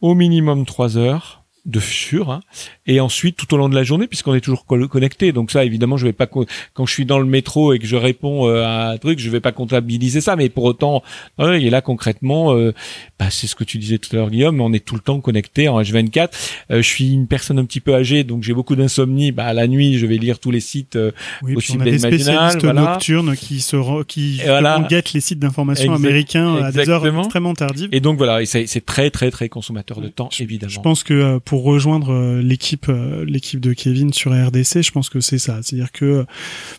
au 0.00 0.14
minimum 0.14 0.66
3 0.66 0.98
heures 0.98 1.45
de 1.66 1.80
sûr 1.80 2.30
hein. 2.30 2.40
et 2.86 3.00
ensuite 3.00 3.36
tout 3.36 3.52
au 3.52 3.56
long 3.56 3.68
de 3.68 3.74
la 3.74 3.82
journée 3.82 4.06
puisqu'on 4.06 4.34
est 4.34 4.40
toujours 4.40 4.66
co- 4.66 4.86
connecté 4.88 5.32
donc 5.32 5.50
ça 5.50 5.64
évidemment 5.64 5.96
je 5.96 6.06
vais 6.06 6.12
pas 6.12 6.26
quand 6.28 6.86
je 6.86 6.92
suis 6.92 7.04
dans 7.06 7.18
le 7.18 7.24
métro 7.26 7.72
et 7.72 7.78
que 7.80 7.86
je 7.86 7.96
réponds 7.96 8.48
euh, 8.48 8.62
à 8.64 8.90
un 8.92 8.98
truc 8.98 9.18
je 9.18 9.28
vais 9.30 9.40
pas 9.40 9.50
comptabiliser 9.52 10.20
ça 10.20 10.36
mais 10.36 10.48
pour 10.48 10.62
autant 10.64 11.02
ouais, 11.38 11.62
et 11.62 11.68
là 11.70 11.80
concrètement 11.80 12.54
euh, 12.54 12.72
bah, 13.18 13.26
c'est 13.30 13.48
ce 13.48 13.54
que 13.56 13.64
tu 13.64 13.78
disais 13.78 13.98
tout 13.98 14.08
à 14.12 14.16
l'heure 14.16 14.30
Guillaume 14.30 14.60
on 14.60 14.72
est 14.72 14.84
tout 14.84 14.94
le 14.94 15.00
temps 15.00 15.20
connecté 15.20 15.68
en 15.68 15.80
H24 15.82 16.28
Euh, 16.70 16.76
je 16.82 16.88
suis 16.88 17.12
une 17.12 17.26
personne 17.26 17.58
un 17.58 17.64
petit 17.64 17.80
peu 17.80 17.94
âgée 17.94 18.22
donc 18.24 18.42
j'ai 18.44 18.54
beaucoup 18.54 18.76
d'insomnie 18.76 19.32
bah 19.32 19.52
la 19.52 19.66
nuit 19.66 19.98
je 19.98 20.06
vais 20.06 20.18
lire 20.18 20.38
tous 20.38 20.52
les 20.52 20.60
sites 20.60 20.96
euh, 20.96 21.10
Oui, 21.42 21.48
puis 21.48 21.54
possible 21.56 21.78
on 21.78 21.82
a 21.82 21.84
des 21.86 21.90
d'être 21.92 22.02
matinal, 22.02 22.20
spécialistes 22.50 22.62
voilà. 22.64 22.80
nocturnes 22.92 23.36
qui 23.36 23.60
se 23.60 23.76
re- 23.76 24.04
qui 24.04 24.40
Et 24.40 24.46
voilà. 24.46 24.86
guettent 24.88 25.12
les 25.14 25.20
sites 25.20 25.40
d'information 25.40 25.92
américains 25.94 26.54
à 26.56 26.70
des 26.70 26.78
heures 26.88 26.98
exactement. 27.04 27.22
extrêmement 27.22 27.54
tardives. 27.54 27.88
et 27.92 28.00
donc 28.00 28.18
voilà 28.18 28.40
et 28.42 28.46
c'est 28.46 28.66
c'est 28.66 28.84
très 28.86 29.10
très 29.10 29.30
très 29.30 29.48
consommateur 29.48 30.00
de 30.00 30.08
temps 30.08 30.28
Je 30.32 30.42
évidemment 30.44 30.80
pense 30.82 31.02
que 31.02 31.14
euh, 31.14 31.38
pour 31.56 31.64
rejoindre 31.64 32.12
euh, 32.12 32.42
l'équipe 32.42 32.90
euh, 32.90 33.24
l'équipe 33.26 33.60
de 33.60 33.72
Kevin 33.72 34.12
sur 34.12 34.30
RDC, 34.30 34.82
je 34.82 34.90
pense 34.90 35.08
que 35.08 35.20
c'est 35.20 35.38
ça. 35.38 35.62
C'est-à-dire 35.62 35.90
que 35.90 36.04
euh, 36.04 36.24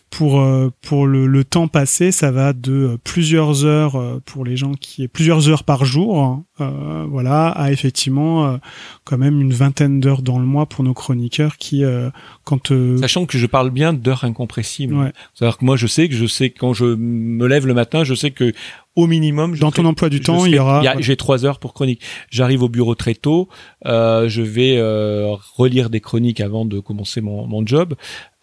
pour 0.08 0.40
pour 0.82 1.08
le, 1.08 1.26
le 1.26 1.42
temps 1.42 1.66
passé, 1.66 2.12
ça 2.12 2.30
va 2.30 2.52
de 2.52 2.96
plusieurs 3.02 3.64
heures 3.64 4.20
pour 4.24 4.44
les 4.44 4.56
gens 4.56 4.74
qui 4.74 5.02
est 5.02 5.08
plusieurs 5.08 5.48
heures 5.48 5.64
par 5.64 5.84
jour, 5.84 6.22
hein, 6.22 6.44
voilà, 7.10 7.48
à 7.48 7.72
effectivement 7.72 8.58
quand 9.04 9.18
même 9.18 9.40
une 9.40 9.52
vingtaine 9.52 10.00
d'heures 10.00 10.22
dans 10.22 10.38
le 10.38 10.46
mois 10.46 10.64
pour 10.66 10.82
nos 10.82 10.94
chroniqueurs 10.94 11.58
qui 11.58 11.82
quand 12.44 12.72
Sachant 13.00 13.26
que 13.26 13.36
je 13.36 13.46
parle 13.46 13.70
bien 13.70 13.92
d'heures 13.92 14.24
incompressibles. 14.24 14.94
Ouais. 14.94 15.12
C'est-à-dire 15.34 15.58
que 15.58 15.64
moi, 15.66 15.76
je 15.76 15.86
sais 15.86 16.08
que 16.08 16.14
je 16.14 16.26
sais 16.26 16.48
que 16.48 16.58
quand 16.58 16.72
je 16.72 16.86
me 16.86 17.46
lève 17.46 17.66
le 17.66 17.74
matin, 17.74 18.02
je 18.02 18.14
sais 18.14 18.30
que 18.30 18.54
au 18.98 19.06
minimum, 19.06 19.54
je 19.54 19.60
dans 19.60 19.70
ton 19.70 19.84
emploi 19.84 20.08
du 20.08 20.20
temps, 20.20 20.40
serai- 20.40 20.50
il 20.50 20.54
y 20.56 20.58
aura 20.58 20.82
J'ai 21.00 21.16
trois 21.16 21.44
heures 21.44 21.58
pour 21.60 21.72
chronique. 21.74 22.00
J'arrive 22.30 22.62
au 22.62 22.68
bureau 22.68 22.94
très 22.94 23.14
tôt. 23.14 23.48
euh, 23.86 24.28
je 24.28 24.42
vais 24.42 24.74
euh, 24.76 25.34
relire 25.56 25.88
des 25.88 26.00
chroniques 26.00 26.40
avant 26.40 26.64
de 26.64 26.80
commencer 26.80 27.20
mon, 27.20 27.46
mon 27.46 27.64
job. 27.66 27.94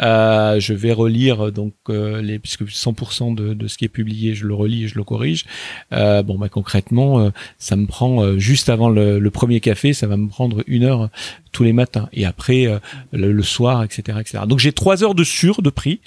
Euh, 0.01 0.59
je 0.59 0.73
vais 0.73 0.91
relire 0.91 1.53
donc 1.53 1.73
euh, 1.89 2.21
les 2.21 2.37
puisque 2.37 2.63
100% 2.63 3.33
de, 3.33 3.53
de 3.53 3.67
ce 3.67 3.77
qui 3.77 3.85
est 3.85 3.89
publié, 3.89 4.35
je 4.35 4.45
le 4.45 4.53
relis 4.53 4.83
et 4.83 4.87
je 4.89 4.95
le 4.95 5.03
corrige. 5.05 5.45
Euh, 5.93 6.21
bon, 6.21 6.37
bah 6.37 6.49
concrètement, 6.49 7.19
euh, 7.19 7.29
ça 7.59 7.77
me 7.77 7.85
prend 7.85 8.21
euh, 8.21 8.37
juste 8.37 8.67
avant 8.67 8.89
le, 8.89 9.19
le 9.19 9.31
premier 9.31 9.61
café, 9.61 9.93
ça 9.93 10.07
va 10.07 10.17
me 10.17 10.27
prendre 10.27 10.63
une 10.67 10.83
heure 10.83 11.09
tous 11.53 11.63
les 11.63 11.71
matins 11.71 12.09
et 12.11 12.25
après 12.25 12.67
euh, 12.67 12.79
le, 13.13 13.31
le 13.31 13.43
soir, 13.43 13.83
etc., 13.83 14.17
etc. 14.19 14.43
Donc 14.47 14.59
j'ai 14.59 14.73
trois 14.73 15.01
heures 15.01 15.15
de 15.15 15.23
sûr 15.23 15.61
de 15.61 15.69
prix. 15.69 16.01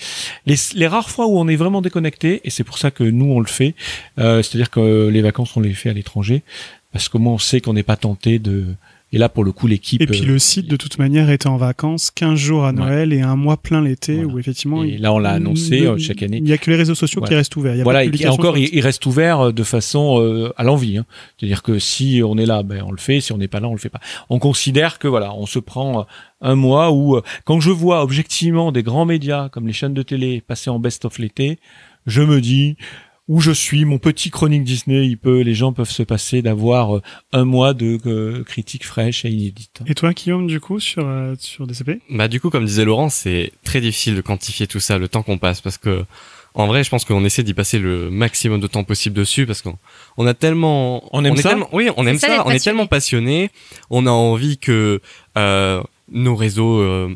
Les, 0.45 0.57
les 0.75 0.87
rares 0.87 1.09
fois 1.09 1.27
où 1.27 1.39
on 1.39 1.49
est 1.49 1.57
vraiment 1.57 1.81
déconnecté, 1.81 2.43
et 2.45 2.51
c'est 2.51 2.65
pour 2.65 2.77
ça 2.77 2.91
que 2.91 3.05
nous 3.05 3.33
on 3.33 3.41
le 3.41 3.47
fait, 3.47 3.75
c'est-à-dire 4.17 4.71
que 4.71 5.09
les 5.09 5.23
vacances 5.23 5.57
on 5.57 5.61
les 5.61 5.73
fait 5.73 5.89
à 5.89 5.95
l'étranger, 5.95 6.43
parce 6.93 7.09
que 7.09 7.17
moi 7.17 7.33
on 7.33 7.39
sait 7.39 7.61
qu'on 7.61 7.73
n'est 7.73 7.83
pas 7.83 7.97
tenté 7.97 8.39
de. 8.39 8.67
Et 9.13 9.19
là 9.19 9.29
pour 9.31 9.43
le 9.43 9.53
coup 9.53 9.67
l'équipe. 9.67 10.03
Et 10.03 10.07
puis 10.07 10.21
le 10.21 10.39
site, 10.39 10.69
de 10.69 10.77
toute 10.77 10.99
manière, 10.99 11.31
était 11.31 11.47
en 11.47 11.57
vacances 11.57 12.11
15 12.11 12.39
jours 12.39 12.65
à 12.67 12.73
Noël 12.73 13.13
et 13.13 13.23
un 13.23 13.37
mois 13.37 13.57
plein 13.57 13.81
l'été 13.81 14.17
Voilà. 14.17 14.29
où 14.29 14.39
effectivement. 14.39 14.85
Et 14.85 14.99
là, 14.99 15.15
on 15.15 15.19
l'a 15.19 15.31
annoncé, 15.31 15.87
euh, 15.87 15.97
chaque 15.97 16.23
année. 16.23 16.37
Il 16.39 16.45
n'y 16.45 16.53
a 16.53 16.59
que 16.59 16.71
les 16.71 16.77
réseaux 16.77 16.95
sociaux 16.95 17.23
qui 17.23 17.35
restent 17.35 17.57
ouverts. 17.57 17.75
Il 17.75 17.79
y 17.79 17.81
a 17.81 17.85
voilà, 17.85 18.01
pas 18.01 18.07
de 18.07 18.23
et 18.23 18.29
encore, 18.29 18.59
il, 18.59 18.69
il 18.73 18.81
reste 18.81 19.07
ouvert 19.07 19.41
euh, 19.41 19.53
de 19.53 19.63
façon 19.63 20.21
euh, 20.21 20.53
à 20.57 20.65
l'envie. 20.65 20.99
Hein. 20.99 21.07
C'est-à-dire 21.39 21.63
que 21.63 21.79
si 21.79 22.21
on 22.25 22.37
est 22.37 22.47
là, 22.47 22.63
ben 22.63 22.83
on 22.87 22.91
le 22.91 22.99
fait. 22.99 23.21
Si 23.21 23.33
on 23.33 23.39
n'est 23.39 23.49
pas 23.49 23.61
là, 23.61 23.69
on 23.69 23.73
le 23.73 23.79
fait 23.79 23.89
pas. 23.89 24.01
On 24.29 24.39
considère 24.39 24.99
que 24.99 25.09
voilà, 25.09 25.35
on 25.35 25.47
se 25.47 25.59
prend 25.59 26.07
un 26.41 26.55
mois 26.55 26.93
où, 26.93 27.19
quand 27.45 27.61
je 27.61 27.71
vois 27.71 28.03
objectivement 28.03 28.73
des 28.73 28.83
grands 28.83 29.07
médias 29.07 29.49
comme 29.49 29.67
les 29.67 29.73
chaînes 29.73 29.95
de 29.95 30.03
télé 30.03 30.43
passer 30.47 30.69
en 30.71 30.79
best 30.79 31.05
of 31.07 31.19
l'été, 31.19 31.59
je 32.07 32.23
me 32.23 32.41
dis 32.41 32.77
où 33.29 33.41
je 33.41 33.53
suis, 33.53 33.85
mon 33.85 33.99
petit 33.99 34.31
chronique 34.31 34.65
Disney, 34.65 35.07
il 35.07 35.19
peut, 35.19 35.41
les 35.41 35.55
gens 35.55 35.73
peuvent 35.75 35.91
se 35.91 36.03
passer 36.03 36.41
d'avoir 36.43 36.97
euh, 36.97 37.03
un 37.33 37.45
mois 37.45 37.75
de 37.75 37.99
euh, 38.07 38.43
critiques 38.45 38.87
fraîches 38.87 39.25
et 39.25 39.29
inédites. 39.31 39.81
Et 39.87 39.95
toi, 39.95 40.13
Guillaume, 40.15 40.47
du 40.47 40.61
coup, 40.61 40.81
sur, 40.81 41.07
euh, 41.07 41.35
sur 41.39 41.67
DCP 41.67 42.01
Bah 42.11 42.27
du 42.29 42.41
coup, 42.41 42.49
comme 42.51 42.65
disait 42.65 42.85
Laurent, 42.87 43.11
c'est 43.11 43.53
très 43.65 43.81
difficile 43.83 44.17
de 44.17 44.23
quantifier 44.23 44.67
tout 44.67 44.81
ça, 44.81 44.97
le 44.99 45.09
temps 45.09 45.23
qu'on 45.23 45.39
passe, 45.39 45.61
parce 45.61 45.77
que 45.79 46.05
en 46.55 46.67
vrai, 46.67 46.83
je 46.83 46.91
pense 46.91 47.05
qu'on 47.05 47.25
essaie 47.25 47.43
d'y 47.45 47.55
passer 47.55 47.79
le 47.79 48.11
maximum 48.11 48.59
de 48.61 48.67
temps 48.67 48.83
possible 48.83 49.15
dessus, 49.15 49.47
parce 49.47 49.61
qu'on 49.63 49.77
on 50.17 50.27
a 50.27 50.35
tellement, 50.35 51.05
On 51.15 51.25
aime 51.25 51.37
ça 51.37 51.51
tellement- 51.51 51.69
oui, 51.73 51.91
on 51.97 52.07
aime 52.07 52.19
ça, 52.19 52.29
on 52.29 52.33
est 52.33 52.37
passionné. 52.55 52.61
tellement 52.61 52.87
passionné, 52.87 53.51
on 53.91 54.07
a 54.07 54.11
envie 54.11 54.59
que 54.59 55.01
euh, 55.37 55.83
nos 56.11 56.35
réseaux 56.35 56.79
euh, 56.81 57.15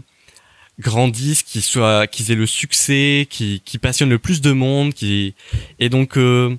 grandissent, 0.83 1.43
qu'ils 1.43 1.63
soient, 1.63 2.07
qu'ils 2.07 2.31
aient 2.31 2.37
le 2.37 2.47
succès, 2.47 3.27
qui, 3.31 3.61
passionnent 3.81 4.11
le 4.11 4.19
plus 4.19 4.41
de 4.41 4.53
monde, 4.53 4.93
qui 4.93 5.35
et 5.79 5.89
donc 5.89 6.17
euh, 6.19 6.57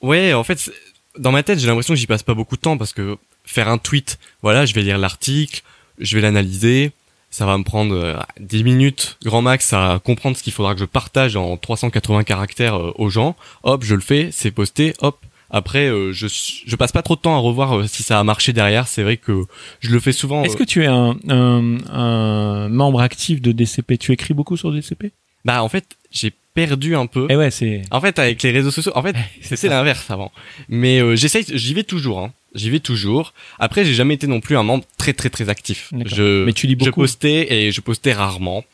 ouais, 0.00 0.32
en 0.34 0.44
fait, 0.44 0.72
dans 1.18 1.32
ma 1.32 1.42
tête, 1.42 1.58
j'ai 1.58 1.66
l'impression 1.66 1.94
que 1.94 2.00
j'y 2.00 2.06
passe 2.06 2.22
pas 2.22 2.34
beaucoup 2.34 2.56
de 2.56 2.60
temps 2.60 2.76
parce 2.76 2.92
que 2.92 3.16
faire 3.44 3.68
un 3.68 3.78
tweet, 3.78 4.18
voilà, 4.42 4.66
je 4.66 4.74
vais 4.74 4.82
lire 4.82 4.98
l'article, 4.98 5.62
je 5.98 6.16
vais 6.16 6.22
l'analyser, 6.22 6.92
ça 7.30 7.46
va 7.46 7.56
me 7.56 7.64
prendre 7.64 7.94
euh, 7.94 8.16
10 8.40 8.64
minutes 8.64 9.16
grand 9.24 9.42
max 9.42 9.72
à 9.72 10.00
comprendre 10.04 10.36
ce 10.36 10.42
qu'il 10.42 10.52
faudra 10.52 10.74
que 10.74 10.80
je 10.80 10.84
partage 10.84 11.36
en 11.36 11.56
380 11.56 12.24
caractères 12.24 12.76
euh, 12.76 12.92
aux 12.96 13.08
gens. 13.08 13.36
Hop, 13.62 13.84
je 13.84 13.94
le 13.94 14.00
fais, 14.00 14.30
c'est 14.32 14.50
posté, 14.50 14.94
hop. 15.00 15.18
Après, 15.52 15.86
euh, 15.86 16.12
je 16.12 16.26
je 16.66 16.76
passe 16.76 16.92
pas 16.92 17.02
trop 17.02 17.14
de 17.14 17.20
temps 17.20 17.34
à 17.36 17.38
revoir 17.38 17.78
euh, 17.78 17.86
si 17.86 18.02
ça 18.02 18.18
a 18.18 18.24
marché 18.24 18.52
derrière. 18.52 18.88
C'est 18.88 19.02
vrai 19.02 19.18
que 19.18 19.44
je 19.80 19.90
le 19.90 20.00
fais 20.00 20.12
souvent. 20.12 20.42
Est-ce 20.44 20.54
euh, 20.54 20.58
que 20.58 20.64
tu 20.64 20.82
es 20.82 20.86
un, 20.86 21.16
un, 21.28 21.76
un 21.92 22.68
membre 22.68 23.00
actif 23.00 23.40
de 23.42 23.52
DCP 23.52 23.98
Tu 23.98 24.12
écris 24.12 24.34
beaucoup 24.34 24.56
sur 24.56 24.72
DCP 24.72 25.12
bah 25.44 25.62
en 25.62 25.68
fait, 25.68 25.84
j'ai 26.10 26.32
perdu 26.54 26.94
un 26.94 27.06
peu. 27.06 27.26
Eh 27.28 27.36
ouais, 27.36 27.50
c'est. 27.50 27.82
En 27.90 28.00
fait, 28.00 28.18
avec 28.18 28.42
les 28.42 28.50
réseaux 28.52 28.70
sociaux, 28.70 28.92
en 28.94 29.02
fait, 29.02 29.16
c'était 29.42 29.68
l'inverse 29.68 30.10
avant. 30.10 30.30
Mais 30.68 31.00
euh, 31.00 31.16
j'essaye, 31.16 31.44
j'y 31.52 31.74
vais 31.74 31.82
toujours. 31.84 32.20
Hein. 32.20 32.32
J'y 32.54 32.70
vais 32.70 32.80
toujours. 32.80 33.32
Après, 33.58 33.84
j'ai 33.84 33.94
jamais 33.94 34.14
été 34.14 34.26
non 34.26 34.40
plus 34.40 34.56
un 34.56 34.62
membre 34.62 34.84
très 34.98 35.14
très 35.14 35.30
très 35.30 35.48
actif. 35.48 35.90
Je, 36.04 36.44
Mais 36.44 36.52
tu 36.52 36.66
lis 36.66 36.76
je 36.78 36.84
beaucoup. 36.86 37.00
postais 37.00 37.52
et 37.52 37.72
je 37.72 37.80
postais 37.80 38.12
rarement. 38.12 38.64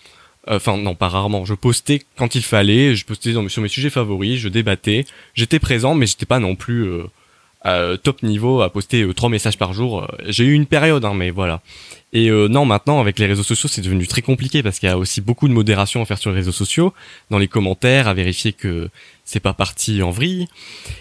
Enfin 0.50 0.76
non, 0.78 0.94
pas 0.94 1.08
rarement. 1.08 1.44
Je 1.44 1.54
postais 1.54 2.02
quand 2.16 2.34
il 2.34 2.42
fallait. 2.42 2.94
Je 2.94 3.04
postais 3.04 3.32
sur 3.32 3.62
mes 3.62 3.68
sujets 3.68 3.90
favoris. 3.90 4.38
Je 4.38 4.48
débattais. 4.48 5.04
J'étais 5.34 5.58
présent, 5.58 5.94
mais 5.94 6.06
j'étais 6.06 6.26
pas 6.26 6.38
non 6.38 6.54
plus 6.56 6.84
euh, 6.84 7.04
à 7.62 7.96
top 8.02 8.22
niveau 8.22 8.62
à 8.62 8.70
poster 8.70 9.02
euh, 9.02 9.12
trois 9.14 9.28
messages 9.28 9.58
par 9.58 9.72
jour. 9.72 10.02
Euh, 10.02 10.06
J'ai 10.26 10.44
eu 10.44 10.52
une 10.52 10.66
période, 10.66 11.04
hein, 11.04 11.14
mais 11.14 11.30
voilà. 11.30 11.60
Et 12.12 12.30
euh, 12.30 12.48
non, 12.48 12.64
maintenant 12.64 13.00
avec 13.00 13.18
les 13.18 13.26
réseaux 13.26 13.42
sociaux, 13.42 13.68
c'est 13.68 13.82
devenu 13.82 14.06
très 14.06 14.22
compliqué 14.22 14.62
parce 14.62 14.78
qu'il 14.78 14.88
y 14.88 14.92
a 14.92 14.96
aussi 14.96 15.20
beaucoup 15.20 15.48
de 15.48 15.52
modération 15.52 16.00
à 16.00 16.04
faire 16.06 16.18
sur 16.18 16.30
les 16.30 16.36
réseaux 16.36 16.52
sociaux, 16.52 16.94
dans 17.30 17.38
les 17.38 17.48
commentaires, 17.48 18.08
à 18.08 18.14
vérifier 18.14 18.52
que 18.54 18.88
c'est 19.24 19.40
pas 19.40 19.52
parti 19.52 20.02
en 20.02 20.10
vrille. 20.10 20.46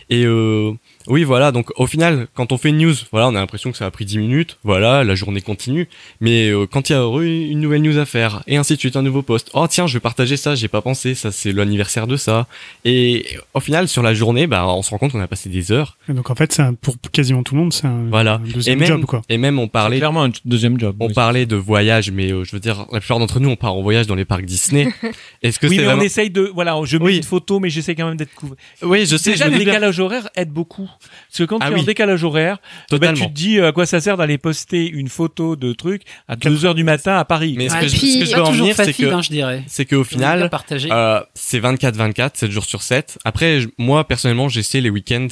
Et 0.09 0.25
euh, 0.25 0.73
Oui, 1.07 1.23
voilà. 1.23 1.51
Donc 1.51 1.71
au 1.77 1.87
final, 1.87 2.27
quand 2.33 2.51
on 2.51 2.57
fait 2.57 2.69
une 2.69 2.77
news, 2.77 2.93
voilà, 3.11 3.27
on 3.27 3.35
a 3.35 3.39
l'impression 3.39 3.71
que 3.71 3.77
ça 3.77 3.85
a 3.85 3.91
pris 3.91 4.05
10 4.05 4.17
minutes. 4.17 4.57
Voilà, 4.63 5.03
la 5.03 5.15
journée 5.15 5.41
continue. 5.41 5.87
Mais 6.21 6.49
euh, 6.49 6.65
quand 6.67 6.89
il 6.89 6.93
y 6.93 6.95
a 6.95 7.05
eu 7.21 7.49
une 7.49 7.59
nouvelle 7.61 7.81
news 7.81 7.97
à 7.97 8.05
faire, 8.05 8.43
et 8.47 8.57
ainsi 8.57 8.73
de 8.75 8.79
suite, 8.79 8.95
un 8.95 9.01
nouveau 9.01 9.21
post. 9.21 9.49
Oh 9.53 9.65
tiens, 9.69 9.87
je 9.87 9.93
vais 9.93 9.99
partager 9.99 10.37
ça. 10.37 10.55
J'ai 10.55 10.67
pas 10.67 10.81
pensé. 10.81 11.15
Ça, 11.15 11.31
c'est 11.31 11.51
l'anniversaire 11.51 12.07
de 12.07 12.17
ça. 12.17 12.47
Et 12.85 13.25
au 13.53 13.59
final, 13.59 13.87
sur 13.87 14.03
la 14.03 14.13
journée, 14.13 14.47
bah, 14.47 14.65
on 14.67 14.81
se 14.81 14.89
rend 14.91 14.97
compte 14.97 15.11
qu'on 15.11 15.19
a 15.21 15.27
passé 15.27 15.49
des 15.49 15.71
heures. 15.71 15.97
Et 16.09 16.13
donc 16.13 16.29
en 16.29 16.35
fait, 16.35 16.51
c'est 16.53 16.61
un- 16.61 16.73
pour 16.73 16.95
quasiment 17.11 17.43
tout 17.43 17.55
le 17.55 17.61
monde, 17.61 17.73
c'est 17.73 17.87
un, 17.87 18.05
Voilà. 18.09 18.35
un 18.35 18.45
Et 18.45 18.53
deuxième 18.53 18.79
même, 18.79 18.87
job 18.87 19.05
quoi. 19.05 19.21
et 19.29 19.37
même, 19.37 19.59
on 19.59 19.67
parlait. 19.67 19.97
Clairement 19.97 20.23
un 20.23 20.31
deuxième 20.45 20.79
job. 20.79 20.95
On 20.99 21.07
oui. 21.07 21.13
parlait 21.13 21.45
de 21.45 21.55
voyage, 21.55 22.11
mais 22.11 22.31
euh, 22.31 22.43
je 22.43 22.51
veux 22.51 22.59
dire, 22.59 22.85
la 22.91 22.99
plupart 22.99 23.19
d'entre 23.19 23.39
nous, 23.39 23.49
on 23.49 23.55
part 23.55 23.73
en 23.73 23.81
voyage 23.81 24.07
dans 24.07 24.15
les 24.15 24.25
parcs 24.25 24.45
Disney. 24.45 24.87
Est-ce 25.43 25.59
que 25.59 25.67
Oui, 25.67 25.75
c'est 25.75 25.81
mais 25.81 25.85
vraiment... 25.87 26.01
on 26.01 26.05
essaye 26.05 26.29
de, 26.29 26.51
voilà, 26.53 26.75
je 26.83 26.97
mets 26.97 27.03
Oui. 27.05 27.17
une 27.17 27.23
photo, 27.23 27.59
mais 27.59 27.69
j'essaie 27.69 27.95
quand 27.95 28.07
même 28.07 28.17
d'être 28.17 28.33
couvert. 28.35 28.57
Oui, 28.81 29.05
je 29.05 29.17
sais, 29.17 29.31
Déjà, 29.31 29.45
je 29.45 29.49
le 29.51 29.55
doute 29.57 29.63
bien. 29.65 29.73
décalage 29.73 29.99
horaire 29.99 30.29
aide 30.35 30.49
beaucoup. 30.51 30.89
Parce 30.99 31.37
que 31.39 31.43
quand 31.43 31.57
Ah 31.61 31.67
tu 31.67 31.71
es 31.71 31.75
en 31.75 31.79
oui. 31.79 31.85
décalage 31.85 32.23
horaire, 32.23 32.57
bah, 32.57 32.97
Totalement. 32.97 33.25
tu 33.25 33.31
te 33.31 33.33
dis 33.37 33.59
euh, 33.59 33.67
à 33.69 33.71
quoi 33.71 33.85
ça 33.85 33.99
sert 34.01 34.17
d'aller 34.17 34.37
poster 34.37 34.87
une 34.89 35.07
photo 35.09 35.55
de 35.55 35.73
truc 35.73 36.01
à 36.27 36.35
2 36.35 36.65
heures 36.65 36.75
du 36.75 36.83
matin 36.83 37.15
à 37.17 37.25
Paris. 37.25 37.55
Mais 37.57 37.69
ce 37.69 37.73
Ouais, 37.75 37.81
que, 37.81 37.87
je, 37.87 37.97
puis- 37.97 38.13
ce 38.13 38.19
que 38.19 38.25
je 38.25 38.35
veux 38.35 38.41
en 38.43 38.51
venir, 38.51 38.75
c'est 38.75 38.93
que, 38.93 39.05
hein, 39.05 39.21
je 39.21 39.29
dirais. 39.29 39.63
c'est 39.67 39.85
qu'au 39.85 40.03
final. 40.03 40.49
Euh, 40.91 41.21
c'est 41.33 41.59
24-24, 41.59 42.37
7 42.37 42.51
jours 42.51 42.65
sur 42.65 42.81
7. 42.81 43.17
Après, 43.25 43.61
je- 43.61 43.67
moi, 43.77 44.07
personnellement, 44.07 44.49
j'essaie 44.49 44.81
les 44.81 44.89
week-ends 44.89 45.27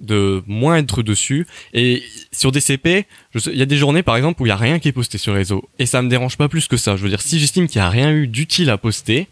de 0.00 0.42
moins 0.48 0.76
être 0.78 1.02
dessus. 1.02 1.46
Et 1.72 2.02
sur 2.32 2.50
DCP, 2.50 3.06
il 3.46 3.56
y 3.56 3.62
a 3.62 3.66
des 3.66 3.76
journées, 3.76 4.02
par 4.02 4.16
exemple, 4.16 4.42
où 4.42 4.46
il 4.46 4.48
y 4.48 4.52
a 4.52 4.56
rien 4.56 4.80
qui 4.80 4.88
est 4.88 4.92
posté 4.92 5.18
sur 5.18 5.32
les 5.32 5.38
réseaux. 5.38 5.68
Et 5.78 5.86
ça 5.86 6.02
me 6.02 6.08
dérange 6.08 6.36
pas 6.36 6.48
plus 6.48 6.66
que 6.66 6.76
ça. 6.76 6.96
Je 6.96 7.02
veux 7.02 7.08
dire, 7.08 7.22
si 7.22 7.38
j'estime 7.38 7.68
qu'il 7.68 7.78
y 7.78 7.80
a 7.82 7.88
rien 7.88 8.10
eu 8.10 8.26
d'utile 8.26 8.70
à 8.70 8.76
poster, 8.78 9.28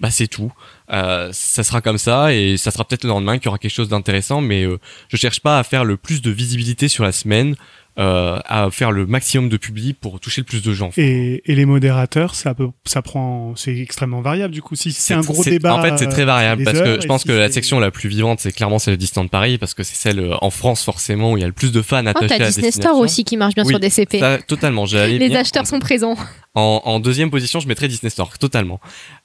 bah 0.00 0.10
c'est 0.10 0.26
tout. 0.28 0.50
Euh, 0.90 1.28
ça 1.32 1.62
sera 1.62 1.80
comme 1.80 1.98
ça 1.98 2.32
et 2.32 2.56
ça 2.56 2.70
sera 2.70 2.84
peut-être 2.84 3.04
le 3.04 3.10
lendemain 3.10 3.38
qu'il 3.38 3.46
y 3.46 3.48
aura 3.48 3.58
quelque 3.58 3.72
chose 3.72 3.88
d'intéressant, 3.88 4.40
mais 4.40 4.64
euh, 4.64 4.78
je 5.08 5.16
cherche 5.16 5.40
pas 5.40 5.58
à 5.58 5.64
faire 5.64 5.84
le 5.84 5.96
plus 5.96 6.22
de 6.22 6.30
visibilité 6.30 6.88
sur 6.88 7.04
la 7.04 7.12
semaine, 7.12 7.56
euh, 7.98 8.38
à 8.44 8.70
faire 8.70 8.92
le 8.92 9.06
maximum 9.06 9.48
de 9.48 9.56
publi 9.56 9.92
pour 9.92 10.20
toucher 10.20 10.40
le 10.40 10.44
plus 10.44 10.62
de 10.62 10.72
gens. 10.72 10.90
Et, 10.96 11.42
et 11.50 11.54
les 11.54 11.64
modérateurs, 11.64 12.34
ça 12.34 12.54
peut, 12.54 12.68
ça 12.84 13.02
prend, 13.02 13.54
c'est 13.56 13.76
extrêmement 13.76 14.20
variable 14.20 14.54
du 14.54 14.62
coup. 14.62 14.76
Si 14.76 14.92
c'est 14.92 15.14
un 15.14 15.20
gros 15.20 15.42
débat. 15.42 15.74
En 15.74 15.82
fait, 15.82 15.96
c'est 15.98 16.08
très 16.08 16.22
euh, 16.22 16.26
variable 16.26 16.58
des 16.60 16.64
parce 16.64 16.78
heures, 16.78 16.96
que 16.96 17.02
je 17.02 17.06
pense 17.06 17.22
si 17.22 17.28
que 17.28 17.32
la 17.32 17.50
section 17.50 17.80
la 17.80 17.90
plus 17.90 18.08
vivante, 18.08 18.40
c'est 18.40 18.52
clairement 18.52 18.78
celle 18.78 18.94
de 18.94 18.98
Disneyland 19.00 19.28
Paris 19.28 19.58
parce 19.58 19.74
que 19.74 19.82
c'est 19.82 19.96
celle 19.96 20.20
euh, 20.20 20.34
en 20.40 20.50
France 20.50 20.84
forcément 20.84 21.32
où 21.32 21.36
il 21.36 21.40
y 21.40 21.44
a 21.44 21.48
le 21.48 21.52
plus 21.52 21.72
de 21.72 21.82
fans 21.82 22.02
Oh, 22.04 22.08
attachés 22.08 22.38
t'as 22.38 22.44
à 22.44 22.48
Disney. 22.48 22.70
Store 22.70 22.96
aussi 22.98 23.24
qui 23.24 23.36
marche 23.36 23.54
bien 23.54 23.64
Oui, 23.64 23.70
sur 23.70 23.80
DCP. 23.80 24.18
Ça, 24.18 24.38
totalement. 24.38 24.84
Les 24.92 25.34
acheteurs 25.34 25.66
sont 25.66 25.80
présents. 25.80 26.16
En, 26.54 26.82
en 26.84 27.00
deuxième 27.00 27.30
position, 27.30 27.60
je 27.60 27.68
mettrais 27.68 27.88
Disney 27.88 28.10
Store, 28.10 28.36
totalement. 28.38 28.80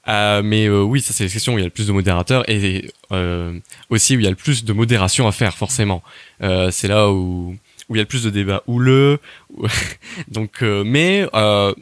Euh, 0.08 0.42
mais 0.44 0.66
euh, 0.66 0.82
oui, 0.82 1.00
ça 1.00 1.12
c'est 1.12 1.24
la 1.24 1.30
section 1.30 1.54
où 1.54 1.58
il 1.58 1.60
y 1.60 1.64
a 1.64 1.66
le 1.66 1.70
plus 1.70 1.86
de 1.86 1.92
modérateurs 1.92 2.48
et 2.48 2.90
euh, 3.12 3.58
aussi 3.90 4.16
où 4.16 4.20
il 4.20 4.24
y 4.24 4.26
a 4.26 4.30
le 4.30 4.36
plus 4.36 4.64
de 4.64 4.72
modération 4.72 5.26
à 5.26 5.32
faire, 5.32 5.56
forcément. 5.56 6.02
Euh, 6.42 6.70
c'est 6.70 6.88
là 6.88 7.10
où 7.10 7.56
où 7.88 7.94
il 7.94 7.98
y 7.98 8.00
a 8.00 8.02
le 8.02 8.08
plus 8.08 8.24
de 8.24 8.30
débats 8.30 8.62
houleux. 8.66 9.18
Donc, 10.28 10.62
euh, 10.62 10.84
mais 10.84 11.26
euh, 11.34 11.74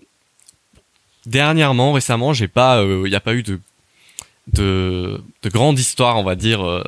dernièrement, 1.27 1.93
récemment, 1.93 2.33
j'ai 2.33 2.49
pas, 2.49 2.83
euh, 2.83 3.03
il 3.07 3.11
n'y 3.11 3.17
a 3.17 3.21
pas 3.21 3.35
eu 3.35 3.43
de 3.43 3.61
de 4.53 5.21
de 5.43 5.49
grande 5.49 5.79
histoire, 5.79 6.19
on 6.19 6.25
va 6.25 6.35
dire 6.35 6.83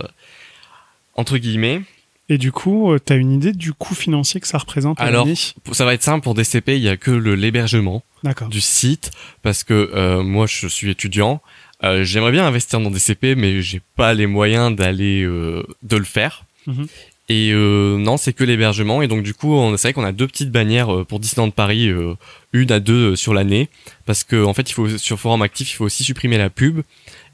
entre 1.15 1.39
guillemets. 1.39 1.83
Et 2.29 2.39
du 2.39 2.53
coup, 2.53 2.91
euh, 2.91 2.99
t'as 2.99 3.17
une 3.17 3.33
idée 3.33 3.53
du 3.53 3.73
coût 3.75 3.95
financier 3.95 4.41
que 4.41 4.47
ça 4.47 4.57
représente 4.59 4.99
à 4.99 5.05
Alors, 5.05 5.29
Ça 5.73 5.85
va 5.85 5.93
être 5.93 6.03
simple 6.03 6.25
pour 6.25 6.35
DCP, 6.35 6.77
il 6.77 6.83
y 6.83 6.89
a 6.89 6.97
que 6.97 7.11
le 7.11 7.35
l'hébergement. 7.35 8.03
Du 8.49 8.63
site 8.63 9.11
parce 9.43 9.65
que 9.65 9.91
euh, 9.95 10.23
moi 10.23 10.47
je 10.47 10.67
suis 10.67 10.91
étudiant. 10.91 11.43
Euh, 11.83 12.05
J'aimerais 12.05 12.33
bien 12.33 12.47
investir 12.47 12.81
dans 12.81 12.91
des 12.91 12.99
CP, 12.99 13.35
mais 13.35 13.61
j'ai 13.61 13.83
pas 13.97 14.15
les 14.15 14.27
moyens 14.27 14.75
d'aller 14.75 15.23
euh, 15.23 15.63
de 15.83 15.97
le 15.99 16.05
faire. 16.05 16.47
Mhm. 16.67 16.87
Et 17.31 17.53
euh, 17.53 17.97
non, 17.97 18.19
c'est 18.19 18.35
que 18.35 18.45
l'hébergement. 18.45 19.01
Et 19.01 19.09
donc 19.09 19.23
du 19.23 19.33
coup, 19.33 19.55
on- 19.55 19.77
c'est 19.79 19.89
vrai 19.89 19.93
qu'on 19.95 20.05
a 20.05 20.13
deux 20.13 20.27
petites 20.27 20.51
bannières 20.51 20.95
euh, 20.95 21.05
pour 21.05 21.21
Disneyland 21.21 21.51
Paris, 21.51 21.89
euh, 21.89 22.15
une 22.53 22.71
à 22.71 22.81
deux 22.81 23.13
euh, 23.13 23.17
sur 23.17 23.33
l'année, 23.33 23.71
parce 24.05 24.25
que 24.25 24.45
en 24.45 24.53
fait, 24.53 24.69
il 24.69 24.75
faut 24.75 24.89
sur 24.99 25.19
Forum 25.19 25.41
Actif, 25.41 25.71
il 25.71 25.75
faut 25.77 25.85
aussi 25.87 26.05
supprimer 26.05 26.37
la 26.37 26.51
pub, 26.51 26.83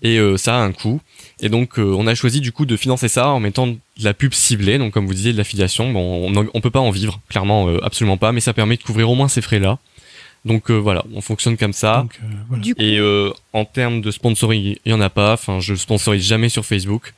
et 0.03 0.19
euh, 0.19 0.37
ça 0.37 0.57
a 0.57 0.61
un 0.63 0.71
coût. 0.73 1.01
Et 1.41 1.49
donc, 1.49 1.79
euh, 1.81 1.95
on 1.99 2.07
a 2.07 2.15
choisi 2.15 2.41
du 2.41 2.53
coup 2.53 2.67
de 2.67 2.77
financer 2.77 3.09
ça 3.09 3.31
en 3.31 3.41
mettant 3.41 3.67
de 3.67 3.79
la 4.01 4.15
pub 4.15 4.33
ciblée, 4.33 4.79
donc 4.79 4.93
comme 4.93 5.07
vous 5.07 5.15
disiez, 5.15 5.33
de 5.33 5.39
l'affiliation. 5.39 5.91
Bon, 5.93 6.31
on, 6.33 6.47
on 6.55 6.61
peut 6.61 6.71
pas 6.71 6.81
en 6.81 6.91
vivre, 6.91 7.21
clairement, 7.29 7.69
euh, 7.69 7.79
absolument 7.83 8.17
pas, 8.17 8.31
mais 8.31 8.41
ça 8.41 8.53
permet 8.53 8.77
de 8.77 8.83
couvrir 8.85 9.11
au 9.11 9.17
moins 9.17 9.27
ces 9.29 9.43
frais-là. 9.43 9.79
Donc 10.45 10.71
euh, 10.71 10.75
voilà, 10.79 11.05
on 11.15 11.21
fonctionne 11.21 11.57
comme 11.57 11.73
ça. 11.73 12.03
Donc, 12.03 12.19
euh, 12.23 12.27
voilà. 12.49 12.63
Du 12.63 12.75
coup, 12.77 12.81
Et 12.81 12.99
euh, 12.99 13.31
en 13.53 13.65
termes 13.65 14.01
de 14.03 14.11
sponsoring, 14.13 14.77
il 14.85 14.91
y 14.91 14.95
en 14.95 15.01
a 15.01 15.11
pas. 15.11 15.33
Enfin, 15.35 15.59
je 15.61 15.75
sponsorise 15.75 16.25
jamais 16.25 16.49
sur 16.49 16.65
Facebook 16.65 17.13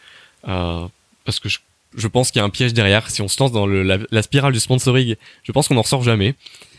euh, 0.48 0.86
parce 1.24 1.38
que 1.38 1.48
je, 1.48 1.58
je 1.96 2.08
pense 2.08 2.30
qu'il 2.30 2.40
y 2.40 2.42
a 2.42 2.44
un 2.44 2.50
piège 2.50 2.72
derrière. 2.74 3.10
Si 3.10 3.22
on 3.22 3.28
se 3.28 3.40
lance 3.42 3.52
dans 3.52 3.66
le, 3.66 3.82
la, 3.82 3.98
la 4.10 4.22
spirale 4.22 4.52
du 4.52 4.60
sponsoring, 4.60 5.16
je 5.42 5.52
pense 5.52 5.68
qu'on 5.68 5.76
en 5.76 5.82
ressort 5.82 6.02
jamais. 6.02 6.34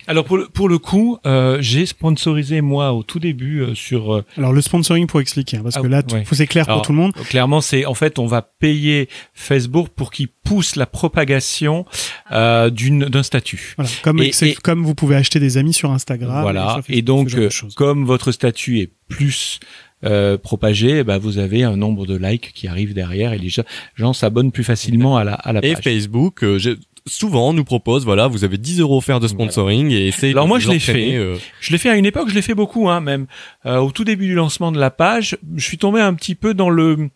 Alors 0.06 0.26
pour 0.26 0.38
le, 0.38 0.49
pour 0.49 0.68
le 0.68 0.80
coup, 0.80 1.18
euh, 1.26 1.60
j'ai 1.61 1.85
sponsorisé 1.85 2.60
moi 2.60 2.91
au 2.91 3.03
tout 3.03 3.19
début 3.19 3.61
euh, 3.61 3.73
sur 3.73 4.14
euh, 4.14 4.26
Alors 4.38 4.52
le 4.52 4.61
sponsoring 4.61 5.07
pour 5.07 5.22
expliquer, 5.22 5.56
hein, 5.56 5.61
parce 5.64 5.77
Ah, 5.77 5.81
que 5.81 5.88
là, 5.88 6.03
tout- 6.03 6.14
ouais. 6.15 6.26
faut 6.26 6.35
c'est 6.35 6.45
clair 6.45 6.65
pour 6.68 6.81
tout 6.81 6.91
le 6.91 6.98
monde. 6.98 7.14
clairement 7.30 7.61
c'est 7.61 7.85
en 7.85 7.94
fait 7.94 8.19
on 8.19 8.26
va 8.27 8.41
payer 8.41 9.07
Facebook 9.34 9.88
pour 9.95 10.11
qu'il 10.11 10.27
pousse 10.27 10.76
la 10.76 10.85
propagation 10.85 11.85
euh, 12.34 12.69
d'une 12.69 13.06
d'un 13.06 13.23
statut. 13.23 13.76
Voilà. 13.77 13.91
Comme, 14.02 14.19
Et- 14.22 14.34
c'est 14.34 14.49
et- 14.49 14.56
comme 14.56 14.84
vous 14.84 14.94
pouvez 14.94 15.15
acheter 15.15 15.40
des 15.40 15.56
amis 15.57 15.73
sur 15.73 15.90
Instagram. 15.91 16.41
voilà. 16.41 16.64
sur 16.65 16.76
Facebook, 16.77 16.95
Et 16.98 17.02
donc 17.02 17.34
euh, 17.35 17.49
comme 17.77 18.03
votre 18.03 18.34
statut 18.34 18.80
est 18.80 18.91
plus 19.07 19.61
euh, 20.04 20.38
eh 20.82 21.04
ben, 21.04 21.18
vous 21.18 21.38
avez 21.38 21.64
un 21.64 21.76
nombre 21.76 22.06
de 22.06 22.16
likes 22.16 22.52
qui 22.54 22.68
arrive 22.68 22.94
derrière 22.94 23.34
et 23.34 23.38
les 23.38 23.50
gens, 23.96 24.14
s'abonnent 24.14 24.52
plus 24.52 24.64
facilement 24.64 25.18
à 25.18 25.24
la 25.24 25.34
à 25.34 25.54
la 25.54 25.64
Et 25.64 25.74
page. 25.74 25.84
Facebook, 25.84 26.44
euh, 26.44 26.60
souvent 27.06 27.52
nous 27.54 27.64
propose, 27.66 28.06
voilà, 28.06 28.28
vous 28.28 28.44
avez 28.44 28.58
10 28.58 28.80
euros 28.80 28.98
offerts 28.98 29.20
de 29.20 29.28
sponsoring 29.28 29.92
et 29.92 30.08
essayez 30.08 30.34
Alors 30.34 30.48
moi, 30.48 30.60
je 30.60 30.70
l'ai 30.70 30.80
fait. 30.80 31.16
euh, 31.16 31.36
Je 31.60 31.72
l'ai 31.72 31.78
fait 31.78 31.90
à 31.90 31.96
une 31.96 32.06
époque, 32.06 32.30
je 32.30 32.36
l'ai 32.36 32.42
fait 32.42 32.56
beaucoup, 32.56 32.90
hein, 32.90 33.02
même 33.02 33.26
Euh, 33.66 33.78
au 33.78 33.92
tout 33.92 34.04
début 34.04 34.28
du 34.28 34.36
lancement 34.36 34.72
de 34.72 34.80
la 34.80 34.90
page. 34.92 35.38
Je 35.56 35.64
suis 35.66 35.78
tombé 35.78 36.00
un 36.02 36.14
petit 36.14 36.36
peu 36.36 36.54
dans 36.54 36.70
le 36.70 37.10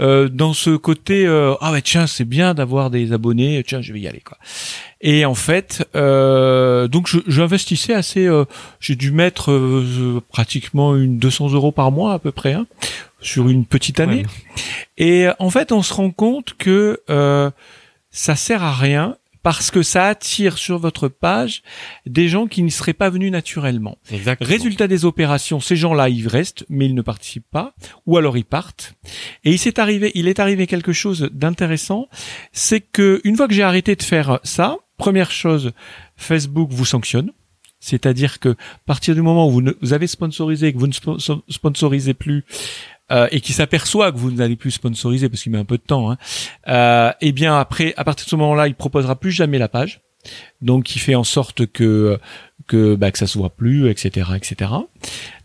euh, 0.00 0.28
dans 0.28 0.54
ce 0.54 0.70
côté 0.70 1.24
euh, 1.24 1.54
ah 1.60 1.70
ouais 1.70 1.80
tiens 1.80 2.08
c'est 2.08 2.24
bien 2.24 2.52
d'avoir 2.52 2.90
des 2.90 3.12
abonnés, 3.12 3.62
tiens 3.64 3.80
je 3.80 3.92
vais 3.92 4.00
y 4.00 4.08
aller 4.08 4.20
quoi. 4.20 4.38
Et 5.00 5.24
en 5.24 5.34
fait, 5.36 5.86
euh, 5.94 6.88
donc 6.88 7.08
j'investissais 7.28 7.94
assez. 7.94 8.26
euh, 8.26 8.44
J'ai 8.80 8.96
dû 8.96 9.12
mettre 9.12 9.52
euh, 9.52 10.20
pratiquement 10.30 10.96
une 10.96 11.18
200 11.18 11.50
euros 11.52 11.70
par 11.72 11.92
mois 11.92 12.12
à 12.14 12.18
peu 12.18 12.32
près 12.32 12.54
hein, 12.54 12.66
sur 13.20 13.48
une 13.48 13.66
petite 13.66 14.00
année. 14.00 14.24
Ouais. 14.24 14.62
Et 14.98 15.26
en 15.38 15.50
fait, 15.50 15.70
on 15.72 15.82
se 15.82 15.92
rend 15.94 16.10
compte 16.10 16.54
que 16.58 17.00
euh, 17.10 17.50
ça 18.10 18.34
sert 18.36 18.62
à 18.62 18.72
rien 18.72 19.16
parce 19.44 19.70
que 19.70 19.82
ça 19.82 20.06
attire 20.08 20.58
sur 20.58 20.78
votre 20.78 21.06
page 21.06 21.62
des 22.06 22.28
gens 22.28 22.48
qui 22.48 22.64
ne 22.64 22.70
seraient 22.70 22.94
pas 22.94 23.10
venus 23.10 23.30
naturellement. 23.30 23.96
exactement. 24.10 24.48
Résultat 24.50 24.88
des 24.88 25.04
opérations, 25.04 25.60
ces 25.60 25.76
gens-là, 25.76 26.08
ils 26.08 26.26
restent, 26.26 26.64
mais 26.68 26.86
ils 26.86 26.94
ne 26.94 27.02
participent 27.02 27.50
pas, 27.50 27.74
ou 28.06 28.16
alors 28.16 28.36
ils 28.36 28.44
partent. 28.44 28.94
Et 29.44 29.52
il 29.52 29.58
s'est 29.58 29.78
arrivé, 29.78 30.10
il 30.16 30.26
est 30.26 30.40
arrivé 30.40 30.66
quelque 30.66 30.92
chose 30.92 31.28
d'intéressant, 31.32 32.08
c'est 32.52 32.80
que 32.80 33.20
une 33.22 33.36
fois 33.36 33.46
que 33.46 33.54
j'ai 33.54 33.62
arrêté 33.62 33.94
de 33.94 34.02
faire 34.02 34.40
ça, 34.42 34.78
première 34.96 35.30
chose, 35.30 35.72
Facebook 36.16 36.70
vous 36.72 36.84
sanctionne. 36.86 37.30
C'est-à-dire 37.80 38.40
que 38.40 38.48
à 38.48 38.54
partir 38.86 39.14
du 39.14 39.20
moment 39.20 39.46
où 39.46 39.50
vous, 39.50 39.60
ne- 39.60 39.72
vous 39.82 39.92
avez 39.92 40.06
sponsorisé 40.06 40.68
et 40.68 40.72
que 40.72 40.78
vous 40.78 40.86
ne 40.86 40.92
spo- 40.92 41.42
sponsorisez 41.50 42.14
plus, 42.14 42.44
euh, 43.12 43.28
et 43.30 43.40
qui 43.40 43.52
s'aperçoit 43.52 44.12
que 44.12 44.16
vous 44.18 44.30
n'allez 44.30 44.56
plus 44.56 44.70
sponsoriser 44.70 45.28
parce 45.28 45.42
qu'il 45.42 45.52
met 45.52 45.58
un 45.58 45.64
peu 45.64 45.76
de 45.76 45.82
temps, 45.82 46.10
hein, 46.10 46.16
euh, 46.68 47.12
eh 47.20 47.32
bien 47.32 47.58
après, 47.58 47.94
à 47.96 48.04
partir 48.04 48.24
de 48.24 48.30
ce 48.30 48.36
moment-là, 48.36 48.66
il 48.68 48.74
proposera 48.74 49.16
plus 49.18 49.32
jamais 49.32 49.58
la 49.58 49.68
page. 49.68 50.00
Donc, 50.62 50.96
il 50.96 51.00
fait 51.00 51.14
en 51.14 51.24
sorte 51.24 51.66
que 51.66 52.18
que 52.66 52.94
bah, 52.94 53.10
que 53.10 53.18
ça 53.18 53.26
se 53.26 53.36
voit 53.36 53.50
plus, 53.50 53.90
etc., 53.90 54.30
etc. 54.34 54.70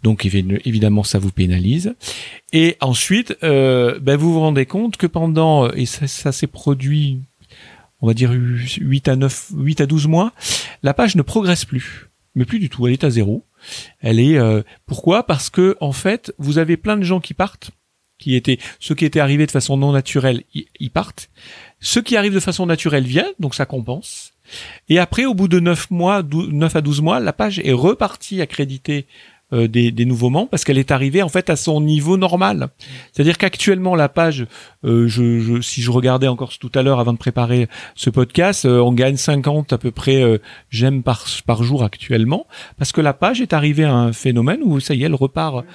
Donc, 0.03 0.23
évi- 0.23 0.61
évidemment, 0.63 1.03
ça 1.03 1.19
vous 1.19 1.31
pénalise. 1.33 1.95
Et 2.53 2.77
ensuite, 2.79 3.35
euh, 3.43 3.99
bah, 3.99 4.15
vous 4.15 4.31
vous 4.31 4.39
rendez 4.39 4.65
compte 4.65 4.95
que 4.95 5.05
pendant 5.05 5.69
et 5.71 5.85
ça, 5.85 6.07
ça 6.07 6.31
s'est 6.31 6.47
produit, 6.47 7.19
on 8.01 8.07
va 8.07 8.13
dire 8.13 8.31
8 8.31 9.09
à 9.09 9.17
9, 9.17 9.47
8 9.57 9.81
à 9.81 9.85
12 9.85 10.07
mois, 10.07 10.31
la 10.81 10.93
page 10.93 11.17
ne 11.17 11.23
progresse 11.23 11.65
plus, 11.65 12.07
mais 12.35 12.45
plus 12.45 12.59
du 12.59 12.69
tout. 12.69 12.87
Elle 12.87 12.93
est 12.93 13.03
à 13.03 13.09
zéro. 13.09 13.43
Elle 13.99 14.19
est 14.19 14.37
euh, 14.37 14.61
pourquoi? 14.85 15.25
Parce 15.25 15.49
que 15.49 15.75
en 15.79 15.91
fait, 15.91 16.33
vous 16.37 16.57
avez 16.57 16.77
plein 16.77 16.97
de 16.97 17.03
gens 17.03 17.19
qui 17.19 17.33
partent, 17.33 17.71
qui 18.17 18.35
étaient 18.35 18.59
ceux 18.79 18.95
qui 18.95 19.05
étaient 19.05 19.19
arrivés 19.19 19.45
de 19.45 19.51
façon 19.51 19.77
non 19.77 19.91
naturelle, 19.91 20.43
ils 20.53 20.91
partent. 20.91 21.29
Ceux 21.79 22.01
qui 22.01 22.17
arrivent 22.17 22.33
de 22.33 22.39
façon 22.39 22.65
naturelle 22.65 23.05
viennent, 23.05 23.33
donc 23.39 23.55
ça 23.55 23.65
compense. 23.65 24.33
Et 24.89 24.99
après, 24.99 25.25
au 25.25 25.33
bout 25.33 25.47
de 25.47 25.59
9 25.59 25.91
mois, 25.91 26.23
12 26.23 26.49
9 26.49 26.75
à 26.75 26.81
12 26.81 27.01
mois, 27.01 27.19
la 27.19 27.33
page 27.33 27.59
est 27.59 27.71
repartie 27.71 28.41
accréditée 28.41 29.05
euh, 29.53 29.67
des, 29.67 29.91
des 29.91 30.05
nouveaux 30.05 30.29
membres 30.29 30.49
parce 30.49 30.63
qu'elle 30.63 30.77
est 30.77 30.91
arrivée 30.91 31.21
en 31.21 31.29
fait 31.29 31.49
à 31.49 31.55
son 31.55 31.81
niveau 31.81 32.17
normal. 32.17 32.69
C'est-à-dire 33.11 33.37
qu'actuellement 33.37 33.95
la 33.95 34.09
page, 34.09 34.45
euh, 34.85 35.07
je, 35.07 35.39
je, 35.39 35.61
si 35.61 35.81
je 35.81 35.91
regardais 35.91 36.27
encore 36.27 36.57
tout 36.57 36.71
à 36.75 36.83
l'heure 36.83 36.99
avant 36.99 37.13
de 37.13 37.17
préparer 37.17 37.67
ce 37.95 38.09
podcast, 38.09 38.65
euh, 38.65 38.79
on 38.79 38.93
gagne 38.93 39.17
50 39.17 39.73
à 39.73 39.77
peu 39.77 39.91
près 39.91 40.21
euh, 40.21 40.37
j'aime 40.69 41.03
par, 41.03 41.25
par 41.45 41.63
jour 41.63 41.83
actuellement 41.83 42.45
parce 42.77 42.91
que 42.91 43.01
la 43.01 43.13
page 43.13 43.41
est 43.41 43.53
arrivée 43.53 43.85
à 43.85 43.93
un 43.93 44.13
phénomène 44.13 44.59
où 44.63 44.79
ça 44.79 44.93
y 44.93 45.03
est, 45.03 45.05
elle 45.05 45.15
repart. 45.15 45.65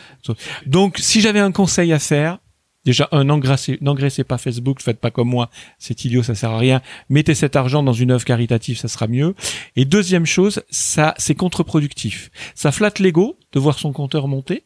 Donc 0.66 0.98
si 0.98 1.20
j'avais 1.20 1.40
un 1.40 1.52
conseil 1.52 1.92
à 1.92 1.98
faire, 1.98 2.38
Déjà, 2.84 3.08
un, 3.12 3.24
n'engraissez, 3.24 3.78
n'engraissez 3.80 4.24
pas 4.24 4.36
Facebook, 4.38 4.82
faites 4.82 5.00
pas 5.00 5.10
comme 5.10 5.28
moi, 5.28 5.50
c'est 5.78 6.04
idiot, 6.04 6.22
ça 6.22 6.34
sert 6.34 6.50
à 6.50 6.58
rien. 6.58 6.82
Mettez 7.08 7.34
cet 7.34 7.56
argent 7.56 7.82
dans 7.82 7.92
une 7.94 8.10
œuvre 8.10 8.24
caritative, 8.24 8.76
ça 8.78 8.88
sera 8.88 9.06
mieux. 9.06 9.34
Et 9.76 9.84
deuxième 9.86 10.26
chose, 10.26 10.62
ça, 10.70 11.14
c'est 11.16 11.34
contre-productif. 11.34 12.30
Ça 12.54 12.72
flatte 12.72 12.98
l'ego 12.98 13.38
de 13.52 13.58
voir 13.60 13.78
son 13.78 13.92
compteur 13.92 14.28
monter, 14.28 14.64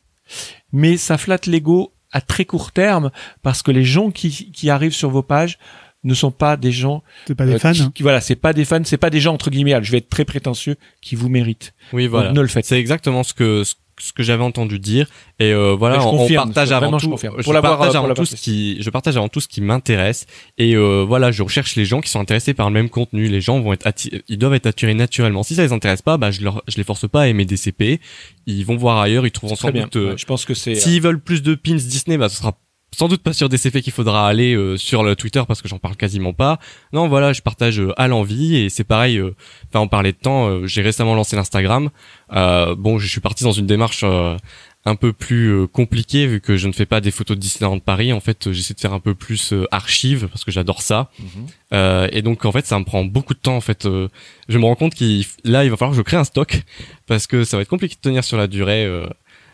mais 0.72 0.96
ça 0.96 1.16
flatte 1.18 1.46
l'ego 1.46 1.92
à 2.10 2.20
très 2.20 2.44
court 2.44 2.72
terme 2.72 3.10
parce 3.42 3.62
que 3.62 3.70
les 3.70 3.84
gens 3.84 4.10
qui, 4.10 4.50
qui 4.50 4.70
arrivent 4.70 4.94
sur 4.94 5.10
vos 5.10 5.22
pages 5.22 5.58
ne 6.04 6.14
sont 6.14 6.30
pas 6.30 6.56
des 6.56 6.72
gens 6.72 7.02
C'est 7.26 7.34
pas 7.34 7.44
des 7.46 7.54
euh, 7.54 7.58
fans. 7.58 7.72
qui, 7.72 7.92
qui- 7.92 8.02
voilà 8.02 8.20
c'est 8.20 8.36
pas 8.36 8.52
des 8.52 8.64
fans 8.64 8.80
c'est 8.84 8.96
pas 8.96 9.10
des 9.10 9.20
gens 9.20 9.34
entre 9.34 9.50
guillemets 9.50 9.74
je 9.82 9.90
vais 9.92 9.98
être 9.98 10.08
très 10.08 10.24
prétentieux 10.24 10.76
qui 11.02 11.16
vous 11.16 11.28
méritent 11.28 11.74
Oui, 11.92 12.04
Donc, 12.04 12.10
voilà. 12.12 12.32
ne 12.32 12.40
le 12.40 12.46
faites 12.46 12.64
C'est 12.64 12.78
exactement 12.78 13.24
ce 13.24 13.34
que 13.34 13.64
ce 13.64 13.74
ce 14.00 14.12
que 14.12 14.22
j'avais 14.22 14.42
entendu 14.42 14.78
dire. 14.78 15.08
Et 15.38 15.52
euh, 15.52 15.74
voilà 15.78 16.04
on, 16.06 16.16
confirme, 16.16 16.46
partage 16.46 16.72
avant 16.72 16.96
tout 16.96 17.16
je 17.18 17.42
Pour 17.42 17.52
partage 17.60 17.94
euh, 17.94 17.98
avant 17.98 18.14
tout 18.14 18.24
ce 18.24 18.36
qui 18.36 18.80
je 18.80 18.90
partage 18.90 19.16
avant 19.16 19.28
tout 19.28 19.40
ce 19.40 19.48
qui 19.48 19.60
m'intéresse. 19.60 20.26
Et 20.56 20.74
euh, 20.74 21.04
voilà 21.06 21.30
je 21.30 21.42
recherche 21.42 21.76
les 21.76 21.84
gens 21.84 22.00
qui 22.00 22.10
sont 22.10 22.20
intéressés 22.20 22.54
par 22.54 22.68
le 22.68 22.74
même 22.74 22.88
contenu. 22.88 23.28
Les 23.28 23.40
gens 23.40 23.60
vont 23.60 23.72
être 23.72 23.88
ils 24.28 24.38
doivent 24.38 24.54
être 24.54 24.66
attirés 24.66 24.94
naturellement. 24.94 25.42
Si 25.42 25.54
ça 25.54 25.62
les 25.62 25.72
intéresse 25.72 26.02
pas 26.02 26.16
bah 26.16 26.30
je 26.30 26.42
leur 26.42 26.62
je 26.68 26.76
les 26.76 26.84
force 26.84 27.08
pas 27.08 27.22
à 27.22 27.26
aimer 27.28 27.44
des 27.44 27.56
CP 27.56 28.00
ils 28.46 28.64
vont 28.64 28.76
voir 28.76 28.98
ailleurs 28.98 29.26
ils 29.26 29.30
trouveront 29.30 29.56
sans 29.56 29.70
bien. 29.70 29.84
doute 29.84 29.96
euh, 29.96 30.10
Ouais, 30.10 30.18
je 30.18 30.26
pense 30.26 30.44
que 30.44 30.54
c'est 30.54 30.74
S'ils 30.74 31.02
veulent 31.02 31.20
plus 31.20 31.42
de 31.42 31.54
pins 31.54 31.74
Disney, 31.74 32.16
bah 32.16 32.28
ce 32.28 32.36
sera 32.36 32.58
sans 32.90 33.08
doute 33.08 33.22
pas 33.22 33.32
sur 33.32 33.48
DCP 33.48 33.82
qu'il 33.82 33.92
faudra 33.92 34.26
aller 34.28 34.54
euh, 34.54 34.76
sur 34.76 35.02
le 35.02 35.14
Twitter 35.14 35.42
parce 35.46 35.62
que 35.62 35.68
j'en 35.68 35.78
parle 35.78 35.96
quasiment 35.96 36.32
pas. 36.32 36.58
Non, 36.92 37.08
voilà, 37.08 37.32
je 37.32 37.42
partage 37.42 37.80
euh, 37.80 37.92
à 37.96 38.08
l'envie 38.08 38.56
et 38.56 38.68
c'est 38.70 38.84
pareil. 38.84 39.18
euh, 39.18 39.34
Enfin, 39.68 39.80
on 39.80 39.88
parlait 39.88 40.12
de 40.12 40.16
temps. 40.18 40.48
euh, 40.48 40.66
J'ai 40.66 40.82
récemment 40.82 41.14
lancé 41.14 41.36
l'Instagram. 41.36 41.90
Euh, 42.32 42.74
bon, 42.74 42.98
je 42.98 43.06
suis 43.06 43.20
parti 43.20 43.44
dans 43.44 43.52
une 43.52 43.66
démarche 43.66 44.00
euh, 44.04 44.36
un 44.84 44.96
peu 44.96 45.12
plus 45.12 45.48
euh, 45.52 45.66
compliquée 45.66 46.26
vu 46.26 46.40
que 46.40 46.56
je 46.56 46.66
ne 46.66 46.72
fais 46.72 46.86
pas 46.86 47.00
des 47.02 47.10
photos 47.10 47.36
de 47.36 47.40
Disneyland 47.42 47.78
Paris. 47.78 48.12
En 48.12 48.20
fait, 48.20 48.50
j'essaie 48.52 48.72
de 48.74 48.80
faire 48.80 48.94
un 48.94 49.00
peu 49.00 49.14
plus 49.14 49.52
euh, 49.52 49.66
archive 49.70 50.28
parce 50.28 50.44
que 50.44 50.50
j'adore 50.50 50.80
ça. 50.82 51.10
Mhm. 51.20 51.26
Euh, 51.74 52.08
et 52.12 52.22
donc 52.22 52.46
en 52.46 52.52
fait 52.52 52.64
ça 52.64 52.78
me 52.78 52.84
prend 52.84 53.04
beaucoup 53.04 53.34
de 53.34 53.38
temps 53.38 53.56
en 53.56 53.60
fait 53.60 53.84
euh, 53.84 54.08
je 54.48 54.56
me 54.56 54.64
rends 54.64 54.74
compte 54.74 54.94
qu'il 54.94 55.26
là 55.44 55.64
il 55.64 55.70
va 55.70 55.76
falloir 55.76 55.90
que 55.92 55.98
je 55.98 56.02
crée 56.02 56.16
un 56.16 56.24
stock 56.24 56.62
parce 57.06 57.26
que 57.26 57.44
ça 57.44 57.58
va 57.58 57.62
être 57.62 57.68
compliqué 57.68 57.94
de 57.94 58.00
tenir 58.00 58.24
sur 58.24 58.38
la 58.38 58.46
durée 58.46 58.86
euh, 58.86 59.06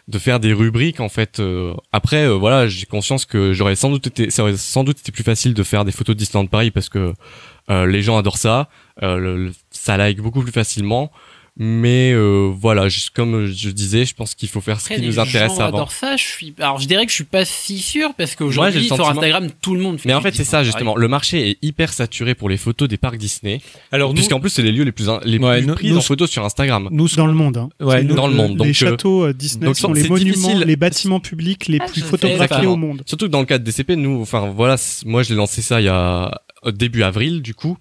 de 0.06 0.18
faire 0.18 0.39
des 0.39 0.52
rubriques 0.52 1.01
en 1.01 1.09
fait 1.09 1.40
euh, 1.40 1.72
après 1.93 2.26
euh, 2.26 2.35
voilà 2.35 2.68
j'ai 2.68 2.85
conscience 2.86 3.24
que 3.24 3.52
j'aurais 3.55 3.74
sans 3.76 3.90
doute 3.90 4.06
été 4.09 4.31
ça 4.31 4.43
aurait 4.43 4.56
sans 4.56 4.85
doute 4.85 5.01
été 5.01 5.12
plus 5.12 5.24
facile 5.24 5.55
de 5.55 5.62
faire 5.62 5.85
des 5.85 5.93
photos 5.93 6.14
de 6.44 6.48
Paris 6.48 6.70
parce 6.70 6.89
que 6.90 7.14
euh, 7.70 7.86
les 7.86 8.02
gens 8.02 8.18
adorent 8.18 8.36
ça 8.39 8.68
le- 9.18 9.52
ça 9.70 9.97
like 9.97 10.20
beaucoup 10.20 10.43
plus 10.43 10.52
facilement 10.52 11.10
mais 11.56 12.10
euh, 12.12 12.51
voilà 12.52 12.89
juste 12.89 13.10
comme 13.10 13.47
je 13.47 13.70
disais 13.70 14.05
je 14.05 14.14
pense 14.14 14.35
qu'il 14.35 14.48
faut 14.48 14.60
faire 14.60 14.81
ce 14.81 14.86
Après, 14.86 14.97
qui 15.01 15.06
nous 15.06 15.20
intéresse 15.20 15.52
gens 15.56 15.60
avant 15.60 15.86
ça. 15.89 16.16
Je 16.16 16.22
suis. 16.24 16.52
Alors, 16.59 16.81
je 16.81 16.89
dirais 16.89 17.05
que 17.05 17.10
je 17.10 17.14
suis 17.14 17.22
pas 17.24 17.44
si 17.44 17.78
sûr 17.78 18.12
parce 18.18 18.35
qu'aujourd'hui 18.35 18.86
sur 18.86 18.97
sentiment- 18.97 19.10
Instagram, 19.10 19.48
tout 19.62 19.74
le 19.74 19.81
monde. 19.81 19.98
fait 20.01 20.09
mais 20.09 20.14
en 20.14 20.20
fait 20.20 20.35
c'est 20.35 20.43
ça 20.44 20.64
justement 20.64 20.97
le 20.97 21.06
marché 21.06 21.51
est 21.51 21.59
hyper 21.62 21.93
saturé 21.93 22.35
pour 22.35 22.48
les 22.48 22.56
photos 22.56 22.89
des 22.89 22.97
parcs 22.97 23.18
Disney 23.18 23.60
alors 23.93 24.09
nous, 24.10 24.14
puisqu'en 24.16 24.40
plus 24.40 24.51
c'est 24.51 24.62
les 24.62 24.72
lieux 24.72 24.82
les 24.85 24.90
plus 24.93 25.09
in- 25.09 25.20
les 25.24 25.39
Ouais, 25.39 25.59
plus 25.59 25.66
nous- 25.68 25.74
pris 25.74 25.90
nous- 25.90 25.98
en 25.98 26.01
photo 26.01 26.26
sur 26.26 26.44
Instagram 26.44 26.89
nous 26.90 27.09
Dans 27.16 27.26
le 27.26 27.35
monde. 27.35 27.56
Hein. 27.56 27.68
Ouais, 27.81 28.02
nous- 28.02 28.14
dans 28.16 28.26
le 28.26 28.35
monde, 28.35 28.56
donc, 28.56 28.66
les 28.66 28.70
euh, 28.70 28.74
châteaux 28.74 29.24
euh, 29.26 29.32
Disney 29.32 29.66
donc, 29.66 29.76
sont 29.76 29.93
les 29.93 30.09
monuments, 30.09 30.24
difficile. 30.32 30.64
les 30.66 30.76
bâtiments 30.76 31.20
publics 31.20 31.68
les 31.68 31.78
Ah, 31.81 31.86
plus 31.86 32.01
je 32.01 32.06
photographiés 32.06 32.60
sais. 32.62 32.66
au 32.66 32.76
monde. 32.76 33.02
Surtout 33.06 33.26
que 33.26 33.31
dans 33.31 33.40
le 33.40 33.47
cadre 33.47 33.64
DCP, 33.64 33.94
nous, 33.97 34.20
enfin 34.22 34.51
voilà, 34.55 34.76
moi 35.06 35.22
je 35.22 35.31
l'ai 35.31 35.36
lancé 35.36 35.62
ça 35.62 35.81
il 35.81 35.85
y 35.85 35.89
a 35.89 36.32
euh, 36.66 36.72
début 36.72 37.02
avril 37.02 37.43
du 37.43 37.55
coup, 37.55 37.76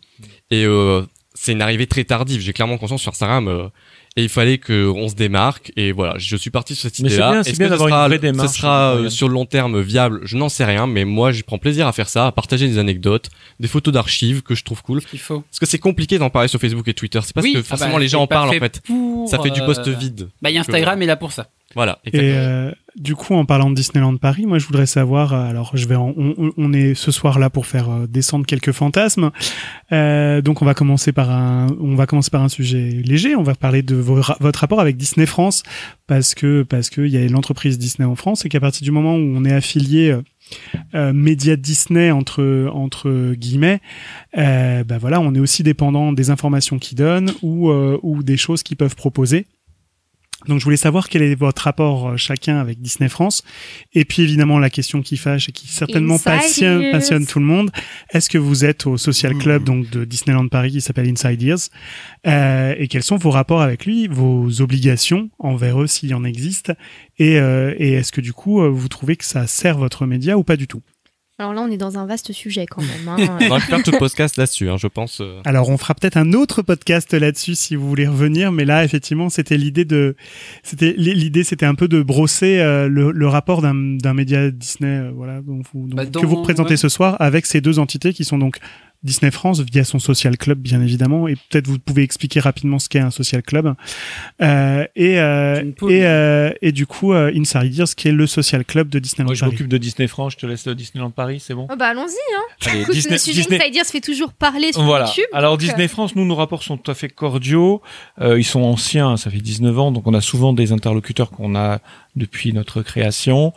et 0.52 0.66
euh, 0.66 1.04
c'est 1.34 1.52
une 1.54 1.62
arrivée 1.62 1.88
très 1.88 2.04
tardive. 2.04 2.42
J'ai 2.42 2.54
clairement 2.54 2.78
conscience 2.78 3.02
sur 3.02 3.12
Instagram, 3.12 3.48
euh, 3.48 3.68
et 4.16 4.22
il 4.24 4.30
fallait 4.30 4.60
que 4.60 4.88
on 4.88 5.10
se 5.10 5.16
démarque. 5.16 5.72
Et 5.76 5.92
voilà, 5.92 6.16
je 6.20 6.36
suis 6.36 6.52
parti 6.52 6.76
sur 6.76 6.84
cette 6.84 7.00
Mais 7.00 7.10
c'est 7.10 7.16
idée-là. 7.16 7.32
bien, 7.32 7.44
c'est 7.44 7.50
Est-ce 7.52 7.58
bien 7.58 7.68
que 7.68 7.74
ce 7.74 7.80
d'avoir 7.80 7.88
une 7.90 7.94
sera- 7.96 8.08
vraie 8.08 8.20
démarche, 8.20 8.50
Ce 8.52 8.58
sera 8.58 8.96
euh, 8.96 9.10
sur 9.10 9.28
le 9.28 9.34
long 9.34 9.46
terme 9.46 9.82
viable, 9.82 10.20
je 10.24 10.38
n'en 10.38 10.50
sais 10.50 10.66
rien, 10.66 10.86
mais 10.86 11.04
moi 11.06 11.32
j'y 11.32 11.42
prends 11.44 11.58
plaisir 11.58 11.88
à 11.88 11.92
faire 11.94 12.10
ça, 12.10 12.28
à 12.28 12.32
partager 12.32 12.68
des 12.68 12.78
anecdotes, 12.78 13.30
des 13.60 13.68
photos 13.68 13.94
d'archives 13.94 14.44
que 14.44 14.54
je 14.54 14.64
trouve 14.64 14.84
cool. 14.84 15.02
Il 15.14 15.20
faut. 15.20 15.42
Parce 15.42 15.60
que 15.60 15.66
c'est 15.66 15.80
compliqué 15.80 16.20
d'en 16.20 16.30
parler 16.30 16.48
sur 16.48 16.60
Facebook 16.60 16.88
et 16.88 16.94
Twitter. 16.94 17.20
C'est 17.24 17.34
parce 17.34 17.44
Oui, 17.46 17.54
que 17.54 17.60
ah 17.60 17.64
forcément 17.64 17.94
bah, 17.96 18.00
les 18.00 18.08
gens 18.08 18.22
en 18.22 18.28
parlent 18.28 18.50
en 18.50 18.60
fait 18.60 18.82
Ça 19.28 19.40
fait 19.40 19.50
du 19.50 19.62
post 19.62 19.88
euh, 19.88 19.92
vide. 19.94 20.30
Bah, 20.42 20.52
il 20.52 20.54
y 20.54 20.58
a 20.58 20.62
Instagram 20.62 21.02
est 21.02 21.06
là 21.08 21.16
pour 21.16 21.32
ça. 21.32 21.48
Voilà. 21.76 22.00
Et 22.06 22.20
euh, 22.38 22.72
du 22.96 23.16
coup, 23.16 23.34
en 23.34 23.46
parlant 23.46 23.70
de 23.70 23.76
Disneyland 23.76 24.16
Paris, 24.18 24.46
moi, 24.46 24.60
je 24.60 24.66
voudrais 24.68 24.86
savoir. 24.86 25.34
euh, 25.34 25.50
Alors, 25.50 25.72
je 25.76 25.88
vais. 25.88 25.96
en- 25.96 26.14
on, 26.16 26.52
on- 26.58 26.74
est 26.74 26.94
ce 26.94 27.12
soir 27.12 27.40
là 27.40 27.50
pour 27.50 27.66
faire 27.66 27.90
euh, 27.90 28.08
descendre 28.08 28.46
quelques 28.46 28.72
fantasmes. 28.72 29.32
Euh, 29.92 30.42
donc, 30.42 30.62
on 30.62 30.66
va 30.66 30.74
commencer 30.74 31.12
par 31.12 31.30
un. 31.32 31.68
On 31.80 31.96
va 31.96 32.06
commencer 32.06 32.30
par 32.30 32.42
un 32.44 32.50
sujet 32.50 32.90
léger. 33.04 33.36
On 33.36 33.44
va 33.44 33.56
parler 33.56 33.82
de 33.82 33.96
vos 33.96 34.22
votre 34.40 34.60
rapport 34.60 34.80
avec 34.80 34.98
Disney 34.98 35.26
France, 35.26 35.64
parce 36.08 36.36
que 36.36 36.64
parce 36.64 36.90
que 36.90 37.02
il 37.02 37.12
y 37.12 37.18
a 37.18 37.28
l'entreprise 37.28 37.78
Disney 37.80 38.08
en 38.08 38.16
France 38.16 38.46
et 38.46 38.50
qu'à 38.50 38.60
partir 38.60 38.84
du 38.84 38.92
moment 38.92 39.16
où 39.16 39.34
on 39.36 39.44
est 39.46 39.54
affilié. 39.54 40.12
euh, 40.12 40.22
euh, 40.94 41.14
média 41.14 41.56
Disney 41.56 42.12
entre 42.12 42.70
entre 42.74 43.34
guillemets, 43.34 43.80
euh, 44.38 44.84
bah 44.84 44.98
voilà, 45.00 45.20
on 45.22 45.34
est 45.34 45.40
aussi 45.40 45.64
dépendant 45.64 46.12
des 46.12 46.30
informations 46.30 46.78
qu'ils 46.80 46.98
donnent 46.98 47.32
ou 47.42 47.70
euh, 47.70 47.98
ou 48.04 48.24
des 48.24 48.38
choses 48.38 48.62
qu'ils 48.62 48.78
peuvent 48.78 48.96
proposer. 48.96 49.48
Donc 50.48 50.60
je 50.60 50.64
voulais 50.64 50.78
savoir 50.78 51.10
quel 51.10 51.22
est 51.22 51.36
votre 51.36 51.64
rapport 51.64 52.10
euh, 52.10 52.18
chacun 52.18 52.58
avec 52.58 52.82
Disney 52.82 53.10
France. 53.10 53.44
Et 53.94 54.06
puis 54.06 54.24
évidemment 54.24 54.60
la 54.60 54.70
question 54.70 55.02
qui 55.02 55.18
fâche 55.18 55.50
et 55.50 55.52
qui 55.52 55.68
certainement 55.68 56.20
passionne, 56.20 56.92
passionne 56.92 57.26
tout 57.26 57.40
le 57.40 57.46
monde. 57.46 57.72
Est-ce 58.12 58.30
que 58.30 58.38
vous 58.38 58.66
êtes 58.66 58.86
au 58.86 58.98
social 58.98 59.36
club 59.38 59.64
donc 59.64 59.90
de 59.90 60.06
Disneyland 60.06 60.48
Paris 60.48 60.72
qui 60.72 60.82
s'appelle 60.82 61.10
Inside 61.10 61.42
Ears? 61.42 61.70
Euh, 62.28 62.76
Et 62.78 62.88
quels 62.88 63.04
sont 63.04 63.18
vos 63.18 63.32
rapports 63.32 63.62
avec 63.62 63.86
lui, 63.86 64.08
vos 64.08 64.62
obligations 64.62 65.30
envers 65.40 65.82
eux 65.82 65.88
s'il 65.88 66.10
y 66.10 66.14
en 66.14 66.24
existe? 66.24 66.74
Et, 67.18 67.40
euh, 67.40 67.74
et 67.78 67.94
est-ce 67.94 68.12
que 68.12 68.22
du 68.22 68.34
coup 68.34 68.62
euh, 68.62 68.70
vous 68.70 68.88
trouvez 68.88 69.16
que 69.16 69.26
ça 69.26 69.48
sert 69.48 69.78
votre 69.78 70.06
média 70.06 70.38
ou 70.38 70.44
pas 70.44 70.58
du 70.58 70.68
tout? 70.68 70.82
Alors 71.40 71.54
là, 71.54 71.62
on 71.62 71.72
est 71.72 71.78
dans 71.78 71.98
un 71.98 72.06
vaste 72.06 72.32
sujet 72.32 72.68
quand 72.68 72.84
même. 72.84 73.08
hein. 73.08 73.38
On 73.42 73.50
va 73.50 73.60
faire 73.60 73.82
tout 73.82 73.90
le 73.92 73.98
podcast 73.98 74.38
là-dessus, 74.38 74.70
hein, 74.70 74.78
je 74.78 74.86
pense. 74.88 75.20
euh. 75.20 75.42
Alors 75.46 75.68
on 75.70 75.78
fera 75.80 75.96
peut-être 75.96 76.16
un 76.16 76.32
autre 76.34 76.62
podcast 76.62 77.12
là-dessus 77.12 77.56
si 77.56 77.76
vous 77.76 77.90
voulez 77.90 78.08
revenir, 78.08 78.52
mais 78.52 78.66
là 78.66 78.84
effectivement 78.84 79.30
c'était 79.30 79.58
l'idée 79.58 79.84
de, 79.84 80.16
c'était 80.62 80.94
l'idée 80.96 81.44
c'était 81.44 81.66
un 81.66 81.74
peu 81.74 81.88
de 81.88 82.04
brosser 82.04 82.60
euh, 82.60 82.88
le, 82.88 83.12
le 83.12 83.28
rapport 83.28 83.64
d'un 83.64 83.74
d'un 83.74 84.14
média 84.14 84.52
Disney, 84.52 85.00
euh, 85.00 85.12
voilà, 85.14 85.42
donc 85.42 85.66
vous- 85.74 85.88
donc, 85.88 85.96
Bah, 85.96 86.06
que 86.22 86.26
vous 86.26 86.36
représentez 86.36 86.72
ouais. 86.72 86.78
ce 86.78 86.88
soir 86.90 87.18
avec 87.20 87.48
ces 87.48 87.62
deux 87.62 87.80
entités 87.80 88.14
qui 88.14 88.26
sont 88.26 88.38
donc 88.38 88.58
Disney 89.04 89.32
France 89.32 89.60
via 89.62 89.84
son 89.84 90.00
social 90.00 90.38
club 90.38 90.60
bien 90.60 90.82
évidemment, 90.82 91.28
et 91.28 91.36
peut-être 91.36 91.68
vous 91.68 91.80
pouvez 91.80 92.04
expliquer 92.04 92.40
rapidement 92.40 92.80
ce 92.80 92.90
qu'est 92.90 93.00
un 93.00 93.12
social 93.12 93.42
club, 93.44 93.74
euh, 94.42 94.86
et 94.96 95.20
euh, 95.20 95.62
et, 95.90 96.06
euh, 96.06 96.52
et 96.62 96.72
du 96.72 96.86
coup 96.86 97.14
euh, 97.14 97.32
Inside 97.36 97.78
Ears 97.78 97.88
qui 97.96 98.08
est 98.08 98.12
le 98.12 98.28
social 98.28 98.66
club 98.66 98.90
de 98.90 99.00
Disneyland 99.00 99.28
moi 99.30 99.36
je 99.36 99.40
Paris. 99.42 99.52
m'occupe 99.52 99.68
de 99.68 99.78
Disney 99.78 100.08
France 100.08 100.34
je 100.34 100.38
te 100.38 100.46
laisse 100.46 100.66
le 100.66 100.76
Disneyland 100.76 101.12
Paris 101.12 101.40
c'est 101.40 101.54
bon 101.54 101.68
Oh 101.72 101.76
bah 101.78 101.88
allons-y. 101.88 102.36
Hein. 102.36 102.42
Allez, 102.72 102.82
Écoute, 102.82 102.94
Disney, 102.96 103.16
le 103.16 103.20
sujet 103.20 103.42
Disney- 103.42 103.60
Insider 103.62 103.84
se 103.84 103.92
fait 103.92 104.02
toujours 104.02 104.34
parler 104.34 104.72
sur 104.74 104.84
Voilà. 104.84 105.06
YouTube. 105.08 105.24
Alors 105.34 105.54
donc, 105.54 105.60
Disney 105.62 105.88
France, 105.88 106.16
nous 106.16 106.26
nos 106.26 106.36
rapports 106.36 106.64
sont 106.64 106.78
tout 106.78 106.92
à 106.92 106.94
fait 106.94 107.10
cordiaux. 107.10 107.82
Euh, 108.22 108.40
ils 108.40 108.44
sont 108.44 108.62
anciens, 108.62 109.18
ça 109.18 109.30
fait 109.30 109.38
19 109.40 109.78
ans, 109.80 109.92
donc 109.92 110.08
on 110.08 110.14
a 110.14 110.22
souvent 110.22 110.54
des 110.54 110.72
interlocuteurs 110.72 111.30
qu'on 111.32 111.56
a 111.56 111.80
depuis 112.16 112.54
notre 112.54 112.82
création. 112.82 113.54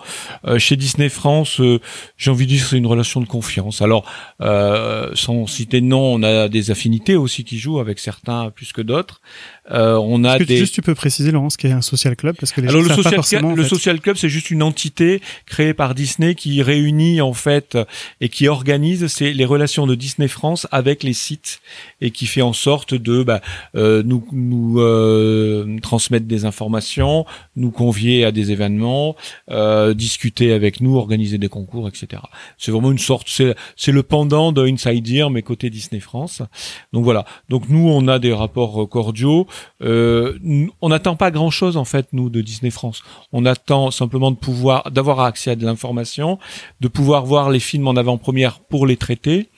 Euh, 0.46 0.58
chez 0.58 0.76
Disney 0.76 1.08
France, 1.08 1.60
euh, 1.60 1.80
j'ai 2.16 2.30
envie 2.30 2.46
de 2.46 2.50
dire 2.50 2.66
c'est 2.66 2.78
une 2.78 2.86
relation 2.86 3.20
de 3.20 3.26
confiance. 3.26 3.82
Alors, 3.82 4.10
euh, 4.40 5.10
sans 5.14 5.46
citer 5.46 5.80
de 5.80 5.86
nom, 5.86 6.14
on 6.14 6.22
a 6.22 6.48
des 6.48 6.70
affinités 6.70 7.16
aussi 7.16 7.44
qui 7.44 7.58
jouent 7.58 7.80
avec 7.80 7.98
certains 7.98 8.50
plus 8.50 8.72
que 8.72 8.82
d'autres. 8.82 9.20
Euh, 9.70 9.96
on 9.96 10.24
a 10.24 10.38
que 10.38 10.44
des 10.44 10.58
juste 10.58 10.74
tu 10.74 10.82
peux 10.82 10.94
préciser 10.94 11.32
Laurent 11.32 11.50
ce 11.50 11.58
qu'est 11.58 11.72
un 11.72 11.82
social 11.82 12.16
club? 12.16 12.36
Parce 12.38 12.52
que 12.52 12.60
les 12.60 12.68
alors 12.68 12.82
gens 12.82 12.88
le 12.88 12.88
savent 12.88 12.96
pas 12.96 13.02
social, 13.02 13.16
forcément, 13.16 13.48
en 13.48 13.54
le 13.54 13.62
fait. 13.64 13.68
social 13.68 14.00
club, 14.00 14.16
c'est 14.16 14.28
juste 14.28 14.50
une 14.50 14.62
entité 14.62 15.20
créée 15.46 15.74
par 15.74 15.94
Disney 15.94 16.34
qui 16.34 16.62
réunit 16.62 17.20
en 17.20 17.32
fait 17.32 17.76
et 18.20 18.28
qui 18.28 18.48
organise 18.48 19.20
les 19.20 19.44
relations 19.44 19.86
de 19.86 19.94
Disney 19.94 20.28
France 20.28 20.66
avec 20.70 21.02
les 21.02 21.12
sites 21.12 21.60
et 22.00 22.10
qui 22.10 22.26
fait 22.26 22.42
en 22.42 22.52
sorte 22.52 22.94
de 22.94 23.22
bah, 23.22 23.40
euh, 23.74 24.02
nous 24.04 24.26
nous 24.32 24.80
euh, 24.80 25.78
transmettre 25.82 26.26
des 26.26 26.44
informations, 26.44 27.26
nous 27.56 27.70
convier 27.70 28.24
à 28.24 28.32
des 28.32 28.52
événements, 28.52 29.16
euh, 29.50 29.94
discuter 29.94 30.52
avec 30.52 30.80
nous, 30.80 30.96
organiser 30.96 31.38
des 31.38 31.48
concours, 31.48 31.88
etc. 31.88 32.22
C'est 32.58 32.70
vraiment 32.70 32.92
une 32.92 32.98
sorte, 32.98 33.28
c'est 33.28 33.92
le 33.92 34.02
pendant 34.02 34.52
de 34.52 34.66
Inside 34.66 35.08
Ear 35.08 35.30
mais 35.30 35.42
côté 35.42 35.70
Disney 35.70 36.00
France. 36.00 36.42
Donc 36.92 37.04
voilà. 37.04 37.24
Donc 37.48 37.68
nous 37.68 37.88
on 37.88 38.08
a 38.08 38.18
des 38.18 38.32
rapports 38.32 38.88
cordiaux. 38.88 39.46
Euh, 39.82 40.38
on 40.80 40.88
n'attend 40.88 41.16
pas 41.16 41.30
grand 41.30 41.50
chose 41.50 41.76
en 41.76 41.84
fait 41.84 42.08
nous 42.12 42.30
de 42.30 42.40
Disney 42.40 42.70
France. 42.70 43.02
On 43.32 43.44
attend 43.44 43.90
simplement 43.90 44.30
de 44.30 44.36
pouvoir 44.36 44.90
d'avoir 44.90 45.20
accès 45.20 45.50
à 45.50 45.56
de 45.56 45.64
l'information, 45.64 46.38
de 46.80 46.88
pouvoir 46.88 47.24
voir 47.24 47.50
les 47.50 47.60
films 47.60 47.88
en 47.88 47.96
avant-première 47.96 48.60
pour 48.60 48.86
les 48.86 48.96
traiter 48.96 49.48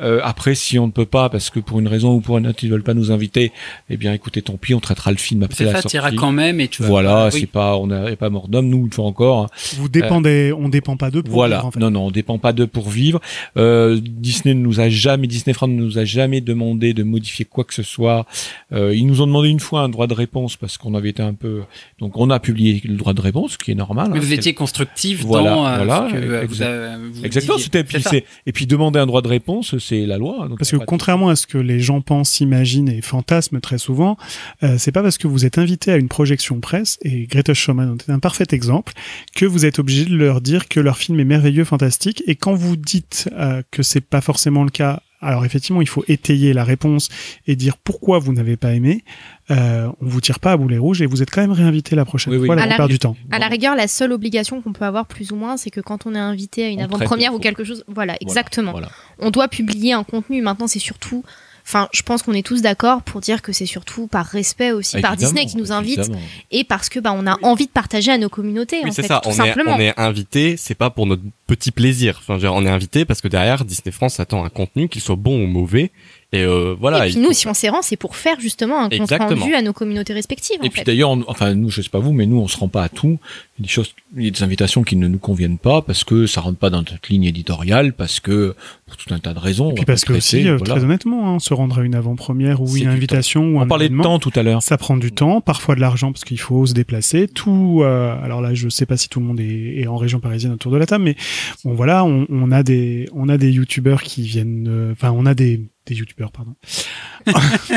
Euh, 0.00 0.20
après, 0.22 0.54
si 0.54 0.78
on 0.78 0.86
ne 0.86 0.92
peut 0.92 1.06
pas, 1.06 1.28
parce 1.28 1.50
que 1.50 1.60
pour 1.60 1.80
une 1.80 1.88
raison 1.88 2.14
ou 2.14 2.20
pour 2.20 2.38
une 2.38 2.46
autre, 2.46 2.62
ils 2.64 2.70
veulent 2.70 2.82
pas 2.82 2.94
nous 2.94 3.10
inviter, 3.10 3.52
eh 3.90 3.96
bien, 3.96 4.12
écoutez, 4.12 4.42
tant 4.42 4.56
pis, 4.56 4.74
on 4.74 4.80
traitera 4.80 5.10
le 5.10 5.16
film 5.16 5.42
après 5.42 5.64
la 5.64 5.72
ça, 5.72 5.82
sortie. 5.82 5.96
t'iras 5.96 6.12
quand 6.12 6.32
même 6.32 6.60
et 6.60 6.68
tu 6.68 6.82
vas. 6.82 6.88
Voilà, 6.88 7.28
oui. 7.32 7.40
c'est 7.40 7.46
pas, 7.46 7.76
on 7.76 7.86
n'est 7.88 8.16
pas 8.16 8.30
mort 8.30 8.48
d'homme, 8.48 8.68
nous, 8.68 8.86
une 8.86 8.92
fois 8.92 9.04
encore. 9.06 9.42
hein. 9.44 9.46
Vous 9.76 9.88
dépendez, 9.88 10.52
on 10.56 10.68
dépend 10.68 10.96
pas 10.96 11.10
d'eux 11.10 11.22
pour 11.22 11.34
Voilà. 11.34 11.56
vivre, 11.56 11.66
en 11.66 11.70
fait. 11.70 11.80
Non, 11.80 11.90
non, 11.90 12.06
on 12.06 12.10
dépend 12.10 12.38
pas 12.38 12.52
d'eux 12.52 12.66
pour 12.66 12.88
vivre. 12.90 13.20
Euh, 13.56 14.00
Disney 14.02 14.54
ne 14.54 14.60
nous 14.60 14.80
a 14.80 14.88
jamais, 14.88 15.26
Disney 15.26 15.54
France 15.54 15.70
ne 15.70 15.74
nous 15.82 15.98
a 15.98 16.04
jamais 16.04 16.40
demandé 16.40 16.94
de 16.94 17.02
modifier 17.02 17.44
quoi 17.44 17.64
que 17.64 17.74
ce 17.74 17.82
soit. 17.82 18.26
Euh, 18.72 18.94
ils 18.94 19.06
nous 19.06 19.20
ont 19.22 19.26
demandé 19.26 19.48
une 19.48 19.60
fois 19.60 19.80
un 19.82 19.88
droit 19.88 20.06
de 20.06 20.14
réponse 20.14 20.56
parce 20.56 20.78
qu'on 20.78 20.94
avait 20.94 21.10
été 21.10 21.22
un 21.22 21.34
peu, 21.34 21.62
donc 21.98 22.16
on 22.16 22.30
a 22.30 22.40
publié 22.40 22.80
le 22.84 22.96
droit 22.96 23.12
de 23.14 23.20
réponse, 23.20 23.52
ce 23.52 23.58
qui 23.58 23.70
est 23.70 23.74
normal. 23.74 24.08
Mais 24.12 24.18
hein. 24.18 24.20
vous 24.22 24.32
étiez 24.32 24.54
constructif 24.54 25.24
Voilà, 25.24 25.50
dans 25.50 25.66
euh, 25.66 25.76
voilà, 25.84 26.06
ce 26.08 26.14
que 26.14 26.18
euh, 26.18 26.42
exact- 26.42 26.98
vous 27.12 27.24
Exactement, 27.24 27.58
c'était, 27.58 28.24
et 28.46 28.52
puis 28.52 28.66
demander 28.66 28.98
un 28.98 29.06
droit 29.06 29.22
de 29.22 29.28
réponse, 29.28 29.61
c'est 29.62 30.06
la 30.06 30.18
loi. 30.18 30.48
donc 30.48 30.58
Parce 30.58 30.70
que 30.70 30.76
contrairement 30.76 31.28
à 31.28 31.36
ce 31.36 31.46
que 31.46 31.58
les 31.58 31.80
gens 31.80 32.00
pensent, 32.00 32.40
imaginent 32.40 32.88
et 32.88 33.02
fantasment 33.02 33.60
très 33.60 33.78
souvent, 33.78 34.16
euh, 34.62 34.76
c'est 34.78 34.92
pas 34.92 35.02
parce 35.02 35.18
que 35.18 35.26
vous 35.26 35.44
êtes 35.44 35.58
invité 35.58 35.92
à 35.92 35.96
une 35.96 36.08
projection 36.08 36.60
presse, 36.60 36.98
et 37.02 37.26
Greta 37.26 37.54
Schumann 37.54 37.96
est 38.08 38.12
un 38.12 38.18
parfait 38.18 38.46
exemple, 38.52 38.92
que 39.34 39.46
vous 39.46 39.64
êtes 39.66 39.78
obligé 39.78 40.04
de 40.04 40.16
leur 40.16 40.40
dire 40.40 40.68
que 40.68 40.80
leur 40.80 40.96
film 40.96 41.18
est 41.20 41.24
merveilleux, 41.24 41.64
fantastique, 41.64 42.22
et 42.26 42.34
quand 42.34 42.54
vous 42.54 42.76
dites 42.76 43.28
euh, 43.32 43.62
que 43.70 43.82
c'est 43.82 44.00
pas 44.00 44.20
forcément 44.20 44.64
le 44.64 44.70
cas, 44.70 45.02
alors 45.22 45.44
effectivement, 45.44 45.80
il 45.80 45.88
faut 45.88 46.04
étayer 46.08 46.52
la 46.52 46.64
réponse 46.64 47.08
et 47.46 47.56
dire 47.56 47.76
pourquoi 47.78 48.18
vous 48.18 48.32
n'avez 48.32 48.56
pas 48.56 48.72
aimé. 48.74 49.04
Euh, 49.50 49.88
on 50.00 50.06
vous 50.06 50.20
tire 50.20 50.38
pas 50.40 50.52
à 50.52 50.56
boulet 50.56 50.78
rouge 50.78 51.00
et 51.02 51.06
vous 51.06 51.22
êt 51.22 51.26
quand 51.26 51.40
même 51.40 51.52
réinvité 51.52 51.96
la 51.96 52.04
prochaine 52.04 52.32
Oui, 52.32 52.38
oui. 52.40 52.46
fois 52.46 52.56
la 52.56 52.62
À 52.62 52.66
la- 52.66 52.72
plupart 52.74 52.88
du 52.88 52.98
temps. 52.98 53.16
À 53.30 53.38
la 53.38 53.48
rigueur, 53.48 53.74
la 53.76 53.88
seule 53.88 54.12
obligation 54.12 54.60
qu'on 54.62 54.72
peut 54.72 54.84
avoir 54.84 55.06
plus 55.06 55.32
ou 55.32 55.36
moins, 55.36 55.56
c'est 55.56 55.70
que 55.70 55.80
quand 55.80 56.06
on 56.06 56.14
est 56.14 56.18
invité 56.18 56.64
à 56.64 56.68
une 56.68 56.80
avant-première 56.82 57.34
ou 57.34 57.38
quelque 57.38 57.64
chose, 57.64 57.84
voilà, 57.88 58.12
Voilà, 58.12 58.16
exactement. 58.20 58.72
Voilà. 58.72 58.88
On 59.18 59.30
doit 59.30 59.48
publier 59.48 59.92
un 59.92 60.04
contenu. 60.04 60.42
Maintenant, 60.42 60.66
c'est 60.66 60.78
surtout, 60.78 61.24
enfin, 61.66 61.88
je 61.92 62.02
pense 62.02 62.22
qu'on 62.22 62.32
est 62.34 62.44
tous 62.46 62.62
d'accord 62.62 63.02
pour 63.02 63.20
dire 63.20 63.42
que 63.42 63.52
c'est 63.52 63.66
surtout 63.66 64.06
par 64.06 64.26
respect 64.26 64.72
aussi 64.72 65.00
par 65.00 65.16
Disney 65.16 65.46
qui 65.46 65.56
nous 65.56 65.72
invite 65.72 65.98
évidemment. 66.00 66.20
et 66.50 66.64
parce 66.64 66.88
que 66.88 67.00
bah 67.00 67.12
on 67.16 67.26
a 67.26 67.36
envie 67.42 67.66
de 67.66 67.70
partager 67.70 68.10
à 68.10 68.18
nos 68.18 68.28
communautés. 68.28 68.80
Oui, 68.82 68.90
en 68.90 68.92
c'est 68.92 69.02
fait, 69.02 69.08
ça. 69.08 69.20
tout 69.22 69.28
On 69.30 69.32
est, 69.32 69.36
simplement. 69.36 69.74
on 69.76 69.80
est 69.80 69.98
invité, 69.98 70.56
c'est 70.56 70.74
pas 70.74 70.90
pour 70.90 71.06
notre 71.06 71.22
petit 71.46 71.70
plaisir. 71.70 72.16
Enfin, 72.18 72.34
je 72.34 72.42
veux 72.46 72.48
dire, 72.48 72.54
on 72.54 72.64
est 72.66 72.70
invité 72.70 73.04
parce 73.04 73.20
que 73.20 73.28
derrière, 73.28 73.64
Disney 73.64 73.92
France 73.92 74.20
attend 74.20 74.44
un 74.44 74.48
contenu, 74.48 74.88
qu'il 74.88 75.00
soit 75.02 75.16
bon 75.16 75.42
ou 75.42 75.46
mauvais. 75.46 75.90
Et 76.34 76.42
euh, 76.44 76.74
voilà. 76.80 77.06
et 77.06 77.10
puis 77.10 77.18
nous, 77.20 77.26
faut- 77.28 77.32
si 77.34 77.46
on 77.48 77.52
s'y 77.54 77.68
rend, 77.68 77.82
c'est 77.82 77.96
pour 77.96 78.16
faire 78.16 78.40
justement 78.40 78.80
un 78.80 78.88
compte 78.88 79.10
rendu 79.10 79.54
à 79.54 79.60
nos 79.60 79.74
communautés 79.74 80.14
respectives. 80.14 80.58
en 80.60 80.64
Et 80.64 80.70
puis 80.70 80.82
d'ailleurs, 80.82 81.10
on- 81.10 81.24
enfin 81.28 81.54
nous, 81.54 81.68
je 81.70 81.82
sais 81.82 81.90
pas 81.90 81.98
vous, 81.98 82.12
mais 82.12 82.24
nous, 82.26 82.38
on 82.38 82.48
se 82.48 82.56
rend 82.56 82.68
pas 82.68 82.82
à 82.84 82.88
tout. 82.88 83.18
Il 83.58 83.62
y 83.62 83.64
a 83.64 83.64
des 83.64 83.68
choses, 83.68 83.94
il 84.16 84.24
y 84.24 84.28
a 84.28 84.30
des 84.30 84.42
invitations 84.42 84.82
qui 84.82 84.96
ne 84.96 85.08
nous 85.08 85.18
conviennent 85.18 85.58
pas 85.58 85.80
parce 85.80 86.04
que 86.04 86.26
ça 86.26 86.40
rentre 86.40 86.58
pas 86.58 86.70
dans 86.70 86.78
notre 86.78 86.98
ligne 87.08 87.24
éditoriale, 87.24 87.92
parce 87.92 88.20
que 88.20 88.54
pour 88.86 88.96
tout 88.96 89.12
un 89.14 89.18
tas 89.18 89.32
de 89.32 89.38
raisons. 89.38 89.70
Et 89.70 89.72
on 89.72 89.74
puis 89.74 89.84
parce 89.84 90.04
que 90.04 90.12
aussi, 90.12 90.46
euh, 90.46 90.56
voilà. 90.56 90.74
très 90.74 90.84
honnêtement, 90.84 91.34
hein, 91.34 91.38
se 91.38 91.54
rendre 91.54 91.78
à 91.78 91.82
une 91.82 91.94
avant-première 91.94 92.60
ou 92.60 92.66
C'est 92.66 92.80
une 92.80 92.88
invitation 92.88 93.42
ou 93.42 93.60
un 93.60 93.64
on 93.64 93.66
parlait 93.66 93.88
de 93.88 93.96
temps 94.00 94.18
tout 94.18 94.32
à 94.34 94.42
l'heure. 94.42 94.62
Ça 94.62 94.76
prend 94.76 94.96
du 94.96 95.12
temps, 95.12 95.40
parfois 95.40 95.74
de 95.74 95.80
l'argent 95.80 96.12
parce 96.12 96.24
qu'il 96.24 96.40
faut 96.40 96.66
se 96.66 96.74
déplacer. 96.74 97.26
Tout, 97.28 97.80
euh, 97.82 98.22
alors 98.22 98.42
là, 98.42 98.54
je 98.54 98.68
sais 98.68 98.86
pas 98.86 98.96
si 98.96 99.08
tout 99.08 99.20
le 99.20 99.26
monde 99.26 99.40
est, 99.40 99.80
est 99.80 99.86
en 99.86 99.96
région 99.96 100.20
parisienne 100.20 100.52
autour 100.52 100.72
de 100.72 100.76
la 100.76 100.86
table, 100.86 101.04
mais 101.04 101.16
bon 101.64 101.74
voilà, 101.74 102.04
on, 102.04 102.26
on 102.28 102.50
a 102.52 102.62
des, 102.62 103.08
on 103.14 103.28
a 103.28 103.38
des 103.38 103.50
youtubeurs 103.50 104.02
qui 104.02 104.22
viennent, 104.22 104.68
euh, 104.68 104.92
enfin 104.92 105.10
on 105.12 105.24
a 105.24 105.34
des, 105.34 105.62
des 105.86 105.94
youtubeurs 105.94 106.32
pardon. 106.32 106.54
Parce 107.24 107.68
que 107.68 107.74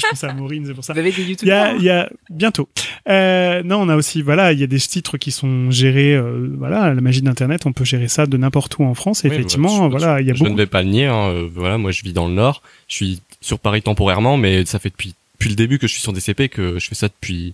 je 0.00 0.08
pense 0.08 0.24
à 0.24 0.32
Maureen, 0.32 0.64
c'est 0.66 0.74
pour 0.74 0.84
ça. 0.84 0.92
Vous 0.92 0.98
avez 0.98 1.10
des 1.12 1.22
Il 1.22 1.26
y 1.26 1.30
youtubeurs 1.30 1.64
a, 1.64 1.72
il 1.74 1.82
y 1.82 1.90
a 1.90 2.10
bientôt. 2.30 2.68
Euh, 3.08 3.62
non, 3.62 3.80
on 3.82 3.88
a 3.88 3.96
aussi, 3.96 4.22
voilà, 4.22 4.52
il 4.52 4.60
y 4.60 4.62
a 4.62 4.66
des 4.66 4.78
titres 4.78 5.16
qui 5.16 5.30
sont 5.30 5.70
gérés, 5.76 6.14
euh, 6.14 6.48
voilà, 6.58 6.92
la 6.94 7.00
magie 7.00 7.22
d'Internet, 7.22 7.66
on 7.66 7.72
peut 7.72 7.84
gérer 7.84 8.08
ça 8.08 8.26
de 8.26 8.36
n'importe 8.36 8.78
où 8.78 8.84
en 8.84 8.94
France. 8.94 9.24
Et 9.24 9.28
Oui, 9.28 9.34
effectivement, 9.34 9.84
je- 9.84 9.90
voilà, 9.96 10.20
il 10.20 10.26
y 10.26 10.30
a 10.30 10.34
je 10.34 10.38
beaucoup. 10.40 10.50
ne 10.52 10.56
vais 10.56 10.66
pas 10.66 10.82
le 10.82 10.88
nier. 10.88 11.06
hein, 11.06 11.28
euh, 11.30 11.48
voilà, 11.54 11.78
moi, 11.78 11.90
je 11.92 12.02
vis 12.02 12.12
dans 12.12 12.26
le 12.28 12.34
Nord. 12.34 12.62
Je 12.88 12.94
suis 12.94 13.20
sur 13.40 13.58
Paris 13.58 13.82
temporairement, 13.82 14.36
mais 14.36 14.64
ça 14.64 14.78
fait 14.78 14.90
depuis 14.90 15.14
depuis 15.38 15.50
le 15.50 15.54
début 15.56 15.78
que 15.78 15.86
je 15.86 15.92
suis 15.92 16.00
sur 16.00 16.14
DCP 16.14 16.48
que 16.48 16.78
je 16.78 16.88
fais 16.88 16.94
ça 16.94 17.08
depuis 17.08 17.52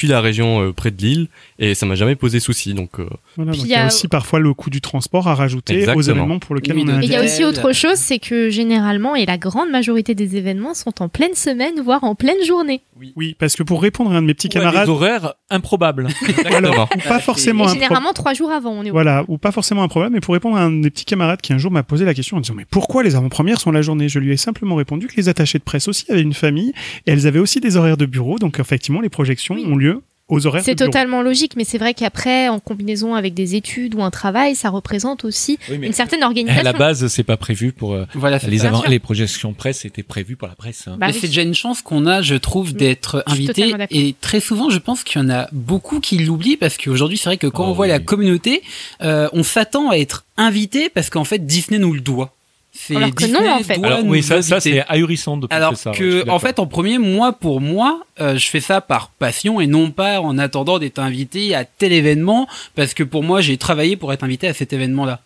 puis 0.00 0.08
la 0.08 0.22
région 0.22 0.62
euh, 0.62 0.72
près 0.72 0.90
de 0.90 0.96
Lille 1.02 1.28
et 1.58 1.74
ça 1.74 1.84
m'a 1.84 1.94
jamais 1.94 2.14
posé 2.14 2.40
souci. 2.40 2.72
Donc 2.72 2.98
euh, 2.98 3.06
Voilà, 3.36 3.50
Puis 3.52 3.60
donc 3.60 3.68
il 3.68 3.70
y 3.70 3.74
a 3.74 3.80
y 3.80 3.82
a- 3.82 3.86
aussi 3.88 4.08
parfois 4.08 4.40
le 4.40 4.54
coût 4.54 4.70
du 4.70 4.80
transport 4.80 5.28
à 5.28 5.34
rajouter 5.34 5.86
aux 5.94 6.00
événements 6.00 6.38
pour 6.38 6.54
lesquels 6.54 6.74
Oui, 6.76 6.84
on 6.88 6.96
de- 6.96 7.02
Et 7.02 7.04
il 7.04 7.12
y 7.12 7.16
a 7.16 7.22
aussi 7.22 7.44
autre 7.44 7.74
chose, 7.74 7.96
c'est 7.96 8.18
que 8.18 8.48
généralement, 8.48 9.14
et 9.14 9.26
la 9.26 9.36
grande 9.36 9.68
majorité 9.68 10.14
des 10.14 10.36
événements 10.36 10.72
sont 10.72 11.02
en 11.02 11.10
pleine 11.10 11.34
semaine, 11.34 11.74
voire 11.84 12.02
en 12.04 12.14
pleine 12.14 12.42
journée. 12.46 12.80
Oui, 13.14 13.36
parce 13.38 13.56
que 13.56 13.62
pour 13.62 13.82
répondre 13.82 14.10
à 14.12 14.16
un 14.16 14.22
de 14.22 14.26
mes 14.26 14.32
petits 14.34 14.48
Ouais, 14.48 14.54
camarades, 14.54 14.86
des 14.86 14.90
horaires 14.90 15.34
improbables. 15.50 16.08
alors, 16.46 16.88
ou 16.96 16.98
pas 17.00 17.16
Ah, 17.16 17.20
forcément 17.20 17.66
Et 17.68 17.72
généralement 17.74 18.12
trois 18.14 18.32
jours 18.32 18.50
avant, 18.50 18.70
on 18.72 18.84
est 18.84 18.90
Voilà, 18.90 19.24
ou 19.28 19.36
pas 19.36 19.52
forcément 19.52 19.82
un 19.82 19.88
problème, 19.88 20.12
mais 20.14 20.20
pour 20.20 20.32
répondre 20.32 20.56
à 20.56 20.62
un 20.62 20.70
des 20.70 20.88
petits 20.90 21.04
camarades 21.04 21.40
qui 21.42 21.52
un 21.52 21.58
jour 21.58 21.70
m'a 21.70 21.82
posé 21.82 22.04
la 22.06 22.14
question 22.14 22.38
en 22.38 22.40
disant 22.40 22.54
mais 22.54 22.66
pourquoi 22.70 23.02
les 23.02 23.16
avant-premières 23.16 23.60
sont 23.60 23.70
la 23.70 23.82
journée? 23.82 24.08
Je 24.08 24.18
lui 24.18 24.32
ai 24.32 24.36
simplement 24.38 24.76
répondu 24.76 25.06
que 25.08 25.16
les 25.16 25.28
attachés 25.28 25.58
de 25.58 25.64
presse 25.64 25.88
aussi 25.88 26.06
avaient 26.10 26.22
une 26.22 26.32
famille 26.34 26.72
et 27.06 27.10
elles 27.12 27.26
avaient 27.26 27.38
aussi 27.38 27.60
des 27.60 27.76
horaires 27.76 27.96
de 27.98 28.06
bureau, 28.06 28.38
donc 28.38 28.58
effectivement 28.60 29.00
les 29.00 29.08
projections 29.08 29.54
Oui. 29.56 29.64
ont 29.66 29.76
lieu 29.76 29.89
aux 30.30 30.46
horaires 30.46 30.62
de 30.62 30.64
C'est 30.64 30.74
totalement 30.76 31.20
logique, 31.22 31.52
mais 31.56 31.64
c'est 31.64 31.76
vrai 31.78 31.92
qu'après, 31.92 32.48
en 32.48 32.58
combinaison 32.60 33.14
avec 33.14 33.34
des 33.34 33.54
études 33.56 33.94
ou 33.94 34.02
un 34.02 34.10
travail, 34.10 34.54
ça 34.54 34.70
représente 34.70 35.24
aussi 35.24 35.58
Oui, 35.68 35.78
une 35.82 35.92
certaine 35.92 36.22
à 36.22 36.26
organisation. 36.26 36.62
la 36.62 36.72
base, 36.72 37.06
c'est 37.08 37.22
pas 37.24 37.36
prévu 37.36 37.72
pour 37.72 37.94
euh, 37.94 38.06
Voilà, 38.14 38.38
c'est 38.38 38.48
les 38.48 38.64
avant, 38.64 38.82
les 38.88 38.98
projections 38.98 39.52
presse 39.52 39.84
étaient 39.84 40.02
prévues 40.02 40.36
pour 40.36 40.48
la 40.48 40.54
presse. 40.54 40.84
hein. 40.88 40.96
Bah 40.98 41.08
Mais 41.08 41.12
oui. 41.12 41.18
c'est 41.20 41.26
déjà 41.26 41.42
une 41.42 41.54
chance 41.54 41.82
qu'on 41.82 42.06
a, 42.06 42.22
je 42.22 42.36
trouve, 42.36 42.72
d'être 42.72 43.22
Je 43.26 43.34
suis 43.34 43.44
invité. 43.50 43.74
Et 43.90 44.14
très 44.20 44.40
souvent, 44.40 44.70
je 44.70 44.78
pense 44.78 45.04
qu'il 45.04 45.20
y 45.20 45.24
en 45.24 45.28
a 45.30 45.48
beaucoup 45.52 46.00
qui 46.00 46.18
l'oublient 46.18 46.56
parce 46.56 46.76
qu'aujourd'hui, 46.78 47.18
c'est 47.18 47.28
vrai 47.28 47.36
que 47.36 47.46
quand 47.46 47.66
Oh 47.66 47.70
on 47.70 47.72
voit 47.72 47.86
oui. 47.86 47.90
la 47.92 47.98
communauté, 47.98 48.62
euh, 49.02 49.28
on 49.32 49.42
s'attend 49.42 49.90
à 49.90 49.96
être 49.96 50.24
invité 50.36 50.88
parce 50.88 51.10
qu'en 51.10 51.24
fait, 51.24 51.44
Disney 51.44 51.78
nous 51.78 51.92
le 51.92 52.00
doit. 52.00 52.34
C'est 52.72 52.96
Alors 52.96 53.10
que 53.10 53.24
Disney 53.24 53.48
non, 53.48 53.54
en 53.54 53.62
fait. 53.62 53.84
Alors 53.84 54.04
oui, 54.04 54.22
ça, 54.22 54.42
ça 54.42 54.60
c'est 54.60 54.84
ahurissant 54.88 55.36
de 55.36 55.46
penser 55.46 55.56
Alors 55.56 55.76
ça. 55.76 55.90
que, 55.90 56.28
en 56.28 56.38
fait, 56.38 56.58
en 56.58 56.66
premier, 56.66 56.98
moi, 56.98 57.32
pour 57.32 57.60
moi, 57.60 58.02
euh, 58.20 58.36
je 58.36 58.48
fais 58.48 58.60
ça 58.60 58.80
par 58.80 59.10
passion 59.10 59.60
et 59.60 59.66
non 59.66 59.90
pas 59.90 60.20
en 60.20 60.38
attendant 60.38 60.78
d'être 60.78 61.00
invité 61.00 61.54
à 61.54 61.64
tel 61.64 61.92
événement, 61.92 62.46
parce 62.76 62.94
que 62.94 63.02
pour 63.02 63.22
moi, 63.22 63.40
j'ai 63.40 63.56
travaillé 63.56 63.96
pour 63.96 64.12
être 64.12 64.22
invité 64.22 64.46
à 64.46 64.54
cet 64.54 64.72
événement-là. 64.72 65.20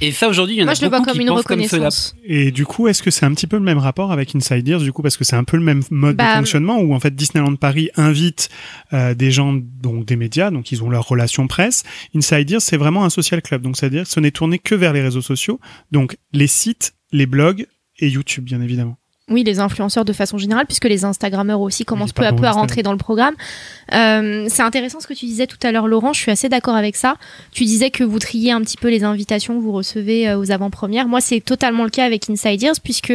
Et 0.00 0.12
ça, 0.12 0.28
aujourd'hui, 0.28 0.56
il 0.56 0.58
y 0.58 0.62
en 0.62 0.66
Moi, 0.66 0.72
a 0.72 0.74
je 0.74 0.82
le 0.82 0.88
vois 0.88 0.98
beaucoup 0.98 1.10
comme 1.10 1.16
qui 1.18 1.22
une 1.22 1.28
pensent 1.28 1.42
comme 1.44 1.62
cela. 1.64 1.86
reconnaissance. 1.86 2.16
Et 2.24 2.50
du 2.50 2.66
coup, 2.66 2.88
est-ce 2.88 3.02
que 3.02 3.10
c'est 3.10 3.26
un 3.26 3.32
petit 3.34 3.46
peu 3.46 3.56
le 3.56 3.62
même 3.62 3.78
rapport 3.78 4.12
avec 4.12 4.34
Inside 4.34 4.66
Ears, 4.68 4.80
du 4.80 4.92
coup, 4.92 5.02
parce 5.02 5.16
que 5.16 5.24
c'est 5.24 5.36
un 5.36 5.44
peu 5.44 5.56
le 5.56 5.62
même 5.62 5.82
mode 5.90 6.16
Bah, 6.16 6.34
de 6.34 6.38
fonctionnement 6.38 6.78
où 6.78 6.94
en 6.94 7.00
fait 7.00 7.14
Disneyland 7.14 7.56
Paris 7.56 7.90
invite 7.96 8.48
euh, 8.92 9.14
des 9.14 9.30
gens, 9.30 9.52
donc 9.54 10.04
des 10.04 10.16
médias, 10.16 10.50
donc 10.50 10.70
ils 10.72 10.82
ont 10.82 10.90
leur 10.90 11.06
relation 11.08 11.46
presse. 11.48 11.82
Inside 12.14 12.50
Ears, 12.50 12.62
c'est 12.62 12.76
vraiment 12.76 13.04
un 13.04 13.10
social 13.10 13.42
club, 13.42 13.62
donc 13.62 13.76
c'est-à-dire 13.76 14.04
que 14.04 14.08
ce 14.10 14.20
n'est 14.20 14.30
tourné 14.30 14.58
que 14.58 14.74
vers 14.74 14.92
les 14.92 15.02
réseaux 15.02 15.22
sociaux, 15.22 15.60
donc 15.90 16.16
les 16.32 16.46
sites, 16.46 16.94
les 17.12 17.26
blogs 17.26 17.66
et 17.98 18.08
YouTube, 18.08 18.44
bien 18.44 18.60
évidemment. 18.60 18.96
Oui, 19.30 19.44
les 19.44 19.60
influenceurs 19.60 20.06
de 20.06 20.12
façon 20.14 20.38
générale, 20.38 20.64
puisque 20.64 20.86
les 20.86 21.04
Instagrammeurs 21.04 21.60
aussi 21.60 21.84
commencent 21.84 22.12
peu 22.12 22.24
à 22.24 22.32
peu 22.32 22.44
à 22.44 22.52
rentrer 22.52 22.82
dans 22.82 22.92
le 22.92 22.98
programme. 22.98 23.34
Euh, 23.92 24.46
c'est 24.48 24.62
intéressant 24.62 25.00
ce 25.00 25.06
que 25.06 25.12
tu 25.12 25.26
disais 25.26 25.46
tout 25.46 25.58
à 25.62 25.70
l'heure, 25.70 25.86
Laurent. 25.86 26.14
Je 26.14 26.20
suis 26.20 26.30
assez 26.30 26.48
d'accord 26.48 26.76
avec 26.76 26.96
ça. 26.96 27.16
Tu 27.52 27.64
disais 27.64 27.90
que 27.90 28.04
vous 28.04 28.18
triez 28.18 28.52
un 28.52 28.62
petit 28.62 28.78
peu 28.78 28.88
les 28.88 29.04
invitations 29.04 29.54
que 29.54 29.60
vous 29.60 29.72
recevez 29.72 30.28
euh, 30.28 30.38
aux 30.38 30.50
avant-premières. 30.50 31.08
Moi, 31.08 31.20
c'est 31.20 31.40
totalement 31.40 31.84
le 31.84 31.90
cas 31.90 32.06
avec 32.06 32.30
Inside 32.30 32.62
Ears, 32.62 32.80
puisque 32.82 33.12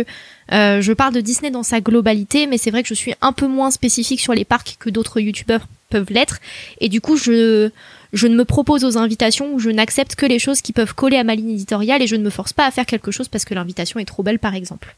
euh, 0.52 0.82
je 0.82 0.94
parle 0.94 1.14
de 1.14 1.22
Disney 1.22 1.50
dans 1.50 1.64
sa 1.64 1.82
globalité, 1.82 2.46
mais 2.46 2.60
c'est 2.60 2.70
vrai 2.70 2.84
que 2.84 2.90
je 2.90 2.94
suis 2.94 3.16
un 3.22 3.32
peu 3.32 3.48
moins 3.48 3.72
spécifique 3.72 4.20
sur 4.20 4.34
les 4.34 4.46
parcs 4.46 4.78
que 4.80 4.92
d'autres 4.92 5.20
youtubeurs 5.20 5.68
peuvent 5.90 6.12
l'être. 6.12 6.40
Et 6.80 6.90
du 6.90 7.02
coup, 7.02 7.18
je, 7.18 7.70
je 8.14 8.28
ne 8.28 8.36
me 8.36 8.46
propose 8.46 8.86
aux 8.86 9.00
invitations 9.00 9.52
ou 9.54 9.60
je 9.60 9.72
n'accepte 9.72 10.14
que 10.14 10.28
les 10.28 10.38
choses 10.38 10.62
qui 10.62 10.74
peuvent 10.74 10.94
coller 10.94 11.18
à 11.18 11.24
ma 11.24 11.34
ligne 11.34 11.52
éditoriale 11.52 12.04
et 12.04 12.08
je 12.08 12.16
ne 12.16 12.24
me 12.24 12.30
force 12.30 12.54
pas 12.54 12.68
à 12.68 12.72
faire 12.72 12.86
quelque 12.86 13.10
chose 13.10 13.28
parce 13.28 13.46
que 13.46 13.56
l'invitation 13.56 14.00
est 14.00 14.06
trop 14.06 14.22
belle, 14.22 14.38
par 14.38 14.54
exemple. 14.54 14.96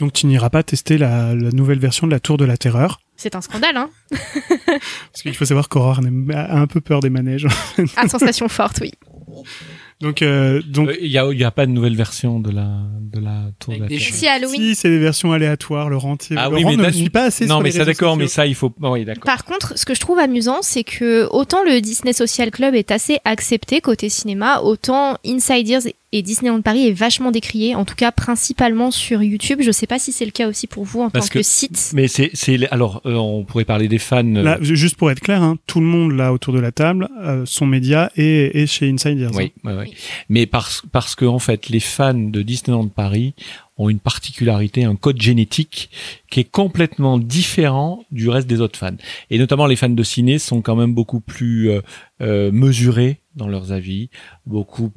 Donc 0.00 0.12
tu 0.14 0.26
n'iras 0.26 0.50
pas 0.50 0.62
tester 0.62 0.98
la, 0.98 1.34
la 1.34 1.50
nouvelle 1.50 1.78
version 1.78 2.06
de 2.06 2.12
la 2.12 2.18
Tour 2.20 2.36
de 2.38 2.44
la 2.44 2.56
Terreur, 2.56 3.00
C'est 3.16 3.36
un 3.36 3.40
scandale, 3.42 3.76
hein 3.76 3.90
parce 4.10 5.22
qu'il 5.22 5.34
faut 5.34 5.44
savoir 5.44 5.68
qu'Aurore 5.68 6.00
a 6.34 6.58
un 6.58 6.66
peu 6.66 6.80
peur 6.80 7.00
des 7.00 7.10
manèges. 7.10 7.46
À 7.96 8.08
sensation 8.08 8.48
forte, 8.48 8.78
oui. 8.80 8.92
Donc, 10.00 10.22
euh, 10.22 10.62
donc 10.62 10.88
Euh, 10.88 10.96
il 11.02 11.10
y 11.10 11.18
a, 11.18 11.26
il 11.30 11.38
y 11.38 11.44
a 11.44 11.50
pas 11.50 11.66
de 11.66 11.70
nouvelle 11.72 11.94
version 11.94 12.40
de 12.40 12.50
la 12.50 12.68
de 13.12 13.20
la 13.20 13.50
tour 13.58 13.74
Avec 13.74 13.88
de 13.88 13.94
la 13.94 14.00
Terre. 14.00 14.14
Si 14.14 14.26
Halloween. 14.26 14.60
si 14.60 14.74
c'est 14.74 14.88
des 14.88 14.98
versions 14.98 15.32
aléatoires, 15.32 15.90
Laurent, 15.90 16.16
Ah 16.36 16.48
oui, 16.48 16.64
mais 16.64 16.76
ne 16.76 16.86
me 16.86 16.92
suit 16.92 17.10
pas 17.10 17.24
assez 17.24 17.44
Non, 17.44 17.56
sur 17.56 17.62
mais 17.64 17.70
ça 17.72 17.84
d'accord, 17.84 18.16
mais 18.16 18.28
ça 18.28 18.46
il 18.46 18.54
faut. 18.54 18.72
oh, 18.80 18.92
oui, 18.92 19.04
d'accord. 19.04 19.24
Par 19.24 19.44
contre, 19.44 19.76
ce 19.76 19.84
que 19.84 19.94
je 19.94 20.00
trouve 20.00 20.18
amusant, 20.18 20.58
c'est 20.62 20.84
que 20.84 21.28
autant 21.30 21.62
le 21.64 21.80
Disney 21.80 22.14
Social 22.14 22.50
Club 22.50 22.74
est 22.74 22.90
assez 22.90 23.18
accepté 23.26 23.80
côté 23.82 24.08
cinéma, 24.08 24.60
autant 24.60 25.18
Inside 25.26 25.68
Ears 25.68 25.82
et 26.12 26.22
Disneyland 26.22 26.60
Paris 26.60 26.88
est 26.88 26.92
vachement 26.92 27.30
décrié, 27.30 27.74
en 27.76 27.84
tout 27.84 27.94
cas 27.94 28.10
principalement 28.10 28.90
sur 28.90 29.22
YouTube. 29.22 29.60
Je 29.62 29.70
sais 29.70 29.86
pas 29.86 29.98
si 30.00 30.10
c'est 30.10 30.24
le 30.24 30.32
cas 30.32 30.48
aussi 30.48 30.66
pour 30.66 30.84
vous 30.84 31.02
en 31.02 31.10
Parce 31.10 31.28
tant 31.28 31.34
que, 31.34 31.38
que- 31.38 31.44
site. 31.44 31.92
Mais 31.94 32.08
c'est 32.08 32.32
alors 32.72 33.00
euh, 33.06 33.14
on 33.14 33.44
pourrait 33.44 33.64
parler 33.64 33.86
des 33.86 33.98
fans. 33.98 34.24
euh, 34.34 34.42
Là, 34.42 34.58
ju- 34.60 34.76
juste 34.76 34.96
pour 34.96 35.10
être 35.10 35.20
clair, 35.20 35.40
hein, 35.42 35.56
tout 35.66 35.78
le 35.80 35.86
monde 35.86 36.12
là 36.12 36.32
autour 36.32 36.52
de 36.52 36.58
la 36.60 36.72
table, 36.72 37.08
euh, 37.22 37.44
son 37.46 37.66
média 37.66 38.10
est, 38.16 38.56
est 38.56 38.66
chez 38.66 38.90
Inside 38.90 39.18
Ears. 39.20 39.30
Oui, 39.34 39.52
hein. 39.64 39.70
ouais, 39.70 39.76
ouais. 39.78 39.84
Oui. 39.88 39.94
Mais 40.28 40.46
parce, 40.46 40.82
parce 40.90 41.14
que, 41.14 41.24
en 41.24 41.38
fait, 41.38 41.68
les 41.68 41.80
fans 41.80 42.14
de 42.14 42.42
Disneyland 42.42 42.88
Paris 42.88 43.34
ont 43.78 43.88
une 43.88 44.00
particularité, 44.00 44.84
un 44.84 44.96
code 44.96 45.22
génétique 45.22 45.90
qui 46.28 46.40
est 46.40 46.50
complètement 46.50 47.18
différent 47.18 48.04
du 48.10 48.28
reste 48.28 48.46
des 48.48 48.60
autres 48.60 48.78
fans. 48.78 48.96
Et 49.30 49.38
notamment, 49.38 49.66
les 49.66 49.76
fans 49.76 49.88
de 49.88 50.02
ciné 50.02 50.38
sont 50.38 50.60
quand 50.60 50.76
même 50.76 50.92
beaucoup 50.92 51.20
plus 51.20 51.70
euh, 51.70 51.80
euh, 52.20 52.50
mesurés 52.52 53.20
dans 53.36 53.48
leurs 53.48 53.72
avis, 53.72 54.10
beaucoup 54.44 54.90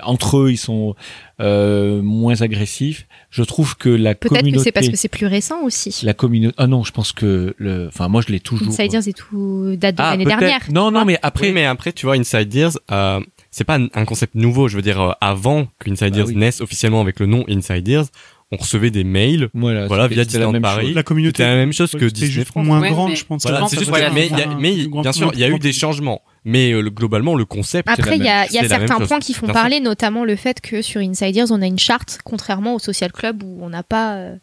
entre 0.00 0.38
eux, 0.38 0.50
ils 0.52 0.56
sont 0.56 0.94
euh, 1.40 2.02
moins 2.02 2.40
agressifs. 2.42 3.06
Je 3.30 3.42
trouve 3.42 3.76
que 3.76 3.88
la 3.88 4.14
Peut-être 4.14 4.34
que 4.34 4.38
communauté, 4.40 4.64
c'est 4.64 4.72
parce 4.72 4.88
que 4.88 4.96
c'est 4.96 5.08
plus 5.08 5.26
récent 5.26 5.62
aussi. 5.62 5.94
la 6.04 6.14
communauté. 6.14 6.54
Ah 6.58 6.66
non, 6.66 6.84
je 6.84 6.92
pense 6.92 7.12
que 7.12 7.54
le. 7.58 7.88
Enfin, 7.88 8.08
moi, 8.08 8.22
je 8.26 8.32
l'ai 8.32 8.40
toujours. 8.40 8.68
Insiders 8.68 9.06
et 9.08 9.12
tout 9.12 9.74
date 9.76 9.96
de 9.96 10.02
Ah, 10.02 10.10
l'année 10.12 10.24
peut-être. 10.24 10.38
dernière. 10.40 10.60
Non, 10.72 10.90
non, 10.90 11.04
mais 11.04 11.18
Après, 11.22 11.52
mais 11.52 11.64
après, 11.66 11.92
tu 11.92 12.06
vois, 12.06 12.16
Inside 12.16 12.54
Ears, 12.54 12.78
euh, 12.90 13.20
c'est 13.50 13.64
pas 13.64 13.78
un- 13.78 14.04
concept 14.04 14.34
nouveau. 14.34 14.68
Je 14.68 14.76
veux 14.76 14.82
dire, 14.82 15.00
euh, 15.00 15.12
avant 15.20 15.66
qu'Inside 15.84 16.12
Ah 16.14 16.18
Ears 16.18 16.26
oui. 16.28 16.36
naisse 16.36 16.60
officiellement 16.60 17.00
avec 17.00 17.20
le 17.20 17.26
nom 17.26 17.44
Inside 17.48 17.86
Ears, 17.88 18.06
on 18.52 18.56
recevait 18.56 18.90
des 18.92 19.02
mails. 19.04 19.48
Voilà, 19.54 19.86
Voilà, 19.88 20.06
via 20.06 20.18
la 20.18 20.24
Disneyland 20.24 20.52
même 20.52 20.62
Paris. 20.62 20.86
chose. 20.86 20.94
La 20.94 21.02
communauté. 21.02 21.38
C'était 21.42 21.48
la 21.50 21.56
même 21.56 21.72
chose 21.72 21.90
que 21.90 22.04
Disney 22.04 22.30
juste 22.30 22.46
France. 22.48 22.64
moins 22.64 22.80
Ouais, 22.80 22.90
grande, 22.90 23.10
mais- 23.10 23.16
je 23.16 23.24
pense. 23.26 23.42
Voilà, 23.42 23.66
c'est 23.68 23.78
juste 23.78 23.90
mais, 23.90 24.28
y 24.28 24.32
a- 24.40 24.46
mais 24.58 24.86
bien 25.02 25.12
sûr, 25.12 25.32
il 25.34 25.40
y 25.40 25.44
a 25.44 25.48
eu 25.48 25.58
des 25.58 25.72
changements. 25.72 26.22
Mais 26.46 26.70
euh, 26.72 26.80
le- 26.80 26.90
globalement, 26.90 27.34
le 27.34 27.44
concept. 27.44 27.88
Après, 27.88 28.16
il 28.16 28.24
y 28.24 28.28
a, 28.28 28.46
y 28.52 28.58
a 28.58 28.62
certains 28.68 28.94
points 29.08 29.18
qui 29.18 29.34
font 29.34 29.46
parler, 29.52 29.80
notamment 29.80 30.24
le 30.24 30.36
fait 30.36 30.60
que 30.60 30.80
sur 30.80 31.00
Insiders, 31.00 31.50
on 31.50 31.60
a 31.60 31.66
une 31.66 31.78
charte, 31.78 32.20
contrairement 32.24 32.74
au 32.74 32.78
Social 32.78 33.10
Club 33.12 33.42
où 33.42 33.58
on 33.62 33.68
n'a 33.68 33.82
pas. 33.82 34.14
euh, 34.14 34.36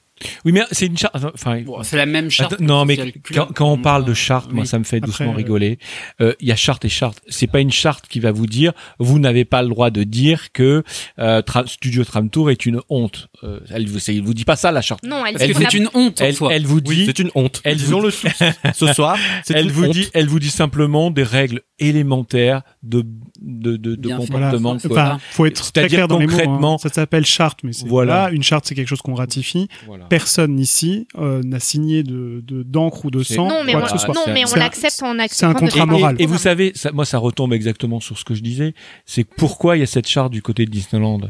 Oui, 0.45 0.51
mais 0.51 0.61
c'est 0.71 0.87
une 0.87 0.97
charte. 0.97 1.15
Enfin, 1.33 1.61
Bon, 1.61 1.81
c'est 1.83 1.97
la 1.97 2.05
même 2.05 2.29
charte. 2.29 2.53
Attends, 2.53 2.63
non, 2.63 2.85
mais 2.85 2.97
quand, 3.33 3.53
quand 3.53 3.71
on 3.71 3.77
parle 3.77 4.05
de 4.05 4.13
charte, 4.13 4.51
moi, 4.51 4.65
ça 4.65 4.79
me 4.79 4.83
fait 4.83 4.97
Après, 4.97 5.07
doucement 5.07 5.31
euh, 5.33 5.35
rigoler. 5.35 5.79
Euh, 6.21 6.33
Il 6.39 6.47
y 6.47 6.51
a 6.51 6.55
charte 6.55 6.85
et 6.85 6.89
charte. 6.89 7.19
C'est 7.27 7.47
pas 7.47 7.59
une 7.59 7.71
charte 7.71 8.07
qui 8.07 8.19
va 8.19 8.31
vous 8.31 8.47
dire 8.47 8.73
vous 8.99 9.19
n'avez 9.19 9.45
pas 9.45 9.61
le 9.61 9.69
droit 9.69 9.89
de 9.89 10.03
dire 10.03 10.51
que 10.51 10.83
euh, 11.19 11.41
Tra- 11.41 11.67
Studio 11.67 12.03
Tram 12.03 12.29
Tour 12.29 12.51
est 12.51 12.65
une 12.65 12.79
honte. 12.89 13.29
Euh, 13.43 13.59
elle 13.69 13.87
vous, 13.87 13.99
c'est- 13.99 14.15
elle 14.15 14.23
vous 14.23 14.33
dit 14.33 14.45
pas 14.45 14.55
ça 14.55 14.71
la 14.71 14.81
charte. 14.81 15.03
Non, 15.03 15.25
elle, 15.25 15.35
a- 15.35 15.39
c'est 15.39 15.73
une 15.73 15.89
honte 15.93 16.21
en 16.21 16.25
Elle, 16.25 16.35
soi. 16.35 16.53
elle 16.53 16.65
vous 16.65 16.79
Oui, 16.85 16.95
dit, 16.97 17.05
c'est 17.05 17.19
une 17.19 17.31
honte. 17.35 17.61
elle 17.63 17.77
Disons 17.77 17.99
le 18.01 18.11
ce 18.11 18.93
soir. 18.93 19.17
elle 19.49 19.65
une 19.65 19.71
vous 19.71 19.85
honte. 19.85 19.91
dit, 19.93 20.07
elle 20.13 20.27
vous 20.27 20.39
dit 20.39 20.49
simplement 20.49 21.11
des 21.11 21.23
règles 21.23 21.61
élémentaires 21.79 22.61
de 22.83 23.05
de 23.43 23.75
de, 23.77 23.95
de 23.95 24.07
Bien 24.07 24.19
fait. 24.21 24.27
Voilà. 24.31 24.51
comportement. 24.51 24.77
Enfin, 24.91 25.17
faut 25.31 25.45
être 25.45 25.55
très 25.55 25.63
C'est-à-dire 25.81 25.97
clair 25.97 26.07
dans 26.07 26.17
les 26.19 26.27
mots. 26.27 26.65
hein. 26.67 26.77
Ça 26.79 26.89
s'appelle 26.89 27.25
charte, 27.25 27.59
mais 27.63 27.73
c'est 27.73 27.87
Voilà. 27.87 28.21
voilà. 28.21 28.31
Une 28.35 28.43
charte, 28.43 28.65
c'est 28.65 28.73
quelque 28.75 28.87
chose 28.87 29.01
qu'on 29.01 29.15
ratifie. 29.15 29.67
Voilà. 29.85 30.05
Personne 30.05 30.59
ici 30.59 31.07
euh, 31.17 31.41
n'a 31.43 31.59
signé 31.59 32.03
de 32.03 32.41
de- 32.45 32.63
d'encre 32.63 33.05
ou 33.05 33.11
de 33.11 33.21
sang. 33.23 33.47
Non, 33.47 33.63
mais 33.65 33.73
quoi 33.73 33.81
on, 33.81 33.85
que 33.85 33.91
ce 33.91 33.97
soit. 33.97 34.13
non, 34.13 34.21
mais 34.33 34.43
on 34.51 34.55
l'accepte 34.55 35.03
en 35.03 35.13
c'est 35.29 35.45
un 35.45 35.53
contrat 35.53 35.85
moral. 35.85 36.15
Et, 36.19 36.23
et 36.23 36.25
vous 36.25 36.37
savez, 36.37 36.71
ça, 36.75 36.91
moi, 36.91 37.05
ça 37.05 37.17
retombe 37.17 37.53
exactement 37.53 37.99
sur 37.99 38.17
ce 38.17 38.23
que 38.23 38.33
je 38.33 38.41
disais. 38.41 38.73
C'est 39.05 39.23
pourquoi 39.23 39.75
il 39.77 39.81
y 39.81 39.83
a 39.83 39.87
cette 39.87 40.07
charte 40.07 40.31
du 40.31 40.41
côté 40.41 40.65
de 40.65 40.71
Disneyland? 40.71 41.21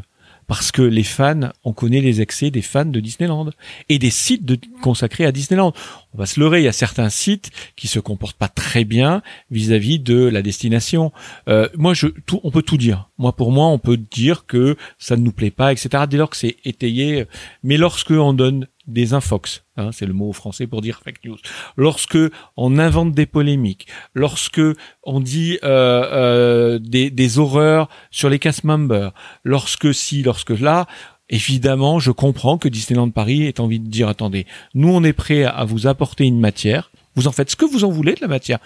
Parce 0.46 0.72
que 0.72 0.82
les 0.82 1.02
fans, 1.02 1.50
on 1.64 1.72
connaît 1.72 2.00
les 2.00 2.20
excès 2.20 2.50
des 2.50 2.62
fans 2.62 2.84
de 2.84 3.00
Disneyland 3.00 3.50
et 3.88 3.98
des 3.98 4.10
sites 4.10 4.44
consacrés 4.82 5.24
à 5.24 5.32
Disneyland. 5.32 5.72
On 6.12 6.18
va 6.18 6.26
se 6.26 6.38
leurrer, 6.38 6.60
il 6.60 6.64
y 6.64 6.68
a 6.68 6.72
certains 6.72 7.08
sites 7.08 7.50
qui 7.76 7.88
se 7.88 7.98
comportent 7.98 8.36
pas 8.36 8.48
très 8.48 8.84
bien 8.84 9.22
vis-à-vis 9.50 9.98
de 9.98 10.24
la 10.24 10.42
destination. 10.42 11.12
Euh, 11.48 11.68
moi, 11.76 11.94
je, 11.94 12.08
tout, 12.08 12.40
on 12.44 12.50
peut 12.50 12.62
tout 12.62 12.76
dire. 12.76 13.10
Moi, 13.18 13.34
pour 13.34 13.52
moi, 13.52 13.66
on 13.66 13.78
peut 13.78 13.96
dire 13.96 14.46
que 14.46 14.76
ça 14.98 15.16
ne 15.16 15.22
nous 15.22 15.32
plaît 15.32 15.50
pas, 15.50 15.72
etc. 15.72 16.04
Dès 16.08 16.16
lors 16.16 16.30
que 16.30 16.36
c'est 16.36 16.56
étayé. 16.64 17.26
Mais 17.62 17.76
lorsque 17.76 18.10
on 18.10 18.32
donne 18.32 18.68
des 18.86 19.14
infox, 19.14 19.63
hein, 19.76 19.90
c'est 19.92 20.06
le 20.06 20.12
mot 20.12 20.32
français 20.32 20.66
pour 20.66 20.80
dire 20.80 21.00
fake 21.04 21.24
news. 21.24 21.38
Lorsque 21.76 22.18
on 22.56 22.78
invente 22.78 23.12
des 23.12 23.26
polémiques, 23.26 23.86
lorsque 24.14 24.60
on 25.02 25.20
dit 25.20 25.58
euh, 25.62 26.04
euh, 26.12 26.78
des, 26.78 27.10
des 27.10 27.38
horreurs 27.38 27.88
sur 28.10 28.28
les 28.28 28.38
cast 28.38 28.64
members, 28.64 29.12
lorsque 29.44 29.94
si, 29.94 30.22
lorsque 30.22 30.50
là, 30.50 30.86
évidemment, 31.28 31.98
je 31.98 32.10
comprends 32.10 32.58
que 32.58 32.68
Disneyland 32.68 33.10
Paris 33.10 33.44
ait 33.44 33.60
envie 33.60 33.80
de 33.80 33.88
dire 33.88 34.08
attendez, 34.08 34.46
nous 34.74 34.88
on 34.88 35.04
est 35.04 35.12
prêt 35.12 35.44
à 35.44 35.64
vous 35.64 35.86
apporter 35.86 36.24
une 36.24 36.40
matière. 36.40 36.90
Vous 37.16 37.28
en 37.28 37.32
faites 37.32 37.50
ce 37.50 37.56
que 37.56 37.64
vous 37.64 37.84
en 37.84 37.90
voulez 37.90 38.14
de 38.14 38.20
la 38.20 38.28
matière. 38.28 38.58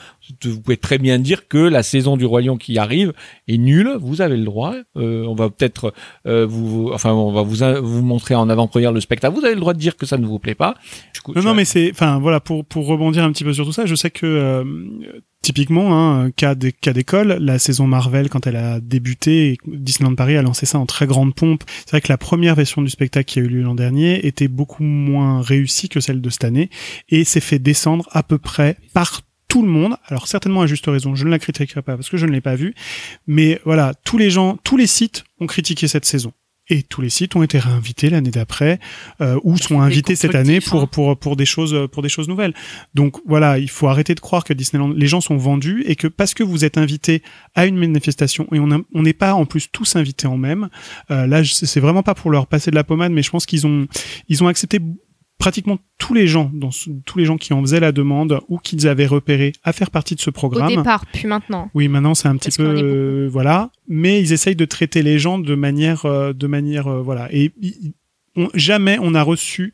Vous 0.45 0.61
pouvez 0.61 0.77
très 0.77 0.99
bien 0.99 1.19
dire 1.19 1.49
que 1.49 1.59
la 1.59 1.83
saison 1.83 2.17
du 2.17 2.25
Roi 2.27 2.41
Lion 2.43 2.57
qui 2.57 2.79
arrive 2.79 3.13
est 3.47 3.59
nulle. 3.59 3.97
Vous 4.01 4.21
avez 4.21 4.37
le 4.37 4.45
droit. 4.45 4.75
Euh, 4.97 5.25
on 5.27 5.35
va 5.35 5.51
peut-être 5.51 5.93
euh, 6.27 6.47
vous, 6.47 6.69
vous- 6.87 6.91
enfin, 6.93 7.13
on 7.13 7.33
va 7.33 7.43
vous 7.43 7.57
vous 7.87 8.03
montrer 8.03 8.35
en 8.35 8.49
avant-première 8.49 8.93
le 8.93 9.01
spectacle. 9.01 9.35
Vous 9.35 9.45
avez 9.45 9.55
le 9.55 9.61
droit 9.61 9.75
de 9.75 9.79
dire 9.79 9.97
que 9.97 10.07
ça 10.07 10.17
ne 10.19 10.27
vous 10.27 10.39
plaît 10.39 10.55
pas. 10.55 10.75
Coup, 11.23 11.35
Non, 11.35 11.43
non, 11.43 11.55
mais 11.55 11.65
c'est, 11.65 11.91
enfin, 11.91 12.19
voilà, 12.19 12.41
pour 12.41 12.65
pour 12.65 12.87
rebondir 12.87 13.25
un 13.25 13.33
petit 13.33 13.45
peu 13.45 13.53
sur 13.53 13.65
tout 13.65 13.73
ça, 13.73 13.87
je 13.87 13.95
sais 13.95 14.11
que 14.11 14.25
euh, 14.27 14.65
typiquement, 15.49 15.99
hein, 15.99 16.31
cas 16.31 16.55
d'é- 16.55 16.73
cas 16.73 16.93
d'école, 16.93 17.39
la 17.41 17.59
saison 17.59 17.87
Marvel 17.87 18.29
quand 18.29 18.47
elle 18.47 18.57
a 18.57 18.81
débuté, 18.81 19.57
Disneyland 19.67 20.15
Paris 20.15 20.37
a 20.37 20.43
lancé 20.43 20.67
ça 20.67 20.79
en 20.79 20.85
très 20.85 21.07
grande 21.07 21.35
pompe. 21.35 21.65
C'est 21.87 21.93
vrai 21.93 22.03
que 22.03 22.13
la 22.13 22.19
première 22.19 22.55
version 22.55 22.83
du 22.83 22.91
spectacle 22.91 23.25
qui 23.33 23.39
a 23.39 23.43
eu 23.43 23.49
lieu 23.49 23.63
l'an 23.63 23.75
dernier 23.75 24.27
était 24.27 24.47
beaucoup 24.47 24.83
moins 24.83 25.41
réussie 25.41 25.89
que 25.89 26.01
celle 26.01 26.21
de 26.21 26.29
cette 26.29 26.45
année 26.45 26.69
et 27.09 27.25
s'est 27.25 27.41
fait 27.41 27.59
descendre 27.59 28.07
à 28.11 28.23
peu 28.23 28.37
près 28.37 28.77
par 28.93 29.23
tout 29.49 29.63
le 29.63 29.69
monde, 29.69 29.97
alors 30.09 30.29
certainement 30.29 30.61
à 30.61 30.67
juste 30.67 30.85
raison, 30.85 31.15
je 31.15 31.25
ne 31.25 31.31
la 31.31 31.39
critiquerai 31.39 31.81
pas 31.81 31.97
parce 31.97 32.11
que 32.11 32.19
je 32.19 32.27
ne 32.27 32.33
l'ai 32.33 32.43
pas 32.43 32.55
vue, 32.55 32.75
mais 33.27 33.59
voilà, 33.65 33.95
tous 34.05 34.19
les 34.19 34.29
gens, 34.29 34.59
tous 34.65 34.77
les 34.77 34.87
sites 34.87 35.25
ont 35.41 35.47
critiqué 35.47 35.89
cette 35.89 36.05
saison. 36.05 36.35
Et 36.71 36.83
tous 36.83 37.01
les 37.01 37.11
sites 37.11 37.35
ont 37.37 37.43
été 37.43 37.59
réinvités 37.59 38.11
l'année 38.11 38.31
d'après, 38.31 38.79
euh, 39.21 39.39
ou 39.43 39.57
sont 39.57 39.81
invités 39.81 40.17
cette 40.17 40.35
année 40.35 40.57
constructif, 40.57 40.75
hein. 40.75 40.87
pour 40.93 41.15
pour 41.15 41.19
pour 41.19 41.37
des 41.37 41.47
choses 41.47 41.89
pour 41.91 42.03
des 42.03 42.09
choses 42.09 42.29
nouvelles. 42.29 42.55
Donc 42.95 43.17
voilà, 43.27 43.59
il 43.59 43.71
faut 43.71 43.89
arrêter 43.89 44.15
de 44.15 44.21
croire 44.21 44.45
que 44.45 44.53
Disneyland, 44.53 44.89
les 44.89 45.07
gens 45.07 45.21
sont 45.21 45.37
vendus 45.37 45.83
et 45.87 45.97
que 45.97 46.07
parce 46.07 46.35
que 46.35 46.43
vous 46.43 46.65
êtes 46.65 46.79
invité 46.79 47.23
à 47.55 47.67
une 47.67 47.77
manifestation 47.77 48.47
et 48.53 48.59
on 48.61 49.03
n'est 49.03 49.13
pas 49.13 49.35
en 49.35 49.47
plus 49.47 49.71
tous 49.71 49.97
invités 49.97 50.27
en 50.27 50.37
même. 50.37 50.69
euh, 51.11 51.27
là, 51.27 51.43
c'est 51.45 51.81
vraiment 51.81 52.03
pas 52.03 52.15
pour 52.15 52.31
leur 52.31 52.47
passer 52.47 52.71
de 52.71 52.77
la 52.77 52.85
pommade, 52.85 53.13
mais 53.13 53.23
je 53.23 53.31
pense 53.31 53.47
qu'ils 53.47 53.67
ont 53.67 53.87
ils 54.29 54.43
ont 54.43 54.49
accepté 54.49 54.81
pratiquement 55.39 55.79
tous 55.99 56.15
les 56.15 56.27
gens, 56.27 56.51
tous 57.05 57.19
les 57.19 57.25
gens 57.25 57.37
qui 57.37 57.53
en 57.53 57.61
faisaient 57.61 57.81
la 57.81 57.93
demande 57.93 58.41
ou 58.49 58.59
qu'ils 58.59 58.89
avaient 58.89 59.07
repéré 59.07 59.53
à 59.63 59.73
faire 59.73 59.91
partie 59.91 60.15
de 60.15 60.21
ce 60.21 60.31
Au 60.31 60.33
programme. 60.33 60.69
départ, 60.75 61.07
puis 61.13 61.27
maintenant. 61.29 61.71
Oui, 61.75 61.89
maintenant 61.89 62.15
c'est 62.15 62.29
un 62.29 62.37
petit 62.37 62.57
peu 62.57 62.65
euh, 62.65 63.29
voilà, 63.31 63.71
mais 63.87 64.21
ils 64.21 64.33
essayent 64.33 64.57
de 64.57 64.65
traiter 64.65 65.03
les 65.03 65.19
gens 65.19 65.39
de 65.39 65.55
manière 65.55 66.07
euh, 66.07 66.33
de 66.33 66.47
manière 66.47 66.89
euh, 66.89 67.01
voilà 67.03 67.29
et 67.33 67.53
on- 68.37 68.49
jamais 68.55 68.99
on 69.01 69.15
a 69.15 69.23
reçu 69.23 69.73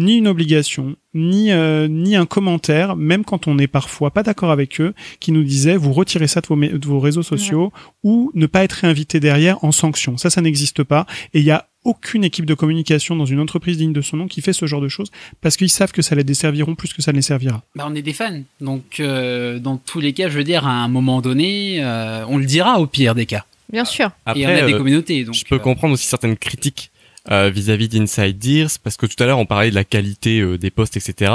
ni 0.00 0.16
une 0.18 0.28
obligation, 0.28 0.94
ni 1.12 1.50
euh, 1.50 1.88
ni 1.88 2.14
un 2.14 2.24
commentaire, 2.24 2.94
même 2.94 3.24
quand 3.24 3.48
on 3.48 3.56
n'est 3.56 3.66
parfois 3.66 4.12
pas 4.12 4.22
d'accord 4.22 4.52
avec 4.52 4.80
eux, 4.80 4.94
qui 5.18 5.32
nous 5.32 5.42
disait 5.42 5.76
vous 5.76 5.92
retirez 5.92 6.28
ça 6.28 6.40
de 6.40 6.46
vos, 6.46 6.54
de 6.56 6.86
vos 6.86 7.00
réseaux 7.00 7.24
sociaux 7.24 7.72
ou 8.04 8.30
ne 8.34 8.46
pas 8.46 8.62
être 8.62 8.74
réinvité 8.74 9.18
derrière 9.18 9.64
en 9.64 9.72
sanction. 9.72 10.16
Ça, 10.16 10.30
ça 10.30 10.40
n'existe 10.40 10.84
pas 10.84 11.04
et 11.34 11.40
il 11.40 11.44
y 11.44 11.50
a 11.50 11.67
aucune 11.84 12.24
équipe 12.24 12.44
de 12.44 12.54
communication 12.54 13.16
dans 13.16 13.24
une 13.24 13.40
entreprise 13.40 13.78
digne 13.78 13.92
de 13.92 14.00
son 14.00 14.16
nom 14.16 14.26
qui 14.28 14.42
fait 14.42 14.52
ce 14.52 14.66
genre 14.66 14.80
de 14.80 14.88
choses 14.88 15.10
parce 15.40 15.56
qu'ils 15.56 15.70
savent 15.70 15.92
que 15.92 16.02
ça 16.02 16.14
les 16.14 16.24
desserviront 16.24 16.74
plus 16.74 16.92
que 16.92 17.02
ça 17.02 17.12
ne 17.12 17.16
les 17.16 17.22
servira. 17.22 17.62
Bah, 17.74 17.86
on 17.88 17.94
est 17.94 18.02
des 18.02 18.12
fans. 18.12 18.42
Donc, 18.60 19.00
euh, 19.00 19.58
dans 19.58 19.76
tous 19.76 20.00
les 20.00 20.12
cas, 20.12 20.28
je 20.28 20.36
veux 20.36 20.44
dire, 20.44 20.66
à 20.66 20.72
un 20.72 20.88
moment 20.88 21.20
donné, 21.20 21.78
euh, 21.82 22.24
on 22.28 22.36
le 22.36 22.44
dira 22.44 22.80
au 22.80 22.86
pire 22.86 23.14
des 23.14 23.26
cas. 23.26 23.44
Bien 23.72 23.84
sûr. 23.84 24.10
Après, 24.26 24.40
et 24.40 24.46
on 24.46 24.50
a 24.50 24.62
des 24.66 24.74
euh, 24.74 24.78
communautés. 24.78 25.24
Donc, 25.24 25.34
je 25.34 25.44
peux 25.44 25.56
euh, 25.56 25.58
comprendre 25.58 25.94
aussi 25.94 26.06
certaines 26.06 26.36
critiques 26.36 26.90
euh, 27.30 27.50
vis-à-vis 27.50 27.88
d'Inside 27.88 28.42
Ears, 28.46 28.70
parce 28.82 28.96
que 28.96 29.04
tout 29.04 29.22
à 29.22 29.26
l'heure 29.26 29.38
on 29.38 29.44
parlait 29.44 29.68
de 29.68 29.74
la 29.74 29.84
qualité 29.84 30.40
euh, 30.40 30.56
des 30.56 30.70
posts, 30.70 30.96
etc., 30.96 31.30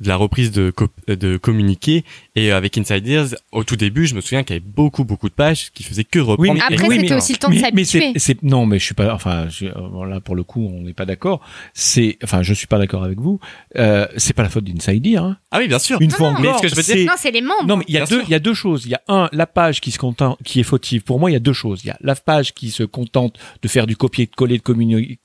de 0.00 0.08
la 0.08 0.16
reprise 0.16 0.50
de, 0.52 0.70
co- 0.70 0.88
de 1.08 1.36
communiqués, 1.36 2.04
et 2.36 2.52
euh, 2.52 2.56
avec 2.56 2.76
Inside 2.78 3.06
Ears, 3.06 3.28
au 3.52 3.64
tout 3.64 3.76
début, 3.76 4.06
je 4.06 4.14
me 4.14 4.20
souviens 4.20 4.42
qu'il 4.42 4.56
y 4.56 4.58
avait 4.58 4.66
beaucoup, 4.66 5.04
beaucoup 5.04 5.28
de 5.28 5.34
pages 5.34 5.70
qui 5.72 5.82
faisaient 5.82 6.04
que 6.04 6.18
reprendre. 6.18 6.54
mais- 6.54 6.60
Après, 6.74 6.86
oui, 6.88 7.00
c'était 7.00 7.14
aussi 7.14 7.32
le 7.32 7.38
temps 7.38 7.48
de 7.48 7.54
mais, 7.54 7.60
s'habituer. 7.60 8.12
c'est- 8.16 8.42
non, 8.42 8.66
mais 8.66 8.78
je 8.78 8.84
suis 8.84 8.94
pas, 8.94 9.14
enfin, 9.14 9.48
je, 9.48 9.66
euh, 9.66 10.06
là 10.06 10.20
pour 10.20 10.34
le 10.36 10.42
coup, 10.42 10.70
on 10.72 10.82
n'est 10.82 10.92
pas 10.94 11.06
d'accord. 11.06 11.40
C'est, 11.74 12.18
enfin, 12.22 12.42
je 12.42 12.54
suis 12.54 12.66
pas 12.66 12.78
d'accord 12.78 13.04
avec 13.04 13.18
vous. 13.18 13.40
Euh, 13.76 14.06
c'est 14.16 14.32
pas 14.34 14.42
la 14.42 14.48
faute 14.50 14.64
d'Inside 14.64 15.06
Ear, 15.06 15.24
hein. 15.24 15.36
Ah 15.50 15.58
oui, 15.58 15.68
bien 15.68 15.78
sûr. 15.78 16.00
Une 16.00 16.10
Non, 16.10 16.16
fois 16.16 16.32
non. 16.32 16.38
encore, 16.38 16.52
Mais 16.52 16.56
ce 16.58 16.62
que 16.62 16.68
je 16.68 16.74
veux 16.76 16.82
dire- 16.82 16.94
c'est- 16.94 17.04
Non, 17.04 17.12
c'est 17.16 17.30
les 17.30 17.40
membres. 17.42 17.66
non, 17.66 17.76
mais 17.76 17.84
il 17.88 17.94
y 17.94 17.98
a 17.98 18.04
Bien 18.04 18.16
deux, 18.18 18.22
il 18.24 18.30
y 18.30 18.34
a 18.34 18.38
deux 18.38 18.54
choses. 18.54 18.84
Il 18.86 18.90
y 18.90 18.94
a 18.94 19.02
un, 19.08 19.28
la 19.32 19.46
page 19.46 19.80
qui 19.80 19.90
se 19.90 19.98
contente, 19.98 20.38
qui 20.44 20.60
est 20.60 20.64
fautive. 20.64 21.02
Pour 21.02 21.18
moi, 21.18 21.30
il 21.30 21.34
y 21.34 21.36
a 21.36 21.40
deux 21.40 21.52
choses. 21.52 21.80
Il 21.84 21.88
y 21.88 21.90
a 21.90 21.98
la 22.00 22.14
page 22.14 22.54
qui 22.54 22.70
se 22.70 22.82
contente 22.84 23.38
de 23.62 23.68
faire 23.68 23.86
du 23.86 23.96
copier-coller 23.96 24.58
de 24.58 24.62
communiqué, 24.62 25.18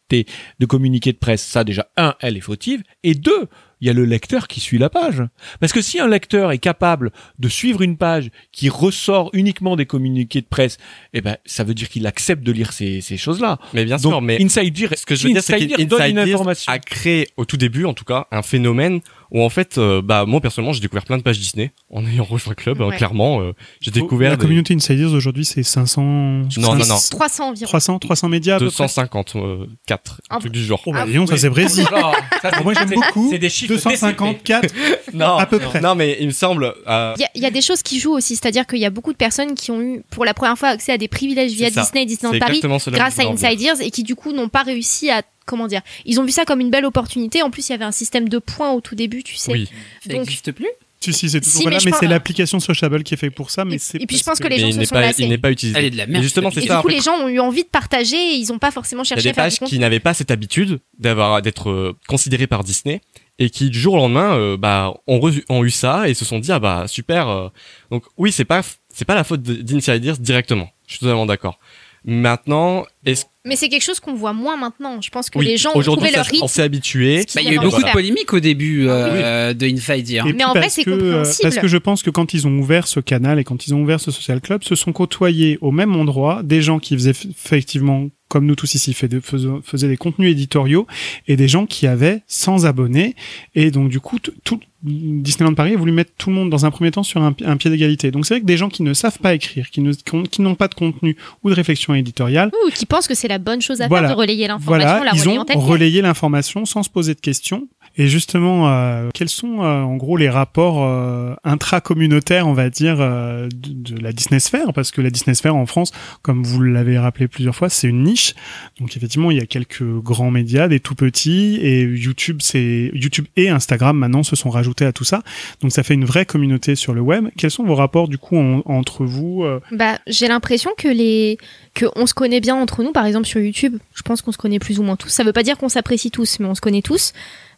de 0.60 0.66
communiqué 0.66 1.12
de 1.14 1.18
presse. 1.18 1.44
Ça, 1.44 1.64
déjà, 1.64 1.88
un, 1.98 2.16
elle 2.22 2.38
est 2.38 2.42
fautive. 2.42 2.84
Et 3.04 3.14
deux, 3.14 3.48
il 3.82 3.88
y 3.88 3.90
a 3.90 3.94
le 3.94 4.06
lecteur 4.06 4.48
qui 4.48 4.60
suit 4.60 4.78
la 4.78 4.90
page. 4.90 5.24
Parce 5.60 5.74
que 5.74 5.82
si 5.82 6.00
un 6.00 6.08
lecteur 6.08 6.52
est 6.52 6.58
capable 6.58 7.12
de 7.40 7.50
suivre 7.50 7.82
une 7.82 7.98
page 7.98 8.30
qui 8.52 8.70
ressort 8.70 9.30
uniquement 9.34 9.76
des 9.76 9.86
communiqués 9.86 10.42
de 10.42 10.48
presse, 10.48 10.78
eh 11.14 11.22
ben, 11.22 11.38
ça 11.46 11.64
veut 11.64 11.74
dire 11.74 11.90
qu'il 11.90 12.08
accepte 12.08 12.44
de 12.44 12.52
lire 12.52 12.72
ces, 12.74 13.02
ces 13.02 13.18
choses-là. 13.18 13.60
Mais 13.74 13.86
bien 13.86 13.98
Donc, 13.98 14.14
sûr, 14.14 14.22
mais 14.22 14.42
Inside 14.42 14.80
Ear, 14.80 14.90
ce 14.96 15.06
que 15.06 15.16
je 15.16 15.28
veux 15.28 15.34
dire, 15.34 15.44
c'est 15.44 15.86
donne 15.86 16.10
une 16.10 16.20
information. 16.20 16.72
a 16.72 16.80
créé, 16.80 17.28
au 17.38 17.46
tout 17.46 17.58
début 17.58 17.86
en 17.86 17.94
tout 17.94 18.06
cas, 18.06 18.28
un 18.32 18.42
phénomène 18.42 19.02
où 19.36 19.44
en 19.44 19.50
fait, 19.50 19.78
euh, 19.78 20.02
bah 20.02 20.26
moi 20.26 20.40
personnellement, 20.42 20.72
j'ai 20.74 20.80
découvert 20.80 21.04
plein 21.06 21.18
de 21.18 21.22
pages 21.24 21.38
Disney 21.38 21.72
en 21.92 22.06
ayant 22.08 22.24
rejoint 22.24 22.52
le 22.52 22.56
club, 22.56 22.82
hein, 22.82 22.88
Ouais. 22.88 22.98
clairement. 22.98 23.42
euh, 23.42 23.54
j'ai 23.82 23.92
découvert 23.92 24.30
la 24.32 24.36
des 24.38 24.42
communauté 24.42 24.74
Insiders 24.74 25.12
aujourd'hui 25.14 25.46
c'est 25.46 25.62
500 25.62 26.02
Non, 26.02 26.48
non, 26.58 26.76
non. 26.76 26.96
300 27.12 27.50
environ. 27.50 27.68
300 27.68 28.00
300 28.00 28.30
médias 28.30 28.56
à 28.56 28.60
peu 28.60 28.66
près. 28.66 28.72
250, 28.86 29.36
euh, 29.36 29.66
4, 29.88 30.22
un 30.30 30.36
Ah, 30.38 30.40
truc 30.40 30.52
du 30.52 30.64
genre. 30.64 30.82
Oh 30.86 30.92
bah 30.94 31.00
Ah, 31.04 31.06
dis 31.06 31.14
donc, 31.14 31.30
ça 31.30 31.38
c'est 31.38 31.50
Brésil. 31.50 31.86
Moi 32.64 32.74
j'aime 32.74 32.90
beaucoup. 32.90 33.28
C'est 33.30 33.38
des 33.40 33.50
chiffres 33.50 33.74
254 33.74 34.74
Non, 35.14 35.36
à 35.38 35.46
peu 35.46 35.60
près. 35.60 35.82
non, 35.82 35.96
mais 35.96 36.18
il 36.20 36.28
me 36.28 36.32
semble. 36.32 36.74
euh, 36.88 37.14
Il 37.18 37.22
y, 37.22 37.26
a- 37.26 37.30
il 37.36 37.42
y 37.42 37.46
a 37.46 37.52
des 37.52 37.62
choses 37.62 37.82
qui 37.84 38.00
jouent 38.00 38.14
aussi, 38.16 38.36
c'est-à-dire 38.36 38.66
qu'il 38.66 38.80
y 38.80 38.86
a 38.86 38.90
beaucoup 38.90 39.12
de 39.12 39.18
personnes 39.18 39.54
qui 39.56 39.72
ont 39.72 39.82
eu 39.82 40.02
pour 40.10 40.26
la 40.26 40.34
première 40.34 40.58
fois 40.58 40.70
accès 40.70 40.92
à 40.92 40.98
des 40.98 41.08
privilèges 41.08 41.52
via. 41.54 41.70
Disney 41.70 42.04
et 42.04 42.06
Disneyland 42.06 42.40
Paris 42.40 42.62
grâce 42.62 43.20
à 43.20 43.24
voulais 43.24 43.32
en 43.32 43.34
dire. 43.34 43.50
Inside 43.50 43.62
Ears 43.62 43.82
et 43.82 43.92
qui 43.92 44.04
du 44.04 44.16
coup 44.16 44.32
n'ont 44.32 44.50
pas 44.50 44.64
réussi 44.64 45.10
à 45.10 45.22
comment 45.46 45.68
dire. 45.68 45.82
Ils 46.06 46.20
ont 46.20 46.26
vu 46.26 46.32
ça 46.32 46.46
comme 46.46 46.60
une 46.62 46.70
belle 46.72 46.86
opportunité. 46.86 47.42
En 47.42 47.50
plus, 47.50 47.70
il 47.70 47.72
y 47.72 47.76
avait 47.76 47.86
un 47.86 47.92
système 47.92 48.30
de 48.30 48.38
points 48.40 48.72
au 48.72 48.82
tout 48.82 48.96
début, 48.96 49.24
tu 49.24 49.36
sais. 49.36 49.52
Oui, 49.52 49.70
ça 50.04 50.10
donc- 50.10 50.20
n'existe 50.22 50.52
plus. 50.52 50.68
Si, 51.02 51.14
si, 51.14 51.30
c'est 51.30 51.40
toujours 51.40 51.60
Si, 51.62 51.66
mais 51.66 51.72
là, 51.74 51.78
je 51.80 51.86
mais 51.86 51.92
pense- 51.92 52.00
c'est 52.00 52.08
l'application 52.08 52.60
Sociable 52.60 53.04
qui 53.04 53.14
est 53.14 53.18
faite 53.18 53.36
pour 53.36 53.52
ça. 53.52 53.64
Mais 53.64 53.76
Et- 53.76 53.78
c'est 53.78 54.02
et 54.02 54.08
puis 54.08 54.18
je 54.18 54.24
pense 54.24 54.40
que 54.40 54.48
les 54.48 54.58
gens 54.58 54.66
il 54.68 54.74
se 54.74 54.80
n'est 54.80 54.86
sont 54.86 54.96
pas, 54.96 55.02
lassés. 55.02 55.22
il 55.22 55.30
n'est 55.30 55.38
pas 55.38 55.52
utilisé. 55.52 55.78
Elle 55.78 55.86
est 55.86 55.90
de 55.92 55.98
la 55.98 56.06
Et 56.06 56.08
merde. 56.08 56.24
justement, 56.24 56.50
cette 56.50 56.62
c'est 56.62 56.66
Et 56.66 56.68
ça. 56.68 56.78
du 56.78 56.82
coup, 56.82 56.88
fait. 56.90 56.96
les 56.96 57.02
gens 57.02 57.14
ont 57.18 57.28
eu 57.28 57.40
envie 57.40 57.62
de 57.64 57.68
partager 57.70 58.16
et 58.16 58.36
ils 58.38 58.52
ont 58.52 58.58
pas 58.58 58.72
forcément 58.72 59.04
Il 59.04 59.10
y 59.10 59.14
a 59.14 59.16
cherché 59.18 59.24
des 59.26 59.30
à 59.30 59.34
faire 59.36 59.50
du 59.52 59.60
pages 59.60 59.70
qui 59.70 59.78
n'avaient 59.78 60.00
pas 60.00 60.16
cette 60.16 60.32
habitude 60.32 60.80
d'avoir 60.98 61.44
d'être 61.44 61.70
euh, 61.70 61.96
considérées 62.08 62.48
par 62.48 62.64
Disney 62.64 63.02
et 63.38 63.52
qui 63.52 63.70
du 63.70 63.78
jour 63.80 63.94
au 63.94 63.98
lendemain 63.98 64.36
euh, 64.36 64.58
bah 64.58 64.96
ont, 65.06 65.20
ont 65.50 65.64
eu 65.64 65.70
ça 65.70 66.10
et 66.10 66.16
se 66.16 66.26
sont 66.26 66.40
dit 66.40 66.52
ah 66.52 66.58
bah 66.60 66.86
super 66.88 67.28
euh. 67.28 67.50
donc 67.92 68.06
oui 68.18 68.32
c'est 68.32 68.46
pas 68.46 68.62
c'est 68.92 69.04
pas 69.06 69.14
la 69.14 69.26
faute 69.26 69.42
de- 69.44 69.56
d'Insiders 69.62 70.18
directement 70.18 70.70
je 70.88 70.94
suis 70.94 71.00
totalement 71.02 71.26
d'accord 71.26 71.60
maintenant 72.06 72.86
est-ce 73.06 73.26
Mais 73.46 73.56
c'est 73.56 73.70
quelque 73.70 73.84
chose 73.84 74.00
qu'on 74.00 74.14
voit 74.14 74.34
moins 74.34 74.58
maintenant. 74.58 75.02
Je 75.02 75.10
pense 75.10 75.30
que 75.30 75.38
oui, 75.40 75.46
les 75.46 75.58
gens 75.58 75.72
ont 75.74 75.78
aujourd'hui 75.78 76.06
trouvé 76.06 76.16
leur 76.16 76.26
ça- 76.26 76.32
rythme. 76.32 76.44
on 76.44 76.48
s'est 76.48 76.62
habitué 76.64 77.26
Bah, 77.36 77.42
il 77.42 77.46
y 77.46 77.50
a 77.50 77.52
eu 77.52 77.56
Voilà. 77.56 77.70
beaucoup 77.70 77.84
de 77.84 77.92
polémiques 77.92 78.34
au 78.34 78.40
début 78.40 78.86
euh, 78.88 79.54
de 79.54 79.66
Insider. 79.68 80.22
Et 80.28 80.34
Mais 80.34 80.44
en 80.44 80.52
vrai, 80.52 80.62
parce 80.62 80.74
c'est 80.74 80.84
que, 80.84 80.90
euh, 80.92 80.98
compréhensible. 80.98 81.42
Parce 81.44 81.58
que 81.58 81.68
je 81.68 81.78
pense 81.78 82.04
que 82.04 82.10
quand 82.10 82.34
ils 82.34 82.48
ont 82.48 82.58
ouvert 82.58 82.88
ce 82.88 83.00
canal 83.00 83.40
et 83.40 83.44
quand 83.44 83.68
ils 83.68 83.74
ont 83.76 83.82
ouvert 83.82 84.00
ce 84.00 84.12
social 84.12 84.42
club, 84.42 84.64
se 84.64 84.76
sont 84.76 84.92
côtoyés 84.94 85.58
au 85.62 85.72
même 85.72 85.96
endroit 85.96 86.42
des 86.44 86.62
gens 86.62 86.80
qui 86.80 86.96
faisaient 86.96 87.12
effectivement, 87.12 88.08
comme 88.36 88.48
nous 88.48 88.56
tous 88.56 88.76
ici, 88.76 88.94
fait 88.94 89.08
de- 89.08 89.22
faisaient, 89.22 89.88
des 89.88 89.96
contenus 89.96 90.30
éditoriaux 90.30 90.88
et 91.30 91.38
des 91.38 91.48
gens 91.48 91.66
qui 91.66 91.88
avaient 91.88 92.22
100 92.28 92.66
abonnés. 92.66 93.16
Et 93.56 93.72
donc, 93.72 93.88
du 93.88 94.02
coup, 94.02 94.20
tout, 94.20 94.60
Disneyland 94.84 95.54
Paris 95.54 95.74
a 95.74 95.78
voulu 95.78 95.94
mettre 95.94 96.12
tout 96.18 96.30
le 96.30 96.36
monde 96.36 96.50
dans 96.50 96.66
un 96.66 96.70
premier 96.72 96.92
temps 96.92 97.02
sur 97.04 97.22
un, 97.24 97.32
pi- 97.32 97.46
un 97.46 97.56
pied 97.56 97.70
d'égalité. 97.72 98.12
Donc, 98.12 98.26
c'est 98.26 98.34
vrai 98.34 98.42
que 98.42 98.46
des 98.46 98.58
gens 98.58 98.68
qui 98.68 98.84
ne 98.84 98.94
savent 98.94 99.20
pas 99.20 99.34
écrire, 99.34 99.70
qui 99.70 99.80
ne- 99.80 99.94
n'ont 100.40 100.56
pas 100.56 100.68
de 100.68 100.76
contenu 100.76 101.16
ou 101.44 101.50
de 101.50 101.56
réflexion 101.56 101.94
éditoriale, 101.96 102.52
Ou 102.68 102.72
qui 102.72 102.86
pensent 102.86 103.08
que 103.08 103.16
c'est 103.16 103.30
la 103.30 103.38
bonne 103.40 103.62
chose 103.62 103.80
à 103.80 103.88
Voilà. 103.88 104.10
faire 104.10 104.18
de 104.18 104.22
relayer 104.22 104.48
l'information, 104.48 104.88
voilà, 104.98 105.12
la 105.14 105.18
ils 105.18 105.30
ont 105.58 105.62
relayé 105.62 106.02
l'information 106.02 106.66
sans 106.66 106.84
se 106.84 106.90
poser 106.90 107.14
de 107.16 107.22
questions. 107.22 107.70
Et 107.98 108.08
justement, 108.08 108.70
euh, 108.70 109.10
quels 109.14 109.30
sont 109.30 109.64
euh, 109.64 109.82
en 109.82 109.96
gros 109.96 110.18
les 110.18 110.30
rapports 110.30 110.84
euh, 110.84 111.34
intra-communautaires, 111.44 112.48
on 112.48 112.54
va 112.54 112.70
dire, 112.70 112.98
euh, 113.00 113.48
de, 113.48 113.94
de 113.96 114.02
la 114.02 114.12
Disney 114.12 114.40
Sphere? 114.40 114.74
Parce 114.74 114.92
que 114.92 115.02
la 115.02 115.10
Disney 115.10 115.34
Sphere 115.34 115.56
en 115.56 115.66
France, 115.66 115.92
comme 116.22 116.44
vous 116.44 116.62
l'avez 116.62 116.98
rappelé 116.98 117.28
plusieurs 117.28 117.56
fois, 117.56 117.70
c'est 117.70 117.88
une 117.88 118.04
niche. 118.04 118.34
Donc 118.80 118.96
effectivement, 118.98 119.32
il 119.32 119.38
y 119.38 119.42
a 119.42 119.46
quelques 119.46 119.84
grands 119.84 120.32
médias, 120.32 120.68
des 120.68 120.80
tout 120.80 120.96
petits, 120.96 121.58
et 121.62 121.82
YouTube, 121.84 122.38
c'est 122.42 122.92
YouTube 122.94 123.26
et 123.38 123.50
Instagram 123.50 123.98
maintenant 123.98 124.24
se 124.24 124.36
sont 124.36 124.50
rajoutés 124.50 124.86
à 124.86 124.92
tout 124.94 125.04
ça. 125.06 125.24
Donc 125.62 125.72
ça 125.72 125.84
fait 125.84 125.94
une 125.94 126.06
vraie 126.06 126.26
communauté 126.26 126.76
sur 126.76 126.94
le 126.94 127.02
web. 127.02 127.28
Quels 127.38 127.52
sont 127.52 127.64
vos 127.64 127.76
rapports 127.76 128.08
du 128.08 128.18
coup 128.18 128.38
en- 128.38 128.62
entre 128.66 129.06
vous 129.06 129.44
euh, 129.44 129.60
Bah, 129.72 130.00
j'ai 130.08 130.28
l'impression 130.28 130.72
que 130.78 130.88
les 130.88 131.38
que 131.74 131.86
on 131.96 132.06
se 132.06 132.14
connaît 132.14 132.40
bien 132.40 132.56
entre 132.56 132.84
nous, 132.84 132.92
par 132.92 133.06
exemple 133.06 133.26
sur 133.28 133.40
YouTube. 133.42 133.78
Je 133.94 134.02
pense 134.02 134.22
qu'on 134.22 134.32
se 134.32 134.38
connaît 134.38 134.60
plus 134.60 134.80
ou 134.80 134.84
moins 134.84 134.96
tous. 134.96 135.10
Ça 135.10 135.24
veut 135.24 135.34
pas 135.34 135.44
dire 135.44 135.58
qu'on 135.58 135.70
s'apprécie 135.70 136.12
tous, 136.12 136.40
mais 136.40 136.46
on 136.48 136.56
se 136.56 136.62
connaît 136.62 136.82
tous. 136.82 137.12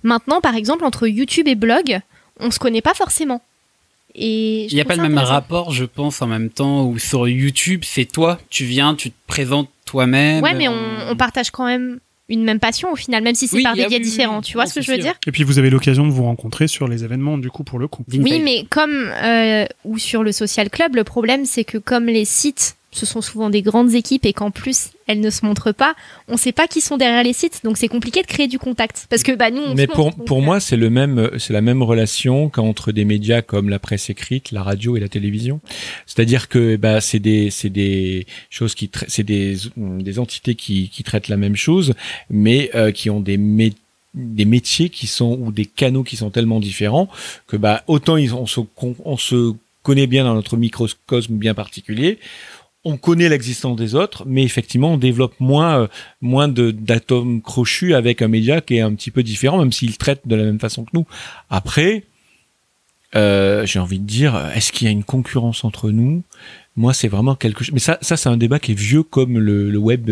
Maintenant, 0.04 0.42
par 0.42 0.56
exemple, 0.56 0.86
entre 0.86 1.08
YouTube 1.08 1.48
et 1.48 1.56
blog, 1.56 2.00
on 2.40 2.52
se 2.52 2.60
connaît 2.60 2.82
pas 2.82 2.94
forcément. 2.94 3.42
Et 4.16 4.66
Il 4.66 4.74
n'y 4.74 4.82
a 4.82 4.86
pas 4.86 4.96
le 4.96 5.04
même 5.04 5.18
rapport, 5.18 5.72
je 5.72 5.86
pense, 5.86 6.22
en 6.22 6.28
même 6.28 6.50
temps, 6.50 6.86
où 6.86 6.98
sur 6.98 7.28
YouTube, 7.28 7.84
c'est 7.86 8.06
toi, 8.06 8.40
tu 8.50 8.66
viens, 8.66 8.96
tu 8.96 9.12
te 9.12 9.16
présentes 9.28 9.70
toi-même. 9.86 10.44
Ouais, 10.44 10.54
mais 10.56 10.68
on, 10.68 10.76
on 11.10 11.16
partage 11.16 11.52
quand 11.52 11.66
même 11.66 12.00
une 12.30 12.44
même 12.44 12.60
passion 12.60 12.92
au 12.92 12.96
final, 12.96 13.24
même 13.24 13.36
si 13.36 13.48
c'est 13.48 13.58
Oui, 13.58 13.64
par 13.64 13.76
des 13.76 13.84
ah 13.84 13.88
biais 13.88 14.00
différents. 14.00 14.42
Tu 14.42 14.54
vois 14.54 14.66
ce 14.66 14.76
que 14.76 14.82
je 14.82 14.92
veux 14.92 14.98
sûr. 14.98 15.04
dire? 15.04 15.16
Et 15.28 15.32
puis 15.32 15.44
vous 15.44 15.60
avez 15.60 15.70
l'occasion 15.70 16.06
de 16.06 16.12
vous 16.12 16.24
rencontrer 16.24 16.68
sur 16.68 16.88
les 16.88 17.04
événements 17.04 17.38
du 17.38 17.50
coup 17.50 17.64
pour 17.64 17.80
le 17.80 17.88
coup. 17.88 18.04
Oui, 18.12 18.42
mais 18.44 18.66
comme 18.70 19.12
euh, 19.24 19.66
ou 19.86 19.98
sur 19.98 20.24
le 20.24 20.32
social 20.32 20.70
club, 20.70 20.96
le 20.96 21.04
problème 21.04 21.46
c'est 21.46 21.64
que 21.64 21.78
comme 21.78 22.06
les 22.06 22.26
sites 22.26 22.76
ce 22.92 23.06
sont 23.06 23.22
souvent 23.22 23.50
des 23.50 23.62
grandes 23.62 23.94
équipes 23.94 24.26
et 24.26 24.34
qu'en 24.34 24.50
plus 24.50 24.92
elles 25.08 25.20
ne 25.20 25.30
se 25.30 25.46
montrent 25.46 25.72
pas, 25.72 25.96
on 26.28 26.38
sait 26.38 26.52
pas 26.52 26.68
qui 26.68 26.82
sont 26.82 26.98
derrière 26.98 27.24
les 27.24 27.34
sites, 27.34 27.62
donc 27.64 27.78
c'est 27.78 27.88
compliqué 27.88 28.22
de 28.22 28.28
créer 28.28 28.48
du 28.48 28.60
contact. 28.60 29.08
Parce 29.10 29.24
que 29.24 29.34
bah 29.34 29.52
nous, 29.52 29.62
on 29.62 29.76
Mais 29.76 29.86
se 29.86 29.92
pour, 29.92 30.06
montre, 30.06 30.26
pour 30.26 30.40
euh, 30.40 30.42
moi, 30.42 30.60
c'est 30.60 30.78
le 30.78 30.90
même, 30.90 31.30
c'est 31.38 31.54
la 31.54 31.62
même 31.62 31.84
relation 31.84 32.50
qu'entre 32.50 32.92
des 32.92 33.06
médias 33.06 33.42
comme 33.42 33.70
la 33.70 33.80
presse 33.80 34.10
écrite, 34.10 34.52
la 34.52 34.64
radio 34.64 34.98
et 34.98 35.00
la 35.00 35.10
télévision. 35.10 35.60
C'est-à-dire 36.06 36.50
que 36.50 36.76
bah, 36.76 37.00
c'est 37.02 37.20
des, 37.20 37.52
c'est 37.52 37.70
des 37.70 38.26
choses 38.50 38.76
qui, 38.76 38.90
c'est 39.08 39.24
des, 39.24 39.58
des 39.78 40.20
entités 40.20 40.56
qui, 40.56 40.90
qui 40.90 41.04
traitent 41.04 41.30
la 41.30 41.38
même 41.38 41.56
chose, 41.56 41.94
mais 42.30 42.70
euh, 42.76 42.92
qui 42.92 43.10
ont 43.10 43.20
des 43.20 43.38
mé- 43.38 43.74
des 44.14 44.46
métiers 44.46 44.90
qui 44.90 45.08
sont 45.08 45.38
ou 45.40 45.52
des 45.52 45.66
canaux 45.66 46.04
qui 46.04 46.16
sont 46.16 46.32
tellement 46.32 46.60
différents 46.60 47.08
que 47.46 47.56
bah 47.56 47.84
autant 47.86 48.18
ils, 48.18 48.34
on 48.34 48.48
se 48.48 48.62
on 49.06 49.18
se 49.18 49.54
connaît 49.84 50.08
bien 50.08 50.24
dans 50.24 50.34
notre 50.34 50.58
microcosme 50.58 51.36
bien 51.36 51.54
particulier 51.54 52.18
on 52.88 52.96
connaît 52.96 53.28
l'existence 53.28 53.76
des 53.76 53.96
autres, 53.96 54.24
mais 54.26 54.44
effectivement, 54.44 54.94
on 54.94 54.98
développe 54.98 55.34
moins, 55.40 55.82
euh, 55.82 55.88
moins 56.22 56.48
d'atomes 56.48 57.42
crochus 57.42 57.94
avec 57.94 58.22
un 58.22 58.30
média 58.30 58.62
qui 58.62 58.78
est 58.78 58.82
un 58.82 58.94
petit 58.94 59.12
peu 59.12 59.24
différent, 59.24 59.58
même 59.58 59.74
s'il 59.74 59.98
traite 59.98 60.22
de 60.26 60.36
la 60.36 60.44
même 60.44 60.60
façon 60.60 60.86
que 60.86 60.92
nous. 60.94 61.06
Après, 61.50 62.04
euh, 63.16 63.66
j'ai 63.66 63.80
envie 63.80 64.00
de 64.00 64.06
dire, 64.06 64.38
est-ce 64.56 64.72
qu'il 64.72 64.86
y 64.86 64.88
a 64.88 64.92
une 64.92 65.04
concurrence 65.04 65.66
entre 65.66 65.92
nous? 65.92 66.24
Moi, 66.78 66.94
c'est 66.94 67.10
vraiment 67.10 67.36
quelque 67.36 67.64
chose. 67.66 67.74
Mais 67.74 67.80
ça, 67.80 67.98
c'est 68.02 68.30
un 68.30 68.38
débat 68.38 68.60
qui 68.60 68.72
est 68.72 68.80
vieux 68.80 69.04
comme 69.04 69.38
le, 69.38 69.66
euh, 69.66 69.72
le 69.72 69.78
web, 69.78 70.10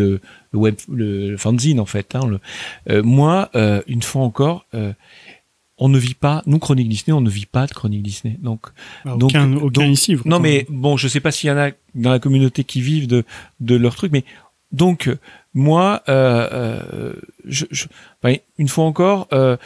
le, 0.92 1.36
fanzine 1.38 1.80
en 1.80 1.86
fait. 1.86 2.14
Hein, 2.14 2.38
moi, 3.02 3.50
une 3.86 4.02
fois 4.02 4.22
encore. 4.22 4.66
On 5.78 5.88
ne 5.88 5.98
vit 5.98 6.14
pas, 6.14 6.42
nous 6.46 6.58
Chronique 6.58 6.88
Disney, 6.88 7.12
on 7.14 7.20
ne 7.20 7.28
vit 7.30 7.46
pas 7.46 7.66
de 7.66 7.72
Chronique 7.72 8.02
Disney. 8.02 8.38
Donc, 8.42 8.66
Bah, 9.04 9.16
Donc- 9.18 9.30
aucun, 9.30 9.52
aucun 9.56 9.68
donc- 9.68 9.90
ici. 9.92 10.14
vous 10.14 10.22
non, 10.28 10.40
mais 10.40 10.66
bon, 10.70 10.96
je 10.96 11.06
sais 11.08 11.20
pas 11.20 11.30
s'il 11.30 11.48
y 11.48 11.52
en 11.52 11.58
a 11.58 11.70
dans 11.94 12.10
la 12.10 12.18
communauté 12.18 12.64
qui 12.64 12.80
vivent 12.80 13.06
de, 13.08 13.24
de 13.60 13.76
leur 13.76 13.94
truc, 13.94 14.10
mais 14.12 14.24
donc, 14.72 15.08
euh, 15.08 15.18
moi, 15.54 16.02
euh, 16.08 16.48
euh, 16.52 17.12
je, 17.44 17.66
je- 17.70 17.86
enfin, 18.22 18.36
une 18.58 18.68
fois 18.68 18.84
encore, 18.84 19.28
euh, 19.32 19.56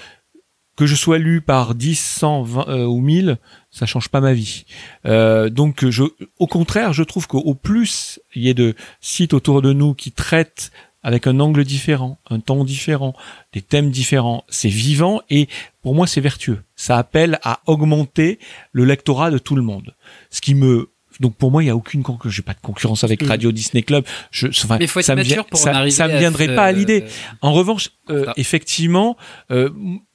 que 0.77 0.87
je 0.87 0.95
sois 0.95 1.19
lu 1.19 1.41
par 1.43 1.75
10, 1.75 1.99
100, 1.99 2.43
20 2.43 2.69
euh, 2.69 2.85
ou 2.87 3.01
1000, 3.01 3.37
ça 3.71 3.87
change 3.87 4.09
pas 4.09 4.21
ma 4.21 4.33
vie. 4.33 4.65
Euh, 5.07 5.51
donc, 5.51 5.89
je, 5.89 6.05
au 6.39 6.47
contraire, 6.47 6.93
je 6.93 7.03
trouve 7.03 7.27
qu'au 7.27 7.55
plus 7.55 8.19
il 8.35 8.43
y 8.43 8.49
ait 8.49 8.55
de 8.55 8.75
sites 9.01 9.35
autour 9.35 9.63
de 9.63 9.73
nous 9.73 9.95
qui 9.95 10.11
traitent 10.11 10.71
avec 11.03 11.27
un 11.27 11.41
angle 11.41 11.65
différent, 11.65 12.19
un 12.29 12.41
ton 12.41 12.65
différent, 12.65 13.15
des 13.53 13.63
thèmes 13.63 13.91
différents, 13.91 14.45
c'est 14.49 14.69
vivant 14.69 15.23
et 15.31 15.49
pour 15.83 15.95
moi 15.95 16.07
c'est 16.07 16.21
vertueux. 16.21 16.63
Ça 16.77 16.99
appelle 16.99 17.39
à 17.43 17.61
augmenter 17.67 18.39
le 18.73 18.85
lectorat 18.85 19.31
de 19.31 19.39
tout 19.39 19.57
le 19.57 19.63
monde. 19.63 19.95
Ce 20.31 20.41
qui 20.41 20.55
me 20.55 20.90
donc 21.21 21.37
pour 21.37 21.51
moi 21.53 21.63
il 21.63 21.67
y 21.67 21.71
a 21.71 21.77
aucune 21.77 22.03
concurrence, 22.03 22.35
j'ai 22.35 22.43
pas 22.43 22.55
de 22.55 22.61
concurrence 22.61 23.05
avec 23.05 23.23
Mm. 23.23 23.29
Radio 23.29 23.53
Disney 23.53 23.83
Club. 23.83 24.05
Je, 24.33 24.49
enfin, 24.49 24.77
Mais 24.79 24.87
il 24.87 24.89
faut 24.89 25.01
être 25.01 25.07
ça 25.07 25.15
me 25.15 25.21
mature 25.21 25.35
vient- 25.35 25.45
pour 25.45 25.61
en 25.61 25.63
ça, 25.65 25.71
arriver 25.71 25.91
ça 25.93 26.09
me 26.09 26.15
à 26.15 26.19
viendrait 26.19 26.55
pas 26.55 26.65
à 26.65 26.73
l'idée. 26.73 27.05
En 27.43 27.53
revanche, 27.53 27.91
euh, 28.09 28.27
effectivement, 28.37 29.17
euh, 29.51 29.71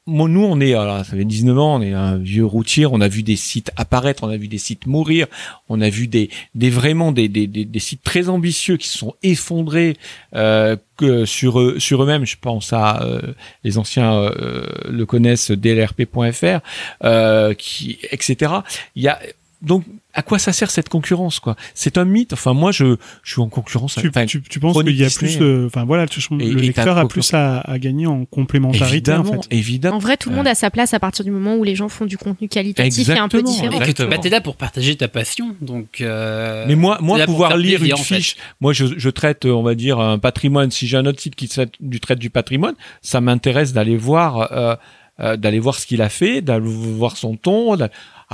moi, 0.07 0.29
nous, 0.29 0.43
on 0.43 0.59
est, 0.59 0.75
alors, 0.75 0.99
ça 1.03 1.15
fait 1.17 1.25
19 1.25 1.57
ans, 1.57 1.77
on 1.77 1.81
est 1.81 1.93
un 1.93 2.17
vieux 2.17 2.45
routier, 2.45 2.85
on 2.85 3.01
a 3.01 3.07
vu 3.07 3.23
des 3.23 3.35
sites 3.35 3.71
apparaître, 3.75 4.23
on 4.23 4.29
a 4.29 4.37
vu 4.37 4.47
des 4.47 4.59
sites 4.59 4.85
mourir, 4.85 5.25
on 5.67 5.81
a 5.81 5.89
vu 5.89 6.07
des, 6.07 6.29
des 6.53 6.69
vraiment 6.69 7.11
des, 7.11 7.27
des, 7.27 7.47
des, 7.47 7.65
des 7.65 7.79
sites 7.79 8.03
très 8.03 8.29
ambitieux 8.29 8.77
qui 8.77 8.87
se 8.87 8.99
sont 8.99 9.15
effondrés 9.23 9.97
euh, 10.35 10.75
que 10.97 11.25
sur 11.25 11.59
eux, 11.59 11.79
sur 11.79 12.03
eux-mêmes. 12.03 12.23
Je 12.25 12.35
pense 12.39 12.71
à 12.71 13.01
euh, 13.01 13.19
les 13.63 13.79
anciens 13.79 14.13
euh, 14.13 14.67
le 14.87 15.05
connaissent, 15.07 15.49
dlrp.fr, 15.49 16.59
euh, 17.03 17.53
qui, 17.55 17.97
etc. 18.11 18.53
Il 18.95 19.01
y 19.01 19.07
a 19.07 19.19
donc 19.63 19.85
à 20.15 20.21
quoi 20.23 20.39
ça 20.39 20.53
sert 20.53 20.71
cette 20.71 20.89
concurrence 20.89 21.39
quoi? 21.39 21.55
C'est 21.73 21.97
un 21.97 22.05
mythe. 22.05 22.33
Enfin 22.33 22.53
moi 22.53 22.71
je 22.71 22.95
je 23.23 23.31
suis 23.33 23.41
en 23.41 23.49
concurrence. 23.49 23.95
tu, 23.95 24.09
tu, 24.25 24.41
tu 24.41 24.59
penses 24.59 24.75
qu'il 24.83 24.95
y 24.95 25.03
a 25.03 25.07
Disney, 25.07 25.31
plus 25.35 25.39
de, 25.39 25.63
enfin 25.67 25.83
voilà, 25.85 26.07
tu- 26.07 26.21
Et- 26.39 26.51
le 26.51 26.57
et 26.59 26.61
lecteur 26.67 26.97
a 26.97 27.07
plus 27.07 27.33
à, 27.33 27.59
à 27.59 27.77
gagner 27.79 28.07
en 28.07 28.25
complémentarité 28.25 29.11
en 29.11 29.21
évidemment, 29.21 29.41
fait. 29.43 29.55
évidemment. 29.55 29.95
En 29.97 29.99
vrai, 29.99 30.17
tout 30.17 30.29
le 30.29 30.35
monde 30.35 30.47
a 30.47 30.55
sa 30.55 30.69
place 30.71 30.93
à 30.93 30.99
partir 30.99 31.23
du 31.25 31.31
moment 31.31 31.55
où 31.55 31.63
les 31.63 31.75
gens 31.75 31.89
font 31.89 32.05
du 32.05 32.17
contenu 32.17 32.47
qualitatif 32.47 33.09
et 33.09 33.17
un 33.17 33.27
peu 33.29 33.43
différent. 33.43 33.67
Et 33.67 33.79
que 33.79 33.83
tu 33.83 33.89
Exactement. 33.89 34.09
bah, 34.09 34.17
t'es 34.17 34.29
là 34.29 34.41
pour 34.41 34.55
partager 34.55 34.95
ta 34.95 35.07
passion, 35.07 35.55
donc. 35.61 36.01
euh, 36.01 36.65
Mais 36.67 36.75
moi, 36.75 36.97
moi 37.01 37.19
pouvoir 37.25 37.57
lire 37.57 37.79
plaisir, 37.79 37.95
une 37.95 38.01
en 38.01 38.03
fait. 38.03 38.15
fiche, 38.15 38.37
moi 38.61 38.73
je, 38.73 38.85
je 38.97 39.09
traite, 39.09 39.45
euh, 39.45 39.51
on 39.51 39.63
va 39.63 39.75
dire, 39.75 39.99
un 39.99 40.17
patrimoine. 40.19 40.71
Si 40.71 40.87
j'ai 40.87 40.97
un 40.97 41.05
autre 41.05 41.19
site 41.21 41.35
qui 41.35 41.47
traite 41.47 41.73
du, 41.79 41.99
traite 41.99 42.19
du 42.19 42.29
patrimoine, 42.29 42.75
ça 43.01 43.21
m'intéresse 43.21 43.73
d'aller 43.73 43.97
voir, 43.97 44.51
euh, 44.51 44.75
euh, 45.19 45.37
d'aller 45.37 45.59
voir 45.59 45.75
ce 45.75 45.85
qu'il 45.87 46.01
a 46.01 46.09
fait, 46.09 46.41
d'aller 46.41 46.65
voir 46.67 47.17
son 47.17 47.35
ton. 47.35 47.75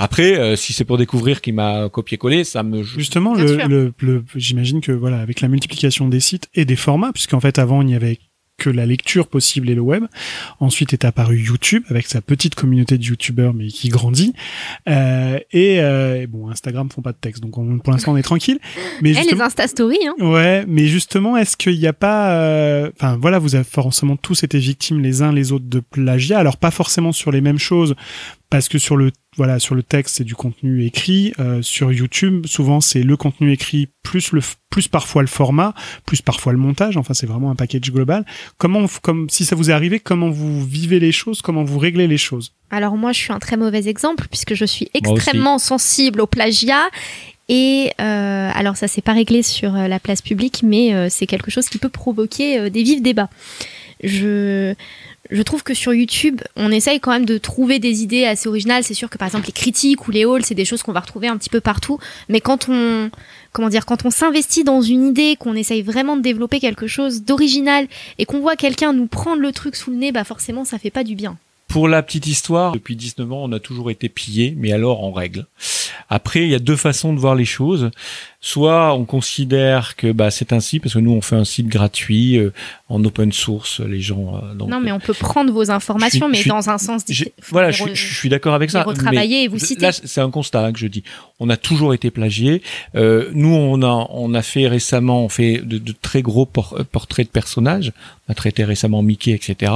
Après, 0.04 0.36
euh, 0.36 0.56
si 0.56 0.72
c'est 0.72 0.84
pour 0.84 0.98
découvrir 0.98 1.40
qu'il 1.40 1.54
m'a 1.54 1.88
copié-collé, 1.88 2.42
ça 2.42 2.62
me. 2.64 2.82
Justement, 2.82 3.34
le, 3.34 3.56
le, 3.68 3.92
le- 4.00 4.24
j'imagine 4.34 4.80
que 4.80 4.90
voilà, 4.90 5.20
avec 5.20 5.40
la 5.40 5.46
multiplication 5.48 6.08
des 6.08 6.18
sites 6.20 6.48
et 6.54 6.64
des 6.64 6.74
formats, 6.76 7.12
puisqu'en 7.12 7.38
fait 7.40 7.58
avant 7.60 7.82
il 7.82 7.86
n'y 7.86 7.94
avait 7.94 8.18
que 8.58 8.68
la 8.68 8.84
lecture 8.86 9.26
possible 9.28 9.70
et 9.70 9.74
le 9.74 9.80
web. 9.80 10.04
Ensuite 10.60 10.92
est 10.92 11.04
apparu 11.04 11.38
YouTube 11.38 11.82
avec 11.88 12.06
sa 12.06 12.20
petite 12.20 12.54
communauté 12.54 12.96
de 12.98 13.02
YouTubeurs 13.02 13.54
mais 13.54 13.66
qui 13.68 13.88
grandit. 13.88 14.34
Euh, 14.88 15.38
et, 15.52 15.80
euh, 15.80 16.22
et 16.22 16.26
bon, 16.26 16.48
Instagram 16.50 16.88
font 16.90 17.00
pas 17.02 17.12
de 17.12 17.16
texte, 17.20 17.42
donc 17.42 17.56
on- 17.58 17.78
pour 17.78 17.92
l'instant 17.92 18.12
on 18.12 18.16
est 18.16 18.22
tranquille. 18.22 18.58
Mais 19.02 19.12
Eh, 19.16 19.34
les 19.34 19.40
Insta 19.40 19.66
Stories, 19.66 20.06
hein. 20.06 20.14
Ouais, 20.20 20.64
mais 20.68 20.86
justement, 20.86 21.36
est-ce 21.36 21.56
qu'il 21.56 21.78
n'y 21.78 21.86
a 21.86 21.92
pas, 21.92 22.34
euh, 22.36 22.90
enfin 22.96 23.16
voilà, 23.20 23.38
vous 23.38 23.54
avez 23.56 23.64
forcément 23.64 24.16
tous 24.16 24.42
été 24.44 24.58
victimes 24.58 25.00
les 25.00 25.22
uns 25.22 25.32
les 25.32 25.50
autres 25.52 25.68
de 25.68 25.80
plagiat, 25.80 26.38
alors 26.38 26.56
pas 26.56 26.70
forcément 26.70 27.10
sur 27.12 27.32
les 27.32 27.40
mêmes 27.40 27.58
choses, 27.58 27.94
parce 28.50 28.68
que 28.68 28.78
sur 28.78 28.96
le 28.96 29.10
voilà 29.36 29.58
sur 29.58 29.74
le 29.74 29.82
texte 29.82 30.16
c'est 30.16 30.24
du 30.24 30.34
contenu 30.34 30.84
écrit. 30.84 31.32
Euh, 31.38 31.62
sur 31.62 31.92
YouTube 31.92 32.46
souvent 32.46 32.80
c'est 32.80 33.02
le 33.02 33.16
contenu 33.16 33.52
écrit 33.52 33.88
plus 34.02 34.32
le 34.32 34.40
plus 34.70 34.88
parfois 34.88 35.22
le 35.22 35.28
format 35.28 35.74
plus 36.06 36.22
parfois 36.22 36.52
le 36.52 36.58
montage. 36.58 36.96
Enfin 36.96 37.14
c'est 37.14 37.26
vraiment 37.26 37.50
un 37.50 37.56
package 37.56 37.90
global. 37.92 38.24
Comment 38.58 38.86
comme 39.02 39.28
si 39.30 39.44
ça 39.44 39.56
vous 39.56 39.70
est 39.70 39.72
arrivé 39.72 40.00
comment 40.00 40.30
vous 40.30 40.64
vivez 40.64 41.00
les 41.00 41.12
choses 41.12 41.42
comment 41.42 41.64
vous 41.64 41.78
réglez 41.78 42.06
les 42.06 42.18
choses? 42.18 42.54
Alors 42.72 42.96
moi, 42.96 43.12
je 43.12 43.18
suis 43.18 43.32
un 43.32 43.38
très 43.38 43.58
mauvais 43.58 43.86
exemple 43.86 44.26
puisque 44.30 44.54
je 44.54 44.64
suis 44.64 44.88
extrêmement 44.94 45.58
sensible 45.58 46.22
au 46.22 46.26
plagiat. 46.26 46.88
Et 47.48 47.92
euh, 48.00 48.50
alors 48.54 48.76
ça 48.76 48.88
s'est 48.88 49.02
pas 49.02 49.12
réglé 49.12 49.42
sur 49.42 49.76
euh, 49.76 49.88
la 49.88 50.00
place 50.00 50.22
publique, 50.22 50.62
mais 50.62 50.94
euh, 50.94 51.08
c'est 51.10 51.26
quelque 51.26 51.50
chose 51.50 51.68
qui 51.68 51.76
peut 51.76 51.90
provoquer 51.90 52.58
euh, 52.58 52.70
des 52.70 52.82
vifs 52.82 53.02
débats. 53.02 53.28
Je 54.02 54.74
je 55.30 55.42
trouve 55.42 55.62
que 55.62 55.74
sur 55.74 55.94
YouTube, 55.94 56.40
on 56.56 56.70
essaye 56.70 57.00
quand 57.00 57.12
même 57.12 57.24
de 57.24 57.38
trouver 57.38 57.78
des 57.78 58.02
idées 58.02 58.24
assez 58.24 58.48
originales. 58.48 58.84
C'est 58.84 58.94
sûr 58.94 59.08
que 59.08 59.18
par 59.18 59.28
exemple 59.28 59.46
les 59.46 59.52
critiques 59.52 60.08
ou 60.08 60.10
les 60.10 60.24
hauls, 60.24 60.44
c'est 60.44 60.54
des 60.54 60.64
choses 60.64 60.82
qu'on 60.82 60.92
va 60.92 61.00
retrouver 61.00 61.28
un 61.28 61.36
petit 61.36 61.48
peu 61.48 61.60
partout. 61.60 61.98
Mais 62.28 62.40
quand 62.40 62.68
on 62.68 63.10
comment 63.52 63.68
dire, 63.68 63.86
quand 63.86 64.04
on 64.04 64.10
s'investit 64.10 64.64
dans 64.64 64.80
une 64.80 65.06
idée, 65.06 65.36
qu'on 65.38 65.54
essaye 65.54 65.82
vraiment 65.82 66.16
de 66.16 66.22
développer 66.22 66.58
quelque 66.58 66.86
chose 66.86 67.22
d'original 67.22 67.86
et 68.18 68.24
qu'on 68.24 68.40
voit 68.40 68.56
quelqu'un 68.56 68.92
nous 68.92 69.06
prendre 69.06 69.40
le 69.40 69.52
truc 69.52 69.76
sous 69.76 69.90
le 69.90 69.96
nez, 69.96 70.12
bah 70.12 70.24
forcément 70.24 70.64
ça 70.64 70.78
fait 70.78 70.90
pas 70.90 71.04
du 71.04 71.14
bien. 71.14 71.36
Pour 71.72 71.88
la 71.88 72.02
petite 72.02 72.26
histoire, 72.26 72.72
depuis 72.72 72.96
19 72.96 73.32
ans, 73.32 73.40
on 73.44 73.52
a 73.52 73.58
toujours 73.58 73.90
été 73.90 74.08
pillé, 74.08 74.54
mais 74.58 74.72
alors 74.72 75.02
en 75.02 75.10
règle. 75.12 75.46
Après, 76.10 76.42
il 76.42 76.50
y 76.50 76.54
a 76.54 76.58
deux 76.58 76.76
façons 76.76 77.14
de 77.14 77.18
voir 77.18 77.34
les 77.34 77.44
choses. 77.46 77.90
Soit 78.42 78.92
on 78.94 79.04
considère 79.04 79.94
que 79.96 80.10
bah, 80.12 80.30
c'est 80.30 80.52
ainsi, 80.52 80.80
parce 80.80 80.94
que 80.94 80.98
nous, 80.98 81.12
on 81.12 81.20
fait 81.22 81.36
un 81.36 81.44
site 81.44 81.68
gratuit, 81.68 82.36
euh, 82.38 82.52
en 82.88 83.02
open 83.04 83.32
source, 83.32 83.80
les 83.80 84.00
gens... 84.00 84.36
euh, 84.42 84.54
donc, 84.54 84.68
non, 84.68 84.80
mais 84.80 84.90
on 84.92 84.98
peut 84.98 85.14
prendre 85.14 85.52
vos 85.52 85.70
informations, 85.70 86.28
mais 86.28 86.38
suis- 86.38 86.50
dans 86.50 86.68
un 86.68 86.76
sens. 86.76 87.04
Voilà, 87.50 87.70
je, 87.70 87.82
suis- 87.84 87.94
je 87.94 88.14
suis 88.16 88.28
d'accord 88.28 88.52
avec 88.54 88.70
ça. 88.70 88.82
retravailler 88.82 89.36
mais 89.38 89.44
et 89.44 89.48
vous 89.48 89.58
citer. 89.60 89.82
Là, 89.82 89.92
c'est 89.92 90.20
un 90.20 90.30
constat 90.30 90.66
hein, 90.66 90.72
que 90.72 90.78
je 90.80 90.88
dis. 90.88 91.04
On 91.40 91.48
a 91.50 91.56
toujours 91.56 91.94
été 91.94 92.10
plagié. 92.10 92.62
Euh, 92.96 93.30
nous, 93.32 93.54
on 93.54 93.80
a, 93.82 94.08
on 94.10 94.34
a 94.34 94.42
fait 94.42 94.66
récemment, 94.66 95.24
on 95.24 95.28
fait 95.28 95.58
de, 95.58 95.78
de 95.78 95.92
très 96.02 96.20
gros 96.22 96.44
por- 96.44 96.74
euh, 96.78 96.84
portraits 96.84 97.26
de 97.26 97.30
personnages. 97.32 97.92
A 98.32 98.34
traité 98.34 98.64
récemment 98.64 99.02
Mickey, 99.02 99.32
etc. 99.32 99.70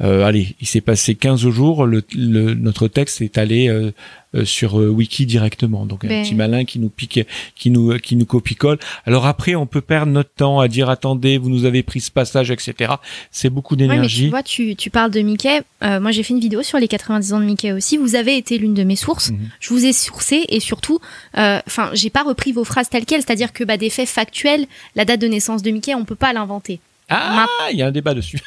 Euh, 0.00 0.24
allez, 0.24 0.54
il 0.60 0.68
s'est 0.68 0.80
passé 0.80 1.16
15 1.16 1.48
jours. 1.48 1.84
Le, 1.84 2.04
le- 2.14 2.54
notre 2.54 2.86
texte 2.86 3.20
est 3.22 3.38
allé 3.38 3.68
euh, 3.68 3.90
euh, 4.36 4.44
sur 4.44 4.74
Wiki 4.74 5.26
directement. 5.26 5.84
Donc 5.84 6.04
un 6.04 6.08
Ben. 6.08 6.22
petit 6.22 6.36
malin 6.36 6.64
qui 6.64 6.78
nous 6.78 6.90
pique, 6.90 7.26
qui 7.56 7.70
nous, 7.70 7.98
qui 7.98 8.14
nous 8.14 8.24
copie-colle. 8.24 8.78
Alors 9.04 9.26
après, 9.26 9.56
on 9.56 9.66
peut 9.66 9.80
perdre 9.80 10.12
notre 10.12 10.30
temps 10.32 10.60
à 10.60 10.68
dire 10.68 10.88
attendez, 10.90 11.38
vous 11.38 11.50
nous 11.50 11.64
avez 11.64 11.82
pris 11.82 12.00
ce 12.00 12.12
passage, 12.12 12.52
etc. 12.52 12.92
C'est 13.32 13.50
beaucoup 13.50 13.74
Ouais, 13.74 13.80
mais 13.82 13.86
tu 13.88 13.94
d'énergie. 13.96 14.28
vois, 14.30 14.42
tu, 14.44 14.76
tu 14.76 14.90
parles 14.90 15.10
de 15.10 15.20
Mickey. 15.20 15.60
Moi, 15.82 16.12
j'ai 16.12 16.22
fait 16.22 16.34
une 16.34 16.40
vidéo 16.40 16.62
sur 16.62 16.78
les 16.78 16.86
90 16.88 17.32
ans 17.32 17.40
de 17.40 17.44
Mickey 17.46 17.72
aussi. 17.72 17.96
Vous 17.96 18.14
avez 18.14 18.36
été 18.36 18.58
l'une 18.58 18.74
de 18.74 18.84
mes 18.84 18.96
sources. 18.96 19.30
Mhm. 19.32 19.38
Je 19.58 19.68
vous 19.70 19.84
ai 19.84 19.92
sourcé 19.92 20.44
et 20.48 20.60
surtout, 20.60 21.00
enfin, 21.34 21.90
j'ai 21.94 22.10
pas 22.10 22.22
repris 22.22 22.52
vos 22.52 22.64
phrases 22.64 22.88
telles 22.88 23.06
quelles. 23.06 23.22
C'est-à-dire 23.22 23.52
que 23.52 23.64
bah, 23.64 23.76
des 23.76 23.90
faits 23.90 24.08
factuels, 24.08 24.66
la 24.94 25.04
date 25.04 25.20
de 25.20 25.26
naissance 25.26 25.62
de 25.62 25.70
Mickey, 25.72 25.94
on 25.96 26.04
peut 26.04 26.14
pas 26.14 26.32
l'inventer. 26.32 26.78
Ah, 27.08 27.46
il 27.72 27.78
y 27.78 27.82
a 27.82 27.86
un 27.86 27.90
débat 27.90 28.14
dessus. 28.14 28.38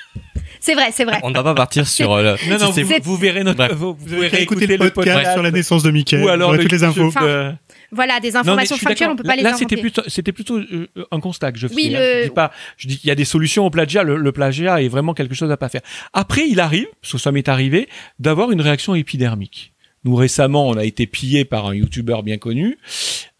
C'est 0.59 0.75
vrai, 0.75 0.89
c'est 0.91 1.05
vrai. 1.05 1.19
On 1.23 1.29
ne 1.31 1.35
va 1.35 1.43
pas 1.43 1.55
partir 1.55 1.87
sur 1.87 2.13
euh, 2.13 2.35
le- 2.45 2.49
Non, 2.51 2.59
non, 2.59 2.71
si 2.71 2.83
vous, 2.83 2.89
c'est- 2.91 3.03
vous 3.03 3.17
verrez 3.17 3.43
notre, 3.43 3.57
Bref. 3.57 3.71
vous, 3.73 3.97
verrez 3.99 4.43
écouter 4.43 4.67
le 4.67 4.89
podcast 4.91 5.33
sur 5.33 5.41
la 5.41 5.49
naissance 5.49 5.81
de 5.81 5.89
Mickey 5.89 6.21
ou 6.21 6.27
alors 6.27 6.49
vous 6.49 6.53
aurez 6.55 6.57
le 6.57 6.63
toutes 6.65 6.71
les 6.73 6.83
infos 6.83 7.05
YouTube 7.05 7.55
Voilà, 7.91 8.19
des 8.19 8.27
Non, 8.29 8.33
mais 8.33 8.39
informations 8.41 8.75
suis 8.75 8.85
factuelles, 8.85 9.07
on 9.09 9.11
d'accord. 9.15 9.23
peut 9.23 9.27
pas 9.29 9.35
les 9.37 9.41
Là, 9.41 9.49
inventer. 9.49 9.65
c'était 9.67 9.81
plutôt, 9.81 10.01
c'était 10.07 10.31
plutôt 10.31 10.57
euh, 10.59 10.87
un 11.11 11.19
constat 11.19 11.51
que 11.51 11.57
je 11.57 11.67
fais. 11.67 11.73
Oui, 11.73 11.95
hein. 11.95 11.99
le- 11.99 12.19
Je 12.19 12.23
dis 12.27 12.33
pas, 12.35 12.51
je 12.77 12.87
dis 12.87 12.99
qu'il 12.99 13.07
y 13.07 13.11
a 13.11 13.15
des 13.15 13.25
solutions 13.25 13.65
au 13.65 13.71
plagiat. 13.71 14.03
Le, 14.03 14.17
le 14.17 14.31
plagiat 14.31 14.83
est 14.83 14.87
vraiment 14.87 15.15
quelque 15.15 15.33
chose 15.33 15.51
à 15.51 15.57
pas 15.57 15.67
faire. 15.69 15.81
Après, 16.13 16.47
il 16.47 16.59
arrive, 16.59 16.85
parce 17.01 17.13
que 17.13 17.17
ça 17.17 17.31
m'est 17.31 17.49
arrivé, 17.49 17.89
d'avoir 18.19 18.51
une 18.51 18.61
réaction 18.61 18.93
épidermique. 18.93 19.73
Nous 20.03 20.15
récemment, 20.15 20.67
on 20.67 20.77
a 20.77 20.83
été 20.83 21.05
pillé 21.05 21.45
par 21.45 21.67
un 21.67 21.75
youtubeur 21.75 22.23
bien 22.23 22.37
connu. 22.37 22.79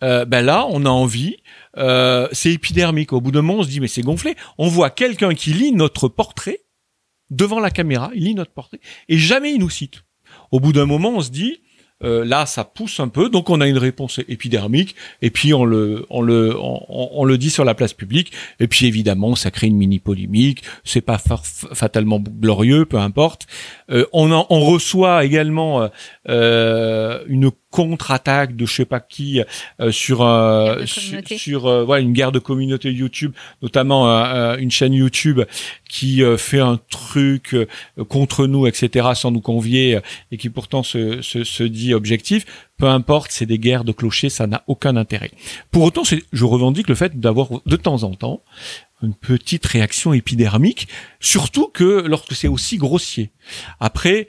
Euh, 0.04 0.26
ben 0.26 0.46
là, 0.46 0.68
on 0.70 0.86
a 0.86 0.90
envie. 0.90 1.38
Euh, 1.78 2.28
c'est 2.32 2.52
épidermique. 2.52 3.14
Au 3.14 3.22
bout 3.22 3.32
d'un 3.32 3.42
moment, 3.42 3.60
on 3.60 3.64
se 3.64 3.70
dit 3.70 3.80
mais 3.80 3.88
c'est 3.88 4.04
gonflé. 4.04 4.36
On 4.58 4.68
voit 4.68 4.90
quelqu'un 4.90 5.34
qui 5.34 5.54
lit 5.54 5.72
notre 5.72 6.08
portrait 6.08 6.60
devant 7.30 7.60
la 7.60 7.72
caméra. 7.72 8.12
Il 8.14 8.26
lit 8.26 8.36
notre 8.36 8.52
portrait 8.52 8.80
et 9.10 9.18
jamais 9.18 9.54
il 9.54 9.60
nous 9.60 9.70
cite. 9.70 10.04
Au 10.52 10.60
bout 10.60 10.74
d'un 10.74 10.86
moment, 10.86 11.10
on 11.16 11.22
se 11.22 11.32
dit 11.32 11.62
euh, 12.04 12.26
là, 12.26 12.46
ça 12.46 12.64
pousse 12.64 13.00
un 13.00 13.08
peu, 13.08 13.30
donc 13.30 13.50
on 13.50 13.62
a 13.62 13.68
une 13.68 13.78
réponse 13.78 14.20
épidermique, 14.28 14.96
et 15.22 15.30
puis 15.30 15.54
on 15.54 15.66
le, 15.66 16.06
on 16.10 16.22
le, 16.22 16.56
on, 16.58 17.24
le 17.26 17.38
dit 17.38 17.50
sur 17.50 17.64
la 17.66 17.74
place 17.76 17.94
publique, 17.94 18.32
et 18.60 18.68
puis 18.68 18.86
évidemment, 18.88 19.36
ça 19.36 19.52
crée 19.52 19.68
une 19.68 19.78
mini 19.78 20.00
polémique. 20.00 20.64
C'est 20.84 21.02
pas 21.02 21.18
fa- 21.18 21.42
fatalement 21.74 22.20
glorieux, 22.20 22.86
peu 22.86 22.98
importe. 22.98 23.48
Euh, 23.90 24.06
on, 24.14 24.32
en- 24.32 24.48
on 24.50 24.60
reçoit 24.62 25.24
également 25.26 25.90
euh, 26.30 27.24
une 27.28 27.46
contre-attaque 27.72 28.56
de 28.56 28.66
je 28.66 28.74
sais 28.74 28.86
pas 28.86 29.00
qui 29.00 29.42
euh, 29.80 29.92
sur 29.92 30.22
euh, 30.22 30.86
sur, 30.86 31.68
euh, 31.68 31.84
voilà 31.84 32.02
une 32.02 32.14
guerre 32.14 32.32
de 32.32 32.40
communauté 32.40 32.92
YouTube, 32.92 33.34
notamment 33.62 34.10
euh, 34.10 34.24
euh, 34.26 34.58
une 34.58 34.70
chaîne 34.70 34.94
YouTube 34.94 35.42
qui 35.90 36.24
euh, 36.24 36.38
fait 36.38 36.60
un 36.60 36.80
truc 36.90 37.54
euh, 37.56 37.66
contre 38.08 38.46
nous, 38.46 38.68
etc., 38.68 39.10
sans 39.16 39.32
nous 39.32 39.42
convier 39.42 40.00
et 40.32 40.38
qui 40.38 40.50
pourtant 40.50 40.84
se, 40.84 41.22
se, 41.22 41.44
se 41.44 41.64
dit 41.64 41.94
objectif, 41.94 42.46
peu 42.78 42.88
importe, 42.88 43.32
c'est 43.32 43.46
des 43.46 43.60
guerres 43.60 43.84
de 43.84 43.92
clochers, 43.92 44.30
ça 44.30 44.48
n'a 44.48 44.64
aucun 44.68 44.96
intérêt. 44.96 45.32
Pour 45.72 45.84
autant, 45.84 46.04
je 46.04 46.46
revendique 46.46 46.90
le 46.90 46.96
fait 46.96 47.20
d'avoir 47.20 47.50
de 47.66 47.76
temps 47.76 48.04
en 48.04 48.14
temps 48.14 48.44
une 49.04 49.14
petite 49.16 49.66
réaction 49.66 50.14
épidermique, 50.14 50.88
surtout 51.20 51.68
que 51.68 52.02
lorsque 52.08 52.34
c'est 52.34 52.48
aussi 52.48 52.78
grossier. 52.78 53.32
Après, 53.80 54.28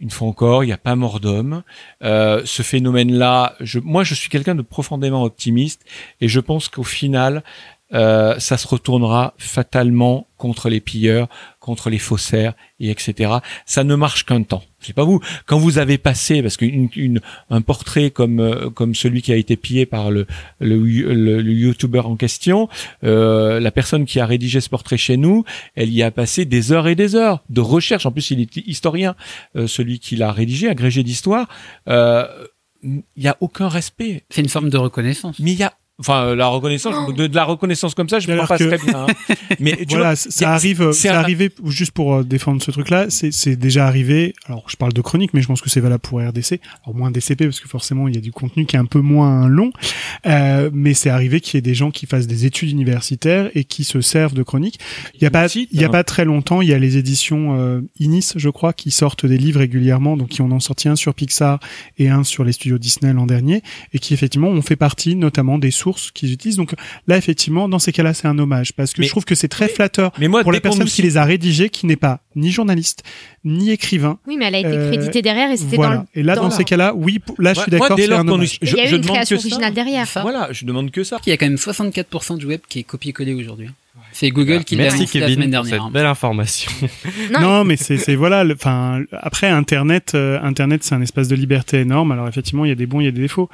une 0.00 0.10
fois 0.10 0.28
encore, 0.28 0.64
il 0.64 0.68
n'y 0.68 0.72
a 0.72 0.78
pas 0.78 0.96
mort 0.96 1.20
d'homme. 1.20 1.62
Euh, 2.02 2.42
ce 2.44 2.62
phénomène-là, 2.62 3.56
moi, 3.84 4.02
je 4.02 4.14
suis 4.14 4.30
quelqu'un 4.30 4.54
de 4.54 4.62
profondément 4.62 5.22
optimiste 5.22 5.84
et 6.20 6.28
je 6.28 6.40
pense 6.40 6.68
qu'au 6.68 6.82
final, 6.82 7.44
euh, 7.92 8.38
ça 8.38 8.56
se 8.56 8.66
retournera 8.68 9.34
fatalement 9.38 10.26
contre 10.36 10.70
les 10.70 10.80
pilleurs, 10.80 11.28
contre 11.58 11.90
les 11.90 11.98
faussaires 11.98 12.54
et 12.78 12.90
etc. 12.90 13.34
Ça 13.66 13.84
ne 13.84 13.94
marche 13.94 14.24
qu'un 14.24 14.42
temps. 14.42 14.62
Je 14.80 14.86
sais 14.86 14.92
pas 14.94 15.04
vous. 15.04 15.20
Quand 15.44 15.58
vous 15.58 15.76
avez 15.76 15.98
passé, 15.98 16.40
parce 16.40 16.56
qu'un 16.56 17.60
portrait 17.66 18.10
comme 18.10 18.40
euh, 18.40 18.70
comme 18.70 18.94
celui 18.94 19.20
qui 19.20 19.32
a 19.32 19.36
été 19.36 19.56
pillé 19.56 19.84
par 19.84 20.10
le 20.10 20.26
le, 20.60 20.78
le, 20.78 21.42
le 21.42 21.52
youtubeur 21.52 22.08
en 22.08 22.16
question, 22.16 22.68
euh, 23.04 23.60
la 23.60 23.70
personne 23.70 24.06
qui 24.06 24.20
a 24.20 24.24
rédigé 24.26 24.60
ce 24.60 24.70
portrait 24.70 24.96
chez 24.96 25.18
nous, 25.18 25.44
elle 25.74 25.90
y 25.90 26.02
a 26.02 26.10
passé 26.10 26.46
des 26.46 26.72
heures 26.72 26.88
et 26.88 26.94
des 26.94 27.14
heures 27.16 27.42
de 27.50 27.60
recherche. 27.60 28.06
En 28.06 28.12
plus, 28.12 28.30
il 28.30 28.40
est 28.40 28.56
historien, 28.66 29.16
euh, 29.56 29.66
celui 29.66 29.98
qui 29.98 30.16
l'a 30.16 30.32
rédigé, 30.32 30.68
agrégé 30.68 31.02
d'histoire. 31.02 31.48
Euh, 31.88 32.26
Il 32.82 33.02
y 33.18 33.28
a 33.28 33.36
aucun 33.40 33.68
respect. 33.68 34.24
C'est 34.30 34.40
une 34.40 34.48
forme 34.48 34.70
de 34.70 34.78
reconnaissance. 34.78 35.38
Mais 35.38 35.52
il 35.52 35.58
y 35.58 35.64
a 35.64 35.74
Enfin, 36.00 36.24
euh, 36.24 36.34
la 36.34 36.46
reconnaissance, 36.48 37.14
de, 37.14 37.26
de 37.26 37.34
la 37.36 37.44
reconnaissance 37.44 37.94
comme 37.94 38.08
ça, 38.08 38.18
je 38.18 38.26
ne 38.28 38.32
Alors 38.32 38.48
pas 38.48 38.58
que- 38.58 38.64
très 38.64 38.78
bien. 38.78 39.06
hein. 39.08 39.34
Mais 39.60 39.76
tu 39.76 39.84
voilà, 39.96 40.14
vois, 40.14 40.16
ça 40.16 40.50
a- 40.50 40.54
arrive, 40.54 40.90
c'est 40.92 41.08
arrivé 41.08 41.50
juste 41.66 41.92
pour 41.92 42.14
euh, 42.14 42.22
défendre 42.24 42.62
ce 42.62 42.70
truc-là. 42.70 43.06
C'est 43.10 43.32
c'est 43.32 43.54
déjà 43.56 43.86
arrivé. 43.86 44.34
Alors, 44.46 44.64
je 44.68 44.76
parle 44.76 44.92
de 44.92 45.00
chronique, 45.00 45.34
mais 45.34 45.42
je 45.42 45.46
pense 45.46 45.60
que 45.60 45.68
c'est 45.70 45.80
valable 45.80 46.00
pour 46.02 46.20
RDC. 46.20 46.60
Alors 46.84 46.96
moins 46.96 47.10
DCP 47.10 47.44
parce 47.44 47.60
que 47.60 47.68
forcément 47.68 48.08
il 48.08 48.14
y 48.14 48.18
a 48.18 48.20
du 48.20 48.32
contenu 48.32 48.64
qui 48.66 48.76
est 48.76 48.78
un 48.78 48.84
peu 48.86 49.00
moins 49.00 49.46
long. 49.48 49.72
Euh, 50.26 50.70
mais 50.72 50.94
c'est 50.94 51.10
arrivé 51.10 51.40
qu'il 51.40 51.56
y 51.56 51.58
ait 51.58 51.62
des 51.62 51.74
gens 51.74 51.90
qui 51.90 52.06
fassent 52.06 52.26
des 52.26 52.46
études 52.46 52.70
universitaires 52.70 53.50
et 53.54 53.64
qui 53.64 53.84
se 53.84 54.00
servent 54.00 54.34
de 54.34 54.42
chronique. 54.42 54.78
Il 55.14 55.22
y 55.22 55.26
a 55.26 55.30
pas, 55.30 55.46
il 55.54 55.80
y 55.80 55.84
a 55.84 55.88
pas 55.88 56.04
très 56.04 56.24
longtemps, 56.24 56.62
il 56.62 56.68
y 56.68 56.74
a 56.74 56.78
les 56.78 56.96
éditions 56.96 57.58
euh, 57.58 57.80
Inis, 57.98 58.32
je 58.36 58.48
crois, 58.48 58.72
qui 58.72 58.90
sortent 58.90 59.26
des 59.26 59.36
livres 59.38 59.60
régulièrement. 59.60 60.16
Donc, 60.16 60.28
qui 60.28 60.40
en 60.42 60.50
ont 60.50 60.60
sorti 60.60 60.88
un 60.88 60.96
sur 60.96 61.14
Pixar 61.14 61.58
et 61.98 62.08
un 62.08 62.24
sur 62.24 62.44
les 62.44 62.52
studios 62.52 62.78
Disney 62.78 63.12
l'an 63.12 63.26
dernier, 63.26 63.62
et 63.92 63.98
qui 63.98 64.14
effectivement 64.14 64.48
ont 64.48 64.62
fait 64.62 64.76
partie 64.76 65.16
notamment 65.16 65.58
des 65.58 65.70
sources 65.70 65.89
qu'ils 66.14 66.32
utilisent. 66.32 66.56
Donc 66.56 66.74
là, 67.06 67.16
effectivement, 67.16 67.68
dans 67.68 67.78
ces 67.78 67.92
cas-là, 67.92 68.14
c'est 68.14 68.28
un 68.28 68.38
hommage 68.38 68.72
parce 68.72 68.92
que 68.92 69.00
Mais- 69.00 69.06
je 69.06 69.10
trouve 69.12 69.24
que 69.24 69.34
c'est 69.34 69.48
très 69.48 69.68
flatteur 69.68 70.12
Mais 70.18 70.28
moi, 70.28 70.42
pour 70.42 70.52
la 70.52 70.60
personne 70.60 70.80
nous 70.84 70.86
qui 70.86 71.02
les 71.02 71.16
a 71.16 71.24
rédigés, 71.24 71.68
qui 71.68 71.86
n'est 71.86 71.96
pas 71.96 72.20
ni 72.36 72.50
journaliste 72.50 73.02
ni 73.44 73.70
écrivain. 73.70 74.18
Oui, 74.26 74.36
mais 74.38 74.46
elle 74.46 74.54
a 74.54 74.58
été 74.58 74.68
Euh, 74.68 74.90
créditée 74.92 75.22
derrière 75.22 75.50
et 75.50 75.56
c'était 75.56 75.76
Voilà. 75.76 75.96
dans 75.96 76.00
le... 76.14 76.20
Et 76.20 76.22
là, 76.22 76.34
dans, 76.36 76.42
dans 76.44 76.50
ces 76.50 76.64
cas-là, 76.64 76.92
oui, 76.94 77.20
là, 77.38 77.54
je 77.54 77.60
suis 77.62 77.70
d'accord, 77.70 77.96
dès 77.96 78.02
c'est 78.02 78.08
lors 78.08 78.20
un 78.20 78.24
qu'on 78.24 78.32
hommage. 78.34 78.58
nous- 78.60 78.68
je- 78.68 78.74
Il 78.74 78.78
y 78.78 78.80
a 78.82 78.84
eu 78.84 78.88
je 78.88 78.96
une 78.96 79.02
création 79.02 79.36
originale 79.36 79.72
derrière. 79.74 80.06
Voilà, 80.22 80.48
je 80.52 80.64
demande 80.64 80.90
que 80.90 81.02
ça. 81.04 81.18
Il 81.26 81.30
y 81.30 81.32
a 81.32 81.36
quand 81.36 81.46
même 81.46 81.56
64% 81.56 82.36
du 82.36 82.46
web 82.46 82.60
qui 82.68 82.80
est 82.80 82.82
copié-collé 82.82 83.32
aujourd'hui. 83.34 83.68
C'est 84.12 84.30
Google 84.30 84.64
qui 84.64 84.76
l'a 84.76 84.84
Merci 84.84 84.98
annoncé 85.02 85.20
la 85.20 85.26
Kevin 85.26 85.42
semaine 85.42 85.54
pour 85.54 85.62
dernière. 85.64 85.84
cette 85.84 85.92
belle 85.92 86.06
information. 86.06 86.72
Non, 87.32 87.40
Non, 87.40 87.64
mais 87.64 87.76
c'est 87.76 88.14
voilà. 88.16 88.44
Enfin, 88.52 89.02
après 89.12 89.48
Internet, 89.48 90.12
euh, 90.14 90.38
Internet, 90.42 90.82
c'est 90.84 90.94
un 90.94 91.00
espace 91.02 91.28
de 91.28 91.36
liberté 91.36 91.80
énorme. 91.80 92.12
Alors 92.12 92.26
effectivement, 92.28 92.64
il 92.64 92.68
y 92.68 92.72
a 92.72 92.74
des 92.76 92.86
bons, 92.86 93.00
il 93.00 93.04
y 93.04 93.08
a 93.08 93.12
des 93.12 93.20
défauts. 93.20 93.48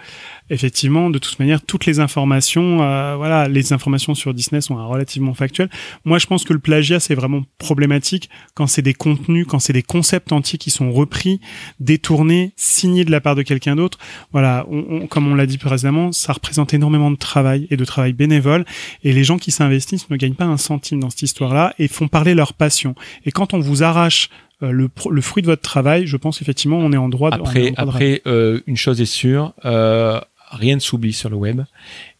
Effectivement, 0.48 1.10
de 1.10 1.18
toute 1.18 1.38
manière, 1.40 1.60
toutes 1.62 1.86
les 1.86 1.98
informations, 2.00 2.82
euh, 2.82 3.16
voilà, 3.16 3.48
les 3.48 3.72
informations 3.72 4.14
sur 4.14 4.32
Disney 4.32 4.60
sont 4.60 4.78
euh, 4.78 4.84
relativement 4.84 5.34
factuelles. 5.34 5.68
Moi, 6.04 6.18
je 6.18 6.26
pense 6.26 6.44
que 6.44 6.52
le 6.52 6.58
plagiat, 6.60 7.00
c'est 7.00 7.14
vraiment 7.16 7.42
problématique 7.58 8.30
quand 8.54 8.66
c'est 8.66 8.82
des 8.82 8.94
contenus, 8.94 9.44
quand 9.48 9.58
c'est 9.58 9.72
des 9.72 9.82
concepts 9.82 10.32
entiers 10.32 10.58
qui 10.58 10.70
sont 10.70 10.90
repris, 10.92 11.40
détournés, 11.80 12.52
signés 12.56 13.04
de 13.04 13.10
la 13.10 13.20
part 13.20 13.34
de 13.34 13.42
quelqu'un 13.42 13.76
d'autre. 13.76 13.98
Voilà, 14.32 14.66
on, 14.70 14.84
on- 14.88 15.06
comme 15.06 15.26
on 15.30 15.34
l'a 15.34 15.46
dit 15.46 15.58
précédemment, 15.58 16.12
ça 16.12 16.32
représente 16.32 16.74
énormément 16.74 17.10
de 17.10 17.16
travail 17.16 17.66
et 17.70 17.76
de 17.76 17.84
travail 17.84 18.12
bénévole. 18.12 18.64
Et 19.04 19.12
les 19.12 19.24
gens 19.24 19.38
qui 19.38 19.50
s'investissent 19.50 20.08
ne 20.10 20.16
gagnent 20.16 20.34
pas 20.34 20.44
un 20.44 20.55
centime 20.56 21.00
dans 21.00 21.10
cette 21.10 21.22
histoire-là 21.22 21.74
et 21.78 21.88
font 21.88 22.08
parler 22.08 22.34
leur 22.34 22.52
passion. 22.54 22.94
Et 23.24 23.30
quand 23.32 23.54
on 23.54 23.60
vous 23.60 23.82
arrache 23.82 24.30
euh, 24.62 24.70
le, 24.72 25.20
fruit 25.20 25.42
de 25.42 25.46
votre 25.48 25.62
travail, 25.62 26.06
je 26.06 26.16
pense 26.16 26.40
effectivement, 26.42 26.78
on 26.78 26.92
est 26.92 26.96
en 26.96 27.08
droit. 27.10 27.30
de- 27.30 27.34
Après, 27.36 27.70
de 27.70 27.74
après 27.76 28.22
euh, 28.26 28.60
une 28.66 28.76
chose 28.76 29.00
est 29.00 29.04
sûre, 29.04 29.52
euh, 29.66 30.18
rien 30.50 30.76
ne 30.76 30.80
s'oublie 30.80 31.12
sur 31.12 31.28
le 31.28 31.36
web. 31.36 31.60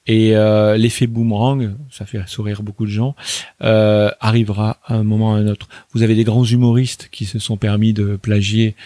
Et 0.09 0.35
l'effet 0.79 1.09
boomerang, 1.09 1.75
ça 1.91 2.07
fait 2.07 2.21
sourire 2.29 2.63
beaucoup 2.63 2.85
de 2.87 2.91
gens, 2.93 3.17
arrivera 3.61 4.79
à 4.87 4.95
un 4.95 5.03
moment 5.03 5.33
ou 5.33 5.35
à 5.35 5.39
un 5.39 5.49
autre. 5.49 5.69
Vous 5.93 6.03
avez 6.03 6.15
des 6.15 6.23
grands 6.25 6.45
humoristes 6.45 7.09
qui 7.11 7.25
se 7.25 7.39
sont 7.39 7.57
permis 7.57 7.93
de 7.93 8.17
plagier, 8.17 8.77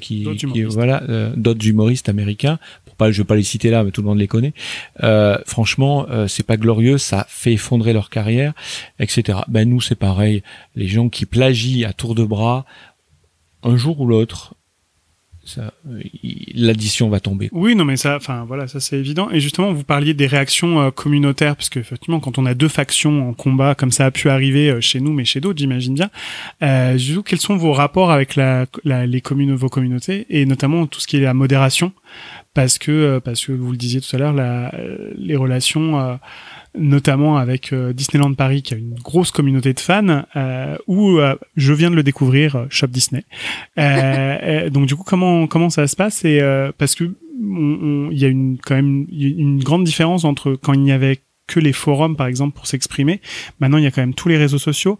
qui, 0.00 0.24
qui- 0.52 0.62
voilà, 0.74 1.02
d'autres 1.36 1.66
humoristes 1.68 2.08
américains. 2.08 2.58
Pas, 2.98 3.10
je 3.12 3.20
vais 3.22 3.26
pas 3.26 3.36
les 3.36 3.42
citer 3.42 3.70
là, 3.70 3.84
mais 3.84 3.90
tout 3.90 4.00
le 4.02 4.06
monde 4.08 4.18
les 4.18 4.26
connaît. 4.28 4.54
Euh, 5.02 5.36
franchement, 5.46 6.06
euh, 6.10 6.28
c'est 6.28 6.42
pas 6.46 6.56
glorieux, 6.56 6.98
ça 6.98 7.26
fait 7.28 7.52
effondrer 7.52 7.92
leur 7.92 8.08
carrière, 8.10 8.52
etc. 8.98 9.38
Ben 9.48 9.68
nous, 9.68 9.80
c'est 9.80 9.94
pareil. 9.96 10.42
Les 10.74 10.88
gens 10.88 11.08
qui 11.08 11.26
plagient 11.26 11.84
à 11.84 11.92
tour 11.92 12.14
de 12.14 12.24
bras, 12.24 12.64
un 13.62 13.76
jour 13.76 14.00
ou 14.00 14.06
l'autre, 14.06 14.54
euh, 15.58 15.68
l'addition 16.54 17.08
va 17.08 17.20
tomber. 17.20 17.48
Oui, 17.52 17.76
non, 17.76 17.84
mais 17.84 17.96
ça, 17.96 18.16
enfin 18.16 18.44
voilà, 18.48 18.66
ça 18.66 18.80
c'est 18.80 18.98
évident. 18.98 19.30
Et 19.30 19.38
justement, 19.40 19.72
vous 19.72 19.84
parliez 19.84 20.12
des 20.12 20.26
réactions 20.26 20.80
euh, 20.80 20.90
communautaires, 20.90 21.54
parce 21.54 21.68
que 21.68 21.78
effectivement, 21.78 22.18
quand 22.18 22.38
on 22.38 22.46
a 22.46 22.54
deux 22.54 22.66
factions 22.68 23.28
en 23.28 23.32
combat, 23.32 23.74
comme 23.76 23.92
ça 23.92 24.06
a 24.06 24.10
pu 24.10 24.28
arriver 24.28 24.70
euh, 24.70 24.80
chez 24.80 24.98
nous, 25.00 25.12
mais 25.12 25.24
chez 25.24 25.40
d'autres, 25.40 25.58
j'imagine 25.60 25.94
bien. 25.94 26.10
Euh, 26.62 26.98
coup, 27.14 27.22
quels 27.22 27.38
sont 27.40 27.56
vos 27.56 27.72
rapports 27.72 28.10
avec 28.10 28.34
la, 28.34 28.66
la- 28.84 29.06
les 29.06 29.20
communes, 29.20 29.54
vos 29.54 29.68
communautés, 29.68 30.26
et 30.30 30.46
notamment 30.46 30.86
tout 30.88 30.98
ce 30.98 31.06
qui 31.06 31.16
est 31.18 31.20
la 31.20 31.34
modération, 31.34 31.92
parce 32.56 32.78
que 32.78 32.90
euh, 32.90 33.20
parce 33.20 33.46
que 33.46 33.52
vous 33.52 33.70
le 33.70 33.76
disiez 33.76 34.00
tout 34.00 34.16
à 34.16 34.18
l'heure, 34.18 34.34
euh, 34.36 35.12
les 35.16 35.36
relations. 35.36 36.00
euh, 36.00 36.16
notamment 36.78 37.38
avec 37.38 37.72
Disneyland 37.72 38.34
Paris 38.34 38.60
qui 38.60 38.74
a 38.74 38.76
une 38.76 38.96
grosse 38.96 39.30
communauté 39.30 39.72
de 39.72 39.80
fans 39.80 40.24
euh, 40.36 40.76
où 40.86 41.18
euh, 41.18 41.34
je 41.56 41.72
viens 41.72 41.90
de 41.90 41.96
le 41.96 42.02
découvrir 42.02 42.66
Shop 42.68 42.88
Disney 42.88 43.24
euh, 43.78 44.68
donc 44.68 44.84
du 44.84 44.94
coup 44.94 45.02
comment 45.02 45.46
comment 45.46 45.70
ça 45.70 45.86
se 45.86 45.96
passe? 45.96 46.22
Et 46.26 46.38
euh, 46.42 46.72
parce 46.76 46.94
que 46.94 47.04
il 47.40 48.18
y 48.18 48.26
a 48.26 48.28
une 48.28 48.58
quand 48.62 48.74
même 48.74 49.06
une 49.10 49.62
grande 49.64 49.84
différence 49.84 50.24
entre 50.24 50.52
quand 50.62 50.74
il 50.74 50.82
n'y 50.82 50.92
avait 50.92 51.20
que 51.46 51.60
les 51.60 51.72
forums 51.72 52.16
par 52.16 52.26
exemple 52.26 52.56
pour 52.56 52.66
s'exprimer 52.66 53.20
maintenant 53.60 53.78
il 53.78 53.84
y 53.84 53.86
a 53.86 53.90
quand 53.90 54.00
même 54.00 54.14
tous 54.14 54.28
les 54.28 54.36
réseaux 54.36 54.58
sociaux 54.58 54.98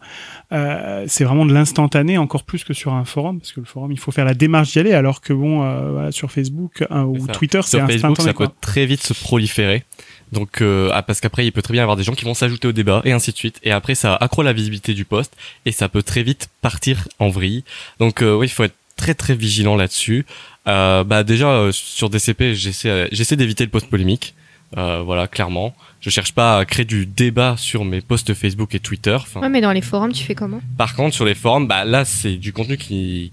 euh, 0.52 1.04
c'est 1.08 1.24
vraiment 1.24 1.44
de 1.46 1.52
l'instantané 1.52 2.18
encore 2.18 2.44
plus 2.44 2.64
que 2.64 2.72
sur 2.72 2.94
un 2.94 3.04
forum 3.04 3.38
parce 3.40 3.52
que 3.52 3.60
le 3.60 3.66
forum 3.66 3.92
il 3.92 3.98
faut 3.98 4.12
faire 4.12 4.24
la 4.24 4.34
démarche 4.34 4.72
d'y 4.72 4.78
aller 4.78 4.92
alors 4.92 5.20
que 5.20 5.32
bon 5.32 5.62
euh, 5.62 5.90
voilà, 5.92 6.12
sur 6.12 6.30
Facebook 6.30 6.84
ou 6.90 7.26
ça. 7.26 7.32
Twitter 7.32 7.60
c'est 7.62 7.78
Facebook, 7.78 7.94
instantané 7.94 8.28
ça 8.28 8.34
peut 8.34 8.48
très 8.60 8.86
vite 8.86 9.02
se 9.02 9.14
proliférer. 9.14 9.84
Donc, 10.32 10.60
euh, 10.60 10.90
ah, 10.92 11.02
parce 11.02 11.20
qu'après, 11.20 11.46
il 11.46 11.52
peut 11.52 11.62
très 11.62 11.72
bien 11.72 11.82
y 11.82 11.82
avoir 11.82 11.96
des 11.96 12.02
gens 12.02 12.14
qui 12.14 12.24
vont 12.24 12.34
s'ajouter 12.34 12.66
au 12.68 12.72
débat 12.72 13.00
et 13.04 13.12
ainsi 13.12 13.30
de 13.32 13.36
suite. 13.36 13.60
Et 13.62 13.70
après, 13.70 13.94
ça 13.94 14.14
accroît 14.16 14.44
la 14.44 14.52
visibilité 14.52 14.92
du 14.92 15.04
poste 15.04 15.36
et 15.64 15.72
ça 15.72 15.88
peut 15.88 16.02
très 16.02 16.22
vite 16.22 16.48
partir 16.62 17.08
en 17.18 17.28
vrille. 17.28 17.64
Donc, 18.00 18.22
euh, 18.22 18.34
oui, 18.34 18.46
il 18.46 18.50
faut 18.50 18.64
être 18.64 18.74
très 18.96 19.14
très 19.14 19.34
vigilant 19.34 19.76
là-dessus. 19.76 20.26
Euh, 20.66 21.04
bah 21.04 21.22
déjà 21.22 21.50
euh, 21.50 21.70
sur 21.70 22.10
DCP, 22.10 22.54
j'essaie 22.54 23.08
j'essaie 23.12 23.36
d'éviter 23.36 23.64
le 23.64 23.70
post 23.70 23.88
polémique. 23.88 24.34
Euh, 24.76 25.02
voilà, 25.02 25.26
clairement. 25.28 25.74
Je 26.00 26.10
cherche 26.10 26.32
pas 26.32 26.58
à 26.58 26.64
créer 26.64 26.84
du 26.84 27.06
débat 27.06 27.56
sur 27.56 27.84
mes 27.84 28.00
posts 28.00 28.34
Facebook 28.34 28.74
et 28.74 28.80
Twitter. 28.80 29.14
Enfin, 29.14 29.40
Ouais, 29.40 29.48
mais 29.48 29.60
dans 29.60 29.72
les 29.72 29.80
forums, 29.82 30.12
tu 30.12 30.24
fais 30.24 30.34
comment? 30.34 30.60
Par 30.76 30.94
contre, 30.94 31.14
sur 31.14 31.24
les 31.24 31.34
forums, 31.34 31.66
bah 31.66 31.84
là, 31.84 32.04
c'est 32.04 32.36
du 32.36 32.52
contenu 32.52 32.76
qui 32.76 33.32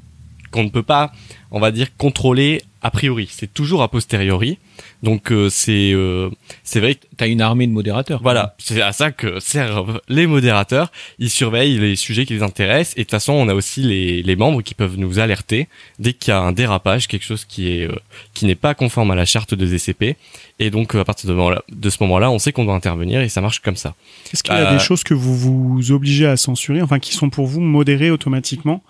qu'on 0.52 0.64
ne 0.64 0.70
peut 0.70 0.84
pas, 0.84 1.12
on 1.50 1.60
va 1.60 1.72
dire, 1.72 1.88
contrôler 1.98 2.62
a 2.84 2.92
priori. 2.92 3.28
C'est 3.32 3.54
toujours 3.54 3.82
a 3.82 3.88
posteriori. 3.90 4.58
Donc 5.04 5.32
euh, 5.32 5.50
c'est 5.50 5.92
euh, 5.94 6.30
c'est 6.64 6.80
vrai 6.80 6.96
que 6.96 7.06
T'as 7.16 7.28
une 7.28 7.42
armée 7.42 7.68
de 7.68 7.72
modérateurs. 7.72 8.22
voilà, 8.24 8.56
c'est 8.58 8.82
à 8.82 8.92
ça 8.92 9.12
que 9.12 9.40
servent 9.40 10.02
les 10.10 10.26
modérateurs. 10.28 10.92
Ils 11.20 11.30
surveillent 11.30 11.78
les 11.78 11.96
sujets 11.96 12.26
qui 12.26 12.34
les 12.34 12.42
intéressent 12.44 12.94
et 12.98 13.02
de 13.02 13.04
toute 13.04 13.12
façon, 13.12 13.34
on 13.34 13.48
a 13.50 13.54
aussi 13.54 13.82
les, 13.82 14.24
les 14.24 14.36
membres 14.36 14.62
qui 14.64 14.74
peuvent 14.74 14.98
nous 14.98 15.20
alerter 15.20 15.68
dès 16.00 16.14
qu'il 16.14 16.32
y 16.32 16.34
a 16.36 16.40
un 16.40 16.52
dérapage, 16.54 17.08
quelque 17.08 17.24
chose 17.26 17.46
qui 17.46 17.70
est 17.70 17.88
euh, 17.88 17.96
qui 18.34 18.46
n'est 18.46 18.56
pas 18.56 18.74
conforme 18.74 19.12
à 19.12 19.16
la 19.16 19.26
charte 19.26 19.54
de 19.54 19.66
DCP. 19.66 20.16
Et 20.60 20.70
donc 20.72 20.96
euh, 20.96 21.02
à 21.02 21.06
partir 21.06 21.30
de, 21.30 21.36
de 21.76 21.90
ce 21.90 21.98
moment-là, 22.02 22.32
on 22.32 22.40
sait 22.40 22.52
qu'on 22.52 22.66
doit 22.66 22.76
intervenir 22.76 23.22
et 23.22 23.30
ça 23.30 23.42
marche 23.42 23.60
comme 23.60 23.76
ça. 23.78 23.94
Est-ce 24.34 24.42
qu'il 24.44 24.54
y 24.54 24.58
a 24.58 24.72
Euh, 24.72 24.74
des 24.74 24.80
choses 24.84 25.04
que 25.04 25.14
vous 25.14 25.38
vous 25.38 25.92
obligez 25.92 26.26
à 26.26 26.36
censurer, 26.38 26.82
enfin 26.82 27.00
qui 27.00 27.14
sont 27.14 27.30
pour 27.30 27.46
vous 27.46 27.62
modérées 27.62 28.10
automatiquement? 28.12 28.82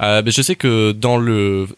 Euh, 0.00 0.22
ben, 0.22 0.32
je 0.32 0.42
sais 0.42 0.56
que 0.56 0.92
dans 0.92 1.16
le 1.16 1.68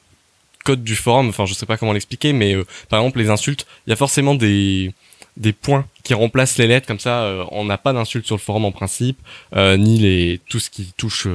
du 0.76 0.96
forum, 0.96 1.28
enfin 1.28 1.46
je 1.46 1.54
sais 1.54 1.66
pas 1.66 1.76
comment 1.76 1.92
l'expliquer, 1.92 2.32
mais 2.32 2.54
euh, 2.54 2.64
par 2.88 3.00
exemple 3.00 3.18
les 3.18 3.30
insultes, 3.30 3.66
il 3.86 3.90
y 3.90 3.92
a 3.92 3.96
forcément 3.96 4.34
des 4.34 4.92
des 5.36 5.52
points 5.52 5.86
qui 6.02 6.14
remplacent 6.14 6.58
les 6.58 6.66
lettres 6.66 6.86
comme 6.86 6.98
ça. 6.98 7.22
euh, 7.22 7.44
on 7.50 7.64
n'a 7.64 7.78
pas 7.78 7.92
d'insultes 7.92 8.26
sur 8.26 8.36
le 8.36 8.40
forum 8.40 8.64
en 8.64 8.72
principe, 8.72 9.18
euh, 9.56 9.76
ni 9.76 9.98
les 9.98 10.40
tout 10.48 10.60
ce 10.60 10.70
qui 10.70 10.92
touche 10.96 11.28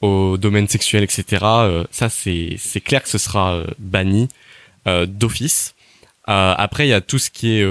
au 0.00 0.36
domaine 0.36 0.68
sexuel, 0.68 1.02
etc. 1.02 1.44
Ça 1.90 2.08
c'est 2.08 2.56
c'est 2.58 2.80
clair 2.80 3.02
que 3.02 3.08
ce 3.08 3.18
sera 3.18 3.62
banni 3.78 4.28
d'office. 5.06 5.74
Après 6.26 6.86
il 6.86 6.90
y 6.90 6.94
a 6.94 7.00
tout 7.00 7.18
ce 7.18 7.30
qui 7.30 7.58
est 7.58 7.66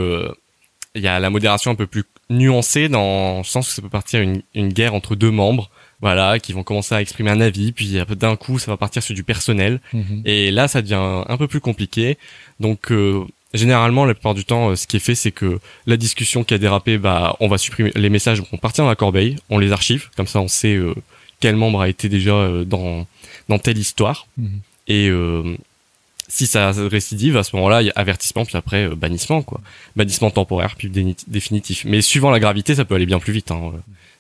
il 0.96 1.02
y 1.02 1.08
a 1.08 1.20
la 1.20 1.30
modération 1.30 1.72
un 1.72 1.76
peu 1.76 1.88
plus 1.88 2.04
nuancée 2.30 2.90
dans 2.90 3.40
le 3.40 3.44
sens 3.44 3.70
où 3.70 3.72
ça 3.72 3.82
peut 3.82 3.90
partir 3.90 4.22
une, 4.22 4.42
une 4.56 4.70
guerre 4.70 4.94
entre 4.94 5.16
deux 5.16 5.32
membres 5.32 5.70
voilà, 6.04 6.38
qui 6.38 6.52
vont 6.52 6.64
commencer 6.64 6.94
à 6.94 7.02
exprimer 7.02 7.32
un 7.32 7.40
avis, 7.40 7.72
puis 7.72 7.98
euh, 7.98 8.04
d'un 8.04 8.36
coup, 8.36 8.60
ça 8.60 8.70
va 8.70 8.76
partir 8.76 9.02
sur 9.02 9.16
du 9.16 9.24
personnel. 9.24 9.80
Mhm. 9.94 10.22
Et 10.26 10.52
là, 10.52 10.68
ça 10.68 10.82
devient 10.82 11.24
un 11.26 11.38
peu 11.38 11.48
plus 11.48 11.62
compliqué. 11.62 12.18
Donc, 12.60 12.92
euh, 12.92 13.24
généralement, 13.54 14.04
la 14.04 14.14
plupart 14.14 14.34
du 14.34 14.44
temps, 14.44 14.70
euh, 14.70 14.76
ce 14.76 14.86
qui 14.86 14.98
est 14.98 15.00
fait, 15.00 15.16
c'est 15.16 15.32
que 15.32 15.60
la 15.88 15.96
discussion 15.96 16.44
qui 16.44 16.54
a 16.54 16.58
dérapé, 16.58 16.98
bah, 16.98 17.38
on 17.40 17.48
va 17.48 17.58
supprimer 17.58 17.94
les 17.96 18.10
messages, 18.10 18.42
vont 18.42 18.58
partir 18.58 18.84
dans 18.84 18.90
la 18.90 18.98
corbeille, 18.98 19.38
on 19.50 19.60
les 19.60 19.72
archive, 19.72 20.10
comme 20.18 20.28
ça, 20.28 20.42
on 20.42 20.50
sait 20.50 20.76
euh, 20.76 20.94
quel 21.40 21.56
membre 21.56 21.80
a 21.80 21.88
été 21.88 22.10
déjà 22.10 22.34
euh, 22.34 22.66
dans 22.66 23.08
dans 23.48 23.60
telle 23.60 23.78
histoire. 23.78 24.28
Mhm. 24.38 24.60
Et 24.88 25.08
euh, 25.08 25.56
si 26.28 26.48
ça 26.48 26.72
récidive, 26.72 27.38
à 27.38 27.44
ce 27.44 27.56
moment-là, 27.56 27.82
il 27.82 27.86
y 27.86 27.90
a 27.92 27.94
avertissement, 27.96 28.44
puis 28.44 28.58
après 28.58 28.88
euh, 28.88 28.96
bannissement, 28.96 29.42
quoi. 29.42 29.62
Bannissement 29.96 30.32
temporaire, 30.32 30.76
puis 30.78 30.90
définitif. 31.28 31.86
Mais 31.86 32.02
suivant 32.02 32.32
la 32.32 32.40
gravité, 32.40 32.76
ça 32.76 32.86
peut 32.86 32.96
aller 32.96 33.06
bien 33.06 33.20
plus 33.20 33.32
vite. 33.32 33.52
Hein. 33.52 33.72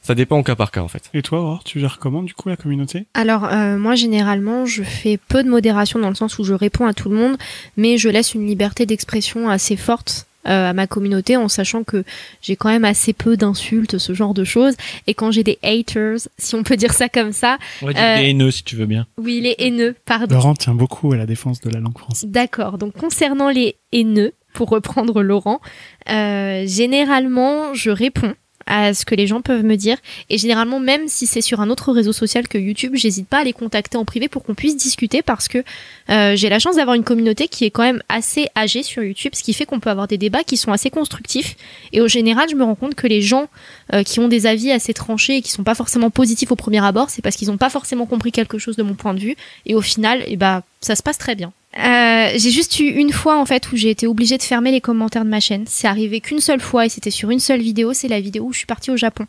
Ça 0.03 0.15
dépend 0.15 0.38
au 0.38 0.43
cas 0.43 0.55
par 0.55 0.69
cas, 0.71 0.81
en 0.81 0.88
fait. 0.89 1.09
Et 1.13 1.21
toi, 1.21 1.39
Aurore, 1.39 1.63
tu 1.63 1.80
gères 1.80 1.97
comment 1.97 2.23
du 2.23 2.34
coup 2.34 2.49
la 2.49 2.57
communauté? 2.57 3.05
Alors, 3.13 3.45
euh, 3.45 3.77
moi, 3.77 3.95
généralement, 3.95 4.65
je 4.65 4.84
fais 4.84 5.17
peu 5.17 5.43
de 5.43 5.49
modération 5.49 5.97
dans 5.99 6.09
le 6.09 6.15
sens 6.15 6.38
où 6.39 6.43
je 6.43 6.53
réponds 6.53 6.85
à 6.85 6.93
tout 6.93 7.09
le 7.09 7.15
monde, 7.15 7.38
mais 7.77 7.97
je 7.97 8.09
laisse 8.09 8.34
une 8.34 8.45
liberté 8.45 8.85
d'expression 8.85 9.49
assez 9.49 9.77
forte 9.77 10.27
euh, 10.45 10.71
à 10.71 10.73
ma 10.73 10.88
communauté 10.88 11.38
en 11.38 11.47
sachant 11.47 11.85
que 11.85 12.03
j'ai 12.41 12.57
quand 12.57 12.67
même 12.67 12.84
assez 12.84 13.13
peu 13.13 13.38
d'insultes, 13.38 13.97
ce 13.97 14.13
genre 14.13 14.34
de 14.34 14.43
choses. 14.43 14.75
Et 15.07 15.13
quand 15.13 15.31
j'ai 15.31 15.43
des 15.43 15.57
haters, 15.63 16.17
si 16.38 16.53
on 16.55 16.63
peut 16.63 16.75
dire 16.75 16.91
ça 16.91 17.07
comme 17.07 17.31
ça, 17.31 17.57
On 17.81 17.85
va 17.85 17.93
dire 17.93 18.03
Euh, 18.03 18.17
des 18.17 18.23
haineux 18.31 18.51
si 18.51 18.63
tu 18.65 18.75
veux 18.75 18.85
bien. 18.85 19.07
oui, 19.17 19.39
les 19.39 19.55
haineux, 19.57 19.95
pardon. 20.05 20.35
Laurent 20.35 20.53
tient 20.55 20.75
beaucoup 20.75 21.13
à 21.13 21.15
la 21.15 21.25
défense 21.25 21.61
de 21.61 21.69
la 21.69 21.80
langue 21.80 21.97
française. 21.97 22.30
D'accord. 22.30 22.77
Donc 22.77 22.91
concernant 22.97 23.49
les 23.49 23.77
haineux, 23.93 24.34
pour 24.53 24.67
reprendre 24.69 25.23
Laurent, 25.23 25.61
euh, 26.09 26.65
généralement 26.67 27.73
je 27.73 27.89
réponds 27.89 28.34
à 28.65 28.94
ce 28.94 29.06
que 29.06 29.15
les 29.15 29.27
gens 29.27 29.41
peuvent 29.41 29.64
me 29.64 29.76
dire. 29.76 29.98
Et 30.30 30.38
généralement 30.38 30.80
même 30.80 31.07
si 31.07 31.26
c'est 31.27 31.41
sur 31.41 31.61
un 31.61 31.69
autre 31.69 31.91
réseau 31.91 32.14
social 32.14 32.48
que 32.48 32.57
YouTube, 32.57 32.94
j'hésite 32.95 33.27
pas 33.27 33.40
à 33.40 33.44
les 33.44 33.53
contacter 33.53 33.98
en 33.98 34.06
privé 34.06 34.27
pour 34.27 34.44
qu'on 34.44 34.56
puisse 34.56 34.77
discuter 34.77 35.22
parce 35.22 35.48
que 35.48 35.64
euh, 36.10 36.35
j'ai 36.35 36.49
la 36.49 36.60
chance 36.60 36.76
d'avoir 36.76 36.95
une 36.95 37.03
communauté 37.03 37.48
qui 37.48 37.65
est 37.65 37.72
quand 37.72 37.84
même 37.84 38.02
assez 38.10 38.48
âgée 38.56 38.84
sur 38.84 39.03
YouTube, 39.03 39.34
ce 39.35 39.44
qui 39.44 39.53
fait 39.53 39.65
qu'on 39.65 39.80
peut 39.80 39.90
avoir 39.90 40.07
des 40.07 40.18
débats 40.18 40.44
qui 40.44 40.57
sont 40.57 40.72
assez 40.72 40.90
constructifs. 40.90 41.56
Et 41.91 42.02
au 42.02 42.07
général 42.07 42.48
je 42.49 42.56
me 42.56 42.64
rends 42.64 42.76
compte 42.76 42.95
que 42.95 43.07
les 43.07 43.22
gens 43.22 43.48
euh, 43.94 44.03
qui 44.03 44.19
ont 44.19 44.27
des 44.27 44.45
avis 44.45 44.72
assez 44.72 44.94
tranchés 44.94 45.38
et 45.38 45.41
qui 45.41 45.52
sont 45.52 45.64
pas 45.64 45.76
forcément 45.76 46.10
positifs 46.10 46.52
au 46.52 46.56
premier 46.56 46.84
abord, 46.84 47.10
c'est 47.10 47.22
parce 47.22 47.35
qu'ils 47.35 47.52
ont 47.52 47.57
pas 47.57 47.69
forcément 47.69 48.06
compris 48.06 48.31
quelque 48.31 48.57
chose 48.57 48.76
de 48.76 48.84
mon 48.84 48.95
point 48.95 49.14
de 49.14 49.19
vue. 49.19 49.35
Et 49.65 49.76
au 49.76 49.81
final, 49.81 50.23
eh 50.27 50.35
ben 50.35 50.64
ça 50.81 50.95
se 50.95 51.03
passe 51.03 51.18
très 51.18 51.35
bien. 51.35 51.53
Euh, 51.79 52.29
j'ai 52.35 52.51
juste 52.51 52.79
eu 52.79 52.87
une 52.87 53.11
fois 53.11 53.39
en 53.39 53.45
fait 53.45 53.71
où 53.71 53.75
j'ai 53.75 53.89
été 53.89 54.05
obligée 54.05 54.37
de 54.37 54.43
fermer 54.43 54.71
les 54.71 54.81
commentaires 54.81 55.25
de 55.25 55.29
ma 55.29 55.39
chaîne. 55.39 55.65
C'est 55.67 55.87
arrivé 55.87 56.21
qu'une 56.21 56.39
seule 56.39 56.59
fois 56.59 56.85
et 56.85 56.89
c'était 56.89 57.11
sur 57.11 57.31
une 57.31 57.39
seule 57.39 57.61
vidéo. 57.61 57.93
C'est 57.93 58.07
la 58.07 58.19
vidéo 58.19 58.45
où 58.45 58.53
je 58.53 58.59
suis 58.59 58.67
partie 58.67 58.91
au 58.91 58.97
Japon. 58.97 59.25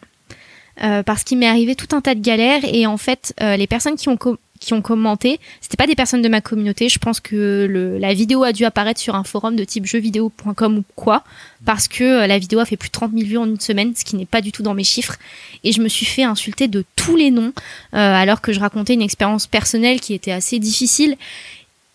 Euh, 0.83 1.03
parce 1.03 1.23
qu'il 1.23 1.39
m'est 1.39 1.47
arrivé 1.47 1.77
tout 1.77 1.95
un 1.95 2.01
tas 2.01 2.17
de 2.17 2.21
galères 2.21 2.63
et 2.65 2.85
en 2.87 2.97
fait 2.97 3.33
euh, 3.41 3.57
les 3.57 3.69
personnes 3.69 3.95
qui 3.95 4.09
ont 4.09 4.19
qui 4.65 4.73
ont 4.73 4.83
commenté, 4.83 5.41
c'était 5.61 5.77
pas 5.77 5.87
des 5.87 5.95
personnes 5.95 6.23
de 6.23 6.29
ma 6.29 6.41
communauté. 6.41 6.89
Je 6.89 6.99
pense 6.99 7.21
que 7.21 7.67
le, 7.69 7.99
la 7.99 8.15
vidéo 8.15 8.43
a 8.45 8.53
dû 8.53 8.65
apparaître 8.65 9.01
sur 9.01 9.15
un 9.15 9.25
forum 9.25 9.57
de 9.57 9.65
type 9.65 9.85
jeuxvideo.com 9.85 10.79
ou 10.79 10.85
quoi, 10.97 11.23
parce 11.65 11.87
que 11.87 12.05
euh, 12.05 12.27
la 12.27 12.39
vidéo 12.39 12.61
a 12.61 12.65
fait 12.65 12.77
plus 12.77 12.89
de 12.89 12.93
30 12.93 13.13
000 13.13 13.27
vues 13.27 13.39
en 13.39 13.47
une 13.47 13.61
semaine, 13.61 13.95
ce 13.95 14.05
qui 14.05 14.17
n'est 14.17 14.27
pas 14.27 14.41
du 14.41 14.53
tout 14.53 14.63
dans 14.63 14.75
mes 14.75 14.85
chiffres. 14.85 15.17
Et 15.65 15.73
je 15.73 15.81
me 15.81 15.89
suis 15.89 16.07
fait 16.07 16.23
insulter 16.23 16.69
de 16.69 16.85
tous 16.97 17.17
les 17.17 17.31
noms, 17.31 17.53
euh, 17.53 17.53
alors 17.93 18.41
que 18.41 18.53
je 18.53 18.61
racontais 18.61 18.95
une 18.95 19.03
expérience 19.03 19.47
personnelle 19.47 20.01
qui 20.01 20.15
était 20.15 20.33
assez 20.33 20.59
difficile. 20.59 21.17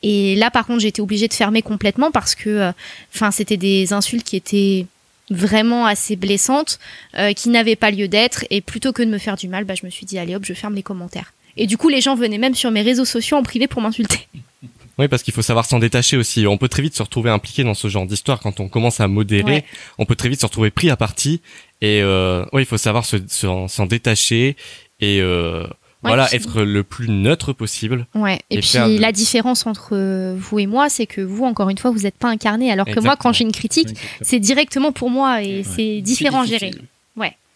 Et 0.03 0.35
là, 0.35 0.49
par 0.49 0.65
contre, 0.65 0.85
été 0.85 1.01
obligée 1.01 1.27
de 1.27 1.33
fermer 1.33 1.61
complètement 1.61 2.11
parce 2.11 2.35
que, 2.35 2.49
euh, 2.49 2.71
enfin, 3.13 3.31
c'était 3.31 3.57
des 3.57 3.91
insultes 3.93 4.23
qui 4.25 4.35
étaient 4.37 4.85
vraiment 5.29 5.85
assez 5.85 6.15
blessantes, 6.15 6.79
euh, 7.17 7.33
qui 7.33 7.49
n'avaient 7.49 7.75
pas 7.75 7.91
lieu 7.91 8.07
d'être. 8.07 8.45
Et 8.49 8.61
plutôt 8.61 8.93
que 8.93 9.03
de 9.03 9.09
me 9.09 9.17
faire 9.17 9.35
du 9.35 9.47
mal, 9.47 9.65
bah, 9.65 9.75
je 9.75 9.85
me 9.85 9.91
suis 9.91 10.05
dit, 10.05 10.17
allez 10.17 10.35
hop, 10.35 10.43
je 10.45 10.53
ferme 10.53 10.75
les 10.75 10.83
commentaires. 10.83 11.33
Et 11.57 11.67
du 11.67 11.77
coup, 11.77 11.89
les 11.89 11.99
gens 12.01 12.15
venaient 12.15 12.37
même 12.37 12.55
sur 12.55 12.71
mes 12.71 12.81
réseaux 12.81 13.05
sociaux 13.05 13.37
en 13.37 13.43
privé 13.43 13.67
pour 13.67 13.81
m'insulter. 13.81 14.27
Oui, 14.97 15.07
parce 15.07 15.23
qu'il 15.23 15.33
faut 15.33 15.41
savoir 15.41 15.65
s'en 15.65 15.79
détacher 15.79 16.17
aussi. 16.17 16.45
On 16.45 16.57
peut 16.57 16.67
très 16.67 16.81
vite 16.81 16.93
se 16.93 17.01
retrouver 17.01 17.29
impliqué 17.29 17.63
dans 17.63 17.73
ce 17.73 17.87
genre 17.87 18.05
d'histoire 18.05 18.41
quand 18.41 18.59
on 18.59 18.67
commence 18.67 18.99
à 18.99 19.07
modérer. 19.07 19.43
Ouais. 19.49 19.65
On 19.97 20.03
peut 20.05 20.17
très 20.17 20.27
vite 20.27 20.41
se 20.41 20.45
retrouver 20.45 20.71
pris 20.71 20.89
à 20.89 20.97
partie. 20.97 21.39
Et 21.79 22.01
euh, 22.03 22.43
oui, 22.51 22.63
il 22.63 22.65
faut 22.65 22.75
savoir 22.77 23.05
se- 23.05 23.15
se- 23.29 23.65
s'en 23.69 23.85
détacher 23.85 24.57
et 24.99 25.21
euh, 25.21 25.65
voilà, 26.03 26.25
puis- 26.27 26.37
être 26.37 26.61
le 26.63 26.83
plus 26.83 27.09
neutre 27.09 27.53
possible. 27.53 28.07
Ouais. 28.15 28.39
Et, 28.49 28.55
et 28.57 28.59
puis 28.59 28.73
de- 28.73 28.99
la 28.99 29.11
différence 29.11 29.65
entre 29.67 30.33
vous 30.35 30.59
et 30.59 30.65
moi, 30.67 30.89
c'est 30.89 31.05
que 31.07 31.21
vous, 31.21 31.43
encore 31.45 31.69
une 31.69 31.77
fois, 31.77 31.91
vous 31.91 31.99
n'êtes 32.03 32.17
pas 32.17 32.29
incarné, 32.29 32.71
alors 32.71 32.85
que 32.85 32.99
moi, 32.99 33.15
quand 33.17 33.33
j'ai 33.33 33.43
une 33.43 33.51
critique, 33.51 33.89
c'est 34.21 34.39
directement 34.39 34.91
pour 34.91 35.09
moi 35.09 35.43
et 35.43 35.63
c'est 35.63 36.01
différent 36.01 36.45
gérer. 36.45 36.67
difficile. 36.67 36.87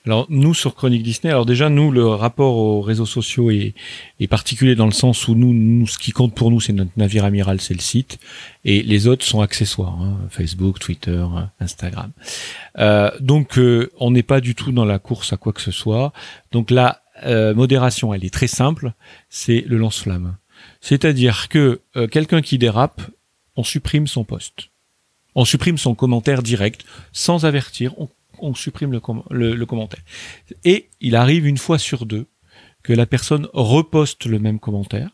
Alors 0.05 0.25
nous 0.27 0.53
sur 0.53 0.75
Chronique 0.75 1.01
Disney, 1.01 1.31
alors 1.31 1.45
déjà 1.45 1.69
nous 1.69 1.89
le 1.89 2.05
rapport 2.05 2.57
aux 2.57 2.81
réseaux 2.81 3.05
sociaux 3.05 3.51
est, 3.51 3.73
est 4.19 4.27
particulier 4.27 4.75
dans 4.75 4.85
le 4.85 4.91
sens 4.91 5.29
où 5.29 5.33
nous, 5.33 5.53
nous 5.53 5.87
ce 5.87 5.97
qui 5.97 6.11
compte 6.11 6.35
pour 6.35 6.51
nous 6.51 6.59
c'est 6.59 6.73
notre 6.73 6.91
navire 6.97 7.23
amiral, 7.23 7.61
c'est 7.61 7.73
le 7.73 7.79
site, 7.79 8.19
et 8.65 8.83
les 8.83 9.07
autres 9.07 9.23
sont 9.23 9.39
accessoires, 9.39 9.97
hein, 10.01 10.17
Facebook, 10.29 10.77
Twitter, 10.79 11.25
Instagram. 11.61 12.11
Euh, 12.79 13.11
donc 13.21 13.57
euh, 13.57 13.91
on 13.97 14.11
n'est 14.11 14.23
pas 14.23 14.41
du 14.41 14.55
tout 14.55 14.73
dans 14.73 14.83
la 14.83 14.99
course 14.99 15.31
à 15.31 15.37
quoi 15.37 15.53
que 15.53 15.61
ce 15.61 15.71
soit. 15.71 16.11
Donc 16.51 16.69
la 16.69 17.02
euh, 17.25 17.53
modération, 17.53 18.13
elle 18.13 18.25
est 18.25 18.33
très 18.33 18.47
simple, 18.47 18.93
c'est 19.29 19.61
le 19.61 19.77
lance-flamme. 19.77 20.37
C'est-à-dire 20.81 21.49
que 21.49 21.81
euh, 21.95 22.07
quelqu'un 22.07 22.41
qui 22.41 22.57
dérape, 22.57 23.01
on 23.55 23.63
supprime 23.63 24.07
son 24.07 24.23
post. 24.23 24.69
On 25.35 25.45
supprime 25.45 25.77
son 25.77 25.95
commentaire 25.95 26.43
direct, 26.43 26.85
sans 27.11 27.45
avertir, 27.45 27.93
on, 28.39 28.53
supprime 28.55 28.91
le, 28.91 28.99
com- 28.99 29.23
le- 29.31 29.55
le 29.55 29.65
commentaire. 29.65 30.01
Et 30.63 30.89
il 31.01 31.15
arrive 31.15 31.45
une 31.47 31.57
fois 31.57 31.77
sur 31.79 32.05
deux 32.05 32.27
que 32.83 32.93
la 32.93 33.05
personne 33.05 33.47
reposte 33.53 34.25
le 34.25 34.39
même 34.39 34.59
commentaire, 34.59 35.09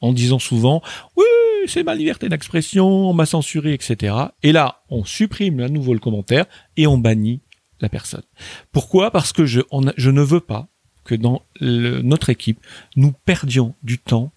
en 0.00 0.12
disant 0.12 0.38
souvent 0.38 0.82
oui 1.16 1.24
c'est 1.66 1.84
ma 1.84 1.94
liberté 1.94 2.28
d'expression, 2.28 2.86
on 2.86 3.14
m'a 3.14 3.24
censuré, 3.26 3.72
etc. 3.72 4.14
Et 4.42 4.50
là, 4.50 4.82
on 4.90 5.04
supprime 5.04 5.60
à 5.60 5.68
nouveau 5.68 5.94
le 5.94 6.00
commentaire 6.00 6.46
et 6.76 6.88
on 6.88 6.98
bannit 6.98 7.40
la 7.80 7.88
personne. 7.88 8.24
Pourquoi? 8.72 9.12
Parce 9.12 9.32
que 9.32 9.46
je, 9.46 9.60
je 9.96 10.10
ne 10.10 10.22
veux 10.22 10.40
pas 10.40 10.68
que 11.04 11.14
dans 11.14 11.42
le- 11.60 12.02
notre 12.02 12.30
équipe, 12.30 12.58
nous 12.96 13.12
perdions 13.24 13.74
du 13.82 13.98
temps 13.98 14.30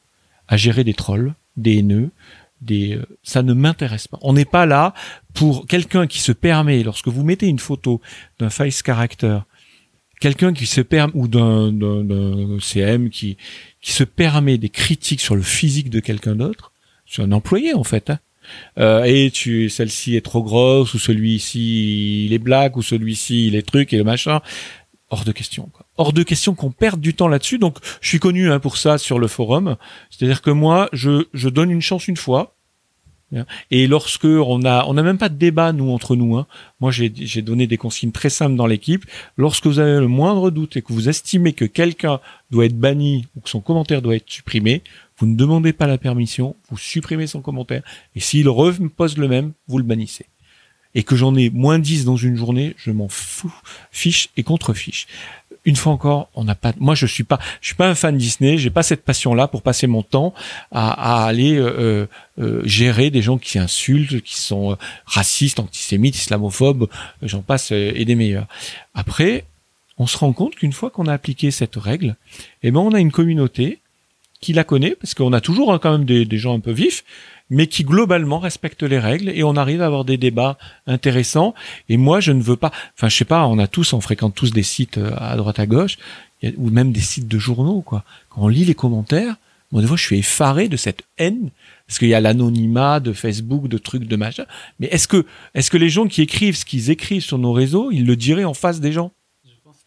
à 0.47 0.57
gérer 0.57 0.83
des 0.83 0.93
trolls, 0.93 1.33
des 1.57 1.77
haineux, 1.77 2.11
des, 2.61 2.95
euh, 2.95 3.05
ça 3.23 3.43
ne 3.43 3.53
m'intéresse 3.53 4.07
pas. 4.07 4.17
On 4.21 4.33
n'est 4.33 4.45
pas 4.45 4.65
là 4.65 4.93
pour 5.33 5.67
quelqu'un 5.67 6.07
qui 6.07 6.19
se 6.19 6.31
permet, 6.31 6.83
lorsque 6.83 7.07
vous 7.07 7.23
mettez 7.23 7.47
une 7.47 7.59
photo 7.59 8.01
d'un 8.39 8.49
face 8.49 8.81
character, 8.83 9.39
quelqu'un 10.19 10.53
qui 10.53 10.65
se 10.65 10.81
permet, 10.81 11.13
ou 11.15 11.27
d'un, 11.27 12.57
CM 12.59 13.09
qui, 13.09 13.37
qui 13.81 13.91
se 13.91 14.03
permet 14.03 14.57
des 14.57 14.69
critiques 14.69 15.21
sur 15.21 15.35
le 15.35 15.41
physique 15.41 15.89
de 15.89 15.99
quelqu'un 15.99 16.35
d'autre, 16.35 16.71
c'est 17.05 17.21
un 17.21 17.31
employé 17.31 17.73
en 17.73 17.83
fait. 17.83 18.09
Hein. 18.09 18.19
Euh, 18.77 19.03
et 19.03 19.31
tu, 19.31 19.69
celle-ci 19.69 20.15
est 20.15 20.21
trop 20.21 20.43
grosse, 20.43 20.93
ou 20.93 20.99
celui-ci 20.99 22.25
il 22.25 22.33
est 22.33 22.39
black, 22.39 22.77
ou 22.77 22.81
celui-ci 22.81 23.47
il 23.47 23.55
est 23.55 23.63
truc 23.63 23.93
et 23.93 23.97
le 23.97 24.03
machin. 24.03 24.41
Hors 25.09 25.23
de 25.23 25.31
question. 25.31 25.69
Quoi. 25.73 25.84
Hors 25.97 26.13
de 26.13 26.23
question 26.23 26.55
qu'on 26.55 26.71
perde 26.71 26.99
du 26.99 27.13
temps 27.13 27.27
là-dessus. 27.27 27.57
Donc, 27.57 27.77
je 28.01 28.09
suis 28.09 28.19
connu 28.19 28.51
hein, 28.51 28.59
pour 28.59 28.77
ça 28.77 28.97
sur 28.97 29.19
le 29.19 29.27
forum. 29.27 29.77
C'est-à-dire 30.09 30.41
que 30.41 30.51
moi, 30.51 30.89
je, 30.93 31.25
je 31.33 31.49
donne 31.49 31.71
une 31.71 31.81
chance 31.81 32.07
une 32.07 32.17
fois. 32.17 32.55
Et 33.71 33.87
lorsque 33.87 34.25
on 34.25 34.63
a, 34.65 34.85
on 34.85 34.93
n'a 34.93 35.03
même 35.03 35.17
pas 35.17 35.29
de 35.29 35.35
débat 35.35 35.73
nous 35.73 35.89
entre 35.91 36.15
nous. 36.15 36.37
Hein. 36.37 36.47
Moi, 36.79 36.91
j'ai 36.91 37.41
donné 37.41 37.67
des 37.67 37.77
consignes 37.77 38.11
très 38.11 38.29
simples 38.29 38.55
dans 38.55 38.67
l'équipe. 38.67 39.05
Lorsque 39.37 39.65
vous 39.67 39.79
avez 39.79 39.99
le 39.99 40.07
moindre 40.07 40.51
doute 40.51 40.77
et 40.77 40.81
que 40.81 40.93
vous 40.93 41.09
estimez 41.09 41.53
que 41.53 41.65
quelqu'un 41.65 42.19
doit 42.51 42.65
être 42.65 42.77
banni 42.77 43.27
ou 43.35 43.41
que 43.41 43.49
son 43.49 43.61
commentaire 43.61 44.01
doit 44.01 44.15
être 44.15 44.29
supprimé, 44.29 44.83
vous 45.17 45.27
ne 45.27 45.35
demandez 45.35 45.73
pas 45.73 45.87
la 45.87 45.97
permission, 45.97 46.55
vous 46.69 46.77
supprimez 46.77 47.27
son 47.27 47.41
commentaire. 47.41 47.83
Et 48.15 48.19
s'il 48.19 48.47
repose 48.47 49.17
le 49.17 49.27
même, 49.27 49.53
vous 49.67 49.77
le 49.77 49.83
bannissez. 49.83 50.25
Et 50.93 51.03
que 51.03 51.15
j'en 51.15 51.35
ai 51.35 51.49
moins 51.49 51.79
10 51.79 52.05
dans 52.05 52.15
une 52.15 52.37
journée, 52.37 52.73
je 52.77 52.91
m'en 52.91 53.09
fiche 53.91 54.29
et 54.37 54.43
contre-fiche. 54.43 55.07
Une 55.65 55.75
fois 55.75 55.93
encore, 55.93 56.29
on 56.35 56.43
n'a 56.43 56.53
pas. 56.53 56.73
Moi, 56.77 56.93
je 56.93 57.07
suis 57.07 57.23
pas, 57.23 57.39
je 57.59 57.67
suis 57.67 57.75
pas 57.75 57.87
un 57.87 57.95
fan 57.95 58.15
Disney. 58.17 58.57
J'ai 58.57 58.69
pas 58.69 58.83
cette 58.83 59.03
passion-là 59.03 59.47
pour 59.47 59.63
passer 59.63 59.87
mon 59.87 60.03
temps 60.03 60.33
à, 60.71 61.23
à 61.23 61.25
aller 61.25 61.55
euh, 61.57 62.07
euh, 62.39 62.61
gérer 62.65 63.09
des 63.09 63.21
gens 63.23 63.37
qui 63.37 63.57
insultent, 63.57 64.21
qui 64.21 64.39
sont 64.39 64.73
euh, 64.73 64.75
racistes, 65.05 65.59
antisémites, 65.59 66.15
islamophobes, 66.17 66.83
euh, 66.83 66.87
j'en 67.23 67.41
passe 67.41 67.71
euh, 67.71 67.91
et 67.95 68.05
des 68.05 68.15
meilleurs. 68.15 68.47
Après, 68.93 69.45
on 69.97 70.05
se 70.07 70.17
rend 70.17 70.33
compte 70.33 70.55
qu'une 70.55 70.73
fois 70.73 70.89
qu'on 70.89 71.07
a 71.07 71.13
appliqué 71.13 71.49
cette 71.51 71.75
règle, 71.75 72.15
eh 72.61 72.71
ben, 72.71 72.79
on 72.79 72.93
a 72.93 72.99
une 72.99 73.11
communauté 73.11 73.79
qui 74.41 74.53
la 74.53 74.63
connaît 74.63 74.95
parce 74.95 75.13
qu'on 75.13 75.33
a 75.33 75.41
toujours 75.41 75.73
hein, 75.73 75.79
quand 75.81 75.91
même 75.91 76.05
des, 76.05 76.25
des 76.25 76.37
gens 76.37 76.55
un 76.55 76.59
peu 76.59 76.71
vifs, 76.71 77.03
mais 77.49 77.67
qui 77.67 77.83
globalement 77.83 78.39
respectent 78.39 78.83
les 78.83 78.99
règles 78.99 79.29
et 79.29 79.43
on 79.43 79.55
arrive 79.55 79.81
à 79.81 79.85
avoir 79.85 80.05
des 80.05 80.17
débats 80.17 80.57
intéressants. 80.87 81.53
Et 81.89 81.97
moi, 81.97 82.19
je 82.19 82.31
ne 82.31 82.41
veux 82.41 82.55
pas. 82.55 82.71
Enfin, 82.97 83.09
je 83.09 83.15
sais 83.15 83.25
pas. 83.25 83.45
On 83.47 83.59
a 83.59 83.67
tous, 83.67 83.93
on 83.93 84.01
fréquente 84.01 84.35
tous 84.35 84.51
des 84.51 84.63
sites 84.63 84.97
euh, 84.97 85.11
à 85.17 85.35
droite 85.35 85.59
à 85.59 85.65
gauche, 85.65 85.97
ou 86.57 86.69
même 86.69 86.91
des 86.91 87.01
sites 87.01 87.27
de 87.27 87.39
journaux. 87.39 87.81
Quoi. 87.81 88.03
Quand 88.29 88.41
on 88.41 88.47
lit 88.47 88.65
les 88.65 88.75
commentaires, 88.75 89.35
moi 89.71 89.81
des 89.81 89.87
fois, 89.87 89.97
je 89.97 90.03
suis 90.03 90.17
effaré 90.17 90.67
de 90.67 90.77
cette 90.77 91.03
haine 91.17 91.49
parce 91.87 91.99
qu'il 91.99 92.07
y 92.07 92.13
a 92.13 92.19
l'anonymat 92.19 92.99
de 92.99 93.13
Facebook, 93.13 93.67
de 93.67 93.77
trucs, 93.77 94.05
de 94.05 94.15
machin. 94.15 94.45
Mais 94.79 94.87
est-ce 94.87 95.07
que, 95.07 95.25
est-ce 95.53 95.69
que 95.69 95.77
les 95.77 95.89
gens 95.89 96.07
qui 96.07 96.21
écrivent 96.21 96.55
ce 96.55 96.65
qu'ils 96.65 96.89
écrivent 96.89 97.23
sur 97.23 97.37
nos 97.37 97.53
réseaux, 97.53 97.91
ils 97.91 98.05
le 98.05 98.15
diraient 98.15 98.43
en 98.43 98.53
face 98.53 98.79
des 98.79 98.91
gens? 98.91 99.11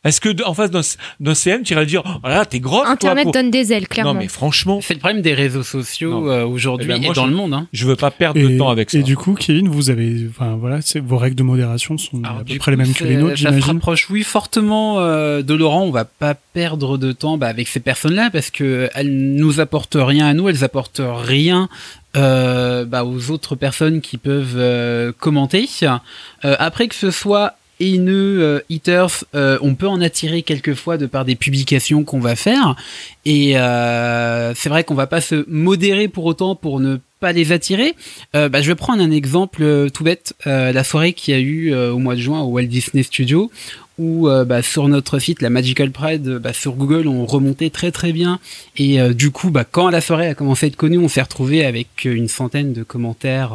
Est-ce 0.05 0.21
que 0.21 0.29
en 0.45 0.55
face 0.55 0.71
d'un 0.71 1.35
CM, 1.35 1.65
tu 1.65 1.73
irais 1.73 1.85
dire, 1.85 2.03
oh 2.07 2.29
là, 2.29 2.45
t'es 2.47 2.61
grosse, 2.61 2.85
toi, 2.85 2.93
Internet 2.93 3.25
pour- 3.25 3.33
donne 3.33 3.51
des 3.51 3.73
ailes, 3.73 3.89
clairement. 3.89 4.15
Non, 4.15 4.21
mais 4.21 4.29
franchement, 4.29 4.79
C'est 4.81 4.95
le 4.95 5.01
problème 5.01 5.23
des 5.23 5.35
réseaux 5.35 5.65
sociaux 5.65 6.31
euh, 6.31 6.45
aujourd'hui 6.47 6.87
Eh 6.89 6.93
ben, 6.95 7.03
moi, 7.03 7.11
et 7.11 7.15
dans 7.17 7.25
je- 7.25 7.31
le 7.31 7.37
monde. 7.37 7.53
Hein. 7.53 7.67
je 7.73 7.85
veux 7.85 7.97
pas 7.97 8.13
perdre 8.13 8.41
de 8.41 8.57
temps 8.57 8.69
avec 8.71 8.91
ça. 8.91 8.99
et 8.99 9.03
du 9.03 9.17
coup, 9.17 9.35
Kevin, 9.35 9.69
vous 9.69 9.91
avez, 9.91 10.29
enfin 10.31 10.57
voilà, 10.59 10.83
c'est- 10.83 11.01
vos 11.01 11.19
règles 11.19 11.35
de 11.35 11.43
modération 11.43 11.99
sont 11.99 12.23
Alors, 12.23 12.39
à 12.39 12.45
peu 12.45 12.57
près 12.59 12.59
coup, 12.59 12.71
les 12.71 12.77
mêmes 12.77 12.95
que 12.95 13.03
les 13.05 13.17
nôtres, 13.17 13.31
Ça 13.31 13.37
se 13.37 13.49
j'imagine. 13.49 13.73
rapproche, 13.73 14.09
oui, 14.09 14.23
fortement 14.23 15.01
euh, 15.01 15.43
de 15.43 15.55
Laurent. 15.55 15.83
On 15.83 15.91
va 15.91 16.05
pas 16.05 16.35
perdre 16.35 16.97
de 16.97 17.11
temps 17.11 17.37
bah, 17.37 17.49
avec 17.49 17.67
ces 17.67 17.81
personnes-là 17.81 18.31
parce 18.33 18.51
que 18.51 18.89
elles 18.95 19.13
nous 19.13 19.59
apportent 19.59 19.97
rien 19.99 20.27
à 20.29 20.33
nous, 20.33 20.49
elles 20.49 20.63
apportent 20.63 21.03
rien 21.05 21.69
euh, 22.17 22.85
bah, 22.85 23.05
aux 23.05 23.31
autres 23.33 23.57
personnes 23.57 24.01
qui 24.01 24.17
peuvent 24.17 24.55
euh, 24.57 25.11
commenter. 25.19 25.69
Euh, 25.83 25.99
après 26.59 26.87
que 26.89 26.95
ce 26.95 27.11
soit 27.11 27.55
haineux, 27.81 28.43
euh, 28.43 28.61
haters, 28.71 29.25
euh, 29.35 29.59
on 29.63 29.75
peut 29.75 29.89
en 29.89 30.01
attirer 30.01 30.43
quelquefois 30.43 30.99
de 30.99 31.07
par 31.07 31.25
des 31.25 31.37
publications 31.37 32.05
qu'on 32.05 32.21
va 32.21 32.37
faire. 32.37 32.77
Et 33.25 33.59
euh, 33.59 34.55
c'est 34.55 34.69
vrai 34.69 34.85
qu'on 34.85 34.95
va 34.95 35.07
pas 35.07 35.21
se 35.21 35.45
modérer 35.49 36.09
pour 36.09 36.25
autant 36.25 36.55
pour 36.55 36.81
ne 36.81 36.99
pas 37.21 37.33
les 37.33 37.53
attirer. 37.53 37.95
Euh, 38.35 38.49
bah, 38.49 38.63
je 38.63 38.69
vais 38.69 38.75
prendre 38.75 39.03
un 39.03 39.11
exemple 39.11 39.91
tout 39.93 40.05
bête, 40.05 40.35
la 40.45 40.85
soirée 40.85 41.13
qu'il 41.13 41.35
y 41.35 41.37
a 41.37 41.41
eu 41.41 41.75
au 41.75 41.99
mois 41.99 42.15
de 42.15 42.21
juin 42.21 42.41
au 42.41 42.47
Walt 42.47 42.67
Disney 42.67 43.03
Studio, 43.03 43.51
où 43.99 44.29
bah, 44.47 44.63
sur 44.63 44.87
notre 44.89 45.19
site, 45.19 45.43
la 45.43 45.51
Magical 45.51 45.91
Pride, 45.91 46.39
bah, 46.39 46.53
sur 46.53 46.75
Google, 46.75 47.09
on 47.09 47.27
remontait 47.27 47.71
très 47.71 47.91
très 47.91 48.13
bien. 48.13 48.39
Et 48.77 48.99
du 49.15 49.33
coup, 49.33 49.51
bah, 49.51 49.65
quand 49.65 49.91
la 49.91 50.01
soirée 50.01 50.29
a 50.29 50.35
commencé 50.35 50.67
à 50.67 50.69
être 50.69 50.77
connue, 50.77 50.99
on 50.99 51.09
s'est 51.09 51.23
retrouvé 51.23 51.65
avec 51.65 52.05
une 52.05 52.29
centaine 52.29 52.73
de 52.73 52.85
commentaires 52.85 53.55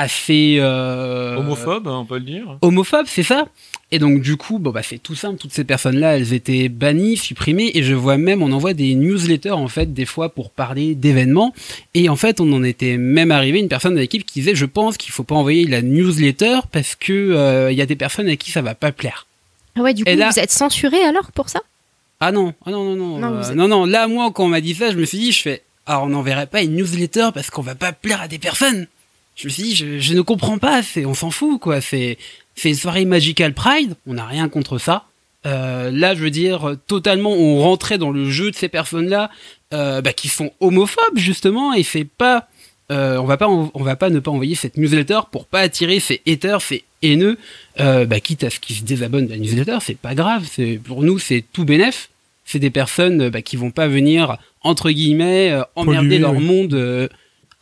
assez 0.00 0.56
euh, 0.58 1.36
Homophobe, 1.36 1.86
hein, 1.88 1.98
on 2.00 2.04
peut 2.06 2.16
le 2.18 2.24
dire. 2.24 2.58
homophobe, 2.62 3.06
c'est 3.06 3.22
ça. 3.22 3.46
Et 3.92 3.98
donc 3.98 4.20
du 4.20 4.36
coup, 4.36 4.58
bon 4.58 4.70
bah 4.70 4.82
c'est 4.82 4.98
tout 4.98 5.14
simple, 5.16 5.36
toutes 5.38 5.52
ces 5.52 5.64
personnes-là, 5.64 6.16
elles 6.16 6.32
étaient 6.32 6.68
bannies, 6.68 7.16
supprimées, 7.16 7.72
et 7.74 7.82
je 7.82 7.92
vois 7.94 8.16
même, 8.18 8.42
on 8.42 8.52
envoie 8.52 8.72
des 8.72 8.94
newsletters 8.94 9.50
en 9.50 9.66
fait 9.68 9.92
des 9.92 10.06
fois 10.06 10.28
pour 10.28 10.50
parler 10.50 10.94
d'événements, 10.94 11.52
et 11.94 12.08
en 12.08 12.14
fait 12.16 12.40
on 12.40 12.52
en 12.52 12.62
était 12.62 12.96
même 12.96 13.30
arrivé 13.32 13.58
une 13.58 13.68
personne 13.68 13.94
de 13.94 13.98
l'équipe 14.00 14.24
qui 14.24 14.40
disait, 14.40 14.54
je 14.54 14.64
pense 14.66 14.96
qu'il 14.96 15.12
faut 15.12 15.24
pas 15.24 15.34
envoyer 15.34 15.66
la 15.66 15.82
newsletter 15.82 16.60
parce 16.70 16.94
que 16.94 17.12
euh, 17.12 17.72
il 17.72 17.78
y 17.78 17.82
a 17.82 17.86
des 17.86 17.96
personnes 17.96 18.28
à 18.28 18.36
qui 18.36 18.50
ça 18.52 18.62
va 18.62 18.74
pas 18.76 18.92
plaire. 18.92 19.26
Ah 19.76 19.82
ouais, 19.82 19.92
du 19.92 20.04
coup, 20.04 20.10
là- 20.14 20.30
vous 20.30 20.38
êtes 20.38 20.52
censuré 20.52 21.02
alors 21.02 21.32
pour 21.32 21.48
ça? 21.48 21.60
Ah 22.20 22.30
non, 22.32 22.54
ah 22.64 22.70
non 22.70 22.84
non 22.84 22.94
non, 22.96 23.18
Non, 23.18 23.34
euh, 23.38 23.42
êtes- 23.42 23.56
non 23.56 23.66
non, 23.66 23.84
là 23.86 24.06
moi 24.06 24.30
quand 24.32 24.44
on 24.44 24.48
m'a 24.48 24.60
dit 24.60 24.74
ça, 24.74 24.90
je 24.92 24.96
me 24.96 25.04
suis 25.04 25.18
dit, 25.18 25.32
je 25.32 25.42
fais, 25.42 25.62
ah 25.86 26.00
on 26.04 26.08
n'enverrait 26.10 26.46
pas 26.46 26.62
une 26.62 26.76
newsletter 26.76 27.30
parce 27.34 27.50
qu'on 27.50 27.62
va 27.62 27.74
pas 27.74 27.90
plaire 27.92 28.20
à 28.22 28.28
des 28.28 28.38
personnes. 28.38 28.86
Je 29.40 29.46
me 29.46 29.50
suis 29.50 29.62
dit, 29.62 29.74
je, 29.74 29.98
je 29.98 30.14
ne 30.14 30.20
comprends 30.20 30.58
pas, 30.58 30.82
c'est, 30.82 31.06
on 31.06 31.14
s'en 31.14 31.30
fout 31.30 31.58
quoi, 31.58 31.80
c'est, 31.80 32.18
c'est 32.54 32.68
une 32.68 32.74
soirée 32.74 33.06
Magical 33.06 33.54
Pride, 33.54 33.94
on 34.06 34.14
n'a 34.14 34.26
rien 34.26 34.48
contre 34.50 34.78
ça. 34.78 35.06
Euh, 35.46 35.90
là, 35.90 36.14
je 36.14 36.22
veux 36.22 36.30
dire, 36.30 36.76
totalement, 36.86 37.32
on 37.32 37.60
rentrait 37.62 37.96
dans 37.96 38.10
le 38.10 38.28
jeu 38.28 38.50
de 38.50 38.56
ces 38.56 38.68
personnes-là, 38.68 39.30
euh, 39.72 40.02
bah, 40.02 40.12
qui 40.12 40.28
sont 40.28 40.52
homophobes 40.60 41.16
justement, 41.16 41.72
et 41.72 41.82
c'est 41.82 42.04
pas, 42.04 42.48
euh, 42.90 43.16
on 43.16 43.24
va 43.24 43.38
pas, 43.38 43.48
on, 43.48 43.70
va 43.82 43.96
pas 43.96 44.10
ne 44.10 44.18
pas 44.18 44.30
envoyer 44.30 44.56
cette 44.56 44.76
newsletter 44.76 45.20
pour 45.30 45.46
pas 45.46 45.60
attirer 45.60 46.00
ces 46.00 46.20
haters, 46.26 46.60
ces 46.60 46.84
haineux, 47.02 47.38
euh, 47.78 48.04
bah, 48.04 48.20
quitte 48.20 48.44
à 48.44 48.50
ce 48.50 48.60
qu'ils 48.60 48.76
se 48.76 48.82
désabonnent 48.82 49.26
de 49.26 49.30
la 49.30 49.38
newsletter, 49.38 49.78
c'est 49.80 49.96
pas 49.96 50.14
grave, 50.14 50.46
c'est 50.50 50.78
pour 50.84 51.02
nous 51.02 51.18
c'est 51.18 51.44
tout 51.52 51.64
bénef. 51.64 52.10
C'est 52.44 52.58
des 52.58 52.70
personnes 52.70 53.28
bah, 53.28 53.42
qui 53.42 53.56
vont 53.56 53.70
pas 53.70 53.86
venir 53.86 54.36
entre 54.62 54.90
guillemets 54.90 55.52
euh, 55.52 55.62
emmerder 55.76 56.08
Polluer, 56.08 56.18
leur 56.18 56.34
oui. 56.34 56.44
monde 56.44 57.08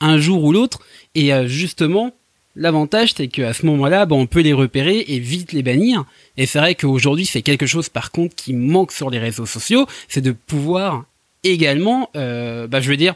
un 0.00 0.18
jour 0.18 0.44
ou 0.44 0.52
l'autre. 0.52 0.80
Et 1.14 1.32
euh, 1.32 1.46
justement, 1.46 2.12
l'avantage 2.56 3.14
c'est 3.16 3.28
qu'à 3.28 3.52
ce 3.52 3.66
moment-là, 3.66 4.06
bah, 4.06 4.16
on 4.16 4.26
peut 4.26 4.40
les 4.40 4.52
repérer 4.52 5.04
et 5.08 5.18
vite 5.18 5.52
les 5.52 5.62
bannir. 5.62 6.04
Et 6.36 6.46
c'est 6.46 6.58
vrai 6.58 6.74
qu'aujourd'hui, 6.74 7.26
c'est 7.26 7.42
quelque 7.42 7.66
chose 7.66 7.88
par 7.88 8.10
contre 8.10 8.34
qui 8.34 8.52
manque 8.52 8.92
sur 8.92 9.10
les 9.10 9.18
réseaux 9.18 9.46
sociaux, 9.46 9.86
c'est 10.08 10.20
de 10.20 10.32
pouvoir 10.32 11.04
également, 11.44 12.10
euh, 12.16 12.66
bah, 12.66 12.80
je 12.80 12.90
veux 12.90 12.96
dire, 12.96 13.14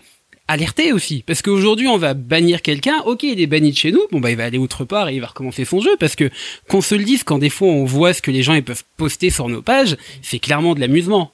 alerter 0.48 0.92
aussi. 0.92 1.24
Parce 1.26 1.42
qu'aujourd'hui, 1.42 1.88
on 1.88 1.98
va 1.98 2.14
bannir 2.14 2.62
quelqu'un, 2.62 3.00
ok, 3.06 3.22
il 3.22 3.40
est 3.40 3.46
banni 3.46 3.72
de 3.72 3.76
chez 3.76 3.92
nous, 3.92 4.02
bon 4.10 4.20
bah 4.20 4.30
il 4.30 4.36
va 4.36 4.44
aller 4.44 4.58
autre 4.58 4.84
part 4.84 5.08
et 5.08 5.14
il 5.14 5.20
va 5.20 5.28
recommencer 5.28 5.64
son 5.64 5.80
jeu. 5.80 5.96
Parce 5.98 6.16
que 6.16 6.30
qu'on 6.68 6.80
se 6.80 6.94
le 6.94 7.04
dise, 7.04 7.24
quand 7.24 7.38
des 7.38 7.50
fois 7.50 7.68
on 7.68 7.84
voit 7.84 8.12
ce 8.12 8.22
que 8.22 8.30
les 8.30 8.42
gens 8.42 8.54
ils 8.54 8.64
peuvent 8.64 8.84
poster 8.96 9.30
sur 9.30 9.48
nos 9.48 9.62
pages, 9.62 9.96
c'est 10.20 10.38
clairement 10.38 10.74
de 10.74 10.80
l'amusement. 10.80 11.32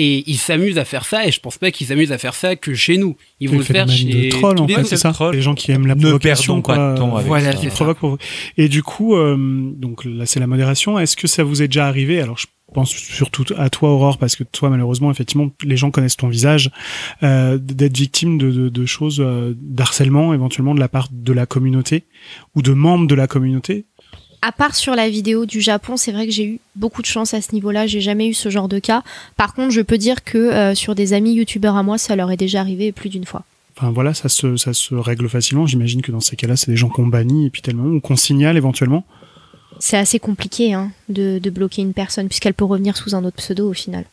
Et 0.00 0.22
ils 0.30 0.36
s'amusent 0.38 0.78
à 0.78 0.84
faire 0.84 1.04
ça 1.04 1.26
et 1.26 1.32
je 1.32 1.40
pense 1.40 1.58
pas 1.58 1.70
qu'ils 1.72 1.88
s'amusent 1.88 2.12
à 2.12 2.18
faire 2.18 2.34
ça 2.34 2.54
que 2.56 2.72
chez 2.74 2.96
nous. 2.96 3.16
Ils 3.40 3.50
vont 3.50 3.58
le 3.58 3.64
faire 3.64 3.88
chez 3.88 4.04
de 4.04 4.30
troll, 4.30 4.54
tous 4.56 4.62
en 4.62 4.66
les 4.66 4.74
fait, 4.76 4.84
c'est 4.84 4.96
ça. 4.96 5.12
troll. 5.12 5.34
Les 5.34 5.42
gens 5.42 5.54
qui 5.54 5.72
aiment 5.72 5.86
la 5.88 5.94
Ne 5.96 6.00
provocation, 6.00 6.62
perdons 6.62 6.62
pas 6.62 6.74
quoi. 6.74 6.92
de 6.92 6.98
temps 6.98 7.16
avec 7.16 7.26
Voilà, 7.26 7.52
ça. 7.52 7.58
c'est 7.58 7.68
ça. 7.70 7.74
Provoque, 7.74 7.98
provoque. 7.98 8.20
Et 8.56 8.68
du 8.68 8.82
coup, 8.84 9.16
euh, 9.16 9.36
donc 9.74 10.04
là, 10.04 10.24
c'est 10.24 10.40
la 10.40 10.46
modération. 10.46 10.98
Est-ce 10.98 11.16
que 11.16 11.26
ça 11.26 11.42
vous 11.44 11.62
est 11.62 11.68
déjà 11.68 11.86
arrivé? 11.88 12.20
Alors, 12.20 12.38
je 12.38 12.46
pense 12.74 12.90
surtout 12.90 13.44
à 13.56 13.70
toi, 13.70 13.90
Aurore, 13.90 14.18
parce 14.18 14.36
que 14.36 14.44
toi, 14.44 14.68
malheureusement, 14.70 15.10
effectivement, 15.10 15.50
les 15.64 15.76
gens 15.76 15.90
connaissent 15.90 16.16
ton 16.18 16.28
visage, 16.28 16.70
euh, 17.22 17.58
d'être 17.58 17.96
victime 17.96 18.38
de, 18.38 18.50
de, 18.50 18.68
de 18.68 18.86
choses, 18.86 19.20
euh, 19.20 19.54
d'harcèlement, 19.60 20.32
éventuellement 20.34 20.74
de 20.74 20.80
la 20.80 20.88
part 20.88 21.08
de 21.10 21.32
la 21.32 21.46
communauté 21.46 22.04
ou 22.54 22.62
de 22.62 22.72
membres 22.72 23.06
de 23.08 23.14
la 23.14 23.26
communauté. 23.26 23.86
À 24.40 24.52
part 24.52 24.76
sur 24.76 24.94
la 24.94 25.08
vidéo 25.08 25.46
du 25.46 25.60
Japon, 25.60 25.96
c'est 25.96 26.12
vrai 26.12 26.26
que 26.26 26.32
j'ai 26.32 26.44
eu 26.44 26.60
beaucoup 26.76 27.02
de 27.02 27.06
chance 27.06 27.34
à 27.34 27.40
ce 27.40 27.52
niveau-là. 27.54 27.86
J'ai 27.86 28.00
jamais 28.00 28.28
eu 28.28 28.34
ce 28.34 28.50
genre 28.50 28.68
de 28.68 28.78
cas. 28.78 29.02
Par 29.36 29.52
contre, 29.52 29.70
je 29.70 29.80
peux 29.80 29.98
dire 29.98 30.22
que 30.22 30.38
euh, 30.38 30.74
sur 30.74 30.94
des 30.94 31.12
amis 31.12 31.32
youtubeurs 31.32 31.76
à 31.76 31.82
moi, 31.82 31.98
ça 31.98 32.14
leur 32.14 32.30
est 32.30 32.36
déjà 32.36 32.60
arrivé 32.60 32.92
plus 32.92 33.08
d'une 33.08 33.24
fois. 33.24 33.44
Enfin 33.76 33.90
voilà, 33.90 34.14
ça 34.14 34.28
se, 34.28 34.56
ça 34.56 34.72
se 34.72 34.94
règle 34.94 35.28
facilement. 35.28 35.66
J'imagine 35.66 36.02
que 36.02 36.12
dans 36.12 36.20
ces 36.20 36.36
cas-là, 36.36 36.56
c'est 36.56 36.70
des 36.70 36.76
gens 36.76 36.88
qu'on 36.88 37.06
bannit 37.06 37.46
et 37.46 37.50
puis 37.50 37.62
tellement 37.62 37.86
ou 37.86 38.00
qu'on 38.00 38.16
signale 38.16 38.56
éventuellement. 38.56 39.04
C'est 39.80 39.96
assez 39.96 40.18
compliqué 40.18 40.72
hein, 40.72 40.90
de, 41.08 41.38
de 41.38 41.50
bloquer 41.50 41.82
une 41.82 41.92
personne 41.92 42.28
puisqu'elle 42.28 42.54
peut 42.54 42.64
revenir 42.64 42.96
sous 42.96 43.14
un 43.14 43.24
autre 43.24 43.36
pseudo 43.36 43.68
au 43.68 43.74
final 43.74 44.04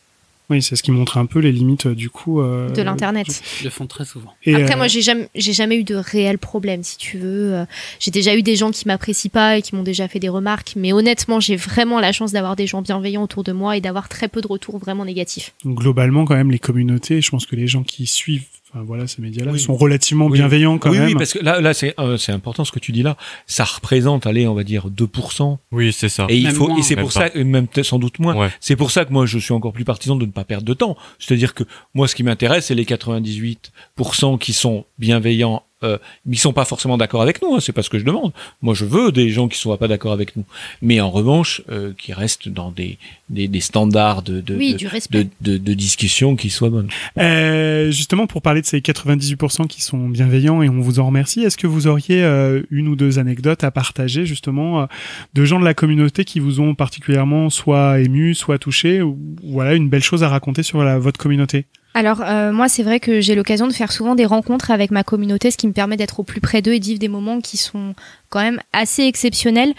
Oui, 0.48 0.62
c'est 0.62 0.76
ce 0.76 0.82
qui 0.82 0.92
montre 0.92 1.18
un 1.18 1.26
peu 1.26 1.40
les 1.40 1.50
limites 1.50 1.86
euh, 1.86 1.94
du 1.94 2.08
coup 2.08 2.40
euh, 2.40 2.70
de 2.70 2.80
l'internet. 2.82 3.42
Ils 3.60 3.64
le 3.64 3.70
font 3.70 3.86
très 3.86 4.04
souvent. 4.04 4.32
Et, 4.44 4.54
Après, 4.54 4.74
euh, 4.74 4.76
moi, 4.76 4.86
j'ai 4.86 5.02
jamais, 5.02 5.28
j'ai 5.34 5.52
jamais 5.52 5.76
eu 5.76 5.84
de 5.84 5.96
réel 5.96 6.38
problème, 6.38 6.84
si 6.84 6.96
tu 6.96 7.18
veux. 7.18 7.66
J'ai 7.98 8.12
déjà 8.12 8.36
eu 8.36 8.42
des 8.42 8.54
gens 8.54 8.70
qui 8.70 8.86
m'apprécient 8.86 9.30
pas 9.30 9.58
et 9.58 9.62
qui 9.62 9.74
m'ont 9.74 9.82
déjà 9.82 10.06
fait 10.06 10.20
des 10.20 10.28
remarques, 10.28 10.74
mais 10.76 10.92
honnêtement, 10.92 11.40
j'ai 11.40 11.56
vraiment 11.56 11.98
la 11.98 12.12
chance 12.12 12.32
d'avoir 12.32 12.54
des 12.54 12.66
gens 12.66 12.80
bienveillants 12.80 13.24
autour 13.24 13.42
de 13.42 13.52
moi 13.52 13.76
et 13.76 13.80
d'avoir 13.80 14.08
très 14.08 14.28
peu 14.28 14.40
de 14.40 14.46
retours 14.46 14.78
vraiment 14.78 15.04
négatifs. 15.04 15.52
globalement, 15.64 16.24
quand 16.24 16.36
même, 16.36 16.50
les 16.50 16.60
communautés, 16.60 17.20
je 17.20 17.30
pense 17.30 17.46
que 17.46 17.56
les 17.56 17.66
gens 17.66 17.82
qui 17.82 18.06
suivent, 18.06 18.46
enfin 18.76 18.84
voilà, 18.84 19.06
ces 19.06 19.22
médias-là, 19.22 19.52
Oui. 19.52 19.58
sont 19.60 19.74
relativement 19.74 20.26
Oui. 20.26 20.38
bienveillants 20.38 20.78
quand 20.78 20.90
oui, 20.90 20.98
même. 20.98 21.08
oui, 21.08 21.14
parce 21.14 21.32
que 21.32 21.38
là, 21.38 21.60
là 21.60 21.72
c'est 21.74 21.94
euh, 21.98 22.16
c'est 22.16 22.32
important 22.32 22.64
ce 22.64 22.72
que 22.72 22.78
tu 22.78 22.92
dis 22.92 23.02
là. 23.02 23.16
Ça 23.46 23.64
représente, 23.64 24.26
allez, 24.26 24.46
on 24.46 24.54
va 24.54 24.64
dire 24.64 24.88
2%. 24.90 25.58
Oui, 25.72 25.92
c'est 25.92 26.08
ça. 26.08 26.26
Et 26.28 26.36
il 26.36 26.50
faut, 26.50 26.68
moins. 26.68 26.78
et 26.78 26.82
c'est 26.82 26.96
pour 26.96 27.12
pas. 27.12 27.28
ça, 27.28 27.30
et 27.34 27.44
même 27.44 27.66
sans 27.82 27.98
doute 27.98 28.18
moins. 28.18 28.36
Ouais. 28.36 28.48
C'est 28.60 28.76
pour 28.76 28.90
ça 28.90 29.04
que 29.04 29.12
moi, 29.12 29.26
je 29.26 29.38
suis 29.38 29.52
encore 29.54 29.72
plus 29.72 29.84
partisan 29.84 30.16
de 30.16 30.26
ne 30.26 30.30
pas 30.30 30.44
perdre 30.44 30.64
de 30.66 30.74
temps. 30.74 30.96
C'est-à-dire 31.18 31.54
que 31.54 31.64
moi, 31.94 32.06
ce 32.08 32.14
qui 32.14 32.22
m'intéresse, 32.22 32.66
c'est 32.66 32.74
les 32.74 32.84
98% 32.84 34.38
qui 34.38 34.52
sont 34.52 34.84
bienveillants, 34.98 35.62
euh, 35.86 35.98
qui 36.30 36.38
sont 36.38 36.52
pas 36.52 36.64
forcément 36.64 36.98
d'accord 36.98 37.22
avec 37.22 37.40
nous. 37.42 37.54
Hein, 37.54 37.60
c'est 37.60 37.72
pas 37.72 37.82
ce 37.82 37.90
que 37.90 37.98
je 37.98 38.04
demande. 38.04 38.32
Moi, 38.62 38.74
je 38.74 38.84
veux 38.84 39.12
des 39.12 39.30
gens 39.30 39.48
qui 39.48 39.58
soient 39.58 39.78
pas 39.78 39.88
d'accord 39.88 40.12
avec 40.12 40.36
nous, 40.36 40.44
mais 40.82 41.00
en 41.00 41.10
revanche, 41.10 41.62
euh, 41.70 41.92
qui 41.96 42.12
restent 42.12 42.48
dans 42.48 42.70
des 42.70 42.98
des, 43.28 43.48
des 43.48 43.60
standards 43.60 44.22
de 44.22 44.40
de, 44.40 44.54
oui, 44.54 44.72
de, 44.72 44.78
du 44.78 44.86
respect. 44.86 45.24
de, 45.24 45.28
de- 45.40 45.58
de 45.58 45.74
discussion 45.74 46.36
qui 46.36 46.48
soient 46.50 46.70
bonnes. 46.70 46.88
Euh, 47.18 47.90
justement, 47.90 48.26
pour 48.26 48.42
parler 48.42 48.60
de 48.60 48.66
ces 48.66 48.78
98% 48.80 49.66
qui 49.66 49.82
sont 49.82 50.08
bienveillants 50.08 50.62
et 50.62 50.68
on 50.68 50.80
vous 50.80 50.98
en 51.00 51.06
remercie, 51.06 51.42
est-ce 51.42 51.56
que 51.56 51.66
vous 51.66 51.86
auriez 51.86 52.22
euh, 52.22 52.62
une 52.70 52.88
ou 52.88 52.96
deux 52.96 53.18
anecdotes 53.18 53.64
à 53.64 53.70
partager 53.70 54.26
justement 54.26 54.82
euh, 54.82 54.86
de 55.34 55.44
gens 55.44 55.58
de 55.58 55.64
la 55.64 55.74
communauté 55.74 56.24
qui 56.24 56.38
vous 56.40 56.60
ont 56.60 56.74
particulièrement 56.74 57.50
soit 57.50 58.00
ému, 58.00 58.34
soit 58.34 58.58
touché, 58.58 59.02
ou 59.02 59.18
voilà 59.42 59.74
une 59.74 59.88
belle 59.88 60.02
chose 60.02 60.22
à 60.22 60.28
raconter 60.28 60.62
sur 60.62 60.82
la, 60.84 60.98
votre 60.98 61.18
communauté? 61.18 61.66
Alors 61.96 62.20
euh, 62.20 62.52
moi 62.52 62.68
c'est 62.68 62.82
vrai 62.82 63.00
que 63.00 63.22
j'ai 63.22 63.34
l'occasion 63.34 63.66
de 63.66 63.72
faire 63.72 63.90
souvent 63.90 64.14
des 64.14 64.26
rencontres 64.26 64.70
avec 64.70 64.90
ma 64.90 65.02
communauté, 65.02 65.50
ce 65.50 65.56
qui 65.56 65.66
me 65.66 65.72
permet 65.72 65.96
d'être 65.96 66.20
au 66.20 66.24
plus 66.24 66.42
près 66.42 66.60
d'eux 66.60 66.74
et 66.74 66.78
de 66.78 66.84
vivre 66.84 66.98
des 66.98 67.08
moments 67.08 67.40
qui 67.40 67.56
sont 67.56 67.94
quand 68.28 68.42
même 68.42 68.60
assez 68.74 69.04
exceptionnels. 69.04 69.72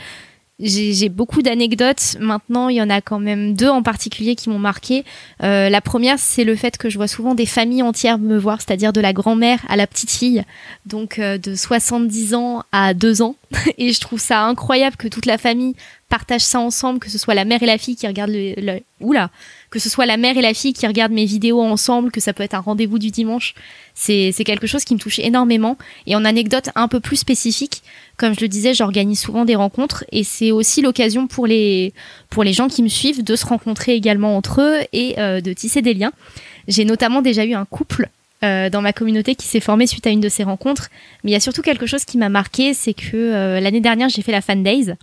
J'ai 0.60 1.10
beaucoup 1.10 1.44
d'anecdotes. 1.44 2.18
Maintenant, 2.20 2.70
il 2.70 2.78
y 2.78 2.82
en 2.82 2.90
a 2.90 3.00
quand 3.02 3.20
même 3.20 3.54
deux 3.54 3.70
en 3.70 3.84
particulier 3.84 4.36
qui 4.36 4.50
m'ont 4.50 4.58
marqué. 4.58 5.06
Euh, 5.44 5.70
la 5.70 5.82
première, 5.82 6.18
c'est 6.18 6.44
le 6.44 6.56
fait 6.56 6.80
que 6.80 6.90
je 6.90 6.98
vois 6.98 7.08
souvent 7.08 7.36
des 7.36 7.46
familles 7.46 7.84
entières 7.84 8.18
me 8.18 8.36
voir, 8.40 8.60
c'est-à-dire 8.60 8.92
de 8.92 9.00
la 9.00 9.14
grand-mère 9.14 9.60
à 9.70 9.76
la 9.76 9.86
petite 9.86 10.10
fille, 10.10 10.44
donc 10.88 11.20
euh, 11.20 11.38
de 11.38 11.54
70 11.54 12.34
ans 12.34 12.64
à 12.72 12.96
2 12.96 13.22
ans. 13.22 13.36
Et 13.78 13.94
je 13.94 14.00
trouve 14.00 14.20
ça 14.20 14.42
incroyable 14.42 14.96
que 14.96 15.08
toute 15.08 15.28
la 15.28 15.38
famille 15.38 15.76
partage 16.10 16.42
ça 16.42 16.60
ensemble, 16.60 16.98
que 16.98 17.12
ce 17.12 17.20
soit 17.20 17.36
la 17.36 17.46
mère 17.46 17.62
et 17.62 17.68
la 17.68 17.78
fille 17.78 17.96
qui 17.96 18.08
regardent 18.08 18.32
le, 18.32 18.56
le- 18.58 18.80
oula, 19.02 19.30
que 19.70 19.80
ce 19.80 19.90
soit 19.90 20.06
la 20.06 20.18
mère 20.18 20.38
et 20.38 20.42
la 20.42 20.54
fille 20.54 20.74
qui 20.74 20.88
regardent 20.88 21.14
mes 21.14 21.26
vidéos 21.26 21.62
ensemble, 21.62 22.12
que 22.12 22.22
ça 22.22 22.34
peut 22.34 22.44
être 22.44 22.54
un 22.54 22.60
rendez-vous 22.60 23.00
du 23.00 23.12
dimanche. 23.12 23.54
C'est 23.94 24.32
quelque 24.46 24.68
chose 24.68 24.84
qui 24.84 24.94
me 24.94 25.00
touche 25.00 25.20
énormément. 25.20 25.78
Et 26.06 26.16
en 26.16 26.24
anecdote 26.24 26.70
un 26.76 26.88
peu 26.88 27.00
plus 27.00 27.18
spécifique, 27.18 27.82
comme 28.18 28.34
je 28.34 28.42
le 28.42 28.48
disais, 28.48 28.74
j'organise 28.74 29.20
souvent 29.20 29.46
des 29.46 29.56
rencontres 29.56 30.06
et 30.12 30.24
c'est 30.24 30.52
aussi 30.52 30.82
l'occasion 30.82 31.28
pour 31.28 31.48
les 31.48 31.94
pour 32.30 32.44
les 32.44 32.54
gens 32.54 32.68
qui 32.68 32.84
me 32.84 32.88
suivent 32.88 33.24
de 33.24 33.36
se 33.36 33.46
rencontrer 33.46 33.96
également 33.96 34.38
entre 34.38 34.62
eux 34.62 34.80
et 34.94 35.20
euh, 35.20 35.42
de 35.42 35.54
tisser 35.54 35.82
des 35.82 35.94
liens. 35.94 36.12
J'ai 36.68 36.86
notamment 36.86 37.22
déjà 37.22 37.46
eu 37.46 37.54
un 37.54 37.66
couple 37.66 38.10
euh, 38.44 38.70
dans 38.70 38.82
ma 38.82 38.94
communauté 38.94 39.36
qui 39.36 39.48
s'est 39.48 39.60
formé 39.60 39.88
suite 39.88 40.06
à 40.06 40.12
une 40.12 40.22
de 40.22 40.30
ces 40.30 40.44
rencontres. 40.44 40.90
Mais 41.24 41.32
il 41.32 41.34
y 41.34 41.38
a 41.38 41.40
surtout 41.40 41.62
quelque 41.62 41.86
chose 41.86 42.06
qui 42.06 42.18
m'a 42.18 42.30
marqué, 42.30 42.74
c'est 42.74 42.94
que 42.94 43.16
euh, 43.16 43.60
l'année 43.60 43.82
dernière 43.82 44.10
j'ai 44.10 44.22
fait 44.22 44.32
la 44.32 44.42
Fan 44.42 44.64
Days 44.64 44.96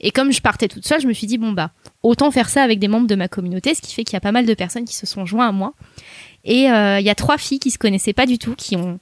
et 0.00 0.10
comme 0.10 0.32
je 0.32 0.40
partais 0.40 0.68
toute 0.68 0.86
seule, 0.86 1.00
je 1.00 1.06
me 1.06 1.12
suis 1.12 1.26
dit 1.26 1.38
bon 1.38 1.52
bah 1.52 1.70
autant 2.02 2.30
faire 2.30 2.48
ça 2.48 2.62
avec 2.62 2.78
des 2.78 2.88
membres 2.88 3.06
de 3.06 3.14
ma 3.14 3.28
communauté, 3.28 3.74
ce 3.74 3.82
qui 3.82 3.94
fait 3.94 4.04
qu'il 4.04 4.14
y 4.14 4.16
a 4.16 4.20
pas 4.20 4.32
mal 4.32 4.46
de 4.46 4.54
personnes 4.54 4.84
qui 4.84 4.94
se 4.94 5.06
sont 5.06 5.26
joints 5.26 5.48
à 5.48 5.52
moi. 5.52 5.74
Et 6.44 6.70
euh, 6.70 7.00
il 7.00 7.06
y 7.06 7.10
a 7.10 7.14
trois 7.14 7.38
filles 7.38 7.58
qui 7.58 7.70
se 7.70 7.78
connaissaient 7.78 8.12
pas 8.12 8.26
du 8.26 8.38
tout, 8.38 8.54
qui 8.54 8.76
ont 8.76 9.00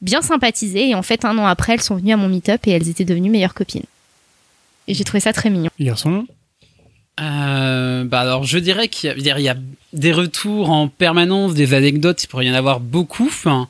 bien 0.00 0.22
sympathisé. 0.22 0.88
Et 0.88 0.94
en 0.94 1.02
fait, 1.02 1.24
un 1.24 1.36
an 1.38 1.46
après, 1.46 1.74
elles 1.74 1.82
sont 1.82 1.96
venues 1.96 2.12
à 2.12 2.16
mon 2.16 2.28
meet-up 2.28 2.66
et 2.66 2.70
elles 2.70 2.88
étaient 2.88 3.04
devenues 3.04 3.30
meilleures 3.30 3.54
copines. 3.54 3.84
Et 4.86 4.94
j'ai 4.94 5.04
trouvé 5.04 5.20
ça 5.20 5.32
très 5.32 5.50
mignon. 5.50 5.70
Garçon 5.78 6.26
Euh, 7.20 8.04
bah 8.04 8.20
alors 8.20 8.44
je 8.44 8.58
dirais 8.58 8.88
qu'il 8.88 9.18
y, 9.18 9.22
y 9.22 9.48
a 9.48 9.56
des 9.92 10.12
retours 10.12 10.70
en 10.70 10.88
permanence, 10.88 11.54
des 11.54 11.74
anecdotes, 11.74 12.24
il 12.24 12.26
pourrait 12.26 12.46
y 12.46 12.50
en 12.50 12.54
avoir 12.54 12.80
beaucoup. 12.80 13.26
enfin, 13.26 13.68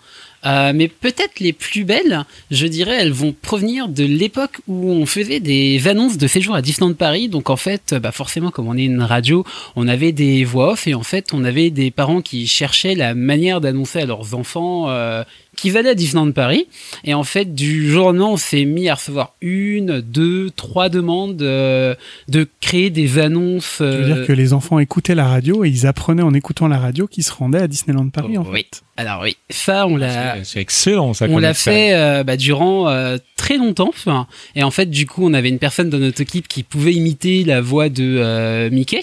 euh, 0.49 0.73
mais 0.75 0.89
peut-être 0.89 1.41
les 1.41 1.53
plus 1.53 1.85
belles, 1.85 2.25
je 2.51 2.67
dirais, 2.67 2.97
elles 3.01 3.13
vont 3.13 3.35
provenir 3.41 3.89
de 3.89 4.05
l'époque 4.05 4.61
où 4.67 4.91
on 4.91 5.05
faisait 5.05 5.41
des 5.41 5.87
annonces 5.89 6.17
de 6.17 6.27
séjour 6.27 6.55
à 6.55 6.63
Disneyland 6.63 6.95
Paris. 6.95 7.29
Donc 7.29 7.51
en 7.51 7.57
fait, 7.57 7.95
bah 7.95 8.13
forcément, 8.13 8.51
comme 8.51 8.67
on 8.67 8.77
est 8.77 8.85
une 8.85 9.03
radio, 9.03 9.45
on 9.77 9.87
avait 9.89 10.13
des 10.13 10.45
voix 10.45 10.73
off 10.73 10.87
et 10.87 10.95
en 10.95 11.03
fait, 11.03 11.35
on 11.35 11.45
avait 11.45 11.69
des 11.71 11.91
parents 11.91 12.23
qui 12.23 12.47
cherchaient 12.47 12.95
la 12.95 13.15
manière 13.15 13.61
d'annoncer 13.61 14.01
à 14.01 14.07
leurs 14.07 14.35
enfants 14.35 14.89
euh, 14.89 15.23
qu'ils 15.59 15.77
allaient 15.77 15.91
à 15.91 15.95
Disneyland 15.95 16.33
Paris. 16.33 16.67
Et 17.05 17.15
en 17.15 17.25
fait, 17.25 17.55
du 17.55 17.91
jour 17.91 18.07
au 18.07 18.09
lendemain, 18.09 18.27
on 18.27 18.37
s'est 18.37 18.65
mis 18.65 18.89
à 18.89 18.95
recevoir 18.95 19.35
une, 19.41 20.01
deux, 20.01 20.51
trois 20.51 20.89
demandes 20.89 21.43
euh, 21.43 21.95
de 22.29 22.47
créer 22.61 22.91
des 22.91 23.19
annonces. 23.19 23.77
Je 23.81 23.85
veux 23.85 23.91
euh, 24.11 24.15
dire 24.15 24.27
que 24.27 24.33
les 24.33 24.53
enfants 24.53 24.79
écoutaient 24.79 25.15
la 25.15 25.27
radio 25.29 25.65
et 25.65 25.69
ils 25.69 25.87
apprenaient 25.87 26.23
en 26.23 26.35
écoutant 26.35 26.69
la 26.69 26.79
radio 26.79 27.07
qu'ils 27.07 27.25
se 27.25 27.33
rendaient 27.33 27.61
à 27.63 27.69
Disneyland 27.69 28.09
Paris 28.09 28.39
en 28.39 28.45
oui. 28.45 28.61
fait. 28.71 28.83
Alors 28.97 29.23
oui, 29.23 29.37
ça 29.49 29.87
on 29.87 29.97
l'a. 29.97 30.37
C'est- 30.39 30.45
C'est 30.45 30.61
excellent 30.61 31.15
ça. 31.15 31.27
On 31.31 31.39
l'a 31.39 31.55
fait 31.55 31.95
euh, 31.95 32.25
bah, 32.25 32.37
durant 32.37 32.89
euh, 32.89 33.17
très 33.37 33.57
longtemps. 33.57 33.91
Enfin, 33.91 34.27
et 34.57 34.65
en 34.65 34.73
fait, 34.73 34.87
du 34.91 35.07
coup, 35.07 35.25
on 35.25 35.35
avait 35.35 35.49
une 35.51 35.61
personne 35.61 35.89
dans 35.89 35.99
notre 35.99 36.21
équipe 36.21 36.49
qui 36.49 36.65
pouvait 36.65 36.95
imiter 36.95 37.45
la 37.45 37.61
voix 37.61 37.89
de 37.91 38.17
euh, 38.19 38.71
Mickey. 38.71 39.01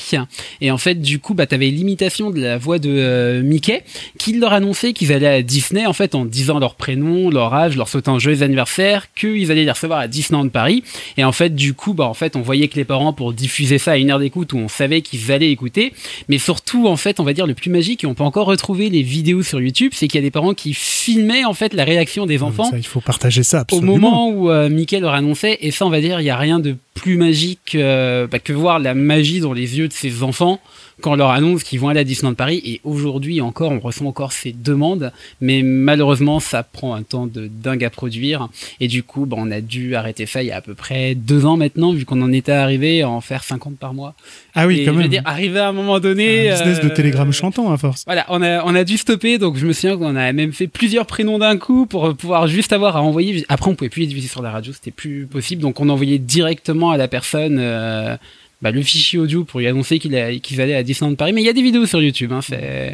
Et 0.59 0.69
en 0.71 0.77
fait, 0.77 0.95
du 0.95 1.19
coup, 1.19 1.33
bah, 1.33 1.45
tu 1.47 1.55
avais 1.55 1.69
l'imitation 1.69 2.29
de 2.31 2.41
la 2.41 2.57
voix 2.57 2.77
de 2.77 2.89
euh, 2.89 3.41
Mickey 3.41 3.83
qui 4.17 4.33
leur 4.37 4.51
annonçait 4.51 4.91
qu'ils 4.91 5.13
allaient 5.13 5.27
à 5.27 5.41
Disney, 5.41 5.85
en 5.85 5.93
fait, 5.93 6.13
en 6.13 6.25
disant 6.45 6.59
leur 6.59 6.75
prénom, 6.75 7.29
leur 7.29 7.53
âge, 7.53 7.75
leur 7.75 7.87
souhaitant 7.87 8.19
joyeux 8.19 8.43
anniversaire, 8.43 9.07
qu'ils 9.13 9.51
allaient 9.51 9.65
les 9.65 9.71
recevoir 9.71 9.99
à 9.99 10.07
Disneyland 10.07 10.49
Paris. 10.49 10.83
Et 11.17 11.23
en 11.23 11.31
fait, 11.31 11.55
du 11.55 11.73
coup, 11.73 11.93
bah, 11.93 12.05
en 12.05 12.13
fait, 12.13 12.35
on 12.35 12.41
voyait 12.41 12.67
que 12.67 12.75
les 12.75 12.85
parents, 12.85 13.13
pour 13.13 13.33
diffuser 13.33 13.77
ça 13.77 13.93
à 13.93 13.97
une 13.97 14.11
heure 14.11 14.19
d'écoute 14.19 14.53
où 14.53 14.57
on 14.57 14.67
savait 14.67 15.01
qu'ils 15.01 15.31
allaient 15.31 15.51
écouter, 15.51 15.93
mais 16.29 16.37
surtout, 16.37 16.87
en 16.87 16.97
fait, 16.97 17.19
on 17.19 17.23
va 17.23 17.33
dire 17.33 17.47
le 17.47 17.55
plus 17.55 17.69
magique, 17.69 18.03
et 18.03 18.07
on 18.07 18.13
peut 18.13 18.23
encore 18.23 18.47
retrouver 18.47 18.89
les 18.89 19.01
vidéos 19.01 19.41
sur 19.41 19.59
YouTube, 19.59 19.91
c'est 19.95 20.07
qu'il 20.07 20.19
y 20.19 20.23
a 20.23 20.27
des 20.27 20.31
parents 20.31 20.53
qui 20.53 20.73
filmaient, 20.73 21.45
en 21.45 21.53
fait, 21.53 21.73
la 21.73 21.83
réaction 21.83 22.25
des 22.25 22.43
enfants 22.43 22.69
Ça, 22.69 22.77
il 22.77 22.85
faut 22.85 23.01
partager 23.01 23.43
ça 23.43 23.65
au 23.71 23.81
moment 23.81 24.29
où 24.29 24.49
euh, 24.49 24.69
Mickey 24.69 24.99
leur 24.99 25.13
annonçait, 25.13 25.57
et 25.61 25.71
ça 25.71 25.85
on 25.85 25.89
va 25.89 26.01
dire, 26.01 26.19
il 26.19 26.23
n'y 26.23 26.29
a 26.29 26.37
rien 26.37 26.59
de 26.59 26.75
plus 26.95 27.17
magique 27.17 27.75
euh, 27.75 28.25
bah, 28.25 28.39
que 28.39 28.53
voir 28.53 28.79
la 28.79 28.95
magie 28.95 29.39
dans 29.39 29.53
les 29.53 29.77
yeux 29.77 29.87
de 29.87 29.93
ces 29.93 30.23
enfants 30.23 30.59
quand 31.01 31.11
on 31.11 31.15
leur 31.15 31.31
annonce 31.31 31.63
qu'ils 31.63 31.79
vont 31.79 31.89
aller 31.89 31.99
à 31.99 32.03
Disneyland 32.03 32.35
Paris. 32.35 32.61
Et 32.65 32.81
aujourd'hui 32.83 33.41
encore, 33.41 33.71
on 33.71 33.79
reçoit 33.79 34.07
encore 34.07 34.31
ces 34.31 34.53
demandes, 34.53 35.11
mais 35.41 35.61
malheureusement, 35.61 36.39
ça 36.39 36.63
prend 36.63 36.93
un 36.93 37.03
temps 37.03 37.27
de 37.27 37.47
dingue 37.47 37.83
à 37.83 37.89
produire. 37.89 38.49
Et 38.79 38.87
du 38.87 39.03
coup, 39.03 39.25
bah, 39.25 39.37
on 39.39 39.51
a 39.51 39.61
dû 39.61 39.95
arrêter 39.95 40.25
ça 40.25 40.43
il 40.43 40.47
y 40.47 40.51
a 40.51 40.57
à 40.57 40.61
peu 40.61 40.73
près 40.73 41.15
deux 41.15 41.45
ans 41.45 41.57
maintenant, 41.57 41.93
vu 41.93 42.05
qu'on 42.05 42.21
en 42.21 42.31
était 42.31 42.51
arrivé 42.51 43.01
à 43.01 43.09
en 43.09 43.21
faire 43.21 43.43
50 43.43 43.77
par 43.77 43.93
mois. 43.93 44.15
Ah 44.53 44.67
oui, 44.67 44.79
et 44.79 44.85
quand 44.85 44.91
je 44.91 44.95
veux 44.95 45.01
même. 45.01 45.09
dire, 45.09 45.21
arrivé 45.25 45.59
à 45.59 45.67
un 45.69 45.73
moment 45.73 45.99
donné... 45.99 46.49
un 46.49 46.53
business 46.57 46.79
de 46.79 46.87
euh, 46.87 46.93
télégramme 46.93 47.33
chantant 47.33 47.71
à 47.71 47.77
force. 47.77 48.03
voilà, 48.05 48.25
on 48.29 48.41
a, 48.41 48.63
on 48.63 48.73
a 48.73 48.83
dû 48.83 48.97
stopper, 48.97 49.37
donc 49.37 49.57
je 49.57 49.67
me 49.67 49.73
souviens 49.73 49.97
qu'on 49.97 50.15
a 50.15 50.31
même 50.31 50.53
fait 50.53 50.67
plusieurs 50.67 51.05
prénoms 51.05 51.39
d'un 51.39 51.57
coup 51.57 51.85
pour 51.85 52.15
pouvoir 52.15 52.47
juste 52.47 52.71
avoir 52.71 52.95
à 52.95 53.01
envoyer. 53.01 53.45
Après, 53.49 53.69
on 53.69 53.75
pouvait 53.75 53.89
plus 53.89 54.01
les 54.01 54.07
diffuser 54.07 54.27
sur 54.27 54.41
la 54.41 54.51
radio, 54.51 54.71
c'était 54.71 54.91
plus 54.91 55.25
possible, 55.25 55.61
donc 55.61 55.79
on 55.79 55.89
envoyait 55.89 56.19
directement 56.19 56.84
à 56.91 56.97
la 56.97 57.07
personne 57.07 57.57
euh, 57.59 58.15
bah, 58.61 58.71
le 58.71 58.81
fichier 58.81 59.19
audio 59.19 59.43
pour 59.43 59.59
lui 59.59 59.67
annoncer 59.67 59.99
qu'il 59.99 60.15
a- 60.15 60.33
qu'il 60.39 60.59
allait 60.61 60.75
à 60.75 60.83
Disneyland 60.83 61.15
Paris. 61.15 61.33
Mais 61.33 61.41
il 61.41 61.45
y 61.45 61.49
a 61.49 61.53
des 61.53 61.61
vidéos 61.61 61.85
sur 61.85 62.01
YouTube, 62.01 62.31
hein. 62.31 62.39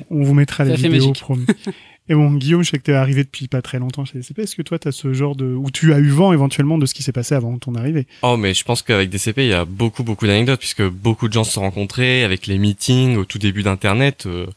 On 0.10 0.24
vous 0.24 0.34
mettra 0.34 0.64
les 0.64 0.72
vidéos 0.76 1.12
promis. 1.22 1.46
Et 2.10 2.16
bon, 2.16 2.32
Guillaume, 2.34 2.64
je 2.64 2.72
sais 2.72 2.78
que 2.78 2.84
t'es 2.84 2.94
arrivé 2.94 3.24
depuis 3.24 3.48
pas 3.48 3.62
très 3.62 3.78
longtemps 3.80 4.04
chez 4.06 4.18
DCP. 4.18 4.40
Est-ce 4.42 4.56
que 4.56 4.64
toi, 4.64 4.78
t'as 4.80 4.92
ce 4.92 5.14
genre 5.14 5.36
de, 5.36 5.46
ou 5.46 5.70
tu 5.72 5.94
as 5.94 6.00
eu 6.00 6.10
vent 6.10 6.34
éventuellement 6.34 6.78
de 6.78 6.86
ce 6.86 6.94
qui 6.94 7.04
s'est 7.04 7.12
passé 7.14 7.36
avant 7.36 7.58
ton 7.58 7.76
arrivée? 7.76 8.06
Oh, 8.24 8.36
mais 8.38 8.54
je 8.54 8.64
pense 8.66 8.82
qu'avec 8.82 9.10
DCP, 9.10 9.44
il 9.46 9.50
y 9.50 9.54
a 9.54 9.64
beaucoup, 9.66 10.04
beaucoup 10.04 10.26
d'anecdotes, 10.28 10.60
puisque 10.60 10.84
beaucoup 10.84 11.28
de 11.28 11.34
gens 11.34 11.44
se 11.46 11.54
sont 11.54 11.62
rencontrés 11.62 12.24
avec 12.24 12.48
les 12.48 12.58
meetings 12.58 13.16
au 13.18 13.24
tout 13.24 13.38
début 13.38 13.64
d'Internet. 13.64 14.26
euh, 14.26 14.48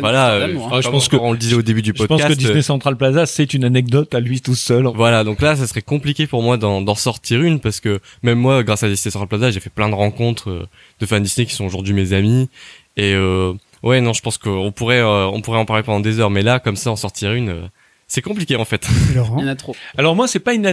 voilà, 0.00 0.30
euh, 0.32 0.56
hein. 0.56 0.68
Ah, 0.72 0.80
je 0.80 0.88
pense 0.88 1.08
que- 1.08 1.16
on 1.16 1.30
le 1.32 1.38
disait 1.38 1.54
au 1.54 1.62
début 1.62 1.82
du 1.82 1.90
Je 1.94 1.98
pense 2.04 2.08
podcast. 2.08 2.30
que 2.34 2.38
Disney 2.38 2.58
euh, 2.58 2.62
Central 2.62 2.96
Plaza, 2.96 3.26
c'est 3.26 3.52
une 3.54 3.64
anecdote 3.64 4.12
à 4.14 4.18
lui 4.20 4.40
tout 4.40 4.54
seul. 4.56 4.88
Voilà, 4.94 5.22
donc 5.24 5.40
là, 5.42 5.54
ça 5.56 5.66
serait 5.68 5.82
compliqué 5.82 6.26
pour 6.26 6.42
moi 6.42 6.56
d'en 6.56 6.80
d'en 6.80 6.94
sortir 6.96 7.42
une 7.42 7.60
parce 7.60 7.80
que 7.80 8.00
même 8.24 8.38
moi, 8.38 8.64
grâce 8.64 8.82
à 8.82 8.88
Disney 8.88 9.12
Central 9.12 9.28
Plaza, 9.28 9.50
j'ai 9.52 9.60
fait 9.60 9.70
plein 9.70 9.88
de 9.90 9.94
rencontres 9.94 10.66
de 11.00 11.06
fans 11.06 11.20
Disney 11.20 11.46
qui 11.46 11.54
sont 11.54 11.66
aujourd'hui 11.66 11.92
mes 11.92 12.12
amis. 12.14 12.48
Et 12.96 13.12
euh, 13.14 13.52
ouais, 13.84 14.00
non, 14.00 14.12
je 14.12 14.22
pense 14.22 14.38
qu'on 14.38 14.72
pourrait, 14.72 15.00
euh, 15.00 15.26
on 15.26 15.40
pourrait 15.40 15.58
en 15.58 15.64
parler 15.64 15.82
pendant 15.82 16.00
des 16.00 16.18
heures, 16.18 16.30
mais 16.30 16.42
là, 16.42 16.58
comme 16.58 16.76
ça, 16.76 16.90
en 16.90 16.96
sortir 16.96 17.32
une, 17.32 17.50
euh, 17.50 17.62
c'est 18.08 18.22
compliqué 18.22 18.56
en 18.56 18.64
fait. 18.64 18.88
Et 19.10 19.14
Laurent 19.14 19.36
Il 19.38 19.44
y 19.44 19.44
en 19.44 19.52
a 19.52 19.54
trop. 19.54 19.76
Alors 19.96 20.16
moi, 20.16 20.26
c'est 20.26 20.40
pas 20.40 20.54
une 20.54 20.66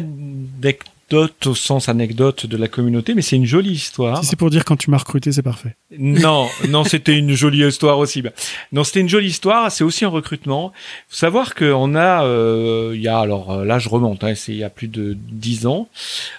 anecdote 1.12 1.48
au 1.48 1.56
sens 1.56 1.90
anecdote 1.90 2.46
de 2.46 2.58
la 2.58 2.68
communauté, 2.68 3.14
mais 3.14 3.22
c'est 3.22 3.36
une 3.36 3.46
jolie 3.46 3.72
histoire. 3.72 4.24
Si 4.24 4.30
c'est 4.30 4.36
pour 4.36 4.50
dire 4.50 4.64
quand 4.66 4.78
tu 4.78 4.90
m'as 4.90 4.98
recruté, 4.98 5.32
c'est 5.32 5.42
parfait. 5.42 5.76
Non, 5.98 6.48
non, 6.70 6.84
c'était 6.84 7.18
une 7.18 7.34
jolie 7.34 7.66
histoire 7.66 7.98
aussi. 7.98 8.24
Non, 8.72 8.84
c'était 8.84 9.02
une 9.02 9.10
jolie 9.10 9.28
histoire. 9.28 9.72
C'est 9.72 9.84
aussi 9.84 10.06
un 10.06 10.10
recrutement. 10.10 10.72
Faut 11.10 11.16
savoir 11.16 11.54
qu'on 11.54 11.96
a, 11.96 12.24
euh, 12.24 12.94
il 12.96 13.02
y 13.02 13.08
a 13.08 13.20
alors 13.20 13.52
euh, 13.52 13.66
là, 13.66 13.78
je 13.78 13.90
remonte. 13.90 14.24
Hein, 14.24 14.36
c'est 14.36 14.52
il 14.52 14.58
y 14.58 14.64
a 14.64 14.70
plus 14.70 14.88
de 14.88 15.18
dix 15.32 15.66
ans. 15.68 15.90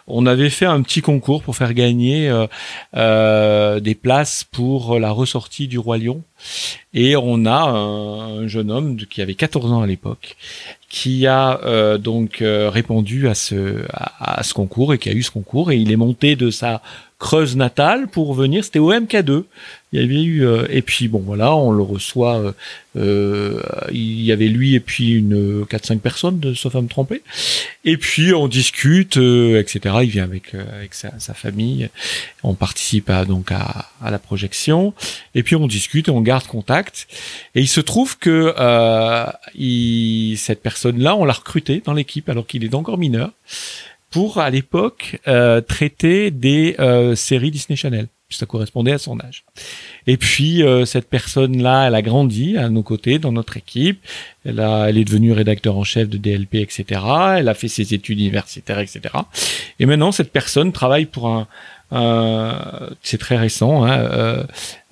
On 0.06 0.26
avait 0.26 0.50
fait 0.50 0.66
un 0.66 0.80
petit 0.82 1.02
concours 1.02 1.42
pour 1.42 1.56
faire 1.56 1.74
gagner 1.74 2.28
euh, 2.28 2.46
euh, 2.96 3.80
des 3.80 3.94
places 3.94 4.44
pour 4.44 4.98
la 4.98 5.10
ressortie 5.10 5.68
du 5.68 5.78
roi 5.78 5.98
Lion. 5.98 6.22
Et 6.94 7.14
on 7.16 7.44
a 7.46 7.60
un, 7.62 8.42
un 8.42 8.46
jeune 8.48 8.70
homme 8.70 8.96
qui 8.96 9.22
avait 9.22 9.34
14 9.34 9.72
ans 9.72 9.82
à 9.82 9.86
l'époque 9.86 10.36
qui 10.92 11.26
a 11.26 11.58
euh, 11.64 11.96
donc 11.96 12.42
euh, 12.42 12.68
répondu 12.68 13.26
à 13.26 13.34
ce 13.34 13.82
à, 13.94 14.40
à 14.40 14.42
ce 14.42 14.52
concours 14.52 14.92
et 14.92 14.98
qui 14.98 15.08
a 15.08 15.12
eu 15.12 15.22
ce 15.22 15.30
concours 15.30 15.72
et 15.72 15.78
il 15.78 15.90
est 15.90 15.96
monté 15.96 16.36
de 16.36 16.50
sa 16.50 16.82
Creuse 17.18 17.56
natale 17.56 18.08
pour 18.08 18.34
venir. 18.34 18.64
C'était 18.64 18.80
au 18.80 18.92
MK2. 18.92 19.44
Il 19.92 20.00
y 20.00 20.04
avait 20.04 20.22
eu 20.22 20.46
euh, 20.46 20.66
et 20.70 20.82
puis 20.82 21.08
bon 21.08 21.18
voilà, 21.20 21.54
on 21.54 21.70
le 21.70 21.82
reçoit. 21.82 22.38
euh, 22.38 22.52
euh, 22.96 23.60
il 23.90 24.22
y 24.22 24.32
avait 24.32 24.48
lui 24.48 24.74
et 24.74 24.80
puis 24.80 25.12
une 25.12 25.64
4-5 25.64 25.98
personnes, 25.98 26.40
de, 26.40 26.54
sauf 26.54 26.74
à 26.76 26.82
me. 26.82 26.88
Et 27.84 27.96
puis 27.96 28.34
on 28.34 28.48
discute, 28.48 29.16
euh, 29.16 29.58
etc. 29.60 29.96
Il 30.02 30.10
vient 30.10 30.24
avec 30.24 30.54
euh, 30.54 30.62
avec 30.76 30.94
sa, 30.94 31.18
sa 31.18 31.34
famille. 31.34 31.88
On 32.42 32.54
participe 32.54 33.08
à, 33.10 33.24
donc 33.24 33.50
à, 33.50 33.88
à 34.02 34.10
la 34.10 34.18
projection. 34.18 34.94
Et 35.34 35.42
puis 35.42 35.56
on 35.56 35.66
discute 35.66 36.08
et 36.08 36.10
on 36.10 36.20
garde 36.20 36.46
contact. 36.46 37.08
Et 37.54 37.60
il 37.60 37.68
se 37.68 37.80
trouve 37.80 38.18
que 38.18 38.54
euh, 38.58 39.26
il, 39.54 40.36
cette 40.36 40.62
personne-là, 40.62 41.16
on 41.16 41.24
l'a 41.24 41.32
recruté 41.32 41.82
dans 41.84 41.94
l'équipe 41.94 42.28
alors 42.28 42.46
qu'il 42.46 42.64
est 42.64 42.74
encore 42.74 42.98
mineur 42.98 43.30
pour 44.10 44.38
à 44.38 44.50
l'époque 44.50 45.18
traiter 45.68 46.30
des 46.30 46.76
séries 47.14 47.50
Disney 47.50 47.76
Channel. 47.76 48.08
Ça 48.32 48.46
correspondait 48.46 48.92
à 48.92 48.98
son 48.98 49.18
âge. 49.20 49.44
Et 50.06 50.16
puis 50.16 50.62
euh, 50.62 50.84
cette 50.84 51.08
personne-là, 51.08 51.86
elle 51.86 51.94
a 51.94 52.02
grandi 52.02 52.56
à 52.56 52.68
nos 52.68 52.82
côtés 52.82 53.18
dans 53.18 53.32
notre 53.32 53.56
équipe. 53.56 54.00
Elle 54.44 54.60
a, 54.60 54.88
elle 54.88 54.98
est 54.98 55.04
devenue 55.04 55.32
rédacteur 55.32 55.76
en 55.76 55.84
chef 55.84 56.08
de 56.08 56.16
DLP, 56.18 56.56
etc. 56.56 57.00
Elle 57.36 57.48
a 57.48 57.54
fait 57.54 57.68
ses 57.68 57.94
études 57.94 58.18
universitaires, 58.20 58.78
etc. 58.80 59.00
Et 59.78 59.86
maintenant, 59.86 60.12
cette 60.12 60.32
personne 60.32 60.72
travaille 60.72 61.06
pour 61.06 61.28
un, 61.28 61.46
un- 61.92 62.88
c'est 63.02 63.18
très 63.18 63.36
récent, 63.36 63.84
hein, 63.84 63.98
euh, 63.98 64.44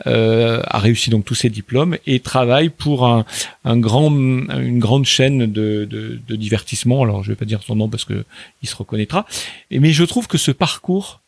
euh, 0.07 0.62
a 0.67 0.79
réussi 0.79 1.11
donc 1.11 1.25
tous 1.25 1.35
ses 1.35 1.49
diplômes 1.51 1.97
et 2.07 2.21
travaille 2.21 2.69
pour 2.69 3.07
un, 3.07 3.25
un 3.65 3.79
grand, 3.79 4.11
une 4.11 4.79
grande 4.79 5.07
chaîne 5.07 5.47
de, 5.51 5.85
de, 5.85 6.21
de 6.29 6.37
divertissement. 6.37 7.03
Alors, 7.03 7.25
je 7.25 7.31
vais 7.31 7.37
pas 7.37 7.45
dire 7.47 7.62
son 7.62 7.75
nom 7.77 7.89
parce 7.89 8.05
que 8.05 8.25
il 8.62 8.69
se 8.69 8.77
reconnaîtra. 8.77 9.27
Mais 9.71 9.93
je 9.93 10.05
trouve 10.05 10.27
que 10.29 10.39
ce 10.39 10.51
parcours 10.51 11.19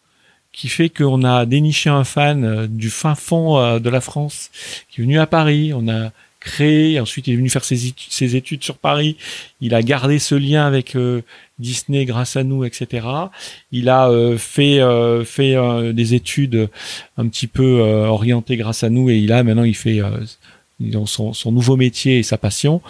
qui 0.53 0.69
fait 0.69 0.91
qu'on 0.91 1.25
a 1.25 1.47
déniché 1.47 1.91
un 1.91 2.05
fan 2.05 2.45
euh, 2.45 2.67
du 2.69 2.91
fin 2.91 3.15
fond 3.15 3.59
euh, 3.59 3.79
de 3.79 3.89
la 3.89 4.01
France, 4.01 4.51
qui 4.91 5.01
est 5.01 5.05
venu 5.05 5.19
à 5.19 5.27
Paris, 5.27 5.73
on 5.75 5.89
a 5.89 6.11
créé, 6.41 6.99
ensuite 7.01 7.29
il 7.29 7.35
est 7.35 7.37
venu 7.37 7.49
faire 7.49 7.65
ses 7.65 8.37
études, 8.37 8.65
sur 8.65 8.77
Paris, 8.77 9.17
il 9.61 9.75
a 9.75 9.83
gardé 9.83 10.19
ce 10.19 10.35
lien 10.35 10.67
avec 10.67 10.97
euh, 10.97 11.23
Disney 11.61 12.05
grâce 12.05 12.37
à 12.37 12.43
nous, 12.43 12.65
etc. 12.65 13.07
Il 13.71 13.89
a 13.89 14.11
fait 14.37 14.81
des 15.93 16.15
études 16.15 16.69
un 17.17 17.29
petit 17.29 17.47
peu 17.47 17.81
orientées 18.09 18.57
grâce 18.57 18.83
à 18.83 18.91
nous 18.91 19.09
et 19.09 19.19
il 19.19 19.33
a 19.33 19.45
maintenant 19.45 19.63
il 19.63 19.77
fait 19.77 20.01
son 21.07 21.53
nouveau 21.53 21.77
métier 21.77 22.19
et 22.19 22.23
sa 22.25 22.39
passion. 22.39 22.83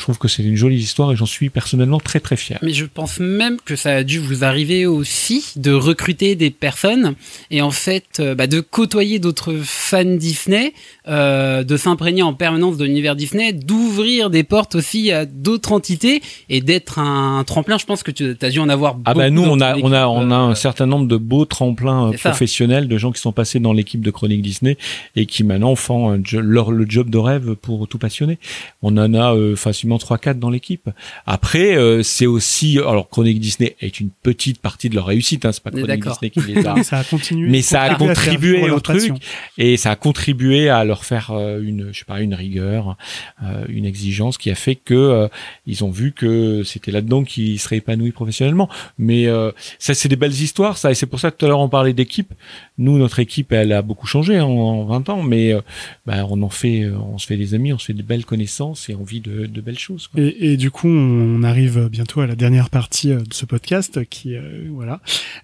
Je 0.00 0.04
trouve 0.06 0.16
que 0.16 0.28
c'est 0.28 0.42
une 0.42 0.56
jolie 0.56 0.78
histoire 0.78 1.12
et 1.12 1.16
j'en 1.16 1.26
suis 1.26 1.50
personnellement 1.50 2.00
très 2.00 2.20
très 2.20 2.36
fier. 2.36 2.58
Mais 2.62 2.72
je 2.72 2.86
pense 2.86 3.20
même 3.20 3.58
que 3.62 3.76
ça 3.76 3.96
a 3.96 4.02
dû 4.02 4.18
vous 4.18 4.44
arriver 4.44 4.86
aussi 4.86 5.52
de 5.56 5.72
recruter 5.72 6.36
des 6.36 6.48
personnes 6.48 7.16
et 7.50 7.60
en 7.60 7.70
fait 7.70 8.18
euh, 8.18 8.34
bah, 8.34 8.46
de 8.46 8.60
côtoyer 8.60 9.18
d'autres 9.18 9.58
fans 9.62 10.06
Disney, 10.06 10.72
euh, 11.06 11.64
de 11.64 11.76
s'imprégner 11.76 12.22
en 12.22 12.32
permanence 12.32 12.78
de 12.78 12.86
l'univers 12.86 13.14
Disney, 13.14 13.52
d'ouvrir 13.52 14.30
des 14.30 14.42
portes 14.42 14.74
aussi 14.74 15.12
à 15.12 15.26
d'autres 15.26 15.72
entités 15.72 16.22
et 16.48 16.62
d'être 16.62 16.98
un 16.98 17.44
tremplin. 17.44 17.76
Je 17.76 17.84
pense 17.84 18.02
que 18.02 18.10
tu 18.10 18.34
as 18.40 18.48
dû 18.48 18.58
en 18.58 18.70
avoir 18.70 18.96
Ah 19.04 19.12
bah 19.12 19.28
nous 19.28 19.42
on 19.42 19.60
a 19.60 19.76
on 19.76 19.92
a 19.92 20.06
on 20.06 20.30
a 20.30 20.34
un 20.34 20.52
euh, 20.52 20.54
certain 20.54 20.86
nombre 20.86 21.08
de 21.08 21.18
beaux 21.18 21.44
tremplins 21.44 22.12
professionnels 22.12 22.88
de 22.88 22.96
gens 22.96 23.12
qui 23.12 23.20
sont 23.20 23.32
passés 23.32 23.60
dans 23.60 23.74
l'équipe 23.74 24.00
de 24.00 24.10
Chronique 24.10 24.40
Disney 24.40 24.78
et 25.14 25.26
qui 25.26 25.44
maintenant 25.44 25.74
font 25.74 26.10
un 26.10 26.22
leur 26.40 26.70
le 26.72 26.86
job 26.88 27.10
de 27.10 27.18
rêve 27.18 27.54
pour 27.54 27.86
tout 27.86 27.98
passionné. 27.98 28.38
On 28.80 28.96
en 28.96 29.12
a 29.12 29.34
euh, 29.34 29.56
facilement 29.56 29.89
trois 29.98 30.18
quatre 30.18 30.38
dans 30.38 30.50
l'équipe. 30.50 30.90
Après 31.26 31.76
euh, 31.76 32.02
c'est 32.02 32.26
aussi 32.26 32.78
alors 32.78 33.08
Chronique 33.08 33.40
Disney 33.40 33.76
est 33.80 34.00
une 34.00 34.10
petite 34.10 34.60
partie 34.60 34.88
de 34.88 34.94
leur 34.94 35.06
réussite 35.06 35.44
hein, 35.44 35.52
c'est 35.52 35.62
pas 35.62 35.70
Chronique. 35.70 36.04
Disney 36.04 36.30
qui 36.30 36.40
les 36.40 36.66
a 36.66 36.74
Mais 36.74 36.82
ça 36.90 36.98
a 36.98 37.04
continué. 37.04 37.48
Mais 37.48 37.62
ça 37.62 37.82
a 37.82 37.94
contribué 37.94 38.70
au 38.70 38.80
truc. 38.80 38.98
passion. 38.98 39.18
et 39.58 39.76
ça 39.76 39.90
a 39.90 39.96
contribué 39.96 40.68
à 40.68 40.84
leur 40.84 41.04
faire 41.04 41.30
euh, 41.32 41.60
une 41.62 41.92
je 41.92 41.98
sais 41.98 42.04
pas 42.04 42.20
une 42.20 42.34
rigueur 42.34 42.96
euh, 43.42 43.64
une 43.68 43.84
exigence 43.84 44.38
qui 44.38 44.50
a 44.50 44.54
fait 44.54 44.76
que 44.76 44.94
euh, 44.94 45.28
ils 45.66 45.84
ont 45.84 45.90
vu 45.90 46.12
que 46.12 46.62
c'était 46.64 46.90
là-dedans 46.90 47.24
qu'ils 47.24 47.58
seraient 47.58 47.78
épanouis 47.78 48.12
professionnellement 48.12 48.68
mais 48.98 49.26
euh, 49.26 49.52
ça 49.78 49.94
c'est 49.94 50.08
des 50.08 50.16
belles 50.16 50.32
histoires 50.32 50.78
ça 50.78 50.90
et 50.90 50.94
c'est 50.94 51.06
pour 51.06 51.20
ça 51.20 51.30
que 51.30 51.36
tout 51.36 51.46
à 51.46 51.48
l'heure 51.48 51.60
on 51.60 51.68
parlait 51.68 51.92
d'équipe 51.92 52.32
nous 52.80 52.98
notre 52.98 53.20
équipe 53.20 53.52
elle 53.52 53.72
a 53.72 53.82
beaucoup 53.82 54.06
changé 54.06 54.36
hein, 54.36 54.44
en 54.44 54.84
20 54.84 55.08
ans 55.08 55.22
mais 55.22 55.52
euh, 55.52 55.60
bah, 56.06 56.26
on 56.28 56.42
en 56.42 56.48
fait 56.48 56.82
euh, 56.82 56.96
on 56.96 57.18
se 57.18 57.26
fait 57.26 57.36
des 57.36 57.54
amis 57.54 57.72
on 57.72 57.78
se 57.78 57.86
fait 57.86 57.94
de 57.94 58.02
belles 58.02 58.24
connaissances 58.24 58.88
et 58.88 58.94
on 58.94 59.04
vit 59.04 59.20
de, 59.20 59.46
de 59.46 59.60
belles 59.60 59.78
choses 59.78 60.08
quoi. 60.08 60.20
Et, 60.20 60.52
et 60.52 60.56
du 60.56 60.70
coup, 60.70 60.88
on 60.88 61.42
arrive 61.42 61.88
bientôt 61.88 62.20
à 62.20 62.26
la 62.26 62.34
dernière 62.34 62.70
partie 62.70 63.12
euh, 63.12 63.20
de 63.20 63.34
ce 63.34 63.46
podcast 63.46 64.04
qui, 64.06 64.36
euh, 64.36 64.68
voilà. 64.70 65.00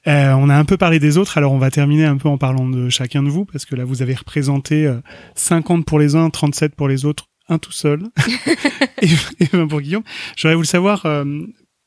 Euh, 0.07 0.33
on 0.33 0.49
a 0.49 0.57
un 0.57 0.65
peu 0.65 0.77
parlé 0.77 0.99
des 0.99 1.19
autres, 1.19 1.39
alors 1.39 1.53
on 1.53 1.59
va 1.59 1.71
terminer 1.71 2.05
un 2.05 2.17
peu 2.17 2.29
en 2.29 2.39
parlant 2.39 2.69
de 2.69 2.89
chacun 2.89 3.23
de 3.23 3.29
vous, 3.29 3.45
parce 3.45 3.65
que 3.65 3.75
là, 3.75 3.85
vous 3.85 4.03
avez 4.03 4.15
représenté 4.15 4.87
euh, 4.87 5.01
50 5.35 5.85
pour 5.85 5.99
les 5.99 6.17
uns, 6.17 6.31
37 6.31 6.75
pour 6.75 6.89
les 6.89 7.05
autres, 7.05 7.29
un 7.49 7.59
tout 7.59 7.73
seul, 7.73 8.03
et, 9.03 9.09
et 9.41 9.47
20 9.53 9.69
pour 9.69 9.81
Guillaume. 9.81 10.05
J'aurais 10.37 10.55
voulu 10.55 10.67
savoir, 10.67 11.07
euh, 11.07 11.25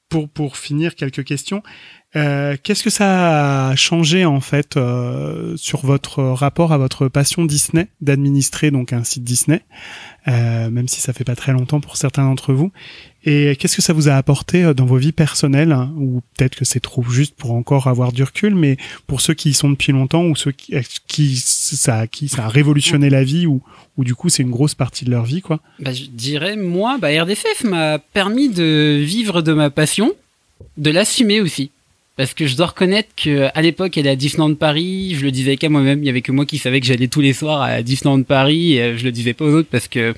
pour, 0.10 0.30
pour 0.30 0.58
finir, 0.58 0.96
quelques 0.96 1.24
questions. 1.24 1.62
Euh, 2.16 2.58
Qu'est-ce 2.62 2.84
que 2.84 2.90
ça 2.90 3.70
a 3.70 3.76
changé 3.76 4.26
en 4.26 4.42
fait 4.42 4.78
euh, 4.78 5.56
sur 5.58 5.86
votre 5.86 6.24
rapport 6.24 6.74
à 6.74 6.78
votre 6.80 7.08
passion 7.08 7.46
Disney 7.46 7.88
d'administrer 8.02 8.72
donc 8.72 8.94
un 8.94 9.04
site 9.04 9.24
Disney, 9.24 9.62
euh, 10.28 10.72
même 10.72 10.88
si 10.88 11.02
ça 11.02 11.14
fait 11.14 11.24
pas 11.24 11.36
très 11.36 11.52
longtemps 11.52 11.80
pour 11.80 11.98
certains 11.98 12.24
d'entre 12.24 12.54
vous? 12.54 12.72
Et 13.26 13.58
qu'est-ce 13.58 13.76
que 13.76 13.82
ça 13.82 13.94
vous 13.94 14.08
a 14.08 14.14
apporté 14.14 14.64
euh, 14.64 14.74
dans 14.74 14.86
vos 14.86 14.98
vies 14.98 15.12
personnelles 15.12 15.72
hein, 15.72 15.94
Ou 15.98 16.22
peut-être 16.36 16.56
que 16.56 16.66
c'est 16.66 16.80
trop 16.80 17.04
juste 17.04 17.36
pour 17.36 17.52
encore 17.52 17.88
avoir 17.88 18.12
du 18.12 18.24
recul, 18.24 18.56
mais 18.56 18.78
pour 19.06 19.22
ceux 19.22 19.36
qui 19.36 19.50
y 19.50 19.54
sont 19.54 19.70
depuis 19.70 19.92
longtemps 19.92 20.26
ou 20.26 20.36
ceux 20.36 20.52
qui, 20.52 20.74
qui 21.08 21.36
ça, 21.36 22.08
qui 22.08 22.28
ça 22.28 22.46
a 22.46 22.48
révolutionné 22.48 23.12
la 23.12 23.24
vie 23.24 23.46
ou, 23.46 23.62
ou 23.98 24.04
du 24.04 24.16
coup 24.16 24.30
c'est 24.30 24.42
une 24.42 24.52
grosse 24.52 24.74
partie 24.74 25.06
de 25.06 25.12
leur 25.12 25.26
vie 25.26 25.42
quoi? 25.42 25.60
Bah, 25.80 25.94
je 25.94 26.06
dirais, 26.06 26.56
moi, 26.56 26.98
bah, 27.00 27.10
RDFF 27.10 27.66
m'a 27.66 28.00
permis 28.00 28.50
de 28.50 29.00
vivre 29.04 29.44
de 29.44 29.54
ma 29.54 29.70
passion, 29.70 30.12
de 30.78 30.90
l'assumer 30.90 31.42
aussi. 31.42 31.70
Parce 32.20 32.34
que 32.34 32.48
je 32.48 32.58
dois 32.58 32.66
reconnaître 32.66 33.08
que 33.16 33.48
à 33.56 33.62
l'époque, 33.62 33.98
elle 33.98 34.06
est 34.06 34.10
à 34.10 34.18
Disneyland 34.18 34.54
Paris, 34.54 35.16
je 35.16 35.24
le 35.24 35.32
disais 35.32 35.56
qu'à 35.56 35.70
moi-même, 35.70 36.04
il 36.04 36.06
y 36.06 36.10
avait 36.10 36.22
que 36.22 36.34
moi 36.34 36.46
qui 36.46 36.58
savais 36.58 36.82
que 36.82 36.86
j'allais 36.86 37.08
tous 37.08 37.22
les 37.22 37.32
soirs 37.32 37.62
à 37.62 37.82
Disneyland 37.82 38.24
Paris, 38.24 38.74
et 38.74 38.82
euh, 38.82 38.98
je 38.98 39.06
le 39.06 39.14
disais 39.14 39.34
pas 39.34 39.46
aux 39.46 39.54
autres 39.54 39.70
parce 39.72 39.88
que, 39.88 40.14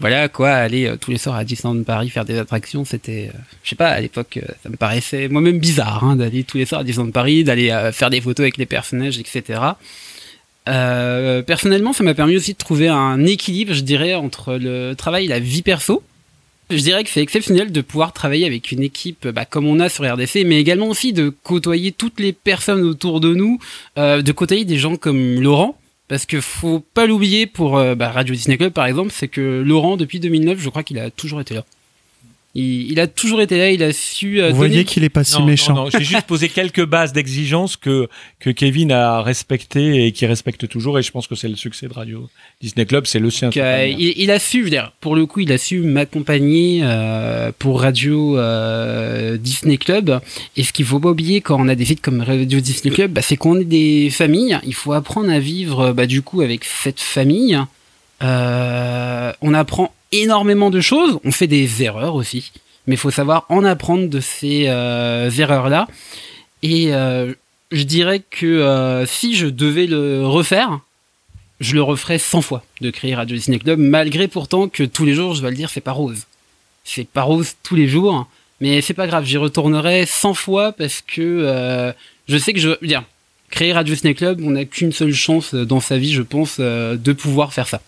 voilà, 0.00 0.30
quoi, 0.30 0.48
aller 0.48 0.86
euh, 0.86 0.96
tous 0.96 1.10
les 1.10 1.18
soirs 1.18 1.36
à 1.36 1.44
Disneyland 1.44 1.82
Paris 1.82 2.08
faire 2.08 2.24
des 2.24 2.38
attractions, 2.38 2.86
c'était, 2.86 3.28
euh, 3.34 3.38
je 3.64 3.68
sais 3.68 3.76
pas, 3.76 3.88
à 3.88 4.00
l'époque, 4.00 4.40
ça 4.62 4.70
me 4.70 4.76
paraissait 4.76 5.28
moi-même 5.28 5.58
bizarre, 5.58 6.02
hein, 6.04 6.16
d'aller 6.16 6.42
tous 6.42 6.56
les 6.56 6.64
soirs 6.64 6.80
à 6.80 6.84
Disneyland 6.84 7.10
Paris, 7.10 7.44
d'aller 7.44 7.68
faire 7.92 8.08
des 8.08 8.22
photos 8.22 8.44
avec 8.44 8.56
les 8.56 8.64
personnages, 8.64 9.18
etc. 9.18 9.60
Euh, 10.68 11.42
personnellement, 11.42 11.92
ça 11.92 12.04
m'a 12.04 12.14
permis 12.14 12.36
aussi 12.36 12.52
de 12.52 12.58
trouver 12.58 12.88
un 12.88 13.24
équilibre, 13.26 13.74
je 13.74 13.82
dirais, 13.82 14.14
entre 14.14 14.54
le 14.54 14.94
travail 14.94 15.26
et 15.26 15.28
la 15.28 15.38
vie 15.38 15.62
perso. 15.62 16.02
Je 16.76 16.82
dirais 16.82 17.04
que 17.04 17.10
c'est 17.10 17.20
exceptionnel 17.20 17.70
de 17.70 17.80
pouvoir 17.82 18.12
travailler 18.12 18.46
avec 18.46 18.72
une 18.72 18.82
équipe 18.82 19.28
bah, 19.28 19.44
comme 19.44 19.66
on 19.66 19.78
a 19.78 19.88
sur 19.88 20.10
RDC, 20.10 20.44
mais 20.46 20.58
également 20.58 20.88
aussi 20.88 21.12
de 21.12 21.28
côtoyer 21.28 21.92
toutes 21.92 22.18
les 22.18 22.32
personnes 22.32 22.82
autour 22.82 23.20
de 23.20 23.34
nous, 23.34 23.58
euh, 23.98 24.22
de 24.22 24.32
côtoyer 24.32 24.64
des 24.64 24.78
gens 24.78 24.96
comme 24.96 25.40
Laurent. 25.40 25.78
Parce 26.08 26.26
que 26.26 26.40
faut 26.40 26.80
pas 26.80 27.06
l'oublier 27.06 27.46
pour 27.46 27.76
euh, 27.76 27.94
bah, 27.94 28.10
Radio 28.10 28.34
Disney 28.34 28.56
Club 28.56 28.72
par 28.72 28.86
exemple, 28.86 29.10
c'est 29.14 29.28
que 29.28 29.62
Laurent 29.64 29.96
depuis 29.96 30.20
2009, 30.20 30.58
je 30.60 30.68
crois 30.68 30.82
qu'il 30.82 30.98
a 30.98 31.10
toujours 31.10 31.40
été 31.40 31.54
là. 31.54 31.64
Il, 32.54 32.92
il 32.92 33.00
a 33.00 33.06
toujours 33.06 33.40
été 33.40 33.56
là, 33.56 33.70
il 33.70 33.82
a 33.82 33.92
su. 33.92 34.42
euh, 34.42 34.50
Vous 34.50 34.56
voyez 34.56 34.84
qu'il 34.84 35.04
est 35.04 35.08
pas 35.08 35.24
si 35.24 35.38
Non, 35.38 35.46
méchant. 35.46 35.72
non, 35.74 35.84
non, 35.84 35.90
j'ai 35.90 36.04
juste 36.04 36.26
posé 36.26 36.50
quelques 36.50 36.84
bases 36.84 37.12
d'exigence 37.14 37.76
que 37.78 38.08
que 38.40 38.50
Kevin 38.50 38.92
a 38.92 39.22
respecté 39.22 40.04
et 40.06 40.12
qui 40.12 40.26
respecte 40.26 40.68
toujours 40.68 40.98
et 40.98 41.02
je 41.02 41.10
pense 41.10 41.26
que 41.26 41.34
c'est 41.34 41.48
le 41.48 41.56
succès 41.56 41.88
de 41.88 41.94
Radio 41.94 42.28
Disney 42.60 42.84
Club, 42.84 43.06
c'est 43.06 43.20
le 43.20 43.30
sien. 43.30 43.48
Donc, 43.48 43.56
euh, 43.56 43.86
il, 43.86 44.12
il 44.18 44.30
a 44.30 44.38
su, 44.38 44.58
je 44.58 44.64
veux 44.64 44.70
dire, 44.70 44.92
pour 45.00 45.16
le 45.16 45.24
coup, 45.24 45.40
il 45.40 45.50
a 45.50 45.56
su 45.56 45.78
m'accompagner 45.80 46.80
euh, 46.82 47.52
pour 47.58 47.80
Radio 47.80 48.36
euh, 48.38 49.38
Disney 49.38 49.78
Club. 49.78 50.20
Et 50.56 50.62
ce 50.62 50.72
qu'il 50.74 50.84
faut 50.84 51.00
pas 51.00 51.08
oublier 51.10 51.40
quand 51.40 51.58
on 51.58 51.68
a 51.68 51.74
des 51.74 51.86
feats 51.86 51.94
comme 52.02 52.20
Radio 52.20 52.60
Disney 52.60 52.94
Club, 52.94 53.12
bah, 53.12 53.22
c'est 53.22 53.36
qu'on 53.38 53.58
est 53.58 53.64
des 53.64 54.10
familles. 54.10 54.58
Il 54.66 54.74
faut 54.74 54.92
apprendre 54.92 55.30
à 55.30 55.38
vivre, 55.38 55.92
bah, 55.92 56.06
du 56.06 56.20
coup, 56.20 56.42
avec 56.42 56.64
cette 56.64 57.00
famille. 57.00 57.58
Euh, 58.22 59.32
on 59.40 59.54
apprend 59.54 59.92
énormément 60.12 60.70
de 60.70 60.80
choses. 60.80 61.18
On 61.24 61.32
fait 61.32 61.46
des 61.46 61.82
erreurs 61.82 62.14
aussi, 62.14 62.52
mais 62.86 62.94
il 62.94 62.98
faut 62.98 63.10
savoir 63.10 63.46
en 63.48 63.64
apprendre 63.64 64.08
de 64.08 64.20
ces 64.20 64.68
euh, 64.68 65.30
erreurs-là. 65.30 65.88
Et 66.62 66.94
euh, 66.94 67.34
je 67.72 67.82
dirais 67.82 68.20
que 68.30 68.46
euh, 68.46 69.06
si 69.06 69.34
je 69.34 69.46
devais 69.46 69.86
le 69.86 70.26
refaire, 70.26 70.80
je 71.60 71.74
le 71.74 71.82
referais 71.82 72.18
100 72.18 72.42
fois 72.42 72.62
de 72.80 72.90
créer 72.90 73.14
Radio 73.14 73.36
Disney 73.36 73.58
Club, 73.58 73.78
malgré 73.78 74.28
pourtant 74.28 74.68
que 74.68 74.82
tous 74.82 75.04
les 75.04 75.14
jours, 75.14 75.34
je 75.34 75.40
dois 75.40 75.50
le 75.50 75.56
dire, 75.56 75.70
c'est 75.70 75.80
pas 75.80 75.92
rose. 75.92 76.26
C'est 76.84 77.08
pas 77.08 77.22
rose 77.22 77.54
tous 77.62 77.76
les 77.76 77.88
jours, 77.88 78.26
mais 78.60 78.80
c'est 78.80 78.94
pas 78.94 79.06
grave, 79.06 79.24
j'y 79.24 79.36
retournerai 79.36 80.04
100 80.04 80.34
fois 80.34 80.72
parce 80.72 81.00
que 81.00 81.94
je 82.26 82.38
sais 82.38 82.52
que 82.52 82.58
je 82.58 82.84
dire, 82.84 83.04
créer 83.50 83.72
Radio 83.72 83.94
Disney 83.94 84.14
Club, 84.14 84.40
on 84.42 84.50
n'a 84.50 84.64
qu'une 84.64 84.90
seule 84.90 85.14
chance 85.14 85.54
dans 85.54 85.78
sa 85.78 85.98
vie, 85.98 86.12
je 86.12 86.22
pense, 86.22 86.58
de 86.58 87.12
pouvoir 87.12 87.52
faire 87.52 87.68
ça. 87.68 87.80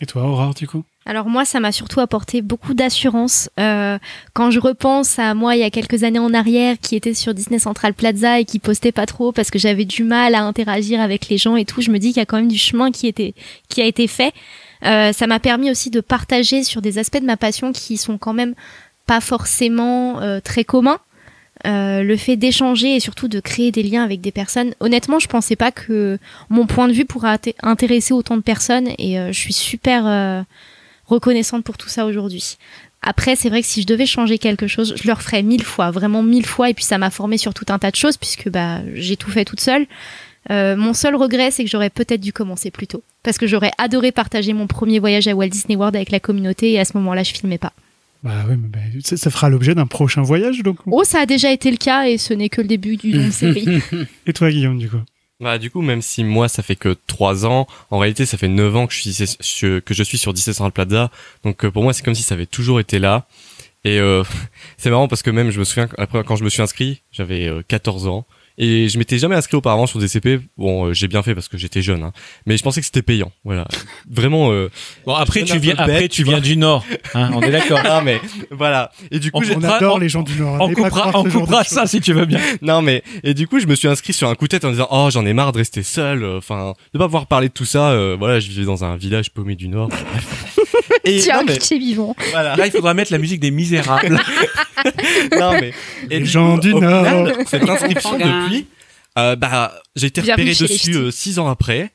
Et 0.00 0.06
toi, 0.06 0.22
Aurore, 0.22 0.54
du 0.54 0.66
coup? 0.66 0.84
Alors 1.04 1.26
moi, 1.26 1.44
ça 1.44 1.60
m'a 1.60 1.72
surtout 1.72 2.00
apporté 2.00 2.40
beaucoup 2.40 2.72
d'assurance. 2.72 3.50
Euh, 3.58 3.98
quand 4.32 4.50
je 4.50 4.60
repense 4.60 5.18
à 5.18 5.34
moi 5.34 5.56
il 5.56 5.60
y 5.60 5.64
a 5.64 5.70
quelques 5.70 6.04
années 6.04 6.18
en 6.18 6.32
arrière, 6.32 6.76
qui 6.80 6.94
était 6.94 7.14
sur 7.14 7.34
Disney 7.34 7.58
Central 7.58 7.94
Plaza 7.94 8.40
et 8.40 8.44
qui 8.44 8.58
postait 8.58 8.92
pas 8.92 9.06
trop 9.06 9.32
parce 9.32 9.50
que 9.50 9.58
j'avais 9.58 9.84
du 9.84 10.04
mal 10.04 10.34
à 10.34 10.42
interagir 10.42 11.00
avec 11.00 11.28
les 11.28 11.38
gens 11.38 11.56
et 11.56 11.64
tout, 11.64 11.80
je 11.80 11.90
me 11.90 11.98
dis 11.98 12.08
qu'il 12.08 12.18
y 12.18 12.22
a 12.22 12.26
quand 12.26 12.36
même 12.36 12.48
du 12.48 12.58
chemin 12.58 12.90
qui 12.90 13.06
était 13.06 13.34
qui 13.68 13.82
a 13.82 13.86
été 13.86 14.06
fait. 14.06 14.32
Euh, 14.84 15.12
ça 15.12 15.26
m'a 15.26 15.40
permis 15.40 15.70
aussi 15.70 15.90
de 15.90 16.00
partager 16.00 16.62
sur 16.62 16.80
des 16.80 16.98
aspects 16.98 17.20
de 17.20 17.26
ma 17.26 17.36
passion 17.36 17.72
qui 17.72 17.96
sont 17.96 18.16
quand 18.16 18.32
même 18.32 18.54
pas 19.06 19.20
forcément 19.20 20.20
euh, 20.20 20.40
très 20.40 20.64
communs. 20.64 20.98
Euh, 21.66 22.02
le 22.02 22.16
fait 22.16 22.36
d'échanger 22.36 22.96
et 22.96 23.00
surtout 23.00 23.28
de 23.28 23.38
créer 23.38 23.70
des 23.70 23.82
liens 23.82 24.02
avec 24.02 24.20
des 24.20 24.30
personnes. 24.30 24.72
Honnêtement, 24.80 25.18
je 25.18 25.28
pensais 25.28 25.56
pas 25.56 25.70
que 25.70 26.18
mon 26.48 26.66
point 26.66 26.88
de 26.88 26.92
vue 26.92 27.04
pourrait 27.04 27.38
intéresser 27.62 28.14
autant 28.14 28.36
de 28.36 28.42
personnes 28.42 28.88
et 28.98 29.18
euh, 29.18 29.30
je 29.32 29.38
suis 29.38 29.52
super 29.52 30.06
euh, 30.06 30.42
reconnaissante 31.06 31.62
pour 31.62 31.76
tout 31.76 31.88
ça 31.88 32.06
aujourd'hui. 32.06 32.56
Après, 33.02 33.36
c'est 33.36 33.50
vrai 33.50 33.60
que 33.60 33.68
si 33.68 33.82
je 33.82 33.86
devais 33.86 34.06
changer 34.06 34.38
quelque 34.38 34.66
chose, 34.66 34.94
je 34.96 35.06
le 35.06 35.12
referais 35.12 35.42
mille 35.42 35.62
fois, 35.62 35.90
vraiment 35.90 36.22
mille 36.22 36.46
fois. 36.46 36.70
Et 36.70 36.74
puis 36.74 36.84
ça 36.84 36.96
m'a 36.96 37.10
formé 37.10 37.36
sur 37.36 37.52
tout 37.52 37.66
un 37.68 37.78
tas 37.78 37.90
de 37.90 37.96
choses 37.96 38.16
puisque 38.16 38.48
bah 38.48 38.78
j'ai 38.94 39.16
tout 39.16 39.30
fait 39.30 39.44
toute 39.44 39.60
seule. 39.60 39.86
Mon 40.48 40.94
seul 40.94 41.14
regret, 41.14 41.50
c'est 41.50 41.64
que 41.64 41.70
j'aurais 41.70 41.90
peut-être 41.90 42.20
dû 42.20 42.32
commencer 42.32 42.70
plus 42.70 42.86
tôt 42.86 43.02
parce 43.22 43.38
que 43.38 43.46
j'aurais 43.46 43.70
adoré 43.78 44.12
partager 44.12 44.52
mon 44.52 44.66
premier 44.66 44.98
voyage 44.98 45.28
à 45.28 45.34
Walt 45.34 45.48
Disney 45.48 45.76
World 45.76 45.96
avec 45.96 46.10
la 46.10 46.20
communauté 46.20 46.72
et 46.72 46.80
à 46.80 46.84
ce 46.84 46.96
moment-là, 46.96 47.22
je 47.22 47.32
filmais 47.32 47.58
pas. 47.58 47.72
Bah 48.22 48.44
oui, 48.48 48.56
mais 48.58 48.68
bah, 48.68 48.78
ça, 49.02 49.16
ça 49.16 49.30
fera 49.30 49.48
l'objet 49.48 49.74
d'un 49.74 49.86
prochain 49.86 50.22
voyage, 50.22 50.62
donc. 50.62 50.78
Oh, 50.86 51.04
ça 51.04 51.20
a 51.20 51.26
déjà 51.26 51.50
été 51.52 51.70
le 51.70 51.76
cas 51.78 52.04
et 52.06 52.18
ce 52.18 52.34
n'est 52.34 52.48
que 52.50 52.60
le 52.60 52.68
début 52.68 52.96
du 52.96 53.12
long 53.12 53.30
série. 53.30 53.80
Et 54.26 54.32
toi, 54.32 54.50
Guillaume, 54.50 54.78
du 54.78 54.88
coup? 54.90 55.00
Bah 55.40 55.56
du 55.56 55.70
coup, 55.70 55.80
même 55.80 56.02
si 56.02 56.22
moi 56.22 56.48
ça 56.48 56.62
fait 56.62 56.76
que 56.76 56.94
3 57.06 57.46
ans, 57.46 57.66
en 57.90 57.96
réalité 57.98 58.26
ça 58.26 58.36
fait 58.36 58.46
9 58.46 58.76
ans 58.76 58.86
que 58.86 58.92
je 58.92 59.00
suis 59.00 59.26
sur- 59.40 59.82
que 59.82 59.94
je 59.94 60.02
suis 60.02 60.18
sur 60.18 60.34
Disney 60.34 60.52
Central 60.52 60.70
Plaza. 60.72 61.10
Donc 61.44 61.64
euh, 61.64 61.70
pour 61.70 61.82
moi 61.82 61.94
c'est 61.94 62.04
comme 62.04 62.14
si 62.14 62.22
ça 62.22 62.34
avait 62.34 62.44
toujours 62.44 62.78
été 62.78 62.98
là. 62.98 63.26
Et 63.84 63.98
euh, 64.00 64.22
c'est 64.76 64.90
marrant 64.90 65.08
parce 65.08 65.22
que 65.22 65.30
même 65.30 65.50
je 65.50 65.58
me 65.58 65.64
souviens 65.64 65.88
après 65.96 66.22
quand 66.24 66.36
je 66.36 66.44
me 66.44 66.50
suis 66.50 66.60
inscrit, 66.60 67.00
j'avais 67.10 67.46
euh, 67.48 67.62
14 67.66 68.06
ans 68.06 68.26
et 68.62 68.88
je 68.88 68.98
m'étais 68.98 69.18
jamais 69.18 69.34
inscrit 69.34 69.56
auparavant 69.56 69.86
sur 69.86 69.98
DCP. 69.98 70.40
Bon, 70.56 70.86
euh, 70.86 70.92
j'ai 70.92 71.08
bien 71.08 71.22
fait 71.22 71.34
parce 71.34 71.48
que 71.48 71.56
j'étais 71.58 71.82
jeune, 71.82 72.02
hein. 72.04 72.12
mais 72.46 72.56
je 72.56 72.62
pensais 72.62 72.80
que 72.80 72.86
c'était 72.86 73.02
payant. 73.02 73.32
Voilà, 73.44 73.66
vraiment. 74.10 74.52
Euh, 74.52 74.70
Bon 75.06 75.14
après 75.14 75.42
tu 75.44 75.58
viens 75.58 75.74
après 75.78 76.00
bête, 76.02 76.10
tu 76.12 76.22
viens 76.24 76.40
du 76.40 76.56
nord, 76.56 76.84
hein, 77.14 77.30
on 77.34 77.40
est 77.42 77.50
d'accord. 77.50 77.80
non 77.84 78.02
mais 78.02 78.20
voilà. 78.50 78.92
Et 79.10 79.18
du 79.18 79.32
coup, 79.32 79.40
On 79.42 79.50
On 79.50 79.54
coupera- 79.54 79.76
adore 79.78 79.94
on- 79.96 79.98
les 79.98 80.08
gens 80.08 80.22
du 80.22 80.38
Nord. 80.38 80.54
On 80.60 80.68
N'allez 80.68 80.74
pas 80.74 80.82
coupera, 80.90 81.10
on 81.18 81.24
coupera 81.24 81.64
ça 81.64 81.86
si 81.86 82.00
tu 82.00 82.12
veux 82.12 82.26
bien. 82.26 82.38
Non 82.62 82.82
mais 82.82 83.02
et 83.24 83.32
du 83.34 83.48
coup 83.48 83.58
je 83.60 83.66
me 83.66 83.74
suis 83.74 83.88
inscrit 83.88 84.12
sur 84.12 84.28
un 84.28 84.34
coup 84.34 84.44
de 84.44 84.50
tête 84.50 84.64
en 84.64 84.70
disant 84.70 84.88
oh 84.90 85.08
j'en 85.10 85.24
ai 85.24 85.32
marre 85.32 85.52
de 85.52 85.58
rester 85.58 85.82
seul 85.82 86.22
euh, 86.22 86.38
enfin 86.38 86.74
de 86.92 86.98
pas 86.98 87.06
pouvoir 87.06 87.26
parler 87.26 87.48
de 87.48 87.52
tout 87.54 87.64
ça 87.64 87.90
euh, 87.90 88.16
voilà 88.18 88.38
je 88.40 88.48
vivais 88.48 88.64
dans 88.66 88.84
un 88.84 88.96
village 88.96 89.30
paumé 89.30 89.54
du 89.56 89.68
nord. 89.68 89.88
Et 91.04 91.18
Tiens, 91.20 91.42
mais 91.46 91.54
pitié 91.54 91.78
vivant. 91.78 92.14
voilà 92.30 92.56
Là 92.56 92.66
il 92.66 92.72
faudra 92.72 92.94
mettre 92.94 93.12
la 93.12 93.18
musique 93.18 93.40
des 93.40 93.50
Misérables. 93.50 94.18
non 95.38 95.52
mais 95.52 95.72
et 96.10 96.20
Les 96.20 96.24
gens 96.26 96.58
du 96.58 96.74
Nord. 96.74 97.04
final, 97.04 97.36
cette 97.46 97.68
inscription 97.68 98.18
depuis 98.18 98.66
euh, 99.18 99.36
bah 99.36 99.72
j'ai 99.96 100.06
été 100.06 100.20
repéré 100.20 100.54
dessus 100.54 100.94
euh, 100.96 101.10
six 101.10 101.38
ans 101.38 101.48
après 101.48 101.90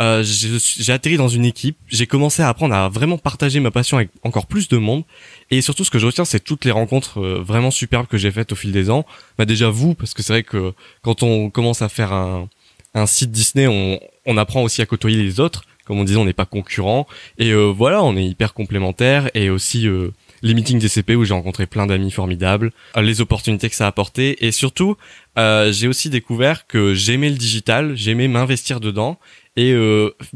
euh, 0.00 0.22
j'ai 0.24 0.92
atterri 0.94 1.18
dans 1.18 1.28
une 1.28 1.44
équipe, 1.44 1.76
j'ai 1.86 2.06
commencé 2.06 2.40
à 2.40 2.48
apprendre 2.48 2.74
à 2.74 2.88
vraiment 2.88 3.18
partager 3.18 3.60
ma 3.60 3.70
passion 3.70 3.98
avec 3.98 4.08
encore 4.22 4.46
plus 4.46 4.68
de 4.68 4.78
monde. 4.78 5.04
Et 5.50 5.60
surtout, 5.60 5.84
ce 5.84 5.90
que 5.90 5.98
je 5.98 6.06
retiens, 6.06 6.24
c'est 6.24 6.40
toutes 6.40 6.64
les 6.64 6.70
rencontres 6.70 7.20
euh, 7.20 7.42
vraiment 7.42 7.70
superbes 7.70 8.06
que 8.06 8.16
j'ai 8.16 8.30
faites 8.30 8.50
au 8.52 8.54
fil 8.54 8.72
des 8.72 8.88
ans. 8.88 9.04
Bah 9.36 9.44
déjà 9.44 9.68
vous, 9.68 9.94
parce 9.94 10.14
que 10.14 10.22
c'est 10.22 10.32
vrai 10.32 10.42
que 10.42 10.72
quand 11.02 11.22
on 11.22 11.50
commence 11.50 11.82
à 11.82 11.90
faire 11.90 12.14
un, 12.14 12.48
un 12.94 13.04
site 13.04 13.30
Disney, 13.30 13.66
on, 13.66 14.00
on 14.24 14.38
apprend 14.38 14.62
aussi 14.62 14.80
à 14.80 14.86
côtoyer 14.86 15.22
les 15.22 15.38
autres. 15.38 15.64
Comme 15.90 15.98
on 15.98 16.04
disait, 16.04 16.18
on 16.18 16.24
n'est 16.24 16.32
pas 16.32 16.44
concurrents. 16.44 17.08
Et 17.36 17.50
euh, 17.50 17.64
voilà, 17.64 18.04
on 18.04 18.16
est 18.16 18.24
hyper 18.24 18.54
complémentaires. 18.54 19.28
Et 19.34 19.50
aussi 19.50 19.88
euh, 19.88 20.12
les 20.40 20.54
meetings 20.54 20.78
DCP 20.78 21.16
où 21.16 21.24
j'ai 21.24 21.34
rencontré 21.34 21.66
plein 21.66 21.88
d'amis 21.88 22.12
formidables, 22.12 22.70
euh, 22.96 23.02
les 23.02 23.20
opportunités 23.20 23.68
que 23.68 23.74
ça 23.74 23.86
a 23.86 23.88
apporté. 23.88 24.46
Et 24.46 24.52
surtout, 24.52 24.96
euh, 25.36 25.72
j'ai 25.72 25.88
aussi 25.88 26.08
découvert 26.08 26.68
que 26.68 26.94
j'aimais 26.94 27.28
le 27.28 27.34
digital, 27.34 27.96
j'aimais 27.96 28.28
m'investir 28.28 28.78
dedans. 28.78 29.18
Et 29.56 29.74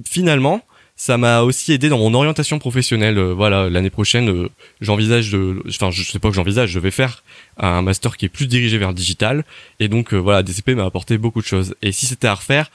finalement, 0.04 0.60
ça 0.96 1.18
m'a 1.18 1.42
aussi 1.42 1.72
aidé 1.72 1.88
dans 1.88 1.98
mon 1.98 2.12
orientation 2.14 2.58
professionnelle. 2.58 3.20
Voilà, 3.20 3.70
l'année 3.70 3.90
prochaine, 3.90 4.48
j'envisage 4.80 5.30
de, 5.30 5.62
enfin, 5.68 5.92
je 5.92 6.02
sais 6.02 6.18
pas 6.18 6.30
que 6.30 6.34
j'envisage, 6.34 6.70
je 6.70 6.80
vais 6.80 6.90
faire 6.90 7.22
un 7.58 7.80
master 7.80 8.16
qui 8.16 8.24
est 8.24 8.28
plus 8.28 8.48
dirigé 8.48 8.76
vers 8.76 8.88
le 8.88 8.94
digital. 8.94 9.44
Et 9.78 9.86
donc, 9.86 10.12
voilà, 10.14 10.42
DCP 10.42 10.74
m'a 10.74 10.84
apporté 10.84 11.16
beaucoup 11.16 11.40
de 11.40 11.46
choses. 11.46 11.76
Et 11.80 11.92
si 11.92 12.06
c'était 12.06 12.26
à 12.26 12.34
refaire, 12.34 12.70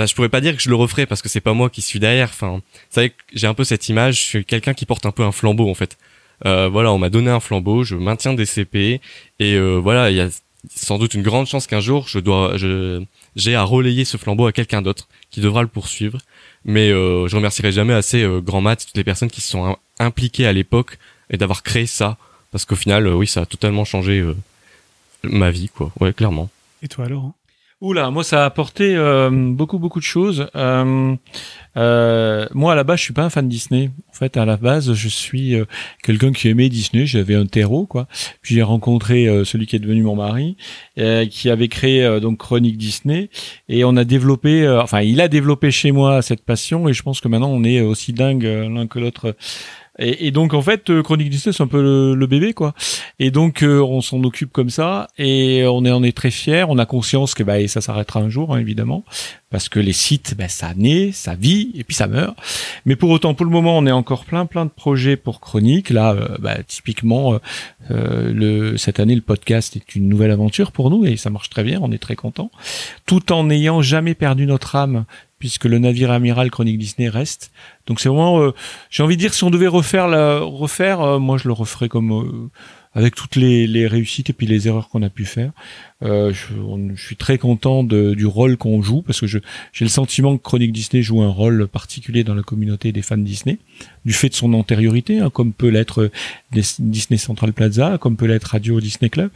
bah, 0.00 0.06
je 0.06 0.14
pourrais 0.14 0.30
pas 0.30 0.40
dire 0.40 0.56
que 0.56 0.62
je 0.62 0.70
le 0.70 0.76
referais 0.76 1.04
parce 1.04 1.20
que 1.20 1.28
c'est 1.28 1.42
pas 1.42 1.52
moi 1.52 1.68
qui 1.68 1.82
suis 1.82 2.00
derrière. 2.00 2.30
Enfin, 2.30 2.52
vous 2.52 2.60
savez 2.88 3.10
que 3.10 3.16
j'ai 3.34 3.46
un 3.46 3.52
peu 3.54 3.64
cette 3.64 3.86
image, 3.90 4.14
je 4.16 4.20
suis 4.22 4.44
quelqu'un 4.46 4.72
qui 4.72 4.86
porte 4.86 5.04
un 5.04 5.10
peu 5.12 5.22
un 5.24 5.30
flambeau 5.32 5.68
en 5.70 5.74
fait. 5.74 5.98
Euh, 6.46 6.68
voilà, 6.68 6.90
on 6.90 6.98
m'a 6.98 7.10
donné 7.10 7.30
un 7.30 7.38
flambeau, 7.40 7.84
je 7.84 7.96
maintiens 7.96 8.32
DCP 8.32 8.76
et 9.40 9.54
euh, 9.56 9.76
voilà, 9.76 10.10
il 10.10 10.16
y 10.16 10.20
a 10.22 10.28
sans 10.74 10.96
doute 10.98 11.12
une 11.12 11.22
grande 11.22 11.46
chance 11.46 11.66
qu'un 11.66 11.80
jour 11.80 12.08
je 12.08 12.18
dois, 12.18 12.56
je, 12.56 13.02
j'ai 13.36 13.54
à 13.54 13.62
relayer 13.62 14.06
ce 14.06 14.16
flambeau 14.16 14.46
à 14.46 14.52
quelqu'un 14.52 14.80
d'autre 14.80 15.06
qui 15.30 15.40
devra 15.42 15.60
le 15.60 15.68
poursuivre. 15.68 16.18
Mais 16.64 16.90
euh, 16.90 17.28
je 17.28 17.36
remercierai 17.36 17.72
jamais 17.72 17.92
assez 17.94 18.22
euh, 18.22 18.40
Grand 18.40 18.60
Mat, 18.62 18.76
toutes 18.86 18.96
les 18.96 19.04
personnes 19.04 19.30
qui 19.30 19.42
se 19.42 19.48
sont 19.50 19.64
im- 19.66 19.76
impliquées 19.98 20.46
à 20.46 20.52
l'époque 20.54 20.98
et 21.30 21.36
d'avoir 21.36 21.62
créé 21.62 21.84
ça, 21.86 22.16
parce 22.52 22.64
qu'au 22.64 22.76
final, 22.76 23.06
euh, 23.06 23.14
oui, 23.14 23.26
ça 23.26 23.42
a 23.42 23.46
totalement 23.46 23.84
changé 23.84 24.18
euh, 24.20 24.34
ma 25.22 25.50
vie, 25.50 25.68
quoi. 25.68 25.92
Ouais, 26.00 26.12
clairement. 26.12 26.48
Et 26.82 26.88
toi, 26.88 27.06
Laurent? 27.08 27.34
Oula, 27.80 28.10
moi 28.10 28.22
ça 28.24 28.42
a 28.42 28.44
apporté 28.44 28.94
euh, 28.94 29.30
beaucoup 29.30 29.78
beaucoup 29.78 30.00
de 30.00 30.04
choses. 30.04 30.48
Euh, 30.54 31.16
euh, 31.78 32.46
moi 32.52 32.72
à 32.72 32.74
la 32.74 32.84
base 32.84 32.98
je 32.98 33.04
suis 33.04 33.14
pas 33.14 33.22
un 33.22 33.30
fan 33.30 33.46
de 33.46 33.50
Disney. 33.50 33.90
En 34.10 34.12
fait 34.12 34.36
à 34.36 34.44
la 34.44 34.58
base 34.58 34.92
je 34.92 35.08
suis 35.08 35.54
euh, 35.54 35.64
quelqu'un 36.02 36.30
qui 36.32 36.48
aimait 36.48 36.68
Disney. 36.68 37.06
J'avais 37.06 37.34
un 37.34 37.46
terreau 37.46 37.86
quoi. 37.86 38.06
Puis 38.42 38.56
j'ai 38.56 38.62
rencontré 38.62 39.28
euh, 39.28 39.46
celui 39.46 39.66
qui 39.66 39.76
est 39.76 39.78
devenu 39.78 40.02
mon 40.02 40.14
mari, 40.14 40.58
euh, 40.98 41.24
qui 41.24 41.48
avait 41.48 41.68
créé 41.68 42.20
donc 42.20 42.36
Chronique 42.36 42.76
Disney 42.76 43.30
et 43.70 43.82
on 43.84 43.96
a 43.96 44.04
développé, 44.04 44.68
enfin 44.68 45.00
il 45.00 45.18
a 45.22 45.28
développé 45.28 45.70
chez 45.70 45.90
moi 45.90 46.20
cette 46.20 46.44
passion 46.44 46.86
et 46.86 46.92
je 46.92 47.02
pense 47.02 47.22
que 47.22 47.28
maintenant 47.28 47.48
on 47.48 47.64
est 47.64 47.80
aussi 47.80 48.12
dingue 48.12 48.44
l'un 48.44 48.88
que 48.88 48.98
l'autre. 48.98 49.34
Et, 50.00 50.26
et 50.26 50.30
donc 50.30 50.54
en 50.54 50.62
fait, 50.62 50.90
euh, 50.90 51.02
Chronique 51.02 51.30
Disney 51.30 51.52
c'est 51.52 51.62
un 51.62 51.66
peu 51.66 51.82
le, 51.82 52.14
le 52.14 52.26
bébé 52.26 52.52
quoi. 52.54 52.74
Et 53.18 53.30
donc 53.30 53.62
euh, 53.62 53.80
on 53.80 54.00
s'en 54.00 54.22
occupe 54.24 54.50
comme 54.50 54.70
ça 54.70 55.08
et 55.18 55.64
on 55.66 55.84
est 55.84 55.92
on 55.92 56.02
est 56.02 56.16
très 56.16 56.30
fiers. 56.30 56.64
On 56.68 56.78
a 56.78 56.86
conscience 56.86 57.34
que 57.34 57.42
bah, 57.42 57.66
ça 57.68 57.80
s'arrêtera 57.80 58.20
un 58.20 58.28
jour 58.28 58.54
hein, 58.54 58.58
évidemment 58.58 59.04
parce 59.50 59.68
que 59.68 59.80
les 59.80 59.92
sites 59.92 60.34
bah, 60.38 60.48
ça 60.48 60.74
naît, 60.74 61.10
ça 61.12 61.34
vit 61.34 61.72
et 61.74 61.84
puis 61.84 61.94
ça 61.94 62.06
meurt. 62.06 62.36
Mais 62.86 62.96
pour 62.96 63.10
autant 63.10 63.34
pour 63.34 63.44
le 63.44 63.52
moment 63.52 63.76
on 63.76 63.86
est 63.86 63.92
encore 63.92 64.24
plein 64.24 64.46
plein 64.46 64.64
de 64.64 64.70
projets 64.70 65.16
pour 65.16 65.40
Chronique. 65.40 65.90
Là 65.90 66.12
euh, 66.12 66.36
bah, 66.38 66.62
typiquement 66.66 67.34
euh, 67.34 67.38
euh, 67.90 68.32
le 68.32 68.76
cette 68.76 69.00
année 69.00 69.14
le 69.14 69.20
podcast 69.20 69.76
est 69.76 69.94
une 69.94 70.08
nouvelle 70.08 70.30
aventure 70.30 70.72
pour 70.72 70.90
nous 70.90 71.04
et 71.04 71.16
ça 71.16 71.30
marche 71.30 71.50
très 71.50 71.64
bien. 71.64 71.80
On 71.82 71.92
est 71.92 71.98
très 71.98 72.16
content 72.16 72.50
tout 73.06 73.32
en 73.32 73.44
n'ayant 73.44 73.82
jamais 73.82 74.14
perdu 74.14 74.46
notre 74.46 74.76
âme 74.76 75.04
puisque 75.40 75.64
le 75.64 75.78
navire 75.78 76.12
amiral 76.12 76.50
Chronique 76.50 76.78
Disney 76.78 77.08
reste. 77.08 77.50
Donc 77.86 77.98
c'est 77.98 78.08
vraiment, 78.08 78.40
euh, 78.40 78.54
j'ai 78.90 79.02
envie 79.02 79.16
de 79.16 79.20
dire, 79.20 79.34
si 79.34 79.42
on 79.42 79.50
devait 79.50 79.66
refaire, 79.66 80.06
la, 80.06 80.38
refaire, 80.38 81.00
euh, 81.00 81.18
moi 81.18 81.38
je 81.38 81.48
le 81.48 81.52
referais 81.52 81.88
comme 81.88 82.12
euh, 82.12 82.50
avec 82.92 83.16
toutes 83.16 83.34
les, 83.34 83.66
les 83.66 83.88
réussites 83.88 84.30
et 84.30 84.32
puis 84.32 84.46
les 84.46 84.68
erreurs 84.68 84.88
qu'on 84.90 85.02
a 85.02 85.10
pu 85.10 85.24
faire. 85.24 85.50
Euh, 86.02 86.32
je, 86.32 86.54
je 86.94 87.04
suis 87.04 87.16
très 87.16 87.36
content 87.36 87.84
de- 87.84 88.14
du 88.14 88.24
rôle 88.24 88.56
qu'on 88.56 88.80
joue 88.80 89.02
parce 89.02 89.20
que 89.20 89.26
j'ai 89.26 89.40
le 89.80 89.88
sentiment 89.88 90.36
que 90.38 90.42
Chronique 90.42 90.72
Disney 90.72 91.02
joue 91.02 91.20
un 91.20 91.28
rôle 91.28 91.68
particulier 91.68 92.24
dans 92.24 92.34
la 92.34 92.42
communauté 92.42 92.90
des 92.90 93.02
fans 93.02 93.18
Disney, 93.18 93.58
du 94.06 94.14
fait 94.14 94.30
de 94.30 94.34
son 94.34 94.54
antériorité, 94.54 95.18
hein, 95.20 95.28
comme 95.28 95.52
peut 95.52 95.68
l'être 95.68 96.04
euh, 96.04 96.10
Dis- 96.52 96.76
Disney 96.78 97.18
Central 97.18 97.52
Plaza, 97.52 97.98
comme 97.98 98.16
peut 98.16 98.24
l'être 98.26 98.44
Radio 98.44 98.80
Disney 98.80 99.10
Club. 99.10 99.30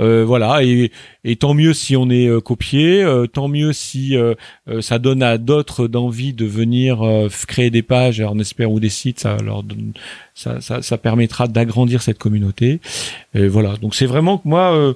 Euh, 0.00 0.24
voilà, 0.26 0.64
et, 0.64 0.90
et 1.22 1.36
tant 1.36 1.54
mieux 1.54 1.72
si 1.74 1.96
on 1.96 2.10
est 2.10 2.26
euh, 2.26 2.40
copié, 2.40 3.02
euh, 3.04 3.26
tant 3.26 3.46
mieux 3.46 3.72
si 3.72 4.16
euh, 4.16 4.34
ça 4.80 4.98
donne 4.98 5.22
à 5.22 5.38
d'autres 5.38 5.86
d'envie 5.86 6.32
de 6.32 6.44
venir 6.44 7.02
créer 7.46 7.70
des 7.70 7.82
pages, 7.82 8.20
on 8.20 8.38
espère, 8.40 8.70
ou 8.72 8.80
des 8.80 8.88
sites, 8.88 9.20
ça 9.20 9.36
leur 9.36 9.62
donne, 9.62 9.92
ça, 10.34 10.60
ça, 10.60 10.82
ça 10.82 10.98
permettra 10.98 11.46
d'agrandir 11.46 12.02
cette 12.02 12.18
communauté. 12.18 12.80
Et 13.34 13.46
voilà, 13.46 13.76
donc 13.76 13.94
c'est 13.94 14.06
vraiment 14.06 14.38
que 14.38 14.48
moi, 14.48 14.94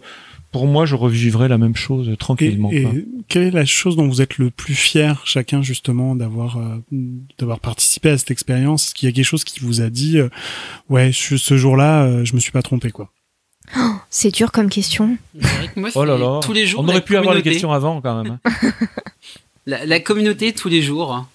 pour 0.54 0.66
moi, 0.68 0.86
je 0.86 0.94
revivrai 0.94 1.48
la 1.48 1.58
même 1.58 1.74
chose 1.74 2.08
Et, 2.08 2.16
tranquillement. 2.16 2.70
et 2.70 2.82
quoi. 2.82 2.92
quelle 3.28 3.42
est 3.42 3.50
la 3.50 3.64
chose 3.64 3.96
dont 3.96 4.06
vous 4.06 4.22
êtes 4.22 4.38
le 4.38 4.50
plus 4.50 4.76
fier 4.76 5.20
chacun 5.24 5.62
justement 5.62 6.14
d'avoir 6.14 6.58
euh, 6.58 6.76
d'avoir 7.38 7.58
participé 7.58 8.10
à 8.10 8.18
cette 8.18 8.30
expérience? 8.30 8.86
Est-ce 8.86 8.94
qu'il 8.94 9.08
y 9.08 9.12
a 9.12 9.14
quelque 9.14 9.24
chose 9.24 9.42
qui 9.42 9.58
vous 9.58 9.80
a 9.80 9.90
dit 9.90 10.18
euh, 10.18 10.28
ouais 10.88 11.10
je- 11.12 11.36
ce 11.36 11.56
jour-là 11.56 12.04
euh, 12.04 12.24
je 12.24 12.34
me 12.34 12.38
suis 12.40 12.52
pas 12.52 12.62
trompé 12.62 12.92
quoi? 12.92 13.10
C'est 14.10 14.30
dur 14.32 14.52
comme 14.52 14.68
question. 14.70 15.16
C'est 15.40 15.46
vrai 15.56 15.68
que 15.74 15.80
moi, 15.80 15.90
Oh 15.96 16.04
là 16.04 16.14
c'est 16.16 16.22
là, 16.22 16.40
tous 16.40 16.52
les 16.52 16.66
jours. 16.66 16.80
on 16.82 16.86
la 16.86 16.92
aurait 16.92 17.00
pu 17.02 17.16
avoir 17.16 17.34
les 17.34 17.40
communauté. 17.40 17.50
questions 17.50 17.72
avant 17.72 18.00
quand 18.00 18.22
même. 18.22 18.38
hein. 18.44 18.70
La, 19.66 19.84
la 19.86 19.98
communauté 19.98 20.52
tous 20.52 20.68
les 20.68 20.82
jours 20.82 21.26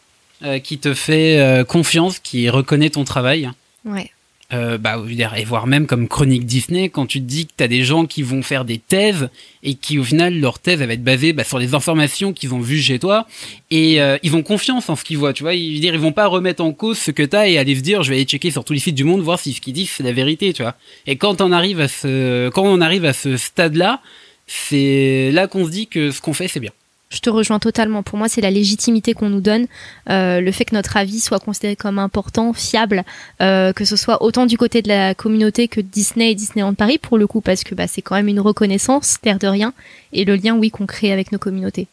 euh, 0.44 0.60
qui 0.60 0.78
te 0.78 0.94
fait 0.94 1.40
euh, 1.40 1.64
confiance, 1.66 2.20
qui 2.20 2.48
reconnaît 2.50 2.92
ton 2.92 3.04
travail. 3.04 3.50
Ouais. 3.86 4.12
Euh, 4.52 4.80
bah, 4.80 5.00
et 5.38 5.44
voire 5.44 5.68
même 5.68 5.86
comme 5.86 6.08
chronique 6.08 6.48
Disney, 6.48 6.90
quand 6.90 7.06
tu 7.06 7.20
te 7.20 7.26
dis 7.26 7.46
que 7.46 7.52
tu 7.56 7.64
as 7.64 7.68
des 7.68 7.84
gens 7.84 8.08
qui 8.08 8.24
vont 8.24 8.42
faire 8.42 8.66
des 8.66 8.80
thèses 8.80 9.30
et 9.62 9.76
qui 9.76 10.00
au 10.00 10.04
final 10.04 10.40
leur 10.40 10.58
thèse 10.58 10.80
va 10.80 10.92
être 10.92 11.04
basée 11.04 11.34
bah, 11.34 11.44
sur 11.44 11.60
les 11.60 11.76
informations 11.76 12.34
qu'ils 12.34 12.56
ont 12.56 12.60
vues 12.60 12.82
chez 12.82 12.98
toi 12.98 13.28
et 13.70 14.02
euh, 14.02 14.18
ils 14.24 14.36
ont 14.36 14.42
confiance 14.42 14.90
en 14.90 14.96
ce 14.96 15.04
qu'ils 15.04 15.20
voient, 15.20 15.34
tu 15.34 15.44
vois, 15.44 15.54
ils, 15.54 15.80
dire, 15.80 15.94
ils 15.94 16.00
vont 16.00 16.14
pas 16.14 16.26
remettre 16.26 16.64
en 16.64 16.72
cause 16.72 16.98
ce 16.98 17.12
que 17.12 17.22
tu 17.22 17.36
as 17.36 17.48
et 17.48 17.60
aller 17.60 17.76
se 17.76 17.82
dire 17.82 18.02
je 18.02 18.10
vais 18.10 18.16
aller 18.16 18.26
checker 18.26 18.50
sur 18.50 18.64
tous 18.64 18.74
les 18.74 18.80
sites 18.80 18.96
du 18.96 19.04
monde 19.04 19.22
voir 19.22 19.40
si 19.40 19.54
ce 19.54 19.62
qu'ils 19.62 19.74
disent 19.74 19.92
c'est 19.92 20.04
la 20.04 20.14
vérité, 20.14 20.52
tu 20.52 20.64
vois. 20.64 20.76
Et 21.06 21.16
quand 21.16 21.42
on 21.42 21.52
arrive 21.52 21.80
à 21.80 21.88
ce 21.88 22.50
quand 22.50 22.64
on 22.64 22.82
arrive 22.82 23.06
à 23.06 23.14
ce 23.14 23.38
stade-là, 23.38 24.02
c'est 24.48 25.30
là 25.32 25.46
qu'on 25.46 25.64
se 25.66 25.70
dit 25.70 25.86
que 25.86 26.10
ce 26.10 26.22
qu'on 26.22 26.34
fait 26.34 26.48
c'est 26.48 26.60
bien. 26.60 26.72
Je 27.12 27.22
te 27.22 27.30
rejoins 27.32 27.58
totalement. 27.58 28.04
Pour 28.04 28.20
moi, 28.20 28.30
c'est 28.30 28.40
la 28.40 28.52
légitimité 28.52 29.16
qu'on 29.16 29.32
nous 29.32 29.42
donne, 29.42 29.66
euh, 30.12 30.42
le 30.42 30.52
fait 30.52 30.64
que 30.64 30.76
notre 30.76 30.96
avis 30.96 31.20
soit 31.20 31.40
considéré 31.40 31.76
comme 31.76 31.98
important, 31.98 32.54
fiable, 32.54 33.04
euh, 33.42 33.74
que 33.74 33.84
ce 33.84 33.96
soit 33.96 34.22
autant 34.22 34.46
du 34.46 34.60
côté 34.60 34.84
de 34.84 34.90
la 34.90 35.16
communauté 35.16 35.68
que 35.68 35.82
de 35.82 35.88
Disney 35.88 36.30
et 36.30 36.36
Disneyland 36.36 36.76
Paris 36.76 37.00
pour 37.00 37.18
le 37.18 37.26
coup, 37.26 37.42
parce 37.42 37.64
que 37.64 37.74
bah, 37.74 37.88
c'est 37.88 38.04
quand 38.04 38.14
même 38.14 38.28
une 38.28 38.40
reconnaissance, 38.40 39.18
l'air 39.24 39.40
de 39.40 39.48
rien, 39.48 39.74
et 40.14 40.24
le 40.24 40.36
lien, 40.36 40.56
oui, 40.56 40.70
qu'on 40.70 40.86
crée 40.86 41.12
avec 41.12 41.32
nos 41.32 41.40
communautés. 41.40 41.88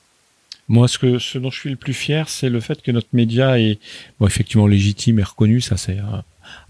Moi, 0.68 0.86
ce 0.86 0.98
que 0.98 1.38
dont 1.38 1.50
je 1.50 1.60
suis 1.60 1.70
le 1.70 1.76
plus 1.76 1.94
fier, 1.94 2.28
c'est 2.28 2.50
le 2.50 2.60
fait 2.60 2.82
que 2.82 2.90
notre 2.90 3.08
média 3.14 3.58
est 3.58 3.78
effectivement 4.20 4.66
légitime 4.66 5.18
et 5.18 5.22
reconnu. 5.22 5.62
Ça, 5.62 5.78
c'est 5.78 5.96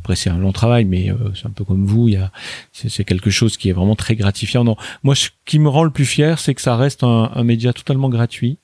après 0.07 0.15
c'est 0.15 0.31
un 0.31 0.39
long 0.39 0.53
travail, 0.53 0.85
mais 0.85 1.11
euh, 1.11 1.17
c'est 1.35 1.47
un 1.47 1.51
peu 1.51 1.65
comme 1.65 1.85
vous. 1.85 2.07
Il 2.07 2.15
y 2.15 2.17
a 2.17 2.31
c'est 2.73 3.03
quelque 3.03 3.29
chose 3.29 3.57
qui 3.57 3.71
est 3.71 3.73
vraiment 3.73 3.97
très 3.97 4.15
gratifiant. 4.15 4.63
Non, 4.63 4.77
moi, 5.03 5.17
ce 5.17 5.31
qui 5.45 5.59
me 5.59 5.69
rend 5.69 5.83
le 5.83 5.91
plus 5.91 6.07
fier, 6.07 6.39
c'est 6.39 6.55
que 6.55 6.61
ça 6.61 6.77
reste 6.77 7.03
un, 7.03 7.33
un 7.35 7.43
média 7.43 7.73
totalement 7.73 8.09
gratuit, 8.09 8.59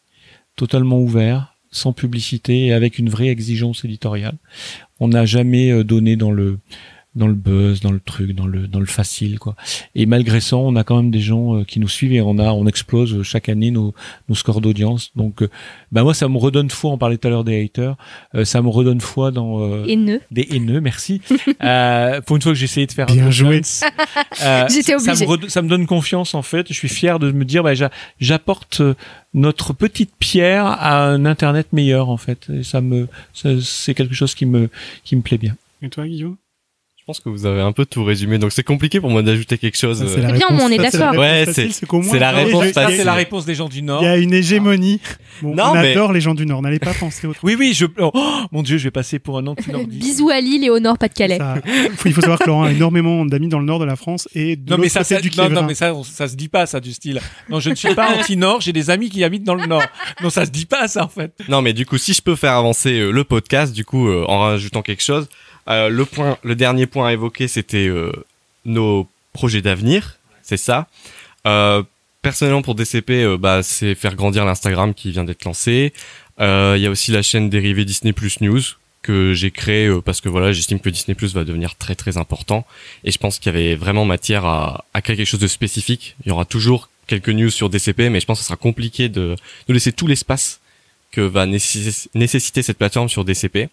totalement 0.55 1.01
ouvert, 1.01 1.56
sans 1.73 1.93
publicité 1.93 2.66
et 2.66 2.73
avec 2.73 2.97
une 3.01 3.09
vraie 3.09 3.27
exigence 3.27 3.85
éditoriale. 3.85 4.36
On 5.01 5.09
n'a 5.09 5.24
jamais 5.27 5.73
euh, 5.73 5.82
donné 5.82 6.14
dans 6.14 6.31
le 6.31 6.60
dans 7.14 7.26
le 7.26 7.34
buzz, 7.34 7.80
dans 7.80 7.93
le 7.93 8.01
truc, 8.01 8.32
dans 8.34 8.47
le 8.47 8.66
dans 8.66 8.80
le 8.80 8.86
facile 8.86 9.39
quoi. 9.39 9.55
Et 9.94 10.06
malgré 10.06 10.40
ça, 10.40 10.56
on 10.56 10.76
a 10.76 10.84
quand 10.84 10.97
même 10.97 11.10
des 11.10 11.20
gens 11.20 11.56
euh, 11.59 11.64
qui 11.64 11.78
nous 11.78 11.89
suivent 11.89 12.12
et 12.14 12.20
on 12.22 12.39
a 12.39 12.52
on 12.52 12.66
explose 12.66 13.14
euh, 13.14 13.22
chaque 13.22 13.48
année 13.51 13.70
nos 13.70 13.93
nos 14.28 14.34
scores 14.34 14.60
d'audience. 14.62 15.10
Donc, 15.14 15.43
euh, 15.43 15.48
bah 15.93 16.02
moi, 16.05 16.14
ça 16.14 16.28
me 16.28 16.39
redonne 16.39 16.70
foi. 16.70 16.90
On 16.93 16.98
parlait 16.98 17.18
tout 17.18 17.28
à 17.28 17.30
l'heure 17.30 17.44
des 17.44 17.62
haters. 17.64 17.97
euh, 18.34 18.44
ça 18.47 18.62
me 18.62 18.68
redonne 18.68 19.01
foi 19.01 19.30
dans 19.30 19.60
euh, 19.60 19.84
Haineux. 19.86 20.20
des 20.30 20.48
haineux. 20.52 20.80
Merci. 20.80 21.20
euh, 21.62 22.20
pour 22.22 22.36
une 22.36 22.43
fois 22.43 22.52
que 22.52 22.59
j'ai 22.59 22.64
essayé 22.64 22.86
de 22.86 22.93
faire 22.93 23.10
un 23.10 23.14
Bien 23.14 23.24
peu 23.26 23.30
joué. 23.30 23.60
Euh, 24.43 24.66
J'étais 24.70 24.98
ça- 24.98 25.14
ça 25.14 25.26
me, 25.26 25.48
ça 25.48 25.62
me 25.62 25.68
donne 25.68 25.86
confiance 25.86 26.34
en 26.34 26.43
fait. 26.43 26.66
Je 26.68 26.74
suis 26.74 26.89
fier 26.89 27.18
de 27.18 27.30
me 27.30 27.44
dire, 27.44 27.62
bah, 27.62 27.74
j'a- 27.74 27.90
j'apporte 28.20 28.80
euh, 28.80 28.94
notre 29.34 29.72
petite 29.74 30.12
pierre 30.18 30.64
à 30.66 31.05
un 31.06 31.24
internet 31.26 31.72
meilleur 31.72 32.09
en 32.09 32.16
fait. 32.16 32.48
Et 32.52 32.62
ça 32.62 32.80
me, 32.80 33.09
ça- 33.34 33.51
c'est 33.60 33.94
quelque 33.94 34.14
chose 34.14 34.34
qui 34.34 34.47
me, 34.47 34.70
qui 35.05 35.14
me 35.16 35.20
plaît 35.22 35.39
bien. 35.39 35.56
et 35.82 35.89
toi 35.90 36.06
Guillaume? 36.06 36.36
Je 37.02 37.06
pense 37.06 37.18
que 37.18 37.28
vous 37.28 37.46
avez 37.46 37.60
un 37.60 37.72
peu 37.72 37.84
tout 37.84 38.04
résumé, 38.04 38.38
donc 38.38 38.52
c'est 38.52 38.62
compliqué 38.62 39.00
pour 39.00 39.10
moi 39.10 39.22
d'ajouter 39.22 39.58
quelque 39.58 39.76
chose. 39.76 39.98
Ça, 39.98 40.04
c'est 40.06 40.18
Eh 40.18 40.20
bien, 40.20 40.46
réponse- 40.46 40.62
on 40.62 40.68
est 40.70 40.76
ça, 40.76 40.90
c'est 40.92 40.98
la 40.98 41.06
d'accord. 41.06 41.18
Ouais, 41.20 41.44
c'est- 41.52 42.18
la 42.20 42.30
réponse 42.30 42.64
Ça, 42.72 42.86
c'est 42.90 43.02
la 43.02 43.14
réponse 43.14 43.44
des 43.44 43.56
gens 43.56 43.68
du 43.68 43.82
Nord. 43.82 44.02
Il 44.02 44.06
y 44.06 44.08
a 44.08 44.18
une 44.18 44.32
hégémonie. 44.32 45.00
Bon, 45.42 45.52
Non, 45.52 45.70
on 45.70 45.74
mais- 45.74 45.90
adore 45.90 46.12
les 46.12 46.20
gens 46.20 46.36
du 46.36 46.46
Nord. 46.46 46.62
N'allez 46.62 46.78
pas 46.78 46.94
penser 46.94 47.26
autre 47.26 47.40
Oui, 47.42 47.56
oui, 47.58 47.72
je, 47.74 47.86
oh, 47.98 48.12
mon 48.52 48.62
Dieu, 48.62 48.78
je 48.78 48.84
vais 48.84 48.92
passer 48.92 49.18
pour 49.18 49.36
un 49.36 49.48
anti-nordiste. 49.48 50.00
Bisous 50.00 50.30
à 50.30 50.40
Lille 50.40 50.62
et 50.62 50.70
au 50.70 50.78
Nord-Pas-de-Calais. 50.78 51.38
Ça- 51.38 51.56
faut- 51.96 52.08
il 52.08 52.14
faut 52.14 52.20
savoir 52.20 52.38
que 52.38 52.46
Laurent 52.46 52.62
a 52.62 52.70
énormément 52.70 53.24
d'amis 53.26 53.48
dans 53.48 53.58
le 53.58 53.64
nord 53.66 53.80
de 53.80 53.84
la 53.84 53.96
France 53.96 54.28
et 54.36 54.54
de 54.54 54.70
Non 54.70 54.78
mais 54.78 54.88
ça, 54.88 55.00
côté 55.00 55.16
ça 55.16 55.20
du 55.20 55.30
non, 55.36 55.64
mais 55.66 55.74
ça, 55.74 55.92
on- 55.94 56.04
ça 56.04 56.28
se 56.28 56.36
dit 56.36 56.48
pas 56.48 56.66
ça 56.66 56.78
du 56.78 56.92
style. 56.92 57.20
Non, 57.50 57.58
je 57.58 57.70
ne 57.70 57.74
suis 57.74 57.92
pas 57.96 58.10
anti-nord. 58.16 58.60
J'ai 58.60 58.72
des 58.72 58.90
amis 58.90 59.10
qui 59.10 59.24
habitent 59.24 59.42
dans 59.42 59.56
le 59.56 59.66
nord. 59.66 59.82
Non, 60.22 60.30
ça 60.30 60.46
se 60.46 60.52
dit 60.52 60.66
pas 60.66 60.86
ça 60.86 61.02
en 61.04 61.08
fait. 61.08 61.32
Non, 61.48 61.62
mais 61.62 61.72
du 61.72 61.84
coup, 61.84 61.98
si 61.98 62.12
je 62.14 62.22
peux 62.22 62.36
faire 62.36 62.52
avancer 62.52 62.92
euh, 62.92 63.10
le 63.10 63.24
podcast, 63.24 63.72
du 63.74 63.84
coup, 63.84 64.06
euh, 64.06 64.24
en 64.28 64.38
rajoutant 64.38 64.82
quelque 64.82 65.02
chose, 65.02 65.28
euh, 65.68 65.89
le 65.89 66.05
point, 66.05 66.39
le 66.43 66.55
dernier 66.55 66.86
point 66.86 67.09
à 67.09 67.12
évoquer, 67.12 67.48
c'était 67.48 67.86
euh, 67.89 68.12
nos 68.64 69.09
projets 69.32 69.62
d'avenir, 69.62 70.18
c'est 70.43 70.56
ça. 70.56 70.86
Euh, 71.47 71.82
personnellement, 72.22 72.62
pour 72.62 72.74
DCP, 72.74 73.10
euh, 73.24 73.36
bah, 73.36 73.62
c'est 73.62 73.94
faire 73.94 74.14
grandir 74.14 74.44
l'Instagram 74.44 74.94
qui 74.94 75.10
vient 75.10 75.24
d'être 75.24 75.44
lancé. 75.44 75.93
Euh, 76.40 76.74
Il 76.76 76.82
y 76.82 76.86
a 76.86 76.90
aussi 76.90 77.10
la 77.10 77.22
chaîne 77.22 77.51
dérivée 77.51 77.84
Disney 77.84 78.12
Plus 78.12 78.40
News 78.40 78.60
que 79.02 79.34
j'ai 79.34 79.51
créée 79.51 79.86
euh, 79.89 80.01
parce 80.01 80.20
que 80.20 80.28
voilà, 80.28 80.52
j'estime 80.52 80.78
que 80.78 80.89
Disney 80.89 81.14
Plus 81.16 81.34
va 81.34 81.43
devenir 81.44 81.74
très 81.76 81.94
très 81.97 82.18
important 82.18 82.64
et 83.02 83.10
je 83.10 83.18
pense 83.18 83.39
qu'il 83.40 83.52
y 83.52 83.56
avait 83.56 83.74
vraiment 83.74 84.05
matière 84.05 84.44
à, 84.47 84.84
à 84.94 85.02
créer 85.02 85.16
quelque 85.16 85.26
chose 85.26 85.40
de 85.40 85.48
spécifique. 85.48 86.14
Il 86.24 86.28
y 86.28 86.32
aura 86.32 86.44
toujours 86.44 86.89
quelques 87.09 87.30
news 87.30 87.51
sur 87.51 87.68
DCP, 87.68 88.10
mais 88.10 88.20
je 88.20 88.26
pense 88.26 88.39
que 88.39 88.43
ce 88.44 88.48
sera 88.48 88.56
compliqué 88.56 89.09
de, 89.09 89.34
de 89.68 89.72
laisser 89.74 89.93
tout 89.93 90.06
l'espace 90.06 90.60
que 91.10 91.20
va 91.20 91.47
nécess- 91.47 92.06
nécessiter 92.14 92.62
cette 92.62 92.78
plateforme 92.78 93.09
sur 93.09 93.24
DCP. 93.24 93.68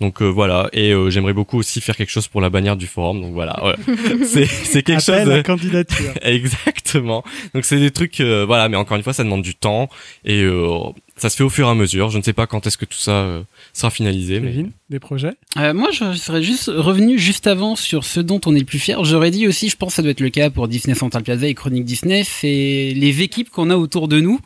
Donc 0.00 0.20
euh, 0.20 0.26
voilà, 0.26 0.68
et 0.74 0.92
euh, 0.92 1.08
j'aimerais 1.08 1.32
beaucoup 1.32 1.56
aussi 1.58 1.80
faire 1.80 1.96
quelque 1.96 2.10
chose 2.10 2.28
pour 2.28 2.42
la 2.42 2.50
bannière 2.50 2.76
du 2.76 2.86
forum. 2.86 3.22
Donc 3.22 3.32
voilà, 3.32 3.64
ouais. 3.64 3.74
c'est 4.24 4.82
quelque 4.82 5.00
Appel 5.10 5.24
chose. 5.24 5.30
à 5.32 5.36
de- 5.38 5.42
candidature. 5.42 6.12
Exactement. 6.22 7.24
Donc 7.54 7.64
c'est 7.64 7.78
des 7.80 7.90
trucs, 7.90 8.20
euh, 8.20 8.44
voilà, 8.44 8.68
mais 8.68 8.76
encore 8.76 8.96
une 8.98 9.02
fois, 9.02 9.14
ça 9.14 9.24
demande 9.24 9.40
du 9.42 9.54
temps 9.54 9.88
et 10.26 10.42
euh, 10.42 10.78
ça 11.16 11.30
se 11.30 11.36
fait 11.36 11.44
au 11.44 11.48
fur 11.48 11.66
et 11.66 11.70
à 11.70 11.74
mesure. 11.74 12.10
Je 12.10 12.18
ne 12.18 12.22
sais 12.22 12.34
pas 12.34 12.46
quand 12.46 12.66
est-ce 12.66 12.76
que 12.76 12.84
tout 12.84 12.98
ça 12.98 13.12
euh, 13.12 13.42
sera 13.72 13.88
finalisé, 13.90 14.38
mais 14.40 14.66
des 14.90 15.00
projets? 15.00 15.32
Euh, 15.56 15.72
moi, 15.72 15.88
je 15.92 16.12
serais 16.12 16.42
juste 16.42 16.66
revenu 16.74 17.18
juste 17.18 17.46
avant 17.46 17.74
sur 17.74 18.04
ce 18.04 18.20
dont 18.20 18.40
on 18.44 18.54
est 18.54 18.58
le 18.60 18.64
plus 18.66 18.78
fier. 18.78 19.02
J'aurais 19.02 19.30
dit 19.30 19.48
aussi, 19.48 19.70
je 19.70 19.76
pense 19.76 19.92
que 19.92 19.96
ça 19.96 20.02
doit 20.02 20.10
être 20.10 20.20
le 20.20 20.28
cas 20.28 20.50
pour 20.50 20.68
Disney 20.68 20.94
Central 20.94 21.22
Plaza 21.22 21.46
et 21.48 21.54
Chronique 21.54 21.84
Disney, 21.86 22.22
c'est 22.22 22.92
les 22.94 23.22
équipes 23.22 23.48
qu'on 23.48 23.70
a 23.70 23.76
autour 23.76 24.08
de 24.08 24.20
nous. 24.20 24.40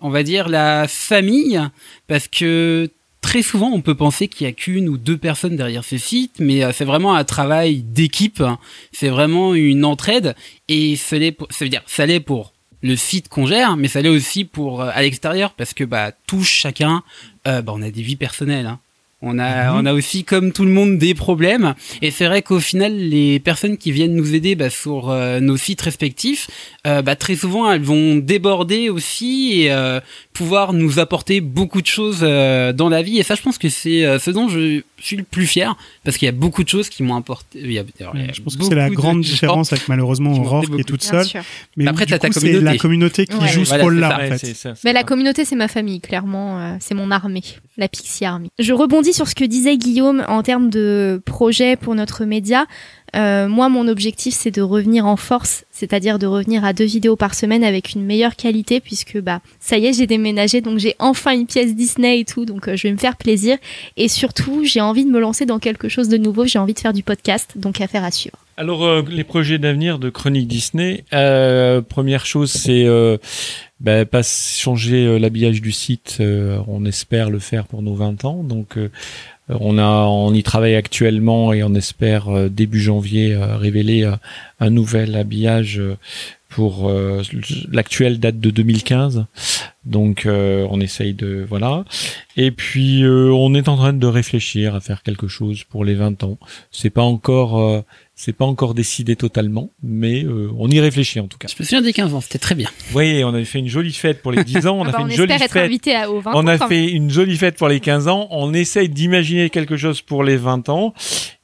On 0.00 0.10
va 0.10 0.24
dire 0.24 0.48
la 0.48 0.86
famille, 0.88 1.60
parce 2.08 2.26
que 2.28 2.90
très 3.26 3.42
souvent, 3.42 3.72
on 3.72 3.80
peut 3.80 3.96
penser 3.96 4.28
qu'il 4.28 4.46
y 4.46 4.48
a 4.48 4.52
qu'une 4.52 4.88
ou 4.88 4.96
deux 4.96 5.18
personnes 5.18 5.56
derrière 5.56 5.82
ces 5.82 5.98
sites, 5.98 6.36
mais 6.38 6.62
euh, 6.62 6.70
c'est 6.72 6.84
vraiment 6.84 7.16
un 7.16 7.24
travail 7.24 7.82
d'équipe. 7.82 8.40
C'est 8.92 9.08
vraiment 9.08 9.52
une 9.56 9.84
entraide, 9.84 10.36
et 10.68 10.94
ça 10.94 11.16
ça 11.50 11.64
veut 11.64 11.68
dire, 11.68 11.82
ça 11.86 12.06
l'est 12.06 12.20
pour 12.20 12.52
le 12.82 12.94
site 12.94 13.28
qu'on 13.28 13.44
gère, 13.44 13.76
mais 13.76 13.88
ça 13.88 14.00
l'est 14.00 14.08
aussi 14.10 14.44
pour 14.44 14.80
euh, 14.80 14.90
à 14.94 15.02
l'extérieur, 15.02 15.54
parce 15.54 15.74
que 15.74 15.82
bah 15.82 16.12
tous 16.28 16.44
chacun, 16.44 17.02
euh, 17.48 17.62
bah, 17.62 17.72
on 17.74 17.82
a 17.82 17.90
des 17.90 18.02
vies 18.02 18.14
personnelles. 18.14 18.66
hein. 18.66 18.78
On 19.28 19.38
a, 19.38 19.72
Mhm. 19.72 19.78
on 19.80 19.86
a 19.86 19.92
aussi, 19.92 20.24
comme 20.24 20.52
tout 20.52 20.64
le 20.64 20.70
monde, 20.70 20.98
des 20.98 21.14
problèmes. 21.14 21.74
Et 22.02 22.10
c'est 22.10 22.26
vrai 22.26 22.42
qu'au 22.42 22.60
final, 22.60 22.96
les 22.96 23.40
personnes 23.40 23.76
qui 23.76 23.90
viennent 23.92 24.14
nous 24.14 24.34
aider 24.34 24.54
bah, 24.54 24.70
sur 24.70 25.10
euh, 25.10 25.40
nos 25.40 25.56
sites 25.56 25.80
respectifs, 25.82 26.48
euh, 26.86 27.02
bah, 27.02 27.16
très 27.16 27.34
souvent, 27.36 27.70
elles 27.70 27.82
vont 27.82 28.16
déborder 28.16 28.88
aussi 28.90 29.62
et 29.62 29.72
euh, 29.72 30.00
pouvoir 30.32 30.72
nous 30.72 30.98
apporter 30.98 31.40
beaucoup 31.40 31.82
de 31.82 31.86
choses 31.86 32.20
euh, 32.22 32.72
dans 32.72 32.88
la 32.88 33.02
vie. 33.02 33.18
Et 33.18 33.22
ça, 33.22 33.34
je 33.34 33.42
pense 33.42 33.58
que 33.58 33.68
c'est 33.68 34.04
euh, 34.04 34.18
ce 34.18 34.30
dont 34.30 34.48
je 34.48 34.82
suis 34.98 35.16
le 35.16 35.24
plus 35.24 35.46
fier, 35.46 35.76
parce 36.04 36.16
qu'il 36.16 36.26
y 36.26 36.28
a 36.28 36.32
beaucoup 36.32 36.62
de 36.64 36.68
choses 36.68 36.88
qui 36.88 37.02
m'ont 37.02 37.16
apporté. 37.16 37.58
il 37.62 37.72
y 37.72 37.78
a- 37.78 37.84
alors, 38.00 38.14
il 38.16 38.26
y 38.26 38.28
a 38.28 38.32
Je 38.32 38.40
pense 38.40 38.56
que 38.56 38.64
c'est 38.64 38.74
la 38.74 38.90
grande 38.90 39.20
différence 39.22 39.72
avec 39.72 39.88
malheureusement 39.88 40.32
Aurore 40.32 40.64
qui 40.64 40.80
est 40.80 40.84
toute 40.84 41.02
seule. 41.02 41.26
Mais 41.76 41.86
Après, 41.88 42.06
t'as 42.06 42.18
ta 42.18 42.30
communauté. 42.30 42.64
la 42.64 42.76
communauté 42.76 43.26
qui 43.26 43.36
Ouais. 43.36 43.48
joue 43.48 43.64
ce 43.64 43.74
rôle-là 43.74 44.18
en 44.32 44.36
fait. 44.36 44.74
Mais 44.84 44.92
la 44.92 45.02
communauté, 45.04 45.44
c'est 45.44 45.56
ma 45.56 45.68
famille, 45.68 46.00
clairement. 46.00 46.76
c'est 46.80 46.94
mon 46.94 47.10
armée, 47.10 47.42
la 47.76 47.88
Pixie 47.88 48.24
Army. 48.24 48.50
Je 48.58 48.72
rebondis 48.72 49.12
sur 49.16 49.28
ce 49.28 49.34
que 49.34 49.44
disait 49.44 49.78
Guillaume 49.78 50.24
en 50.28 50.42
termes 50.42 50.68
de 50.68 51.22
projet 51.24 51.76
pour 51.76 51.94
notre 51.94 52.26
média. 52.26 52.66
Euh, 53.14 53.48
moi, 53.48 53.70
mon 53.70 53.88
objectif, 53.88 54.34
c'est 54.34 54.50
de 54.50 54.60
revenir 54.60 55.06
en 55.06 55.16
force, 55.16 55.64
c'est-à-dire 55.70 56.18
de 56.18 56.26
revenir 56.26 56.66
à 56.66 56.74
deux 56.74 56.84
vidéos 56.84 57.16
par 57.16 57.34
semaine 57.34 57.64
avec 57.64 57.94
une 57.94 58.04
meilleure 58.04 58.36
qualité, 58.36 58.78
puisque 58.78 59.18
bah 59.18 59.40
ça 59.58 59.78
y 59.78 59.86
est, 59.86 59.94
j'ai 59.94 60.06
déménagé, 60.06 60.60
donc 60.60 60.78
j'ai 60.78 60.96
enfin 60.98 61.32
une 61.32 61.46
pièce 61.46 61.74
Disney 61.74 62.20
et 62.20 62.24
tout, 62.26 62.44
donc 62.44 62.68
euh, 62.68 62.76
je 62.76 62.82
vais 62.82 62.92
me 62.92 62.98
faire 62.98 63.16
plaisir. 63.16 63.56
Et 63.96 64.08
surtout, 64.08 64.64
j'ai 64.64 64.82
envie 64.82 65.06
de 65.06 65.10
me 65.10 65.18
lancer 65.18 65.46
dans 65.46 65.60
quelque 65.60 65.88
chose 65.88 66.10
de 66.10 66.18
nouveau. 66.18 66.44
J'ai 66.44 66.58
envie 66.58 66.74
de 66.74 66.80
faire 66.80 66.92
du 66.92 67.02
podcast, 67.02 67.52
donc 67.56 67.80
affaire 67.80 68.04
à 68.04 68.10
suivre. 68.10 68.36
Alors, 68.58 68.84
euh, 68.84 69.02
les 69.08 69.24
projets 69.24 69.58
d'avenir 69.58 69.98
de 69.98 70.10
Chronique 70.10 70.48
Disney, 70.48 71.04
première 71.88 72.26
chose, 72.26 72.50
c'est 72.50 72.86
bah, 73.80 74.04
pas 74.04 74.22
changer 74.22 75.06
euh, 75.06 75.18
l'habillage 75.18 75.60
du 75.60 75.72
site. 75.72 76.18
euh, 76.20 76.58
on 76.66 76.84
espère 76.84 77.30
le 77.30 77.38
faire 77.38 77.66
pour 77.66 77.82
nos 77.82 77.94
20 77.94 78.24
ans. 78.24 78.42
Donc, 78.42 78.76
euh, 78.76 78.88
on 79.48 79.78
a, 79.78 80.06
on 80.06 80.32
y 80.34 80.42
travaille 80.42 80.74
actuellement 80.74 81.52
et 81.52 81.62
on 81.62 81.74
espère 81.74 82.50
début 82.50 82.80
janvier 82.80 83.36
révéler 83.36 84.10
un 84.58 84.70
nouvel 84.70 85.14
habillage 85.14 85.80
pour 86.48 86.88
euh, 86.88 87.22
l'actuelle 87.70 88.18
date 88.18 88.40
de 88.40 88.50
2015. 88.50 89.26
Donc, 89.84 90.24
euh, 90.24 90.66
on 90.70 90.80
essaye 90.80 91.12
de 91.12 91.44
voilà. 91.46 91.84
Et 92.36 92.50
puis, 92.50 93.02
euh, 93.02 93.30
on 93.30 93.54
est 93.54 93.68
en 93.68 93.76
train 93.76 93.92
de 93.92 94.06
réfléchir 94.06 94.74
à 94.74 94.80
faire 94.80 95.02
quelque 95.02 95.28
chose 95.28 95.64
pour 95.64 95.84
les 95.84 95.94
20 95.94 96.24
ans. 96.24 96.38
C'est 96.70 96.90
pas 96.90 97.02
encore 97.02 97.84
c'est 98.18 98.32
pas 98.32 98.46
encore 98.46 98.72
décidé 98.74 99.14
totalement, 99.14 99.70
mais 99.82 100.24
euh, 100.24 100.50
on 100.58 100.68
y 100.70 100.80
réfléchit 100.80 101.20
en 101.20 101.28
tout 101.28 101.36
cas. 101.36 101.48
Je 101.48 101.54
me 101.60 101.64
souviens 101.64 101.82
des 101.82 101.92
15 101.92 102.14
ans, 102.14 102.20
c'était 102.22 102.38
très 102.38 102.54
bien. 102.54 102.68
Vous 102.86 102.92
voyez, 102.92 103.22
on 103.24 103.28
avait 103.28 103.44
fait 103.44 103.58
une 103.58 103.68
jolie 103.68 103.92
fête 103.92 104.22
pour 104.22 104.32
les 104.32 104.42
10 104.42 104.66
ans, 104.66 104.78
on 104.78 104.84
a 104.84 104.88
Ah 104.88 104.92
bah, 104.92 104.98
fait 104.98 105.04
on 105.04 105.08
une 105.08 105.12
jolie 105.14 105.32
espère 105.32 105.44
être 105.46 105.52
fête. 105.52 105.64
invité 105.64 105.94
à, 105.94 106.10
aux 106.10 106.20
20 106.20 106.32
On 106.34 106.46
a 106.46 106.58
fait 106.66 106.90
une 106.90 107.10
jolie 107.10 107.36
fête 107.36 107.56
pour 107.56 107.68
les 107.68 107.78
15 107.78 108.08
ans. 108.08 108.26
On 108.30 108.54
essaye 108.54 108.88
d'imaginer 108.88 109.50
quelque 109.50 109.76
chose 109.76 110.00
pour 110.00 110.24
les 110.24 110.36
20 110.38 110.70
ans, 110.70 110.94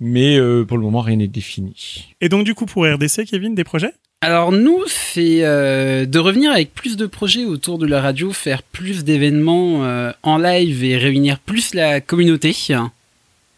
mais 0.01 0.37
euh, 0.39 0.65
pour 0.65 0.79
le 0.79 0.83
moment, 0.83 1.01
rien 1.03 1.17
n'est 1.17 1.29
défini. 1.29 2.07
Et 2.23 2.31
donc, 2.31 2.45
du 2.45 2.55
coup, 2.55 2.65
pour 2.65 2.85
RDC, 2.87 3.27
Kevin, 3.31 3.55
des 3.55 3.65
projets? 3.65 3.93
Alors 4.25 4.53
nous, 4.53 4.79
c'est 4.87 5.39
euh, 5.43 6.07
de 6.07 6.19
revenir 6.21 6.53
avec 6.53 6.73
plus 6.73 6.97
de 6.97 7.07
projets 7.07 7.45
autour 7.45 7.77
de 7.77 7.87
la 7.87 8.01
radio, 8.01 8.33
faire 8.33 8.63
plus 8.63 9.03
d'événements 9.03 9.85
euh, 9.85 10.13
en 10.23 10.39
live 10.39 10.85
et 10.85 10.97
réunir 10.97 11.41
plus 11.41 11.75
la 11.75 12.01
communauté. 12.01 12.55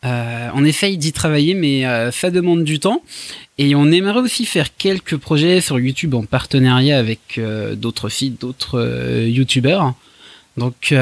Euh, 0.05 0.51
on 0.55 0.65
essaye 0.65 0.99
d'y 0.99 1.13
travailler, 1.13 1.55
mais 1.55 1.87
euh, 1.87 2.11
ça 2.11 2.31
demande 2.31 2.65
du 2.65 2.79
temps. 2.79 3.03
Et 3.59 3.75
on 3.75 3.91
aimerait 3.91 4.21
aussi 4.21 4.47
faire 4.47 4.77
quelques 4.77 5.17
projets 5.17 5.61
sur 5.61 5.79
YouTube 5.79 6.15
en 6.15 6.25
partenariat 6.25 6.99
avec 6.99 7.39
euh, 7.39 7.75
d'autres 7.75 8.09
sites, 8.09 8.41
d'autres 8.41 8.81
euh, 8.81 9.29
YouTubeurs. 9.29 9.95
Donc 10.57 10.95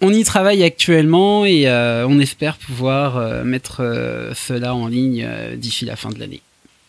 on 0.00 0.12
y 0.12 0.24
travaille 0.24 0.64
actuellement 0.64 1.44
et 1.44 1.68
on 1.68 2.18
espère 2.18 2.56
pouvoir 2.56 3.44
mettre 3.44 3.82
cela 4.34 4.74
en 4.74 4.86
ligne 4.86 5.28
d'ici 5.56 5.84
la 5.84 5.96
fin 5.96 6.08
de 6.08 6.18
l'année. 6.18 6.40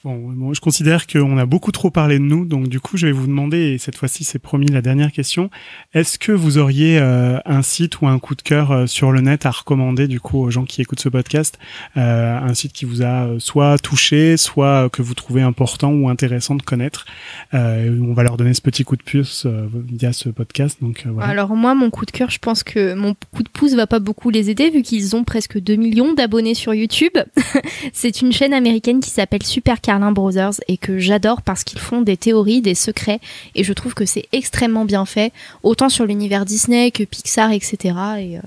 Bon, 0.05 0.53
je 0.53 0.59
considère 0.59 1.07
qu'on 1.07 1.37
a 1.37 1.45
beaucoup 1.45 1.71
trop 1.71 1.89
parlé 1.89 2.19
de 2.19 2.25
nous, 2.25 2.43
donc 2.43 2.67
du 2.67 2.81
coup, 2.81 2.97
je 2.97 3.07
vais 3.07 3.13
vous 3.13 3.25
demander, 3.25 3.71
et 3.71 3.77
cette 3.77 3.95
fois-ci, 3.95 4.25
c'est 4.25 4.37
promis 4.37 4.67
la 4.67 4.81
dernière 4.81 5.13
question, 5.13 5.49
est-ce 5.93 6.19
que 6.19 6.33
vous 6.33 6.57
auriez 6.57 6.99
euh, 6.99 7.39
un 7.45 7.61
site 7.61 8.01
ou 8.01 8.07
un 8.07 8.19
coup 8.19 8.35
de 8.35 8.41
cœur 8.41 8.71
euh, 8.71 8.85
sur 8.85 9.13
le 9.13 9.21
net 9.21 9.45
à 9.45 9.51
recommander, 9.51 10.09
du 10.09 10.19
coup, 10.19 10.39
aux 10.39 10.49
gens 10.49 10.65
qui 10.65 10.81
écoutent 10.81 10.99
ce 10.99 11.07
podcast, 11.07 11.57
euh, 11.95 12.37
un 12.37 12.53
site 12.53 12.73
qui 12.73 12.83
vous 12.83 13.01
a 13.01 13.29
soit 13.39 13.77
touché, 13.77 14.35
soit 14.35 14.89
que 14.89 15.01
vous 15.01 15.13
trouvez 15.13 15.41
important 15.41 15.93
ou 15.93 16.09
intéressant 16.09 16.55
de 16.55 16.63
connaître? 16.63 17.05
On 17.53 18.13
va 18.13 18.23
leur 18.23 18.35
donner 18.35 18.53
ce 18.53 18.61
petit 18.61 18.83
coup 18.83 18.97
de 18.97 19.03
puce 19.03 19.45
via 19.45 20.11
ce 20.11 20.27
podcast, 20.27 20.79
donc. 20.81 21.05
Alors 21.21 21.55
moi, 21.55 21.75
mon 21.75 21.89
coup 21.89 22.05
de 22.05 22.11
cœur, 22.11 22.29
je 22.29 22.39
pense 22.39 22.63
que 22.63 22.93
mon 22.93 23.15
coup 23.31 23.43
de 23.43 23.49
pouce 23.49 23.73
va 23.73 23.87
pas 23.87 23.99
beaucoup 23.99 24.31
les 24.31 24.49
aider 24.49 24.69
vu 24.69 24.81
qu'ils 24.81 25.15
ont 25.15 25.23
presque 25.23 25.59
2 25.59 25.75
millions 25.75 26.13
d'abonnés 26.13 26.55
sur 26.55 26.73
YouTube. 26.73 27.13
C'est 27.93 28.21
une 28.21 28.33
chaîne 28.33 28.53
américaine 28.53 28.99
qui 28.99 29.09
s'appelle 29.11 29.43
Super 29.43 29.79
Carlin 29.93 30.11
Brothers 30.11 30.53
et 30.67 30.77
que 30.77 30.97
j'adore 30.97 31.43
parce 31.43 31.63
qu'ils 31.63 31.79
font 31.79 32.01
des 32.01 32.17
théories, 32.17 32.61
des 32.61 32.73
secrets 32.73 33.19
et 33.53 33.63
je 33.63 33.73
trouve 33.73 33.93
que 33.93 34.05
c'est 34.05 34.25
extrêmement 34.31 34.85
bien 34.85 35.05
fait, 35.05 35.31
autant 35.61 35.87
sur 35.87 36.05
l'univers 36.05 36.45
Disney 36.45 36.89
que 36.89 37.03
Pixar, 37.03 37.51
etc. 37.51 37.77
Et 38.17 38.37
euh, 38.37 38.41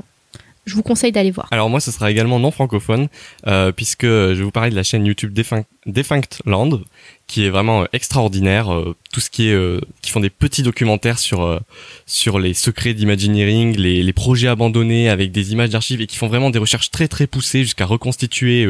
je 0.65 0.75
vous 0.75 0.83
conseille 0.83 1.13
d'aller 1.13 1.31
voir. 1.31 1.47
Alors 1.53 1.71
moi, 1.71 1.79
ce 1.79 1.93
sera 1.93 2.11
également 2.11 2.41
non 2.41 2.51
francophone, 2.51 3.07
euh, 3.47 3.71
puisque 3.71 4.07
je 4.07 4.35
vais 4.35 4.43
vous 4.43 4.51
parler 4.51 4.71
de 4.71 4.75
la 4.75 4.83
chaîne 4.83 5.07
YouTube 5.07 5.33
Defunct, 5.33 6.43
Land, 6.47 6.81
qui 7.29 7.47
est 7.47 7.51
vraiment 7.51 7.83
euh, 7.83 7.87
extraordinaire. 7.93 8.67
tout 9.13 9.21
ce 9.21 9.31
qui 9.31 9.51
est, 9.51 9.81
qui 10.03 10.11
font 10.11 10.19
des 10.19 10.31
petits 10.31 10.65
documentaires 10.65 11.21
sur 11.21 11.61
sur 12.07 12.41
les 12.41 12.55
secrets 12.55 12.93
d'Imagineering, 12.93 13.77
les, 13.77 14.13
projets 14.13 14.49
abandonnés 14.49 15.09
avec 15.11 15.31
des 15.31 15.53
images 15.53 15.71
d'archives 15.71 16.01
et 16.01 16.09
qui 16.09 16.17
font 16.17 16.27
vraiment 16.27 16.51
des 16.51 16.59
recherches 16.59 16.91
très 16.91 17.07
très 17.07 17.29
poussées 17.29 17.63
jusqu'à 17.63 17.87
reconstituer 17.87 18.67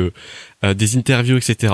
des 0.62 0.97
interviews, 0.98 1.39
etc. 1.39 1.73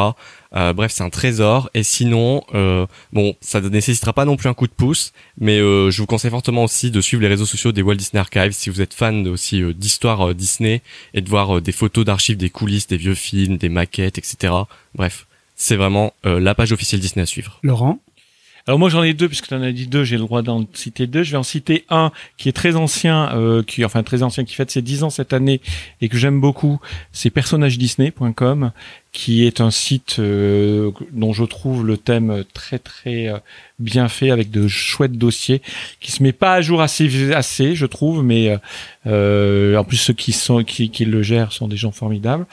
Euh, 0.55 0.73
bref, 0.73 0.93
c'est 0.93 1.03
un 1.03 1.11
trésor. 1.11 1.71
Et 1.75 1.83
sinon, 1.83 2.43
euh, 2.55 2.87
bon, 3.13 3.35
ça 3.41 3.61
ne 3.61 3.69
nécessitera 3.69 4.13
pas 4.13 4.25
non 4.25 4.37
plus 4.37 4.49
un 4.49 4.55
coup 4.55 4.67
de 4.67 4.73
pouce, 4.73 5.13
mais 5.39 5.59
euh, 5.59 5.91
je 5.91 6.01
vous 6.01 6.07
conseille 6.07 6.31
fortement 6.31 6.65
aussi 6.65 6.91
de 6.91 7.01
suivre 7.01 7.23
les 7.23 7.29
réseaux 7.29 7.47
sociaux 7.47 7.73
des 7.73 7.83
Walt 7.83 7.97
Disney 7.97 8.21
Archives 8.21 8.53
si 8.53 8.71
vous 8.71 8.81
êtes 8.81 8.95
fan 8.95 9.27
aussi 9.29 9.63
euh, 9.63 9.73
d'histoire 9.73 10.29
euh, 10.29 10.35
Disney 10.35 10.83
et 11.15 11.21
de 11.21 11.29
voir 11.29 11.57
euh, 11.57 11.61
des 11.61 11.73
photos 11.73 12.05
d'archives, 12.05 12.37
des 12.37 12.51
coulisses, 12.51 12.87
des 12.87 12.97
vieux 12.97 13.15
films, 13.15 13.57
des 13.57 13.69
maquettes, 13.69 14.19
etc. 14.19 14.53
Bref, 14.95 15.27
c'est 15.57 15.77
vraiment 15.77 16.13
euh, 16.27 16.41
la 16.41 16.55
page 16.55 16.73
officielle 16.73 17.01
Disney 17.01 17.23
à 17.23 17.27
suivre. 17.27 17.59
Laurent? 17.63 17.99
Alors 18.67 18.79
moi 18.79 18.89
j'en 18.89 19.03
ai 19.03 19.13
deux 19.13 19.27
puisque 19.27 19.49
tu 19.49 19.55
en 19.55 19.63
as 19.63 19.73
dit 19.73 19.89
deux, 19.89 20.05
j'ai 20.05 20.17
le 20.17 20.23
droit 20.23 20.43
d'en 20.43 20.65
citer 20.73 21.09
deux. 21.09 21.25
Je 21.25 21.33
vais 21.33 21.37
en 21.37 21.43
citer 21.43 21.85
un 21.89 22.13
qui 22.37 22.49
est 22.49 22.53
très 22.53 22.77
ancien, 22.77 23.35
euh, 23.35 23.65
qui 23.65 23.85
enfin 23.85 24.05
très 24.05 24.23
ancien, 24.23 24.45
qui 24.45 24.55
fête 24.55 24.71
ses 24.71 24.83
10 24.83 25.03
ans 25.03 25.11
cette 25.11 25.33
année 25.33 25.61
et 26.01 26.09
que 26.09 26.17
j'aime 26.17 26.41
beaucoup. 26.41 26.81
C'est 27.11 27.31
personnagesdisney.com 27.31 28.71
qui 29.13 29.47
est 29.47 29.61
un 29.61 29.71
site 29.71 30.17
euh, 30.21 30.91
dont 31.13 31.35
je 31.35 31.45
trouve 31.45 31.87
le 31.87 31.99
thème 31.99 32.45
très 32.55 32.79
très 32.79 33.29
euh, 33.29 33.39
bien 33.79 34.09
fait 34.09 34.31
avec 34.31 34.51
de 34.51 34.69
chouettes 34.69 35.19
dossiers 35.19 35.61
qui 36.01 36.11
se 36.13 36.23
met 36.23 36.33
pas 36.33 36.55
à 36.55 36.61
jour 36.63 36.81
assez 36.81 37.33
assez 37.35 37.75
je 37.75 37.85
trouve 37.85 38.25
mais 38.25 38.49
euh, 38.49 38.57
euh, 39.07 39.77
en 39.77 39.85
plus 39.85 39.99
ceux 39.99 40.15
qui 40.15 40.33
sont 40.33 40.65
qui, 40.65 40.89
qui 40.89 41.05
le 41.05 41.23
gèrent 41.23 41.53
sont 41.53 41.69
des 41.69 41.77
gens 41.77 41.93
formidables 41.93 42.47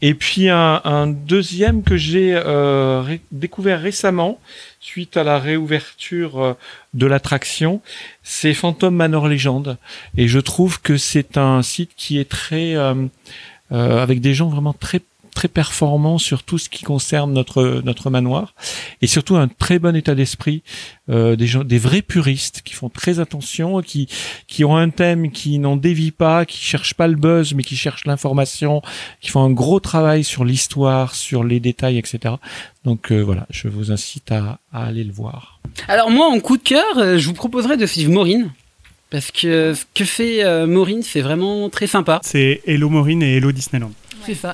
et 0.00 0.14
puis 0.14 0.48
un, 0.48 0.80
un 0.84 1.06
deuxième 1.06 1.82
que 1.82 1.98
j'ai 1.98 2.34
euh, 2.34 3.02
ré- 3.02 3.20
découvert 3.30 3.80
récemment 3.82 4.40
suite 4.80 5.18
à 5.18 5.24
la 5.24 5.38
réouverture 5.38 6.40
euh, 6.40 6.54
de 6.94 7.06
l'attraction, 7.06 7.82
c'est 8.22 8.54
Phantom 8.54 8.94
Manor 8.94 9.28
Legend. 9.28 9.76
Et 10.16 10.28
je 10.28 10.38
trouve 10.38 10.80
que 10.80 10.96
c'est 10.96 11.36
un 11.36 11.60
site 11.62 11.90
qui 11.96 12.18
est 12.18 12.28
très 12.28 12.74
avec 13.70 14.20
des 14.20 14.32
gens 14.32 14.48
vraiment 14.48 14.72
très 14.72 15.00
très 15.36 15.48
performants 15.48 16.18
sur 16.18 16.42
tout 16.42 16.58
ce 16.58 16.68
qui 16.68 16.84
concerne 16.84 17.32
notre 17.32 17.82
notre 17.84 18.10
manoir 18.10 18.54
et 19.02 19.06
surtout 19.06 19.36
un 19.36 19.46
très 19.46 19.78
bon 19.78 19.94
état 19.94 20.14
d'esprit 20.14 20.62
euh, 21.10 21.36
des 21.36 21.46
gens 21.46 21.62
des 21.62 21.78
vrais 21.78 22.02
puristes 22.02 22.62
qui 22.64 22.74
font 22.74 22.88
très 22.88 23.20
attention 23.20 23.80
qui 23.82 24.08
qui 24.48 24.64
ont 24.64 24.76
un 24.76 24.90
thème 24.90 25.30
qui 25.30 25.58
n'en 25.58 25.76
dévie 25.76 26.10
pas 26.10 26.44
qui 26.44 26.58
cherchent 26.58 26.94
pas 26.94 27.06
le 27.06 27.16
buzz 27.16 27.54
mais 27.54 27.62
qui 27.62 27.76
cherchent 27.76 28.06
l'information 28.06 28.82
qui 29.20 29.30
font 29.30 29.44
un 29.44 29.50
gros 29.50 29.78
travail 29.78 30.24
sur 30.24 30.44
l'histoire 30.44 31.14
sur 31.14 31.44
les 31.44 31.60
détails 31.60 31.98
etc 31.98 32.34
donc 32.84 33.12
euh, 33.12 33.20
voilà 33.20 33.46
je 33.50 33.68
vous 33.68 33.92
incite 33.92 34.32
à, 34.32 34.58
à 34.72 34.86
aller 34.86 35.04
le 35.04 35.12
voir 35.12 35.60
Alors 35.88 36.10
moi, 36.10 36.26
en 36.26 36.40
coup 36.40 36.56
de 36.56 36.62
cœur, 36.62 36.98
euh, 36.98 37.18
je 37.18 37.26
vous 37.26 37.34
proposerais 37.34 37.76
de 37.76 37.86
suivre 37.86 38.12
Maureen. 38.12 38.50
Parce 39.10 39.30
que 39.30 39.74
ce 39.74 39.84
que 39.94 40.04
fait 40.04 40.44
euh, 40.44 40.66
Maureen, 40.66 41.02
c'est 41.02 41.20
vraiment 41.20 41.70
très 41.70 41.86
sympa. 41.86 42.20
C'est 42.24 42.60
Hello 42.66 42.88
Maureen 42.88 43.22
et 43.22 43.36
Hello 43.36 43.52
Disneyland. 43.52 43.92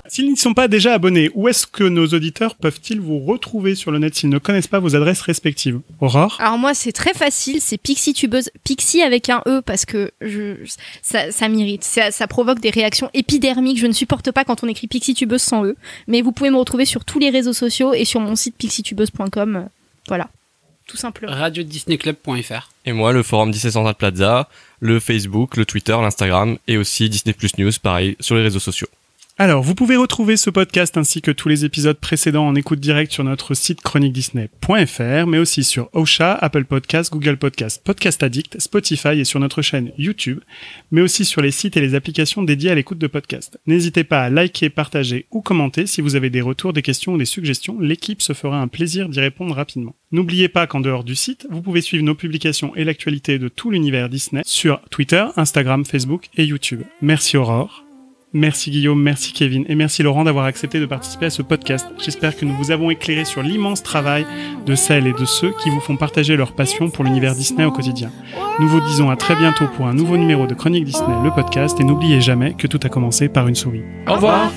S'ils 0.09 0.31
n'y 0.31 0.37
sont 0.37 0.55
pas 0.55 0.69
déjà 0.69 0.95
abonnés, 0.95 1.31
où 1.35 1.49
est-ce 1.49 1.67
que 1.67 1.85
nos 1.85 2.07
auditeurs 2.07 2.55
peuvent-ils 2.55 3.01
vous 3.01 3.19
retrouver 3.21 3.75
sur 3.75 3.91
le 3.91 3.99
net 3.99 4.15
s'ils 4.15 4.29
ne 4.29 4.39
connaissent 4.39 4.67
pas 4.67 4.81
vos 4.81 4.95
adresses 4.97 5.23
respectives? 5.23 5.81
Aurore? 6.01 6.37
Alors 6.41 6.59
moi 6.59 6.75
c'est 6.75 6.93
très 6.93 7.15
facile, 7.15 7.61
c'est 7.61 7.79
Pixie 7.79 8.13
tubeuse, 8.13 8.51
Pixie 8.65 9.03
avec 9.03 9.29
un 9.31 9.43
E 9.47 9.61
parce 9.61 9.85
que 9.85 10.11
je, 10.21 10.57
ça, 11.03 11.31
ça 11.31 11.49
m'irrite, 11.49 11.85
ça, 11.85 12.11
ça 12.11 12.27
provoque 12.27 12.61
des 12.61 12.71
réactions 12.71 13.11
épidermiques, 13.15 13.79
je 13.79 13.87
ne 13.87 13.93
supporte 13.93 14.31
pas 14.31 14.45
quand 14.45 14.63
on 14.65 14.69
écrit 14.69 14.87
Pixie 14.87 15.15
tubeuse 15.15 15.43
sans 15.43 15.65
E, 15.65 15.77
mais 16.07 16.23
vous 16.23 16.33
pouvez 16.33 16.51
me 16.51 16.57
retrouver 16.57 16.85
sur 16.85 17.05
tous 17.05 17.19
les 17.19 17.31
réseaux 17.31 17.53
sociaux 17.53 17.95
et 17.95 18.05
sur 18.05 18.21
mon 18.21 18.37
site 18.37 18.57
pixietubeuse.com, 18.57 19.69
voilà, 20.09 20.29
tout 20.87 20.97
simplement. 20.97 21.33
radiodisneyclub.fr. 21.33 22.71
Et 22.85 22.93
moi, 22.93 23.13
le 23.13 23.23
forum 23.23 23.51
Disney 23.51 23.73
Central 23.73 23.95
Plaza, 23.95 24.49
le 24.81 24.99
Facebook, 25.01 25.57
le 25.57 25.65
Twitter, 25.65 25.97
l'Instagram 26.01 26.59
et 26.67 26.77
aussi 26.77 27.09
Disney 27.09 27.33
Plus 27.33 27.57
News, 27.59 27.71
pareil, 27.83 28.17
sur 28.21 28.35
les 28.35 28.43
réseaux 28.43 28.59
sociaux. 28.59 28.89
Alors, 29.43 29.65
vous 29.65 29.75
pouvez 29.75 29.97
retrouver 29.97 30.37
ce 30.37 30.51
podcast 30.51 30.97
ainsi 30.97 31.21
que 31.21 31.33
tous 31.33 31.49
les 31.49 31.65
épisodes 31.65 31.99
précédents 31.99 32.47
en 32.47 32.55
écoute 32.55 32.79
directe 32.79 33.11
sur 33.11 33.25
notre 33.25 33.55
site 33.55 33.81
chroniquedisney.fr, 33.81 35.27
mais 35.27 35.39
aussi 35.39 35.65
sur 35.65 35.91
Osha, 35.95 36.35
Apple 36.35 36.65
Podcasts, 36.65 37.13
Google 37.13 37.37
Podcasts, 37.39 37.83
Podcast 37.83 38.23
Addict, 38.23 38.61
Spotify 38.61 39.19
et 39.19 39.25
sur 39.25 39.41
notre 39.41 39.61
chaîne 39.61 39.91
YouTube, 39.99 40.39
mais 40.93 41.01
aussi 41.01 41.25
sur 41.25 41.43
les 41.43 41.51
sites 41.51 41.77
et 41.77 41.81
les 41.81 41.97
applications 41.97 42.45
dédiées 42.45 42.71
à 42.71 42.77
l'écoute 42.77 42.99
de 42.99 43.09
podcasts. 43.09 43.59
N'hésitez 43.67 44.05
pas 44.05 44.23
à 44.23 44.31
liker, 44.31 44.71
partager 44.71 45.27
ou 45.33 45.43
commenter 45.43 45.89
si 45.89 46.03
vous 46.03 46.15
avez 46.15 46.31
des 46.31 46.41
retours, 46.41 46.73
des 46.73 46.83
questions 46.83 47.15
ou 47.15 47.19
des 47.19 47.25
suggestions. 47.25 47.81
L'équipe 47.81 48.23
se 48.23 48.35
fera 48.35 48.61
un 48.61 48.69
plaisir 48.69 49.09
d'y 49.09 49.19
répondre 49.19 49.57
rapidement. 49.57 49.97
N'oubliez 50.13 50.49
pas 50.49 50.69
qu'en 50.69 50.79
dehors 50.79 51.03
du 51.03 51.17
site, 51.17 51.49
vous 51.51 51.63
pouvez 51.63 51.81
suivre 51.81 52.05
nos 52.05 52.15
publications 52.15 52.77
et 52.77 52.85
l'actualité 52.85 53.41
de 53.41 53.49
tout 53.49 53.73
l'univers 53.73 54.09
Disney 54.09 54.43
sur 54.45 54.81
Twitter, 54.91 55.25
Instagram, 55.35 55.85
Facebook 55.85 56.29
et 56.37 56.45
YouTube. 56.45 56.83
Merci 57.01 57.37
Aurore. 57.37 57.83
Merci 58.35 58.71
Guillaume, 58.71 59.03
merci 59.03 59.35
Kevin 59.35 59.67
et 59.69 59.75
merci 59.75 60.03
Laurent 60.03 60.25
d'avoir 60.25 60.47
accepté 60.47 60.81
de 60.81 60.87
participer 60.87 61.27
à 61.27 61.31
ce 61.31 61.43
podcast. 61.43 61.87
J'espère 62.03 62.35
que 62.35 62.47
nous 62.47 62.55
vous 62.55 62.71
avons 62.71 62.91
éclairé 62.91 63.27
sur 63.27 63.43
l'immense 63.43 63.83
travail 63.83 64.25
de 64.65 64.75
celles 64.75 65.07
et 65.07 65.13
de 65.13 65.25
ceux 65.27 65.53
qui 65.63 65.69
vous 65.69 65.81
font 65.81 65.99
partager 65.99 66.35
leur 66.35 66.53
passion 66.53 66.89
pour 66.89 67.05
l'univers 67.05 67.35
Disney 67.35 67.67
au 67.67 67.73
quotidien. 67.73 68.11
Nous 68.59 68.69
vous 68.69 68.81
disons 68.81 69.11
à 69.11 69.17
très 69.17 69.37
bientôt 69.37 69.67
pour 69.77 69.87
un 69.87 69.93
nouveau 69.93 70.17
numéro 70.17 70.47
de 70.47 70.55
Chronique 70.55 70.85
Disney, 70.85 71.15
le 71.23 71.31
podcast, 71.31 71.79
et 71.79 71.85
n'oubliez 71.85 72.23
jamais 72.23 72.55
que 72.55 72.67
tout 72.67 72.81
a 72.85 72.89
commencé 72.89 73.29
par 73.29 73.49
une 73.49 73.55
souris. 73.55 73.83
Au 74.09 74.15
revoir. 74.15 74.51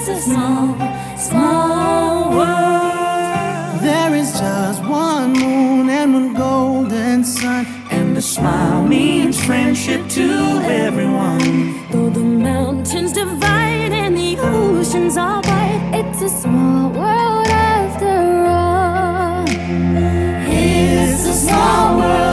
It's 0.00 0.20
a 0.22 0.30
small 0.30 0.87
small 1.28 2.30
world. 2.38 3.80
There 3.82 4.14
is 4.14 4.30
just 4.38 4.80
one 4.82 5.32
moon 5.32 5.88
and 5.90 6.14
one 6.14 6.34
golden 6.34 7.24
sun, 7.24 7.66
and 7.90 8.16
a 8.16 8.22
smile 8.22 8.82
means 8.86 9.36
friendship 9.44 10.08
to 10.18 10.28
everyone. 10.86 11.88
Though 11.90 12.10
the 12.10 12.28
mountains 12.50 13.12
divide 13.12 13.92
and 14.02 14.16
the 14.16 14.38
oceans 14.38 15.16
are 15.16 15.40
wide, 15.48 15.82
it's 16.00 16.22
a 16.22 16.30
small 16.42 16.90
world 16.90 17.48
after 17.48 18.16
all. 18.46 19.44
It's 20.50 21.24
a 21.26 21.34
small 21.46 21.98
world. 21.98 22.27